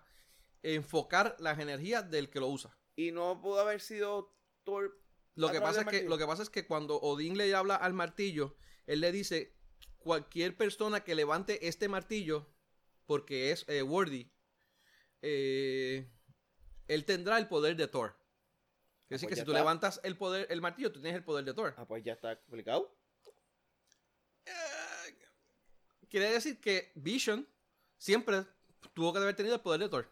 enfocar 0.64 1.36
las 1.40 1.60
energías 1.60 2.10
del 2.10 2.30
que 2.30 2.40
lo 2.40 2.48
usa. 2.48 2.78
Y 2.96 3.12
no 3.12 3.42
pudo 3.42 3.60
haber 3.60 3.82
sido 3.82 4.36
Thor. 4.64 5.02
Lo 5.36 5.52
que, 5.52 5.62
pasa 5.62 5.82
es 5.82 5.88
que, 5.88 6.04
lo 6.04 6.18
que 6.18 6.26
pasa 6.26 6.44
es 6.44 6.50
que 6.50 6.68
cuando 6.68 7.00
Odín 7.00 7.38
le 7.38 7.54
habla 7.56 7.76
al 7.76 7.94
martillo, 7.94 8.58
él 8.88 9.00
le 9.00 9.12
dice, 9.12 9.56
cualquier 9.98 10.58
persona 10.58 11.04
que 11.04 11.16
levante 11.16 11.68
este 11.68 11.88
martillo, 11.88 12.50
porque 13.06 13.52
es 13.52 13.64
eh, 13.70 13.82
worthy, 13.82 14.30
eh, 15.22 16.10
él 16.88 17.06
tendrá 17.06 17.38
el 17.38 17.48
poder 17.48 17.76
de 17.76 17.88
Thor. 17.88 18.18
Es 19.04 19.22
decir, 19.22 19.30
pues 19.30 19.38
que 19.38 19.42
si 19.42 19.46
tú 19.46 19.52
está. 19.52 19.62
levantas 19.62 20.02
el 20.04 20.18
poder, 20.18 20.48
el 20.50 20.62
martillo, 20.62 20.92
tú 20.92 21.02
tienes 21.02 21.18
el 21.18 21.24
poder 21.24 21.46
de 21.46 21.54
Thor. 21.54 21.74
Ah, 21.78 21.88
pues 21.88 22.04
ya 22.04 22.14
está 22.14 22.34
explicado. 22.34 22.96
Quiere 26.10 26.32
decir 26.32 26.60
que 26.60 26.92
Vision 26.96 27.48
siempre 27.98 28.46
tuvo 28.94 29.14
que 29.14 29.20
haber 29.20 29.36
tenido 29.36 29.56
el 29.56 29.62
poder 29.62 29.82
de 29.82 29.90
Thor. 29.90 30.12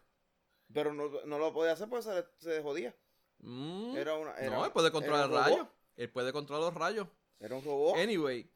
Pero 0.72 0.92
no, 0.92 1.08
no 1.24 1.38
lo 1.38 1.52
podía 1.52 1.72
hacer 1.72 1.88
porque 1.88 2.04
se, 2.04 2.24
se 2.38 2.62
jodía. 2.62 2.94
Mm, 3.38 3.96
Era 3.96 4.14
una. 4.14 4.32
Era, 4.34 4.56
no, 4.56 4.64
él 4.64 4.72
puede 4.72 4.90
controlar 4.90 5.26
el 5.26 5.30
era 5.30 5.38
un 5.40 5.44
rayo. 5.44 5.56
robot. 5.58 5.74
Él 5.96 6.10
puede 6.10 6.32
controlar 6.32 6.64
los 6.64 6.74
rayos. 6.74 7.08
Era 7.40 7.54
un 7.54 7.64
robot. 7.64 7.96
Anyway, 7.98 8.50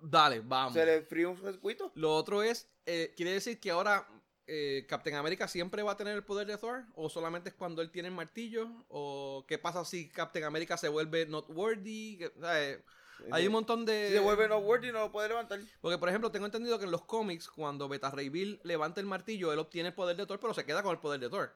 dale, 0.00 0.40
vamos. 0.40 0.72
Se 0.74 0.86
le 0.86 1.02
frío 1.02 1.30
un 1.30 1.36
circuito. 1.38 1.92
Lo 1.94 2.14
otro 2.14 2.42
es, 2.42 2.68
eh, 2.86 3.12
¿quiere 3.16 3.32
decir 3.32 3.58
que 3.60 3.70
ahora 3.70 4.06
eh, 4.46 4.86
Captain 4.88 5.16
America 5.16 5.48
siempre 5.48 5.82
va 5.82 5.92
a 5.92 5.96
tener 5.96 6.14
el 6.14 6.24
poder 6.24 6.46
de 6.46 6.56
Thor? 6.56 6.84
¿O 6.94 7.08
solamente 7.08 7.48
es 7.50 7.54
cuando 7.54 7.82
él 7.82 7.90
tiene 7.90 8.08
el 8.08 8.14
martillo? 8.14 8.68
¿O 8.88 9.44
qué 9.48 9.58
pasa 9.58 9.84
si 9.84 10.08
Captain 10.08 10.44
America 10.44 10.76
se 10.76 10.88
vuelve 10.88 11.26
not 11.26 11.50
worthy? 11.50 12.18
Eh, 12.44 12.82
hay 13.30 13.46
un 13.46 13.52
montón 13.52 13.84
de... 13.84 14.08
Si 14.08 14.14
se 14.14 14.20
vuelve 14.20 14.48
no 14.48 14.58
worthy, 14.58 14.92
no 14.92 15.00
lo 15.00 15.12
puede 15.12 15.28
levantar. 15.28 15.60
Porque, 15.80 15.98
por 15.98 16.08
ejemplo, 16.08 16.30
tengo 16.30 16.46
entendido 16.46 16.78
que 16.78 16.84
en 16.84 16.90
los 16.90 17.04
cómics, 17.04 17.48
cuando 17.48 17.88
Beta 17.88 18.10
Ray 18.10 18.28
Bill 18.28 18.60
levanta 18.62 19.00
el 19.00 19.06
martillo, 19.06 19.52
él 19.52 19.58
obtiene 19.58 19.88
el 19.88 19.94
poder 19.94 20.16
de 20.16 20.26
Thor, 20.26 20.40
pero 20.40 20.54
se 20.54 20.64
queda 20.64 20.82
con 20.82 20.92
el 20.92 20.98
poder 20.98 21.20
de 21.20 21.28
Thor. 21.28 21.54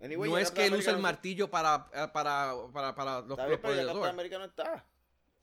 Anyway, 0.00 0.30
no 0.30 0.38
es 0.38 0.50
que 0.50 0.66
él 0.66 0.74
usa 0.74 0.92
el 0.92 0.98
martillo 0.98 1.50
para, 1.50 1.88
eh, 1.92 2.06
para, 2.12 2.54
para, 2.72 2.94
para 2.94 3.20
los, 3.22 3.38
poderes 3.38 3.86
de 3.86 3.92
Thor. 3.92 4.08
America 4.08 4.38
no 4.38 4.44
está. 4.44 4.84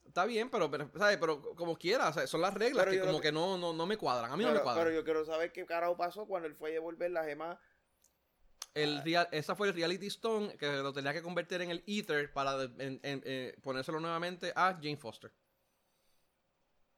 Está 0.05 0.25
bien, 0.25 0.49
pero, 0.49 0.69
pero, 0.69 0.91
¿sabes? 0.95 1.17
pero 1.17 1.41
como 1.55 1.75
quiera, 1.75 2.13
son 2.27 2.41
las 2.41 2.53
reglas 2.53 2.85
Pero 2.85 2.91
que 2.91 2.99
como 2.99 3.13
lo 3.13 3.21
que 3.21 3.31
no, 3.31 3.57
no, 3.57 3.73
no 3.73 3.85
me 3.87 3.97
cuadran. 3.97 4.31
A 4.31 4.37
mí 4.37 4.43
no 4.43 4.51
me 4.51 4.59
cuadran. 4.59 4.85
pero 4.85 4.95
yo 4.95 5.03
quiero 5.03 5.25
saber 5.25 5.51
qué 5.51 5.65
carajo 5.65 5.97
pasó 5.97 6.27
cuando 6.27 6.47
él 6.47 6.55
fue 6.55 6.69
a 6.69 6.73
devolver 6.73 7.09
la 7.09 7.23
gema. 7.23 7.59
El 8.73 9.03
real- 9.03 9.29
esa 9.31 9.55
fue 9.55 9.67
el 9.67 9.73
Reality 9.75 10.07
Stone 10.07 10.57
que 10.57 10.67
lo 10.77 10.91
tenía 10.93 11.13
que 11.13 11.21
convertir 11.21 11.61
en 11.61 11.69
el 11.69 11.83
Ether 11.85 12.31
para 12.33 12.63
en- 12.63 12.99
en- 13.03 13.21
eh, 13.25 13.55
ponérselo 13.61 13.99
nuevamente 13.99 14.51
a 14.55 14.73
Jane 14.73 14.97
Foster. 14.97 15.31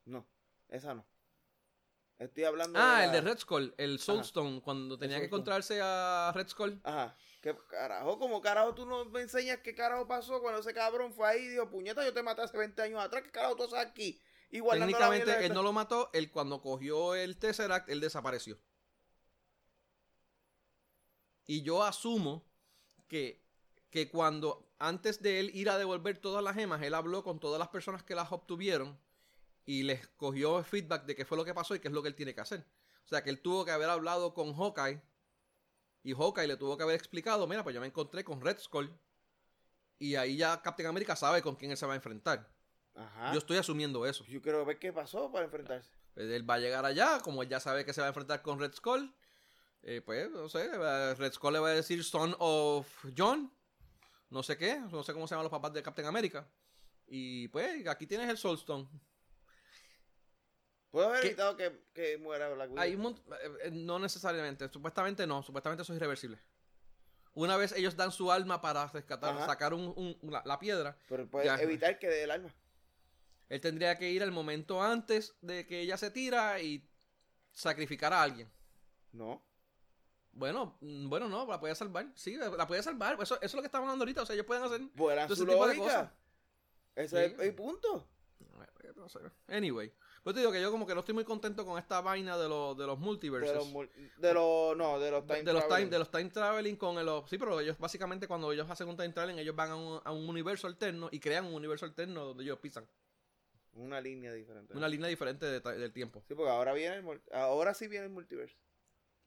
No, 0.06 0.26
esa 0.69 0.93
no. 0.93 1.06
Estoy 2.18 2.45
hablando 2.45 2.80
Ah, 2.81 2.99
de 2.99 3.03
el 3.03 3.07
la- 3.10 3.14
de 3.15 3.22
Red 3.22 3.39
Skull, 3.39 3.73
el 3.77 3.99
Soul 3.99 4.19
Ajá. 4.19 4.26
Stone, 4.27 4.61
cuando 4.61 4.97
tenía 4.97 5.19
que 5.19 5.26
encontrarse 5.26 5.81
a 5.84 6.31
Red 6.34 6.47
Skull. 6.47 6.80
Ajá. 6.84 7.18
¿Qué 7.41 7.53
carajo? 7.69 8.18
¿Cómo 8.18 8.41
carajo 8.41 8.73
tú 8.73 8.85
no 8.85 9.03
me 9.06 9.22
enseñas 9.22 9.60
qué 9.60 9.76
carajo 9.76 10.07
pasó 10.07 10.39
cuando 10.41 10.61
ese 10.61 10.73
cabrón 10.73 11.14
fue 11.14 11.27
ahí 11.27 11.43
y 11.43 11.47
dijo, 11.49 11.69
puñeta, 11.69 12.06
yo 12.06 12.14
te 12.14 12.23
maté 12.23 12.41
hace 12.43 12.57
20 12.57 12.81
años 12.81 13.03
atrás, 13.03 13.22
¿qué 13.23 13.31
carajo 13.31 13.56
tú 13.57 13.64
haces 13.64 13.80
aquí? 13.80 14.22
La 14.52 14.72
Técnicamente 14.72 15.26
mierda 15.26 15.45
él 15.45 15.53
no 15.53 15.61
lo 15.61 15.73
mató, 15.73 16.10
él 16.14 16.31
cuando 16.31 16.61
cogió 16.61 17.14
el 17.15 17.38
Tesseract, 17.38 17.89
él 17.89 17.99
desapareció. 17.99 18.57
Y 21.48 21.62
yo 21.62 21.84
asumo 21.84 22.44
que, 23.08 23.44
que 23.90 24.10
cuando, 24.10 24.68
antes 24.80 25.22
de 25.22 25.40
él 25.40 25.52
ir 25.54 25.70
a 25.70 25.78
devolver 25.78 26.18
todas 26.18 26.44
las 26.44 26.56
gemas, 26.56 26.82
él 26.82 26.94
habló 26.94 27.24
con 27.24 27.40
todas 27.40 27.60
las 27.60 27.70
personas 27.70 28.04
que 28.04 28.16
las 28.16 28.32
obtuvieron 28.32 28.98
y 29.66 29.84
les 29.84 30.08
cogió 30.08 30.64
feedback 30.64 31.06
de 31.06 31.16
qué 31.16 31.26
fue 31.26 31.38
lo 31.38 31.46
que 31.46 31.54
pasó 31.54 31.76
y 31.76 31.80
qué 31.80 31.88
es 31.88 31.94
lo 31.94 32.02
que 32.02 32.10
él 32.10 32.16
tiene 32.16 32.34
que 32.34 32.42
hacer. 32.42 32.66
O 33.04 33.08
sea 33.08 33.24
que 33.24 33.30
él 33.30 33.42
tuvo 33.42 33.66
que 33.66 33.72
haber 33.72 33.90
hablado 33.90 34.34
con 34.34 34.54
Hawkeye 34.54 35.02
y 36.04 36.14
Hawkeye 36.14 36.48
le 36.48 36.58
tuvo 36.58 36.78
que 36.78 36.84
haber 36.84 36.96
explicado, 36.96 37.48
mira, 37.48 37.64
pues 37.64 37.74
yo 37.74 37.82
me 37.82 37.88
encontré 37.88 38.24
con 38.24 38.42
Red 38.42 38.60
Skull 38.60 38.92
y 39.98 40.16
ahí 40.16 40.38
ya 40.38 40.62
Captain 40.62 40.88
America 40.88 41.16
sabe 41.16 41.42
con 41.42 41.56
quién 41.56 41.72
él 41.72 41.78
se 41.78 41.86
va 41.86 41.94
a 41.94 41.96
enfrentar. 41.96 42.48
Ajá. 42.96 43.34
Yo 43.34 43.40
estoy 43.40 43.58
asumiendo 43.58 44.06
eso. 44.06 44.24
Yo 44.26 44.42
quiero 44.42 44.64
ver 44.66 44.80
qué 44.80 44.94
pasó 44.94 45.32
para 45.32 45.46
enfrentarse. 45.46 45.90
Pues 46.14 46.30
Él 46.30 46.50
va 46.50 46.56
a 46.56 46.60
llegar 46.60 46.86
allá, 46.86 47.20
como 47.22 47.44
él 47.44 47.50
ya 47.50 47.60
sabe 47.60 47.84
que 47.84 47.92
se 47.92 48.02
va 48.02 48.08
a 48.08 48.10
enfrentar 48.10 48.42
con 48.42 48.60
Red 48.60 48.74
Skull. 48.74 49.14
Eh, 49.86 50.02
pues, 50.02 50.30
no 50.32 50.49
sé, 50.49 50.68
Red 51.16 51.32
Skull 51.34 51.53
le 51.53 51.60
va 51.60 51.70
a 51.70 51.74
decir 51.76 52.03
Son 52.03 52.36
of 52.40 52.88
John. 53.18 53.52
No 54.30 54.44
sé 54.44 54.57
qué, 54.57 54.80
no 54.80 55.03
sé 55.03 55.14
cómo 55.14 55.28
se 55.28 55.36
llaman 55.36 55.45
los 55.45 55.52
papás 55.52 55.72
de 55.74 55.82
Captain 55.84 56.07
America. 56.07 56.45
Y 57.07 57.48
pues, 57.49 57.88
aquí 57.88 58.06
tienes 58.07 58.28
el 58.30 58.38
Soulstone. 58.38 58.88
Puedo 60.91 61.07
haber 61.10 61.22
¿Qué? 61.22 61.28
evitado 61.28 61.57
que, 61.57 61.84
que 61.94 62.18
muera 62.18 62.49
Black 62.49 62.70
Widow. 62.70 62.82
Hay 62.82 62.95
un 62.95 63.03
mont- 63.03 63.22
eh, 63.41 63.57
eh, 63.66 63.72
no 63.72 63.99
necesariamente, 63.99 64.70
supuestamente 64.70 65.28
no, 65.28 65.44
supuestamente 65.44 65.84
eso 65.84 65.94
es 65.94 65.98
irreversible. 65.98 66.40
Una 67.34 67.57
vez 67.57 67.74
ellos 67.74 67.98
dan 67.98 68.12
su 68.14 68.32
alma 68.32 68.62
para 68.62 68.88
rescatar, 68.88 69.36
Ajá. 69.36 69.45
sacar 69.45 69.74
un- 69.74 69.94
un- 70.22 70.32
la, 70.32 70.41
la 70.45 70.57
piedra, 70.57 70.98
Pero 71.10 71.30
puede 71.30 71.45
Ya. 71.48 71.57
evitar 71.62 71.99
que 71.99 72.07
dé 72.07 72.24
el 72.24 72.32
alma. 72.32 72.53
él 73.49 73.62
tendría 73.62 73.95
que 73.98 74.10
ir 74.10 74.24
al 74.24 74.32
momento 74.32 74.82
antes 74.82 75.36
de 75.41 75.68
que 75.68 75.82
ella 75.82 75.98
se 75.98 76.10
tira 76.12 76.60
y 76.62 76.90
sacrificar 77.52 78.12
a 78.14 78.24
alguien. 78.24 78.49
No. 79.12 79.44
Bueno, 80.36 80.78
mm, 80.82 81.10
bueno, 81.10 81.28
no, 81.28 81.48
la 81.48 81.60
puede 81.60 81.74
salvar. 81.76 82.12
Sí, 82.14 82.36
la 82.36 82.49
la 82.49 82.68
puede 82.68 82.84
salvar. 82.84 83.14
Eso, 83.22 83.36
eso 83.36 83.40
es 83.41 83.53
lo 83.56 83.62
que 83.62 83.68
estamos 83.68 83.88
hablando 83.88 84.03
ahorita. 84.03 84.22
O 84.22 84.26
sea, 84.26 84.34
ellos 84.36 84.45
pueden 84.45 84.64
hacer. 84.64 84.82
Fuera 84.95 85.26
todo 85.26 85.36
su 85.36 85.45
de 85.45 85.53
lógica. 85.53 86.14
Ese 86.95 87.26
es 87.26 87.32
Sí. 87.32 87.38
el 87.41 87.56
punto. 87.56 88.07
No 88.95 89.10
sé. 89.10 89.20
Anyway. 89.48 89.91
Pues 90.24 90.34
te 90.34 90.40
digo 90.40 90.52
que 90.52 90.62
yo 90.62 90.72
como 90.72 90.88
que 90.88 90.94
no 90.95 91.02
estoy 91.02 91.14
muy 91.14 91.24
contento 91.24 91.66
con 91.66 91.78
esta 91.78 92.02
vaina 92.02 92.38
de, 92.38 92.49
los 92.49 92.76
de 92.78 92.88
los 92.88 92.98
multiverses. 92.98 93.52
De 93.52 93.56
los, 93.57 93.68
mul- 93.72 93.90
de 94.18 94.34
no, 94.34 94.99
de 94.99 95.12
los 95.12 95.28
De, 95.28 95.34
time 95.36 95.44
de 95.44 95.53
los 95.53 95.68
time, 95.68 95.86
de 95.86 95.99
los 95.99 96.10
time 96.10 96.30
traveling 96.32 96.76
con 96.78 96.98
el... 96.98 97.07
Sí, 97.28 97.38
pero 97.38 97.60
ellos 97.60 97.78
básicamente 97.78 98.28
cuando 98.28 98.52
ellos 98.52 98.68
hacen 98.70 98.88
un 98.88 98.98
time 98.98 99.10
traveling, 99.14 99.38
ellos 99.38 99.56
van 99.56 99.70
a 99.72 99.76
un, 99.76 100.02
a 100.03 100.12
un 100.12 100.28
universo 100.28 100.66
alterno 100.66 101.10
y 101.12 101.20
crean 101.20 101.45
un 101.45 101.53
universo 101.53 101.86
alterno 101.86 102.26
donde 102.26 102.44
ellos 102.44 102.57
pisan. 102.57 102.88
Una 103.74 104.02
línea 104.02 104.34
diferente. 104.34 104.76
Una 104.76 104.88
línea 104.88 105.07
diferente 105.10 105.45
de 105.45 105.60
del 105.60 105.91
tiempo. 105.94 106.24
Sí, 106.28 106.34
porque 106.34 106.49
ahora 106.49 106.74
viene 106.74 106.95
el 106.95 107.22
ahora 107.34 107.74
sí 107.76 107.88
viene 107.88 108.06
el 108.06 108.12
multiverso. 108.12 108.56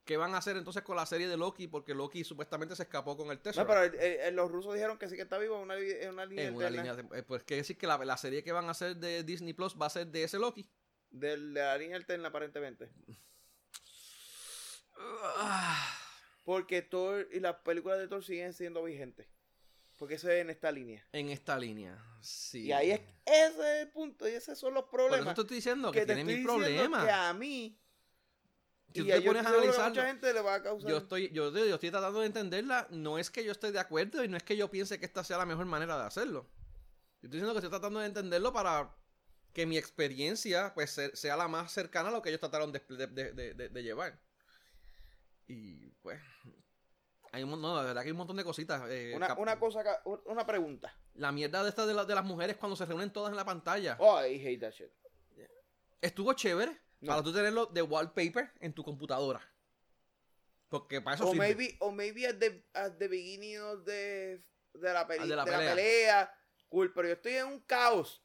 ¿Qué 0.09 0.17
van 0.17 0.35
a 0.35 0.39
hacer 0.39 0.57
entonces 0.57 0.83
con 0.83 0.97
la 0.97 1.05
serie 1.05 1.29
de 1.29 1.37
Loki? 1.37 1.69
Porque 1.69 1.93
Loki 1.95 2.25
supuestamente 2.25 2.75
se 2.75 2.85
escapó 2.85 3.15
con 3.15 3.29
el 3.31 3.37
No, 3.37 3.43
Tesseract. 3.43 3.69
pero 3.69 3.83
el- 3.85 4.21
el- 4.21 4.35
los 4.35 4.51
rusos 4.51 4.73
dijeron 4.73 4.97
que 4.97 5.07
sí 5.07 5.17
que 5.17 5.21
está 5.23 5.37
vivo 5.37 5.57
en 5.57 5.63
una, 5.65 5.77
li- 5.77 5.91
en 6.01 6.09
una 6.15 6.25
línea 6.25 6.47
en 6.47 6.55
una 6.57 6.71
línea 6.71 6.95
de- 6.97 7.19
eh, 7.19 7.23
pues 7.23 7.43
quiere 7.45 7.61
decir 7.61 7.77
que 7.77 7.87
la, 7.87 7.99
la 8.03 8.17
serie 8.17 8.43
que 8.43 8.51
van 8.53 8.65
a 8.69 8.71
hacer 8.71 8.97
de 8.97 9.23
Disney 9.23 9.53
Plus 9.53 9.77
va 9.79 9.85
a 9.85 9.91
ser 9.91 10.07
de 10.07 10.23
ese 10.25 10.39
Loki. 10.39 10.67
de 11.11 11.37
la 11.37 11.77
línea 11.77 11.99
alterna 11.99 12.29
aparentemente. 12.29 12.89
Porque 16.45 16.81
Thor 16.83 17.29
y 17.31 17.41
las 17.41 17.57
películas 17.57 17.99
de 17.99 18.09
Thor 18.09 18.25
siguen 18.25 18.55
siendo 18.55 18.83
vigentes. 18.83 19.27
Porque 19.99 20.15
eso 20.15 20.31
es 20.31 20.41
en 20.41 20.49
esta 20.49 20.71
línea. 20.73 21.05
en 21.13 21.29
esta 21.29 21.59
línea, 21.59 22.03
sí. 22.23 22.67
Y 22.67 22.73
ahí 22.73 22.93
es, 22.93 23.01
ese 23.27 23.47
es 23.77 23.83
el 23.83 23.89
punto 23.91 24.29
y 24.29 24.33
esos 24.33 24.57
son 24.59 24.73
los 24.73 24.85
Por 24.85 25.01
eso 25.01 25.09
problemas. 25.09 25.35
te 25.35 25.41
estoy 25.43 25.57
diciendo 25.57 25.91
que 25.93 26.01
que, 26.01 26.07
tiene 26.07 26.23
diciendo 26.25 26.55
problemas. 26.55 27.05
que 27.05 27.11
a 27.11 27.35
mí 27.35 27.79
Si 28.95 29.01
y 29.01 29.03
tú 29.03 29.09
te 29.11 29.21
pones 29.23 29.45
a 29.45 29.49
analizarlo, 29.51 29.89
mucha 29.91 30.07
gente 30.07 30.33
le 30.33 30.41
va 30.41 30.55
a 30.55 30.63
causar. 30.63 30.91
yo 30.91 30.97
estoy, 30.97 31.31
yo, 31.31 31.51
yo 31.53 31.75
estoy 31.75 31.91
tratando 31.91 32.21
de 32.21 32.27
entenderla. 32.27 32.87
No 32.91 33.19
es 33.19 33.31
que 33.31 33.45
yo 33.45 33.53
esté 33.53 33.71
de 33.71 33.79
acuerdo 33.79 34.25
y 34.25 34.29
no 34.29 34.37
es 34.37 34.43
que 34.43 34.57
yo 34.57 34.71
piense 34.71 34.99
que 34.99 35.05
esta 35.07 35.23
sea 35.25 35.37
la 35.39 35.47
mejor 35.47 35.67
manera 35.67 35.99
de 35.99 36.05
hacerlo. 36.07 36.49
Yo 37.21 37.27
estoy 37.27 37.31
diciendo 37.41 37.53
que 37.53 37.59
estoy 37.59 37.71
tratando 37.71 38.01
de 38.01 38.07
entenderlo 38.07 38.53
para 38.53 38.95
que 39.53 39.67
mi 39.67 39.77
experiencia 39.77 40.73
pues 40.75 40.91
se- 40.93 41.15
sea 41.17 41.37
la 41.37 41.49
más 41.49 41.71
cercana 41.73 42.09
a 42.09 42.13
lo 42.13 42.23
que 42.23 42.29
ellos 42.31 42.41
trataron 42.41 42.73
de, 42.73 42.81
de- 42.89 43.07
de- 43.09 43.33
de- 43.33 43.55
de- 43.55 43.69
de 43.69 43.83
llevar. 43.83 44.19
Y 45.47 45.91
pues 46.03 46.21
hay 47.33 47.43
un, 47.43 47.61
no, 47.61 47.77
la 47.77 47.83
verdad 47.83 48.03
que 48.03 48.07
hay 48.09 48.13
un 48.13 48.19
montón 48.19 48.37
de 48.37 48.45
cositas. 48.45 48.83
eh, 48.89 49.13
una, 49.17 49.35
una 49.35 49.59
cosa, 49.59 49.83
una 50.27 50.47
pregunta. 50.47 50.95
La 51.15 51.33
mierda 51.33 51.63
de 51.63 51.69
esta 51.71 51.85
de, 51.87 51.95
la- 51.95 52.05
de 52.05 52.15
las 52.15 52.25
mujeres 52.25 52.57
cuando 52.57 52.77
se 52.77 52.87
reúnen 52.87 53.13
todas 53.13 53.31
en 53.31 53.37
la 53.37 53.45
pantalla. 53.45 53.97
Oh, 54.01 54.19
I 54.25 54.35
hate 54.47 54.61
that 54.61 54.73
shit. 54.73 54.91
Estuvo 56.01 56.33
chévere 56.35 56.79
No. 57.01 57.09
para 57.13 57.23
tú 57.23 57.33
tenerlo 57.33 57.67
de 57.67 57.83
wallpaper 57.83 58.53
en 58.61 58.73
tu 58.73 58.83
computadora. 58.85 59.41
Porque 60.69 61.01
para 61.01 61.15
eso 61.17 61.25
O 61.29 61.33
sirve. 61.33 61.47
maybe, 61.55 61.77
o 61.81 61.91
maybe 61.93 62.27
at 62.27 62.37
the, 62.37 62.65
at 62.75 62.93
the 62.99 63.09
beginning 63.09 63.59
of 63.61 63.85
the, 63.85 64.43
de, 64.75 64.93
la 64.93 65.07
peli- 65.07 65.21
Ah, 65.23 65.27
de 65.27 65.37
la 65.37 65.45
de 65.45 65.51
la 65.53 65.59
pelea. 65.59 66.35
Cool, 66.69 66.93
pero 66.93 67.09
yo 67.09 67.15
estoy 67.15 67.35
en 67.35 67.47
un 67.47 67.61
caos. 67.61 68.23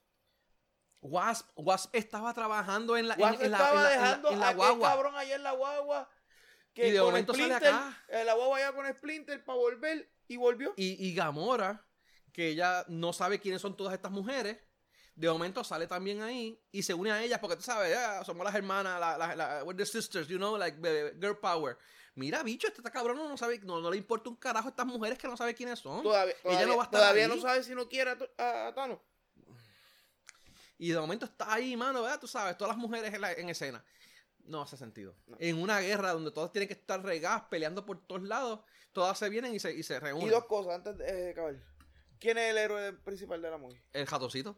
Wasp, 1.02 1.50
Wasp 1.56 1.94
estaba 1.96 2.34
trabajando 2.34 2.98
en 2.98 3.08
la, 3.08 3.16
Wasp 3.16 3.42
en, 3.42 3.54
estaba 3.54 3.70
en 3.70 3.84
la- 3.84 3.90
dejando 3.90 4.32
en 4.32 4.40
la 4.40 4.54
guagua. 4.54 4.90
cabrón 4.90 5.16
allá 5.16 5.36
en 5.36 5.44
la 5.44 5.52
guagua. 5.52 6.10
Que 6.74 6.88
Y 6.88 6.92
de 6.92 6.98
con 7.00 7.08
momento 7.10 7.34
sale 7.34 7.46
Splinter, 7.56 7.68
acá. 7.74 8.04
eh, 8.08 8.24
La 8.26 8.34
guagua 8.34 8.58
allá 8.58 8.74
con 8.74 8.86
Splinter 8.94 9.44
para 9.44 9.58
volver 9.60 10.10
y 10.28 10.38
volvió. 10.38 10.74
Y, 10.76 11.08
y 11.08 11.14
Gamora, 11.14 11.86
que 12.32 12.48
ella 12.48 12.84
no 12.88 13.14
sabe 13.14 13.40
quiénes 13.40 13.62
son 13.62 13.78
todas 13.78 13.94
estas 13.94 14.12
mujeres, 14.12 14.58
de 15.16 15.30
momento 15.30 15.64
sale 15.64 15.86
también 15.88 16.22
ahí 16.22 16.60
y 16.72 16.82
se 16.84 16.94
une 16.94 17.12
a 17.12 17.22
ellas 17.24 17.40
porque 17.40 17.56
tú 17.56 17.62
sabes, 17.64 17.96
ah, 17.96 18.24
somos 18.26 18.44
las 18.46 18.56
hermanas, 18.56 19.00
la, 19.00 19.18
la, 19.18 19.36
la- 19.36 19.64
we're 19.64 19.78
the 19.78 19.86
sisters, 19.86 20.28
you 20.28 20.38
know, 20.38 20.58
like 20.58 20.78
girl 21.20 21.38
power. 21.38 21.78
Mira, 22.16 22.44
bicho, 22.44 22.68
este 22.68 22.82
cabrón 22.92 23.18
no, 23.18 23.38
sabe, 23.38 23.60
no, 23.60 23.80
no 23.82 23.90
le 23.90 23.98
importa 23.98 24.30
un 24.30 24.36
carajo 24.36 24.68
a 24.68 24.70
estas 24.72 24.86
mujeres 24.86 25.18
que 25.18 25.28
no 25.28 25.36
sabe 25.38 25.54
quiénes 25.56 25.80
son. 25.80 26.04
Todavía, 26.04 26.34
Ella 26.34 26.42
todavía, 26.44 26.68
no 26.68 26.78
va 26.78 26.84
a 26.84 26.86
estar 26.86 27.00
todavía 27.00 27.28
no 27.28 27.38
sabe 27.42 27.64
si 27.64 27.74
no 27.76 27.88
quiere 27.90 28.12
a, 28.12 28.18
a- 28.38 28.68
a 28.68 28.74
Thanos. 28.76 29.00
Y 30.78 30.90
de 30.92 31.00
momento 31.00 31.26
está 31.26 31.54
ahí, 31.54 31.78
mano, 31.78 32.02
¿verdad? 32.02 32.20
Tú 32.20 32.28
sabes, 32.28 32.58
todas 32.58 32.76
las 32.76 32.78
mujeres 32.78 33.14
en, 33.14 33.22
la- 33.22 33.32
en 33.34 33.50
escena. 33.50 33.84
No 34.46 34.62
hace 34.62 34.76
sentido. 34.76 35.16
No. 35.28 35.38
En 35.40 35.62
una 35.62 35.80
guerra 35.80 36.12
donde 36.12 36.32
todas 36.32 36.52
tienen 36.52 36.68
que 36.68 36.74
estar 36.74 37.02
regadas, 37.02 37.44
peleando 37.50 37.86
por 37.86 38.06
todos 38.06 38.24
lados, 38.24 38.60
todas 38.92 39.18
se 39.18 39.30
vienen 39.30 39.54
y 39.56 39.60
se, 39.60 39.74
y 39.74 39.84
se 39.84 40.00
reúnen. 40.00 40.28
Y 40.28 40.32
dos 40.32 40.46
cosas 40.46 40.76
antes 40.76 40.98
de 40.98 41.30
eh. 41.32 41.62
¿Quién 42.20 42.38
es 42.38 42.52
el 42.52 42.58
héroe 42.58 42.94
principal 42.94 43.42
de 43.42 43.50
la 43.50 43.58
movie? 43.58 43.82
El 43.94 44.06
jatocito, 44.06 44.58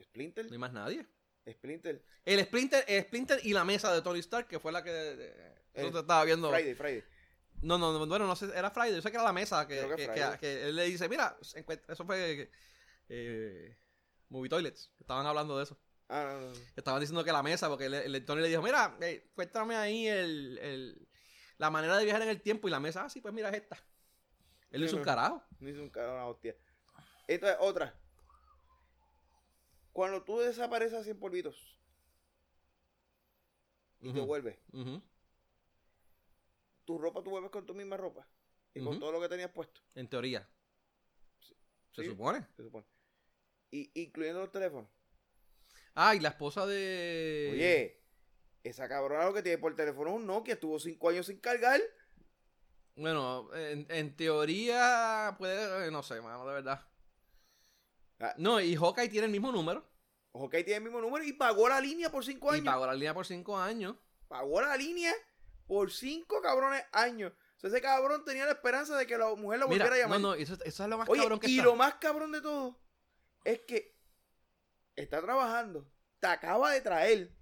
Splinter. 0.00 0.46
no 0.46 0.52
hay 0.52 0.58
más 0.58 0.72
nadie. 0.72 1.06
Splinter. 1.50 2.04
El 2.24 2.40
Splinter, 2.44 2.84
el 2.86 3.02
Splinter 3.04 3.40
y 3.42 3.52
la 3.52 3.64
mesa 3.64 3.92
de 3.92 4.00
Tony 4.02 4.20
Stark, 4.20 4.46
que 4.46 4.60
fue 4.60 4.70
la 4.72 4.82
que 4.84 4.90
eh, 4.94 5.82
tú 5.82 5.90
te 5.90 5.98
estaba 6.00 6.24
viendo. 6.24 6.50
Friday, 6.50 6.74
Friday. 6.74 7.04
No, 7.62 7.78
no, 7.78 7.92
no, 7.96 8.06
bueno, 8.06 8.26
no 8.26 8.36
sé, 8.36 8.46
era 8.56 8.70
Friday. 8.70 8.94
Yo 8.94 9.02
sé 9.02 9.10
que 9.10 9.16
era 9.16 9.24
la 9.24 9.32
mesa 9.32 9.66
que, 9.66 9.80
que 10.40 10.68
él 10.68 10.76
le 10.76 10.84
dice, 10.84 11.08
mira, 11.08 11.36
eso 11.88 12.04
fue 12.04 12.50
eh, 13.08 13.76
Movie 14.28 14.48
Toilets, 14.48 14.92
estaban 15.00 15.26
hablando 15.26 15.56
de 15.58 15.64
eso. 15.64 15.78
Ah, 16.08 16.24
no, 16.32 16.40
no, 16.40 16.46
no. 16.52 16.60
Estaban 16.76 17.00
diciendo 17.00 17.24
que 17.24 17.32
la 17.32 17.42
mesa, 17.42 17.68
porque 17.68 17.86
el, 17.86 17.94
el 17.94 18.24
Tony 18.24 18.42
le 18.42 18.48
dijo, 18.48 18.62
mira, 18.62 18.96
eh, 19.00 19.30
cuéntame 19.34 19.76
ahí 19.76 20.06
el, 20.08 20.58
el- 20.58 21.08
la 21.58 21.70
manera 21.70 21.96
de 21.96 22.04
viajar 22.04 22.22
en 22.22 22.28
el 22.28 22.40
tiempo. 22.42 22.66
Y 22.68 22.70
la 22.72 22.80
mesa, 22.80 23.04
ah, 23.04 23.08
sí, 23.08 23.20
pues 23.20 23.32
mira, 23.32 23.48
es 23.50 23.56
esta. 23.62 23.76
Él 24.70 24.80
le 24.80 24.86
hizo 24.86 24.96
un 24.96 25.02
carajo. 25.04 25.42
No 25.60 25.68
hizo 25.68 25.80
un 25.82 25.90
carajo, 25.90 26.14
una 26.14 26.26
hostia. 26.26 26.56
Entonces, 27.28 27.56
otra. 27.60 27.94
Cuando 29.92 30.22
tú 30.22 30.38
desapareces 30.38 30.98
así 30.98 31.10
en 31.10 31.18
polvitos 31.18 31.78
y 34.02 34.10
te 34.12 34.20
Ujú, 34.20 34.26
vuelves, 34.26 34.58
tu 36.84 36.98
ropa 36.98 37.22
tú 37.22 37.30
vuelves 37.30 37.50
con 37.50 37.66
tu 37.66 37.74
misma 37.74 37.96
ropa 37.96 38.26
y 38.74 38.80
con 38.80 38.98
todo 38.98 39.12
lo 39.12 39.20
que 39.20 39.28
tenías 39.28 39.50
puesto, 39.50 39.80
En 39.94 40.08
teoría. 40.08 40.48
Se 41.92 42.02
Sí. 42.02 42.10
supone. 42.10 42.46
se 42.56 42.62
supone. 42.64 42.86
Y, 43.70 43.90
incluyendo 43.94 44.40
los 44.40 44.52
teléfonos. 44.52 44.88
Ah, 45.94 46.14
y 46.14 46.20
la 46.20 46.30
esposa 46.30 46.66
de... 46.66 47.50
Oye, 47.52 48.00
esa 48.64 48.88
cabrona 48.88 49.26
lo 49.26 49.34
que 49.34 49.42
tiene 49.42 49.58
por 49.58 49.74
teléfono 49.76 50.10
es 50.10 50.16
un 50.16 50.26
Nokia, 50.26 50.54
estuvo 50.54 50.78
cinco 50.80 51.08
años 51.10 51.26
sin 51.26 51.38
cargar. 51.38 51.80
Bueno, 52.96 53.48
en, 53.54 53.86
en 53.90 54.16
teoría 54.16 55.34
puede, 55.38 55.90
no 55.90 56.02
sé, 56.02 56.20
mano, 56.20 56.46
de 56.46 56.54
verdad. 56.54 56.86
Ah. 58.24 58.34
No, 58.38 58.60
y 58.60 58.76
Hawkeye 58.76 59.08
tiene 59.08 59.26
el 59.26 59.32
mismo 59.32 59.50
número. 59.50 59.84
Ahí 60.34 60.64
tiene 60.64 60.76
el 60.76 60.82
mismo 60.84 61.00
número 61.00 61.24
y 61.24 61.32
pagó 61.34 61.68
la 61.68 61.80
línea 61.80 62.10
por 62.10 62.24
cinco 62.24 62.52
Y 62.52 62.58
años. 62.58 62.66
pagó 62.72 62.86
la 62.86 62.94
línea 62.94 63.12
por 63.14 63.26
cinco 63.26 63.58
años. 63.58 63.96
pagó 64.28 64.62
la 64.62 64.76
línea 64.76 65.12
por 65.66 65.90
cinco 65.92 66.40
cabrones 66.40 66.82
años. 66.92 67.32
O 67.56 67.60
sea, 67.60 67.68
ese 67.68 67.80
cabrón 67.82 68.24
tenía 68.24 68.46
la 68.46 68.52
esperanza 68.52 68.96
de 68.96 69.06
que 69.06 69.18
la 69.18 69.34
mujer 69.34 69.58
lo 69.60 69.68
Mira, 69.68 69.84
volviera 69.84 69.94
a 69.94 69.98
llamar. 69.98 70.20
no, 70.20 70.28
no, 70.28 70.34
eso, 70.34 70.54
eso 70.64 70.82
es 70.84 70.88
lo 70.88 70.96
más 70.98 71.08
Oye, 71.08 71.20
cabrón 71.20 71.38
que 71.38 71.48
y 71.50 71.58
está. 71.58 71.64
lo 71.64 71.76
más 71.76 71.94
cabrón 71.96 72.32
de 72.32 72.40
todo 72.40 72.80
es 73.44 73.60
que 73.60 73.94
está 74.96 75.20
trabajando, 75.20 75.86
te 76.20 76.26
acaba 76.28 76.70
de 76.70 76.80
traer. 76.80 77.36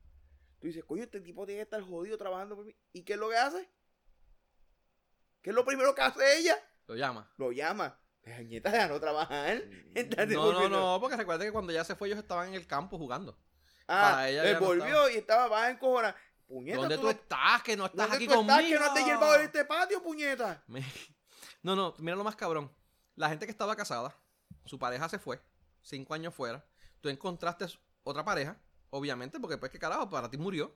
Tú 0.58 0.66
dices, 0.66 0.84
coño, 0.84 1.02
este 1.04 1.20
tipo 1.20 1.46
tiene 1.46 1.58
que 1.60 1.64
estar 1.64 1.82
jodido 1.82 2.18
trabajando 2.18 2.56
por 2.56 2.64
mí. 2.64 2.74
¿Y 2.92 3.02
qué 3.04 3.12
es 3.12 3.18
lo 3.18 3.28
que 3.30 3.36
hace? 3.36 3.70
¿Qué 5.42 5.50
es 5.50 5.56
lo 5.56 5.64
primero 5.64 5.94
que 5.94 6.02
hace 6.02 6.38
ella? 6.38 6.56
Lo 6.86 6.96
llama. 6.96 7.32
Lo 7.36 7.52
llama. 7.52 7.99
Jañeta, 8.24 8.70
ya 8.72 8.88
no 8.88 9.00
trabajar. 9.00 9.62
Estate 9.94 10.34
No, 10.34 10.52
no, 10.52 10.68
no, 10.68 11.00
porque 11.00 11.16
recuerda 11.16 11.44
que 11.44 11.52
cuando 11.52 11.72
ya 11.72 11.84
se 11.84 11.94
fue 11.96 12.08
ellos 12.08 12.18
estaban 12.20 12.48
en 12.48 12.54
el 12.54 12.66
campo 12.66 12.98
jugando. 12.98 13.38
Ah, 13.88 14.28
ella 14.28 14.44
él 14.44 14.54
no 14.54 14.60
volvió 14.66 14.84
estaba. 14.86 15.10
y 15.12 15.16
estaba 15.16 15.48
más 15.48 15.70
encojonada. 15.70 16.16
Puñeta, 16.46 16.78
¿Dónde 16.78 16.94
tú 16.96 17.00
tú 17.02 17.06
no- 17.06 17.10
estás? 17.12 17.62
Que 17.62 17.76
no 17.76 17.86
estás 17.86 17.98
¿dónde 18.08 18.16
aquí 18.16 18.26
tú 18.28 18.34
conmigo. 18.34 18.58
estás 18.58 18.68
que 18.70 18.78
no 18.78 18.94
te 18.94 19.04
llevado 19.04 19.34
en 19.36 19.40
este 19.42 19.64
patio, 19.64 20.02
puñeta? 20.02 20.64
No, 21.62 21.76
no, 21.76 21.94
mira 21.98 22.16
lo 22.16 22.24
más 22.24 22.36
cabrón. 22.36 22.74
La 23.16 23.28
gente 23.28 23.44
que 23.44 23.52
estaba 23.52 23.76
casada, 23.76 24.16
su 24.64 24.78
pareja 24.78 25.08
se 25.10 25.18
fue, 25.18 25.38
cinco 25.82 26.14
años 26.14 26.34
fuera. 26.34 26.64
Tú 27.02 27.10
encontraste 27.10 27.66
otra 28.02 28.24
pareja, 28.24 28.58
obviamente, 28.88 29.38
porque 29.38 29.58
pues 29.58 29.70
que 29.70 29.78
carajo, 29.78 30.08
para 30.08 30.30
ti 30.30 30.38
murió. 30.38 30.74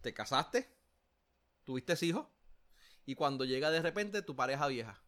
Te 0.00 0.14
casaste, 0.14 0.74
tuviste 1.64 1.94
hijos, 2.06 2.26
y 3.04 3.14
cuando 3.16 3.44
llega 3.44 3.70
de 3.70 3.82
repente 3.82 4.22
tu 4.22 4.34
pareja 4.34 4.66
vieja, 4.68 4.98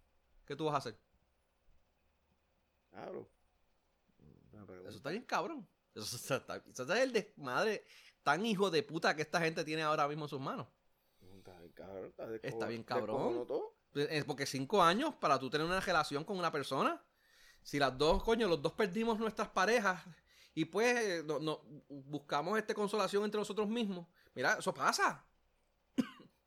¿qué 0.50 0.56
tú 0.56 0.64
vas 0.64 0.74
a 0.74 0.78
hacer? 0.78 0.98
Claro. 2.90 3.28
Eso 4.88 4.96
está 4.96 5.10
bien 5.10 5.22
cabrón. 5.22 5.64
Eso, 5.94 6.16
está, 6.16 6.36
está- 6.38 6.56
eso 6.68 6.92
es 6.92 7.00
el 7.00 7.12
desmadre 7.12 7.84
tan 8.24 8.44
hijo 8.44 8.68
de 8.68 8.82
puta 8.82 9.14
que 9.14 9.22
esta 9.22 9.40
gente 9.40 9.64
tiene 9.64 9.82
ahora 9.82 10.08
mismo 10.08 10.24
en 10.24 10.28
sus 10.28 10.40
manos. 10.40 10.66
Está 11.38 11.56
bien 11.60 11.72
cabrón. 11.72 12.06
Está, 12.06 12.34
Está 12.42 12.66
bien 12.66 12.82
cabrón. 12.82 13.06
descojonó 13.16 13.44
todo. 13.46 13.74
Es 13.94 14.24
porque 14.24 14.44
cinco 14.44 14.82
años 14.82 15.14
para 15.14 15.38
tú 15.38 15.48
tener 15.48 15.64
una 15.66 15.78
relación 15.78 16.24
con 16.24 16.36
una 16.36 16.50
persona. 16.50 17.00
Si 17.62 17.78
las 17.78 17.96
dos, 17.96 18.24
coño, 18.24 18.48
los 18.48 18.60
dos 18.60 18.72
perdimos 18.72 19.18
nuestras 19.20 19.48
parejas 19.50 20.02
y 20.54 20.64
pues 20.64 20.96
eh, 20.98 21.22
no, 21.24 21.38
no- 21.38 21.60
buscamos 21.88 22.58
este 22.58 22.74
consolación 22.74 23.22
entre 23.24 23.38
nosotros 23.38 23.68
mismos. 23.68 24.04
Mira, 24.34 24.54
eso 24.58 24.74
pasa. 24.74 25.24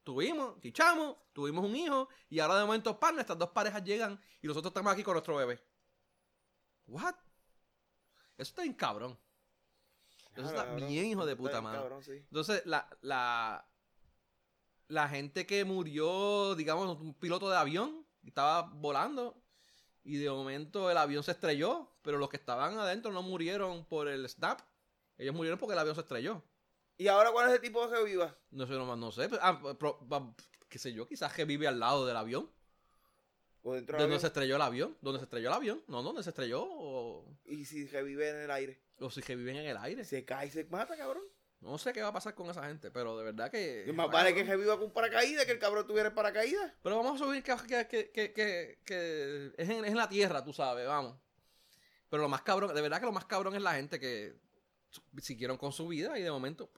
Tuvimos, 0.04 0.60
chichamos, 0.62 1.18
tuvimos 1.34 1.66
un 1.66 1.76
hijo 1.76 2.10
y 2.30 2.40
ahora 2.40 2.60
de 2.60 2.66
momento, 2.66 3.00
pan, 3.00 3.16
nuestras 3.16 3.38
dos 3.38 3.50
parejas 3.50 3.84
llegan 3.84 4.20
y 4.42 4.48
nosotros 4.48 4.72
estamos 4.72 4.92
aquí 4.92 5.04
con 5.04 5.14
nuestro 5.14 5.36
bebé. 5.36 5.62
What? 6.88 7.16
Eso 8.38 8.50
está 8.50 8.64
bien 8.64 8.74
cabrón. 8.74 9.18
Eso 10.36 10.48
está 10.48 10.66
Cabrón, 10.66 10.88
bien 10.88 11.06
hijo 11.06 11.26
de 11.26 11.36
puta, 11.36 11.62
cabrón, 11.62 12.04
sí. 12.04 12.14
Entonces, 12.14 12.66
la, 12.66 12.90
la, 13.02 13.68
la 14.88 15.08
gente 15.08 15.46
que 15.46 15.64
murió, 15.64 16.56
digamos, 16.56 17.00
un 17.00 17.14
piloto 17.14 17.50
de 17.50 17.58
avión, 17.58 18.06
estaba 18.26 18.64
volando 18.64 19.44
y 20.04 20.18
de 20.18 20.30
momento 20.30 20.90
el 20.90 20.98
avión 20.98 21.24
se 21.24 21.32
estrelló, 21.32 21.96
pero 22.02 22.18
los 22.18 22.30
que 22.30 22.38
estaban 22.38 22.78
adentro 22.78 23.12
no 23.12 23.22
murieron 23.22 23.86
por 23.86 24.08
el 24.08 24.28
snap. 24.28 24.62
Ellos 25.18 25.36
murieron 25.36 25.60
porque 25.60 25.74
el 25.74 25.80
avión 25.80 25.96
se 25.96 26.02
estrelló. 26.02 26.44
¿Y 26.98 27.08
ahora 27.08 27.32
cuál 27.32 27.50
es 27.50 27.56
el 27.56 27.62
tipo 27.62 27.90
que 27.90 28.04
viva? 28.04 28.36
No 28.52 28.66
sé, 28.68 28.74
no, 28.74 28.96
no 28.96 29.12
sé. 29.12 29.28
pero- 29.30 29.42
ah, 30.12 30.34
qué 30.70 30.80
sé 30.80 30.94
yo, 30.94 31.08
quizás 31.08 31.34
que 31.34 31.46
vive 31.46 31.68
al 31.68 31.80
lado 31.80 32.06
del 32.06 32.16
avión. 32.18 32.50
¿O 33.64 33.74
dentro 33.76 33.98
¿De 33.98 34.04
donde 34.04 34.20
se 34.20 34.28
estrelló 34.28 34.58
el 34.58 34.62
avión? 34.62 34.98
¿Dónde 35.02 35.20
se 35.20 35.24
estrelló 35.24 35.48
el 35.48 35.54
avión? 35.56 35.84
No, 35.88 36.04
¿dónde 36.04 36.22
se 36.24 36.30
estrelló? 36.32 36.64
O, 36.68 37.26
Y 37.46 37.64
si 37.66 37.88
se 37.88 38.04
vive 38.04 38.30
en 38.30 38.36
el 38.42 38.52
aire. 38.52 38.82
o 39.00 39.10
si 39.10 39.22
que 39.22 39.36
viven 39.36 39.56
en 39.56 39.66
el 39.68 39.78
aire. 39.78 40.04
Se 40.04 40.26
cae 40.26 40.48
y 40.48 40.52
se 40.52 40.66
mata, 40.66 40.98
cabrón. 40.98 41.24
No 41.62 41.78
sé 41.78 41.94
qué 41.94 42.02
va 42.02 42.10
a 42.10 42.14
pasar 42.14 42.36
con 42.36 42.50
esa 42.50 42.66
gente, 42.68 42.92
pero 42.92 43.18
de 43.18 43.24
verdad 43.24 43.50
que... 43.50 43.86
Y 43.88 43.94
más 43.94 44.12
vale 44.12 44.34
que 44.36 44.46
se 44.46 44.58
viva 44.58 44.78
con 44.78 44.92
paracaídas 44.92 45.46
que 45.46 45.54
el 45.54 45.60
cabrón 45.60 45.88
tuviera 45.88 46.10
el 46.10 46.14
paracaídas. 46.14 46.74
Pero 46.84 46.98
vamos 46.98 47.22
a 47.22 47.24
subir 47.24 47.42
que, 47.42 47.56
que, 47.56 47.88
que, 47.88 48.12
que, 48.12 48.34
que- 48.34 48.80
que 48.84 49.46
es, 49.58 49.70
en, 49.70 49.86
es 49.86 49.92
en 49.92 49.98
la 49.98 50.10
tierra, 50.10 50.44
tú 50.44 50.52
sabes, 50.52 50.86
vamos. 50.86 51.18
Pero 52.10 52.22
lo 52.24 52.28
más 52.28 52.42
cabrón, 52.42 52.76
de 52.76 52.82
verdad 52.82 53.00
que 53.00 53.06
lo 53.06 53.14
más 53.14 53.24
cabrón 53.26 53.56
es 53.56 53.62
la 53.62 53.76
gente 53.76 53.98
que 53.98 54.36
siguieron 55.22 55.58
con 55.58 55.72
su 55.72 55.88
vida 55.88 56.20
y 56.20 56.22
de 56.22 56.32
momento. 56.32 56.70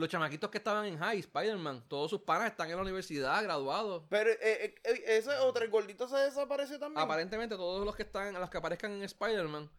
Los 0.00 0.08
chamaquitos 0.08 0.48
que 0.50 0.56
estaban 0.56 0.86
en 0.86 0.98
High, 0.98 1.18
Spider-Man, 1.18 1.84
todos 1.86 2.08
sus 2.10 2.22
panas 2.22 2.50
están 2.50 2.70
en 2.70 2.76
la 2.76 2.80
universidad, 2.82 3.42
graduados. 3.42 4.04
Pero 4.08 4.30
eh, 4.30 4.38
eh, 4.40 4.74
eh, 4.82 5.02
ese 5.18 5.30
otro, 5.40 5.62
el 5.62 5.70
gordito 5.70 6.08
se 6.08 6.16
desapareció 6.16 6.78
también. 6.78 7.04
Aparentemente 7.04 7.54
todos 7.56 7.84
los 7.84 7.94
que 7.94 8.04
están, 8.04 8.32
los 8.32 8.48
que 8.48 8.56
aparezcan 8.56 8.92
en 8.92 9.02
Spider-Man, 9.02 9.70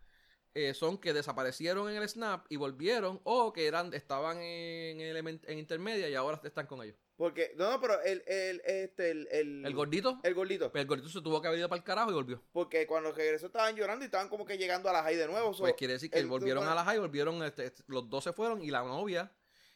eh, 0.53 0.75
son 0.75 0.99
que 0.99 1.13
desaparecieron 1.13 1.89
en 1.89 1.95
el 1.95 2.07
snap 2.07 2.45
y 2.49 2.57
volvieron 2.57 3.19
o 3.23 3.51
que 3.51 3.65
eran 3.65 3.93
estaban 3.95 4.37
en, 4.41 4.99
element- 4.99 5.43
en 5.47 5.57
intermedia 5.57 6.07
y 6.07 6.13
ahora 6.13 6.39
están 6.43 6.67
con 6.67 6.83
ellos. 6.83 6.97
Porque, 7.15 7.53
no, 7.55 7.71
no, 7.71 7.81
pero 7.81 7.99
el, 8.03 8.23
el, 8.27 8.61
este, 8.65 9.09
el, 9.11 9.27
el, 9.31 9.65
El 9.65 9.73
gordito, 9.73 10.19
el 10.23 10.33
gordito. 10.35 10.71
pues 10.71 10.81
el 10.83 10.87
gordito 10.87 11.09
se 11.09 11.21
tuvo 11.21 11.41
que 11.41 11.47
haber 11.47 11.59
ido 11.59 11.69
para 11.69 11.77
el 11.79 11.83
carajo 11.83 12.11
y 12.11 12.13
volvió. 12.13 12.43
Porque 12.51 12.85
cuando 12.85 13.11
regresó 13.11 13.47
estaban 13.47 13.75
llorando 13.75 14.03
y 14.03 14.07
estaban 14.07 14.29
como 14.29 14.45
que 14.45 14.57
llegando 14.59 14.87
a 14.89 14.93
la 14.93 15.01
high 15.03 15.15
de 15.15 15.25
nuevo. 15.27 15.51
so, 15.53 15.63
Pues 15.63 15.73
quiere 15.75 15.93
decir 15.93 16.11
que 16.11 16.19
el- 16.19 16.27
volvieron 16.27 16.67
a 16.67 16.75
la 16.75 16.83
high, 16.83 16.99
volvieron, 16.99 17.41
este, 17.43 17.65
este, 17.65 17.83
los 17.87 18.07
dos 18.09 18.23
se 18.23 18.33
fueron 18.33 18.63
y 18.63 18.69
la 18.69 18.83
novia 18.83 19.31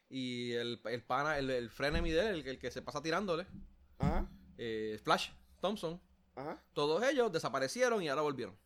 y 0.10 0.54
el, 0.54 0.82
el 0.86 1.04
pana, 1.04 1.38
el, 1.38 1.50
el 1.50 1.70
frenemy 1.70 2.12
de 2.12 2.20
él, 2.30 2.36
el, 2.42 2.48
el 2.48 2.60
que 2.60 2.72
se 2.72 2.82
pasa 2.82 3.02
tirándole, 3.02 3.48
Ajá, 3.98 4.30
eh, 4.58 5.00
Flash 5.04 5.30
Thompson, 5.62 6.02
ajá. 6.36 6.62
todos 6.74 7.04
ellos 7.04 7.32
desaparecieron 7.32 8.02
y 8.04 8.10
ahora 8.10 8.22
volvieron. 8.22 8.58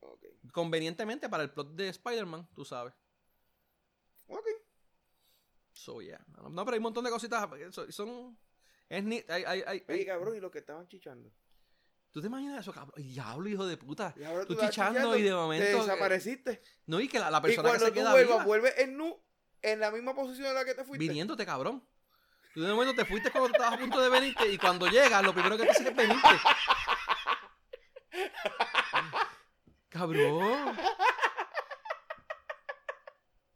Ok. 0.00 0.24
Convenientemente 0.52 1.28
para 1.28 1.42
el 1.42 1.50
plot 1.50 1.74
de 1.74 1.88
Spider-Man, 1.88 2.48
tú 2.54 2.64
sabes. 2.64 2.92
Ok. 4.28 4.46
So, 5.72 6.00
yeah. 6.02 6.22
No, 6.50 6.64
pero 6.64 6.72
hay 6.74 6.78
un 6.78 6.82
montón 6.84 7.04
de 7.04 7.10
cositas. 7.10 7.48
Son. 7.90 8.36
es 8.88 9.04
ni, 9.04 9.24
hay, 9.28 9.44
hay, 9.44 9.62
hay- 9.66 9.84
Oye, 9.88 10.06
cabrón, 10.06 10.36
y 10.36 10.40
los 10.40 10.50
que 10.50 10.58
estaban 10.58 10.86
chichando. 10.88 11.30
¿Tú 12.10 12.20
te 12.20 12.26
imaginas 12.26 12.60
eso, 12.60 12.72
cabrón? 12.72 12.92
Diablo, 13.02 13.48
hijo 13.48 13.64
de 13.66 13.76
puta. 13.76 14.12
Y 14.16 14.24
ahora 14.24 14.44
Tú 14.44 14.56
chichando 14.56 15.16
y 15.16 15.22
de 15.22 15.32
momento. 15.32 15.64
Te 15.64 15.72
desapareciste. 15.74 16.60
no, 16.86 17.00
y 17.00 17.06
que 17.08 17.20
la, 17.20 17.30
la 17.30 17.38
Y 17.38 17.42
persona 17.42 17.62
que 17.62 17.78
cuando 17.78 17.84
se 17.86 17.90
tú 17.92 17.94
queda 17.94 18.10
vuelvas, 18.12 18.34
viva, 18.34 18.44
vuelves 18.44 18.78
en 18.78 18.96
nu, 18.96 19.16
en 19.62 19.80
la 19.80 19.90
misma 19.90 20.14
posición 20.14 20.48
en 20.48 20.54
la 20.54 20.64
que 20.64 20.74
te 20.74 20.84
fuiste. 20.84 21.04
viniéndote, 21.04 21.44
cabrón. 21.46 21.84
Tú 22.54 22.62
de 22.62 22.72
momento 22.72 22.94
te 22.94 23.04
fuiste 23.04 23.30
cuando 23.30 23.50
estabas 23.50 23.74
a 23.74 23.78
punto 23.78 24.00
de 24.00 24.08
venirte 24.08 24.48
y 24.48 24.58
cuando 24.58 24.88
llegas, 24.88 25.22
lo 25.22 25.32
primero 25.32 25.56
que 25.56 25.64
te 25.64 25.70
hace 25.70 25.88
es 25.88 25.96
venirte. 25.96 26.28
Cabrón. 29.88 30.76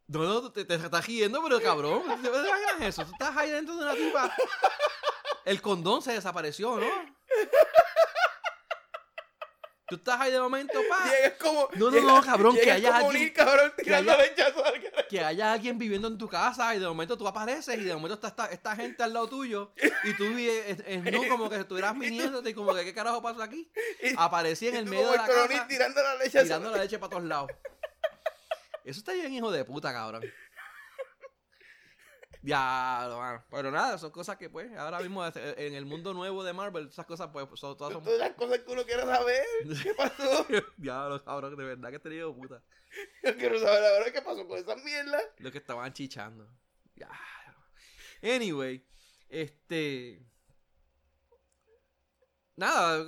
No, 0.07 0.23
no, 0.23 0.53
te, 0.53 0.61
estás 0.63 1.07
riendo, 1.07 1.43
pero 1.43 1.61
cabrón. 1.61 2.03
¿Te 2.23 2.29
te 2.29 2.49
imaginas 2.49 2.81
eso? 2.81 3.05
Tú 3.05 3.13
estás 3.13 3.37
ahí 3.37 3.51
dentro 3.51 3.77
de 3.77 3.83
una 3.83 3.95
tipa. 3.95 4.35
El 5.45 5.61
condón 5.61 6.03
se 6.03 6.13
desapareció, 6.13 6.77
¿no? 6.79 7.14
Tú 9.87 9.97
estás 9.97 10.19
ahí 10.21 10.33
de 10.33 10.41
momento, 10.41 10.81
pa. 10.89 11.11
Llegas 11.11 11.35
como. 11.39 11.69
No, 11.75 11.91
no, 11.91 12.01
no, 12.01 12.23
cabrón, 12.23 12.57
que 12.57 12.71
haya 12.71 12.97
alguien- 12.97 13.23
Nick, 13.25 13.37
cabrón, 13.37 13.73
que 13.77 13.95
haya- 13.95 14.15
al 14.15 15.07
que 15.11 15.21
haya 15.23 15.53
alguien 15.53 15.79
viviendo 15.79 16.09
en 16.09 16.17
tu 16.17 16.27
casa 16.29 16.75
y 16.75 16.79
de 16.79 16.87
momento 16.87 17.19
tú 17.19 17.29
apareces 17.29 17.77
y 17.79 17.85
de 17.85 17.95
momento 17.95 18.15
está 18.15 18.29
esta, 18.29 18.47
esta 18.47 18.75
gente 18.77 19.03
al 19.03 19.13
lado 19.13 19.29
tuyo 19.29 19.73
y 20.05 20.15
tú 20.17 20.25
vives 20.29 20.83
en 20.87 21.05
no 21.05 21.21
como 21.29 21.51
que 21.51 21.57
estuvieras 21.57 21.99
viniéndote 21.99 22.51
y 22.51 22.55
como 22.55 22.75
que 22.75 22.85
qué 22.85 22.95
carajo 22.95 23.21
pasa 23.23 23.45
aquí. 23.45 23.71
Aparecí 24.17 24.69
en 24.69 24.77
el 24.77 24.87
medio 24.87 25.11
de 25.11 25.17
la 25.19 25.27
casa 25.27 25.67
tirando 25.69 26.03
la 26.03 26.15
leche 26.17 26.43
tirando 26.43 26.71
la 26.71 26.79
leche 26.79 26.99
para 26.99 27.11
todos 27.11 27.25
lados. 27.25 27.51
Eso 28.85 28.99
está 29.01 29.13
bien, 29.13 29.33
hijo 29.33 29.51
de 29.51 29.65
puta, 29.65 29.93
cabrón. 29.93 30.23
Ya, 32.45 33.09
mano. 33.11 33.43
Pero 33.51 33.71
nada, 33.71 33.97
son 33.97 34.11
cosas 34.11 34.37
que 34.37 34.51
pues 34.51 34.71
ahora 34.77 35.01
mismo 35.01 35.25
este, 35.25 35.67
en 35.67 35.75
el 35.75 35.87
mundo 35.87 36.13
nuevo 36.13 36.45
de 36.45 36.53
Marvel, 36.53 36.89
esas 36.89 37.07
cosas 37.07 37.31
pues 37.33 37.49
son 37.59 37.75
todas 37.77 37.95
son... 37.95 38.05
Todas 38.05 38.19
las 38.19 38.33
cosas 38.33 38.59
que 38.59 38.71
uno 38.71 38.85
quiere 38.85 39.03
saber. 39.03 39.45
¿Qué 39.83 39.95
pasó? 39.97 40.47
Diablo, 40.77 41.25
cabrón, 41.25 41.57
de 41.57 41.65
verdad 41.65 41.91
que 41.91 41.99
te 41.99 42.11
digo 42.11 42.35
puta. 42.35 42.63
Yo 43.23 43.35
quiero 43.37 43.59
saber 43.59 43.81
la 43.81 43.91
verdad 43.93 44.13
qué 44.13 44.21
pasó 44.21 44.47
con 44.47 44.59
esa 44.59 44.77
mierda. 44.77 45.19
Lo 45.39 45.51
que 45.51 45.59
estaban 45.59 45.91
chichando. 45.95 46.47
Ya. 46.97 47.11
Anyway, 48.23 48.87
este. 49.31 50.23
Nada, 52.57 53.05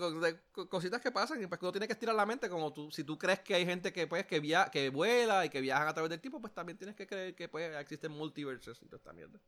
cositas 0.68 1.00
que 1.00 1.12
pasan 1.12 1.40
y 1.40 1.46
pues 1.46 1.60
uno 1.62 1.70
tiene 1.70 1.86
que 1.86 1.92
estirar 1.92 2.16
la 2.16 2.26
mente 2.26 2.48
como 2.48 2.72
tú, 2.72 2.90
si 2.90 3.04
tú 3.04 3.16
crees 3.16 3.40
que 3.40 3.54
hay 3.54 3.64
gente 3.64 3.92
que 3.92 4.08
pues 4.08 4.26
que 4.26 4.40
via 4.40 4.68
que 4.72 4.90
vuela 4.90 5.44
y 5.44 5.50
que 5.50 5.60
viajan 5.60 5.86
a 5.86 5.94
través 5.94 6.10
del 6.10 6.20
tiempo, 6.20 6.40
pues 6.40 6.52
también 6.52 6.76
tienes 6.76 6.96
que 6.96 7.06
creer 7.06 7.36
que 7.36 7.48
pues 7.48 7.72
existen 7.76 8.10
multiversos 8.10 8.82
y 8.82 8.86
toda 8.86 8.96
esta 8.98 9.12
mierda. 9.12 9.38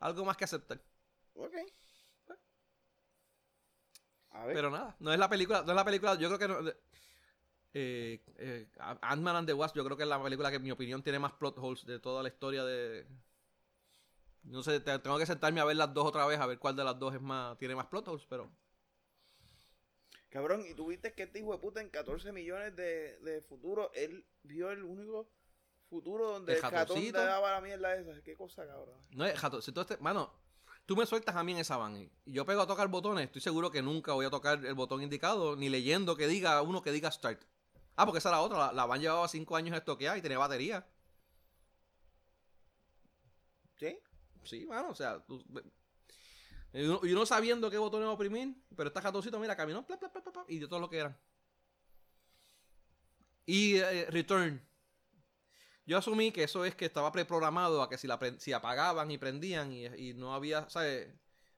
Algo 0.00 0.24
más 0.24 0.36
que 0.36 0.44
aceptar. 0.44 0.80
Ok. 1.34 1.54
A 4.30 4.44
ver. 4.46 4.54
Pero 4.54 4.70
nada, 4.70 4.96
no 5.00 5.12
es 5.12 5.18
la 5.18 5.28
película, 5.28 5.62
no 5.62 5.70
es 5.72 5.76
la 5.76 5.84
película, 5.84 6.14
yo 6.16 6.28
creo 6.28 6.38
que 6.38 6.48
no, 6.48 6.70
eh, 7.72 8.22
eh, 8.38 8.68
Ant-Man 9.02 9.36
and 9.36 9.46
the 9.48 9.54
Wasp, 9.54 9.76
yo 9.76 9.84
creo 9.84 9.96
que 9.96 10.04
es 10.04 10.08
la 10.08 10.22
película 10.22 10.50
que 10.50 10.56
en 10.56 10.62
mi 10.62 10.70
opinión 10.70 11.02
tiene 11.02 11.18
más 11.18 11.32
plot 11.34 11.58
holes 11.58 11.84
de 11.86 11.98
toda 12.00 12.22
la 12.22 12.28
historia 12.28 12.64
de... 12.64 13.06
No 14.44 14.62
sé, 14.62 14.80
te- 14.80 14.98
tengo 15.00 15.18
que 15.18 15.26
sentarme 15.26 15.60
a 15.60 15.64
ver 15.66 15.76
las 15.76 15.92
dos 15.92 16.06
otra 16.06 16.26
vez, 16.26 16.38
a 16.40 16.46
ver 16.46 16.58
cuál 16.58 16.74
de 16.76 16.84
las 16.84 16.98
dos 16.98 17.14
es 17.14 17.20
más, 17.20 17.58
tiene 17.58 17.74
más 17.76 17.86
plot 17.86 18.08
holes, 18.08 18.26
pero... 18.28 18.50
Cabrón, 20.28 20.64
y 20.68 20.74
tú 20.74 20.86
viste 20.86 21.12
que 21.14 21.24
este 21.24 21.38
hijo 21.38 21.52
de 21.52 21.58
puta 21.58 21.80
en 21.80 21.88
14 21.88 22.32
millones 22.32 22.74
de, 22.76 23.18
de 23.20 23.40
futuro, 23.42 23.90
él 23.94 24.26
vio 24.42 24.70
el 24.70 24.82
único 24.82 25.28
futuro 25.88 26.32
donde 26.32 26.52
El 26.52 26.64
el, 26.64 26.70
catón 26.70 27.00
le 27.02 27.12
daba 27.12 27.52
la 27.52 27.60
mierda 27.60 27.96
esa. 27.96 28.20
Qué 28.22 28.34
cosa, 28.34 28.66
cabrón. 28.66 28.98
No 29.10 29.24
es, 29.24 29.38
jato, 29.38 29.62
si 29.62 29.72
tú 29.72 29.80
este, 29.80 29.96
mano, 29.98 30.32
tú 30.84 30.96
me 30.96 31.06
sueltas 31.06 31.36
a 31.36 31.44
mí 31.44 31.52
en 31.52 31.58
esa 31.58 31.76
van 31.76 31.96
y 31.96 32.10
yo 32.26 32.44
pego 32.44 32.62
a 32.62 32.66
tocar 32.66 32.88
botones, 32.88 33.26
estoy 33.26 33.40
seguro 33.40 33.70
que 33.70 33.82
nunca 33.82 34.12
voy 34.12 34.26
a 34.26 34.30
tocar 34.30 34.64
el 34.64 34.74
botón 34.74 35.02
indicado, 35.02 35.56
ni 35.56 35.68
leyendo 35.68 36.16
que 36.16 36.26
diga 36.26 36.60
uno 36.62 36.82
que 36.82 36.92
diga 36.92 37.10
start. 37.10 37.42
Ah, 37.94 38.04
porque 38.04 38.18
esa 38.18 38.28
era 38.28 38.38
la 38.38 38.42
otra, 38.42 38.58
la, 38.58 38.72
la 38.72 38.84
van 38.84 39.00
llevaba 39.00 39.26
cinco 39.28 39.56
años 39.56 39.76
estoqueada 39.76 40.18
y 40.18 40.22
tenía 40.22 40.38
batería. 40.38 40.86
¿Sí? 43.76 43.98
Sí, 44.44 44.66
mano, 44.66 44.90
o 44.90 44.94
sea, 44.94 45.24
tú- 45.24 45.42
y 46.72 46.84
uno, 46.84 47.00
y 47.04 47.12
uno 47.12 47.24
sabiendo 47.26 47.70
qué 47.70 47.78
botones 47.78 48.08
oprimir, 48.08 48.54
pero 48.76 48.88
está 48.88 49.00
jatoncito, 49.00 49.38
mira, 49.38 49.56
caminó, 49.56 49.84
pla, 49.86 49.98
pla, 49.98 50.10
pla, 50.12 50.22
pla, 50.22 50.32
pla, 50.32 50.44
y 50.48 50.58
de 50.58 50.68
todo 50.68 50.80
lo 50.80 50.88
que 50.90 50.98
eran. 50.98 51.16
Y 53.46 53.76
eh, 53.76 54.06
Return. 54.10 54.60
Yo 55.84 55.96
asumí 55.98 56.32
que 56.32 56.42
eso 56.42 56.64
es 56.64 56.74
que 56.74 56.84
estaba 56.86 57.12
preprogramado 57.12 57.80
a 57.80 57.88
que 57.88 57.96
si, 57.96 58.08
la 58.08 58.18
si 58.38 58.52
apagaban 58.52 59.08
y 59.10 59.18
prendían 59.18 59.72
y, 59.72 59.86
y 59.86 60.14
no 60.14 60.34
había, 60.34 60.68
¿sabes? 60.68 61.08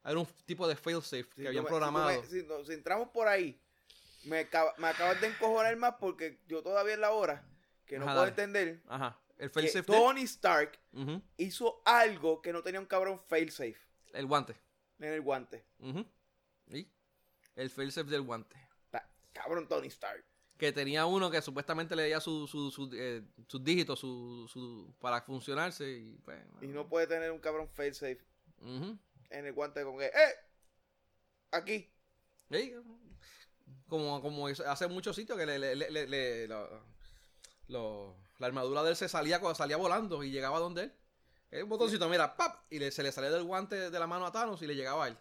Era 0.03 0.19
un 0.19 0.27
tipo 0.45 0.67
de 0.67 0.75
failsafe 0.75 1.25
que 1.35 1.47
habían 1.47 1.63
si 1.63 1.67
programado. 1.67 2.21
me- 2.21 2.27
Si, 2.27 2.43
no- 2.43 2.63
si 2.63 2.73
entramos 2.73 3.09
por 3.09 3.27
ahí, 3.27 3.59
me, 4.25 4.39
acaba- 4.39 4.73
me 4.77 4.87
acabas 4.87 5.19
de 5.19 5.27
encojonar 5.27 5.75
más 5.77 5.95
porque 5.99 6.39
yo 6.47 6.61
todavía 6.61 6.93
es 6.93 6.99
la 6.99 7.11
hora 7.11 7.43
que 7.87 7.97
no 7.97 8.05
Ajá, 8.05 8.13
puedo 8.13 8.25
dale. 8.27 8.29
entender 8.43 8.83
Ajá. 8.87 9.19
El 9.39 9.49
failsafe 9.49 9.83
Tony 9.91 10.21
Stark 10.23 10.77
hizo 11.37 11.81
algo 11.85 12.41
que 12.41 12.53
no 12.53 12.61
tenía 12.61 12.79
un 12.79 12.85
cabrón 12.85 13.17
failsafe 13.27 13.77
El 14.13 14.27
guante. 14.27 14.55
En 14.99 15.13
el 15.13 15.21
guante. 15.21 15.65
¿Y? 16.67 16.87
El 17.55 17.69
failsafe 17.69 18.09
del 18.09 18.21
guante. 18.21 18.55
Cabrón 19.33 19.67
Tony 19.67 19.87
Stark. 19.87 20.25
que 20.57 20.73
tenía 20.73 21.05
uno 21.05 21.31
que 21.31 21.41
supuestamente 21.41 21.95
le 21.95 22.03
leía 22.03 22.19
su, 22.19 22.45
su, 22.47 22.69
su, 22.71 22.89
eh, 22.93 23.23
sus 23.47 23.63
dígitos 23.63 23.97
su, 23.99 24.45
su, 24.51 24.93
para 24.99 25.21
funcionarse 25.21 25.89
y 25.89 26.17
pues... 26.25 26.37
Y 26.61 26.67
no 26.67 26.89
puede 26.89 27.07
tener 27.07 27.31
un 27.31 27.39
cabrón 27.39 27.69
failsafe 27.69 28.19
Ujú. 28.61 28.97
en 29.29 29.45
el 29.45 29.53
guante 29.53 29.83
con 29.83 29.97
que, 29.97 30.07
¡eh! 30.07 30.35
Aquí. 31.51 31.89
Sí, 32.51 32.73
como, 33.87 34.21
como 34.21 34.47
hace 34.47 34.87
muchos 34.87 35.15
sitios 35.15 35.37
que 35.37 35.45
le, 35.45 35.57
le- 35.59 35.75
le- 35.75 35.91
le- 35.91 36.07
le- 36.07 36.47
lo- 36.47 36.83
lo- 37.67 38.17
la 38.39 38.47
armadura 38.47 38.83
de 38.83 38.89
él 38.89 38.95
se 38.97 39.07
salía 39.07 39.39
salía 39.55 39.77
volando 39.77 40.23
y 40.23 40.31
llegaba 40.31 40.59
donde 40.59 40.83
él. 40.83 40.93
El 41.51 41.65
botoncito, 41.65 42.07
mira, 42.09 42.35
¡pap! 42.35 42.63
Y 42.69 42.79
le- 42.79 42.91
se 42.91 43.01
le 43.03 43.11
salía 43.11 43.31
del 43.31 43.43
guante 43.43 43.89
de 43.89 43.99
la 43.99 44.07
mano 44.07 44.25
a 44.25 44.31
Thanos 44.31 44.61
y 44.61 44.67
le 44.67 44.75
llegaba 44.75 45.05
a 45.05 45.07
él. 45.07 45.17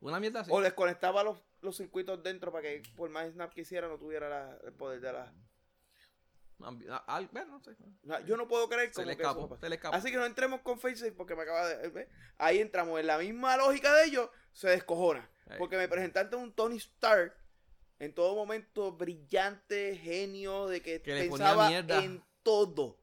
Una 0.00 0.20
mierda 0.20 0.40
así. 0.40 0.50
O 0.52 0.60
les 0.60 0.72
conectaba 0.74 1.22
los, 1.22 1.38
los 1.62 1.76
circuitos 1.76 2.22
dentro 2.22 2.52
para 2.52 2.62
que 2.62 2.82
por 2.96 3.08
más 3.10 3.30
snap 3.32 3.52
que 3.52 3.62
hiciera 3.62 3.88
no 3.88 3.98
tuviera 3.98 4.28
la- 4.28 4.58
el 4.64 4.72
poder 4.72 5.00
de 5.00 5.12
la... 5.12 5.32
A- 7.06 7.20
bueno, 7.32 7.58
no 7.58 7.60
sé. 7.60 7.76
Yo 8.26 8.36
no 8.36 8.48
puedo 8.48 8.68
creer 8.68 8.88
Se 8.88 8.94
como 8.94 9.06
le 9.08 9.16
que 9.16 9.22
escapó, 9.22 9.56
se 9.58 9.68
le. 9.68 9.78
Así 9.82 10.10
que 10.10 10.16
no 10.16 10.24
entremos 10.24 10.60
con 10.62 10.78
FaceSafe 10.78 11.12
porque 11.12 11.34
me 11.34 11.42
acaba 11.42 11.66
de... 11.68 11.88
¿ves? 11.88 12.08
Ahí 12.38 12.58
entramos 12.60 12.98
en 13.00 13.06
la 13.06 13.18
misma 13.18 13.56
lógica 13.56 13.92
de 13.94 14.04
ellos, 14.06 14.30
se 14.52 14.68
descojona. 14.70 15.28
Ahí. 15.48 15.58
Porque 15.58 15.76
me 15.76 15.88
presentaste 15.88 16.36
un 16.36 16.52
Tony 16.54 16.76
Stark 16.76 17.34
en 17.98 18.14
todo 18.14 18.34
momento 18.34 18.92
brillante, 18.92 19.96
genio, 19.96 20.66
de 20.68 20.80
que, 20.80 21.02
Que 21.02 21.14
le 21.14 21.28
ponía 21.28 21.46
pensaba 21.46 22.02
en 22.02 22.24
todo. 22.42 22.98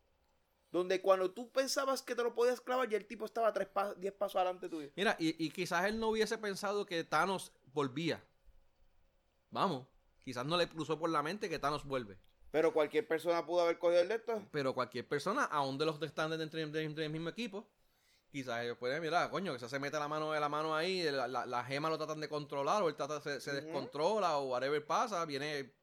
Donde 0.71 1.01
cuando 1.01 1.31
tú 1.31 1.51
pensabas 1.51 2.01
que 2.01 2.15
te 2.15 2.23
lo 2.23 2.33
podías 2.33 2.61
clavar, 2.61 2.87
ya 2.87 2.97
el 2.97 3.05
tipo 3.05 3.25
estaba 3.25 3.51
tres 3.51 3.67
pa- 3.67 3.93
diez 3.95 4.13
pasos 4.13 4.37
adelante 4.37 4.69
tuyo. 4.69 4.89
Mira, 4.95 5.15
y, 5.19 5.43
y 5.43 5.49
quizás 5.51 5.85
él 5.85 5.99
no 5.99 6.07
hubiese 6.09 6.37
pensado 6.37 6.85
que 6.85 7.03
Thanos 7.03 7.51
volvía. 7.73 8.23
Vamos, 9.49 9.85
quizás 10.23 10.45
no 10.45 10.55
le 10.55 10.69
cruzó 10.69 10.97
por 10.97 11.09
la 11.09 11.21
mente 11.21 11.49
que 11.49 11.59
Thanos 11.59 11.83
vuelve. 11.83 12.17
Pero 12.51 12.73
cualquier 12.73 13.07
persona 13.07 13.45
pudo 13.45 13.61
haber 13.61 13.79
cogido 13.79 14.01
el 14.01 14.07
de. 14.07 14.19
Pero 14.51 14.73
cualquier 14.73 15.07
persona, 15.07 15.43
aún 15.45 15.77
de 15.77 15.85
los 15.85 15.99
que 15.99 16.05
están 16.05 16.29
dentro, 16.37 16.59
del 16.59 17.09
mismo 17.09 17.29
equipo, 17.29 17.67
quizás 18.29 18.63
ellos 18.63 18.77
pueden 18.77 19.01
mirar, 19.01 19.29
coño, 19.29 19.53
que 19.57 19.59
se 19.67 19.79
mete 19.79 19.99
la 19.99 20.07
mano 20.07 20.31
de 20.31 20.39
la 20.39 20.47
mano 20.49 20.73
ahí, 20.75 21.03
la, 21.03 21.27
la, 21.27 21.45
la 21.45 21.63
gema 21.65 21.89
lo 21.89 21.97
tratan 21.97 22.21
de 22.21 22.29
controlar, 22.29 22.81
o 22.83 22.87
él 22.87 22.95
trata, 22.95 23.21
se, 23.21 23.41
se 23.41 23.51
Ujú. 23.51 23.59
descontrola, 23.61 24.37
o 24.37 24.49
whatever 24.49 24.85
pasa, 24.85 25.25
viene 25.25 25.73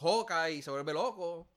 Hawkeye 0.00 0.54
y 0.56 0.62
se 0.62 0.70
vuelve 0.72 0.92
loco. 0.92 1.48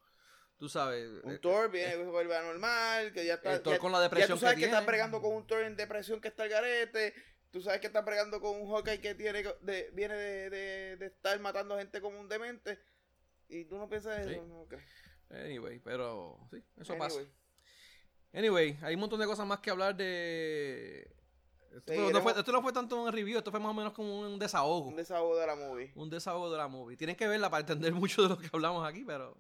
Tú 0.60 0.68
sabes. 0.70 1.10
Un 1.24 1.32
eh, 1.34 1.40
Thor 1.40 1.72
viene, 1.72 1.94
se 1.94 2.04
vuelve 2.04 2.36
anormal, 2.36 3.12
que 3.14 3.26
ya 3.26 3.36
está. 3.36 3.54
el 3.56 3.62
Thor 3.64 3.74
ya- 3.74 3.80
con 3.80 3.92
la 3.94 3.98
ya 4.00 4.04
depresión 4.04 4.38
tú 4.38 4.42
sabes 4.46 4.60
que 4.60 4.68
tiene. 4.68 4.86
bregando 4.86 5.22
con 5.22 5.34
un 5.34 5.48
Thor 5.48 5.62
en 5.64 5.76
depresión 5.78 6.20
que 6.22 6.28
está 6.28 6.44
el 6.44 6.50
garete. 6.50 7.14
Tú 7.50 7.62
sabes 7.62 7.80
que 7.80 7.88
estás 7.88 8.06
bregando 8.06 8.40
con 8.42 8.60
un 8.62 8.70
Hawkeye 8.70 9.00
que 9.02 9.16
tiene 9.16 9.42
de, 9.62 9.90
viene 9.94 10.14
de, 10.16 10.50
de, 10.52 10.98
de 10.98 11.06
estar 11.08 11.40
matando 11.40 11.78
gente 11.78 12.00
como 12.02 12.20
un 12.20 12.28
demente. 12.30 12.78
Y 13.48 13.66
tú 13.66 13.78
no 13.78 13.90
piensas 13.90 14.24
Sí. 14.26 14.34
eso, 14.34 14.46
no, 14.46 14.62
ok. 14.62 14.76
Anyway, 15.32 15.80
pero 15.80 16.38
sí, 16.52 16.62
eso 16.80 16.96
pasa. 16.98 17.22
Anyway, 18.34 18.78
hay 18.82 18.94
un 18.94 19.00
montón 19.00 19.20
de 19.20 19.26
cosas 19.26 19.48
más 19.48 19.60
que 19.62 19.72
hablar 19.72 19.96
de. 19.96 21.10
Esto, 21.72 21.94
no 22.12 22.22
fue, 22.22 22.34
esto 22.38 22.52
no 22.52 22.62
fue 22.62 22.74
tanto 22.74 23.02
un 23.02 23.12
review, 23.12 23.38
esto 23.38 23.52
fue 23.52 23.60
más 23.60 23.70
o 23.72 23.74
menos 23.76 23.94
como 23.94 24.20
un 24.20 24.38
desahogo. 24.40 24.90
Un 24.90 24.96
desahogo 24.96 25.38
de 25.38 25.48
la 25.48 25.56
movie. 25.56 25.92
Un 25.96 26.10
desahogo 26.10 26.52
de 26.52 26.58
la 26.58 26.68
movie. 26.68 26.98
Tienen 26.98 27.16
que 27.16 27.28
verla 27.28 27.50
para 27.50 27.62
entender 27.62 27.94
mucho 27.94 28.24
de 28.24 28.30
lo 28.30 28.38
que 28.38 28.50
hablamos 28.52 28.88
aquí, 28.88 29.04
pero. 29.06 29.38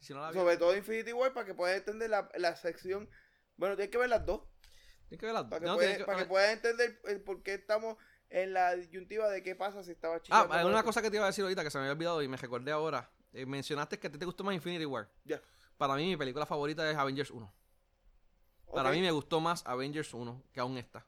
Si 0.00 0.12
no 0.14 0.20
la 0.20 0.30
vieron, 0.30 0.44
Sobre 0.44 0.56
todo 0.56 0.76
Infinity 0.76 1.12
War 1.12 1.32
para 1.32 1.46
que 1.46 1.54
puedas 1.54 1.76
entender 1.76 2.10
la, 2.10 2.28
la 2.36 2.56
sección. 2.56 3.08
Bueno, 3.56 3.76
tienes 3.76 3.90
que 3.92 3.98
ver 3.98 4.08
las 4.08 4.24
dos. 4.24 4.42
tienen 5.08 5.20
que 5.20 5.26
verla. 5.26 5.48
Para 5.48 5.60
que, 5.60 5.66
no, 5.66 5.74
puedas- 5.76 5.96
que- 5.98 6.04
para 6.04 6.18
que 6.18 6.24
puedas 6.26 6.50
entender 6.52 7.00
el 7.04 7.20
por 7.22 7.42
qué 7.42 7.54
estamos 7.54 7.96
en 8.30 8.52
la 8.52 8.74
disyuntiva 8.76 9.28
de 9.28 9.42
qué 9.42 9.54
pasa 9.56 9.82
si 9.84 9.90
estaba 9.90 10.16
Ah, 10.16 10.20
chillando. 10.22 10.54
hay 10.54 10.64
una 10.64 10.82
cosa 10.82 11.02
que 11.02 11.10
te 11.10 11.16
iba 11.16 11.24
a 11.24 11.28
decir 11.28 11.42
ahorita 11.44 11.62
que 11.64 11.70
se 11.70 11.78
me 11.78 11.82
había 11.82 11.92
olvidado 11.92 12.22
y 12.22 12.28
me 12.28 12.36
recordé 12.36 12.70
ahora. 12.72 13.10
Eh, 13.32 13.44
mencionaste 13.46 13.98
que 13.98 14.06
a 14.06 14.10
ti 14.10 14.18
te 14.18 14.24
gustó 14.24 14.42
más 14.44 14.54
Infinity 14.54 14.86
War. 14.86 15.08
Ya. 15.24 15.40
Para 15.76 15.94
mí, 15.96 16.06
mi 16.06 16.16
película 16.16 16.46
favorita 16.46 16.88
es 16.90 16.96
Avengers 16.96 17.30
1. 17.30 17.52
Para 18.72 18.90
mí 18.92 19.00
me 19.00 19.10
gustó 19.10 19.40
más 19.40 19.66
Avengers 19.66 20.14
1 20.14 20.44
que 20.52 20.60
aún 20.60 20.78
esta. 20.78 21.04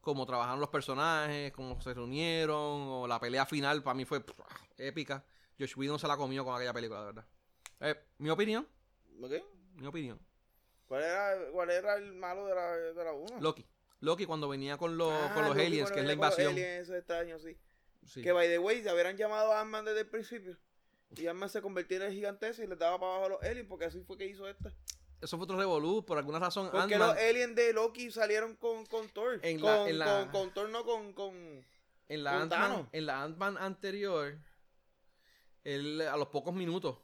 Como 0.00 0.24
trabajaron 0.26 0.60
los 0.60 0.68
personajes, 0.68 1.50
cómo 1.52 1.80
se 1.80 1.94
reunieron, 1.94 2.56
o 2.60 3.06
la 3.08 3.18
pelea 3.18 3.44
final 3.46 3.82
para 3.82 3.94
mí 3.94 4.04
fue 4.04 4.20
pff, 4.20 4.38
épica. 4.78 5.24
Josh 5.58 5.76
Whedon 5.76 5.98
se 5.98 6.06
la 6.06 6.16
comió 6.16 6.44
con 6.44 6.54
aquella 6.54 6.72
película, 6.72 7.00
de 7.00 7.06
verdad. 7.06 7.26
Eh, 7.80 7.94
mi 8.18 8.30
opinión, 8.30 8.66
Ok. 9.20 9.32
mi 9.74 9.86
opinión. 9.86 10.18
¿Cuál 10.86 11.02
era, 11.02 11.50
¿Cuál 11.52 11.70
era 11.70 11.94
el 11.96 12.12
malo 12.12 12.46
de 12.46 12.54
la, 12.54 12.76
de 12.76 12.94
la? 13.04 13.12
Loki. 13.40 13.64
Loki 14.00 14.26
cuando 14.26 14.48
venía 14.48 14.76
con, 14.76 14.96
los 14.98 15.12
Ah, 15.12 15.30
con 15.34 15.44
los 15.44 15.54
Loki 15.56 15.66
aliens, 15.66 15.90
que 15.90 16.00
es 16.00 16.04
la 16.06 16.10
venía 16.12 16.20
con 16.20 16.28
los 16.30 16.38
invasión. 16.38 16.52
aliens, 16.52 16.82
eso 16.82 16.92
es 16.94 16.98
extraño, 16.98 17.38
sí. 17.38 17.56
Sí. 18.06 18.22
Que 18.22 18.32
by 18.32 18.48
the 18.48 18.58
way, 18.58 18.82
se 18.82 18.92
hubieran 18.92 19.16
llamado 19.16 19.52
a 19.52 19.60
Ant-Man 19.62 19.84
desde 19.86 20.00
el 20.00 20.08
principio. 20.08 20.56
Y 21.16 21.26
Ant-Man 21.26 21.48
se 21.48 21.62
convertía 21.62 21.96
en 21.98 22.02
el 22.04 22.12
gigantesco 22.12 22.62
y 22.62 22.66
le 22.66 22.76
daba 22.76 22.98
para 22.98 23.12
abajo 23.12 23.24
a 23.26 23.28
los 23.30 23.42
aliens, 23.42 23.66
porque 23.68 23.86
así 23.86 24.02
fue 24.02 24.18
que 24.18 24.26
hizo 24.26 24.46
esta. 24.48 24.72
Eso 25.22 25.38
fue 25.38 25.44
otro 25.44 25.56
revolú, 25.56 26.04
por 26.04 26.18
alguna 26.18 26.38
razón. 26.38 26.68
Porque 26.70 26.98
los 26.98 27.16
aliens 27.16 27.54
de 27.54 27.72
Loki 27.72 28.10
salieron 28.10 28.56
con, 28.56 28.84
con 28.86 29.08
Thor. 29.08 29.40
En 29.42 29.58
con, 29.58 29.70
la- 29.70 29.88
en 29.88 29.98
la- 29.98 30.06
con, 30.06 30.28
con 30.30 30.54
Thor, 30.54 30.68
no 30.68 30.84
con. 30.84 31.12
con... 31.14 31.64
En 32.08 32.22
la 32.24 32.32
Ant-Man, 32.42 32.48
Thanos. 32.50 32.86
en 32.92 33.06
la 33.06 33.22
Ant-Man 33.22 33.56
anterior, 33.56 34.36
él 35.64 36.02
a 36.02 36.16
los 36.18 36.28
pocos 36.28 36.52
minutos 36.54 36.98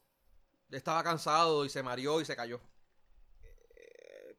estaba 0.70 1.02
cansado 1.02 1.64
y 1.64 1.68
se 1.68 1.82
mareó 1.82 2.20
y 2.20 2.24
se 2.24 2.34
cayó. 2.36 2.60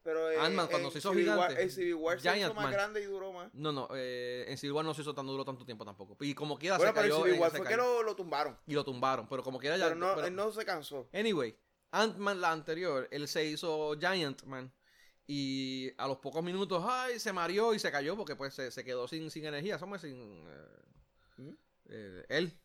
Pero 0.04 0.30
eh, 0.32 0.36
Ant-Man, 0.36 0.66
cuando 0.68 0.88
en 0.88 0.92
se 0.92 0.98
hizo 0.98 1.10
Civil 1.12 1.28
War- 1.28 1.50
gigante. 1.50 1.70
Civil 1.70 1.94
War 1.94 2.20
se 2.20 2.36
hizo 2.38 2.54
más 2.54 2.64
Man. 2.64 2.72
grande 2.72 3.00
y 3.02 3.04
duró 3.04 3.32
más. 3.32 3.54
No, 3.54 3.70
no, 3.70 3.88
eh, 3.94 4.44
en 4.48 4.58
Civil 4.58 4.72
War 4.72 4.84
no 4.84 4.94
se 4.94 5.02
hizo 5.02 5.14
tan 5.14 5.26
duro 5.28 5.44
tanto 5.44 5.64
tiempo 5.64 5.84
tampoco. 5.84 6.16
Y 6.24 6.34
como 6.34 6.58
quiera 6.58 6.76
Bueno, 6.76 6.90
se 6.92 6.94
pero 7.00 7.04
cayó. 7.14 7.16
Civil 7.22 7.34
en 7.34 7.40
War 7.40 7.48
ese 7.50 7.58
fue 7.58 7.66
que 7.68 7.74
cayó. 7.76 7.84
lo, 7.84 8.02
lo 8.02 8.16
tumbaron. 8.16 8.58
Y 8.66 8.74
lo 8.74 8.84
tumbaron, 8.84 9.28
pero 9.28 9.44
como 9.44 9.60
quiera 9.60 9.76
ya... 9.76 9.84
Pero 9.84 9.94
no, 9.96 10.14
pero- 10.16 10.26
él 10.26 10.34
no 10.34 10.50
se 10.50 10.64
cansó. 10.64 11.08
Anyway, 11.12 11.56
Ant-Man 11.92 12.40
la 12.40 12.50
anterior, 12.50 13.06
él 13.12 13.28
se 13.28 13.44
hizo 13.44 13.96
Giant 14.00 14.42
Man. 14.42 14.72
Y 15.28 15.92
a 15.98 16.08
los 16.08 16.18
pocos 16.18 16.42
minutos, 16.42 16.82
ay, 16.84 17.20
se 17.20 17.32
mareó 17.32 17.72
y 17.72 17.78
se 17.78 17.92
cayó 17.92 18.16
porque 18.16 18.34
pues 18.34 18.54
se, 18.54 18.72
se 18.72 18.84
quedó 18.84 19.06
sin, 19.06 19.30
sin 19.30 19.44
energía. 19.44 19.78
Somos 19.78 20.00
sin... 20.00 20.44
eh, 20.48 20.66
Ujú. 21.38 21.56
eh, 21.90 22.26
él. 22.28 22.58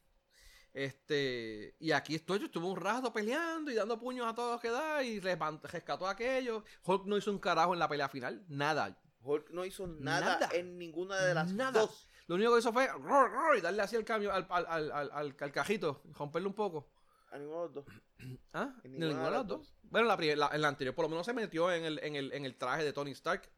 Este, 0.77 1.75
y 1.79 1.91
aquí 1.91 2.13
estoy, 2.13 2.43
estuvo 2.45 2.67
un 2.69 2.77
rato 2.79 3.11
peleando 3.11 3.71
y 3.71 3.73
dando 3.73 3.99
puños 3.99 4.27
a 4.27 4.35
todos 4.35 4.51
los 4.51 4.61
que 4.61 4.69
da 4.69 5.01
y 5.03 5.19
rescató 5.19 6.05
a 6.05 6.11
aquello. 6.11 6.63
Hulk 6.83 7.05
no 7.07 7.17
hizo 7.17 7.31
un 7.31 7.39
carajo 7.39 7.73
en 7.73 7.79
la 7.79 7.89
pelea 7.89 8.07
final, 8.09 8.45
nada. 8.47 8.95
Hulk 9.21 9.49
no 9.49 9.65
hizo 9.65 9.87
nada, 9.87 10.37
Nada. 10.39 10.49
en 10.53 10.77
ninguna 10.77 11.19
de 11.19 11.33
las 11.33 11.51
Nada. 11.51 11.81
dos. 11.81 12.07
Lo 12.27 12.35
único 12.35 12.53
que 12.53 12.59
hizo 12.59 12.71
fue 12.71 12.85
ror, 12.89 13.31
ror, 13.31 13.57
y 13.57 13.61
darle 13.61 13.81
así 13.81 13.95
el 13.95 14.05
cambio 14.05 14.31
al, 14.31 14.45
al, 14.51 14.65
al, 14.67 14.91
al, 14.91 15.11
al- 15.39 15.51
cajito, 15.51 16.03
romperle 16.13 16.47
un 16.47 16.53
poco. 16.53 16.91
A 17.31 17.39
ninguno 17.39 17.67
de 17.69 17.73
los 17.73 17.85
dos. 17.85 17.85
¿Ah? 18.53 18.71
En 18.83 18.91
¿De 18.91 18.99
ninguna 18.99 19.07
ninguno 19.07 19.23
de 19.25 19.31
los 19.31 19.39
las 19.39 19.47
dos? 19.47 19.73
Bueno, 19.81 20.07
la, 20.07 20.15
la- 20.35 20.51
en 20.55 20.61
la 20.61 20.67
anterior 20.67 20.93
por 20.93 21.05
lo 21.05 21.09
menos 21.09 21.25
se 21.25 21.33
metió 21.33 21.71
en 21.71 21.85
el, 21.85 21.99
en 22.03 22.15
el, 22.15 22.31
en 22.33 22.45
el 22.45 22.55
traje 22.55 22.83
de 22.83 22.93
Tony 22.93 23.11
Stark, 23.11 23.49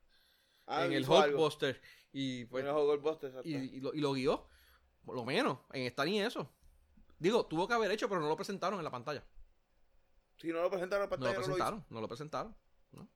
Ah, 0.67 0.85
en 0.85 0.93
el. 0.93 1.03
Hulkbuster, 1.05 1.81
y, 2.13 2.45
pues, 2.45 2.63
En 2.63 2.69
el 2.69 2.75
Hulkbuster, 2.77 3.33
y, 3.43 3.55
y 3.55 3.79
lo, 3.81 3.93
y 3.93 3.99
lo 3.99 4.13
guió. 4.13 4.47
Por 5.03 5.15
lo 5.15 5.25
menos, 5.25 5.57
en 5.73 5.81
esta 5.83 6.05
ni 6.05 6.21
eso. 6.21 6.49
Digo, 7.19 7.45
tuvo 7.45 7.67
que 7.67 7.73
haber 7.73 7.91
hecho, 7.91 8.07
pero 8.07 8.21
no 8.21 8.27
lo 8.27 8.35
presentaron 8.35 8.79
en 8.79 8.85
la 8.85 8.91
pantalla. 8.91 9.23
Si 10.37 10.47
no 10.47 10.61
lo 10.61 10.69
presentaron 10.69 11.03
en 11.03 11.09
No 11.09 11.09
pantalla, 11.09 11.33
no, 11.33 11.39
lo 11.39 11.45
presentaron, 11.45 11.85
no 11.89 12.01
lo 12.01 12.07
presentaron. 12.07 12.55
¿no? 12.93 13.09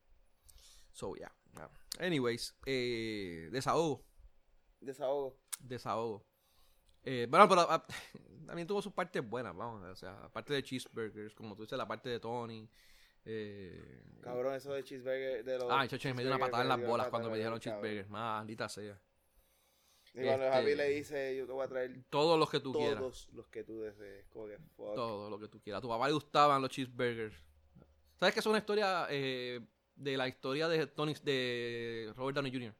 So, 0.92 1.14
yeah. 1.14 1.32
yeah. 1.54 1.70
Anyways, 1.98 2.54
eh, 2.66 3.48
desahogo. 3.50 4.04
Desahogo. 4.80 5.38
Desahogo. 5.58 6.26
Eh, 7.02 7.26
bueno, 7.30 7.48
pero 7.48 7.62
ah, 7.62 7.86
también 8.46 8.68
tuvo 8.68 8.82
sus 8.82 8.92
partes 8.92 9.26
buenas, 9.26 9.56
vamos. 9.56 9.82
O 9.82 9.96
sea, 9.96 10.24
aparte 10.24 10.52
de 10.52 10.62
cheeseburgers, 10.62 11.34
como 11.34 11.56
tú 11.56 11.62
dices, 11.62 11.78
la 11.78 11.88
parte 11.88 12.10
de 12.10 12.20
Tony. 12.20 12.68
Eh, 13.24 14.02
Cabrón, 14.20 14.54
eso 14.54 14.72
de 14.74 14.84
cheeseburger. 14.84 15.44
De 15.44 15.58
los 15.58 15.70
ah, 15.70 15.78
me 15.78 15.88
dio 15.88 15.96
una 15.96 15.98
cheeseburger, 15.98 16.38
patada 16.38 16.62
en 16.62 16.68
las 16.68 16.86
bolas 16.86 17.08
cuando 17.08 17.30
me 17.30 17.38
dijeron 17.38 17.58
cabrón. 17.58 17.80
cheeseburgers. 17.80 18.10
Maldita 18.10 18.68
sea. 18.68 19.00
Y 20.14 20.22
cuando 20.22 20.44
Este- 20.44 20.50
Javi 20.56 20.74
le 20.76 20.88
dice, 20.90 21.36
yo 21.36 21.44
te 21.46 21.52
voy 21.52 21.64
a 21.64 21.68
traer 21.68 22.04
Todos 22.08 22.38
los 22.38 22.48
que 22.48 22.60
tú 22.60 22.72
quieras. 22.72 22.98
todos 22.98 23.28
los 23.32 23.48
que 23.48 23.64
tú 23.64 23.80
desees. 23.80 24.24
Como 24.32 24.46
que, 24.46 24.58
fuck. 24.76 24.94
Todo 24.94 25.28
lo 25.28 25.38
que 25.40 25.48
tú 25.48 25.60
quieras. 25.60 25.78
A 25.78 25.82
tu 25.82 25.88
papá 25.88 26.06
le 26.06 26.14
gustaban 26.14 26.62
los 26.62 26.70
cheeseburgers. 26.70 27.34
¿Sabes 28.20 28.32
que 28.32 28.40
es 28.40 28.46
una 28.46 28.58
historia 28.58 29.06
eh, 29.10 29.60
de 29.96 30.16
la 30.16 30.28
historia 30.28 30.68
de 30.68 30.86
Tony 30.86 31.14
de 31.24 32.12
Robert 32.16 32.36
Downey 32.36 32.52
Jr.? 32.52 32.74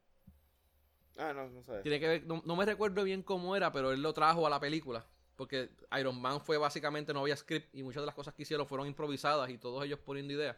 Ah, 1.16 1.32
no, 1.32 1.48
no 1.48 1.62
sabes. 1.62 1.82
Tiene 1.82 2.00
que 2.00 2.06
ver, 2.08 2.24
no, 2.26 2.42
no 2.44 2.56
me 2.56 2.64
recuerdo 2.64 3.02
bien 3.04 3.22
cómo 3.22 3.54
era, 3.56 3.72
pero 3.72 3.92
él 3.92 4.00
lo 4.02 4.12
trajo 4.14 4.46
a 4.46 4.50
la 4.50 4.60
película. 4.60 5.04
Porque 5.36 5.70
Iron 5.98 6.20
Man 6.20 6.40
fue 6.40 6.56
básicamente, 6.58 7.12
no 7.12 7.20
había 7.20 7.36
script 7.36 7.74
y 7.74 7.82
muchas 7.82 8.02
de 8.02 8.06
las 8.06 8.14
cosas 8.14 8.34
que 8.34 8.42
hicieron 8.42 8.68
fueron 8.68 8.86
improvisadas 8.86 9.50
y 9.50 9.58
todos 9.58 9.84
ellos 9.84 9.98
poniendo 9.98 10.32
ideas. 10.32 10.56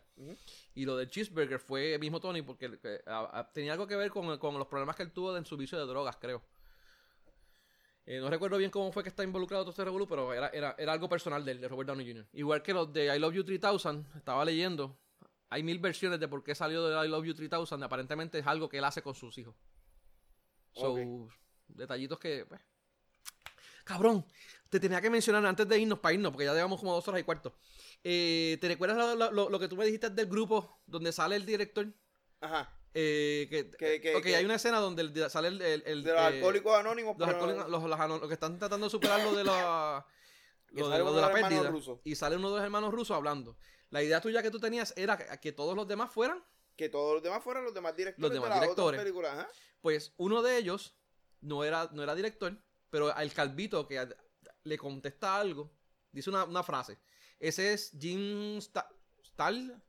Y 0.74 0.84
lo 0.84 0.96
del 0.98 1.08
cheeseburger 1.08 1.58
fue 1.58 1.94
el 1.94 2.00
mismo 2.00 2.20
Tony 2.20 2.42
porque 2.42 2.70
a- 3.06 3.38
a- 3.40 3.52
tenía 3.52 3.72
algo 3.72 3.86
que 3.86 3.96
ver 3.96 4.10
con, 4.10 4.36
con 4.38 4.58
los 4.58 4.66
problemas 4.68 4.94
que 4.94 5.02
él 5.04 5.12
tuvo 5.12 5.34
en 5.36 5.46
su 5.46 5.56
vicio 5.56 5.78
de 5.78 5.86
drogas, 5.86 6.16
creo. 6.16 6.42
Eh, 8.08 8.20
no 8.20 8.30
recuerdo 8.30 8.56
bien 8.56 8.70
cómo 8.70 8.92
fue 8.92 9.02
que 9.02 9.08
está 9.08 9.24
involucrado 9.24 9.64
todo 9.64 9.70
este 9.72 9.84
revolú, 9.84 10.06
pero 10.06 10.32
era, 10.32 10.48
era, 10.50 10.74
era 10.78 10.92
algo 10.92 11.08
personal 11.08 11.44
de 11.44 11.52
él, 11.52 11.60
de 11.60 11.66
Robert 11.68 11.88
Downey 11.88 12.06
Jr. 12.06 12.26
Igual 12.34 12.62
que 12.62 12.72
los 12.72 12.92
de 12.92 13.14
I 13.14 13.18
Love 13.18 13.34
You 13.34 13.44
3000, 13.44 14.06
estaba 14.16 14.44
leyendo. 14.44 14.96
Hay 15.50 15.62
mil 15.64 15.78
versiones 15.80 16.20
de 16.20 16.28
por 16.28 16.42
qué 16.44 16.54
salió 16.54 16.86
de 16.86 17.04
I 17.04 17.08
Love 17.08 17.24
You 17.26 17.34
3000. 17.34 17.82
Aparentemente 17.82 18.38
es 18.38 18.46
algo 18.46 18.68
que 18.68 18.78
él 18.78 18.84
hace 18.84 19.02
con 19.02 19.14
sus 19.14 19.36
hijos. 19.38 19.56
So, 20.72 20.94
detallitos 21.68 22.18
que. 22.20 22.46
pues. 22.46 22.60
Cabrón, 23.84 24.24
te 24.68 24.78
tenía 24.80 25.00
que 25.00 25.10
mencionar 25.10 25.44
antes 25.46 25.66
de 25.68 25.78
irnos 25.78 25.98
para 26.00 26.14
irnos, 26.14 26.32
porque 26.32 26.44
ya 26.44 26.54
llevamos 26.54 26.80
como 26.80 26.92
dos 26.94 27.06
horas 27.08 27.20
y 27.20 27.24
cuarto. 27.24 27.54
Eh, 28.04 28.58
¿Te 28.60 28.68
recuerdas 28.68 29.16
lo- 29.16 29.30
lo- 29.32 29.48
lo 29.50 29.58
que 29.58 29.68
tú 29.68 29.76
me 29.76 29.84
dijiste 29.84 30.10
del 30.10 30.26
grupo 30.26 30.80
donde 30.86 31.12
sale 31.12 31.36
el 31.36 31.46
director? 31.46 31.86
Ajá. 32.40 32.72
Eh, 32.98 33.46
que, 33.50 33.70
Que- 33.72 34.00
que- 34.00 34.16
ok, 34.16 34.22
que- 34.22 34.36
hay 34.36 34.44
una 34.46 34.54
escena 34.54 34.78
donde 34.80 35.02
el- 35.02 35.30
sale 35.30 35.48
el. 35.48 35.60
el- 35.60 35.82
el- 35.84 36.02
De 36.02 36.12
los 36.12 36.18
eh, 36.20 36.24
alcohólicos 36.24 36.74
anónimos. 36.78 37.14
los, 37.18 37.28
alcohólicos- 37.28 37.68
los- 37.68 38.18
los 38.20 38.28
que 38.28 38.32
están 38.34 38.58
tratando 38.58 38.86
de 38.86 38.90
superar 38.90 39.22
lo 39.22 39.34
de 39.34 39.44
la. 39.44 40.06
Lo 40.70 40.88
de, 40.90 40.98
lo 40.98 41.14
de 41.14 41.20
la 41.22 41.32
pérdida. 41.32 41.70
rusos. 41.70 42.00
Y 42.04 42.16
sale 42.16 42.36
uno 42.36 42.50
de 42.50 42.56
los 42.56 42.64
hermanos 42.64 42.92
rusos 42.92 43.16
hablando. 43.16 43.56
La 43.90 44.02
idea 44.02 44.20
tuya 44.20 44.42
que 44.42 44.50
tú 44.50 44.58
tenías 44.58 44.92
era 44.96 45.16
que, 45.16 45.52
todos 45.52 45.76
los 45.76 45.86
demás 45.86 46.10
fueran. 46.12 46.44
Que 46.76 46.88
todos 46.88 47.14
los 47.14 47.22
demás 47.22 47.42
fueran 47.42 47.64
los 47.64 47.72
demás 47.72 47.96
directores 47.96 48.20
Los 48.22 48.32
demás 48.32 48.48
de 48.48 48.54
las 48.56 48.60
directores. 48.62 48.98
otras 48.98 49.02
películas. 49.04 49.38
Ajá. 49.38 49.48
Pues 49.80 50.12
uno 50.18 50.42
de 50.42 50.58
ellos 50.58 50.94
no 51.40 51.64
era, 51.64 51.88
no 51.92 52.02
era 52.02 52.14
director, 52.14 52.58
pero 52.90 53.14
al 53.14 53.32
calvito 53.32 53.86
que 53.86 54.06
le 54.64 54.76
contesta 54.76 55.38
algo, 55.40 55.70
dice 56.12 56.28
una, 56.30 56.44
una 56.44 56.62
frase. 56.62 56.98
Ese 57.38 57.72
es 57.72 57.92
Jim 57.98 58.58
Sta- 58.60 58.88
Stal- 59.22 59.80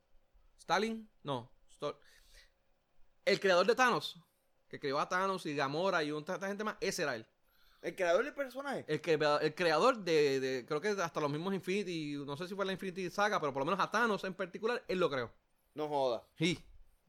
Stalin, 0.58 1.10
no, 1.22 1.50
Sto- 1.70 1.98
el 3.32 3.40
creador 3.40 3.66
de 3.66 3.74
Thanos, 3.74 4.16
que 4.68 4.78
creó 4.80 4.98
a 4.98 5.08
Thanos 5.08 5.46
y 5.46 5.54
Gamora 5.54 6.02
y 6.02 6.10
un 6.12 6.24
tanta 6.24 6.46
gente 6.48 6.64
más, 6.64 6.76
ese 6.80 7.02
era 7.02 7.14
él. 7.16 7.26
El 7.80 7.94
creador 7.94 8.24
del 8.24 8.34
personaje. 8.34 8.84
El, 8.88 9.00
que, 9.00 9.12
el 9.12 9.54
creador 9.54 9.98
de, 9.98 10.40
de- 10.40 10.66
creo 10.66 10.80
que 10.80 10.88
hasta 10.88 11.20
los 11.20 11.30
mismos 11.30 11.54
Infinity, 11.54 12.14
no 12.26 12.36
sé 12.36 12.48
si 12.48 12.54
fue 12.56 12.66
la 12.66 12.72
Infinity 12.72 13.08
Saga, 13.08 13.38
pero 13.40 13.52
por 13.52 13.60
lo 13.60 13.66
menos 13.66 13.78
a 13.80 13.90
Thanos 13.90 14.24
en 14.24 14.34
particular, 14.34 14.82
él 14.88 14.98
lo 14.98 15.08
creó. 15.08 15.30
No 15.74 15.86
joda. 15.88 16.24
Sí, 16.36 16.58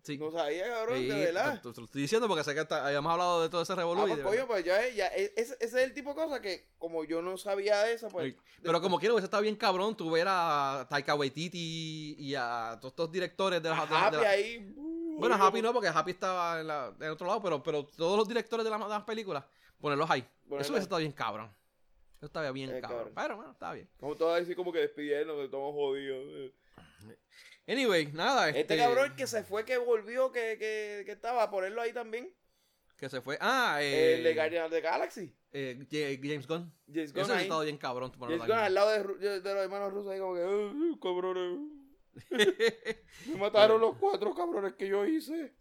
sí. 0.03 0.17
No 0.19 0.29
sabía, 0.31 0.67
cabrón, 0.69 0.99
Sí, 0.99 1.07
de 1.07 1.15
verdad. 1.25 1.59
te, 1.61 1.71
te 1.71 1.79
lo 1.79 1.85
estoy 1.85 2.01
diciendo 2.03 2.27
porque 2.27 2.43
sé 2.43 2.53
que 2.53 2.59
hasta- 2.59 2.85
habíamos 2.85 3.11
hablado 3.11 3.41
de 3.41 3.49
todo 3.49 3.63
ese 3.63 3.73
Ah, 3.73 3.77
revolú. 3.77 4.07
y 4.07 4.11
pues, 4.11 4.21
coño, 4.21 4.45
pues 4.47 4.63
ya, 4.63 4.87
ya 4.89 5.07
ese, 5.07 5.33
ese 5.37 5.55
es 5.59 5.73
el 5.73 5.93
tipo 5.95 6.09
de 6.11 6.15
cosa 6.17 6.39
que, 6.39 6.69
como 6.77 7.03
yo 7.03 7.23
no 7.23 7.35
sabía 7.37 7.81
de 7.83 7.93
eso, 7.93 8.07
pues. 8.09 8.33
Sí. 8.35 8.39
Pero 8.61 8.79
como 8.79 8.99
quiero, 8.99 9.17
eso 9.17 9.25
está 9.25 9.39
bien 9.39 9.55
cabrón, 9.55 9.97
tú 9.97 10.11
ver 10.11 10.27
a 10.29 10.85
Taika 10.87 11.15
Waititi 11.15 12.15
y 12.19 12.35
a 12.35 12.77
todos 12.79 12.91
estos 12.91 13.11
directores 13.11 13.63
de 13.63 13.69
las... 13.69 13.89
de 13.89 13.95
de 13.95 14.23
las- 14.23 14.25
ahí. 14.27 14.75
Uh, 15.19 15.27
bueno, 15.29 15.35
Happy 15.45 15.61
no, 15.61 15.73
porque 15.73 15.87
Happy 15.89 16.11
estaba 16.11 16.59
en, 16.61 16.67
la, 16.67 16.93
en 16.99 17.09
otro 17.09 17.27
lado, 17.27 17.41
pero, 17.41 17.61
pero 17.63 17.85
todos 17.85 18.17
los 18.17 18.27
directores 18.27 18.63
de, 18.63 18.69
la- 18.71 18.77
de 18.77 18.87
las 18.89 19.03
películas, 19.03 19.43
ponerlos 19.79 20.09
ahí. 20.09 20.21
Eso 20.21 20.71
hubiese 20.71 20.77
estado 20.79 20.99
bien 20.99 21.11
cabrón. 21.11 21.53
Eso 22.17 22.25
estaba 22.25 22.51
bien 22.51 22.69
Eh, 22.69 22.81
cabrón. 22.81 22.97
cabrón. 22.99 23.13
Pero 23.15 23.35
bueno, 23.37 23.51
está 23.51 23.71
bien. 23.73 23.89
Como 23.99 24.15
todos 24.15 24.41
así 24.41 24.53
como 24.55 24.71
que 24.73 24.79
despidiendo, 24.79 25.41
estamos 25.43 25.73
jodidos. 25.73 26.51
Anyway, 27.67 28.07
nada. 28.13 28.49
Este, 28.49 28.61
Este, 28.61 28.77
cabrón 28.77 29.15
que 29.15 29.27
se 29.27 29.43
fue, 29.43 29.63
que 29.63 29.77
volvió, 29.77 30.31
que, 30.31 30.57
que, 30.57 31.03
que 31.05 31.11
estaba, 31.11 31.43
a 31.43 31.51
ponerlo 31.51 31.81
ahí 31.81 31.93
también. 31.93 32.33
Que 32.97 33.07
se 33.09 33.21
fue. 33.21 33.37
Ah, 33.39 33.77
eh, 33.81 34.15
el 34.15 34.23
de 34.23 34.33
Guardians 34.33 34.65
of 34.65 34.71
the 34.71 34.81
Galaxy. 34.81 35.33
eh, 35.53 35.77
Ja- 35.89 36.19
James 36.27 36.47
Gunn. 36.47 36.73
James 36.87 37.11
Eso 37.11 37.13
Gunn 37.13 37.23
hubiese 37.23 37.33
ahí. 37.33 37.43
estado 37.43 37.61
bien 37.61 37.77
cabrón. 37.77 38.11
James 38.19 38.39
Gunn 38.39 38.51
al 38.51 38.73
lado 38.73 38.89
de, 39.17 39.39
de 39.41 39.53
los 39.53 39.63
hermanos 39.63 39.93
rusos 39.93 40.11
ahí 40.11 40.19
como 40.19 40.33
que, 40.33 40.41
"Eh, 40.41 40.97
cabrones. 41.01 41.59
Me 43.27 43.35
mataron 43.37 43.79
los 43.81 43.95
cuatro 43.97 44.33
cabrones 44.35 44.73
que 44.75 44.87
yo 44.87 45.05
hice. 45.05 45.55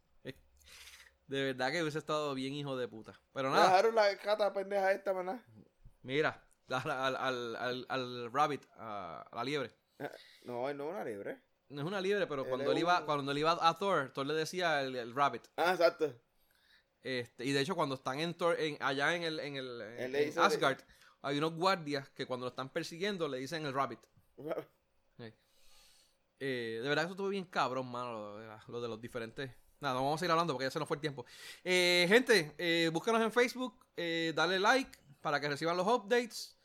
De 1.27 1.43
verdad 1.45 1.71
que 1.71 1.83
hubiese 1.83 1.99
estado 1.99 2.35
bien 2.35 2.55
hijo 2.55 2.77
de 2.77 2.89
puta. 2.89 3.21
Pero 3.35 3.51
Me 3.51 3.57
nada, 3.57 3.67
dejaron 3.69 3.95
la 3.95 4.17
cata 4.17 4.51
pendeja 4.53 4.93
esta, 4.93 5.13
maná. 5.13 5.45
mira, 6.03 6.43
al, 6.71 6.91
al, 7.17 7.57
al, 7.57 7.87
al 7.89 8.33
rabbit, 8.33 8.65
a, 8.77 9.21
a 9.31 9.37
la 9.37 9.45
liebre. 9.45 9.71
No, 10.45 10.69
él 10.71 10.77
no 10.79 10.85
es 10.89 10.91
una 10.95 11.05
liebre. 11.05 11.43
No 11.69 11.83
es 11.83 11.87
una 11.87 12.01
liebre, 12.01 12.27
pero 12.27 12.47
cuando 12.47 12.73
él, 12.73 12.79
iba, 12.79 13.05
cuando 13.05 13.31
él 13.33 13.39
iba 13.39 13.59
a 13.61 13.79
Thor, 13.79 14.11
Thor 14.15 14.27
le 14.27 14.33
decía 14.33 14.81
el, 14.81 14.97
el 14.97 15.15
rabbit. 15.15 15.43
Ah, 15.59 15.73
exacto. 15.73 16.15
Este, 17.03 17.45
y 17.45 17.53
de 17.53 17.61
hecho, 17.61 17.77
cuando 17.77 17.95
están 17.97 18.21
en 18.21 18.33
Thor, 18.33 18.59
en, 18.59 18.79
allá 18.81 19.15
en 19.15 19.23
el 19.25 19.39
en, 19.41 19.57
el, 19.57 19.81
en- 19.83 20.15
en 20.17 20.39
Asgard, 20.39 20.79
hay 21.21 21.37
unos 21.37 21.53
guardias 21.55 22.09
que 22.11 22.25
cuando 22.25 22.47
lo 22.47 22.51
están 22.51 22.71
persiguiendo 22.71 23.29
le 23.29 23.37
dicen 23.37 23.67
el 23.67 23.75
rabbit. 23.75 24.01
Eh, 26.41 26.81
de 26.83 26.89
verdad 26.89 27.05
eso 27.05 27.15
estuvo 27.15 27.29
bien 27.29 27.45
cabrón, 27.45 27.89
mano, 27.91 28.39
lo 28.69 28.81
de, 28.81 28.89
los 28.89 29.01
diferentes... 29.01 29.51
Nada, 29.81 29.95
vamos 29.95 30.21
a 30.21 30.25
ir 30.25 30.31
hablando 30.31 30.55
porque 30.55 30.67
ya 30.67 30.73
se 30.73 30.81
nos 30.81 30.89
fue 30.89 30.97
el 30.97 31.01
tiempo. 31.01 31.25
Eh, 31.63 32.07
gente, 32.09 32.53
eh, 32.59 32.91
búscanos 32.93 33.23
en 33.23 33.31
Facebook, 33.31 33.79
eh, 33.97 34.33
dale 34.35 34.59
like 34.59 34.91
para 35.21 35.41
que 35.41 35.49
reciban 35.49 35.77
los 35.77 35.87
updates. 35.87 36.59